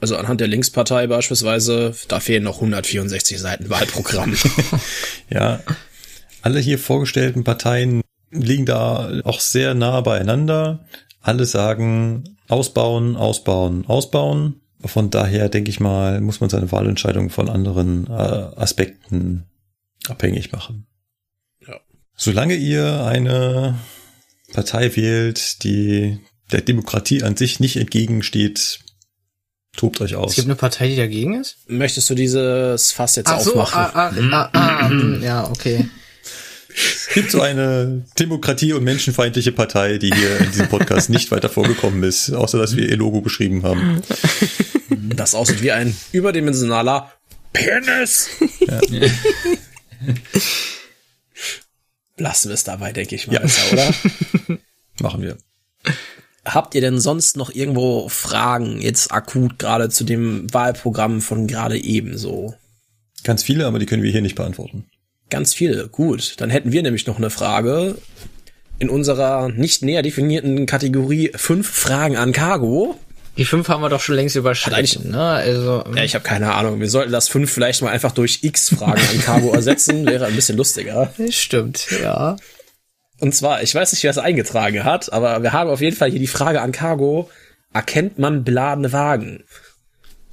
Also 0.00 0.16
anhand 0.16 0.40
der 0.40 0.48
Linkspartei 0.48 1.06
beispielsweise, 1.06 1.94
da 2.08 2.18
fehlen 2.18 2.42
noch 2.42 2.56
164 2.56 3.38
Seiten 3.38 3.70
Wahlprogramm. 3.70 4.36
Ja, 5.30 5.60
alle 6.42 6.58
hier 6.58 6.78
vorgestellten 6.78 7.44
Parteien 7.44 8.02
liegen 8.30 8.66
da 8.66 9.20
auch 9.24 9.40
sehr 9.40 9.74
nah 9.74 10.00
beieinander. 10.00 10.84
Alle 11.20 11.46
sagen 11.46 12.36
ausbauen, 12.48 13.16
ausbauen, 13.16 13.86
ausbauen. 13.86 14.60
Von 14.84 15.10
daher 15.10 15.48
denke 15.48 15.70
ich 15.70 15.78
mal, 15.78 16.20
muss 16.20 16.40
man 16.40 16.50
seine 16.50 16.72
Wahlentscheidung 16.72 17.30
von 17.30 17.48
anderen 17.48 18.08
äh, 18.08 18.10
Aspekten 18.10 19.44
abhängig 20.08 20.50
machen. 20.50 20.86
Ja. 21.64 21.78
Solange 22.16 22.56
ihr 22.56 23.04
eine 23.04 23.78
Partei 24.52 24.94
wählt, 24.96 25.62
die 25.64 26.18
der 26.50 26.60
Demokratie 26.60 27.22
an 27.22 27.36
sich 27.36 27.60
nicht 27.60 27.76
entgegensteht, 27.76 28.80
Tobt 29.74 30.02
euch 30.02 30.12
Es 30.12 30.18
aus. 30.18 30.34
gibt 30.34 30.48
eine 30.48 30.54
Partei, 30.54 30.88
die 30.88 30.96
dagegen 30.96 31.40
ist? 31.40 31.56
Möchtest 31.66 32.10
du 32.10 32.14
dieses 32.14 32.92
Fass 32.92 33.16
jetzt 33.16 33.28
Ach 33.30 33.40
so, 33.40 33.54
aufmachen? 33.54 33.78
ah, 33.94 34.10
ah, 34.12 34.50
ah, 34.52 34.78
ah, 34.82 34.88
hm, 34.90 35.22
ja, 35.22 35.48
okay. 35.48 35.88
Es 36.74 37.08
gibt 37.14 37.30
so 37.30 37.40
eine 37.40 38.04
Demokratie- 38.18 38.74
und 38.74 38.84
menschenfeindliche 38.84 39.52
Partei, 39.52 39.96
die 39.98 40.10
hier 40.14 40.40
in 40.40 40.50
diesem 40.52 40.68
Podcast 40.68 41.08
nicht 41.10 41.30
weiter 41.30 41.48
vorgekommen 41.48 42.02
ist, 42.02 42.30
außer 42.32 42.58
dass 42.58 42.76
wir 42.76 42.86
ihr 42.88 42.96
Logo 42.98 43.22
beschrieben 43.22 43.62
haben. 43.62 44.02
Das 45.16 45.34
aussieht 45.34 45.62
wie 45.62 45.72
ein 45.72 45.96
überdimensionaler 46.12 47.10
Penis. 47.54 48.28
Lassen 52.16 52.48
wir 52.48 52.54
es 52.54 52.64
dabei, 52.64 52.92
denke 52.92 53.14
ich 53.14 53.26
mal, 53.26 53.34
Ja. 53.34 53.40
besser, 53.40 53.72
oder? 53.72 54.58
Machen 55.00 55.22
wir. 55.22 55.38
Habt 56.44 56.74
ihr 56.74 56.80
denn 56.80 56.98
sonst 56.98 57.36
noch 57.36 57.54
irgendwo 57.54 58.08
Fragen 58.08 58.80
jetzt 58.80 59.12
akut 59.12 59.58
gerade 59.58 59.88
zu 59.90 60.04
dem 60.04 60.52
Wahlprogramm 60.52 61.20
von 61.20 61.46
gerade 61.46 61.78
eben 61.78 62.18
so? 62.18 62.54
Ganz 63.24 63.42
viele, 63.44 63.66
aber 63.66 63.78
die 63.78 63.86
können 63.86 64.02
wir 64.02 64.10
hier 64.10 64.22
nicht 64.22 64.34
beantworten. 64.34 64.86
Ganz 65.30 65.54
viele. 65.54 65.88
Gut, 65.88 66.34
dann 66.38 66.50
hätten 66.50 66.72
wir 66.72 66.82
nämlich 66.82 67.06
noch 67.06 67.16
eine 67.18 67.30
Frage 67.30 67.96
in 68.78 68.90
unserer 68.90 69.48
nicht 69.48 69.82
näher 69.82 70.02
definierten 70.02 70.66
Kategorie 70.66 71.30
fünf 71.36 71.68
Fragen 71.70 72.16
an 72.16 72.32
Cargo. 72.32 72.98
Die 73.38 73.44
fünf 73.46 73.68
haben 73.68 73.80
wir 73.80 73.88
doch 73.88 74.00
schon 74.02 74.14
längst 74.16 74.36
überschritten, 74.36 75.10
ne? 75.10 75.22
Also, 75.30 75.84
Ja, 75.96 76.04
ich 76.04 76.14
habe 76.14 76.22
keine 76.24 76.52
Ahnung. 76.54 76.80
Wir 76.80 76.90
sollten 76.90 77.12
das 77.12 77.28
fünf 77.28 77.50
vielleicht 77.50 77.80
mal 77.80 77.90
einfach 77.90 78.12
durch 78.12 78.40
x 78.42 78.68
Fragen 78.74 79.00
an 79.00 79.20
Cargo 79.22 79.52
ersetzen. 79.54 80.04
Wäre 80.04 80.26
ein 80.26 80.36
bisschen 80.36 80.58
lustiger. 80.58 81.10
stimmt, 81.30 81.86
ja. 82.02 82.36
Und 83.20 83.34
zwar, 83.34 83.62
ich 83.62 83.74
weiß 83.74 83.92
nicht, 83.92 84.02
wer 84.02 84.10
es 84.10 84.18
eingetragen 84.18 84.84
hat, 84.84 85.12
aber 85.12 85.42
wir 85.42 85.52
haben 85.52 85.70
auf 85.70 85.80
jeden 85.80 85.96
Fall 85.96 86.10
hier 86.10 86.18
die 86.20 86.26
Frage 86.26 86.60
an 86.60 86.72
Cargo. 86.72 87.30
Erkennt 87.72 88.18
man 88.18 88.44
beladene 88.44 88.92
Wagen? 88.92 89.44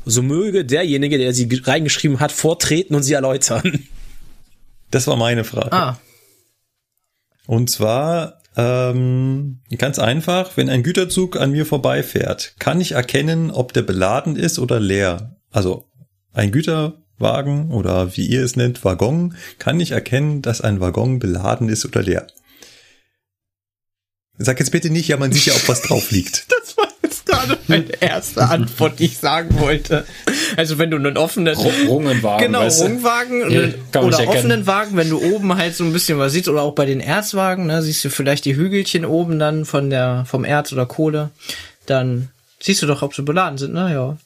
So 0.05 0.21
möge 0.21 0.65
derjenige, 0.65 1.17
der 1.17 1.33
sie 1.33 1.47
ge- 1.47 1.61
reingeschrieben 1.63 2.19
hat, 2.19 2.31
vortreten 2.33 2.95
und 2.95 3.03
sie 3.03 3.13
erläutern. 3.13 3.87
Das 4.91 5.07
war 5.07 5.15
meine 5.15 5.43
Frage. 5.45 5.71
Ah, 5.71 5.99
Und 7.45 7.69
zwar 7.69 8.38
ähm, 8.59 9.59
ganz 9.77 9.99
einfach, 9.99 10.57
wenn 10.57 10.69
ein 10.69 10.83
Güterzug 10.83 11.39
an 11.39 11.51
mir 11.51 11.65
vorbeifährt, 11.65 12.55
kann 12.59 12.81
ich 12.81 12.91
erkennen, 12.91 13.51
ob 13.51 13.71
der 13.73 13.83
beladen 13.83 14.35
ist 14.35 14.59
oder 14.59 14.79
leer. 14.79 15.37
Also 15.49 15.85
ein 16.33 16.51
Güterwagen 16.51 17.71
oder 17.71 18.17
wie 18.17 18.25
ihr 18.25 18.43
es 18.43 18.55
nennt, 18.55 18.83
Waggon, 18.83 19.35
kann 19.59 19.79
ich 19.79 19.91
erkennen, 19.91 20.41
dass 20.41 20.61
ein 20.61 20.81
Waggon 20.81 21.19
beladen 21.19 21.69
ist 21.69 21.85
oder 21.85 22.01
leer. 22.01 22.27
Sag 24.37 24.59
jetzt 24.59 24.71
bitte 24.71 24.89
nicht, 24.89 25.07
ja, 25.07 25.17
man 25.17 25.31
sieht 25.31 25.45
ja, 25.45 25.53
ob 25.53 25.67
was 25.67 25.81
drauf 25.81 26.11
liegt. 26.11 26.45
das 26.59 26.75
gerade 27.47 27.57
meine 27.67 28.01
erste 28.01 28.41
Antwort, 28.47 28.99
die 28.99 29.05
ich 29.05 29.17
sagen 29.17 29.59
wollte. 29.59 30.05
Also 30.57 30.77
wenn 30.77 30.91
du 30.91 30.97
einen 30.97 31.17
offenen 31.17 31.55
Rungenwagen, 31.87 32.45
Genau, 32.45 32.61
weißt 32.61 32.81
du? 32.81 32.85
Rungwagen 32.85 33.51
Ja, 33.51 33.61
einen- 33.61 33.73
kann 33.91 34.03
man 34.05 34.13
oder 34.13 34.27
offenen 34.27 34.67
Wagen, 34.67 34.97
wenn 34.97 35.09
du 35.09 35.21
oben 35.21 35.55
halt 35.55 35.75
so 35.75 35.83
ein 35.83 35.93
bisschen 35.93 36.17
was 36.19 36.33
siehst 36.33 36.47
oder 36.49 36.61
auch 36.61 36.73
bei 36.75 36.85
den 36.85 36.99
Erzwagen, 36.99 37.65
ne, 37.67 37.81
siehst 37.81 38.03
du 38.05 38.09
vielleicht 38.09 38.45
die 38.45 38.55
Hügelchen 38.55 39.05
oben 39.05 39.39
dann 39.39 39.65
von 39.65 39.89
der 39.89 40.25
vom 40.27 40.43
Erz 40.45 40.71
oder 40.73 40.85
Kohle, 40.85 41.29
dann 41.85 42.29
siehst 42.59 42.81
du 42.81 42.85
doch, 42.87 43.01
ob 43.01 43.13
sie 43.15 43.23
beladen 43.23 43.57
sind, 43.57 43.73
ne, 43.73 43.93
ja. 43.93 44.17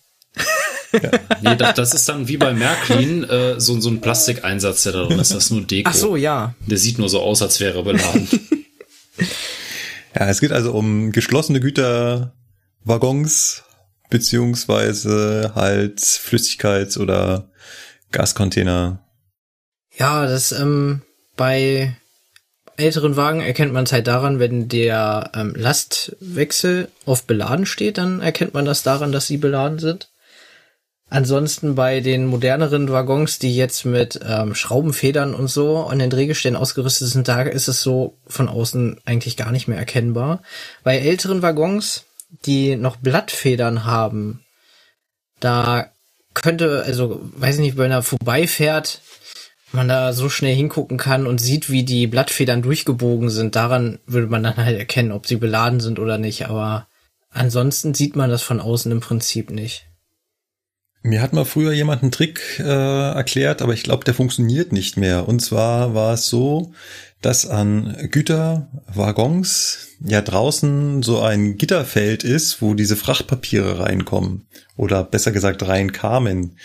Nee, 1.42 1.56
das, 1.56 1.74
das 1.74 1.94
ist 1.96 2.08
dann 2.08 2.28
wie 2.28 2.38
bei 2.38 2.54
Märklin 2.54 3.24
äh, 3.28 3.60
so, 3.60 3.80
so 3.82 3.90
ein 3.90 4.00
Plastikeinsatz, 4.00 4.84
der 4.84 4.92
da 4.94 5.04
drin 5.06 5.18
ist. 5.20 5.32
Das 5.34 5.46
ist 5.46 5.50
nur 5.52 5.62
Deko. 5.64 5.90
Ach 5.90 5.96
so, 5.96 6.16
ja. 6.16 6.54
Der 6.68 6.78
sieht 6.78 7.00
nur 7.00 7.10
so 7.10 7.20
aus, 7.20 7.42
als 7.42 7.60
wäre 7.60 7.80
er 7.80 7.84
beladen. 7.84 8.28
Ja, 10.16 10.28
es 10.30 10.40
geht 10.42 10.52
also 10.52 10.72
um 10.74 11.12
geschlossene 11.12 11.60
Güterwaggons 12.84 13.64
beziehungsweise 14.10 15.54
halt 15.56 16.00
Flüssigkeits- 16.00 17.00
oder 17.00 17.50
Gascontainer. 18.12 19.00
Ja, 19.98 20.28
das 20.28 20.52
ähm, 20.52 21.02
bei 21.36 21.96
älteren 22.78 23.16
Wagen 23.16 23.42
erkennt 23.42 23.74
man 23.74 23.86
es 23.86 23.92
halt 23.92 24.08
daran, 24.08 24.40
wenn 24.40 24.68
der 24.68 25.32
ähm, 25.36 25.54
Lastwechsel 25.56 26.90
auf 27.06 27.24
beladen 27.24 27.66
steht, 27.66 27.98
dann 27.98 28.22
erkennt 28.22 28.54
man 28.54 28.66
das 28.66 28.84
daran, 28.84 29.12
dass 29.12 29.28
sie 29.28 29.38
beladen 29.38 29.80
sind. 29.80 30.10
Ansonsten 31.10 31.76
bei 31.76 32.00
den 32.00 32.26
moderneren 32.26 32.92
Waggons, 32.92 33.38
die 33.38 33.56
jetzt 33.56 33.86
mit 33.86 34.20
ähm, 34.28 34.56
Schraubenfedern 34.56 35.36
und 35.36 35.48
so 35.48 35.86
an 35.86 36.00
den 36.00 36.10
Drehgestellen 36.10 36.56
ausgerüstet 36.56 37.10
sind, 37.10 37.28
da 37.28 37.44
ist 37.44 37.68
es 37.68 37.82
so 37.82 38.18
von 38.26 38.50
außen 38.50 39.00
eigentlich 39.06 39.38
gar 39.38 39.52
nicht 39.52 39.68
mehr 39.68 39.78
erkennbar. 39.78 40.42
Bei 40.84 40.98
älteren 40.98 41.44
Waggons, 41.44 42.06
die 42.46 42.76
noch 42.76 42.98
Blattfedern 42.98 43.86
haben, 43.86 44.44
da 45.40 45.92
könnte, 46.34 46.84
also 46.86 47.22
weiß 47.36 47.56
ich 47.56 47.62
nicht, 47.62 47.78
wenn 47.78 47.92
er 47.92 48.04
vorbeifährt, 48.04 49.02
man 49.72 49.88
da 49.88 50.14
so 50.14 50.30
schnell 50.30 50.56
hingucken 50.56 50.98
kann 50.98 51.26
und 51.26 51.40
sieht, 51.40 51.70
wie 51.70 51.84
die 51.84 52.08
Blattfedern 52.08 52.62
durchgebogen 52.62 53.30
sind. 53.30 53.56
Daran 53.56 54.00
würde 54.06 54.28
man 54.28 54.44
dann 54.44 54.58
halt 54.58 54.78
erkennen, 54.78 55.12
ob 55.12 55.26
sie 55.28 55.38
beladen 55.38 55.80
sind 55.80 56.00
oder 56.00 56.18
nicht. 56.18 56.48
Aber 56.48 56.88
ansonsten 57.32 57.94
sieht 57.94 58.16
man 58.16 58.30
das 58.30 58.44
von 58.44 58.60
außen 58.60 58.92
im 58.92 59.00
Prinzip 59.00 59.50
nicht. 59.50 59.88
Mir 61.02 61.22
hat 61.22 61.34
mal 61.34 61.44
früher 61.44 61.74
jemand 61.74 62.02
einen 62.02 62.12
Trick 62.12 62.60
äh, 62.60 62.64
erklärt, 62.64 63.62
aber 63.62 63.74
ich 63.74 63.84
glaube, 63.84 64.06
der 64.06 64.14
funktioniert 64.14 64.72
nicht 64.72 64.96
mehr. 64.96 65.28
Und 65.28 65.42
zwar 65.42 65.94
war 65.94 66.14
es 66.14 66.28
so, 66.28 66.72
dass 67.26 67.48
an 67.48 67.96
Güterwaggons 68.12 69.88
ja 70.06 70.22
draußen 70.22 71.02
so 71.02 71.22
ein 71.22 71.58
Gitterfeld 71.58 72.24
ist, 72.24 72.62
wo 72.62 72.74
diese 72.74 72.96
Frachtpapiere 72.96 73.80
reinkommen. 73.80 74.46
Oder 74.76 75.04
besser 75.04 75.32
gesagt 75.32 75.66
reinkamen. 75.68 76.58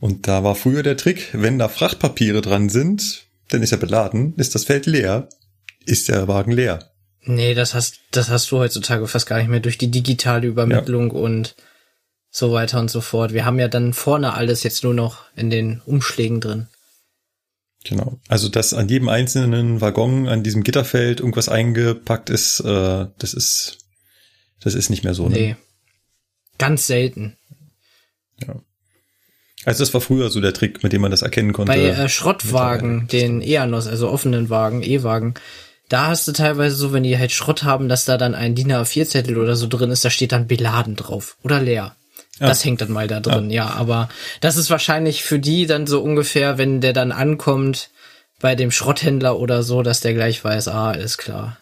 Und 0.00 0.26
da 0.26 0.44
war 0.44 0.54
früher 0.54 0.82
der 0.82 0.96
Trick, 0.96 1.28
wenn 1.32 1.58
da 1.58 1.68
Frachtpapiere 1.68 2.40
dran 2.40 2.68
sind, 2.68 3.26
dann 3.48 3.62
ist 3.62 3.72
er 3.72 3.78
beladen, 3.78 4.34
ist 4.36 4.54
das 4.54 4.64
Feld 4.64 4.86
leer, 4.86 5.28
ist 5.84 6.08
der 6.08 6.28
Wagen 6.28 6.52
leer. 6.52 6.90
Nee, 7.22 7.54
das 7.54 7.74
hast, 7.74 8.00
das 8.10 8.30
hast 8.30 8.50
du 8.50 8.58
heutzutage 8.58 9.06
fast 9.06 9.26
gar 9.26 9.38
nicht 9.38 9.48
mehr 9.48 9.60
durch 9.60 9.76
die 9.76 9.90
digitale 9.90 10.46
Übermittlung 10.46 11.10
und 11.10 11.56
so 12.30 12.52
weiter 12.52 12.78
und 12.78 12.90
so 12.90 13.00
fort. 13.00 13.32
Wir 13.32 13.44
haben 13.44 13.58
ja 13.58 13.68
dann 13.68 13.92
vorne 13.92 14.34
alles 14.34 14.62
jetzt 14.62 14.84
nur 14.84 14.94
noch 14.94 15.24
in 15.34 15.50
den 15.50 15.82
Umschlägen 15.84 16.40
drin. 16.40 16.68
Genau. 17.84 18.18
Also, 18.28 18.48
dass 18.48 18.74
an 18.74 18.88
jedem 18.88 19.08
einzelnen 19.08 19.80
Waggon 19.80 20.28
an 20.28 20.42
diesem 20.42 20.62
Gitterfeld 20.62 21.20
irgendwas 21.20 21.48
eingepackt 21.48 22.28
ist, 22.28 22.60
äh, 22.60 23.06
das 23.18 23.34
ist, 23.34 23.78
das 24.60 24.74
ist 24.74 24.90
nicht 24.90 25.04
mehr 25.04 25.14
so. 25.14 25.28
Ne? 25.28 25.36
Nee. 25.36 25.56
Ganz 26.58 26.86
selten. 26.86 27.36
Also 29.64 29.82
das 29.82 29.92
war 29.92 30.00
früher 30.00 30.30
so 30.30 30.40
der 30.40 30.54
Trick, 30.54 30.82
mit 30.82 30.92
dem 30.92 31.02
man 31.02 31.10
das 31.10 31.22
erkennen 31.22 31.52
konnte. 31.52 31.72
Bei 31.72 31.80
äh, 31.80 32.08
Schrottwagen, 32.08 33.06
den 33.08 33.40
Eanos, 33.42 33.86
also 33.86 34.08
offenen 34.08 34.50
Wagen, 34.50 34.82
E-Wagen, 34.82 35.34
da 35.88 36.08
hast 36.08 36.28
du 36.28 36.32
teilweise 36.32 36.76
so, 36.76 36.92
wenn 36.92 37.02
die 37.02 37.18
halt 37.18 37.32
Schrott 37.32 37.64
haben, 37.64 37.88
dass 37.88 38.04
da 38.04 38.18
dann 38.18 38.34
ein 38.34 38.54
DIN 38.54 38.72
A4-Zettel 38.72 39.38
oder 39.38 39.56
so 39.56 39.66
drin 39.66 39.90
ist, 39.90 40.04
da 40.04 40.10
steht 40.10 40.32
dann 40.32 40.46
beladen 40.46 40.96
drauf 40.96 41.36
oder 41.42 41.60
leer. 41.60 41.96
Das 42.38 42.64
hängt 42.64 42.80
dann 42.80 42.92
mal 42.92 43.08
da 43.08 43.20
drin, 43.20 43.50
ja. 43.50 43.70
Aber 43.70 44.08
das 44.40 44.56
ist 44.56 44.70
wahrscheinlich 44.70 45.24
für 45.24 45.38
die 45.38 45.66
dann 45.66 45.86
so 45.86 46.02
ungefähr, 46.02 46.58
wenn 46.58 46.80
der 46.80 46.92
dann 46.92 47.12
ankommt 47.12 47.90
bei 48.40 48.54
dem 48.54 48.70
Schrotthändler 48.70 49.38
oder 49.38 49.62
so, 49.62 49.82
dass 49.82 50.00
der 50.00 50.14
gleich 50.14 50.42
weiß, 50.44 50.68
ah, 50.68 50.90
alles 50.90 51.18
klar. 51.18 51.58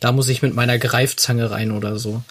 Da 0.00 0.12
muss 0.12 0.28
ich 0.28 0.42
mit 0.42 0.54
meiner 0.54 0.78
Greifzange 0.78 1.50
rein 1.50 1.70
oder 1.70 1.98
so. 1.98 2.22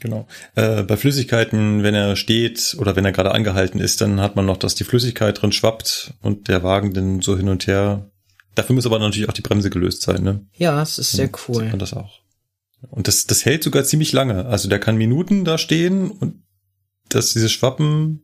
Genau. 0.00 0.26
Äh, 0.54 0.82
bei 0.82 0.96
Flüssigkeiten, 0.96 1.82
wenn 1.82 1.94
er 1.94 2.16
steht 2.16 2.76
oder 2.78 2.96
wenn 2.96 3.04
er 3.04 3.12
gerade 3.12 3.32
angehalten 3.32 3.80
ist, 3.80 4.00
dann 4.00 4.20
hat 4.20 4.36
man 4.36 4.44
noch, 4.44 4.56
dass 4.56 4.74
die 4.74 4.84
Flüssigkeit 4.84 5.40
drin 5.40 5.52
schwappt 5.52 6.14
und 6.20 6.48
der 6.48 6.62
Wagen 6.62 6.92
dann 6.92 7.20
so 7.22 7.36
hin 7.36 7.48
und 7.48 7.66
her. 7.66 8.10
Dafür 8.54 8.74
muss 8.74 8.86
aber 8.86 8.98
natürlich 8.98 9.28
auch 9.28 9.34
die 9.34 9.42
Bremse 9.42 9.70
gelöst 9.70 10.02
sein, 10.02 10.22
ne? 10.22 10.46
Ja, 10.56 10.82
es 10.82 10.98
ist 10.98 11.12
sehr 11.12 11.28
Dann 11.28 11.40
cool. 11.48 11.62
Sieht 11.62 11.70
man 11.70 11.78
das 11.78 11.94
auch. 11.94 12.20
Und 12.90 13.08
das, 13.08 13.26
das 13.26 13.44
hält 13.44 13.64
sogar 13.64 13.84
ziemlich 13.84 14.12
lange. 14.12 14.46
Also 14.46 14.68
der 14.68 14.78
kann 14.78 14.96
Minuten 14.96 15.44
da 15.44 15.58
stehen 15.58 16.10
und 16.10 16.43
dass 17.14 17.32
dieses 17.32 17.52
Schwappen 17.52 18.22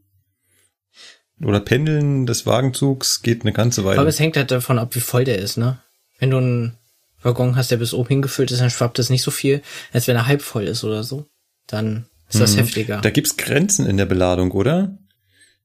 oder 1.42 1.60
Pendeln 1.60 2.26
des 2.26 2.46
Wagenzugs 2.46 3.22
geht 3.22 3.42
eine 3.42 3.52
ganze 3.52 3.84
Weile. 3.84 4.00
Aber 4.00 4.08
es 4.08 4.18
hängt 4.20 4.36
halt 4.36 4.50
davon 4.50 4.78
ab, 4.78 4.94
wie 4.94 5.00
voll 5.00 5.24
der 5.24 5.38
ist, 5.38 5.56
ne? 5.56 5.78
Wenn 6.18 6.30
du 6.30 6.36
einen 6.36 6.76
Waggon 7.22 7.56
hast, 7.56 7.70
der 7.70 7.78
bis 7.78 7.94
oben 7.94 8.08
hingefüllt 8.08 8.50
ist, 8.50 8.60
dann 8.60 8.70
schwappt 8.70 8.98
es 8.98 9.10
nicht 9.10 9.22
so 9.22 9.30
viel, 9.30 9.62
als 9.92 10.06
wenn 10.06 10.16
er 10.16 10.26
halb 10.26 10.42
voll 10.42 10.64
ist 10.64 10.84
oder 10.84 11.02
so. 11.04 11.26
Dann 11.66 12.06
ist 12.28 12.40
das 12.40 12.52
Mhm. 12.54 12.58
heftiger. 12.58 13.00
Da 13.00 13.10
gibt's 13.10 13.36
Grenzen 13.36 13.86
in 13.86 13.96
der 13.96 14.06
Beladung, 14.06 14.50
oder? 14.52 14.98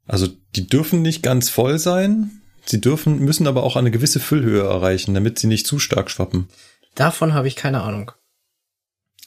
Also 0.05 0.27
die 0.55 0.67
dürfen 0.67 1.01
nicht 1.01 1.23
ganz 1.23 1.49
voll 1.49 1.79
sein. 1.79 2.41
Sie 2.65 2.81
dürfen, 2.81 3.19
müssen 3.19 3.47
aber 3.47 3.63
auch 3.63 3.75
eine 3.75 3.91
gewisse 3.91 4.19
Füllhöhe 4.19 4.63
erreichen, 4.63 5.13
damit 5.13 5.39
sie 5.39 5.47
nicht 5.47 5.67
zu 5.67 5.77
stark 5.79 6.09
schwappen. 6.09 6.47
Davon 6.95 7.33
habe 7.33 7.47
ich 7.47 7.55
keine 7.55 7.81
Ahnung. 7.81 8.11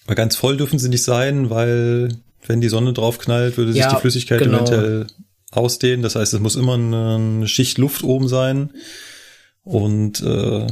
Weil 0.06 0.16
ganz 0.16 0.36
voll 0.36 0.56
dürfen 0.56 0.78
sie 0.78 0.88
nicht 0.88 1.04
sein, 1.04 1.50
weil 1.50 2.16
wenn 2.46 2.60
die 2.60 2.68
Sonne 2.68 2.92
drauf 2.92 3.18
knallt, 3.18 3.56
würde 3.56 3.72
sich 3.72 3.82
Ja, 3.82 3.94
die 3.94 4.00
Flüssigkeit 4.00 4.40
genau. 4.40 4.58
eventuell 4.58 5.06
ausdehnen. 5.50 6.02
Das 6.02 6.14
heißt, 6.14 6.34
es 6.34 6.40
muss 6.40 6.56
immer 6.56 6.74
eine 6.74 7.48
Schicht 7.48 7.78
Luft 7.78 8.02
oben 8.02 8.28
sein. 8.28 8.70
Und 9.62 10.22
äh, 10.22 10.66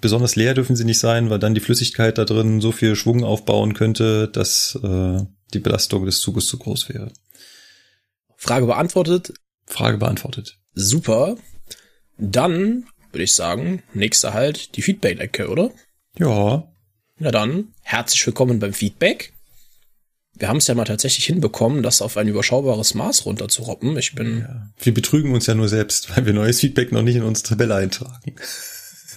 besonders 0.00 0.36
leer 0.36 0.54
dürfen 0.54 0.76
sie 0.76 0.84
nicht 0.84 0.98
sein, 0.98 1.30
weil 1.30 1.38
dann 1.38 1.54
die 1.54 1.60
Flüssigkeit 1.60 2.18
da 2.18 2.24
drin 2.24 2.60
so 2.60 2.72
viel 2.72 2.94
Schwung 2.96 3.24
aufbauen 3.24 3.74
könnte, 3.74 4.28
dass 4.28 4.78
äh, 4.82 5.20
die 5.54 5.58
Belastung 5.58 6.06
des 6.06 6.20
Zuges 6.20 6.46
zu 6.46 6.58
groß 6.58 6.88
wäre. 6.88 7.12
Frage 8.36 8.66
beantwortet. 8.66 9.32
Frage 9.66 9.98
beantwortet. 9.98 10.58
Super. 10.74 11.36
Dann 12.18 12.84
würde 13.12 13.24
ich 13.24 13.32
sagen, 13.32 13.82
nächster 13.94 14.34
halt 14.34 14.76
die 14.76 14.82
Feedback-Ecke, 14.82 15.48
oder? 15.48 15.70
Ja, 16.18 16.68
Na 17.18 17.30
dann, 17.30 17.68
herzlich 17.82 18.24
willkommen 18.26 18.58
beim 18.58 18.72
Feedback. 18.74 19.32
Wir 20.38 20.48
haben 20.48 20.58
es 20.58 20.66
ja 20.66 20.74
mal 20.74 20.84
tatsächlich 20.84 21.24
hinbekommen, 21.24 21.82
das 21.82 22.02
auf 22.02 22.16
ein 22.16 22.28
überschaubares 22.28 22.94
Maß 22.94 23.24
runterzuroppen. 23.24 23.96
Ich 23.96 24.14
bin, 24.14 24.46
wir 24.78 24.94
betrügen 24.94 25.32
uns 25.32 25.46
ja 25.46 25.54
nur 25.54 25.68
selbst, 25.68 26.14
weil 26.14 26.26
wir 26.26 26.34
neues 26.34 26.60
Feedback 26.60 26.92
noch 26.92 27.02
nicht 27.02 27.16
in 27.16 27.22
unsere 27.22 27.48
Tabelle 27.48 27.74
eintragen. 27.74 28.34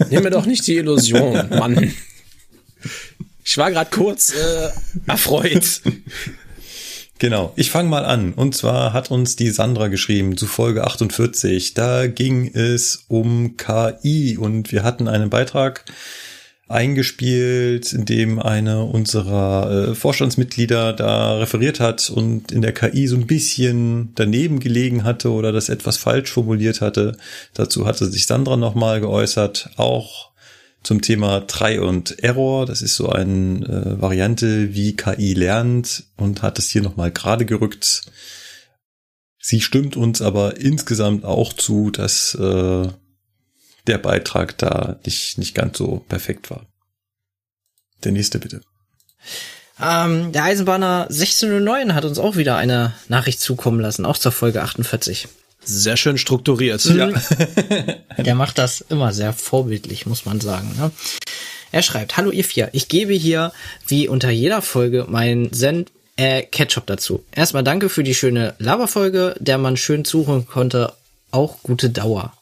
nimm 0.10 0.24
mir 0.24 0.30
doch 0.30 0.46
nicht 0.46 0.66
die 0.68 0.78
Illusion, 0.78 1.34
Mann. 1.50 1.94
Ich 3.44 3.58
war 3.58 3.72
gerade 3.72 3.90
kurz 3.90 4.34
äh, 4.34 4.70
erfreut. 5.08 5.82
Genau, 7.20 7.52
ich 7.58 7.70
fange 7.70 7.90
mal 7.90 8.06
an. 8.06 8.34
Und 8.34 8.56
zwar 8.56 8.94
hat 8.94 9.12
uns 9.12 9.36
die 9.36 9.50
Sandra 9.50 9.90
geschrieben 9.90 10.38
zu 10.38 10.48
Folge 10.48 10.86
48. 10.86 11.74
Da 11.74 12.08
ging 12.08 12.48
es 12.48 13.04
um 13.10 13.58
KI 13.58 14.38
und 14.38 14.72
wir 14.72 14.84
hatten 14.84 15.10
einen 15.10 15.30
Beitrag 15.30 15.84
eingespielt, 16.70 17.92
in 17.94 18.06
dem 18.06 18.40
eine 18.40 18.84
unserer 18.84 19.90
äh, 19.90 19.96
Vorstandsmitglieder 19.96 20.94
da 20.94 21.38
referiert 21.38 21.80
hat 21.80 22.10
und 22.10 22.52
in 22.52 22.62
der 22.62 22.74
KI 22.74 23.08
so 23.08 23.16
ein 23.16 23.26
bisschen 23.26 24.14
daneben 24.16 24.60
gelegen 24.60 25.04
hatte 25.04 25.32
oder 25.32 25.52
das 25.52 25.70
etwas 25.70 25.98
falsch 25.98 26.32
formuliert 26.32 26.80
hatte. 26.80 27.18
Dazu 27.56 27.88
hatte 27.88 28.06
sich 28.06 28.28
Sandra 28.28 28.56
nochmal 28.56 29.02
geäußert, 29.02 29.72
auch 29.78 30.30
zum 30.84 31.02
Thema 31.02 31.42
Try 31.48 31.80
und 31.80 32.24
Error. 32.24 32.68
Das 32.68 32.84
ist 32.84 32.96
so 32.96 33.10
eine 33.10 33.66
äh, 33.66 34.02
Variante, 34.02 34.74
wie 34.76 34.96
KI 34.96 35.34
lernt 35.34 36.04
und 36.18 36.44
hat 36.44 36.60
es 36.60 36.70
hier 36.70 36.84
nochmal 36.84 37.12
gerade 37.12 37.46
gerückt. 37.46 38.04
Sie 39.42 39.62
stimmt 39.62 39.98
uns 39.98 40.22
aber 40.22 40.58
insgesamt 40.58 41.26
auch 41.26 41.54
zu, 41.54 41.90
dass 41.90 42.36
äh, 42.36 42.88
der 43.90 43.98
Beitrag 43.98 44.58
da 44.58 44.98
nicht, 45.06 45.38
nicht 45.38 45.56
ganz 45.56 45.78
so 45.78 46.06
perfekt 46.08 46.50
war. 46.50 46.66
Der 48.04 48.12
nächste 48.12 48.40
bitte. 48.40 48.62
Ähm, 49.82 50.32
der 50.32 50.44
Eisenbahner 50.44 51.08
1609 51.10 51.96
hat 51.96 52.06
uns 52.06 52.20
auch 52.20 52.36
wieder 52.36 52.58
eine 52.58 52.94
Nachricht 53.08 53.42
zukommen 53.42 53.80
lassen, 53.80 54.06
auch 54.06 54.18
zur 54.18 54.32
Folge 54.32 54.62
48. 54.62 55.28
Sehr 55.64 55.98
schön 55.98 56.18
strukturiert. 56.18 56.84
Ja. 56.86 57.10
Der 58.18 58.36
macht 58.36 58.58
das 58.58 58.82
immer 58.82 59.14
sehr 59.14 59.34
vorbildlich, 59.34 60.06
muss 60.06 60.26
man 60.26 60.40
sagen. 60.40 60.72
Ne? 60.78 60.92
Er 61.72 61.82
schreibt, 61.82 62.18
hallo 62.18 62.32
ihr 62.32 62.46
vier, 62.46 62.70
ich 62.72 62.88
gebe 62.88 63.14
hier, 63.14 63.52
wie 63.88 64.08
unter 64.08 64.30
jeder 64.30 64.62
Folge, 64.62 65.06
meinen 65.08 65.52
Zen 65.54 65.86
äh, 66.16 66.44
Ketchup 66.44 66.88
dazu. 66.88 67.24
Erstmal 67.32 67.64
danke 67.64 67.90
für 67.90 68.04
die 68.04 68.16
schöne 68.16 68.56
Laberfolge, 68.58 69.36
der 69.40 69.58
man 69.58 69.78
schön 69.78 70.06
zuhören 70.06 70.48
konnte, 70.48 70.94
auch 71.32 71.62
gute 71.62 71.90
Dauer. 71.90 72.34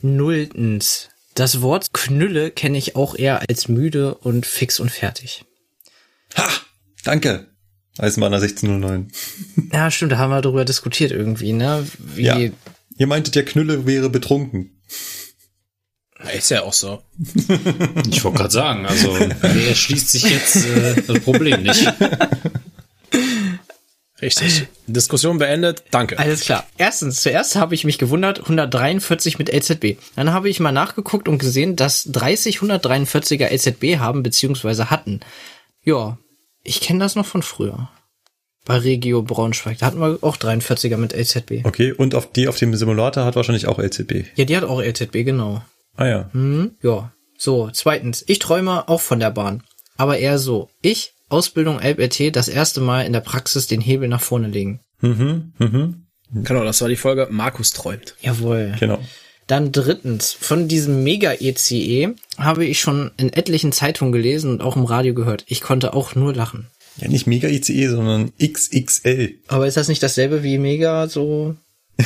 Nulltens. 0.00 1.08
Das 1.34 1.60
Wort 1.62 1.92
Knülle 1.92 2.50
kenne 2.50 2.78
ich 2.78 2.96
auch 2.96 3.14
eher 3.14 3.48
als 3.48 3.68
müde 3.68 4.14
und 4.14 4.46
fix 4.46 4.80
und 4.80 4.90
fertig. 4.90 5.44
Ha! 6.36 6.48
Danke! 7.04 7.48
Eisenbahner 7.98 8.36
1609. 8.36 9.10
Ja, 9.72 9.90
stimmt, 9.90 10.12
da 10.12 10.18
haben 10.18 10.30
wir 10.30 10.40
darüber 10.40 10.64
diskutiert 10.64 11.10
irgendwie, 11.10 11.52
ne? 11.52 11.86
Wie, 11.98 12.22
Ja. 12.22 12.36
Ihr 12.36 13.06
meintet, 13.06 13.34
der 13.36 13.44
Knülle 13.44 13.86
wäre 13.86 14.10
betrunken. 14.10 14.80
Ist 16.36 16.50
ja 16.50 16.62
auch 16.62 16.72
so. 16.72 17.02
Ich 18.10 18.24
wollte 18.24 18.38
gerade 18.38 18.50
sagen, 18.50 18.86
also 18.86 19.16
wer 19.40 19.74
schließt 19.74 20.10
sich 20.10 20.24
jetzt 20.24 20.56
äh, 20.66 21.02
das 21.06 21.20
Problem 21.20 21.62
nicht? 21.62 21.86
Richtig. 24.20 24.66
Diskussion 24.86 25.38
beendet. 25.38 25.84
Danke. 25.90 26.18
Alles 26.18 26.40
klar. 26.40 26.66
Erstens, 26.76 27.20
zuerst 27.20 27.56
habe 27.56 27.74
ich 27.74 27.84
mich 27.84 27.98
gewundert, 27.98 28.40
143 28.40 29.38
mit 29.38 29.52
LZB. 29.52 29.96
Dann 30.16 30.32
habe 30.32 30.48
ich 30.48 30.60
mal 30.60 30.72
nachgeguckt 30.72 31.28
und 31.28 31.38
gesehen, 31.38 31.76
dass 31.76 32.04
30 32.04 32.58
143er 32.58 33.48
LZB 33.48 33.98
haben 34.00 34.22
bzw. 34.22 34.84
hatten. 34.84 35.20
Ja, 35.84 36.18
ich 36.64 36.80
kenne 36.80 36.98
das 36.98 37.14
noch 37.14 37.26
von 37.26 37.42
früher. 37.42 37.90
Bei 38.64 38.76
Regio 38.76 39.22
Braunschweig. 39.22 39.78
Da 39.78 39.86
hatten 39.86 40.00
wir 40.00 40.18
auch 40.20 40.36
43er 40.36 40.98
mit 40.98 41.14
LZB. 41.14 41.64
Okay, 41.64 41.92
und 41.92 42.14
auf 42.14 42.30
die 42.32 42.48
auf 42.48 42.58
dem 42.58 42.74
Simulator 42.74 43.24
hat 43.24 43.36
wahrscheinlich 43.36 43.66
auch 43.66 43.78
LCB. 43.78 44.26
Ja, 44.36 44.44
die 44.44 44.56
hat 44.56 44.64
auch 44.64 44.82
LZB, 44.82 45.24
genau. 45.24 45.62
Ah 45.96 46.06
ja. 46.06 46.30
Hm, 46.32 46.72
ja. 46.82 47.12
So, 47.38 47.70
zweitens, 47.72 48.24
ich 48.26 48.40
träume 48.40 48.88
auch 48.88 49.00
von 49.00 49.20
der 49.20 49.30
Bahn. 49.30 49.62
Aber 49.96 50.18
eher 50.18 50.38
so. 50.38 50.68
Ich, 50.82 51.14
Ausbildung 51.28 51.80
LBT, 51.80 52.34
das 52.34 52.48
erste 52.48 52.80
Mal 52.80 53.02
in 53.02 53.12
der 53.12 53.20
Praxis 53.20 53.66
den 53.66 53.80
Hebel 53.80 54.08
nach 54.08 54.20
vorne 54.20 54.48
legen. 54.48 54.80
Mhm, 55.00 55.52
mhm. 55.58 56.06
Genau, 56.32 56.64
das 56.64 56.80
war 56.80 56.88
die 56.88 56.96
Folge 56.96 57.28
Markus 57.30 57.72
träumt. 57.72 58.14
Jawohl. 58.20 58.74
Genau. 58.78 58.98
Dann 59.46 59.72
drittens, 59.72 60.32
von 60.32 60.68
diesem 60.68 61.02
Mega-ECE 61.02 62.14
habe 62.36 62.66
ich 62.66 62.80
schon 62.80 63.12
in 63.16 63.32
etlichen 63.32 63.72
Zeitungen 63.72 64.12
gelesen 64.12 64.50
und 64.50 64.60
auch 64.60 64.76
im 64.76 64.84
Radio 64.84 65.14
gehört. 65.14 65.44
Ich 65.46 65.62
konnte 65.62 65.94
auch 65.94 66.14
nur 66.14 66.34
lachen. 66.34 66.66
Ja, 66.98 67.08
nicht 67.08 67.26
Mega 67.26 67.48
ICE, 67.48 67.88
sondern 67.88 68.32
XXL. 68.38 69.38
Aber 69.46 69.66
ist 69.66 69.76
das 69.76 69.88
nicht 69.88 70.02
dasselbe 70.02 70.42
wie 70.42 70.58
Mega, 70.58 71.08
so? 71.08 71.56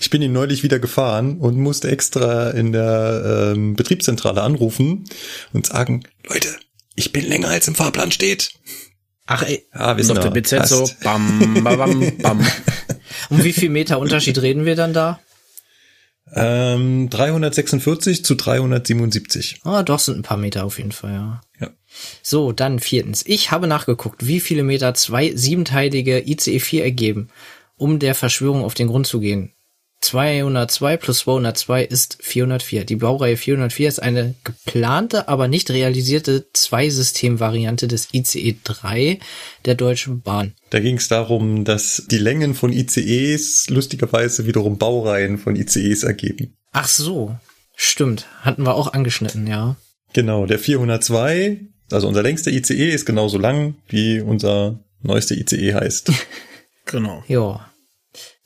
Ich 0.00 0.10
bin 0.10 0.22
ihn 0.22 0.32
neulich 0.32 0.62
wieder 0.62 0.78
gefahren 0.78 1.38
und 1.38 1.58
musste 1.58 1.90
extra 1.90 2.50
in 2.50 2.72
der 2.72 3.52
ähm, 3.54 3.74
Betriebszentrale 3.74 4.40
anrufen 4.40 5.04
und 5.52 5.66
sagen, 5.66 6.04
Leute, 6.28 6.48
ich 6.96 7.12
bin 7.12 7.26
länger 7.26 7.48
als 7.48 7.68
im 7.68 7.74
Fahrplan 7.74 8.10
steht. 8.10 8.52
Ach 9.26 9.42
ey, 9.42 9.66
Ja, 9.74 9.96
wir 9.96 10.02
Und 10.02 10.04
sind 10.04 10.18
auf 10.18 10.24
der. 10.24 10.30
BZ 10.30 10.68
so 10.68 10.88
bam, 11.02 11.62
bam, 11.62 12.16
bam. 12.18 12.46
um 13.30 13.44
wie 13.44 13.52
viel 13.52 13.70
Meter 13.70 13.98
Unterschied 13.98 14.40
reden 14.40 14.64
wir 14.64 14.76
dann 14.76 14.92
da? 14.92 15.20
Ähm, 16.32 17.08
346 17.08 18.24
zu 18.24 18.34
377. 18.34 19.60
Ah, 19.64 19.82
doch, 19.82 20.00
sind 20.00 20.18
ein 20.18 20.22
paar 20.22 20.36
Meter 20.36 20.64
auf 20.64 20.78
jeden 20.78 20.92
Fall, 20.92 21.12
ja. 21.12 21.40
Ja. 21.60 21.70
So, 22.22 22.52
dann 22.52 22.80
viertens. 22.80 23.24
Ich 23.26 23.52
habe 23.52 23.66
nachgeguckt, 23.66 24.26
wie 24.26 24.40
viele 24.40 24.64
Meter 24.64 24.94
zwei 24.94 25.34
siebenteilige 25.34 26.20
ICE 26.28 26.58
4 26.58 26.84
ergeben, 26.84 27.28
um 27.76 27.98
der 27.98 28.14
Verschwörung 28.14 28.64
auf 28.64 28.74
den 28.74 28.88
Grund 28.88 29.06
zu 29.06 29.20
gehen. 29.20 29.52
202 30.06 30.96
plus 30.98 31.18
202 31.18 31.84
ist 31.84 32.18
404. 32.20 32.84
Die 32.84 32.94
Baureihe 32.94 33.36
404 33.36 33.88
ist 33.88 33.98
eine 34.00 34.36
geplante, 34.44 35.26
aber 35.26 35.48
nicht 35.48 35.68
realisierte 35.70 36.46
Zweisystem-Variante 36.52 37.88
des 37.88 38.14
ICE 38.14 38.56
3 38.62 39.18
der 39.64 39.74
Deutschen 39.74 40.20
Bahn. 40.20 40.54
Da 40.70 40.78
ging 40.78 40.98
es 40.98 41.08
darum, 41.08 41.64
dass 41.64 42.04
die 42.08 42.18
Längen 42.18 42.54
von 42.54 42.72
ICEs 42.72 43.68
lustigerweise 43.68 44.46
wiederum 44.46 44.78
Baureihen 44.78 45.38
von 45.38 45.56
ICEs 45.56 46.04
ergeben. 46.04 46.56
Ach 46.70 46.86
so, 46.86 47.36
stimmt. 47.74 48.26
Hatten 48.42 48.62
wir 48.62 48.76
auch 48.76 48.92
angeschnitten, 48.92 49.48
ja. 49.48 49.74
Genau, 50.12 50.46
der 50.46 50.60
402, 50.60 51.62
also 51.90 52.06
unser 52.06 52.22
längster 52.22 52.52
ICE 52.52 52.90
ist 52.90 53.06
genauso 53.06 53.38
lang, 53.38 53.74
wie 53.88 54.20
unser 54.20 54.78
neuester 55.02 55.34
ICE 55.34 55.74
heißt. 55.74 56.12
Genau. 56.86 57.24
Ja. 57.26 57.68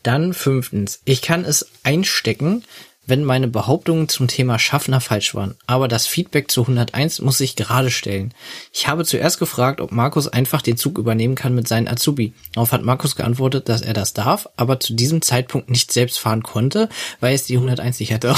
Dann 0.03 0.33
fünftens. 0.33 1.01
Ich 1.05 1.23
kann 1.23 1.45
es 1.45 1.71
einstecken, 1.83 2.65
wenn 3.11 3.25
meine 3.25 3.49
Behauptungen 3.49 4.09
zum 4.09 4.29
Thema 4.29 4.59
Schaffner 4.59 5.01
falsch 5.01 5.35
waren. 5.35 5.57
Aber 5.67 5.89
das 5.89 6.07
Feedback 6.07 6.51
zu 6.51 6.63
101 6.63 7.21
muss 7.21 7.41
ich 7.41 7.57
gerade 7.57 7.91
stellen. 7.91 8.33
Ich 8.73 8.89
habe 8.89 9.05
zuerst 9.05 9.39
gefragt, 9.39 9.81
ob 9.81 9.93
Markus 9.93 10.29
einfach 10.29 10.63
den 10.63 10.77
Zug 10.77 10.97
übernehmen 10.97 11.35
kann 11.35 11.55
mit 11.55 11.69
seinen 11.69 11.89
Azubi. 11.89 12.33
Darauf 12.55 12.73
hat 12.73 12.83
Markus 12.83 13.17
geantwortet, 13.17 13.69
dass 13.69 13.83
er 13.83 13.93
das 13.93 14.15
darf, 14.15 14.49
aber 14.57 14.81
zu 14.81 14.95
diesem 14.95 15.21
Zeitpunkt 15.23 15.69
nicht 15.71 15.93
selbst 15.93 16.19
fahren 16.19 16.43
konnte, 16.43 16.89
weil 17.19 17.35
es 17.35 17.45
die 17.45 17.57
101 17.57 18.01
nicht 18.01 18.13
hatte. 18.13 18.35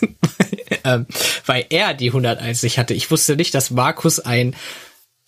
ähm, 0.84 1.06
weil 1.44 1.66
er 1.68 1.92
die 1.92 2.08
101 2.08 2.62
nicht 2.62 2.78
hatte. 2.78 2.94
Ich 2.94 3.10
wusste 3.10 3.36
nicht, 3.36 3.54
dass 3.54 3.70
Markus 3.70 4.20
ein 4.20 4.54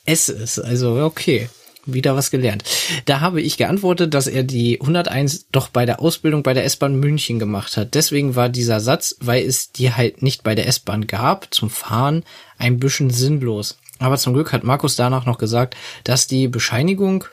S 0.05 0.29
ist. 0.29 0.59
Also, 0.59 1.03
okay. 1.05 1.49
Wieder 1.87 2.15
was 2.15 2.31
gelernt. 2.31 2.65
Da 3.07 3.21
habe 3.21 3.41
ich 3.41 3.57
geantwortet, 3.57 4.15
dass 4.15 4.27
er 4.27 4.43
die 4.43 4.81
101 4.81 5.47
doch 5.51 5.69
bei 5.69 5.87
der 5.87 6.01
Ausbildung 6.01 6.43
bei 6.43 6.53
der 6.53 6.65
S-Bahn 6.65 6.97
München 6.97 7.39
gemacht 7.39 7.77
hat. 7.77 7.95
Deswegen 7.95 8.37
war 8.37 8.49
dieser 8.49 8.81
Satz, 8.81 9.17
weil 9.21 9.45
es 9.45 9.73
die 9.73 9.93
halt 9.93 10.23
nicht 10.23 10.43
bei 10.43 10.55
der 10.55 10.67
S-Bahn 10.67 11.07
gab, 11.07 11.53
zum 11.53 11.71
Fahren 11.71 12.25
ein 12.59 12.79
bisschen 12.79 13.11
sinnlos. 13.11 13.79
Aber 13.99 14.19
zum 14.19 14.35
Glück 14.35 14.53
hat 14.53 14.65
Markus 14.65 14.97
danach 14.97 15.27
noch 15.27 15.39
gesagt, 15.39 15.77
dass 16.05 16.27
die 16.27 16.49
Bescheinigung 16.49 17.25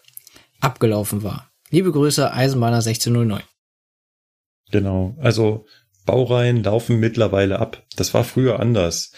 abgelaufen 0.59 1.24
war. 1.24 1.50
Liebe 1.69 1.92
Grüße, 1.92 2.32
Eisenbahner 2.32 2.77
1609. 2.77 3.43
Genau, 4.72 5.16
also 5.19 5.66
Baureihen 6.06 6.64
laufen 6.64 7.00
mittlerweile 7.00 7.59
ab. 7.59 7.84
Das 7.95 8.14
war 8.14 8.24
früher 8.24 8.59
anders. 8.59 9.11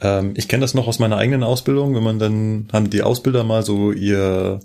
Ähm, 0.00 0.34
ich 0.36 0.48
kenne 0.48 0.62
das 0.62 0.74
noch 0.74 0.86
aus 0.86 0.98
meiner 0.98 1.16
eigenen 1.16 1.42
Ausbildung, 1.42 1.94
wenn 1.94 2.02
man 2.02 2.18
dann 2.18 2.68
haben 2.72 2.90
die 2.90 3.02
Ausbilder 3.02 3.44
mal 3.44 3.62
so 3.62 3.92
ihr 3.92 4.60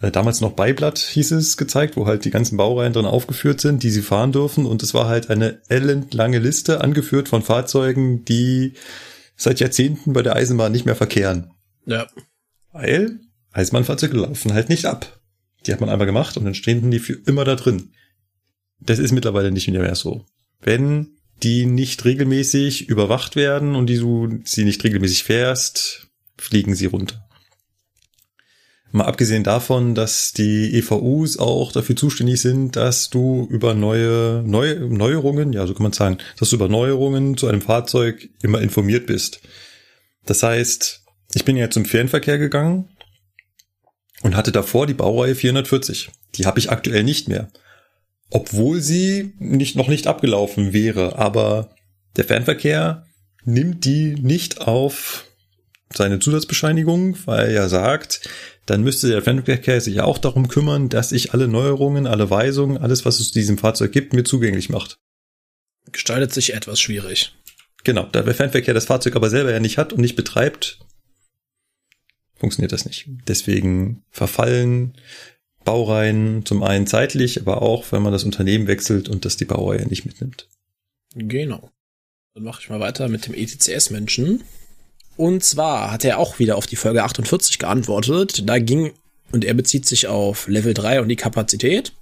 äh, 0.00 0.10
damals 0.10 0.40
noch 0.40 0.52
Beiblatt 0.52 0.98
hieß 0.98 1.32
es 1.32 1.56
gezeigt, 1.56 1.96
wo 1.96 2.06
halt 2.06 2.24
die 2.24 2.30
ganzen 2.30 2.56
Baureihen 2.56 2.92
drin 2.92 3.06
aufgeführt 3.06 3.60
sind, 3.60 3.82
die 3.82 3.90
sie 3.90 4.02
fahren 4.02 4.32
dürfen 4.32 4.66
und 4.66 4.82
es 4.82 4.94
war 4.94 5.08
halt 5.08 5.30
eine 5.30 5.60
ellenlange 5.68 6.38
Liste 6.38 6.80
angeführt 6.80 7.28
von 7.28 7.42
Fahrzeugen, 7.42 8.24
die 8.24 8.74
seit 9.36 9.60
Jahrzehnten 9.60 10.12
bei 10.12 10.22
der 10.22 10.36
Eisenbahn 10.36 10.72
nicht 10.72 10.86
mehr 10.86 10.96
verkehren. 10.96 11.50
Ja. 11.86 12.06
Weil 12.72 13.20
Eisenbahnfahrzeuge 13.52 14.16
laufen 14.16 14.54
halt 14.54 14.68
nicht 14.68 14.86
ab. 14.86 15.20
Die 15.66 15.72
hat 15.72 15.80
man 15.80 15.90
einmal 15.90 16.06
gemacht 16.06 16.36
und 16.36 16.44
dann 16.44 16.54
stehen 16.54 16.90
die 16.90 16.98
für 16.98 17.14
immer 17.26 17.44
da 17.44 17.56
drin. 17.56 17.92
Das 18.80 18.98
ist 18.98 19.12
mittlerweile 19.12 19.50
nicht 19.50 19.68
mehr 19.68 19.94
so. 19.94 20.24
Wenn 20.60 21.16
die 21.42 21.66
nicht 21.66 22.04
regelmäßig 22.04 22.88
überwacht 22.88 23.36
werden 23.36 23.74
und 23.74 23.86
die 23.86 23.98
du 23.98 24.40
sie 24.44 24.64
nicht 24.64 24.82
regelmäßig 24.84 25.24
fährst, 25.24 26.08
fliegen 26.36 26.74
sie 26.74 26.86
runter. 26.86 27.26
Mal 28.92 29.04
abgesehen 29.04 29.44
davon, 29.44 29.94
dass 29.94 30.32
die 30.32 30.74
EVUs 30.74 31.38
auch 31.38 31.70
dafür 31.70 31.94
zuständig 31.94 32.40
sind, 32.40 32.74
dass 32.74 33.08
du 33.08 33.46
über 33.48 33.72
neue, 33.74 34.42
neue 34.44 34.80
Neuerungen, 34.80 35.52
ja, 35.52 35.64
so 35.66 35.74
kann 35.74 35.84
man 35.84 35.92
sagen, 35.92 36.18
dass 36.38 36.50
du 36.50 36.56
über 36.56 36.68
Neuerungen 36.68 37.36
zu 37.36 37.46
einem 37.46 37.60
Fahrzeug 37.60 38.28
immer 38.42 38.60
informiert 38.60 39.06
bist. 39.06 39.42
Das 40.26 40.42
heißt, 40.42 41.04
ich 41.34 41.44
bin 41.44 41.56
ja 41.56 41.70
zum 41.70 41.84
Fernverkehr 41.84 42.38
gegangen 42.38 42.88
und 44.22 44.36
hatte 44.36 44.50
davor 44.50 44.88
die 44.88 44.94
Baureihe 44.94 45.36
440. 45.36 46.10
Die 46.34 46.46
habe 46.46 46.58
ich 46.58 46.70
aktuell 46.70 47.04
nicht 47.04 47.28
mehr. 47.28 47.48
Obwohl 48.30 48.80
sie 48.80 49.32
nicht, 49.38 49.76
noch 49.76 49.88
nicht 49.88 50.06
abgelaufen 50.06 50.72
wäre, 50.72 51.18
aber 51.18 51.74
der 52.16 52.24
Fernverkehr 52.24 53.06
nimmt 53.44 53.84
die 53.84 54.14
nicht 54.14 54.60
auf 54.60 55.26
seine 55.92 56.20
Zusatzbescheinigung, 56.20 57.16
weil 57.26 57.50
er 57.50 57.68
sagt, 57.68 58.28
dann 58.66 58.82
müsste 58.82 59.08
der 59.08 59.22
Fernverkehr 59.22 59.80
sich 59.80 60.00
auch 60.00 60.18
darum 60.18 60.46
kümmern, 60.46 60.88
dass 60.88 61.08
sich 61.08 61.32
alle 61.32 61.48
Neuerungen, 61.48 62.06
alle 62.06 62.30
Weisungen, 62.30 62.78
alles, 62.78 63.04
was 63.04 63.18
es 63.18 63.28
zu 63.28 63.38
diesem 63.38 63.58
Fahrzeug 63.58 63.90
gibt, 63.90 64.12
mir 64.12 64.22
zugänglich 64.22 64.68
macht. 64.68 64.98
Gestaltet 65.90 66.32
sich 66.32 66.54
etwas 66.54 66.80
schwierig. 66.80 67.34
Genau, 67.82 68.04
da 68.12 68.22
der 68.22 68.34
Fernverkehr 68.34 68.74
das 68.74 68.84
Fahrzeug 68.84 69.16
aber 69.16 69.30
selber 69.30 69.50
ja 69.50 69.58
nicht 69.58 69.78
hat 69.78 69.92
und 69.92 70.00
nicht 70.00 70.14
betreibt, 70.14 70.78
funktioniert 72.36 72.72
das 72.72 72.84
nicht. 72.84 73.06
Deswegen 73.26 74.04
verfallen 74.10 74.94
Baureihen 75.64 76.44
zum 76.46 76.62
einen 76.62 76.86
zeitlich, 76.86 77.40
aber 77.40 77.62
auch, 77.62 77.92
wenn 77.92 78.02
man 78.02 78.12
das 78.12 78.24
Unternehmen 78.24 78.66
wechselt 78.66 79.08
und 79.08 79.24
das 79.24 79.36
die 79.36 79.44
Baureihe 79.44 79.86
nicht 79.86 80.06
mitnimmt. 80.06 80.48
Genau. 81.14 81.70
Dann 82.34 82.44
mache 82.44 82.62
ich 82.62 82.70
mal 82.70 82.80
weiter 82.80 83.08
mit 83.08 83.26
dem 83.26 83.34
ETCS-Menschen. 83.34 84.42
Und 85.16 85.44
zwar 85.44 85.90
hat 85.90 86.04
er 86.04 86.18
auch 86.18 86.38
wieder 86.38 86.56
auf 86.56 86.66
die 86.66 86.76
Folge 86.76 87.04
48 87.04 87.58
geantwortet. 87.58 88.48
Da 88.48 88.58
ging, 88.58 88.92
und 89.32 89.44
er 89.44 89.54
bezieht 89.54 89.86
sich 89.86 90.06
auf 90.06 90.48
Level 90.48 90.72
3 90.72 91.02
und 91.02 91.08
die 91.08 91.16
Kapazität. 91.16 91.92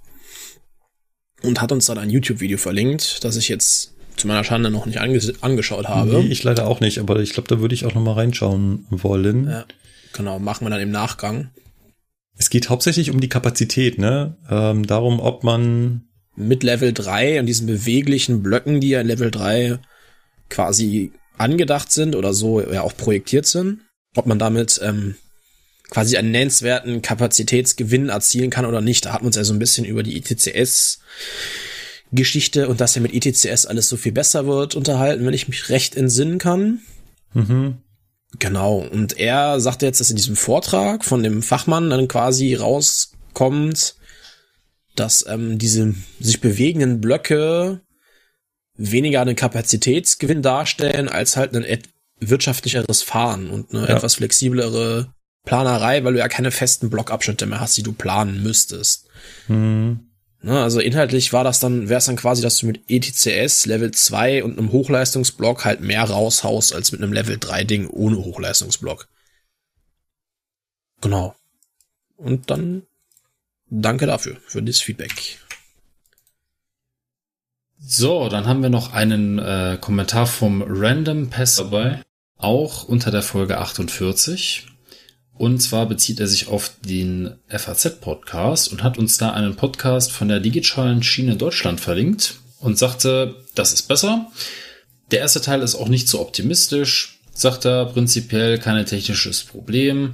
Und 1.41 1.61
hat 1.61 1.71
uns 1.71 1.85
dann 1.85 1.97
ein 1.97 2.09
YouTube-Video 2.09 2.57
verlinkt, 2.57 3.23
das 3.23 3.37
ich 3.37 3.49
jetzt 3.49 3.93
zu 4.17 4.27
meiner 4.27 4.43
Schande 4.43 4.69
noch 4.69 4.85
nicht 4.85 4.99
ange 4.99 5.19
angeschaut 5.41 5.87
habe. 5.87 6.23
Nee, 6.23 6.27
ich 6.27 6.43
leider 6.43 6.67
auch 6.67 6.81
nicht, 6.81 6.99
aber 6.99 7.19
ich 7.19 7.33
glaube, 7.33 7.47
da 7.47 7.59
würde 7.61 7.73
ich 7.73 7.85
auch 7.85 7.95
noch 7.95 8.01
mal 8.01 8.13
reinschauen 8.13 8.85
wollen. 8.89 9.49
Ja, 9.49 9.65
genau, 10.13 10.39
machen 10.39 10.65
wir 10.65 10.69
dann 10.69 10.81
im 10.81 10.91
Nachgang. 10.91 11.49
Es 12.39 12.49
geht 12.49 12.69
hauptsächlich 12.69 13.11
um 13.11 13.19
die 13.19 13.27
Kapazität, 13.27 13.97
ne? 13.97 14.37
Ähm, 14.49 14.87
darum, 14.87 15.19
ob 15.19 15.43
man 15.43 16.05
mit 16.37 16.63
Level 16.63 16.93
3 16.93 17.41
und 17.41 17.45
diesen 17.45 17.67
beweglichen 17.67 18.41
Blöcken, 18.41 18.79
die 18.79 18.89
ja 18.89 19.01
in 19.01 19.07
Level 19.07 19.29
3 19.29 19.77
quasi 20.49 21.11
angedacht 21.37 21.91
sind 21.91 22.15
oder 22.15 22.33
so 22.33 22.61
ja 22.61 22.81
auch 22.81 22.95
projektiert 22.95 23.45
sind, 23.45 23.81
ob 24.15 24.25
man 24.25 24.39
damit 24.39 24.79
ähm, 24.81 25.15
quasi 25.89 26.15
einen 26.15 26.31
nennenswerten 26.31 27.01
Kapazitätsgewinn 27.01 28.07
erzielen 28.07 28.49
kann 28.49 28.65
oder 28.65 28.79
nicht. 28.79 29.05
Da 29.05 29.11
hatten 29.11 29.25
wir 29.25 29.27
uns 29.27 29.35
ja 29.35 29.43
so 29.43 29.53
ein 29.53 29.59
bisschen 29.59 29.83
über 29.83 30.01
die 30.01 30.15
ITCS 30.15 31.01
Geschichte 32.13 32.69
und 32.69 32.79
dass 32.79 32.95
ja 32.95 33.01
mit 33.01 33.13
ITCS 33.13 33.65
alles 33.65 33.89
so 33.89 33.97
viel 33.97 34.13
besser 34.13 34.47
wird 34.47 34.75
unterhalten, 34.75 35.25
wenn 35.25 35.33
ich 35.33 35.49
mich 35.49 35.67
recht 35.67 35.95
entsinnen 35.95 36.37
kann. 36.37 36.79
Mhm. 37.33 37.79
Genau. 38.37 38.77
Und 38.77 39.17
er 39.17 39.59
sagte 39.59 39.85
jetzt, 39.85 39.99
dass 39.99 40.11
in 40.11 40.15
diesem 40.15 40.35
Vortrag 40.35 41.03
von 41.03 41.23
dem 41.23 41.41
Fachmann 41.41 41.89
dann 41.89 42.07
quasi 42.07 42.53
rauskommt, 42.53 43.95
dass 44.95 45.25
ähm, 45.27 45.57
diese 45.57 45.95
sich 46.19 46.39
bewegenden 46.41 47.01
Blöcke 47.01 47.81
weniger 48.75 49.21
einen 49.21 49.35
Kapazitätsgewinn 49.35 50.41
darstellen, 50.41 51.09
als 51.09 51.37
halt 51.37 51.55
ein 51.55 51.65
wirtschaftlicheres 52.19 53.01
Fahren 53.01 53.49
und 53.49 53.73
eine 53.73 53.87
Ja. 53.87 53.95
etwas 53.95 54.15
flexiblere 54.15 55.13
Planerei, 55.45 56.03
weil 56.03 56.13
du 56.13 56.19
ja 56.19 56.27
keine 56.27 56.51
festen 56.51 56.89
Blockabschnitte 56.89 57.45
mehr 57.45 57.59
hast, 57.59 57.75
die 57.77 57.83
du 57.83 57.93
planen 57.93 58.43
müsstest. 58.43 59.07
hm, 59.47 59.99
Ne, 60.41 60.61
also 60.61 60.79
inhaltlich 60.79 61.33
war 61.33 61.43
das 61.43 61.59
dann, 61.59 61.89
wäre 61.89 61.97
es 61.97 62.05
dann 62.05 62.15
quasi, 62.15 62.41
dass 62.41 62.57
du 62.57 62.67
mit 62.67 62.81
ETCS 62.87 63.65
Level 63.65 63.91
2 63.91 64.43
und 64.45 64.57
einem 64.57 64.71
Hochleistungsblock 64.71 65.65
halt 65.65 65.81
mehr 65.81 66.03
raushaust 66.03 66.73
als 66.73 66.93
mit 66.93 67.01
einem 67.01 67.11
Level 67.11 67.37
3 67.37 67.65
Ding 67.65 67.89
ohne 67.89 68.17
Hochleistungsblock. 68.17 69.09
Genau. 71.01 71.35
Und 72.15 72.49
dann 72.49 72.83
danke 73.69 74.05
dafür, 74.05 74.37
für 74.47 74.61
dieses 74.61 74.81
Feedback. 74.81 75.39
So, 77.77 78.29
dann 78.29 78.47
haben 78.47 78.61
wir 78.61 78.69
noch 78.69 78.93
einen 78.93 79.39
äh, 79.39 79.77
Kommentar 79.79 80.25
vom 80.25 80.63
Random 80.65 81.29
Pass 81.29 81.55
dabei, 81.55 82.03
auch 82.37 82.83
unter 82.85 83.11
der 83.11 83.23
Folge 83.23 83.57
48. 83.57 84.68
Und 85.39 85.59
zwar 85.59 85.85
bezieht 85.85 86.19
er 86.19 86.27
sich 86.27 86.49
auf 86.49 86.73
den 86.81 87.31
FAZ-Podcast 87.47 88.73
und 88.73 88.83
hat 88.83 88.97
uns 88.97 89.17
da 89.17 89.31
einen 89.31 89.55
Podcast 89.55 90.11
von 90.11 90.27
der 90.27 90.41
digitalen 90.41 91.01
Schiene 91.01 91.37
Deutschland 91.37 91.79
verlinkt 91.79 92.35
und 92.59 92.77
sagte, 92.77 93.35
das 93.55 93.71
ist 93.71 93.83
besser. 93.83 94.27
Der 95.11 95.19
erste 95.19 95.39
Teil 95.39 95.61
ist 95.61 95.75
auch 95.75 95.87
nicht 95.87 96.09
so 96.09 96.19
optimistisch, 96.19 97.19
sagt 97.33 97.63
er 97.63 97.85
prinzipiell 97.85 98.57
kein 98.57 98.85
technisches 98.85 99.45
Problem. 99.45 100.11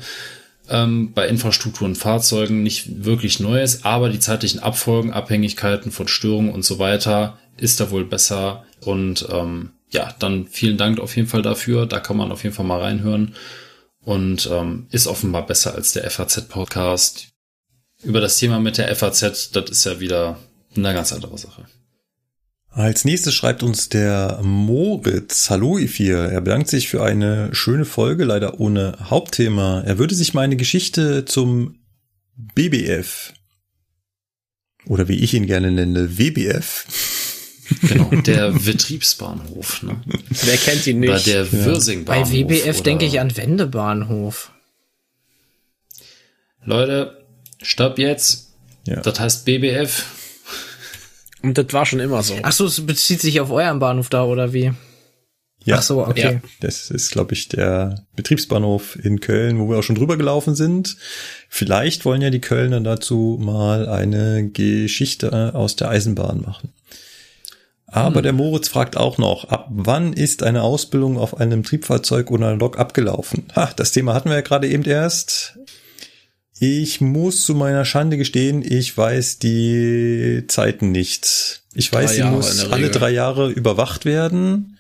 Ähm, 0.70 1.12
bei 1.14 1.28
Infrastruktur 1.28 1.88
und 1.88 1.98
Fahrzeugen 1.98 2.62
nicht 2.62 3.04
wirklich 3.04 3.40
Neues, 3.40 3.84
aber 3.84 4.10
die 4.10 4.20
zeitlichen 4.20 4.60
Abfolgen, 4.60 5.12
Abhängigkeiten 5.12 5.92
von 5.92 6.08
Störungen 6.08 6.54
und 6.54 6.64
so 6.64 6.78
weiter 6.78 7.40
ist 7.58 7.80
da 7.80 7.90
wohl 7.90 8.06
besser. 8.06 8.64
Und 8.82 9.28
ähm, 9.32 9.72
ja, 9.90 10.14
dann 10.20 10.46
vielen 10.46 10.78
Dank 10.78 11.00
auf 11.00 11.16
jeden 11.16 11.28
Fall 11.28 11.42
dafür. 11.42 11.88
Da 11.88 12.00
kann 12.00 12.16
man 12.16 12.32
auf 12.32 12.44
jeden 12.44 12.56
Fall 12.56 12.66
mal 12.66 12.82
reinhören. 12.82 13.34
Und 14.06 14.48
ähm, 14.52 14.88
ist 14.92 15.08
offenbar 15.08 15.46
besser 15.46 15.76
als 15.76 15.92
der 15.94 16.10
FAZ-Podcast. 16.10 17.30
Über 18.04 18.22
das 18.22 18.38
Thema 18.38 18.60
mit 18.60 18.78
der 18.78 18.96
FAZ, 18.96 19.52
das 19.52 19.70
ist 19.70 19.84
ja 19.86 20.00
wieder 20.00 20.38
eine 20.76 20.94
ganz 20.94 21.12
andere 21.12 21.38
Sache. 21.38 21.66
Als 22.70 23.06
nächstes 23.06 23.34
schreibt 23.34 23.64
uns 23.64 23.90
der 23.90 24.40
Moritz. 24.44 25.50
Hallo 25.50 25.78
Ifir. 25.78 26.18
Er 26.18 26.42
bedankt 26.42 26.70
sich 26.70 26.88
für 26.88 27.04
eine 27.04 27.54
schöne 27.56 27.86
Folge, 27.86 28.26
leider 28.26 28.60
ohne 28.60 28.98
Hauptthema. 29.10 29.82
Er 29.82 29.98
würde 29.98 30.14
sich 30.14 30.34
meine 30.34 30.56
Geschichte 30.56 31.26
zum 31.26 31.80
BBF 32.36 33.34
oder 34.88 35.08
wie 35.08 35.16
ich 35.24 35.34
ihn 35.34 35.48
gerne 35.48 35.72
nenne, 35.72 36.18
WBF. 36.18 36.86
Genau, 37.82 38.10
der 38.22 38.52
Betriebsbahnhof. 38.52 39.84
Ne? 39.84 40.02
Wer 40.30 40.58
kennt 40.58 40.86
ihn 40.88 41.04
Oder 41.04 41.14
nicht? 41.16 41.28
der 41.28 41.52
Würsingbahnhof. 41.52 42.30
Bei 42.30 42.32
WBF 42.34 42.76
oder- 42.76 42.84
denke 42.84 43.06
ich 43.06 43.20
an 43.20 43.36
Wendebahnhof. 43.36 44.52
Leute, 46.64 47.26
stopp 47.62 47.98
jetzt. 48.00 48.54
Ja. 48.88 49.02
Das 49.02 49.20
heißt 49.20 49.46
BBF. 49.46 50.06
Und 51.42 51.58
das 51.58 51.68
war 51.74 51.86
schon 51.86 52.00
immer 52.00 52.24
so. 52.24 52.36
Ach 52.42 52.52
so, 52.52 52.66
es 52.66 52.86
bezieht 52.86 53.22
sich 53.22 53.40
auf 53.40 53.52
euren 53.52 53.80
Bahnhof 53.80 54.10
da 54.10 54.24
oder 54.24 54.52
wie? 54.54 54.72
Ja, 55.64 55.78
Ach 55.78 55.82
so, 55.82 56.06
okay. 56.06 56.34
Ja. 56.34 56.42
das 56.60 56.92
ist, 56.92 57.12
glaube 57.12 57.34
ich, 57.34 57.48
der 57.50 58.06
Betriebsbahnhof 58.16 58.98
in 59.04 59.20
Köln, 59.20 59.60
wo 59.60 59.68
wir 59.70 59.80
auch 59.80 59.84
schon 59.84 59.96
drüber 59.96 60.16
gelaufen 60.16 60.56
sind. 60.56 60.96
Vielleicht 61.50 62.06
wollen 62.06 62.22
ja 62.22 62.30
die 62.30 62.42
Kölner 62.42 62.82
dazu 62.82 63.40
mal 63.42 63.90
eine 63.90 64.50
Geschichte 64.52 65.56
aus 65.56 65.76
der 65.76 65.90
Eisenbahn 65.90 66.42
machen. 66.42 66.70
Aber 67.88 68.22
der 68.22 68.34
Moritz 68.34 68.68
fragt 68.68 68.98
auch 68.98 69.18
noch, 69.18 69.46
ab 69.46 69.68
wann 69.70 70.14
ist 70.14 70.44
eine 70.44 70.64
Ausbildung 70.64 71.18
auf 71.18 71.40
einem 71.40 71.64
Triebfahrzeug 71.64 72.32
oder 72.32 72.48
einer 72.48 72.58
Lok 72.58 72.80
abgelaufen? 72.80 73.46
Ha, 73.56 73.72
das 73.76 73.92
Thema 73.92 74.14
hatten 74.14 74.30
wir 74.30 74.36
ja 74.36 74.42
gerade 74.42 74.68
eben 74.68 74.84
erst. 74.84 75.58
Ich 76.58 77.02
muss 77.02 77.46
zu 77.46 77.54
meiner 77.54 77.86
Schande 77.86 78.18
gestehen, 78.18 78.64
ich 78.64 78.98
weiß 78.98 79.40
die 79.40 80.46
Zeiten 80.48 80.92
nicht. 80.92 81.64
Ich 81.74 81.92
weiß, 81.92 82.12
Drei 82.12 82.14
sie 82.14 82.20
Jahre 82.22 82.36
muss 82.36 82.72
alle 82.72 82.90
drei 82.90 83.12
Jahre 83.12 83.52
überwacht 83.52 84.06
werden. 84.06 84.78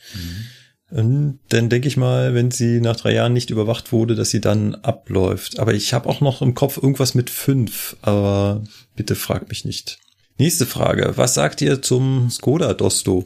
Und 0.89 1.39
dann 1.49 1.69
denke 1.69 1.87
ich 1.87 1.97
mal, 1.97 2.33
wenn 2.33 2.51
sie 2.51 2.79
nach 2.79 2.95
drei 2.95 3.13
Jahren 3.13 3.33
nicht 3.33 3.49
überwacht 3.49 3.91
wurde, 3.91 4.15
dass 4.15 4.29
sie 4.29 4.39
dann 4.39 4.75
abläuft. 4.75 5.59
Aber 5.59 5.73
ich 5.73 5.93
habe 5.93 6.07
auch 6.07 6.21
noch 6.21 6.41
im 6.41 6.53
Kopf 6.53 6.77
irgendwas 6.77 7.13
mit 7.15 7.29
fünf. 7.29 7.97
Aber 8.01 8.63
bitte 8.95 9.15
fragt 9.15 9.49
mich 9.49 9.65
nicht. 9.65 9.99
Nächste 10.37 10.65
Frage. 10.65 11.13
Was 11.15 11.33
sagt 11.33 11.61
ihr 11.61 11.81
zum 11.81 12.29
Skoda 12.29 12.73
Dosto? 12.73 13.23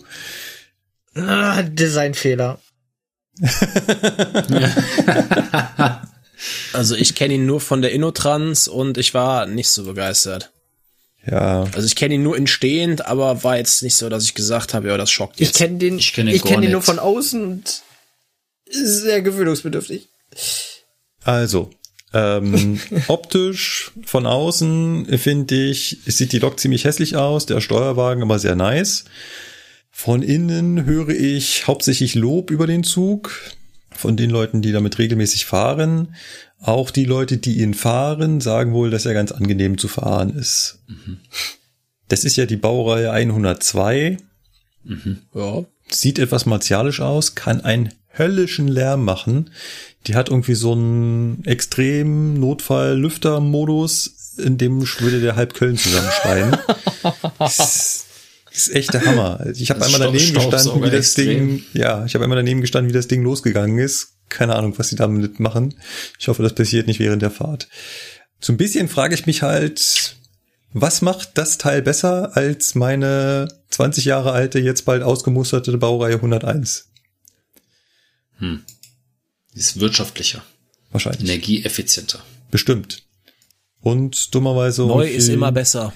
Ah, 1.16 1.64
Designfehler. 1.64 2.60
Also 6.74 6.96
ich 6.96 7.16
kenne 7.16 7.34
ihn 7.34 7.46
nur 7.46 7.60
von 7.62 7.82
der 7.82 7.92
Innotrans 7.92 8.68
und 8.68 8.98
ich 8.98 9.14
war 9.14 9.46
nicht 9.46 9.70
so 9.70 9.84
begeistert. 9.86 10.52
Ja, 11.26 11.64
Also 11.74 11.86
ich 11.86 11.96
kenne 11.98 12.14
ihn 12.16 12.24
nur 12.24 12.38
in 12.38 12.48
stehend, 12.48 13.06
aber 13.06 13.44
war 13.44 13.58
jetzt 13.58 13.84
nicht 13.84 13.96
so, 13.96 14.08
dass 14.08 14.24
ich 14.24 14.36
gesagt 14.36 14.74
habe, 14.74 14.88
ja, 14.88 14.98
das 14.98 15.12
schockt 15.12 15.42
Ich 15.42 15.48
jetzt. 15.50 15.58
kenne 15.58 15.78
den, 15.78 16.00
Ich 16.00 16.14
kenn 16.14 16.28
den 16.28 16.36
ich 16.36 16.44
kenn 16.44 16.54
gar 16.54 16.62
den 16.62 16.72
nur 16.72 16.82
von 16.82 16.98
außen 16.98 17.44
und 17.44 17.82
sehr 18.72 19.22
gewöhnungsbedürftig. 19.22 20.08
also 21.24 21.72
Ähm, 22.14 22.80
optisch 23.08 23.92
von 24.04 24.26
außen 24.26 25.18
finde 25.18 25.56
ich, 25.56 26.00
sieht 26.06 26.32
die 26.32 26.40
Lok 26.40 26.60
ziemlich 26.60 26.86
hässlich 26.86 27.16
aus, 27.16 27.46
der 27.46 27.62
Steuerwagen 27.62 28.24
aber 28.24 28.40
sehr 28.40 28.56
nice. 28.56 29.06
Von 29.92 30.22
innen 30.22 30.86
höre 30.86 31.10
ich 31.10 31.68
hauptsächlich 31.68 32.16
Lob 32.16 32.52
über 32.52 32.68
den 32.68 32.84
Zug 32.84 33.32
von 33.92 34.16
den 34.16 34.30
Leuten, 34.30 34.62
die 34.62 34.72
damit 34.72 34.98
regelmäßig 34.98 35.46
fahren. 35.46 36.16
Auch 36.62 36.90
die 36.90 37.06
Leute, 37.06 37.38
die 37.38 37.60
ihn 37.60 37.74
fahren, 37.74 38.42
sagen 38.42 38.74
wohl, 38.74 38.90
dass 38.90 39.06
er 39.06 39.14
ganz 39.14 39.32
angenehm 39.32 39.78
zu 39.78 39.88
fahren 39.88 40.30
ist. 40.36 40.80
Das 42.08 42.24
ist 42.24 42.38
ja 42.38 42.46
die 42.46 42.58
Baureihe 42.58 43.12
102. 43.12 44.18
Ja. 45.34 45.66
Sieht 45.90 46.20
etwas 46.20 46.46
martialisch 46.46 47.02
aus, 47.02 47.36
kann 47.36 47.62
einen 47.62 47.90
höllischen 48.10 48.68
Lärm 48.68 49.04
machen. 49.04 49.52
Die 50.08 50.16
hat 50.16 50.30
irgendwie 50.30 50.56
so 50.56 50.72
einen 50.72 51.44
extrem 51.46 52.40
Notfall-Lüfter-Modus, 52.40 54.36
in 54.38 54.58
dem 54.58 54.82
würde 55.00 55.20
der 55.22 55.36
halb 55.36 55.54
Köln 55.54 55.78
zusammenschreien. 55.78 56.58
das 57.40 58.06
ist 58.52 58.74
echt 58.74 58.94
der 58.94 59.06
Hammer. 59.06 59.46
Ich 59.54 59.70
habe 59.70 59.84
einmal 59.86 60.00
daneben 60.00 60.26
Staub- 60.26 60.52
gestanden, 60.52 60.84
wie 60.84 60.90
das 60.90 61.12
Staubsauger 61.12 61.36
Ding, 61.36 61.64
ja, 61.74 62.06
ich 62.06 62.16
habe 62.16 62.24
einmal 62.24 62.38
daneben 62.38 62.62
gestanden, 62.62 62.90
wie 62.90 62.96
das 62.96 63.08
Ding 63.08 63.24
losgegangen 63.24 63.78
ist. 63.78 64.14
Keine 64.30 64.56
Ahnung, 64.56 64.78
was 64.78 64.90
sie 64.90 64.96
damit 64.96 65.40
machen. 65.40 65.76
Ich 66.20 66.28
hoffe, 66.28 66.44
das 66.44 66.54
passiert 66.54 66.88
nicht 66.88 67.00
während 67.00 67.22
der 67.22 67.32
Fahrt. 67.32 67.68
So 68.40 68.54
ein 68.54 68.58
bisschen 68.58 68.88
frage 68.88 69.16
ich 69.16 69.26
mich 69.26 69.42
halt, 69.42 70.16
was 70.72 71.02
macht 71.02 71.32
das 71.38 71.58
Teil 71.58 71.82
besser 71.82 72.38
als 72.38 72.76
meine 72.76 73.48
20 73.72 74.06
Jahre 74.06 74.32
alte, 74.32 74.60
jetzt 74.60 74.86
bald 74.86 75.04
ausgemusterte 75.04 75.76
Baureihe 75.78 76.16
101? 76.16 76.86
Die 78.40 78.60
ist 79.54 79.80
wirtschaftlicher, 79.80 80.44
Wahrscheinlich. 80.92 81.22
energieeffizienter. 81.30 82.20
Bestimmt. 82.52 83.04
Und 83.82 84.34
dummerweise. 84.36 84.84
Neu 84.84 85.04
irgendwie- 85.04 85.18
ist 85.18 85.28
immer 85.30 85.52
besser. 85.52 85.94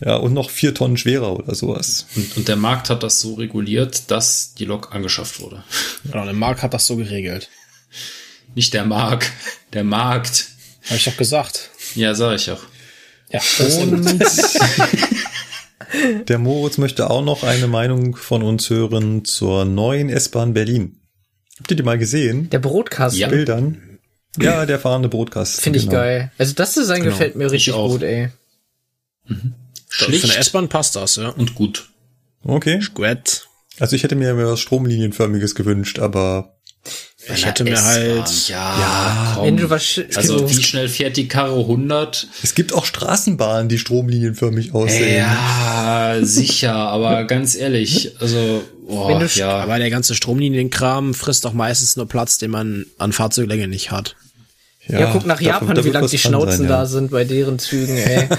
Ja, 0.00 0.14
und 0.16 0.32
noch 0.32 0.50
vier 0.50 0.74
Tonnen 0.74 0.96
schwerer 0.96 1.32
oder 1.36 1.54
sowas. 1.56 2.06
Und, 2.14 2.36
und 2.36 2.48
der 2.48 2.54
Markt 2.56 2.88
hat 2.88 3.02
das 3.02 3.20
so 3.20 3.34
reguliert, 3.34 4.10
dass 4.12 4.54
die 4.54 4.64
Lok 4.64 4.94
angeschafft 4.94 5.40
wurde. 5.40 5.64
Genau, 6.04 6.24
der 6.24 6.34
Markt 6.34 6.62
hat 6.62 6.72
das 6.72 6.86
so 6.86 6.96
geregelt. 6.96 7.48
Nicht 8.54 8.74
der 8.74 8.84
Mark, 8.84 9.30
der 9.72 9.82
Markt. 9.84 10.46
Habe 10.86 10.96
ich 10.96 11.04
doch 11.04 11.16
gesagt. 11.16 11.70
Ja, 11.96 12.14
sag 12.14 12.36
ich 12.36 12.50
auch. 12.50 12.62
Ja, 13.30 13.40
Und 13.80 14.20
der 16.28 16.38
Moritz 16.38 16.78
möchte 16.78 17.10
auch 17.10 17.22
noch 17.24 17.42
eine 17.42 17.66
Meinung 17.66 18.14
von 18.16 18.42
uns 18.42 18.70
hören 18.70 19.24
zur 19.24 19.64
neuen 19.64 20.08
S-Bahn 20.10 20.54
Berlin. 20.54 20.97
Habt 21.58 21.70
ihr 21.70 21.76
die 21.76 21.82
mal 21.82 21.98
gesehen? 21.98 22.50
Der 22.50 22.58
Brotkasten. 22.58 23.20
Ja. 23.20 23.28
Bildern? 23.28 23.98
Ja, 24.40 24.66
der 24.66 24.78
fahrende 24.78 25.08
Brotkasten. 25.08 25.62
Finde 25.62 25.78
ich 25.78 25.86
genau. 25.86 25.98
geil. 25.98 26.32
Also 26.38 26.54
das 26.54 26.74
Design 26.74 27.02
Genau. 27.02 27.12
gefällt 27.12 27.34
mir 27.36 27.50
richtig 27.50 27.74
auch. 27.74 27.90
gut, 27.90 28.02
ey. 28.02 28.30
Für 29.26 30.06
eine 30.06 30.18
Schlicht 30.18 30.36
S-Bahn 30.36 30.68
passt 30.68 30.96
das, 30.96 31.16
ja. 31.16 31.30
und 31.30 31.54
gut. 31.54 31.88
Okay. 32.44 32.80
Squat. 32.80 33.48
Also 33.80 33.96
ich 33.96 34.02
hätte 34.02 34.16
mir 34.16 34.34
mehr 34.34 34.46
was 34.48 34.60
Stromlinienförmiges 34.60 35.54
gewünscht, 35.54 35.98
aber 35.98 36.57
Ich 37.34 37.44
hätte 37.44 37.64
mir 37.64 37.82
halt, 37.82 38.48
Ja, 38.48 39.32
komm. 39.34 39.46
Wenn 39.46 39.56
du 39.56 39.68
was 39.70 40.00
also 40.14 40.38
so- 40.38 40.50
wie 40.50 40.62
schnell 40.62 40.88
fährt 40.88 41.16
die 41.16 41.28
Karre 41.28 41.58
100? 41.60 42.26
es 42.42 42.54
gibt 42.54 42.72
auch 42.72 42.84
Straßenbahnen, 42.86 43.68
die 43.68 43.78
stromlinienförmig 43.78 44.72
aussehen. 44.74 45.16
Ja, 45.18 46.16
sicher, 46.22 46.74
aber 46.74 47.24
ganz 47.26 47.54
ehrlich, 47.54 48.12
also, 48.20 48.62
oh, 48.86 49.08
Wenn 49.08 49.20
du- 49.20 49.26
ja. 49.34 49.50
aber 49.58 49.78
der 49.78 49.90
ganze 49.90 50.14
Stromlinienkram 50.14 51.12
frisst 51.14 51.44
doch 51.44 51.52
meistens 51.52 51.96
nur 51.96 52.08
Platz, 52.08 52.38
den 52.38 52.50
man 52.50 52.86
an 52.98 53.12
Fahrzeuglänge 53.12 53.68
nicht 53.68 53.90
hat. 53.90 54.16
Ja, 54.86 55.12
guck 55.12 55.26
nach 55.26 55.40
Japan, 55.40 55.74
da 55.74 55.82
wie 55.82 55.84
wird 55.84 55.94
lang 55.94 56.06
die 56.08 56.16
Schnauzen 56.18 56.60
sein, 56.60 56.68
da 56.68 56.78
ja. 56.78 56.86
sind 56.86 57.10
bei 57.10 57.24
deren 57.24 57.58
Zügen, 57.58 57.94
ey. 57.98 58.26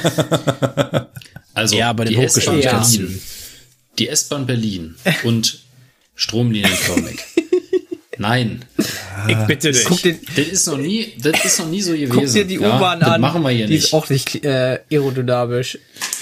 Also 1.54 1.76
Ja, 1.76 1.92
bei 1.94 2.06
den 2.06 2.14
die 2.18 2.24
S-Bahn 2.24 2.56
Hochgeschwindigkeiten. 2.56 2.92
Berlin, 2.98 3.22
die 4.00 4.08
S-Bahn 4.08 4.46
Berlin 4.48 4.96
und 5.24 5.60
stromlinienförmig. 6.16 7.20
Nein, 8.20 8.66
Ich 9.28 9.38
bitte 9.48 9.72
dich. 9.72 9.86
Guck, 9.86 10.02
den, 10.04 10.20
das 10.36 10.46
ist 10.48 10.68
noch 10.68 10.78
nie, 10.78 11.14
das 11.20 11.44
ist 11.46 11.58
noch 11.60 11.68
nie 11.68 11.82
so 11.82 11.94
gewesen. 11.94 12.12
guck 12.14 12.32
dir 12.32 12.46
die 12.46 12.56
ja, 12.56 12.78
U-Bahn 12.78 13.00
das 13.00 13.10
an. 13.10 13.22
machen 13.22 13.42
wir 13.44 13.50
hier 13.50 13.66
die 13.66 13.74
nicht. 13.76 13.86
ist 13.86 13.94
auch 13.94 14.10
nicht 14.10 14.44
äh, 14.46 14.80
aerodynamisch. 14.92 15.80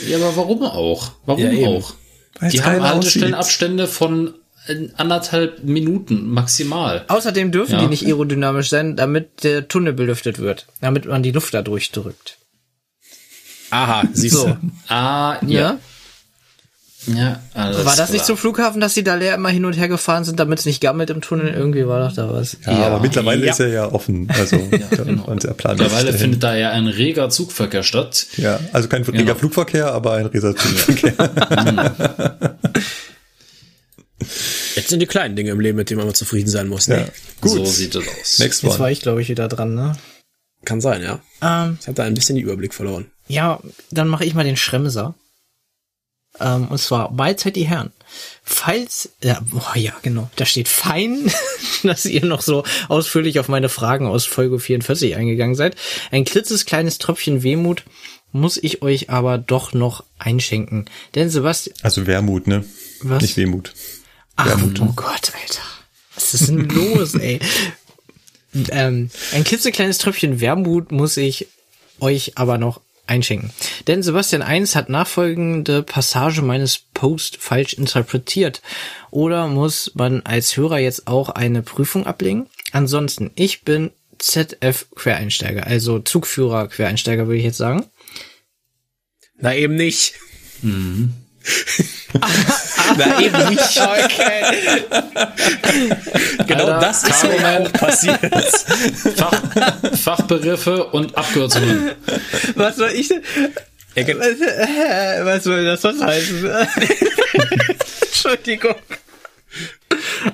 ja, 0.07 0.17
aber 0.17 0.35
warum 0.37 0.61
auch? 0.63 1.11
Warum 1.25 1.41
Ja, 1.59 1.67
auch? 1.67 1.93
Weil's 2.39 2.53
Die 2.53 2.61
haben 2.61 2.83
Haltestellenabstände 2.83 3.87
von 3.87 4.35
äh, 4.67 4.89
anderthalb 4.95 5.63
Minuten 5.63 6.29
maximal. 6.29 7.03
Außerdem 7.07 7.51
dürfen 7.51 7.73
Ja. 7.73 7.81
die 7.81 7.87
nicht 7.87 8.05
aerodynamisch 8.05 8.69
sein, 8.69 8.95
damit 8.95 9.43
der 9.43 9.67
Tunnel 9.67 9.93
belüftet 9.93 10.37
wird. 10.39 10.67
Damit 10.81 11.05
man 11.05 11.23
die 11.23 11.31
Luft 11.31 11.53
da 11.55 11.63
durchdrückt. 11.63 12.37
Aha, 13.71 14.03
siehst 14.13 14.35
So. 14.35 14.45
du. 14.47 14.57
Ah, 14.87 15.37
Ja? 15.45 15.59
ja. 15.61 15.79
Ja, 17.07 17.39
alles 17.53 17.85
War 17.85 17.95
das 17.95 18.09
nicht 18.09 18.19
klar. 18.19 18.25
zum 18.27 18.37
Flughafen, 18.37 18.81
dass 18.81 18.93
sie 18.93 19.03
da 19.03 19.15
leer 19.15 19.33
immer 19.35 19.49
hin 19.49 19.63
und 19.65 19.73
her 19.73 19.87
gefahren 19.87 20.23
sind, 20.25 20.39
damit 20.39 20.59
es 20.59 20.65
nicht 20.65 20.81
gammelt 20.81 21.09
im 21.09 21.21
Tunnel? 21.21 21.53
Irgendwie 21.53 21.87
war 21.87 22.05
doch 22.07 22.13
da 22.15 22.29
was. 22.31 22.57
Ja, 22.65 22.87
aber 22.87 22.99
mittlerweile 22.99 23.45
Ja. 23.45 23.51
ist 23.53 23.59
er 23.61 23.69
ja 23.69 23.91
offen. 23.91 24.27
Also 24.37 24.57
waren 24.57 25.39
sehr 25.39 25.53
planmäßig 25.53 25.89
Mittlerweile 25.91 26.17
findet 26.17 26.43
da 26.43 26.55
ja 26.55 26.71
ein 26.71 26.87
reger 26.87 27.29
Zugverkehr 27.29 27.83
statt. 27.83 28.27
Ja, 28.37 28.59
also 28.73 28.89
kein 28.89 29.03
reger 29.03 29.17
Genau. 29.19 29.35
Flugverkehr, 29.35 29.93
aber 29.93 30.13
ein 30.15 30.25
reger 30.25 30.53
Zugverkehr. 30.55 31.13
Jetzt 34.75 34.89
sind 34.89 34.99
die 34.99 35.05
kleinen 35.05 35.35
Dinge 35.35 35.51
im 35.51 35.59
Leben, 35.59 35.77
mit 35.77 35.89
denen 35.89 36.03
man 36.03 36.13
zufrieden 36.13 36.49
sein 36.49 36.67
muss. 36.67 36.87
Ne? 36.87 36.97
Ja. 36.97 37.05
Gut. 37.41 37.51
So 37.51 37.65
sieht 37.65 37.95
es 37.95 38.07
aus. 38.07 38.39
Next 38.39 38.63
Jetzt 38.63 38.71
one. 38.71 38.79
war 38.79 38.91
ich, 38.91 39.01
glaube 39.01 39.21
ich, 39.21 39.29
wieder 39.29 39.47
dran, 39.47 39.75
ne? 39.75 39.95
Kann 40.65 40.81
sein, 40.81 41.01
ja. 41.01 41.19
Ähm, 41.41 41.77
Ich 41.79 41.87
habe 41.87 41.95
da 41.95 42.03
ein 42.03 42.13
bisschen 42.15 42.35
den 42.35 42.43
Überblick 42.43 42.73
verloren. 42.73 43.05
ja, 43.27 43.59
dann 43.91 44.07
mache 44.07 44.25
ich 44.25 44.33
mal 44.33 44.43
den 44.43 44.57
Schremser. 44.57 45.15
Ähm, 46.39 46.67
und 46.67 46.79
zwar 46.79 47.11
Mahlzeit 47.11 47.55
die 47.55 47.67
Herren. 47.67 47.91
Falls, 48.43 49.09
ja, 49.23 49.41
boah, 49.41 49.75
ja, 49.75 49.93
genau, 50.01 50.29
da 50.37 50.45
steht 50.45 50.69
fein, 50.69 51.31
dass 51.83 52.05
ihr 52.05 52.25
noch 52.25 52.41
so 52.41 52.63
ausführlich 52.87 53.39
auf 53.39 53.49
meine 53.49 53.69
Fragen 53.69 54.07
aus 54.07 54.25
Folge 54.25 54.59
44 54.59 55.15
eingegangen 55.15 55.55
seid. 55.55 55.75
Ein 56.11 56.25
klitzes 56.25 56.65
kleines 56.65 56.97
Tröpfchen 56.97 57.43
Wehmut 57.43 57.83
muss 58.31 58.57
ich 58.57 58.81
euch 58.81 59.09
aber 59.09 59.37
doch 59.37 59.73
noch 59.73 60.03
einschenken. 60.19 60.85
Denn 61.15 61.29
Sebastian, 61.29 61.75
Also 61.81 62.07
Wermut, 62.07 62.47
ne? 62.47 62.65
Was? 63.01 63.21
Nicht 63.21 63.37
Wehmut. 63.37 63.73
Ach, 64.35 64.61
oh 64.79 64.93
Gott, 64.95 65.31
Alter. 65.41 65.63
Was 66.15 66.33
ist 66.33 66.47
denn 66.47 66.67
los, 66.69 67.15
ey? 67.15 67.39
Ähm, 68.71 69.11
ein 69.33 69.43
klitzekleines 69.43 69.99
Tröpfchen 69.99 70.39
Wermut 70.39 70.91
muss 70.91 71.17
ich 71.17 71.47
euch 71.99 72.37
aber 72.37 72.57
noch 72.57 72.81
einschenken. 73.07 73.51
Denn 73.87 74.03
Sebastian 74.03 74.41
1 74.41 74.75
hat 74.75 74.89
nachfolgende 74.89 75.83
Passage 75.83 76.41
meines 76.41 76.77
Post 76.93 77.37
falsch 77.37 77.73
interpretiert. 77.73 78.61
Oder 79.11 79.47
muss 79.47 79.91
man 79.95 80.21
als 80.23 80.55
Hörer 80.57 80.79
jetzt 80.79 81.07
auch 81.07 81.29
eine 81.29 81.61
Prüfung 81.61 82.05
ablegen? 82.05 82.47
Ansonsten, 82.71 83.31
ich 83.35 83.63
bin 83.63 83.91
ZF 84.19 84.87
Quereinsteiger, 84.95 85.67
also 85.67 85.99
Zugführer 85.99 86.67
Quereinsteiger 86.67 87.27
würde 87.27 87.37
ich 87.39 87.45
jetzt 87.45 87.57
sagen. 87.57 87.85
Na 89.39 89.55
eben 89.55 89.75
nicht. 89.75 90.15
Na 92.97 93.21
eben 93.21 93.49
nicht. 93.49 93.81
Okay. 93.87 94.83
Genau 96.47 96.65
Alter, 96.65 96.79
das 96.79 97.03
ist 97.03 97.23
mir 97.23 97.41
ja 97.41 97.59
auch 97.59 97.73
passiert. 97.73 98.19
Fach, 99.15 99.41
Fachbegriffe 99.97 100.85
und 100.85 101.17
Abkürzungen. 101.17 101.91
Was 102.55 102.77
soll 102.77 102.91
ich 102.91 103.09
denn? 103.09 103.21
Ja, 103.95 104.07
Was, 104.07 104.41
äh, 104.41 105.25
was 105.25 105.43
soll 105.43 105.65
das 105.65 105.83
was 105.83 106.01
heißen? 106.01 106.45
Entschuldigung. 108.01 108.75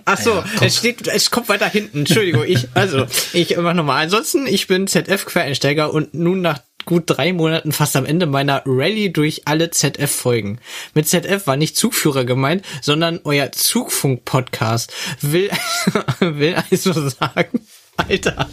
Ach 0.05 0.19
so, 0.19 0.43
es 0.61 0.77
steht, 0.77 1.07
es 1.07 1.31
kommt 1.31 1.49
weiter 1.49 1.67
hinten. 1.69 1.99
Entschuldigung, 1.99 2.43
ich, 2.45 2.67
also, 2.73 3.05
ich 3.33 3.55
mach 3.57 3.73
nochmal. 3.73 4.03
Ansonsten, 4.03 4.47
ich 4.47 4.67
bin 4.67 4.87
ZF-Quereinsteiger 4.87 5.93
und 5.93 6.13
nun 6.13 6.41
nach 6.41 6.59
gut 6.85 7.03
drei 7.07 7.33
Monaten 7.33 7.71
fast 7.71 7.95
am 7.95 8.05
Ende 8.05 8.25
meiner 8.25 8.63
Rallye 8.65 9.09
durch 9.09 9.43
alle 9.45 9.69
ZF-Folgen. 9.69 10.59
Mit 10.93 11.07
ZF 11.07 11.47
war 11.47 11.55
nicht 11.55 11.75
Zugführer 11.75 12.25
gemeint, 12.25 12.63
sondern 12.81 13.19
euer 13.23 13.51
Zugfunk-Podcast. 13.51 14.93
Will, 15.21 15.49
will 16.19 16.55
also 16.69 16.93
sagen, 17.09 17.61
Alter. 17.97 18.47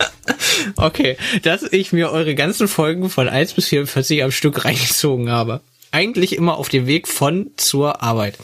Okay, 0.76 1.16
dass 1.42 1.62
ich 1.62 1.92
mir 1.92 2.10
eure 2.10 2.34
ganzen 2.34 2.68
Folgen 2.68 3.10
von 3.10 3.28
1 3.28 3.54
bis 3.54 3.68
44 3.68 4.22
am 4.22 4.32
Stück 4.32 4.64
reingezogen 4.64 5.30
habe. 5.30 5.60
Eigentlich 5.92 6.36
immer 6.36 6.56
auf 6.56 6.68
dem 6.68 6.86
Weg 6.86 7.08
von 7.08 7.50
zur 7.56 8.00
Arbeit. 8.00 8.38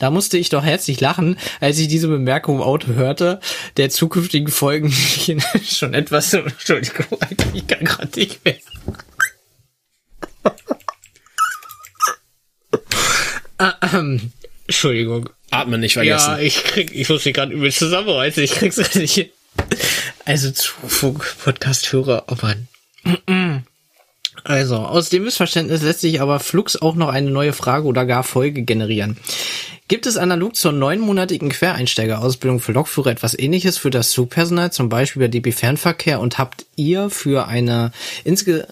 Da 0.00 0.10
musste 0.10 0.38
ich 0.38 0.48
doch 0.48 0.64
herzlich 0.64 1.00
lachen, 1.00 1.36
als 1.60 1.78
ich 1.78 1.86
diese 1.86 2.08
Bemerkung 2.08 2.56
im 2.56 2.62
Auto 2.62 2.88
hörte, 2.94 3.38
der 3.76 3.90
zukünftigen 3.90 4.48
Folgen 4.48 4.92
schon 5.64 5.94
etwas, 5.94 6.32
Entschuldigung, 6.32 7.06
ich 7.54 7.66
kann 7.66 7.84
gerade 7.84 8.18
nicht 8.18 8.44
mehr. 8.44 8.56
Ah, 13.58 13.74
ähm, 13.92 14.32
Entschuldigung. 14.66 15.28
Atmen 15.50 15.80
nicht 15.80 15.92
vergessen. 15.94 16.30
Ja, 16.30 16.38
ich 16.38 16.64
krieg, 16.64 16.92
ich 16.94 17.08
muss 17.10 17.24
mich 17.24 17.34
gerade 17.34 17.52
übel 17.52 17.70
zusammenreißen, 17.70 18.42
ich 18.42 18.52
krieg's 18.52 18.76
gerade 18.76 19.00
nicht 19.00 19.14
hin. 19.14 19.28
Also 20.24 20.50
Zufunk, 20.50 21.36
Podcast-Hörer, 21.44 22.24
oh 22.28 22.36
Mann. 22.40 22.68
Also, 24.44 24.76
aus 24.76 25.10
dem 25.10 25.24
Missverständnis 25.24 25.82
lässt 25.82 26.00
sich 26.00 26.20
aber 26.20 26.40
Flux 26.40 26.80
auch 26.80 26.94
noch 26.94 27.08
eine 27.08 27.30
neue 27.30 27.52
Frage 27.52 27.86
oder 27.86 28.06
gar 28.06 28.22
Folge 28.22 28.62
generieren. 28.62 29.18
Gibt 29.88 30.06
es 30.06 30.16
analog 30.16 30.54
zur 30.54 30.72
neunmonatigen 30.72 31.48
Quereinsteigerausbildung 31.48 32.60
für 32.60 32.72
Lokführer 32.72 33.10
etwas 33.10 33.36
ähnliches 33.36 33.76
für 33.76 33.90
das 33.90 34.10
Zugpersonal, 34.10 34.72
zum 34.72 34.88
Beispiel 34.88 35.22
bei 35.22 35.28
DB 35.28 35.50
Fernverkehr 35.50 36.20
und 36.20 36.38
habt 36.38 36.64
ihr 36.76 37.10
für 37.10 37.48
eine 37.48 37.92
insge 38.22 38.68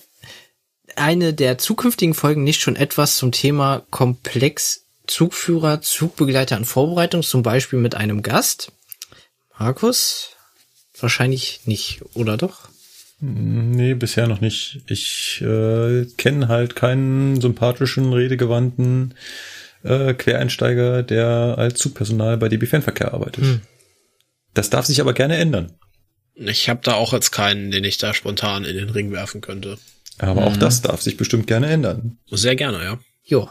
eine 0.99 1.35
der 1.35 1.59
zukünftigen 1.59 2.15
Folgen 2.15 2.45
nicht 2.45 2.61
schon 2.61 2.77
etwas 2.77 3.17
zum 3.17 3.33
Thema 3.33 3.85
Komplex 3.91 4.85
Zugführer, 5.07 5.81
Zugbegleiter 5.81 6.57
und 6.57 6.67
Vorbereitung, 6.67 7.23
zum 7.23 7.43
Beispiel 7.43 7.79
mit 7.79 7.95
einem 7.95 8.23
Gast? 8.23 8.73
Markus? 9.59 10.37
Wahrscheinlich 11.01 11.63
nicht, 11.65 12.03
oder 12.15 12.37
doch? 12.37 12.69
Nee, 13.21 13.95
bisher 13.95 14.29
noch 14.29 14.41
nicht. 14.41 14.83
Ich 14.87 15.41
äh, 15.41 16.05
kenne 16.17 16.49
halt 16.49 16.77
keinen 16.77 17.41
sympathischen, 17.41 18.13
redegewandten 18.13 19.15
äh, 19.83 20.15
Quereinsteiger, 20.15 21.03
der 21.03 21.57
als 21.59 21.81
Zugpersonal 21.81 22.37
bei 22.37 22.49
DB 22.49 22.67
Fernverkehr 22.67 23.13
arbeitet. 23.13 23.45
Hm. 23.45 23.61
Das 24.55 24.71
darf 24.71 24.87
sich 24.87 25.01
aber 25.01 25.15
gerne 25.15 25.37
ändern. 25.37 25.73
Ich 26.35 26.69
habe 26.69 26.81
da 26.85 26.95
auch 26.95 27.13
jetzt 27.13 27.33
keinen, 27.33 27.73
den 27.73 27.83
ich 27.83 27.99
da 27.99 28.15
spontan 28.15 28.65
in 28.65 28.77
den 28.77 28.91
Ring 28.91 29.11
werfen 29.11 29.41
könnte. 29.41 29.79
Aber 30.19 30.43
mhm. 30.43 30.47
auch 30.49 30.57
das 30.57 30.83
darf 30.83 31.01
sich 31.01 31.17
bestimmt 31.17 31.47
gerne 31.47 31.69
ändern. 31.69 32.19
Sehr 32.31 32.57
gerne, 32.57 32.83
ja. 32.83 32.99
Jo. 33.25 33.49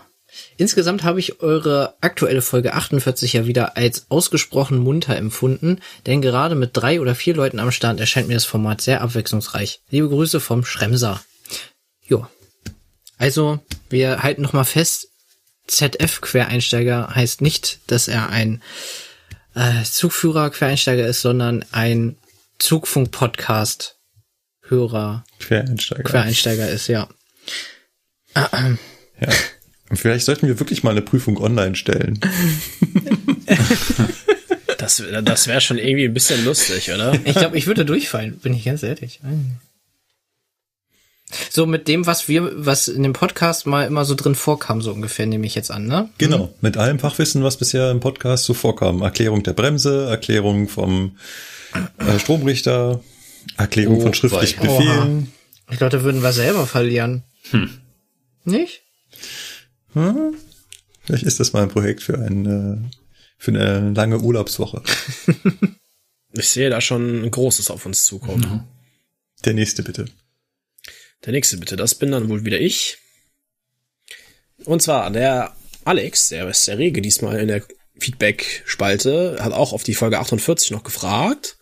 Insgesamt 0.58 1.04
habe 1.04 1.20
ich 1.20 1.42
eure 1.42 1.96
aktuelle 2.02 2.42
Folge 2.42 2.74
48 2.74 3.34
ja 3.34 3.48
wieder 3.48 3.78
als 3.78 4.08
ausgesprochen 4.10 4.78
munter 4.78 5.16
empfunden, 5.16 5.80
denn 6.06 6.22
gerade 6.22 6.56
mit 6.56 6.72
drei 6.74 7.00
oder 7.00 7.16
vier 7.16 7.34
Leuten 7.34 7.60
am 7.60 7.72
Start 7.72 8.00
erscheint 8.00 8.28
mir 8.28 8.34
das 8.34 8.46
Format 8.46 8.82
sehr 8.82 9.02
abwechslungsreich. 9.02 9.82
Liebe 9.90 10.10
Grüße 10.10 10.40
vom 10.40 10.66
Schremser. 10.66 11.22
Jo. 12.06 12.28
Also, 13.18 13.60
wir 13.90 14.22
halten 14.22 14.42
nochmal 14.42 14.66
fest, 14.66 15.08
ZF-Quereinsteiger 15.68 17.16
heißt 17.16 17.42
nicht, 17.42 17.80
dass 17.88 18.08
er 18.08 18.30
ein 18.30 18.62
äh, 19.56 19.84
Zugführer-Quereinsteiger 19.84 21.06
ist, 21.08 21.22
sondern 21.22 21.66
ein 21.72 22.18
Zugfunk-Podcast-Hörer. 24.68 25.24
Quereinsteiger. 25.40 26.04
Quereinsteiger 26.04 26.70
ist, 26.70 26.88
ja. 26.88 27.08
ja. 28.36 28.50
Und 29.90 29.98
vielleicht 29.98 30.26
sollten 30.26 30.48
wir 30.48 30.60
wirklich 30.60 30.84
mal 30.84 30.92
eine 30.92 31.02
Prüfung 31.02 31.38
online 31.38 31.76
stellen. 31.76 32.20
das 34.78 35.02
das 35.24 35.48
wäre 35.48 35.62
schon 35.62 35.78
irgendwie 35.78 36.06
ein 36.06 36.14
bisschen 36.14 36.44
lustig, 36.44 36.92
oder? 36.92 37.18
Ich 37.26 37.36
glaube, 37.36 37.58
ich 37.58 37.68
würde 37.68 37.86
durchfallen, 37.86 38.38
bin 38.40 38.54
ich 38.54 38.66
ganz 38.66 38.84
ehrlich. 38.84 39.22
So 41.50 41.66
mit 41.66 41.88
dem, 41.88 42.06
was 42.06 42.30
wir, 42.30 42.52
was 42.54 42.88
in 42.88 43.04
dem 43.04 43.14
Podcast 43.14 43.66
mal 43.66 43.86
immer 43.86 44.06
so 44.06 44.16
drin 44.16 44.36
vorkam, 44.36 44.82
so 44.82 44.94
ungefähr, 44.94 45.26
nehme 45.26 45.46
ich 45.46 45.56
jetzt 45.56 45.72
an, 45.72 45.86
ne? 45.86 46.10
Genau, 46.18 46.46
hm? 46.46 46.50
mit 46.62 46.78
allem 46.78 47.00
Fachwissen, 47.00 47.44
was 47.44 47.58
bisher 47.58 47.92
im 47.92 48.00
Podcast 48.00 48.46
so 48.46 48.54
vorkam. 48.54 49.02
Erklärung 49.02 49.44
der 49.44 49.54
Bremse, 49.54 50.08
Erklärung 50.10 50.70
vom 50.70 51.18
äh, 51.98 52.20
Stromrichter, 52.20 53.02
Erklärung 53.56 53.98
oh, 53.98 54.02
von 54.02 54.14
schriftlichen 54.14 54.60
Befehlen. 54.60 55.32
Oha. 55.68 55.72
Ich 55.72 55.78
glaube, 55.78 55.98
da 55.98 56.04
würden 56.04 56.22
wir 56.22 56.34
selber 56.34 56.66
verlieren. 56.66 57.24
Hm. 57.52 57.70
Nicht? 58.44 58.82
Hm? 59.94 60.36
Vielleicht 61.04 61.24
ist 61.24 61.40
das 61.40 61.54
mal 61.54 61.64
ein 61.64 61.70
Projekt 61.70 62.04
für 62.04 62.20
eine, 62.20 62.90
für 63.38 63.52
eine 63.52 63.92
lange 63.94 64.20
Urlaubswoche. 64.20 64.84
ich 66.34 66.50
sehe 66.50 66.70
da 66.70 66.82
schon 66.82 67.24
ein 67.24 67.32
großes 67.32 67.70
auf 67.72 67.86
uns 67.86 68.06
zukommen. 68.06 68.42
Mhm. 68.42 68.64
Der 69.46 69.54
nächste 69.54 69.84
bitte. 69.84 70.06
Der 71.26 71.34
nächste 71.34 71.58
bitte, 71.58 71.76
das 71.76 71.96
bin 71.96 72.12
dann 72.12 72.30
wohl 72.30 72.46
wieder 72.46 72.60
ich. 72.60 72.98
Und 74.66 74.82
zwar 74.82 75.10
der 75.12 75.56
Alex, 75.86 76.30
der 76.30 76.48
ist 76.50 76.68
der 76.68 76.78
rege 76.78 77.02
diesmal 77.02 77.40
in 77.40 77.48
der 77.48 77.64
Feedback-Spalte, 78.00 79.38
hat 79.40 79.54
auch 79.54 79.74
auf 79.74 79.84
die 79.84 79.96
Folge 79.96 80.20
48 80.20 80.72
noch 80.72 80.84
gefragt, 80.84 81.57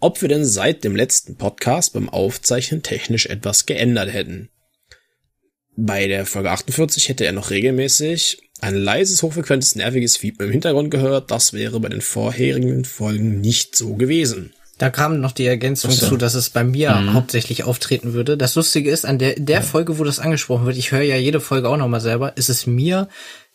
ob 0.00 0.22
wir 0.22 0.28
denn 0.28 0.44
seit 0.44 0.84
dem 0.84 0.96
letzten 0.96 1.36
Podcast 1.36 1.92
beim 1.92 2.08
Aufzeichnen 2.08 2.82
technisch 2.82 3.26
etwas 3.26 3.66
geändert 3.66 4.12
hätten. 4.12 4.50
Bei 5.76 6.08
der 6.08 6.26
Folge 6.26 6.50
48 6.50 7.08
hätte 7.08 7.24
er 7.24 7.32
noch 7.32 7.50
regelmäßig 7.50 8.42
ein 8.60 8.74
leises, 8.74 9.22
hochfrequentes, 9.22 9.76
nerviges 9.76 10.16
Fiepen 10.16 10.46
im 10.46 10.52
Hintergrund 10.52 10.90
gehört. 10.90 11.30
Das 11.30 11.52
wäre 11.52 11.78
bei 11.78 11.88
den 11.88 12.00
vorherigen 12.00 12.84
Folgen 12.84 13.40
nicht 13.40 13.76
so 13.76 13.94
gewesen. 13.94 14.52
Da 14.78 14.90
kam 14.90 15.20
noch 15.20 15.32
die 15.32 15.46
Ergänzung 15.46 15.90
so. 15.90 16.08
zu, 16.08 16.16
dass 16.16 16.34
es 16.34 16.50
bei 16.50 16.62
mir 16.62 16.94
mhm. 16.94 17.12
hauptsächlich 17.12 17.64
auftreten 17.64 18.12
würde. 18.12 18.36
Das 18.36 18.54
Lustige 18.54 18.90
ist, 18.90 19.04
an 19.04 19.18
der, 19.18 19.34
der 19.36 19.60
ja. 19.60 19.62
Folge, 19.62 19.98
wo 19.98 20.04
das 20.04 20.20
angesprochen 20.20 20.66
wird, 20.66 20.76
ich 20.76 20.92
höre 20.92 21.02
ja 21.02 21.16
jede 21.16 21.40
Folge 21.40 21.68
auch 21.68 21.76
nochmal 21.76 22.00
selber, 22.00 22.36
ist 22.36 22.48
es 22.48 22.66
mir 22.66 23.08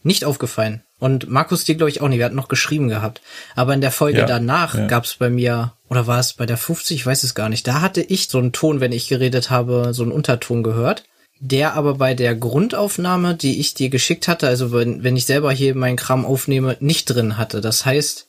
nicht 0.03 0.25
aufgefallen. 0.25 0.83
Und 0.99 1.29
Markus 1.29 1.63
dir, 1.63 1.75
glaube 1.75 1.89
ich, 1.89 2.01
auch 2.01 2.09
nicht. 2.09 2.19
Wir 2.19 2.25
hatten 2.25 2.35
noch 2.35 2.49
geschrieben 2.49 2.89
gehabt. 2.89 3.21
Aber 3.55 3.73
in 3.73 3.81
der 3.81 3.91
Folge 3.91 4.19
ja. 4.19 4.25
danach 4.25 4.75
ja. 4.75 4.87
gab 4.87 5.05
es 5.05 5.15
bei 5.15 5.29
mir, 5.29 5.73
oder 5.93 6.07
war 6.07 6.19
es 6.19 6.33
bei 6.33 6.47
der 6.47 6.57
50, 6.57 6.97
ich 6.97 7.05
weiß 7.05 7.21
es 7.21 7.35
gar 7.35 7.49
nicht, 7.49 7.67
da 7.67 7.79
hatte 7.79 8.01
ich 8.01 8.27
so 8.27 8.39
einen 8.39 8.51
Ton, 8.51 8.79
wenn 8.79 8.91
ich 8.91 9.07
geredet 9.07 9.51
habe, 9.51 9.93
so 9.93 10.01
einen 10.01 10.11
Unterton 10.11 10.63
gehört. 10.63 11.03
Der 11.39 11.75
aber 11.75 11.95
bei 11.95 12.15
der 12.15 12.35
Grundaufnahme, 12.35 13.35
die 13.35 13.59
ich 13.59 13.75
dir 13.75 13.89
geschickt 13.89 14.27
hatte, 14.27 14.47
also 14.47 14.71
wenn, 14.71 15.03
wenn 15.03 15.15
ich 15.15 15.25
selber 15.25 15.51
hier 15.51 15.75
meinen 15.75 15.97
Kram 15.97 16.25
aufnehme, 16.25 16.77
nicht 16.79 17.05
drin 17.05 17.37
hatte. 17.37 17.61
Das 17.61 17.85
heißt, 17.85 18.27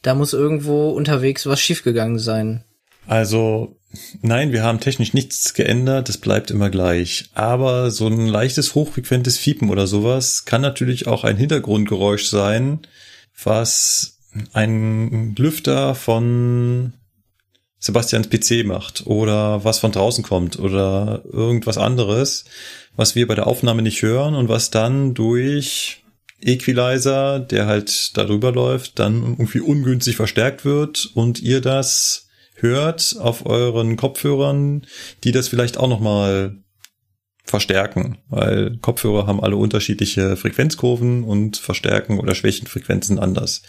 da 0.00 0.14
muss 0.14 0.32
irgendwo 0.32 0.88
unterwegs 0.88 1.44
was 1.44 1.60
schiefgegangen 1.60 2.18
sein. 2.18 2.64
Also, 3.06 3.76
nein, 4.22 4.52
wir 4.52 4.62
haben 4.62 4.80
technisch 4.80 5.12
nichts 5.12 5.52
geändert, 5.52 6.08
es 6.08 6.16
bleibt 6.16 6.50
immer 6.50 6.70
gleich. 6.70 7.28
Aber 7.34 7.90
so 7.90 8.06
ein 8.06 8.26
leichtes, 8.26 8.74
hochfrequentes 8.74 9.36
Fiepen 9.36 9.68
oder 9.68 9.86
sowas 9.86 10.46
kann 10.46 10.62
natürlich 10.62 11.08
auch 11.08 11.24
ein 11.24 11.36
Hintergrundgeräusch 11.36 12.26
sein, 12.26 12.80
was 13.44 14.15
ein 14.52 15.34
Lüfter 15.36 15.94
von 15.94 16.92
Sebastians 17.78 18.28
PC 18.28 18.64
macht 18.66 19.06
oder 19.06 19.64
was 19.64 19.78
von 19.78 19.92
draußen 19.92 20.24
kommt 20.24 20.58
oder 20.58 21.22
irgendwas 21.30 21.78
anderes, 21.78 22.44
was 22.96 23.14
wir 23.14 23.26
bei 23.26 23.34
der 23.34 23.46
Aufnahme 23.46 23.82
nicht 23.82 24.02
hören 24.02 24.34
und 24.34 24.48
was 24.48 24.70
dann 24.70 25.14
durch 25.14 26.02
Equalizer, 26.40 27.40
der 27.40 27.66
halt 27.66 28.16
darüber 28.16 28.52
läuft, 28.52 28.98
dann 28.98 29.22
irgendwie 29.22 29.60
ungünstig 29.60 30.16
verstärkt 30.16 30.64
wird 30.64 31.10
und 31.14 31.40
ihr 31.40 31.60
das 31.60 32.28
hört 32.54 33.16
auf 33.18 33.46
euren 33.46 33.96
Kopfhörern, 33.96 34.86
die 35.24 35.32
das 35.32 35.48
vielleicht 35.48 35.78
auch 35.78 35.88
nochmal 35.88 36.56
verstärken, 37.44 38.18
weil 38.28 38.76
Kopfhörer 38.78 39.26
haben 39.26 39.40
alle 39.40 39.56
unterschiedliche 39.56 40.36
Frequenzkurven 40.36 41.22
und 41.22 41.56
verstärken 41.56 42.18
oder 42.18 42.34
schwächen 42.34 42.66
Frequenzen 42.66 43.18
anders. 43.18 43.62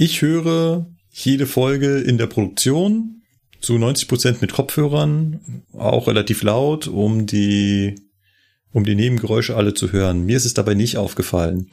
Ich 0.00 0.22
höre 0.22 0.86
jede 1.10 1.44
Folge 1.44 1.98
in 1.98 2.18
der 2.18 2.28
Produktion 2.28 3.22
zu 3.60 3.78
90 3.78 4.06
Prozent 4.06 4.40
mit 4.40 4.52
Kopfhörern, 4.52 5.64
auch 5.72 6.06
relativ 6.06 6.44
laut, 6.44 6.86
um 6.86 7.26
die 7.26 7.96
um 8.70 8.84
die 8.84 8.94
Nebengeräusche 8.94 9.56
alle 9.56 9.74
zu 9.74 9.90
hören. 9.90 10.24
Mir 10.24 10.36
ist 10.36 10.44
es 10.44 10.54
dabei 10.54 10.74
nicht 10.74 10.98
aufgefallen. 10.98 11.72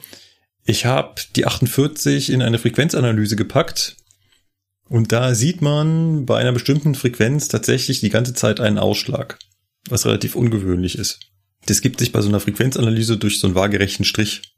Ich 0.66 0.88
habe 0.88 1.22
die 1.36 1.46
48 1.46 2.32
in 2.32 2.42
eine 2.42 2.58
Frequenzanalyse 2.58 3.36
gepackt 3.36 3.96
und 4.90 5.12
da 5.12 5.36
sieht 5.36 5.62
man 5.62 6.26
bei 6.26 6.40
einer 6.40 6.52
bestimmten 6.52 6.96
Frequenz 6.96 7.48
tatsächlich 7.48 8.00
die 8.00 8.10
ganze 8.10 8.34
Zeit 8.34 8.60
einen 8.60 8.80
Ausschlag, 8.80 9.38
was 9.88 10.08
relativ 10.08 10.36
ungewöhnlich 10.36 10.98
ist. 10.98 11.20
Das 11.68 11.80
gibt 11.80 12.00
sich 12.00 12.12
bei 12.12 12.22
so 12.22 12.30
einer 12.30 12.40
Frequenzanalyse 12.40 13.18
durch 13.18 13.40
so 13.40 13.46
einen 13.46 13.56
waagerechten 13.56 14.04
Strich. 14.04 14.55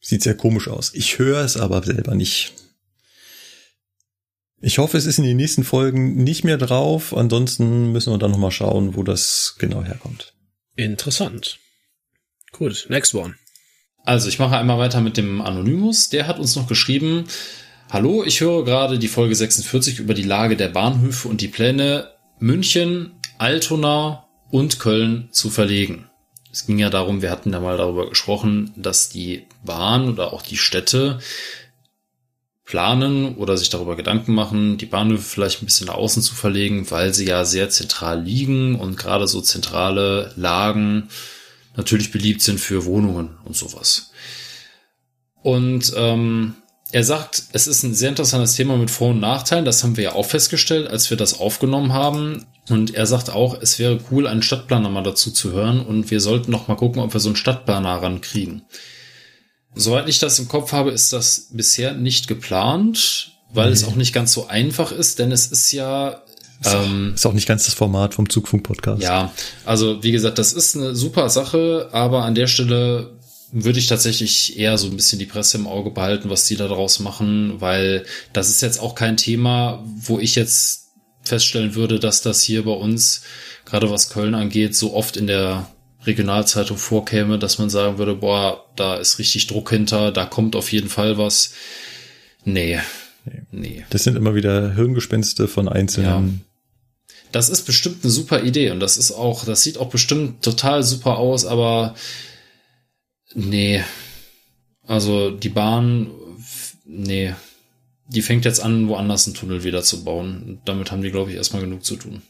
Sieht 0.00 0.22
sehr 0.22 0.36
komisch 0.36 0.68
aus. 0.68 0.92
Ich 0.94 1.18
höre 1.18 1.44
es 1.44 1.56
aber 1.56 1.82
selber 1.82 2.14
nicht. 2.14 2.54
Ich 4.60 4.78
hoffe, 4.78 4.96
es 4.96 5.06
ist 5.06 5.18
in 5.18 5.24
den 5.24 5.36
nächsten 5.36 5.64
Folgen 5.64 6.22
nicht 6.22 6.44
mehr 6.44 6.58
drauf. 6.58 7.16
Ansonsten 7.16 7.92
müssen 7.92 8.12
wir 8.12 8.18
dann 8.18 8.32
nochmal 8.32 8.50
schauen, 8.50 8.96
wo 8.96 9.02
das 9.02 9.54
genau 9.58 9.84
herkommt. 9.84 10.34
Interessant. 10.74 11.58
Gut, 12.52 12.86
next 12.88 13.14
one. 13.14 13.34
Also 14.04 14.28
ich 14.28 14.38
mache 14.38 14.56
einmal 14.56 14.78
weiter 14.78 15.00
mit 15.00 15.16
dem 15.16 15.40
Anonymous. 15.40 16.08
Der 16.08 16.26
hat 16.26 16.38
uns 16.38 16.56
noch 16.56 16.66
geschrieben, 16.66 17.26
Hallo, 17.90 18.22
ich 18.24 18.40
höre 18.40 18.64
gerade 18.64 18.98
die 18.98 19.08
Folge 19.08 19.34
46 19.34 19.98
über 19.98 20.12
die 20.12 20.22
Lage 20.22 20.56
der 20.56 20.68
Bahnhöfe 20.68 21.28
und 21.28 21.40
die 21.40 21.48
Pläne, 21.48 22.10
München, 22.38 23.12
Altona 23.38 24.28
und 24.50 24.78
Köln 24.78 25.28
zu 25.32 25.50
verlegen. 25.50 26.10
Es 26.52 26.66
ging 26.66 26.78
ja 26.78 26.90
darum, 26.90 27.22
wir 27.22 27.30
hatten 27.30 27.52
da 27.52 27.60
mal 27.60 27.76
darüber 27.76 28.08
gesprochen, 28.08 28.72
dass 28.76 29.08
die 29.08 29.46
Bahn 29.64 30.08
oder 30.08 30.32
auch 30.32 30.42
die 30.42 30.56
Städte 30.56 31.18
planen 32.64 33.36
oder 33.36 33.56
sich 33.56 33.70
darüber 33.70 33.96
Gedanken 33.96 34.34
machen, 34.34 34.76
die 34.76 34.86
Bahnhöfe 34.86 35.22
vielleicht 35.22 35.62
ein 35.62 35.66
bisschen 35.66 35.86
nach 35.86 35.94
außen 35.94 36.22
zu 36.22 36.34
verlegen, 36.34 36.90
weil 36.90 37.14
sie 37.14 37.26
ja 37.26 37.44
sehr 37.44 37.70
zentral 37.70 38.22
liegen 38.22 38.74
und 38.74 38.98
gerade 38.98 39.26
so 39.26 39.40
zentrale 39.40 40.32
Lagen 40.36 41.08
natürlich 41.76 42.10
beliebt 42.10 42.42
sind 42.42 42.60
für 42.60 42.84
Wohnungen 42.84 43.38
und 43.44 43.56
sowas. 43.56 44.10
Und 45.42 45.94
ähm, 45.96 46.56
er 46.90 47.04
sagt, 47.04 47.44
es 47.52 47.66
ist 47.66 47.84
ein 47.84 47.94
sehr 47.94 48.10
interessantes 48.10 48.54
Thema 48.54 48.76
mit 48.76 48.90
Vor- 48.90 49.10
und 49.10 49.20
Nachteilen. 49.20 49.64
Das 49.64 49.82
haben 49.82 49.96
wir 49.96 50.04
ja 50.04 50.12
auch 50.12 50.26
festgestellt, 50.26 50.88
als 50.88 51.08
wir 51.08 51.16
das 51.16 51.38
aufgenommen 51.38 51.92
haben. 51.92 52.46
Und 52.70 52.94
er 52.94 53.06
sagt 53.06 53.30
auch, 53.30 53.60
es 53.60 53.78
wäre 53.78 54.00
cool, 54.10 54.26
einen 54.26 54.42
Stadtplaner 54.42 54.90
mal 54.90 55.02
dazu 55.02 55.30
zu 55.30 55.52
hören 55.52 55.80
und 55.80 56.10
wir 56.10 56.20
sollten 56.20 56.50
noch 56.50 56.68
mal 56.68 56.76
gucken, 56.76 57.02
ob 57.02 57.12
wir 57.12 57.20
so 57.20 57.28
einen 57.28 57.36
Stadtplaner 57.36 58.02
rankriegen. 58.02 58.62
Soweit 59.74 60.08
ich 60.08 60.18
das 60.18 60.38
im 60.38 60.48
Kopf 60.48 60.72
habe, 60.72 60.90
ist 60.90 61.12
das 61.12 61.48
bisher 61.52 61.94
nicht 61.94 62.26
geplant, 62.28 63.32
weil 63.52 63.68
mhm. 63.68 63.72
es 63.72 63.84
auch 63.84 63.94
nicht 63.94 64.12
ganz 64.12 64.32
so 64.32 64.48
einfach 64.48 64.92
ist, 64.92 65.18
denn 65.18 65.32
es 65.32 65.46
ist 65.46 65.72
ja 65.72 66.22
ist, 66.60 66.74
ähm, 66.74 67.12
ist 67.14 67.26
auch 67.26 67.32
nicht 67.32 67.46
ganz 67.46 67.66
das 67.66 67.74
Format 67.74 68.14
vom 68.14 68.28
Zugfunk-Podcast. 68.28 69.02
Ja, 69.02 69.32
also 69.64 70.02
wie 70.02 70.12
gesagt, 70.12 70.38
das 70.38 70.52
ist 70.52 70.76
eine 70.76 70.94
super 70.96 71.30
Sache, 71.30 71.88
aber 71.92 72.24
an 72.24 72.34
der 72.34 72.48
Stelle 72.48 73.18
würde 73.52 73.78
ich 73.78 73.86
tatsächlich 73.86 74.58
eher 74.58 74.76
so 74.76 74.88
ein 74.88 74.96
bisschen 74.96 75.18
die 75.18 75.26
Presse 75.26 75.56
im 75.56 75.66
Auge 75.66 75.90
behalten, 75.90 76.28
was 76.28 76.44
die 76.44 76.56
da 76.56 76.68
draus 76.68 76.98
machen, 76.98 77.60
weil 77.60 78.04
das 78.32 78.50
ist 78.50 78.60
jetzt 78.60 78.80
auch 78.80 78.94
kein 78.94 79.16
Thema, 79.16 79.82
wo 79.86 80.18
ich 80.18 80.34
jetzt 80.34 80.87
feststellen 81.28 81.74
würde, 81.74 81.98
dass 82.00 82.22
das 82.22 82.42
hier 82.42 82.64
bei 82.64 82.72
uns, 82.72 83.22
gerade 83.64 83.90
was 83.90 84.10
Köln 84.10 84.34
angeht, 84.34 84.74
so 84.74 84.94
oft 84.94 85.16
in 85.16 85.26
der 85.26 85.70
Regionalzeitung 86.04 86.76
vorkäme, 86.76 87.38
dass 87.38 87.58
man 87.58 87.70
sagen 87.70 87.98
würde, 87.98 88.14
boah, 88.14 88.64
da 88.76 88.96
ist 88.96 89.18
richtig 89.18 89.46
Druck 89.46 89.70
hinter, 89.70 90.10
da 90.12 90.24
kommt 90.24 90.56
auf 90.56 90.72
jeden 90.72 90.88
Fall 90.88 91.18
was. 91.18 91.52
Nee. 92.44 92.80
Nee. 93.50 93.84
Das 93.90 94.04
sind 94.04 94.16
immer 94.16 94.34
wieder 94.34 94.74
Hirngespenste 94.74 95.48
von 95.48 95.68
einzelnen. 95.68 96.06
Ja. 96.06 97.14
Das 97.32 97.50
ist 97.50 97.62
bestimmt 97.62 98.02
eine 98.02 98.10
super 98.10 98.42
Idee 98.42 98.70
und 98.70 98.80
das 98.80 98.96
ist 98.96 99.12
auch, 99.12 99.44
das 99.44 99.62
sieht 99.62 99.76
auch 99.76 99.90
bestimmt 99.90 100.42
total 100.42 100.82
super 100.82 101.18
aus, 101.18 101.44
aber 101.44 101.94
nee. 103.34 103.84
Also 104.86 105.30
die 105.30 105.50
Bahn, 105.50 106.10
nee. 106.86 107.34
Die 108.08 108.22
fängt 108.22 108.44
jetzt 108.44 108.60
an, 108.60 108.88
woanders 108.88 109.26
einen 109.26 109.34
Tunnel 109.34 109.64
wieder 109.64 109.82
zu 109.82 110.02
bauen. 110.02 110.60
Damit 110.64 110.90
haben 110.90 111.02
die, 111.02 111.10
glaube 111.10 111.30
ich, 111.30 111.36
erstmal 111.36 111.62
genug 111.62 111.84
zu 111.84 111.96
tun. 111.96 112.22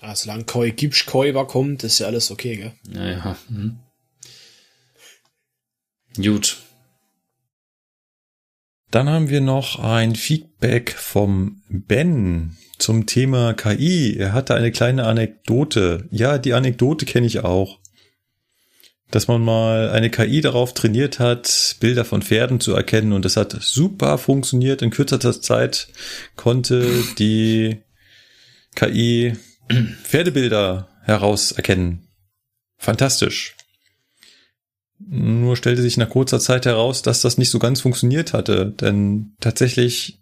Ja, 0.00 0.14
solange 0.14 0.44
Koi 0.44 0.70
Gibsch 0.70 1.06
Koiwa 1.06 1.44
kommt, 1.44 1.82
ist 1.82 1.98
ja 1.98 2.06
alles 2.06 2.30
okay, 2.30 2.56
gell? 2.56 2.72
Ja, 2.92 3.10
ja. 3.10 3.38
Mhm. 3.48 3.80
Gut. 6.16 6.58
Dann 8.90 9.08
haben 9.08 9.28
wir 9.28 9.40
noch 9.40 9.78
ein 9.78 10.14
Feedback 10.14 10.92
vom 10.92 11.62
Ben 11.68 12.56
zum 12.78 13.06
Thema 13.06 13.54
KI. 13.54 14.16
Er 14.16 14.32
hatte 14.32 14.54
eine 14.54 14.70
kleine 14.72 15.04
Anekdote. 15.04 16.06
Ja, 16.10 16.38
die 16.38 16.54
Anekdote 16.54 17.04
kenne 17.04 17.26
ich 17.26 17.40
auch. 17.40 17.80
Dass 19.10 19.26
man 19.26 19.42
mal 19.42 19.90
eine 19.90 20.10
KI 20.10 20.42
darauf 20.42 20.74
trainiert 20.74 21.18
hat, 21.18 21.76
Bilder 21.80 22.04
von 22.04 22.20
Pferden 22.22 22.60
zu 22.60 22.74
erkennen 22.74 23.12
und 23.12 23.24
das 23.24 23.36
hat 23.36 23.56
super 23.60 24.18
funktioniert. 24.18 24.82
In 24.82 24.90
kürzester 24.90 25.40
Zeit 25.40 25.88
konnte 26.36 26.86
die 27.18 27.78
KI 28.74 29.32
Pferdebilder 30.02 30.88
herauserkennen. 31.02 32.06
Fantastisch. 32.76 33.56
Nur 34.98 35.56
stellte 35.56 35.82
sich 35.82 35.96
nach 35.96 36.10
kurzer 36.10 36.40
Zeit 36.40 36.66
heraus, 36.66 37.02
dass 37.02 37.20
das 37.20 37.38
nicht 37.38 37.50
so 37.50 37.58
ganz 37.58 37.80
funktioniert 37.80 38.32
hatte, 38.32 38.66
denn 38.66 39.34
tatsächlich 39.40 40.20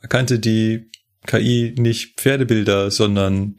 erkannte 0.00 0.38
die 0.38 0.90
KI 1.26 1.74
nicht 1.78 2.18
Pferdebilder, 2.18 2.90
sondern 2.90 3.56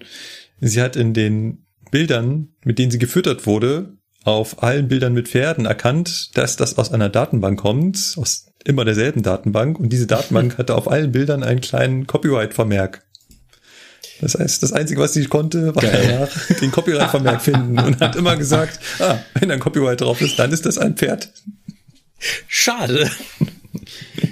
sie 0.59 0.81
hat 0.81 0.95
in 0.95 1.13
den 1.13 1.65
Bildern, 1.91 2.49
mit 2.63 2.79
denen 2.79 2.91
sie 2.91 2.99
gefüttert 2.99 3.45
wurde, 3.45 3.98
auf 4.23 4.63
allen 4.63 4.87
Bildern 4.87 5.13
mit 5.13 5.27
Pferden 5.27 5.65
erkannt, 5.65 6.37
dass 6.37 6.55
das 6.55 6.77
aus 6.77 6.91
einer 6.91 7.09
Datenbank 7.09 7.59
kommt, 7.59 8.15
aus 8.17 8.47
immer 8.65 8.85
derselben 8.85 9.23
Datenbank 9.23 9.79
und 9.79 9.89
diese 9.89 10.07
Datenbank 10.07 10.57
hatte 10.57 10.75
auf 10.75 10.89
allen 10.89 11.11
Bildern 11.11 11.43
einen 11.43 11.61
kleinen 11.61 12.07
Copyright-Vermerk. 12.07 13.03
Das 14.21 14.35
heißt, 14.35 14.61
das 14.63 14.73
Einzige, 14.73 14.99
was 14.99 15.13
sie 15.13 15.25
konnte, 15.25 15.73
war 15.73 15.81
danach 15.81 16.29
den 16.59 16.71
Copyright-Vermerk 16.71 17.41
finden 17.41 17.79
und 17.79 18.01
hat 18.01 18.17
immer 18.17 18.35
gesagt, 18.35 18.79
ah, 18.99 19.19
wenn 19.39 19.49
ein 19.49 19.59
Copyright 19.59 20.01
drauf 20.01 20.19
ist, 20.19 20.37
dann 20.37 20.51
ist 20.51 20.65
das 20.65 20.77
ein 20.77 20.95
Pferd. 20.95 21.29
Schade. 22.47 23.09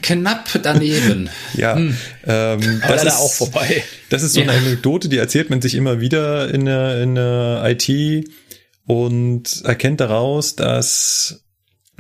Knapp 0.02 0.50
daneben. 0.62 1.30
Ja, 1.56 1.76
hm. 1.76 1.98
ähm, 2.26 2.82
Aber 2.84 2.94
das 2.94 3.04
ist 3.04 3.16
auch 3.16 3.34
vorbei. 3.34 3.84
Das 4.10 4.22
ist 4.22 4.34
so 4.34 4.42
eine 4.42 4.54
ja. 4.54 4.60
Anekdote, 4.60 5.10
die 5.10 5.18
erzählt 5.18 5.50
man 5.50 5.62
sich 5.62 5.74
immer 5.74 6.02
wieder 6.02 6.54
in 6.54 6.66
der, 6.66 7.02
in 7.02 7.16
der 7.16 7.64
IT 7.66 8.28
und 8.88 9.64
erkennt 9.66 10.00
daraus, 10.00 10.56
dass 10.56 11.44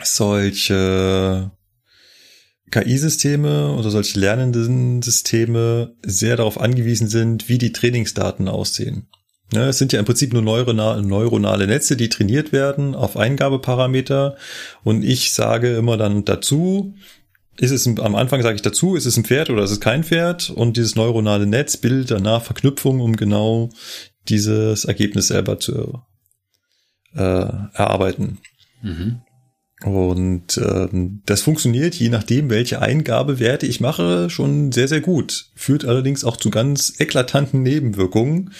solche 0.01 1.51
KI-Systeme 2.71 3.73
oder 3.73 3.91
solche 3.91 4.19
lernenden 4.19 5.01
Systeme 5.01 5.95
sehr 6.03 6.37
darauf 6.37 6.59
angewiesen 6.59 7.07
sind, 7.09 7.49
wie 7.49 7.57
die 7.57 7.73
Trainingsdaten 7.73 8.47
aussehen. 8.47 9.07
Ja, 9.53 9.67
es 9.67 9.77
sind 9.77 9.93
ja 9.93 9.99
im 9.99 10.05
Prinzip 10.05 10.33
nur 10.33 10.41
neuronale 10.41 11.67
Netze, 11.67 11.95
die 11.95 12.09
trainiert 12.09 12.51
werden 12.51 12.95
auf 12.95 13.15
Eingabeparameter. 13.15 14.35
Und 14.83 15.03
ich 15.03 15.33
sage 15.33 15.75
immer 15.75 15.97
dann 15.97 16.25
dazu, 16.25 16.95
ist 17.57 17.71
es 17.71 17.87
am 17.87 18.15
Anfang 18.15 18.41
sage 18.43 18.55
ich 18.55 18.61
dazu, 18.61 18.95
ist 18.95 19.05
es 19.05 19.17
ein 19.17 19.23
Pferd 19.25 19.49
oder 19.49 19.63
ist 19.63 19.71
es 19.71 19.79
kein 19.79 20.03
Pferd? 20.03 20.49
Und 20.49 20.77
dieses 20.77 20.95
neuronale 20.95 21.47
Netz 21.47 21.77
bildet 21.77 22.11
danach 22.11 22.43
Verknüpfungen, 22.43 23.01
um 23.01 23.15
genau 23.15 23.69
dieses 24.27 24.85
Ergebnis 24.85 25.27
selber 25.27 25.59
zu 25.59 26.01
äh, 27.15 27.19
erarbeiten. 27.19 28.39
Mhm. 28.81 29.21
Und 29.83 30.57
ähm, 30.57 31.21
das 31.25 31.41
funktioniert, 31.41 31.93
je 31.95 32.09
nachdem, 32.09 32.49
welche 32.49 32.81
Eingabewerte 32.81 33.67
ich 33.67 33.79
mache, 33.79 34.29
schon 34.29 34.71
sehr, 34.71 34.87
sehr 34.87 35.01
gut. 35.01 35.51
Führt 35.55 35.85
allerdings 35.85 36.23
auch 36.23 36.37
zu 36.37 36.49
ganz 36.49 36.99
eklatanten 36.99 37.61
Nebenwirkungen. 37.61 38.53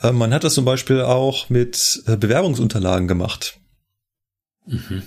Äh, 0.00 0.12
man 0.12 0.32
hat 0.32 0.44
das 0.44 0.54
zum 0.54 0.64
Beispiel 0.64 1.02
auch 1.02 1.50
mit 1.50 2.02
äh, 2.06 2.16
Bewerbungsunterlagen 2.16 3.08
gemacht. 3.08 3.58
Mhm. 4.66 5.02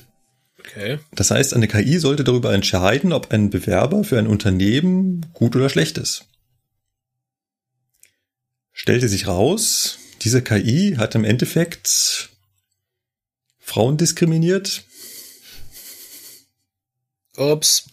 Okay. 0.59 0.99
Das 1.13 1.31
heißt, 1.31 1.55
eine 1.55 1.67
KI 1.67 1.97
sollte 1.97 2.23
darüber 2.23 2.53
entscheiden, 2.53 3.11
ob 3.11 3.31
ein 3.31 3.49
Bewerber 3.49 4.03
für 4.03 4.19
ein 4.19 4.27
Unternehmen 4.27 5.25
gut 5.33 5.55
oder 5.55 5.69
schlecht 5.69 5.97
ist. 5.97 6.25
Stellte 8.73 9.07
sich 9.07 9.27
raus, 9.27 9.97
diese 10.21 10.43
KI 10.43 10.95
hat 10.97 11.15
im 11.15 11.23
Endeffekt 11.23 12.29
Frauen 13.67 13.97
diskriminiert, 13.97 14.85
Ups. 17.35 17.87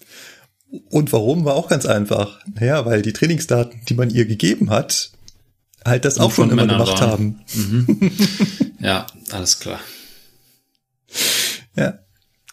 Und 0.89 1.13
warum 1.13 1.45
war 1.45 1.55
auch 1.55 1.69
ganz 1.69 1.85
einfach. 1.85 2.39
Naja, 2.55 2.87
weil 2.87 3.03
die 3.03 3.13
Trainingsdaten, 3.13 3.81
die 3.89 3.95
man 3.95 4.09
ihr 4.09 4.25
gegeben 4.25 4.71
hat, 4.71 5.11
halt 5.85 6.05
das 6.05 6.19
auch 6.19 6.33
schon 6.33 6.51
immer 6.51 6.69
gemacht 6.69 7.01
waren. 7.01 7.11
haben. 7.11 7.41
Mhm. 7.55 8.11
ja, 8.81 9.07
alles 9.33 9.59
klar. 9.59 9.81
Ja. 11.77 11.99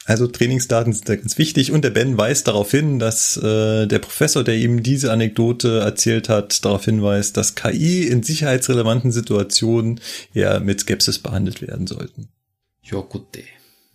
Also 0.06 0.26
Trainingsdaten 0.26 0.94
sind 0.94 1.08
da 1.08 1.16
ganz 1.16 1.38
wichtig 1.38 1.72
und 1.72 1.84
der 1.84 1.92
Ben 1.92 2.18
weist 2.18 2.48
darauf 2.48 2.72
hin, 2.72 2.98
dass 2.98 3.38
äh, 3.38 3.86
der 3.86 4.00
Professor, 4.00 4.44
der 4.44 4.56
ihm 4.56 4.82
diese 4.82 5.12
Anekdote 5.12 5.80
erzählt 5.80 6.28
hat, 6.28 6.66
darauf 6.66 6.86
hinweist, 6.86 7.38
dass 7.38 7.54
KI 7.54 8.08
in 8.08 8.24
sicherheitsrelevanten 8.24 9.12
Situationen 9.12 10.02
eher 10.34 10.60
mit 10.60 10.82
Skepsis 10.82 11.20
behandelt 11.20 11.62
werden 11.62 11.86
sollten. 11.86 12.30
Ja, 12.84 13.00
gut. 13.00 13.28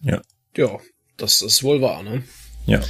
Ja. 0.02 0.23
Ja, 0.56 0.78
das 1.16 1.42
ist 1.42 1.62
wohl 1.62 1.81
wahr, 1.81 2.02
ne? 2.02 2.23
Ja. 2.66 2.81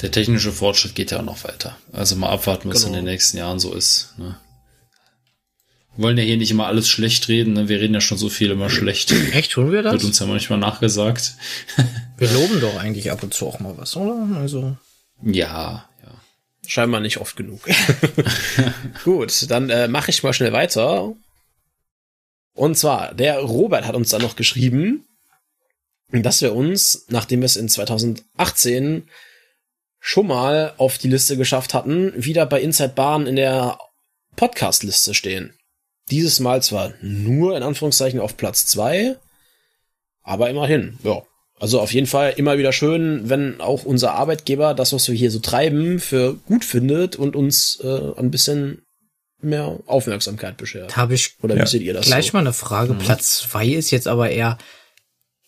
Der 0.00 0.10
technische 0.10 0.52
Fortschritt 0.52 0.94
geht 0.94 1.10
ja 1.10 1.20
auch 1.20 1.24
noch 1.24 1.44
weiter. 1.44 1.76
Also 1.92 2.16
mal 2.16 2.30
abwarten, 2.30 2.68
was 2.68 2.80
genau. 2.80 2.88
in 2.88 2.92
den 2.94 3.04
nächsten 3.04 3.36
Jahren 3.36 3.60
so 3.60 3.72
ist. 3.72 4.14
Ne? 4.18 4.36
Wir 5.94 6.04
wollen 6.04 6.18
ja 6.18 6.24
hier 6.24 6.36
nicht 6.36 6.50
immer 6.50 6.66
alles 6.66 6.88
schlecht 6.88 7.28
reden. 7.28 7.52
Ne? 7.52 7.68
Wir 7.68 7.80
reden 7.80 7.94
ja 7.94 8.00
schon 8.00 8.18
so 8.18 8.28
viel 8.28 8.50
immer 8.50 8.70
schlecht. 8.70 9.12
Echt, 9.32 9.52
tun 9.52 9.70
wir 9.70 9.82
das? 9.82 9.92
Wird 9.92 10.04
uns 10.04 10.18
ja 10.18 10.26
manchmal 10.26 10.58
nachgesagt. 10.58 11.34
wir 12.18 12.32
loben 12.32 12.60
doch 12.60 12.76
eigentlich 12.78 13.12
ab 13.12 13.22
und 13.22 13.32
zu 13.32 13.46
auch 13.46 13.60
mal 13.60 13.76
was, 13.76 13.96
oder? 13.96 14.36
Also. 14.36 14.76
Ja, 15.22 15.88
ja. 16.02 16.20
Scheinbar 16.66 17.00
nicht 17.00 17.18
oft 17.18 17.36
genug. 17.36 17.60
Gut, 19.04 19.50
dann 19.50 19.70
äh, 19.70 19.86
mache 19.86 20.10
ich 20.10 20.22
mal 20.22 20.32
schnell 20.32 20.52
weiter. 20.52 21.14
Und 22.54 22.76
zwar, 22.76 23.14
der 23.14 23.38
Robert 23.38 23.86
hat 23.86 23.94
uns 23.94 24.08
dann 24.08 24.22
noch 24.22 24.36
geschrieben, 24.36 25.04
dass 26.20 26.42
wir 26.42 26.54
uns, 26.54 27.06
nachdem 27.08 27.40
wir 27.40 27.46
es 27.46 27.56
in 27.56 27.68
2018 27.70 29.08
schon 29.98 30.26
mal 30.26 30.74
auf 30.76 30.98
die 30.98 31.08
Liste 31.08 31.36
geschafft 31.36 31.72
hatten, 31.72 32.12
wieder 32.16 32.44
bei 32.44 32.60
Inside 32.60 32.92
Bahn 32.94 33.26
in 33.26 33.36
der 33.36 33.78
Podcast-Liste 34.36 35.14
stehen. 35.14 35.54
Dieses 36.10 36.40
Mal 36.40 36.62
zwar 36.62 36.92
nur 37.00 37.56
in 37.56 37.62
Anführungszeichen 37.62 38.20
auf 38.20 38.36
Platz 38.36 38.66
zwei, 38.66 39.16
aber 40.22 40.50
immerhin, 40.50 40.98
ja. 41.02 41.22
Also 41.60 41.80
auf 41.80 41.94
jeden 41.94 42.08
Fall 42.08 42.34
immer 42.36 42.58
wieder 42.58 42.72
schön, 42.72 43.28
wenn 43.28 43.60
auch 43.60 43.84
unser 43.84 44.14
Arbeitgeber 44.14 44.74
das, 44.74 44.92
was 44.92 45.06
wir 45.06 45.14
hier 45.14 45.30
so 45.30 45.38
treiben, 45.38 46.00
für 46.00 46.34
gut 46.34 46.64
findet 46.64 47.14
und 47.14 47.36
uns 47.36 47.78
äh, 47.84 48.18
ein 48.18 48.32
bisschen 48.32 48.82
mehr 49.40 49.78
Aufmerksamkeit 49.86 50.56
beschert. 50.56 50.96
Habe 50.96 51.14
ich 51.14 51.36
Oder 51.40 51.56
wie 51.56 51.66
seht 51.66 51.82
ihr 51.82 51.94
das 51.94 52.06
gleich 52.06 52.28
so? 52.28 52.32
mal 52.32 52.40
eine 52.40 52.52
Frage. 52.52 52.94
Mhm. 52.94 52.98
Platz 52.98 53.38
zwei 53.38 53.68
ist 53.68 53.92
jetzt 53.92 54.08
aber 54.08 54.30
eher 54.30 54.58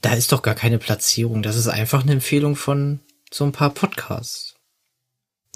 da 0.04 0.12
ist 0.12 0.32
doch 0.32 0.42
gar 0.42 0.54
keine 0.54 0.78
Platzierung. 0.78 1.42
Das 1.42 1.56
ist 1.56 1.68
einfach 1.68 2.02
eine 2.02 2.12
Empfehlung 2.12 2.56
von 2.56 3.00
so 3.32 3.44
ein 3.44 3.52
paar 3.52 3.70
Podcasts. 3.70 4.54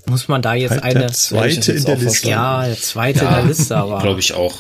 Muss 0.07 0.29
man 0.29 0.41
da 0.41 0.55
jetzt 0.55 0.71
halt 0.71 0.85
eine 0.85 1.13
zweite 1.13 1.73
in 1.73 1.85
der 1.85 1.97
Liste? 1.97 2.29
Ja, 2.31 2.65
der 2.65 2.81
zweite 2.81 3.25
ja, 3.25 3.29
in 3.29 3.35
der 3.35 3.45
Liste, 3.45 3.77
aber 3.77 3.99
glaube 4.03 4.21
ich 4.21 4.33
auch. 4.33 4.59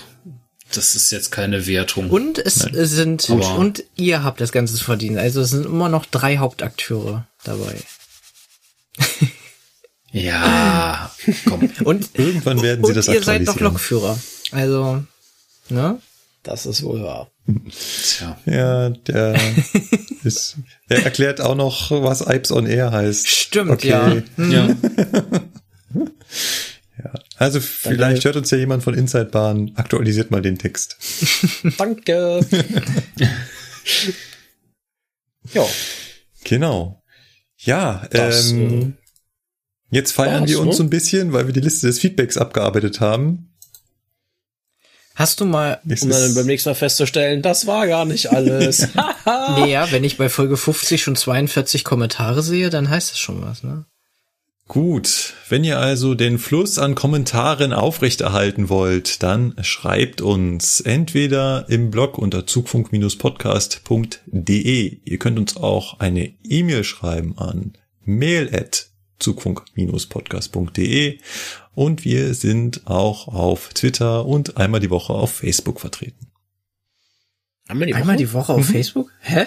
das 0.74 0.94
ist 0.94 1.10
jetzt 1.10 1.30
keine 1.30 1.66
Wertung. 1.66 2.10
Und 2.10 2.38
es 2.38 2.56
sind, 2.56 3.30
Aber- 3.30 3.54
und 3.56 3.84
ihr 3.96 4.24
habt 4.24 4.42
das 4.42 4.52
Ganze 4.52 4.76
verdient. 4.76 5.16
Also 5.16 5.40
es 5.40 5.50
sind 5.50 5.64
immer 5.64 5.88
noch 5.88 6.04
drei 6.04 6.36
Hauptakteure 6.36 7.26
dabei. 7.44 7.76
ja, 10.12 11.10
komm. 11.48 11.70
Und, 11.84 12.10
Irgendwann 12.14 12.60
werden 12.60 12.84
sie 12.84 12.90
und 12.90 12.96
das 12.96 13.08
ihr 13.08 13.22
seid 13.22 13.48
doch 13.48 13.54
aktualisieren. 13.54 13.72
Lokführer. 13.72 14.18
Also, 14.50 15.04
ne? 15.70 15.98
Das 16.42 16.66
ist 16.66 16.82
wohl 16.82 17.02
wahr. 17.02 17.30
Tja. 17.70 18.38
Ja, 18.46 18.90
der 18.90 19.40
ist, 20.22 20.56
er 20.88 21.04
erklärt 21.04 21.40
auch 21.40 21.54
noch, 21.54 21.90
was 21.90 22.20
Ipes 22.20 22.52
on 22.52 22.66
Air 22.66 22.92
heißt. 22.92 23.26
Stimmt, 23.26 23.70
Okay. 23.70 24.22
ja. 24.36 24.68
Ja. 27.04 27.14
Also 27.36 27.60
vielleicht 27.60 28.24
hört 28.24 28.34
uns 28.34 28.50
ja 28.50 28.58
jemand 28.58 28.82
von 28.82 28.92
Inside 28.92 29.26
Bahn, 29.26 29.70
aktualisiert 29.76 30.32
mal 30.32 30.42
den 30.42 30.58
Text. 30.58 30.96
Danke. 31.78 32.40
ja, 35.54 35.64
Genau. 36.44 37.02
Ja, 37.58 38.06
das, 38.10 38.52
ähm, 38.52 38.94
jetzt 39.90 40.12
feiern 40.12 40.46
wir 40.48 40.60
uns 40.60 40.70
ne? 40.70 40.74
so 40.74 40.82
ein 40.82 40.90
bisschen, 40.90 41.32
weil 41.32 41.46
wir 41.46 41.52
die 41.52 41.60
Liste 41.60 41.86
des 41.86 41.98
Feedbacks 41.98 42.36
abgearbeitet 42.36 43.00
haben. 43.00 43.54
Hast 45.18 45.40
du 45.40 45.46
mal, 45.46 45.80
Es 45.88 46.02
um 46.02 46.10
dann 46.10 46.36
beim 46.36 46.46
nächsten 46.46 46.68
Mal 46.68 46.74
festzustellen, 46.74 47.42
das 47.42 47.66
war 47.66 47.88
gar 47.88 48.04
nicht 48.04 48.30
alles. 48.30 48.86
nee, 49.56 49.72
ja, 49.72 49.90
wenn 49.90 50.04
ich 50.04 50.16
bei 50.16 50.28
Folge 50.28 50.56
50 50.56 51.02
schon 51.02 51.16
42 51.16 51.82
Kommentare 51.82 52.40
sehe, 52.40 52.70
dann 52.70 52.88
heißt 52.88 53.10
das 53.10 53.18
schon 53.18 53.42
was, 53.42 53.64
ne? 53.64 53.84
Gut, 54.68 55.34
wenn 55.48 55.64
ihr 55.64 55.80
also 55.80 56.14
den 56.14 56.38
Fluss 56.38 56.78
an 56.78 56.94
Kommentaren 56.94 57.72
aufrechterhalten 57.72 58.68
wollt, 58.68 59.24
dann 59.24 59.56
schreibt 59.62 60.20
uns 60.20 60.80
entweder 60.80 61.66
im 61.68 61.90
Blog 61.90 62.16
unter 62.16 62.46
zugfunk-podcast.de. 62.46 65.00
Ihr 65.04 65.18
könnt 65.18 65.40
uns 65.40 65.56
auch 65.56 65.98
eine 65.98 66.32
E-Mail 66.44 66.84
schreiben 66.84 67.36
an 67.38 67.72
mail 68.04 68.54
at 68.54 68.86
zugfunk-podcast.de 69.18 71.18
und 71.74 72.04
wir 72.04 72.34
sind 72.34 72.86
auch 72.86 73.28
auf 73.28 73.72
Twitter 73.74 74.26
und 74.26 74.56
einmal 74.56 74.80
die 74.80 74.90
Woche 74.90 75.12
auf 75.12 75.36
Facebook 75.36 75.80
vertreten. 75.80 76.26
Einmal 77.68 77.86
die 77.86 77.94
Einmal 77.94 78.16
die 78.16 78.32
Woche 78.32 78.54
auf 78.54 78.66
Facebook? 78.66 79.12
Hä? 79.20 79.46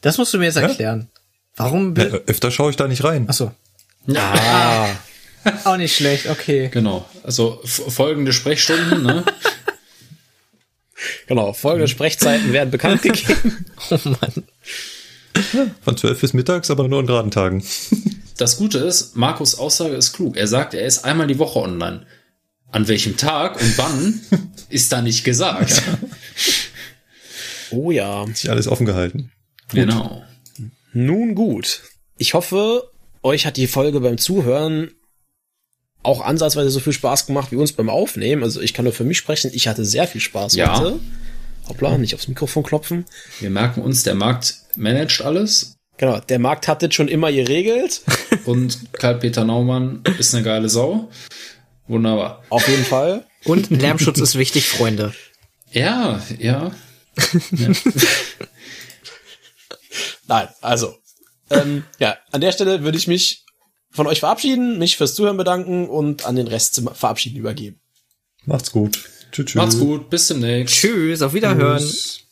Das 0.00 0.18
musst 0.18 0.32
du 0.32 0.38
mir 0.38 0.46
jetzt 0.46 0.56
erklären. 0.56 1.10
Warum? 1.56 1.94
Ja, 1.96 2.04
öfter 2.04 2.50
schaue 2.50 2.70
ich 2.70 2.76
da 2.76 2.88
nicht 2.88 3.04
rein. 3.04 3.28
Achso. 3.28 3.52
Ah, 4.14 4.88
Auch 5.64 5.76
nicht 5.76 5.96
schlecht, 5.96 6.28
okay. 6.28 6.68
Genau. 6.72 7.06
Also 7.22 7.60
folgende 7.64 8.32
Sprechstunden, 8.32 9.02
ne? 9.02 9.24
genau. 11.26 11.52
Folgende 11.52 11.88
Sprechzeiten 11.88 12.52
werden 12.52 12.70
bekannt 12.70 13.02
gegeben. 13.02 13.64
Oh 13.90 13.98
Mann. 14.04 14.44
Von 15.82 15.96
12 15.96 16.20
bis 16.20 16.34
mittags, 16.34 16.70
aber 16.70 16.88
nur 16.88 16.98
an 16.98 17.06
geraden 17.06 17.30
Tagen. 17.30 17.64
Das 18.38 18.56
Gute 18.56 18.78
ist, 18.78 19.16
Markus 19.16 19.56
Aussage 19.58 19.94
ist 19.96 20.12
klug. 20.14 20.36
Er 20.36 20.46
sagt, 20.46 20.72
er 20.72 20.86
ist 20.86 21.04
einmal 21.04 21.26
die 21.26 21.38
Woche 21.38 21.58
online. 21.58 22.06
An 22.70 22.86
welchem 22.88 23.16
Tag 23.16 23.60
und 23.60 23.76
wann 23.78 24.20
ist 24.68 24.92
da 24.92 25.02
nicht 25.02 25.24
gesagt. 25.24 25.82
Oh 27.70 27.90
ja. 27.90 28.24
Sich 28.32 28.48
alles 28.50 28.68
offen 28.68 28.86
gehalten. 28.86 29.32
Genau. 29.72 30.22
Nun 30.92 31.34
gut. 31.34 31.82
Ich 32.16 32.34
hoffe, 32.34 32.90
euch 33.22 33.44
hat 33.44 33.56
die 33.56 33.66
Folge 33.66 34.00
beim 34.00 34.18
Zuhören 34.18 34.92
auch 36.02 36.20
ansatzweise 36.20 36.70
so 36.70 36.80
viel 36.80 36.92
Spaß 36.92 37.26
gemacht 37.26 37.50
wie 37.52 37.56
uns 37.56 37.72
beim 37.72 37.90
Aufnehmen. 37.90 38.42
Also 38.44 38.60
ich 38.60 38.72
kann 38.72 38.84
nur 38.84 38.94
für 38.94 39.04
mich 39.04 39.18
sprechen, 39.18 39.50
ich 39.52 39.66
hatte 39.68 39.84
sehr 39.84 40.06
viel 40.06 40.20
Spaß 40.20 40.54
Ja. 40.54 40.78
heute. 40.78 41.00
Hoppla, 41.68 41.98
nicht 41.98 42.14
aufs 42.14 42.28
Mikrofon 42.28 42.62
klopfen. 42.62 43.04
Wir 43.40 43.50
merken 43.50 43.82
uns, 43.82 44.04
der 44.04 44.14
Markt 44.14 44.54
managt 44.76 45.20
alles 45.22 45.77
Genau, 45.98 46.20
der 46.20 46.38
Markt 46.38 46.68
hat 46.68 46.82
das 46.82 46.94
schon 46.94 47.08
immer 47.08 47.30
geregelt. 47.30 48.02
und 48.44 48.92
Karl-Peter 48.92 49.44
Naumann 49.44 50.02
ist 50.18 50.34
eine 50.34 50.44
geile 50.44 50.68
Sau. 50.68 51.10
Wunderbar. 51.88 52.42
Auf 52.50 52.66
jeden 52.68 52.84
Fall. 52.84 53.26
Und 53.44 53.70
Lärmschutz 53.70 54.18
ist 54.20 54.38
wichtig, 54.38 54.68
Freunde. 54.68 55.12
Ja, 55.72 56.22
ja. 56.38 56.70
Nein, 60.28 60.48
also. 60.60 60.94
Ähm, 61.50 61.84
ja, 61.98 62.16
an 62.30 62.42
der 62.42 62.52
Stelle 62.52 62.82
würde 62.84 62.98
ich 62.98 63.08
mich 63.08 63.44
von 63.90 64.06
euch 64.06 64.20
verabschieden, 64.20 64.78
mich 64.78 64.96
fürs 64.96 65.14
Zuhören 65.14 65.36
bedanken 65.36 65.88
und 65.88 66.26
an 66.26 66.36
den 66.36 66.46
Rest 66.46 66.74
zum 66.74 66.94
Verabschieden 66.94 67.38
übergeben. 67.38 67.80
Macht's 68.44 68.70
gut. 68.70 69.02
Tschüss. 69.32 69.46
tschüss. 69.46 69.54
Macht's 69.54 69.78
gut. 69.78 70.10
Bis 70.10 70.28
demnächst. 70.28 70.74
Tschüss, 70.74 71.22
auf 71.22 71.34
Wiederhören. 71.34 71.78
Tschüss. 71.78 72.27